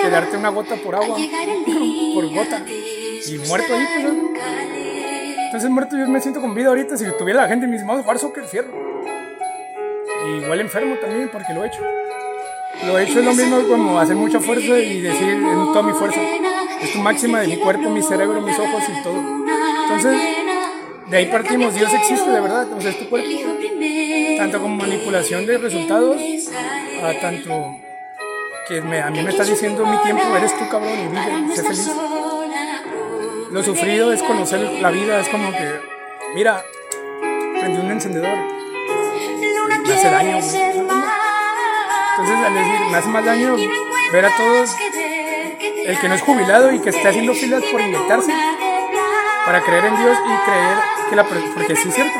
que 0.00 0.10
darte 0.10 0.36
una 0.36 0.50
gota 0.50 0.76
por 0.76 0.94
agua, 0.94 1.16
por 2.14 2.34
gota, 2.34 2.62
y 2.66 3.38
muerto 3.48 3.74
ahí, 3.74 3.86
pues. 3.94 4.14
Entonces 5.46 5.70
muerto 5.70 5.96
yo 5.96 6.06
me 6.06 6.20
siento 6.20 6.40
con 6.40 6.54
vida 6.54 6.68
ahorita, 6.68 6.96
si 6.96 7.04
tuviera 7.18 7.42
la 7.42 7.48
gente 7.48 7.64
en 7.64 7.72
mis 7.72 7.82
manos, 7.82 8.02
jugar 8.02 8.18
soccer, 8.18 8.44
fierro 8.44 8.88
igual 10.36 10.60
enfermo 10.60 10.96
también 10.96 11.28
porque 11.32 11.52
lo 11.52 11.64
he 11.64 11.68
hecho. 11.68 11.80
Lo 12.86 12.98
he 12.98 13.04
hecho 13.04 13.18
es 13.18 13.24
lo 13.24 13.34
mismo 13.34 13.66
como 13.66 13.98
hacer 13.98 14.16
mucha 14.16 14.40
fuerza 14.40 14.78
y 14.78 15.00
decir 15.00 15.28
en 15.28 15.42
toda 15.42 15.82
mi 15.82 15.92
fuerza. 15.92 16.20
Es 16.80 16.92
tu 16.92 16.98
máxima 16.98 17.40
de 17.40 17.48
mi 17.48 17.56
cuerpo, 17.56 17.90
mi 17.90 18.02
cerebro, 18.02 18.40
mis 18.40 18.58
ojos 18.58 18.82
y 18.88 19.02
todo. 19.02 19.20
Entonces, 19.82 20.20
de 21.08 21.16
ahí 21.16 21.26
partimos. 21.26 21.74
Dios 21.74 21.92
existe 21.92 22.30
de 22.30 22.40
verdad, 22.40 22.72
o 22.72 22.80
sea, 22.80 22.90
es 22.90 22.98
tu 22.98 23.08
cuerpo. 23.08 23.28
Tanto 24.36 24.60
como 24.60 24.76
manipulación 24.76 25.44
de 25.46 25.58
resultados, 25.58 26.20
a 27.02 27.14
tanto 27.20 27.76
que 28.68 28.78
a 28.78 29.10
mí 29.10 29.22
me 29.22 29.30
estás 29.30 29.48
diciendo 29.48 29.84
mi 29.86 29.96
tiempo, 29.98 30.22
eres 30.36 30.56
tú 30.56 30.68
cabrón 30.68 30.92
y 30.92 31.08
vive, 31.08 31.56
sé 31.56 31.62
feliz. 31.62 31.90
Lo 33.50 33.62
sufrido 33.62 34.12
es 34.12 34.22
conocer 34.22 34.60
la 34.82 34.90
vida, 34.90 35.20
es 35.20 35.28
como 35.30 35.50
que, 35.50 35.80
mira, 36.34 36.62
prendí 37.60 37.80
un 37.80 37.90
encendedor 37.90 38.57
me 39.88 39.94
hace 39.94 40.10
daño. 40.10 40.36
Entonces, 40.36 40.60
al 42.46 42.54
decir, 42.54 42.80
me 42.90 42.96
hace 42.96 43.08
más 43.08 43.24
daño 43.24 43.56
ver 44.12 44.26
a 44.26 44.36
todos, 44.36 44.70
el 45.86 45.98
que 45.98 46.08
no 46.08 46.14
es 46.14 46.22
jubilado 46.22 46.72
y 46.72 46.78
que 46.80 46.90
está 46.90 47.08
haciendo 47.08 47.34
filas 47.34 47.62
por 47.70 47.80
inyectarse, 47.80 48.32
para 49.46 49.62
creer 49.62 49.86
en 49.86 49.96
Dios 49.96 50.18
y 50.18 50.36
creer 50.44 50.76
que 51.08 51.16
la. 51.16 51.24
Porque 51.24 51.74
sí 51.76 51.88
es 51.88 51.94
cierto, 51.94 52.18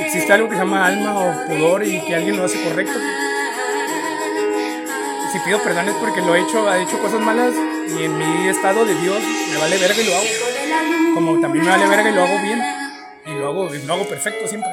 existe 0.00 0.32
algo 0.32 0.48
que 0.48 0.56
se 0.56 0.62
llama 0.62 0.86
alma 0.86 1.16
o 1.18 1.46
pudor 1.46 1.86
y 1.86 2.00
que 2.00 2.14
alguien 2.14 2.36
lo 2.36 2.44
hace 2.44 2.62
correcto. 2.62 2.98
Si 5.32 5.38
pido 5.40 5.62
perdón 5.62 5.88
es 5.88 5.94
porque 5.94 6.20
lo 6.22 6.34
he 6.34 6.40
hecho, 6.40 6.68
ha 6.68 6.78
hecho 6.78 6.98
cosas 7.00 7.20
malas 7.20 7.54
y 7.88 8.04
en 8.04 8.18
mi 8.18 8.48
estado 8.48 8.84
de 8.84 8.94
Dios 8.94 9.18
me 9.50 9.56
vale 9.58 9.78
verga 9.78 10.00
y 10.00 10.04
lo 10.04 10.16
hago. 10.16 10.26
Como 11.14 11.40
también 11.40 11.64
me 11.64 11.70
vale 11.70 11.86
verga 11.86 12.10
y 12.10 12.14
lo 12.14 12.22
hago 12.22 12.38
bien. 12.42 12.62
Y 13.26 13.30
lo 13.30 13.48
hago, 13.48 13.74
y 13.74 13.82
lo 13.82 13.94
hago 13.94 14.08
perfecto 14.08 14.46
siempre. 14.46 14.70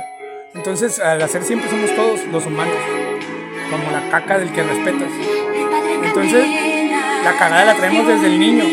Entonces, 0.54 1.00
al 1.00 1.22
hacer 1.22 1.44
siempre 1.44 1.70
somos 1.70 1.96
todos 1.96 2.26
los 2.26 2.46
humanos. 2.46 2.76
Como 3.70 3.90
la 3.92 4.10
caca 4.10 4.38
del 4.38 4.52
que 4.52 4.64
respetas. 4.64 5.10
Entonces, 6.04 6.46
la 7.24 7.38
cagada 7.38 7.66
la 7.66 7.76
traemos 7.76 8.06
desde 8.06 8.28
el 8.28 8.40
niño. 8.40 8.66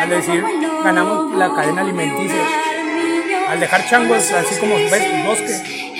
Al 0.00 0.08
decir, 0.08 0.42
ganamos 0.82 1.34
la 1.34 1.54
cadena 1.54 1.82
alimenticia. 1.82 2.42
Al 3.48 3.60
dejar 3.60 3.86
changos 3.86 4.32
así 4.32 4.58
como 4.58 4.76
ves, 4.76 5.26
bosque. 5.26 5.92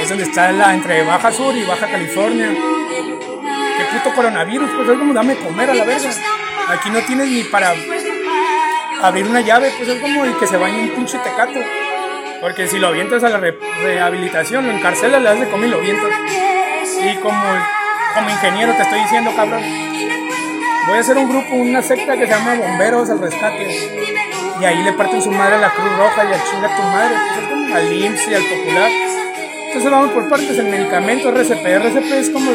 Es 0.00 0.08
donde 0.08 0.24
está 0.24 0.50
la 0.50 0.74
entre 0.74 1.04
Baja 1.04 1.30
Sur 1.30 1.54
y 1.54 1.64
Baja 1.64 1.86
California. 1.86 2.48
Qué 2.48 3.84
puto 3.96 4.14
coronavirus, 4.16 4.70
pues 4.70 4.88
es 4.88 4.98
como 4.98 5.14
dame 5.14 5.36
comer 5.36 5.70
a 5.70 5.74
la 5.74 5.84
verga. 5.84 6.10
Aquí 6.68 6.90
no 6.90 7.00
tienes 7.00 7.28
ni 7.28 7.44
para 7.44 7.74
abrir 9.02 9.26
una 9.26 9.40
llave, 9.40 9.72
pues 9.76 9.88
es 9.88 10.00
como 10.00 10.24
el 10.24 10.36
que 10.36 10.46
se 10.48 10.56
baña 10.56 10.78
un 10.78 10.90
pinche 10.90 11.18
tecato. 11.18 11.60
Porque 12.42 12.66
si 12.66 12.80
lo 12.80 12.88
avientas 12.88 13.22
a 13.22 13.28
la 13.28 13.38
rehabilitación, 13.38 14.66
lo 14.66 14.72
encarcelas, 14.72 15.22
le 15.22 15.28
das 15.28 15.38
de 15.38 15.48
comer 15.48 15.68
y 15.68 15.70
lo 15.70 15.76
avientas. 15.78 16.10
Y 17.00 17.14
como, 17.20 17.40
como 18.14 18.30
ingeniero 18.30 18.74
te 18.74 18.82
estoy 18.82 18.98
diciendo, 18.98 19.30
cabrón, 19.36 19.62
voy 20.88 20.96
a 20.96 21.00
hacer 21.00 21.18
un 21.18 21.28
grupo, 21.28 21.54
una 21.54 21.80
secta 21.82 22.16
que 22.16 22.26
se 22.26 22.32
llama 22.32 22.56
Bomberos 22.56 23.08
al 23.10 23.20
Rescate. 23.20 23.68
Y 24.60 24.64
ahí 24.64 24.82
le 24.82 24.92
parten 24.92 25.22
su 25.22 25.30
madre 25.30 25.54
a 25.54 25.58
la 25.58 25.70
Cruz 25.70 25.96
Roja 25.96 26.24
y 26.24 26.32
a 26.32 26.44
chinga 26.50 26.76
tu 26.76 26.82
madre, 26.82 27.14
al 27.74 27.92
IMSS 27.92 28.28
y 28.28 28.34
al 28.34 28.42
Popular. 28.42 28.90
Entonces 29.66 29.90
vamos 29.90 30.10
por 30.10 30.28
partes, 30.28 30.58
el 30.58 30.66
medicamento 30.66 31.28
RCP. 31.28 31.64
RCP 31.64 32.12
es 32.12 32.30
como 32.30 32.50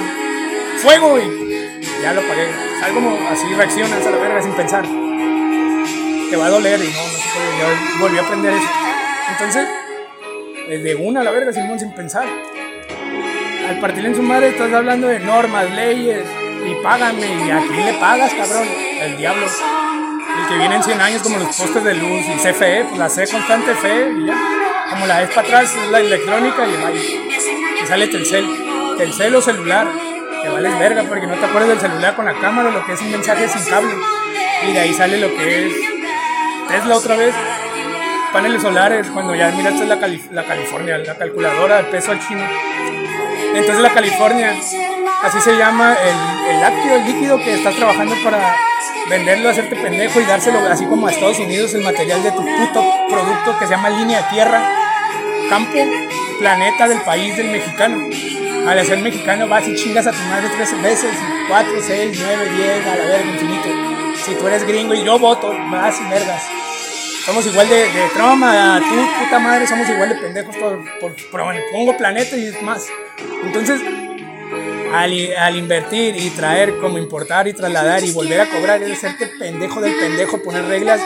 fuego 0.80 1.18
y 1.18 1.80
ya 2.04 2.12
lo 2.12 2.22
pagué. 2.24 2.50
Es 2.50 2.94
como 2.94 3.18
así 3.32 3.48
reaccionas 3.56 4.06
a 4.06 4.12
la 4.12 4.18
verga 4.18 4.42
sin 4.42 4.52
pensar. 4.52 4.84
Te 4.84 6.36
va 6.36 6.48
a 6.48 6.50
doler 6.50 6.78
y 6.82 6.88
no, 6.88 7.04
no 7.04 7.20
puede. 7.34 7.58
Ya 7.58 8.02
volví 8.02 8.18
a 8.18 8.22
aprender 8.22 8.54
eso. 8.54 8.87
Entonces, 9.40 9.68
de 10.68 10.96
una 10.96 11.22
a 11.22 11.24
la 11.24 11.30
verga, 11.30 11.54
Simón, 11.54 11.80
sin 11.80 11.94
pensar. 11.94 12.26
Al 13.70 13.80
partir 13.80 14.04
en 14.04 14.16
su 14.16 14.24
madre 14.24 14.48
estás 14.48 14.74
hablando 14.74 15.08
de 15.08 15.20
normas, 15.20 15.70
leyes, 15.76 16.26
y 16.66 16.84
págame. 16.84 17.46
¿Y 17.46 17.52
a 17.52 17.60
quién 17.60 17.86
le 17.86 17.94
pagas, 18.00 18.34
cabrón? 18.34 18.68
El 19.00 19.16
diablo. 19.16 19.46
El 19.46 20.48
que 20.48 20.58
viene 20.58 20.76
en 20.78 20.84
100 20.84 21.02
años 21.02 21.22
como 21.22 21.38
los 21.38 21.56
postes 21.56 21.84
de 21.84 21.94
luz 21.94 22.26
y 22.28 22.34
CFE, 22.40 22.86
pues 22.86 22.98
la 22.98 23.10
C 23.10 23.28
constante 23.28 23.76
fe 23.76 24.12
y 24.18 24.26
ya. 24.26 24.36
Como 24.90 25.06
la 25.06 25.22
es 25.22 25.30
para 25.30 25.48
atrás, 25.48 25.76
es 25.76 25.92
la 25.92 26.00
electrónica 26.00 26.66
y 26.66 26.74
el 26.74 27.84
Y 27.84 27.86
sale 27.86 28.08
Telcel. 28.08 28.48
Telcel 28.98 29.36
o 29.36 29.42
celular. 29.42 29.88
Que 30.42 30.50
vales 30.50 30.80
verga 30.80 31.04
porque 31.04 31.28
no 31.28 31.36
te 31.36 31.46
acuerdas 31.46 31.70
del 31.70 31.80
celular 31.80 32.16
con 32.16 32.26
la 32.26 32.34
cámara, 32.40 32.72
lo 32.72 32.84
que 32.88 32.94
es 32.94 33.02
un 33.02 33.12
mensaje 33.12 33.48
sin 33.48 33.64
cable. 33.66 33.94
Y 34.68 34.74
de 34.74 34.80
ahí 34.80 34.94
sale 34.96 35.20
lo 35.20 35.30
que 35.36 35.68
es 35.68 35.74
Tesla 36.68 36.96
otra 36.96 37.16
vez 37.16 37.36
paneles 38.32 38.62
solares, 38.62 39.08
cuando 39.08 39.36
ya 39.36 39.52
miraste 39.52 39.86
la, 39.86 39.96
la 39.96 40.44
California, 40.44 40.98
la 40.98 41.16
calculadora 41.16 41.78
de 41.78 41.84
peso 41.86 42.12
al 42.12 42.26
chino. 42.26 42.44
Entonces 43.54 43.80
la 43.80 43.94
California, 43.94 44.56
así 45.24 45.42
se 45.42 45.58
llama 45.58 45.96
el, 45.96 46.56
el 46.56 46.62
lácteo, 46.62 46.98
el 46.98 47.06
líquido 47.06 47.38
que 47.38 47.56
estás 47.56 47.76
trabajando 47.76 48.16
para 48.24 48.56
venderlo, 49.10 49.50
hacerte 49.50 49.76
pendejo 49.76 50.20
y 50.20 50.26
dárselo 50.26 50.60
así 50.70 50.86
como 50.86 51.08
a 51.08 51.12
Estados 51.12 51.40
Unidos 51.40 51.74
el 51.74 51.84
material 51.84 52.22
de 52.24 52.32
tu 52.32 52.44
puto 52.44 52.84
producto 53.10 53.58
que 53.58 53.66
se 53.66 53.72
llama 53.72 53.90
línea 53.90 54.28
tierra, 54.30 54.62
campo, 55.50 55.80
planeta 56.40 56.88
del 56.88 57.02
país 57.02 57.36
del 57.38 57.48
mexicano. 57.50 57.98
Al 58.68 58.86
ser 58.86 59.00
mexicano 59.00 59.48
vas 59.48 59.66
y 59.68 59.76
chingas 59.76 60.08
a 60.08 60.12
tu 60.12 60.20
madre 60.24 60.50
tres 60.56 60.82
veces, 60.82 61.12
cuatro, 61.48 61.72
seis, 61.82 62.20
nueve, 62.22 62.52
diez, 62.56 62.86
a 62.86 62.96
la 62.98 63.06
verga, 63.06 63.32
infinito. 63.32 63.70
Si 64.26 64.36
tú 64.36 64.48
eres 64.48 64.68
gringo 64.68 64.94
y 64.94 65.04
yo 65.04 65.18
voto, 65.18 65.56
vas 65.72 66.00
y 66.02 66.10
vergas 66.10 66.44
somos 67.28 67.46
igual 67.46 67.68
de, 67.68 67.76
de 67.76 68.10
trauma, 68.14 68.80
tú, 68.80 69.24
puta 69.24 69.38
madre, 69.38 69.68
somos 69.68 69.90
igual 69.90 70.08
de 70.08 70.16
pendejos 70.16 70.56
por, 70.56 70.80
por, 71.02 71.14
pongo 71.74 71.98
planeta 71.98 72.38
y 72.38 72.54
más. 72.64 72.86
Entonces, 73.44 73.82
al, 74.94 75.36
al, 75.38 75.56
invertir 75.58 76.16
y 76.16 76.30
traer, 76.30 76.78
como 76.80 76.98
importar 76.98 77.50
y 77.50 77.54
trasladar 77.54 78.02
y 78.06 78.12
volver 78.12 78.40
a 78.40 78.50
cobrar, 78.50 78.82
es 78.82 79.00
serte 79.00 79.28
pendejo 79.28 79.82
del 79.82 79.94
pendejo, 79.96 80.42
poner 80.42 80.64
reglas, 80.68 81.02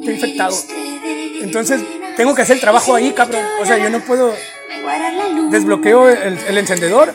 estoy 0.00 0.14
infectado. 0.14 0.56
Entonces, 1.40 1.80
tengo 2.16 2.34
que 2.34 2.42
hacer 2.42 2.56
el 2.56 2.60
trabajo 2.60 2.96
ahí, 2.96 3.12
cabrón. 3.12 3.44
O 3.60 3.64
sea, 3.64 3.78
yo 3.78 3.90
no 3.90 4.00
puedo. 4.00 4.34
Desbloqueo 5.50 6.08
el, 6.08 6.36
el 6.36 6.58
encendedor 6.58 7.14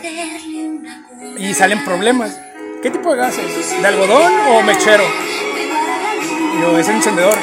y 1.37 1.53
salen 1.53 1.83
problemas. 1.83 2.39
¿Qué 2.81 2.89
tipo 2.89 3.11
de 3.11 3.17
gases? 3.17 3.81
¿De 3.81 3.85
algodón 3.85 4.31
o 4.49 4.61
mechero? 4.61 5.03
Yo, 6.59 6.77
es 6.77 6.87
encendedor. 6.89 7.37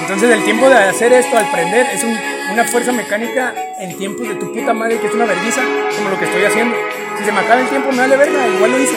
Entonces 0.00 0.30
el 0.30 0.44
tiempo 0.44 0.68
de 0.68 0.74
hacer 0.74 1.12
esto, 1.12 1.36
al 1.36 1.50
prender, 1.50 1.86
es 1.86 2.04
una 2.52 2.64
fuerza 2.64 2.92
mecánica 2.92 3.54
en 3.78 3.96
tiempos 3.96 4.28
de 4.28 4.34
tu 4.34 4.52
puta 4.52 4.74
madre, 4.74 4.98
que 4.98 5.06
es 5.06 5.14
una 5.14 5.24
vergüenza, 5.24 5.62
como 5.96 6.10
lo 6.10 6.18
que 6.18 6.24
estoy 6.24 6.44
haciendo. 6.44 6.76
Si 7.18 7.24
se 7.24 7.32
me 7.32 7.40
acaba 7.40 7.60
el 7.60 7.68
tiempo, 7.68 7.90
me 7.92 7.98
vale 7.98 8.16
verga, 8.16 8.48
igual 8.48 8.72
lo 8.72 8.78
hice. 8.78 8.96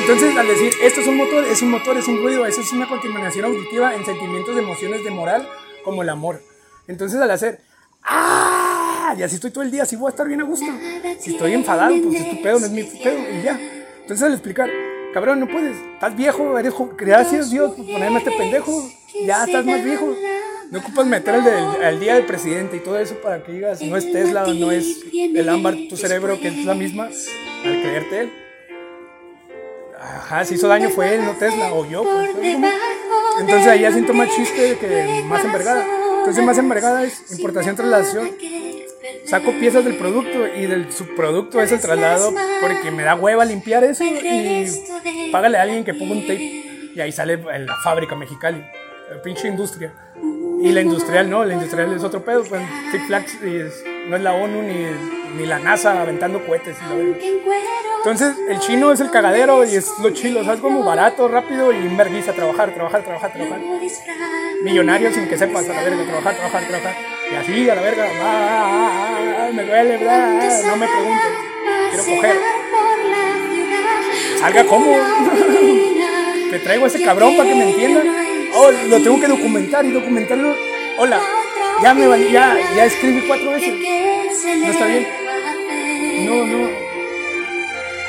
Entonces, 0.00 0.36
al 0.36 0.46
decir, 0.46 0.72
esto 0.82 1.00
es 1.00 1.06
un 1.06 1.16
motor, 1.16 1.44
es 1.44 1.62
un 1.62 1.70
motor, 1.70 1.96
es 1.96 2.08
un 2.08 2.18
ruido, 2.18 2.44
eso 2.46 2.60
es 2.60 2.72
una 2.72 2.88
contaminación 2.88 3.44
auditiva 3.46 3.94
en 3.94 4.04
sentimientos, 4.04 4.54
de 4.54 4.62
emociones 4.62 5.04
de 5.04 5.10
moral, 5.10 5.48
como 5.84 6.02
el 6.02 6.08
amor. 6.08 6.42
Entonces, 6.88 7.20
al 7.20 7.30
hacer, 7.30 7.60
¡ah! 8.02 9.14
Y 9.16 9.22
así 9.22 9.36
estoy 9.36 9.50
todo 9.50 9.62
el 9.62 9.70
día, 9.70 9.84
así 9.84 9.96
voy 9.96 10.08
a 10.08 10.10
estar 10.10 10.26
bien 10.26 10.40
a 10.40 10.44
gusto. 10.44 10.66
Si 11.20 11.32
estoy 11.32 11.54
enfadado, 11.54 11.94
pues 12.02 12.20
es 12.20 12.30
tu 12.30 12.42
pedo, 12.42 12.58
no 12.58 12.66
es 12.66 12.72
mi 12.72 12.82
pedo, 12.82 13.18
y 13.32 13.42
ya. 13.42 13.58
Entonces, 14.02 14.22
al 14.26 14.32
explicar, 14.32 14.68
cabrón, 15.14 15.38
no 15.38 15.46
puedes, 15.46 15.76
estás 15.76 16.16
viejo, 16.16 16.58
eres 16.58 16.74
gracias 16.98 17.48
Dios 17.48 17.72
por 17.76 17.86
ponerme 17.86 18.16
a 18.16 18.18
este 18.18 18.32
pendejo, 18.32 18.90
ya 19.24 19.44
estás 19.44 19.64
más 19.64 19.82
viejo. 19.84 20.12
No 20.72 20.80
ocupas 20.80 21.06
meter 21.06 21.36
el, 21.82 22.00
día 22.00 22.14
del 22.14 22.26
presidente 22.26 22.78
y 22.78 22.80
todo 22.80 22.98
eso 22.98 23.14
para 23.22 23.44
que 23.44 23.52
digas, 23.52 23.80
no 23.80 23.96
es 23.96 24.10
Tesla, 24.10 24.44
no 24.44 24.72
es 24.72 25.04
el 25.12 25.48
ámbar, 25.48 25.76
tu 25.88 25.96
cerebro, 25.96 26.40
que 26.40 26.48
es 26.48 26.64
la 26.64 26.74
misma, 26.74 27.04
al 27.04 27.80
creerte 27.80 28.20
él. 28.22 28.32
Ajá, 30.00 30.44
si 30.44 30.56
hizo 30.56 30.66
daño 30.66 30.90
fue 30.90 31.14
él, 31.14 31.24
no 31.24 31.32
Tesla, 31.34 31.72
o 31.72 31.88
yo. 31.88 32.02
Pues, 32.02 32.56
Entonces 33.40 33.68
ahí 33.68 33.82
ya 33.82 33.92
siento 33.92 34.14
más 34.14 34.28
chiste 34.34 34.76
que 34.78 35.22
más 35.28 35.44
envergada. 35.44 35.86
Entonces 36.18 36.44
más 36.44 36.58
envergada 36.58 37.04
es 37.04 37.30
importación, 37.30 37.76
traslación 37.76 38.30
saco 39.24 39.52
piezas 39.58 39.84
del 39.84 39.96
producto 39.96 40.46
y 40.46 40.66
del 40.66 40.92
subproducto 40.92 41.60
es 41.60 41.72
el 41.72 41.80
traslado 41.80 42.32
porque 42.60 42.90
me 42.90 43.02
da 43.02 43.14
hueva 43.14 43.44
limpiar 43.44 43.84
eso 43.84 44.04
y 44.04 44.66
págale 45.30 45.58
a 45.58 45.62
alguien 45.62 45.84
que 45.84 45.94
ponga 45.94 46.12
un 46.12 46.22
tape 46.22 46.64
y 46.94 47.00
ahí 47.00 47.12
sale 47.12 47.36
la 47.36 47.76
fábrica 47.82 48.14
mexicana, 48.14 48.70
la 49.10 49.20
pinche 49.20 49.48
industria. 49.48 49.92
Y 50.62 50.72
la 50.72 50.80
industrial 50.80 51.28
no, 51.28 51.44
la 51.44 51.54
industrial 51.54 51.92
es 51.92 52.04
otro 52.04 52.24
pedo, 52.24 52.44
pues 52.44 52.62
Six 52.90 53.06
Flags 53.06 53.38
no 54.08 54.16
es 54.16 54.22
la 54.22 54.32
ONU 54.32 54.62
ni, 54.62 54.86
ni 55.36 55.46
la 55.46 55.58
NASA 55.58 56.00
aventando 56.00 56.44
cohetes. 56.44 56.76
Entonces 57.98 58.36
el 58.48 58.58
chino 58.60 58.92
es 58.92 59.00
el 59.00 59.10
cagadero 59.10 59.64
y 59.64 59.76
es 59.76 59.90
lo 60.02 60.10
chilo, 60.10 60.42
es 60.42 60.48
algo 60.48 60.68
como 60.68 60.84
barato, 60.84 61.26
rápido 61.28 61.72
y 61.72 61.76
inverguiza, 61.76 62.32
trabajar, 62.32 62.74
trabajar, 62.74 63.02
trabajar, 63.02 63.32
trabajar. 63.32 63.60
Millonario 64.62 65.12
sin 65.12 65.28
que 65.28 65.38
sepas 65.38 65.68
a 65.68 65.72
la 65.72 65.82
verga, 65.82 66.04
trabajar, 66.04 66.34
trabajar, 66.36 66.68
trabajar. 66.68 66.96
Y 67.32 67.34
así 67.34 67.70
a 67.70 67.74
la 67.74 67.82
verga, 67.82 68.06
va, 68.22 69.50
me 69.52 69.64
duele, 69.64 69.98
no 69.98 70.76
me 70.76 70.86
preguntes, 70.86 71.32
quiero 71.90 72.04
coger. 72.04 72.36
Salga 74.38 74.64
como. 74.66 74.96
Te 76.50 76.58
traigo 76.64 76.84
a 76.84 76.88
ese 76.88 77.02
cabrón 77.02 77.36
para 77.36 77.48
que 77.48 77.54
me 77.54 77.70
entiendan. 77.70 78.06
Oh, 78.54 78.70
lo 78.70 79.00
tengo 79.00 79.18
que 79.18 79.26
documentar 79.26 79.84
y 79.86 79.90
documentarlo. 79.90 80.54
Hola, 80.98 81.20
ya 81.82 81.94
me 81.94 82.30
ya, 82.30 82.56
ya 82.76 82.84
escribí 82.84 83.26
cuatro 83.26 83.52
veces. 83.52 83.74
No 84.58 84.70
está 84.70 84.86
bien. 84.86 85.23
No, 86.20 86.44
no. 86.46 86.68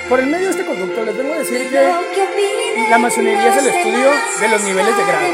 Por 0.09 0.19
el 0.19 0.27
medio 0.27 0.45
de 0.45 0.51
este 0.51 0.65
conducto 0.65 1.03
les 1.03 1.17
vengo 1.17 1.33
a 1.33 1.39
decir 1.39 1.67
que 1.69 2.89
la 2.89 2.97
masonería 2.99 3.47
es 3.47 3.57
el 3.63 3.67
estudio 3.73 4.11
de 4.39 4.47
los 4.49 4.63
niveles 4.63 4.95
de 4.97 5.03
grado. 5.03 5.27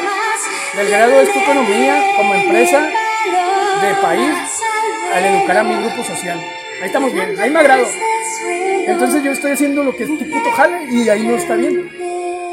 Del 0.77 0.89
grado 0.89 1.21
es 1.21 1.33
tu 1.33 1.39
economía 1.39 2.01
como 2.15 2.33
empresa 2.35 2.79
de 2.81 3.93
país 4.01 4.33
al 5.13 5.25
educar 5.25 5.57
a 5.57 5.63
mi 5.63 5.75
grupo 5.75 6.03
social. 6.03 6.39
Ahí 6.81 6.87
estamos 6.87 7.11
bien, 7.13 7.37
ahí 7.39 7.49
me 7.49 7.59
agrado. 7.59 7.85
Entonces 8.87 9.23
yo 9.23 9.31
estoy 9.31 9.51
haciendo 9.51 9.83
lo 9.83 9.95
que 9.95 10.03
es 10.03 10.09
tu 10.09 10.17
puto 10.17 10.51
jale 10.55 10.85
y 10.89 11.09
ahí 11.09 11.27
no 11.27 11.35
está 11.35 11.55
bien. 11.55 11.89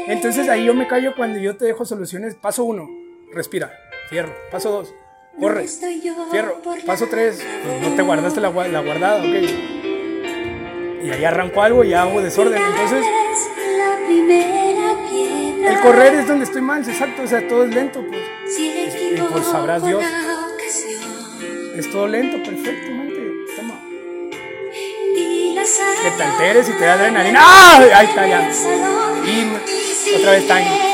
Entonces 0.07 0.49
ahí 0.49 0.65
yo 0.65 0.73
me 0.73 0.87
callo 0.87 1.15
cuando 1.15 1.39
yo 1.39 1.55
te 1.55 1.65
dejo 1.65 1.85
soluciones. 1.85 2.35
Paso 2.35 2.65
uno, 2.65 2.89
respira, 3.31 3.71
fierro. 4.09 4.35
Paso 4.51 4.71
dos, 4.71 4.93
corre, 5.39 5.65
fierro. 6.31 6.61
Paso 6.85 7.07
tres, 7.09 7.41
pues 7.63 7.81
no 7.81 7.95
te 7.95 8.01
guardaste 8.01 8.41
la, 8.41 8.49
la 8.49 8.79
guardada, 8.81 9.23
ok. 9.23 9.88
Y 11.03 11.11
ahí 11.11 11.25
arranco 11.25 11.61
algo 11.61 11.83
y 11.83 11.93
hago 11.93 12.21
desorden. 12.21 12.61
Entonces, 12.61 13.05
el 15.65 15.79
correr 15.81 16.13
es 16.15 16.27
donde 16.27 16.45
estoy 16.45 16.61
mal, 16.61 16.87
exacto. 16.87 17.23
O 17.23 17.27
sea, 17.27 17.47
todo 17.47 17.63
es 17.63 17.73
lento, 17.73 18.03
pues. 18.07 18.21
Y 18.57 19.21
pues 19.31 19.45
sabrás 19.45 19.85
Dios. 19.85 20.03
Es 21.75 21.91
todo 21.91 22.07
lento, 22.07 22.37
perfectamente. 22.43 23.19
Toma. 23.55 23.79
Que 26.03 26.11
te 26.11 26.23
alteres 26.23 26.69
y 26.69 26.73
te 26.73 26.85
da 26.85 26.93
adrenalina. 26.93 27.39
¡Ah! 27.41 27.85
Ahí 27.95 28.07
está 28.07 28.27
ya. 28.27 28.51
Y 29.25 30.15
Otra 30.15 30.31
vez 30.31 30.47
Tiny. 30.47 30.89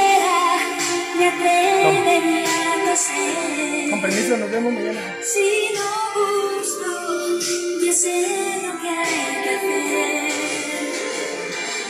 Con 3.90 4.02
permiso, 4.02 4.38
nos 4.38 4.52
vemos 4.52 4.74
mañana. 4.74 5.02
Si 5.22 5.74
no 5.74 5.84
gusto, 6.14 7.40
ya 7.84 7.94
sé 7.94 8.62
lo 8.66 8.82
que 8.82 8.90
hacer. 8.90 9.45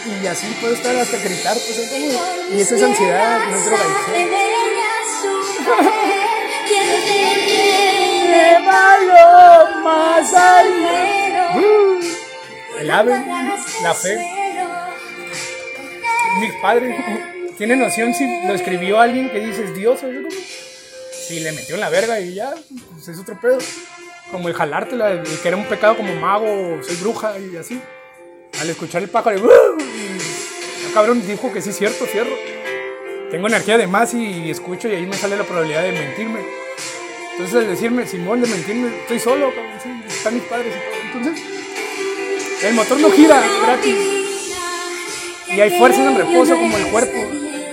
Y 0.06 0.28
así 0.28 0.48
puedo 0.62 0.74
estar 0.76 0.96
hasta 0.96 1.18
gritar, 1.18 1.54
pues 1.54 1.78
es 1.78 1.90
como. 1.90 2.56
Y 2.56 2.62
eso 2.62 2.76
es 2.76 2.84
ansiedad, 2.84 3.40
no 3.50 3.56
es 3.56 3.66
drogadicción. 3.66 4.30
Más 9.84 10.34
El 12.80 12.92
ave, 12.92 13.26
la 13.82 13.94
fe. 13.94 14.18
Mi 16.40 16.52
padre 16.62 17.54
tiene 17.58 17.76
noción 17.76 18.14
si 18.14 18.26
lo 18.46 18.54
escribió 18.54 19.00
alguien 19.00 19.30
que 19.32 19.40
dices 19.40 19.74
Dios, 19.74 20.02
si 21.28 21.40
le 21.40 21.52
metió 21.52 21.76
en 21.76 21.82
la 21.82 21.90
verga 21.90 22.20
y 22.20 22.36
ya, 22.36 22.54
pues 22.94 23.08
es 23.08 23.18
otro 23.20 23.40
pedo. 23.40 23.58
Como 24.32 24.50
el 24.50 24.54
jalártela, 24.54 25.12
el 25.12 25.24
que 25.24 25.48
era 25.48 25.58
un 25.58 25.66
pecado 25.66 25.96
como 25.98 26.14
mago, 26.16 26.80
soy 26.84 26.96
bruja 26.98 27.40
y 27.40 27.58
así. 27.58 27.82
Al 28.62 28.70
escuchar 28.70 29.04
el 29.04 29.10
pájaro, 29.10 29.38
y, 29.38 30.88
el 30.88 30.94
cabrón 30.94 31.26
dijo 31.26 31.52
que 31.52 31.62
sí, 31.62 31.74
cierto, 31.74 32.06
cierro. 32.06 32.36
Tengo 33.30 33.48
energía 33.48 33.78
de 33.78 33.88
más 33.88 34.14
y 34.14 34.50
escucho 34.50 34.88
y 34.88 34.96
ahí 34.96 35.06
me 35.06 35.16
sale 35.16 35.36
la 35.36 35.44
probabilidad 35.44 35.84
de 35.84 35.92
mentirme. 35.92 36.40
Entonces, 37.32 37.56
al 37.56 37.68
decirme, 37.68 38.08
Simón, 38.08 38.42
de 38.42 38.48
mentirme, 38.48 39.02
estoy 39.02 39.20
solo, 39.20 39.50
cabrón, 39.54 40.04
están 40.08 40.36
mis 40.36 40.44
padres 40.44 40.74
y 40.74 41.12
todo. 41.12 41.20
Entonces, 41.20 41.46
el 42.64 42.74
motor 42.76 42.98
no 43.00 43.12
gira 43.12 43.44
gratis. 43.62 43.98
Y 45.48 45.60
hay 45.60 45.78
fuerzas 45.78 46.08
en 46.08 46.16
reposo 46.16 46.56
como 46.56 46.78
el 46.78 46.88
cuerpo. 46.88 47.18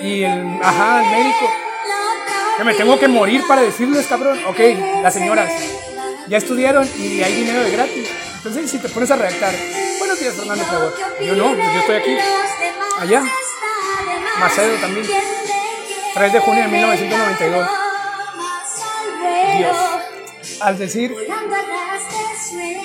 Y 0.02 0.24
el, 0.24 0.58
ajá, 0.62 1.04
el 1.04 1.10
médico 1.10 1.50
que 2.56 2.64
me 2.64 2.74
tengo 2.74 2.98
que 2.98 3.06
morir 3.06 3.42
para 3.46 3.62
decirles, 3.62 4.06
cabrón. 4.06 4.38
Ok, 4.48 4.58
las 5.00 5.14
señoras 5.14 5.52
ya 6.28 6.38
estudiaron 6.38 6.88
y 6.98 7.22
hay 7.22 7.34
dinero 7.34 7.62
de 7.62 7.70
gratis. 7.70 8.08
Entonces, 8.38 8.68
si 8.68 8.78
te 8.78 8.88
pones 8.88 9.10
a 9.12 9.16
redactar, 9.16 9.54
buenos 10.12 10.20
días, 10.20 10.34
Fernando. 10.34 10.94
Yo 11.20 11.36
no, 11.36 11.54
yo 11.56 11.80
estoy 11.80 11.96
aquí. 11.96 12.16
Allá. 12.98 13.22
Macedo 14.38 14.76
también. 14.76 15.06
3 16.14 16.32
de 16.32 16.40
junio 16.40 16.62
de 16.62 16.68
1992. 16.68 17.68
Dios. 19.56 19.76
Al 20.60 20.78
decir, 20.78 21.16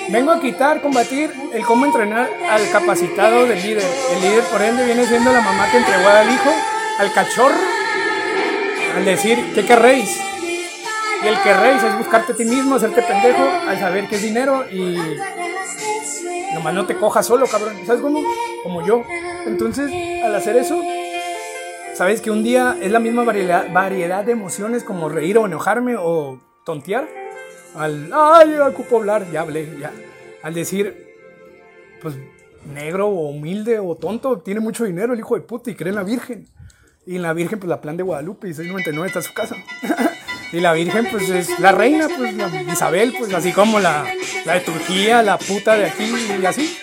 vengo 0.08 0.32
a 0.32 0.40
quitar, 0.40 0.80
combatir 0.80 1.34
el 1.52 1.64
cómo 1.66 1.84
entrenar 1.84 2.30
al 2.48 2.70
capacitado 2.70 3.46
del 3.46 3.60
líder. 3.62 3.86
El 4.12 4.20
líder, 4.22 4.44
por 4.44 4.62
ende, 4.62 4.84
viene 4.86 5.06
siendo 5.06 5.32
la 5.32 5.40
mamá 5.40 5.70
que 5.70 5.78
entregó 5.78 6.08
al 6.08 6.30
hijo, 6.30 6.50
al 6.98 7.12
cachorro 7.12 7.78
al 8.96 9.04
decir, 9.04 9.52
¿qué 9.54 9.64
querréis? 9.64 10.18
Y 11.22 11.26
el 11.26 11.42
querréis 11.42 11.82
es 11.82 11.98
buscarte 11.98 12.32
a 12.32 12.36
ti 12.36 12.44
mismo, 12.44 12.76
hacerte 12.76 13.02
pendejo, 13.02 13.42
al 13.66 13.78
saber 13.78 14.08
que 14.08 14.16
es 14.16 14.22
dinero 14.22 14.64
y 14.70 14.96
nomás 16.54 16.74
no 16.74 16.86
te 16.86 16.96
cojas 16.96 17.26
solo, 17.26 17.46
cabrón. 17.46 17.74
¿Sabes 17.86 18.00
cómo? 18.00 18.20
Como 18.62 18.86
yo. 18.86 19.02
Entonces, 19.46 19.90
al 20.24 20.34
hacer 20.34 20.56
eso, 20.56 20.80
sabes 21.94 22.20
que 22.20 22.30
un 22.30 22.42
día 22.42 22.76
es 22.80 22.92
la 22.92 23.00
misma 23.00 23.24
variedad, 23.24 23.72
variedad 23.72 24.24
de 24.24 24.32
emociones 24.32 24.84
como 24.84 25.08
reír 25.08 25.38
o 25.38 25.46
enojarme 25.46 25.96
o 25.98 26.40
tontear. 26.64 27.08
Al, 27.74 28.10
ay, 28.12 28.56
ocupo 28.58 28.98
hablar, 28.98 29.30
ya 29.30 29.40
hablé, 29.40 29.76
ya. 29.80 29.92
Al 30.42 30.54
decir, 30.54 31.14
pues, 32.00 32.14
negro 32.72 33.08
o 33.08 33.30
humilde 33.30 33.78
o 33.78 33.94
tonto, 33.96 34.38
tiene 34.38 34.60
mucho 34.60 34.84
dinero 34.84 35.12
el 35.12 35.18
hijo 35.18 35.34
de 35.34 35.40
puta 35.40 35.70
y 35.70 35.74
cree 35.74 35.90
en 35.90 35.96
la 35.96 36.04
Virgen. 36.04 36.46
Y 37.06 37.18
la 37.18 37.32
Virgen, 37.32 37.58
pues 37.58 37.68
la 37.68 37.80
plan 37.80 37.96
de 37.96 38.02
Guadalupe, 38.02 38.48
y 38.48 38.54
699 38.54 39.06
está 39.06 39.18
en 39.20 39.24
su 39.24 39.34
casa. 39.34 39.56
y 40.52 40.60
la 40.60 40.72
Virgen, 40.72 41.08
pues 41.10 41.28
es 41.28 41.58
la 41.60 41.72
reina, 41.72 42.08
pues 42.08 42.34
la 42.34 42.50
Isabel, 42.72 43.14
pues 43.18 43.32
así 43.34 43.52
como 43.52 43.80
la, 43.80 44.04
la 44.44 44.54
de 44.54 44.60
Turquía, 44.60 45.22
la 45.22 45.38
puta 45.38 45.76
de 45.76 45.86
aquí 45.86 46.12
y 46.40 46.46
así. 46.46 46.78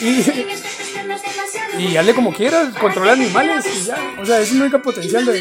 Y, 0.00 1.82
y 1.82 1.96
hazle 1.96 2.14
como 2.14 2.32
quieras, 2.32 2.74
controla 2.74 3.12
animales 3.12 3.64
y 3.66 3.84
ya. 3.84 3.96
O 4.20 4.26
sea, 4.26 4.40
es 4.40 4.50
el 4.52 4.62
único 4.62 4.82
potencial 4.82 5.24
de, 5.24 5.40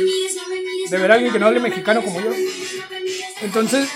de 0.89 0.97
ver 0.97 1.11
a 1.11 1.15
alguien 1.15 1.33
que 1.33 1.39
no 1.39 1.47
hable 1.47 1.59
mexicano 1.59 2.03
como 2.03 2.21
yo. 2.21 2.31
Entonces, 3.41 3.89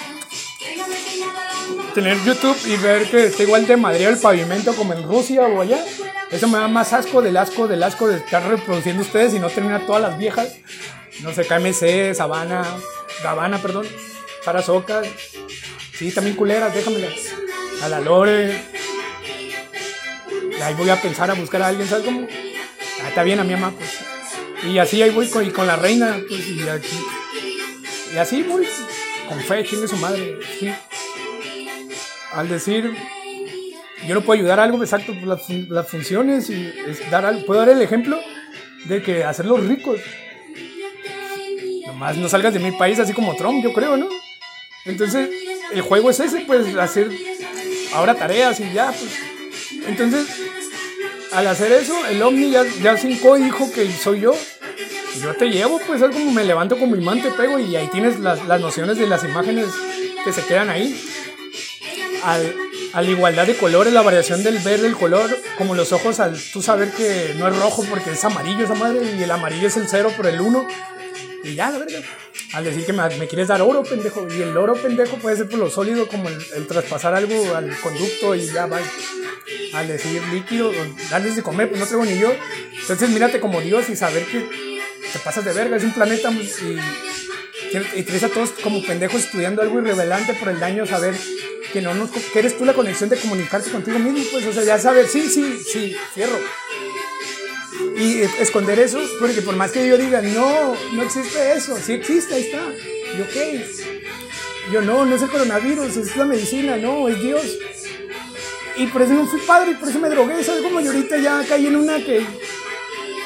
tener 1.93 2.17
YouTube 2.23 2.57
y 2.65 2.75
ver 2.77 3.09
que 3.09 3.25
está 3.25 3.43
igual 3.43 3.65
de 3.65 3.77
Madrid 3.77 4.07
el 4.07 4.17
pavimento 4.17 4.75
como 4.75 4.93
en 4.93 5.03
Rusia 5.03 5.43
o 5.43 5.61
allá 5.61 5.83
eso 6.29 6.47
me 6.47 6.57
da 6.57 6.67
más 6.67 6.91
asco 6.91 7.21
del 7.21 7.37
asco 7.37 7.67
del 7.67 7.81
asco 7.83 8.07
de 8.07 8.17
estar 8.17 8.45
reproduciendo 8.45 9.01
ustedes 9.01 9.33
y 9.33 9.39
no 9.39 9.49
terminar 9.49 9.85
todas 9.85 10.01
las 10.01 10.17
viejas. 10.17 10.57
No 11.21 11.33
sé, 11.33 11.45
KMC, 11.45 12.15
Sabana, 12.15 12.63
Gavana, 13.23 13.61
perdón, 13.61 13.87
Soca. 14.63 15.01
Sí, 15.93 16.11
también 16.11 16.35
culeras, 16.35 16.73
déjamelas. 16.73 17.33
A 17.81 17.89
la 17.89 17.99
Lore. 17.99 18.63
Ahí 20.63 20.73
voy 20.73 20.89
a 20.89 21.01
pensar 21.01 21.29
a 21.29 21.33
buscar 21.33 21.61
a 21.61 21.67
alguien, 21.67 21.87
¿sabes 21.87 22.05
cómo? 22.05 22.27
Ah, 23.03 23.09
está 23.09 23.23
bien 23.23 23.39
a 23.39 23.43
mi 23.43 23.53
mamá, 23.53 23.73
pues. 23.77 23.99
Y 24.63 24.77
así 24.79 25.01
ahí 25.01 25.11
voy 25.11 25.27
con, 25.29 25.45
y 25.45 25.51
con 25.51 25.67
la 25.67 25.75
reina, 25.75 26.19
pues, 26.27 26.47
y 26.47 26.67
aquí. 26.67 26.99
Y 28.13 28.17
así 28.17 28.43
voy, 28.43 28.67
con 29.29 29.39
fe, 29.41 29.63
chingue 29.63 29.87
su 29.87 29.97
madre, 29.97 30.39
sí. 30.59 30.73
Al 32.33 32.49
decir 32.49 32.95
yo 34.07 34.15
no 34.15 34.21
puedo 34.21 34.39
ayudar 34.39 34.59
a 34.59 34.63
algo 34.63 34.81
exacto 34.81 35.13
las, 35.25 35.49
las 35.49 35.89
funciones 35.89 36.49
y 36.49 36.71
dar 37.11 37.45
puedo 37.45 37.59
dar 37.59 37.69
el 37.69 37.81
ejemplo 37.81 38.19
de 38.85 39.01
que 39.01 39.23
hacerlos 39.23 39.65
ricos. 39.65 39.99
Nomás 41.97 42.15
no 42.15 42.29
salgas 42.29 42.53
de 42.53 42.59
mi 42.59 42.71
país 42.71 42.99
así 42.99 43.11
como 43.11 43.35
Trump, 43.35 43.63
yo 43.63 43.73
creo, 43.73 43.97
¿no? 43.97 44.07
Entonces, 44.85 45.31
el 45.73 45.81
juego 45.81 46.11
es 46.11 46.19
ese, 46.19 46.41
pues 46.41 46.75
hacer 46.75 47.09
ahora 47.91 48.13
tareas 48.13 48.59
y 48.59 48.71
ya, 48.71 48.91
pues. 48.91 49.83
Entonces, 49.87 50.27
al 51.31 51.47
hacer 51.47 51.71
eso, 51.71 51.95
el 52.05 52.21
Omni 52.21 52.51
ya, 52.51 52.63
ya 52.83 52.95
cinco 52.97 53.33
dijo 53.33 53.71
que 53.71 53.91
soy 53.91 54.19
yo. 54.19 54.35
Yo 55.23 55.33
te 55.37 55.47
llevo, 55.49 55.81
pues 55.87 55.99
es 56.03 56.11
como 56.11 56.31
me 56.31 56.43
levanto 56.43 56.77
con 56.77 56.91
mi 56.91 56.99
imán, 56.99 57.19
te 57.23 57.31
pego 57.31 57.57
y 57.57 57.75
ahí 57.75 57.87
tienes 57.87 58.19
las, 58.19 58.45
las 58.45 58.61
nociones 58.61 58.99
de 58.99 59.07
las 59.07 59.23
imágenes 59.23 59.65
que 60.23 60.31
se 60.31 60.45
quedan 60.45 60.69
ahí. 60.69 61.03
Al, 62.23 62.55
a 62.93 63.01
la 63.01 63.09
igualdad 63.09 63.47
de 63.47 63.57
colores, 63.57 63.91
la 63.91 64.03
variación 64.03 64.43
del 64.43 64.59
verde, 64.59 64.85
el 64.85 64.95
color, 64.95 65.35
como 65.57 65.73
los 65.73 65.91
ojos, 65.93 66.19
al 66.19 66.39
tú 66.53 66.61
saber 66.61 66.91
que 66.91 67.33
no 67.39 67.47
es 67.47 67.57
rojo 67.57 67.83
porque 67.89 68.11
es 68.11 68.23
amarillo 68.23 68.65
esa 68.65 68.75
madre, 68.75 69.15
y 69.17 69.23
el 69.23 69.31
amarillo 69.31 69.67
es 69.67 69.77
el 69.77 69.87
cero 69.87 70.11
por 70.15 70.27
el 70.27 70.39
uno, 70.41 70.67
y 71.43 71.55
ya, 71.55 71.71
la 71.71 71.79
verdad. 71.79 72.01
Al 72.53 72.63
decir 72.63 72.85
que 72.85 72.93
me, 72.93 73.27
quieres 73.27 73.47
dar 73.47 73.61
oro, 73.61 73.83
pendejo, 73.83 74.27
y 74.29 74.41
el 74.41 74.55
oro, 74.55 74.75
pendejo, 74.75 75.17
puede 75.17 75.37
ser 75.37 75.49
por 75.49 75.59
lo 75.59 75.69
sólido, 75.69 76.07
como 76.07 76.29
el, 76.29 76.67
traspasar 76.67 77.13
algo 77.13 77.55
al 77.55 77.75
conducto 77.79 78.35
y 78.35 78.45
ya 78.47 78.65
va. 78.65 78.79
Al 79.73 79.87
decir 79.87 80.21
líquido, 80.31 80.71
darles 81.09 81.35
de 81.35 81.43
comer, 81.43 81.69
pues 81.69 81.79
no 81.79 81.87
tengo 81.87 82.05
ni 82.05 82.17
yo. 82.17 82.33
Entonces, 82.79 83.09
mírate 83.09 83.39
como 83.39 83.61
Dios 83.61 83.89
y 83.89 83.95
saber 83.95 84.25
que 84.25 84.39
te 85.11 85.19
pasas 85.19 85.45
de 85.45 85.53
verga, 85.53 85.77
es 85.77 85.83
un 85.83 85.93
planeta 85.93 86.31
y, 86.31 86.79
y, 87.73 87.99
y 87.99 88.25
a 88.25 88.29
todos 88.29 88.51
como 88.63 88.83
pendejos 88.83 89.21
estudiando 89.21 89.61
algo 89.61 89.79
irrevelante 89.79 90.33
por 90.33 90.49
el 90.49 90.59
daño, 90.59 90.85
saber 90.85 91.15
que 91.71 91.81
no 91.81 91.93
nos, 91.93 92.11
que 92.11 92.39
eres 92.39 92.57
tú 92.57 92.65
la 92.65 92.73
conexión 92.73 93.09
de 93.09 93.17
comunicarte 93.17 93.71
contigo 93.71 93.99
mismo, 93.99 94.23
pues, 94.31 94.45
o 94.45 94.53
sea, 94.53 94.63
ya 94.63 94.79
saber, 94.79 95.07
sí, 95.07 95.27
sí, 95.27 95.59
sí, 95.59 95.95
cierro. 96.13 96.37
Y 97.97 98.21
esconder 98.39 98.79
eso, 98.79 98.99
porque 99.19 99.41
por 99.41 99.55
más 99.55 99.71
que 99.71 99.87
yo 99.87 99.97
diga, 99.97 100.21
no, 100.21 100.75
no 100.93 101.03
existe 101.03 101.53
eso, 101.53 101.77
sí 101.77 101.93
existe, 101.93 102.35
ahí 102.35 102.43
está. 102.43 102.61
Y 103.17 103.21
ok. 103.21 104.71
Yo 104.71 104.81
no, 104.81 105.05
no 105.05 105.15
es 105.15 105.21
el 105.21 105.29
coronavirus, 105.29 105.97
es 105.97 106.15
la 106.17 106.25
medicina, 106.25 106.77
no, 106.77 107.07
es 107.07 107.21
Dios. 107.21 107.57
Y 108.77 108.87
por 108.87 109.01
eso 109.01 109.13
no 109.13 109.25
fui 109.25 109.39
padre, 109.41 109.71
y 109.71 109.75
por 109.75 109.89
eso 109.89 109.99
me 109.99 110.09
drogué, 110.09 110.43
¿sabes? 110.43 110.61
Como 110.61 110.81
yo 110.81 110.91
ahorita 110.91 111.17
ya 111.17 111.43
caí 111.47 111.67
en 111.67 111.75
una 111.75 111.97
que 111.97 112.25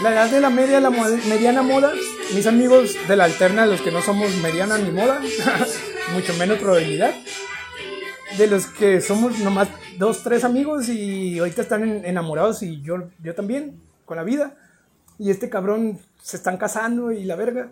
la 0.02 0.14
edad 0.14 0.30
de 0.30 0.42
la 0.42 0.50
media, 0.50 0.80
la 0.80 0.90
mediana 0.90 1.61
moda, 1.61 1.94
mis 2.34 2.48
amigos 2.48 2.95
de 3.08 3.16
la 3.16 3.26
alterna, 3.26 3.66
los 3.66 3.82
que 3.82 3.92
no 3.92 4.02
somos 4.02 4.36
mediana 4.38 4.78
ni 4.78 4.92
moda, 4.92 5.22
mucho 6.14 6.34
menos 6.36 6.58
probabilidad, 6.58 7.14
de 8.38 8.48
los 8.48 8.66
que 8.68 9.02
somos 9.02 9.40
nomás 9.40 9.68
dos, 9.98 10.24
tres 10.24 10.44
amigos 10.44 10.90
y 10.90 11.40
ahorita 11.40 11.61
están 11.61 12.06
enamorados 12.06 12.64
y 12.64 12.82
yo, 12.82 13.10
yo 13.22 13.36
también, 13.36 13.82
con 14.06 14.18
la 14.18 14.24
vida. 14.24 14.56
Y 15.18 15.30
este 15.30 15.50
cabrón 15.50 16.00
se 16.22 16.38
están 16.38 16.58
casando 16.58 17.12
y 17.12 17.24
la 17.24 17.36
verga. 17.36 17.72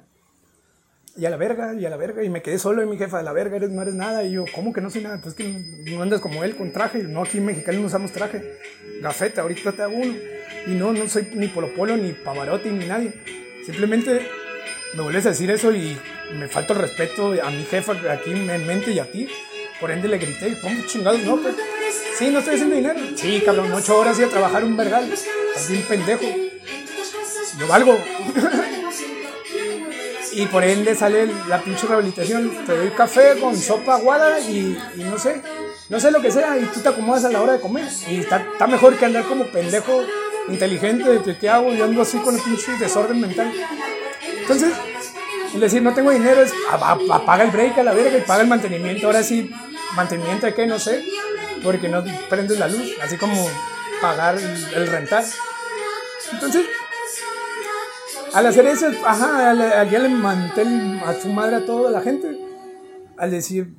Y 1.17 1.25
a 1.25 1.29
la 1.29 1.37
verga, 1.37 1.73
y 1.73 1.85
a 1.85 1.89
la 1.89 1.97
verga. 1.97 2.23
Y 2.23 2.29
me 2.29 2.41
quedé 2.41 2.59
solo 2.59 2.83
y 2.83 2.85
mi 2.85 2.97
jefa, 2.97 3.17
de 3.17 3.23
la 3.23 3.33
verga, 3.33 3.57
eres, 3.57 3.71
no 3.71 3.81
eres 3.81 3.95
nada. 3.95 4.23
Y 4.23 4.33
yo, 4.33 4.45
¿cómo 4.53 4.71
que 4.71 4.81
no 4.81 4.89
soy 4.89 5.01
nada? 5.01 5.19
Pues 5.21 5.35
que 5.35 5.65
no, 5.91 6.01
andas 6.01 6.21
como 6.21 6.43
él 6.43 6.55
con 6.55 6.71
traje. 6.71 7.03
No, 7.03 7.23
aquí 7.23 7.39
en 7.39 7.45
Mexicali 7.45 7.79
no 7.79 7.87
usamos 7.87 8.11
traje. 8.11 8.57
Gafeta, 9.01 9.41
ahorita 9.41 9.71
te 9.71 9.81
hago 9.81 9.95
uno. 9.95 10.13
Y 10.67 10.71
no, 10.71 10.93
no 10.93 11.07
soy 11.09 11.29
ni 11.33 11.47
Polo 11.47 11.73
Polo, 11.73 11.97
ni 11.97 12.13
Pavarotti, 12.13 12.69
ni 12.69 12.85
nadie. 12.85 13.13
Simplemente 13.65 14.27
me 14.95 15.03
vuelves 15.03 15.25
a 15.25 15.29
decir 15.29 15.51
eso 15.51 15.73
y 15.73 15.99
me 16.33 16.47
falta 16.47 16.73
el 16.73 16.79
respeto 16.79 17.33
a 17.43 17.49
mi 17.49 17.63
jefa 17.63 17.93
aquí 18.11 18.31
en 18.31 18.67
mente 18.67 18.91
y 18.91 18.99
a 18.99 19.11
ti. 19.11 19.27
Por 19.79 19.91
ende 19.91 20.07
le 20.07 20.17
grité, 20.17 20.57
¿cómo 20.61 20.85
chingados 20.85 21.21
no? 21.23 21.37
Pues, 21.37 21.55
sí, 22.19 22.29
no 22.29 22.39
estoy 22.39 22.55
haciendo 22.55 22.75
dinero. 22.75 22.99
Sí, 23.15 23.41
cabrón, 23.45 23.71
ocho 23.73 23.97
horas 23.97 24.19
y 24.19 24.23
a 24.23 24.27
trabajar 24.27 24.65
un 24.65 24.75
vergal. 24.75 25.09
Así 25.55 25.77
un 25.77 25.83
pendejo. 25.83 26.25
yo 27.57 27.67
valgo. 27.67 27.97
y 30.33 30.45
por 30.47 30.63
ende 30.63 30.95
sale 30.95 31.29
la 31.47 31.61
pinche 31.61 31.87
rehabilitación. 31.87 32.65
Te 32.65 32.75
doy 32.75 32.89
café 32.89 33.39
con 33.39 33.55
sopa 33.55 33.95
aguada 33.95 34.39
y, 34.41 34.77
no 34.97 35.17
sé, 35.17 35.41
no 35.87 35.99
sé 35.99 36.11
lo 36.11 36.21
que 36.21 36.31
sea, 36.31 36.57
y 36.57 36.65
tú 36.65 36.81
te 36.81 36.89
acomodas 36.89 37.23
a 37.25 37.29
la 37.29 37.41
hora 37.41 37.53
de 37.53 37.61
comer. 37.61 37.87
Y 38.09 38.19
está, 38.19 38.45
mejor 38.67 38.97
que 38.97 39.05
andar 39.05 39.23
como 39.23 39.45
pendejo 39.45 40.03
inteligente 40.49 41.09
de 41.09 41.21
que 41.21 41.37
qué 41.37 41.49
hago, 41.49 41.73
yo 41.73 41.85
ando 41.85 42.01
así 42.01 42.17
con 42.17 42.35
el 42.35 42.41
pinche 42.41 42.73
desorden 42.77 43.21
mental. 43.21 43.53
Entonces, 44.41 44.73
es 45.53 45.59
decir, 45.59 45.81
no 45.81 45.93
tengo 45.93 46.11
dinero, 46.11 46.41
es 46.41 46.53
apaga 46.69 47.43
el 47.43 47.51
break 47.51 47.77
a 47.77 47.83
la 47.83 47.93
verga 47.93 48.17
y 48.17 48.21
paga 48.21 48.41
el 48.41 48.49
mantenimiento. 48.49 49.07
Ahora 49.07 49.23
sí, 49.23 49.49
mantenimiento 49.95 50.45
de 50.45 50.53
qué, 50.53 50.67
no 50.67 50.79
sé, 50.79 51.05
porque 51.63 51.87
no 51.89 52.03
prendes 52.29 52.59
la 52.59 52.67
luz, 52.67 52.93
así 53.01 53.17
como 53.17 53.49
pagar 54.01 54.37
el, 54.37 54.87
rentar. 54.87 55.25
Entonces, 56.31 56.65
al 58.33 58.45
hacer 58.45 58.65
eso, 58.67 58.91
ajá, 59.05 59.83
ya 59.85 59.99
le 59.99 60.09
manté 60.09 60.63
a 61.05 61.13
su 61.19 61.29
madre 61.29 61.57
a 61.57 61.65
toda 61.65 61.91
la 61.91 62.01
gente. 62.01 62.37
Al 63.17 63.31
decir, 63.31 63.73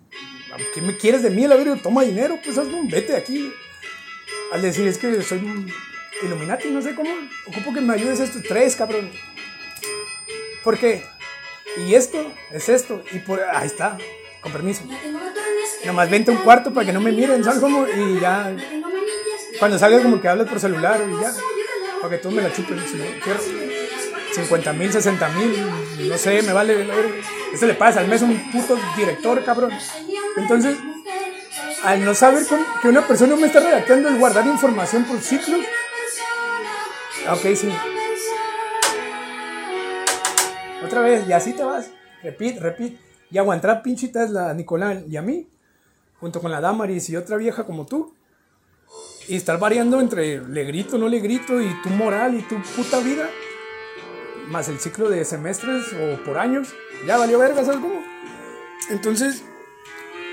¿qué 0.74 0.82
me 0.82 0.96
quieres 0.96 1.22
de 1.22 1.30
mí? 1.30 1.46
La 1.46 1.56
verga, 1.56 1.76
toma 1.82 2.02
dinero, 2.02 2.38
pues 2.44 2.58
hazlo, 2.58 2.78
vete 2.84 3.16
aquí. 3.16 3.52
Al 4.52 4.62
decir, 4.62 4.86
es 4.86 4.98
que 4.98 5.22
soy 5.22 5.72
Illuminati, 6.22 6.68
no 6.70 6.82
sé 6.82 6.94
cómo. 6.94 7.10
Ocupo 7.46 7.72
que 7.72 7.80
me 7.80 7.94
ayudes 7.94 8.20
estos 8.20 8.42
tres, 8.42 8.76
cabrón. 8.76 9.10
¿Por 10.62 10.76
qué? 10.76 11.04
Y 11.86 11.94
esto 11.94 12.32
es 12.50 12.68
esto. 12.68 13.02
Y 13.12 13.20
por 13.20 13.40
ahí 13.40 13.66
está, 13.66 13.96
con 14.40 14.52
permiso. 14.52 14.82
Nomás 15.84 16.10
vente 16.10 16.30
un 16.30 16.38
cuarto 16.38 16.72
para 16.72 16.86
que 16.86 16.92
no 16.92 17.00
me 17.00 17.12
miren, 17.12 17.42
¿sabes 17.42 17.60
cómo? 17.60 17.86
Y 17.86 18.20
ya. 18.20 18.54
Cuando 19.58 19.78
salgas, 19.78 20.02
como 20.02 20.20
que 20.20 20.28
hablas 20.28 20.48
por 20.48 20.60
celular 20.60 21.00
y 21.08 21.20
ya. 21.20 21.32
Para 22.00 22.16
que 22.16 22.22
tú 22.22 22.30
me 22.30 22.42
la 22.42 22.52
chupes. 22.52 22.78
Si 22.90 22.96
no, 22.96 23.04
50 24.32 24.72
mil, 24.74 24.92
60 24.92 25.28
mil, 25.30 26.08
no 26.08 26.16
sé, 26.16 26.42
me 26.42 26.52
vale. 26.52 26.86
Eso 27.52 27.66
le 27.66 27.74
pasa 27.74 28.00
al 28.00 28.08
mes 28.08 28.22
a 28.22 28.26
un 28.26 28.50
puto 28.52 28.78
director, 28.96 29.42
cabrón. 29.44 29.72
Entonces, 30.36 30.76
al 31.82 32.04
no 32.04 32.14
saber 32.14 32.44
que 32.80 32.88
una 32.88 33.06
persona 33.06 33.34
me 33.36 33.48
está 33.48 33.60
redactando 33.60 34.08
el 34.08 34.18
guardar 34.18 34.46
información 34.46 35.04
por 35.04 35.20
ciclos, 35.20 35.60
Ok, 37.28 37.54
sí. 37.54 37.68
Otra 40.84 41.00
vez, 41.02 41.28
y 41.28 41.32
así 41.32 41.52
te 41.52 41.62
vas. 41.62 41.90
Repite, 42.22 42.60
repite. 42.60 43.09
Y 43.30 43.38
aguantar 43.38 43.82
pinchitas 43.82 44.30
la 44.30 44.52
Nicolás 44.54 45.04
y 45.08 45.16
a 45.16 45.22
mí, 45.22 45.48
junto 46.18 46.40
con 46.40 46.50
la 46.50 46.60
Damaris 46.60 47.08
y 47.10 47.16
otra 47.16 47.36
vieja 47.36 47.64
como 47.64 47.86
tú. 47.86 48.14
Y 49.28 49.36
estar 49.36 49.58
variando 49.58 50.00
entre 50.00 50.46
le 50.46 50.64
grito, 50.64 50.98
no 50.98 51.08
le 51.08 51.20
grito, 51.20 51.60
y 51.60 51.72
tu 51.82 51.90
moral 51.90 52.34
y 52.34 52.42
tu 52.42 52.60
puta 52.76 52.98
vida. 52.98 53.28
Más 54.48 54.68
el 54.68 54.80
ciclo 54.80 55.08
de 55.08 55.24
semestres 55.24 55.92
o 55.92 56.24
por 56.24 56.38
años. 56.38 56.74
Ya 57.06 57.16
valió 57.16 57.38
verga, 57.38 57.64
¿sabes 57.64 57.80
cómo? 57.80 58.02
Entonces, 58.90 59.44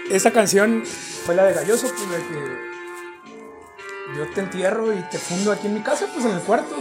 esa 0.10 0.32
canción 0.32 0.84
fue 0.86 1.36
la 1.36 1.44
de 1.44 1.54
Galloso, 1.54 1.88
pues 1.88 2.10
de 2.10 2.18
que 2.28 2.68
yo 4.18 4.34
te 4.34 4.42
entierro 4.42 4.94
y 4.94 5.02
te 5.12 5.18
fundo 5.18 5.52
aquí 5.52 5.68
en 5.68 5.76
mi 5.76 5.82
casa, 5.82 6.08
pues 6.12 6.26
en 6.26 6.32
el 6.32 6.42
cuarto. 6.42 6.76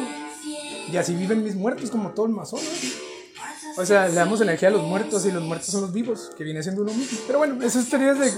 Y 0.88 0.96
así 0.96 1.14
viven 1.14 1.42
mis 1.42 1.56
muertos 1.56 1.90
como 1.90 2.10
todo 2.10 2.26
el 2.26 2.32
masón. 2.32 2.60
O 3.76 3.84
sea, 3.84 4.08
le 4.08 4.14
damos 4.14 4.40
energía 4.40 4.68
a 4.68 4.72
los 4.72 4.82
muertos 4.82 5.26
y 5.26 5.32
los 5.32 5.42
muertos 5.42 5.68
son 5.68 5.82
los 5.82 5.92
vivos, 5.92 6.30
que 6.36 6.44
viene 6.44 6.62
siendo 6.62 6.82
uno 6.82 6.92
mismo. 6.92 7.18
Pero 7.26 7.38
bueno, 7.38 7.62
esas 7.62 7.88
teorías 7.88 8.18
de, 8.18 8.32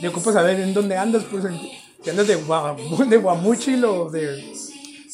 de 0.00 0.08
ocupo 0.08 0.32
saber 0.32 0.58
en 0.58 0.74
dónde 0.74 0.96
andas, 0.96 1.24
pues 1.30 1.44
en, 1.44 1.58
si 2.02 2.10
andas 2.10 2.26
de, 2.26 2.36
de 3.08 3.16
guamuchil 3.16 3.84
o 3.84 4.10
de, 4.10 4.54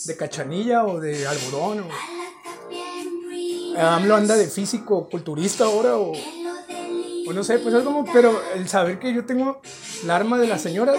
de 0.05 0.16
cachanilla 0.16 0.84
o 0.84 1.00
de 1.00 1.26
algodón. 1.26 1.81
O, 1.81 3.78
AMLO 3.78 4.16
anda 4.16 4.36
de 4.36 4.47
físico 4.47 5.08
culturista 5.08 5.64
ahora 5.64 5.97
o, 5.97 6.12
o 6.12 7.32
no 7.32 7.42
sé, 7.42 7.58
pues 7.58 7.74
es 7.74 7.82
como, 7.82 8.05
pero 8.12 8.39
el 8.55 8.68
saber 8.68 8.98
que 8.98 9.14
yo 9.14 9.24
tengo 9.24 9.60
la 10.05 10.16
arma 10.16 10.39
de 10.39 10.47
las 10.47 10.60
señoras 10.60 10.98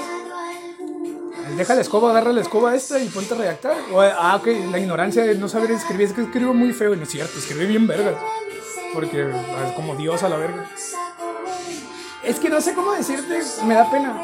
deja 1.58 1.76
la 1.76 1.82
escoba, 1.82 2.12
agarra 2.12 2.32
la 2.34 2.42
escoba 2.42 2.76
esta 2.76 3.00
y 3.00 3.08
ponte 3.10 3.34
a 3.34 3.38
redactar. 3.38 3.78
O, 3.92 4.02
ah, 4.02 4.36
ok, 4.36 4.48
la 4.72 4.80
ignorancia 4.80 5.24
de 5.24 5.36
no 5.36 5.48
saber 5.48 5.72
escribir. 5.72 6.08
Es 6.08 6.14
que 6.14 6.22
escribo 6.22 6.54
muy 6.54 6.74
feo 6.74 6.94
y 6.94 6.98
no 6.98 7.04
es 7.04 7.10
cierto, 7.10 7.38
escribe 7.38 7.66
bien 7.66 7.88
vergas. 7.88 8.16
Porque 8.94 9.30
es 9.30 9.72
como 9.76 9.96
Dios 9.96 10.24
a 10.24 10.30
la 10.30 10.38
verga. 10.38 10.70
Es 12.24 12.40
que 12.40 12.50
no 12.50 12.62
sé 12.62 12.74
cómo 12.74 12.94
decirte, 12.94 13.40
me 13.66 13.74
da 13.74 13.90
pena. 13.90 14.24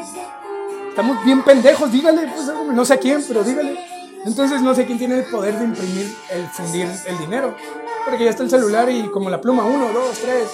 Estamos 0.88 1.24
bien 1.24 1.42
pendejos, 1.42 1.92
dígale, 1.92 2.28
pues 2.34 2.46
no 2.72 2.84
sé 2.84 2.94
a 2.94 2.96
quién, 2.98 3.22
pero 3.26 3.44
dígale. 3.44 3.78
Entonces 4.24 4.60
no 4.60 4.74
sé 4.74 4.86
quién 4.86 4.98
tiene 4.98 5.18
el 5.18 5.24
poder 5.24 5.58
de 5.58 5.64
imprimir, 5.64 6.14
el 6.30 6.46
fundir 6.48 6.88
el 7.06 7.18
dinero. 7.18 7.54
Porque 8.04 8.24
ya 8.24 8.30
está 8.30 8.42
el 8.42 8.50
celular 8.50 8.90
y 8.90 9.08
como 9.10 9.30
la 9.30 9.40
pluma, 9.40 9.64
uno, 9.64 9.92
dos, 9.92 10.18
tres. 10.18 10.48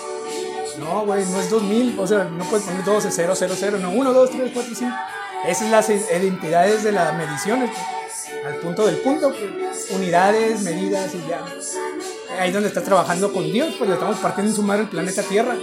No, 0.78 1.06
güey, 1.06 1.24
no 1.24 1.40
es 1.40 1.48
2000, 1.48 1.98
o 1.98 2.06
sea, 2.06 2.24
no 2.24 2.44
puedes 2.44 2.66
poner 2.66 2.84
12, 2.84 3.10
0, 3.10 3.32
0, 3.34 3.54
0, 3.56 3.78
no, 3.80 3.90
1, 3.90 4.12
2, 4.12 4.30
3, 4.30 4.50
4, 4.52 4.74
5. 4.76 4.94
Esas 5.46 5.70
las 5.70 5.88
identidades 5.88 6.82
de 6.82 6.92
las 6.92 7.14
mediciones, 7.14 7.70
al 8.44 8.56
punto 8.56 8.84
del 8.84 8.96
punto, 8.96 9.32
unidades, 9.90 10.60
medidas 10.62 11.14
y 11.14 11.28
ya. 11.28 11.44
Ahí 12.40 12.50
donde 12.50 12.68
estás 12.68 12.82
trabajando 12.82 13.32
con 13.32 13.44
Dios, 13.52 13.74
pues 13.78 13.88
le 13.88 13.94
estamos 13.94 14.18
partiendo 14.18 14.50
en 14.50 14.56
su 14.56 14.62
madre 14.62 14.82
el 14.82 14.88
planeta 14.88 15.22
Tierra. 15.22 15.56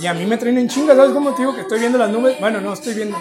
Y 0.00 0.06
a 0.06 0.14
mí 0.14 0.26
me 0.26 0.36
traen 0.36 0.58
en 0.58 0.68
chinga, 0.68 0.96
¿sabes 0.96 1.12
cómo 1.12 1.32
te 1.32 1.42
digo 1.42 1.54
que 1.54 1.60
estoy 1.60 1.78
viendo 1.78 1.96
las 1.96 2.10
nubes? 2.10 2.40
Bueno, 2.40 2.60
no 2.60 2.72
estoy 2.72 2.94
viendo. 2.94 3.16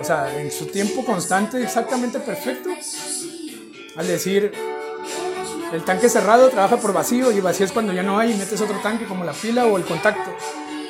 O 0.00 0.04
sea, 0.04 0.38
en 0.38 0.50
su 0.52 0.66
tiempo 0.66 1.04
constante, 1.04 1.62
exactamente 1.62 2.18
perfecto. 2.18 2.68
Al 3.96 4.06
decir, 4.06 4.52
el 5.72 5.84
tanque 5.84 6.08
cerrado 6.08 6.50
trabaja 6.50 6.76
por 6.76 6.92
vacío 6.92 7.32
y 7.32 7.40
vacío 7.40 7.64
es 7.64 7.72
cuando 7.72 7.92
ya 7.92 8.02
no 8.02 8.18
hay 8.18 8.32
y 8.32 8.36
metes 8.36 8.60
otro 8.60 8.78
tanque 8.80 9.06
como 9.06 9.24
la 9.24 9.32
pila 9.32 9.66
o 9.66 9.78
el 9.78 9.84
contacto. 9.84 10.30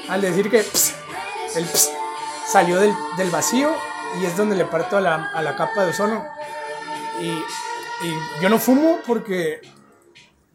Al 0.09 0.21
decir 0.21 0.51
que 0.51 0.59
el 0.59 1.67
salió 2.49 2.81
del, 2.81 2.94
del, 3.17 3.31
vacío 3.31 3.70
y 4.20 4.25
es 4.25 4.36
donde 4.36 4.57
le 4.57 4.65
parto 4.65 4.97
a 4.97 5.01
la, 5.01 5.31
a 5.35 5.43
la 5.43 5.55
capa 5.55 5.85
de 5.85 5.91
ozono. 5.91 6.25
Y, 7.20 7.28
y, 7.28 8.15
yo 8.41 8.49
no 8.49 8.59
fumo 8.59 8.99
porque 9.07 9.60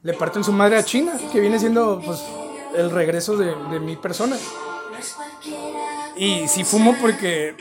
le 0.01 0.13
parto 0.13 0.39
en 0.39 0.43
su 0.43 0.51
madre 0.51 0.77
a 0.77 0.83
China, 0.83 1.13
que 1.31 1.39
viene 1.39 1.59
siendo 1.59 2.01
pues, 2.03 2.23
el 2.75 2.89
regreso 2.89 3.37
de, 3.37 3.55
de 3.69 3.79
mi 3.79 3.95
persona. 3.95 4.37
Y 6.15 6.47
sí 6.47 6.63
fumo 6.63 6.95
porque 6.99 7.55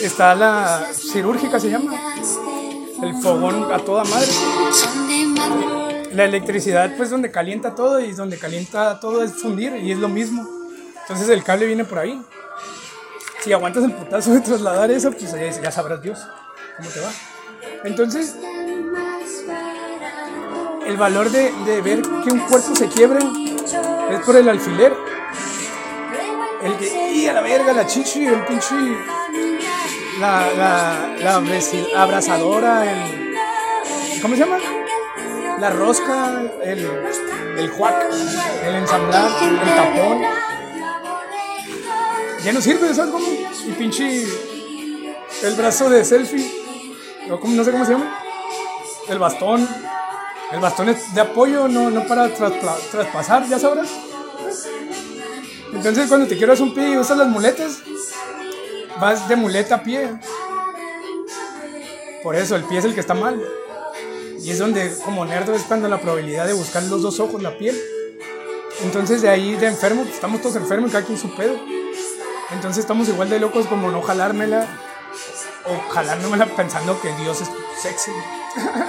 está 0.00 0.34
la 0.34 0.86
cirúrgica, 0.92 1.58
se 1.58 1.70
llama. 1.70 1.92
El 3.02 3.14
fogón 3.20 3.72
a 3.72 3.78
toda 3.78 4.04
madre. 4.04 4.28
La 6.12 6.24
electricidad, 6.24 6.94
pues 6.96 7.08
donde 7.10 7.30
calienta 7.30 7.74
todo 7.74 7.98
y 8.00 8.12
donde 8.12 8.38
calienta 8.38 9.00
todo 9.00 9.22
es 9.22 9.32
fundir 9.32 9.74
y 9.76 9.90
es 9.90 9.98
lo 9.98 10.08
mismo. 10.08 10.46
Entonces 11.00 11.28
el 11.30 11.42
cable 11.42 11.66
viene 11.66 11.84
por 11.84 11.98
ahí 11.98 12.22
si 13.42 13.52
aguantas 13.52 13.84
el 13.84 13.92
putazo 13.92 14.32
de 14.32 14.40
trasladar 14.40 14.90
eso, 14.90 15.10
pues 15.10 15.60
ya, 15.60 15.70
sabrás 15.70 16.00
Dios 16.00 16.20
cómo 16.76 16.88
te 16.88 17.00
va. 17.00 17.10
Entonces, 17.84 18.36
el 20.86 20.96
valor 20.96 21.30
de, 21.30 21.80
ver 21.82 22.02
que 22.02 22.32
un 22.32 22.38
cuerpo 22.40 22.74
se 22.76 22.88
quiebre 22.88 23.20
es 24.10 24.20
por 24.20 24.36
el 24.36 24.48
alfiler. 24.48 24.94
El 26.62 26.76
que, 26.76 27.12
y 27.12 27.26
a 27.26 27.32
la 27.32 27.40
verga, 27.40 27.72
la 27.72 27.86
chichi, 27.86 28.24
el 28.24 28.44
pinche, 28.44 28.76
la, 30.20 30.46
la, 30.56 31.40
la 31.42 32.02
abrazadora, 32.02 32.84
el, 32.92 33.34
¿cómo 34.22 34.36
se 34.36 34.44
llama? 34.44 34.58
La 35.58 35.70
rosca, 35.70 36.42
el, 36.62 36.88
el 37.58 37.70
juac, 37.70 38.04
el 38.64 38.74
ensamblar, 38.76 39.30
el 39.42 39.74
tapón 39.74 40.41
ya 42.44 42.52
no 42.52 42.60
sirve, 42.60 42.94
¿sabes 42.94 43.12
cómo? 43.12 43.26
Y 43.26 43.72
pinche 43.72 44.24
el 45.42 45.54
brazo 45.56 45.88
de 45.88 46.04
selfie, 46.04 46.50
no 47.28 47.64
sé 47.64 47.70
cómo 47.70 47.84
se 47.84 47.92
llama, 47.92 48.18
el 49.08 49.18
bastón, 49.18 49.68
el 50.52 50.60
bastón 50.60 50.88
es 50.88 51.14
de 51.14 51.20
apoyo, 51.20 51.68
no, 51.68 51.90
no 51.90 52.06
para 52.06 52.28
traspasar, 52.32 53.48
ya 53.48 53.58
sabrás. 53.58 53.88
Entonces 55.72 56.08
cuando 56.08 56.26
te 56.26 56.36
quieres 56.36 56.60
un 56.60 56.74
pie 56.74 56.90
y 56.90 56.98
usas 56.98 57.16
las 57.16 57.28
muletas, 57.28 57.78
vas 59.00 59.28
de 59.28 59.36
muleta 59.36 59.76
a 59.76 59.82
pie. 59.82 60.10
Por 62.22 62.36
eso 62.36 62.56
el 62.56 62.64
pie 62.64 62.78
es 62.78 62.84
el 62.84 62.94
que 62.94 63.00
está 63.00 63.14
mal. 63.14 63.42
Y 64.40 64.50
es 64.50 64.58
donde 64.58 64.94
como 65.04 65.24
nerd 65.24 65.50
es 65.50 65.62
cuando 65.62 65.88
la 65.88 66.00
probabilidad 66.00 66.46
de 66.46 66.52
buscar 66.52 66.82
los 66.84 67.02
dos 67.02 67.20
ojos, 67.20 67.42
la 67.42 67.56
piel. 67.56 67.78
Entonces 68.82 69.22
de 69.22 69.28
ahí 69.28 69.54
de 69.54 69.68
enfermo, 69.68 70.02
estamos 70.02 70.40
todos 70.40 70.56
enfermos, 70.56 70.90
cada 70.90 71.04
quien 71.04 71.18
su 71.18 71.34
pedo. 71.34 71.58
Entonces 72.54 72.78
estamos 72.78 73.08
igual 73.08 73.28
de 73.30 73.40
locos 73.40 73.66
como 73.66 73.90
no 73.90 74.02
jalármela 74.02 74.66
o 75.64 75.92
jalármela 75.92 76.46
pensando 76.46 77.00
que 77.00 77.12
Dios 77.16 77.40
es 77.40 77.50
sexy. 77.80 78.10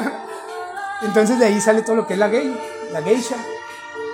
Entonces 1.02 1.40
de 1.40 1.46
ahí 1.46 1.60
sale 1.60 1.82
todo 1.82 1.96
lo 1.98 2.08
que 2.08 2.14
es 2.14 2.20
la 2.20 2.30
gay, 2.30 2.58
la 2.92 3.02
geisha, 3.02 3.36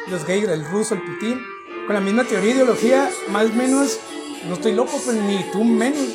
los 0.08 0.26
gays, 0.26 0.48
el 0.48 0.66
ruso, 0.66 0.96
el 0.96 1.02
putín, 1.02 1.40
con 1.86 1.94
la 1.94 2.02
misma 2.02 2.24
teoría, 2.24 2.56
ideología, 2.56 3.10
más 3.30 3.46
o 3.46 3.54
menos, 3.54 4.00
no 4.46 4.56
estoy 4.56 4.74
loco, 4.74 5.00
pues 5.04 5.18
ni 5.18 5.44
tú 5.52 5.64
menos, 5.64 6.08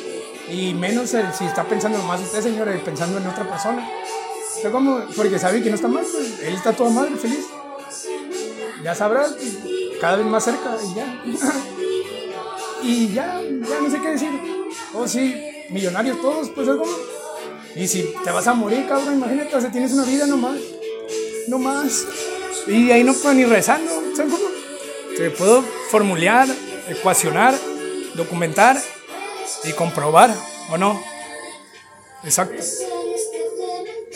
y 0.49 0.73
menos 0.73 1.13
el, 1.13 1.33
si 1.33 1.45
está 1.45 1.63
pensando 1.63 1.97
más 2.03 2.21
usted, 2.21 2.41
señora, 2.41 2.73
pensando 2.83 3.17
en 3.17 3.27
otra 3.27 3.47
persona. 3.49 3.87
sea, 4.61 4.71
como, 4.71 4.99
porque 5.15 5.39
sabe 5.39 5.63
que 5.63 5.69
no 5.69 5.75
está 5.75 5.87
mal, 5.87 6.05
pues, 6.11 6.39
él 6.41 6.55
está 6.55 6.73
toda 6.73 6.89
madre, 6.89 7.15
feliz. 7.15 7.45
Ya 8.83 8.93
sabrás, 8.93 9.33
pues, 9.33 9.57
cada 10.01 10.17
vez 10.17 10.25
más 10.25 10.43
cerca 10.43 10.77
y 10.83 10.93
ya. 10.93 11.21
y 12.85 13.13
ya, 13.13 13.41
ya 13.41 13.81
no 13.81 13.89
sé 13.89 13.99
qué 13.99 14.09
decir. 14.09 14.29
Oh, 14.93 15.07
sí, 15.07 15.35
millonarios 15.69 16.21
todos, 16.21 16.49
pues 16.49 16.67
es 16.67 16.75
como. 16.75 16.91
Y 17.75 17.87
si 17.87 18.13
te 18.23 18.31
vas 18.31 18.47
a 18.47 18.53
morir, 18.53 18.85
cabrón, 18.87 19.15
imagínate, 19.15 19.55
o 19.55 19.71
tienes 19.71 19.91
una 19.93 20.05
vida 20.05 20.27
nomás. 20.27 20.59
No 21.47 21.57
más. 21.57 22.05
Y 22.67 22.91
ahí 22.91 23.03
no 23.03 23.13
puedo 23.13 23.33
ni 23.33 23.45
rezando, 23.45 23.91
¿sabes 24.15 24.31
cómo? 24.31 24.45
Te 25.17 25.29
puedo 25.31 25.63
formular, 25.89 26.47
ecuacionar, 26.89 27.55
documentar 28.15 28.81
y 29.63 29.71
comprobar, 29.73 30.33
¿o 30.71 30.77
no? 30.77 31.01
Exacto. 32.23 32.61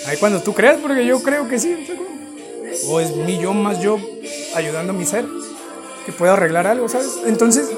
Ahí 0.07 0.17
cuando 0.17 0.41
tú 0.41 0.53
creas, 0.53 0.77
porque 0.81 1.06
yo 1.06 1.22
creo 1.22 1.48
que 1.48 1.59
sí. 1.59 1.88
O 2.88 2.99
es 2.99 3.15
mi 3.15 3.39
yo 3.39 3.53
más 3.53 3.81
yo 3.81 3.99
ayudando 4.56 4.93
a 4.93 4.95
mi 4.95 5.06
ser, 5.06 5.25
que 6.06 6.11
puedo 6.11 6.33
arreglar 6.33 6.65
algo, 6.67 6.88
¿sabes? 6.88 7.19
Entonces, 7.25 7.69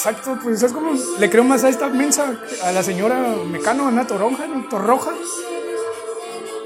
exacto, 0.00 0.38
pues 0.42 0.62
es 0.62 0.72
como, 0.72 0.92
le 1.18 1.28
creo 1.28 1.44
más 1.44 1.62
a 1.62 1.68
esta 1.68 1.88
mensa, 1.88 2.40
a 2.64 2.72
la 2.72 2.82
señora 2.82 3.36
Mecano, 3.46 3.86
Ana 3.86 4.06
Toronja, 4.06 4.46
Torroja, 4.70 5.12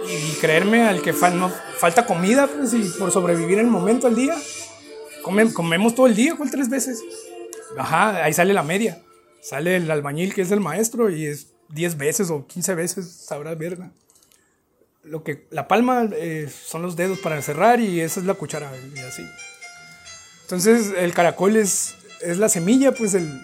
y 0.08 0.32
creerme 0.36 0.86
al 0.86 1.02
que 1.02 1.12
no, 1.12 1.50
falta 1.78 2.06
comida, 2.06 2.46
pues, 2.46 2.72
y 2.74 2.84
por 2.96 3.10
sobrevivir 3.10 3.58
el 3.58 3.66
momento 3.66 4.06
al 4.06 4.14
día. 4.14 4.36
comemos 5.22 5.96
todo 5.96 6.06
el 6.06 6.14
día, 6.14 6.36
¿cuál 6.36 6.50
tres 6.52 6.68
veces? 6.68 7.02
Ajá, 7.76 8.22
ahí 8.22 8.32
sale 8.32 8.54
la 8.54 8.62
media. 8.62 9.02
Sale 9.42 9.76
el 9.76 9.90
albañil 9.90 10.32
que 10.32 10.42
es 10.42 10.52
el 10.52 10.60
maestro 10.60 11.10
y 11.10 11.26
es 11.26 11.48
10 11.70 11.98
veces 11.98 12.30
o 12.30 12.46
15 12.46 12.74
veces, 12.76 13.10
sabrás 13.10 13.58
verga. 13.58 13.90
Lo 15.02 15.24
que, 15.24 15.48
la 15.50 15.66
palma 15.66 16.08
eh, 16.12 16.48
son 16.48 16.82
los 16.82 16.94
dedos 16.94 17.18
para 17.18 17.42
cerrar 17.42 17.80
y 17.80 18.00
esa 18.00 18.20
es 18.20 18.26
la 18.26 18.34
cuchara 18.34 18.70
y 18.94 18.98
así. 19.00 19.26
Entonces 20.42 20.92
el 20.96 21.12
caracol 21.12 21.56
es, 21.56 21.96
es 22.24 22.38
la 22.38 22.48
semilla, 22.48 22.92
pues 22.92 23.14
el, 23.14 23.40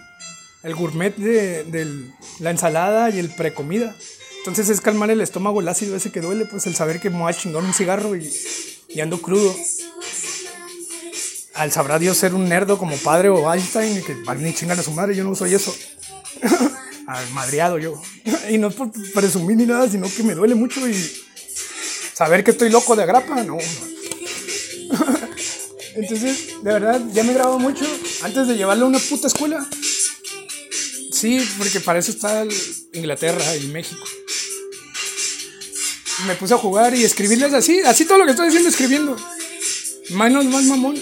el 0.63 0.75
gourmet 0.75 1.15
de, 1.15 2.05
la 2.39 2.51
ensalada 2.51 3.09
y 3.09 3.19
el 3.19 3.29
precomida. 3.29 3.95
Entonces 4.39 4.69
es 4.69 4.81
calmar 4.81 5.11
el 5.11 5.21
estómago, 5.21 5.61
el 5.61 5.67
ácido 5.67 5.95
ese 5.95 6.11
que 6.11 6.21
duele, 6.21 6.45
pues 6.45 6.65
el 6.65 6.75
saber 6.75 6.99
que 6.99 7.09
me 7.09 7.19
voy 7.19 7.33
a 7.33 7.57
un 7.57 7.73
cigarro 7.73 8.15
y, 8.15 8.31
y 8.89 8.99
ando 8.99 9.21
crudo 9.21 9.55
al 11.53 11.71
sabrá 11.71 11.99
Dios 11.99 12.17
ser 12.17 12.33
un 12.33 12.49
nerdo 12.49 12.77
como 12.77 12.95
padre 12.97 13.29
o 13.29 13.53
Einstein 13.53 13.97
y 13.97 14.01
que 14.01 14.15
ni 14.39 14.53
chingar 14.53 14.79
a 14.79 14.83
su 14.83 14.91
madre, 14.91 15.15
yo 15.15 15.23
no 15.23 15.35
soy 15.35 15.53
eso. 15.53 15.75
al 17.07 17.29
madreado 17.31 17.77
yo. 17.77 18.01
y 18.49 18.57
no 18.57 18.69
es 18.69 18.75
por 18.75 18.91
presumir 19.13 19.57
ni 19.57 19.65
nada, 19.65 19.87
sino 19.89 20.07
que 20.11 20.23
me 20.23 20.33
duele 20.33 20.55
mucho 20.55 20.87
y 20.87 20.95
saber 22.13 22.43
que 22.43 22.51
estoy 22.51 22.69
loco 22.69 22.95
de 22.95 23.03
agrapa, 23.03 23.43
no. 23.43 23.57
Entonces, 25.95 26.63
de 26.63 26.71
verdad, 26.71 27.01
ya 27.13 27.23
me 27.23 27.33
grabado 27.33 27.59
mucho 27.59 27.85
antes 28.23 28.47
de 28.47 28.55
llevarlo 28.55 28.85
a 28.85 28.89
una 28.89 28.99
puta 28.99 29.27
escuela. 29.27 29.67
Sí, 31.11 31.45
porque 31.57 31.79
para 31.79 31.99
eso 31.99 32.11
está 32.11 32.45
Inglaterra 32.93 33.55
y 33.57 33.67
México. 33.67 34.03
Me 36.25 36.35
puse 36.35 36.53
a 36.53 36.57
jugar 36.57 36.95
y 36.95 37.03
escribirles 37.03 37.53
así, 37.53 37.79
así 37.81 38.05
todo 38.05 38.19
lo 38.19 38.25
que 38.25 38.31
estoy 38.31 38.47
diciendo 38.47 38.69
escribiendo. 38.69 39.17
Manos 40.11 40.45
más 40.45 40.63
mamón. 40.65 40.99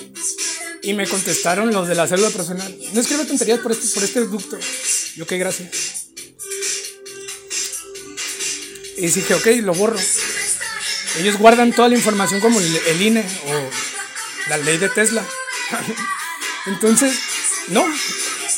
Y 0.81 0.93
me 0.93 1.07
contestaron 1.07 1.71
los 1.73 1.87
de 1.87 1.95
la 1.95 2.07
célula 2.07 2.29
personal. 2.29 2.73
No 2.93 3.01
escribe 3.01 3.25
tonterías 3.25 3.59
por 3.59 3.73
este, 3.73 3.87
por 3.93 4.03
este 4.03 4.21
ducto. 4.21 4.57
Yo, 5.15 5.27
qué 5.27 5.37
gracias. 5.37 5.69
Y 8.97 9.07
dije, 9.07 9.33
ok, 9.33 9.47
lo 9.61 9.73
borro. 9.73 9.99
Ellos 11.19 11.37
guardan 11.37 11.73
toda 11.73 11.89
la 11.89 11.95
información 11.95 12.39
como 12.39 12.59
el, 12.59 13.01
INE 13.01 13.21
o 13.21 13.69
la 14.47 14.57
ley 14.57 14.77
de 14.77 14.89
Tesla. 14.89 15.23
Entonces, 16.65 17.17
no, 17.69 17.85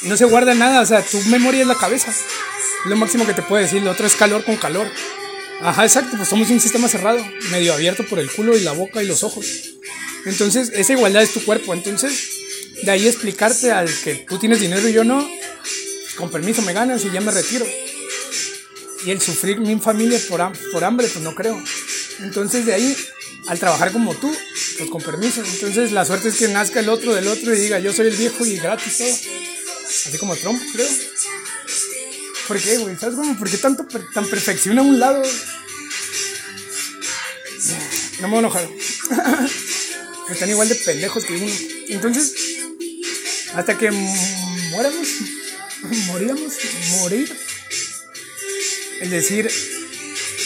no 0.04 0.18
se 0.18 0.26
guarda 0.26 0.54
nada. 0.54 0.82
O 0.82 0.86
sea, 0.86 1.02
tu 1.04 1.20
memoria 1.24 1.62
es 1.62 1.68
la 1.68 1.76
cabeza. 1.76 2.14
Lo 2.86 2.96
máximo 2.96 3.26
que 3.26 3.34
te 3.34 3.42
puede 3.42 3.64
decir. 3.64 3.82
Lo 3.82 3.92
otro 3.92 4.08
es 4.08 4.16
calor 4.16 4.44
con 4.44 4.58
calor. 4.58 4.88
Ajá, 5.62 5.86
exacto. 5.86 6.18
Pues 6.18 6.30
somos 6.30 6.50
un 6.50 6.60
sistema 6.60 6.88
cerrado, 6.88 7.26
medio 7.52 7.74
abierto 7.74 8.06
por 8.06 8.20
el 8.20 8.32
culo 8.32 8.58
y 8.58 8.62
la 8.62 8.72
boca 8.72 9.04
y 9.04 9.08
los 9.08 9.24
ojos. 9.24 9.46
Entonces, 10.26 10.72
esa 10.74 10.94
igualdad 10.94 11.24
es 11.24 11.34
tu 11.34 11.44
cuerpo. 11.44 11.74
Entonces, 11.74 12.30
de 12.84 12.92
ahí 12.92 13.08
explicarte 13.08 13.72
al 13.72 13.90
que 14.04 14.16
tú 14.28 14.38
tienes 14.40 14.60
dinero 14.60 14.88
y 14.88 14.94
yo 14.94 15.04
no, 15.04 15.28
con 16.16 16.32
permiso 16.32 16.62
me 16.62 16.74
ganas 16.74 17.06
y 17.06 17.12
ya 17.12 17.22
me 17.22 17.32
retiro. 17.32 17.66
Y 19.06 19.12
el 19.12 19.22
sufrir 19.22 19.60
mi 19.60 19.80
familia 19.80 20.20
por, 20.30 20.52
por 20.72 20.84
hambre, 20.84 21.08
pues 21.08 21.24
no 21.24 21.34
creo. 21.34 21.62
Entonces, 22.20 22.66
de 22.66 22.74
ahí, 22.74 22.98
al 23.48 23.60
trabajar 23.60 23.92
como 23.92 24.14
tú, 24.16 24.34
pues 24.78 24.90
con 24.90 25.02
permiso. 25.02 25.44
Entonces, 25.44 25.92
la 25.92 26.06
suerte 26.06 26.30
es 26.30 26.36
que 26.36 26.48
nazca 26.48 26.80
el 26.80 26.90
otro 26.90 27.14
del 27.14 27.28
otro 27.28 27.54
y 27.54 27.60
diga, 27.60 27.80
yo 27.80 27.94
soy 27.94 28.08
el 28.08 28.16
viejo 28.16 28.46
y 28.46 28.58
gratis 28.58 28.98
todo. 28.98 29.14
Así 30.08 30.18
como 30.18 30.36
Trump, 30.36 30.62
creo. 30.74 30.88
¿Por 32.48 32.60
qué, 32.60 32.78
güey? 32.78 32.98
¿Sabes 32.98 33.16
cómo? 33.16 33.38
¿Por 33.38 33.50
qué 33.50 33.58
tanto, 33.58 33.86
tan 34.14 34.26
perfecciona 34.28 34.82
un 34.82 35.00
lado? 35.00 35.22
No 38.20 38.28
me 38.28 38.36
voy 38.36 38.36
a 38.38 38.40
enojar. 38.40 38.70
están 40.30 40.50
igual 40.50 40.70
de 40.70 40.76
pendejos 40.76 41.26
que 41.26 41.36
uno. 41.36 41.54
Entonces, 41.90 42.34
hasta 43.54 43.78
que 43.78 43.92
muéramos, 43.92 45.08
moríamos, 46.08 46.54
morir, 47.00 47.38
es 49.02 49.10
decir, 49.10 49.52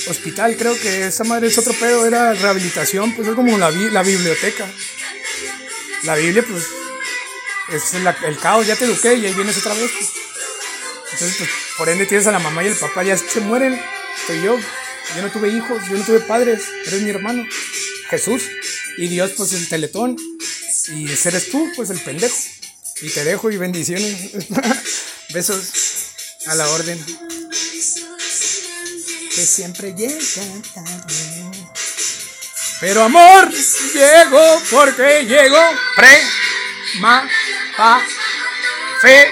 hospital, 0.07 0.55
creo 0.57 0.79
que 0.79 1.07
esa 1.07 1.23
madre 1.23 1.47
es 1.47 1.57
otro 1.57 1.73
pedo, 1.73 2.05
era 2.05 2.33
rehabilitación, 2.33 3.15
pues 3.15 3.27
es 3.27 3.35
como 3.35 3.57
la, 3.57 3.71
la 3.71 4.03
biblioteca. 4.03 4.67
La 6.03 6.15
Biblia, 6.15 6.45
pues, 6.47 6.65
es 7.71 7.93
el 7.93 8.37
caos, 8.39 8.67
ya 8.67 8.75
te 8.75 8.85
eduqué 8.85 9.15
y 9.15 9.25
ahí 9.25 9.33
vienes 9.33 9.57
otra 9.57 9.73
vez. 9.73 9.91
Pues. 9.91 10.09
Entonces, 11.13 11.37
pues, 11.37 11.49
por 11.77 11.89
ende 11.89 12.05
tienes 12.05 12.27
a 12.27 12.31
la 12.31 12.39
mamá 12.39 12.63
y 12.63 12.67
el 12.67 12.75
papá, 12.75 13.03
ya 13.03 13.17
se 13.17 13.39
mueren, 13.39 13.79
soy 14.27 14.41
yo. 14.43 14.57
Yo 15.15 15.21
no 15.21 15.31
tuve 15.31 15.49
hijos, 15.49 15.81
yo 15.89 15.97
no 15.97 16.03
tuve 16.03 16.19
padres, 16.21 16.63
eres 16.85 17.01
mi 17.01 17.09
hermano, 17.09 17.45
Jesús. 18.09 18.43
Y 18.97 19.07
Dios, 19.07 19.31
pues 19.37 19.53
el 19.53 19.67
teletón. 19.67 20.17
Y 20.89 21.11
ese 21.11 21.29
eres 21.29 21.49
tú, 21.49 21.71
pues 21.75 21.89
el 21.89 21.99
pendejo. 21.99 22.35
Y 23.01 23.09
te 23.09 23.23
dejo 23.23 23.51
y 23.51 23.57
bendiciones. 23.57 24.31
Besos 25.33 25.71
a 26.47 26.55
la 26.55 26.67
orden. 26.69 27.03
Que 29.35 29.45
siempre 29.45 29.93
llega 29.93 30.17
Pero 32.79 33.03
amor, 33.03 33.51
llego 33.51 34.61
porque 34.71 35.25
llego. 35.25 35.59
Pre, 35.97 36.21
ma, 36.99 37.29
pa, 37.75 38.01
fe, 39.01 39.29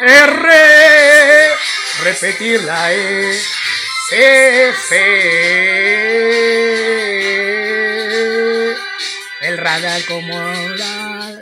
r. 0.00 0.48
Repetir 2.04 2.62
la 2.62 2.92
e, 2.94 3.38
c, 4.08 4.72
fe 4.88 6.04
el 9.42 9.58
radar 9.58 10.04
como 10.06 10.36
la 10.76 11.40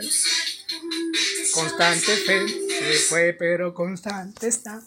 constante 1.53 2.17
fe 2.17 2.47
se 2.47 2.93
fue 3.09 3.33
pero 3.33 3.73
constante 3.73 4.47
está 4.47 4.81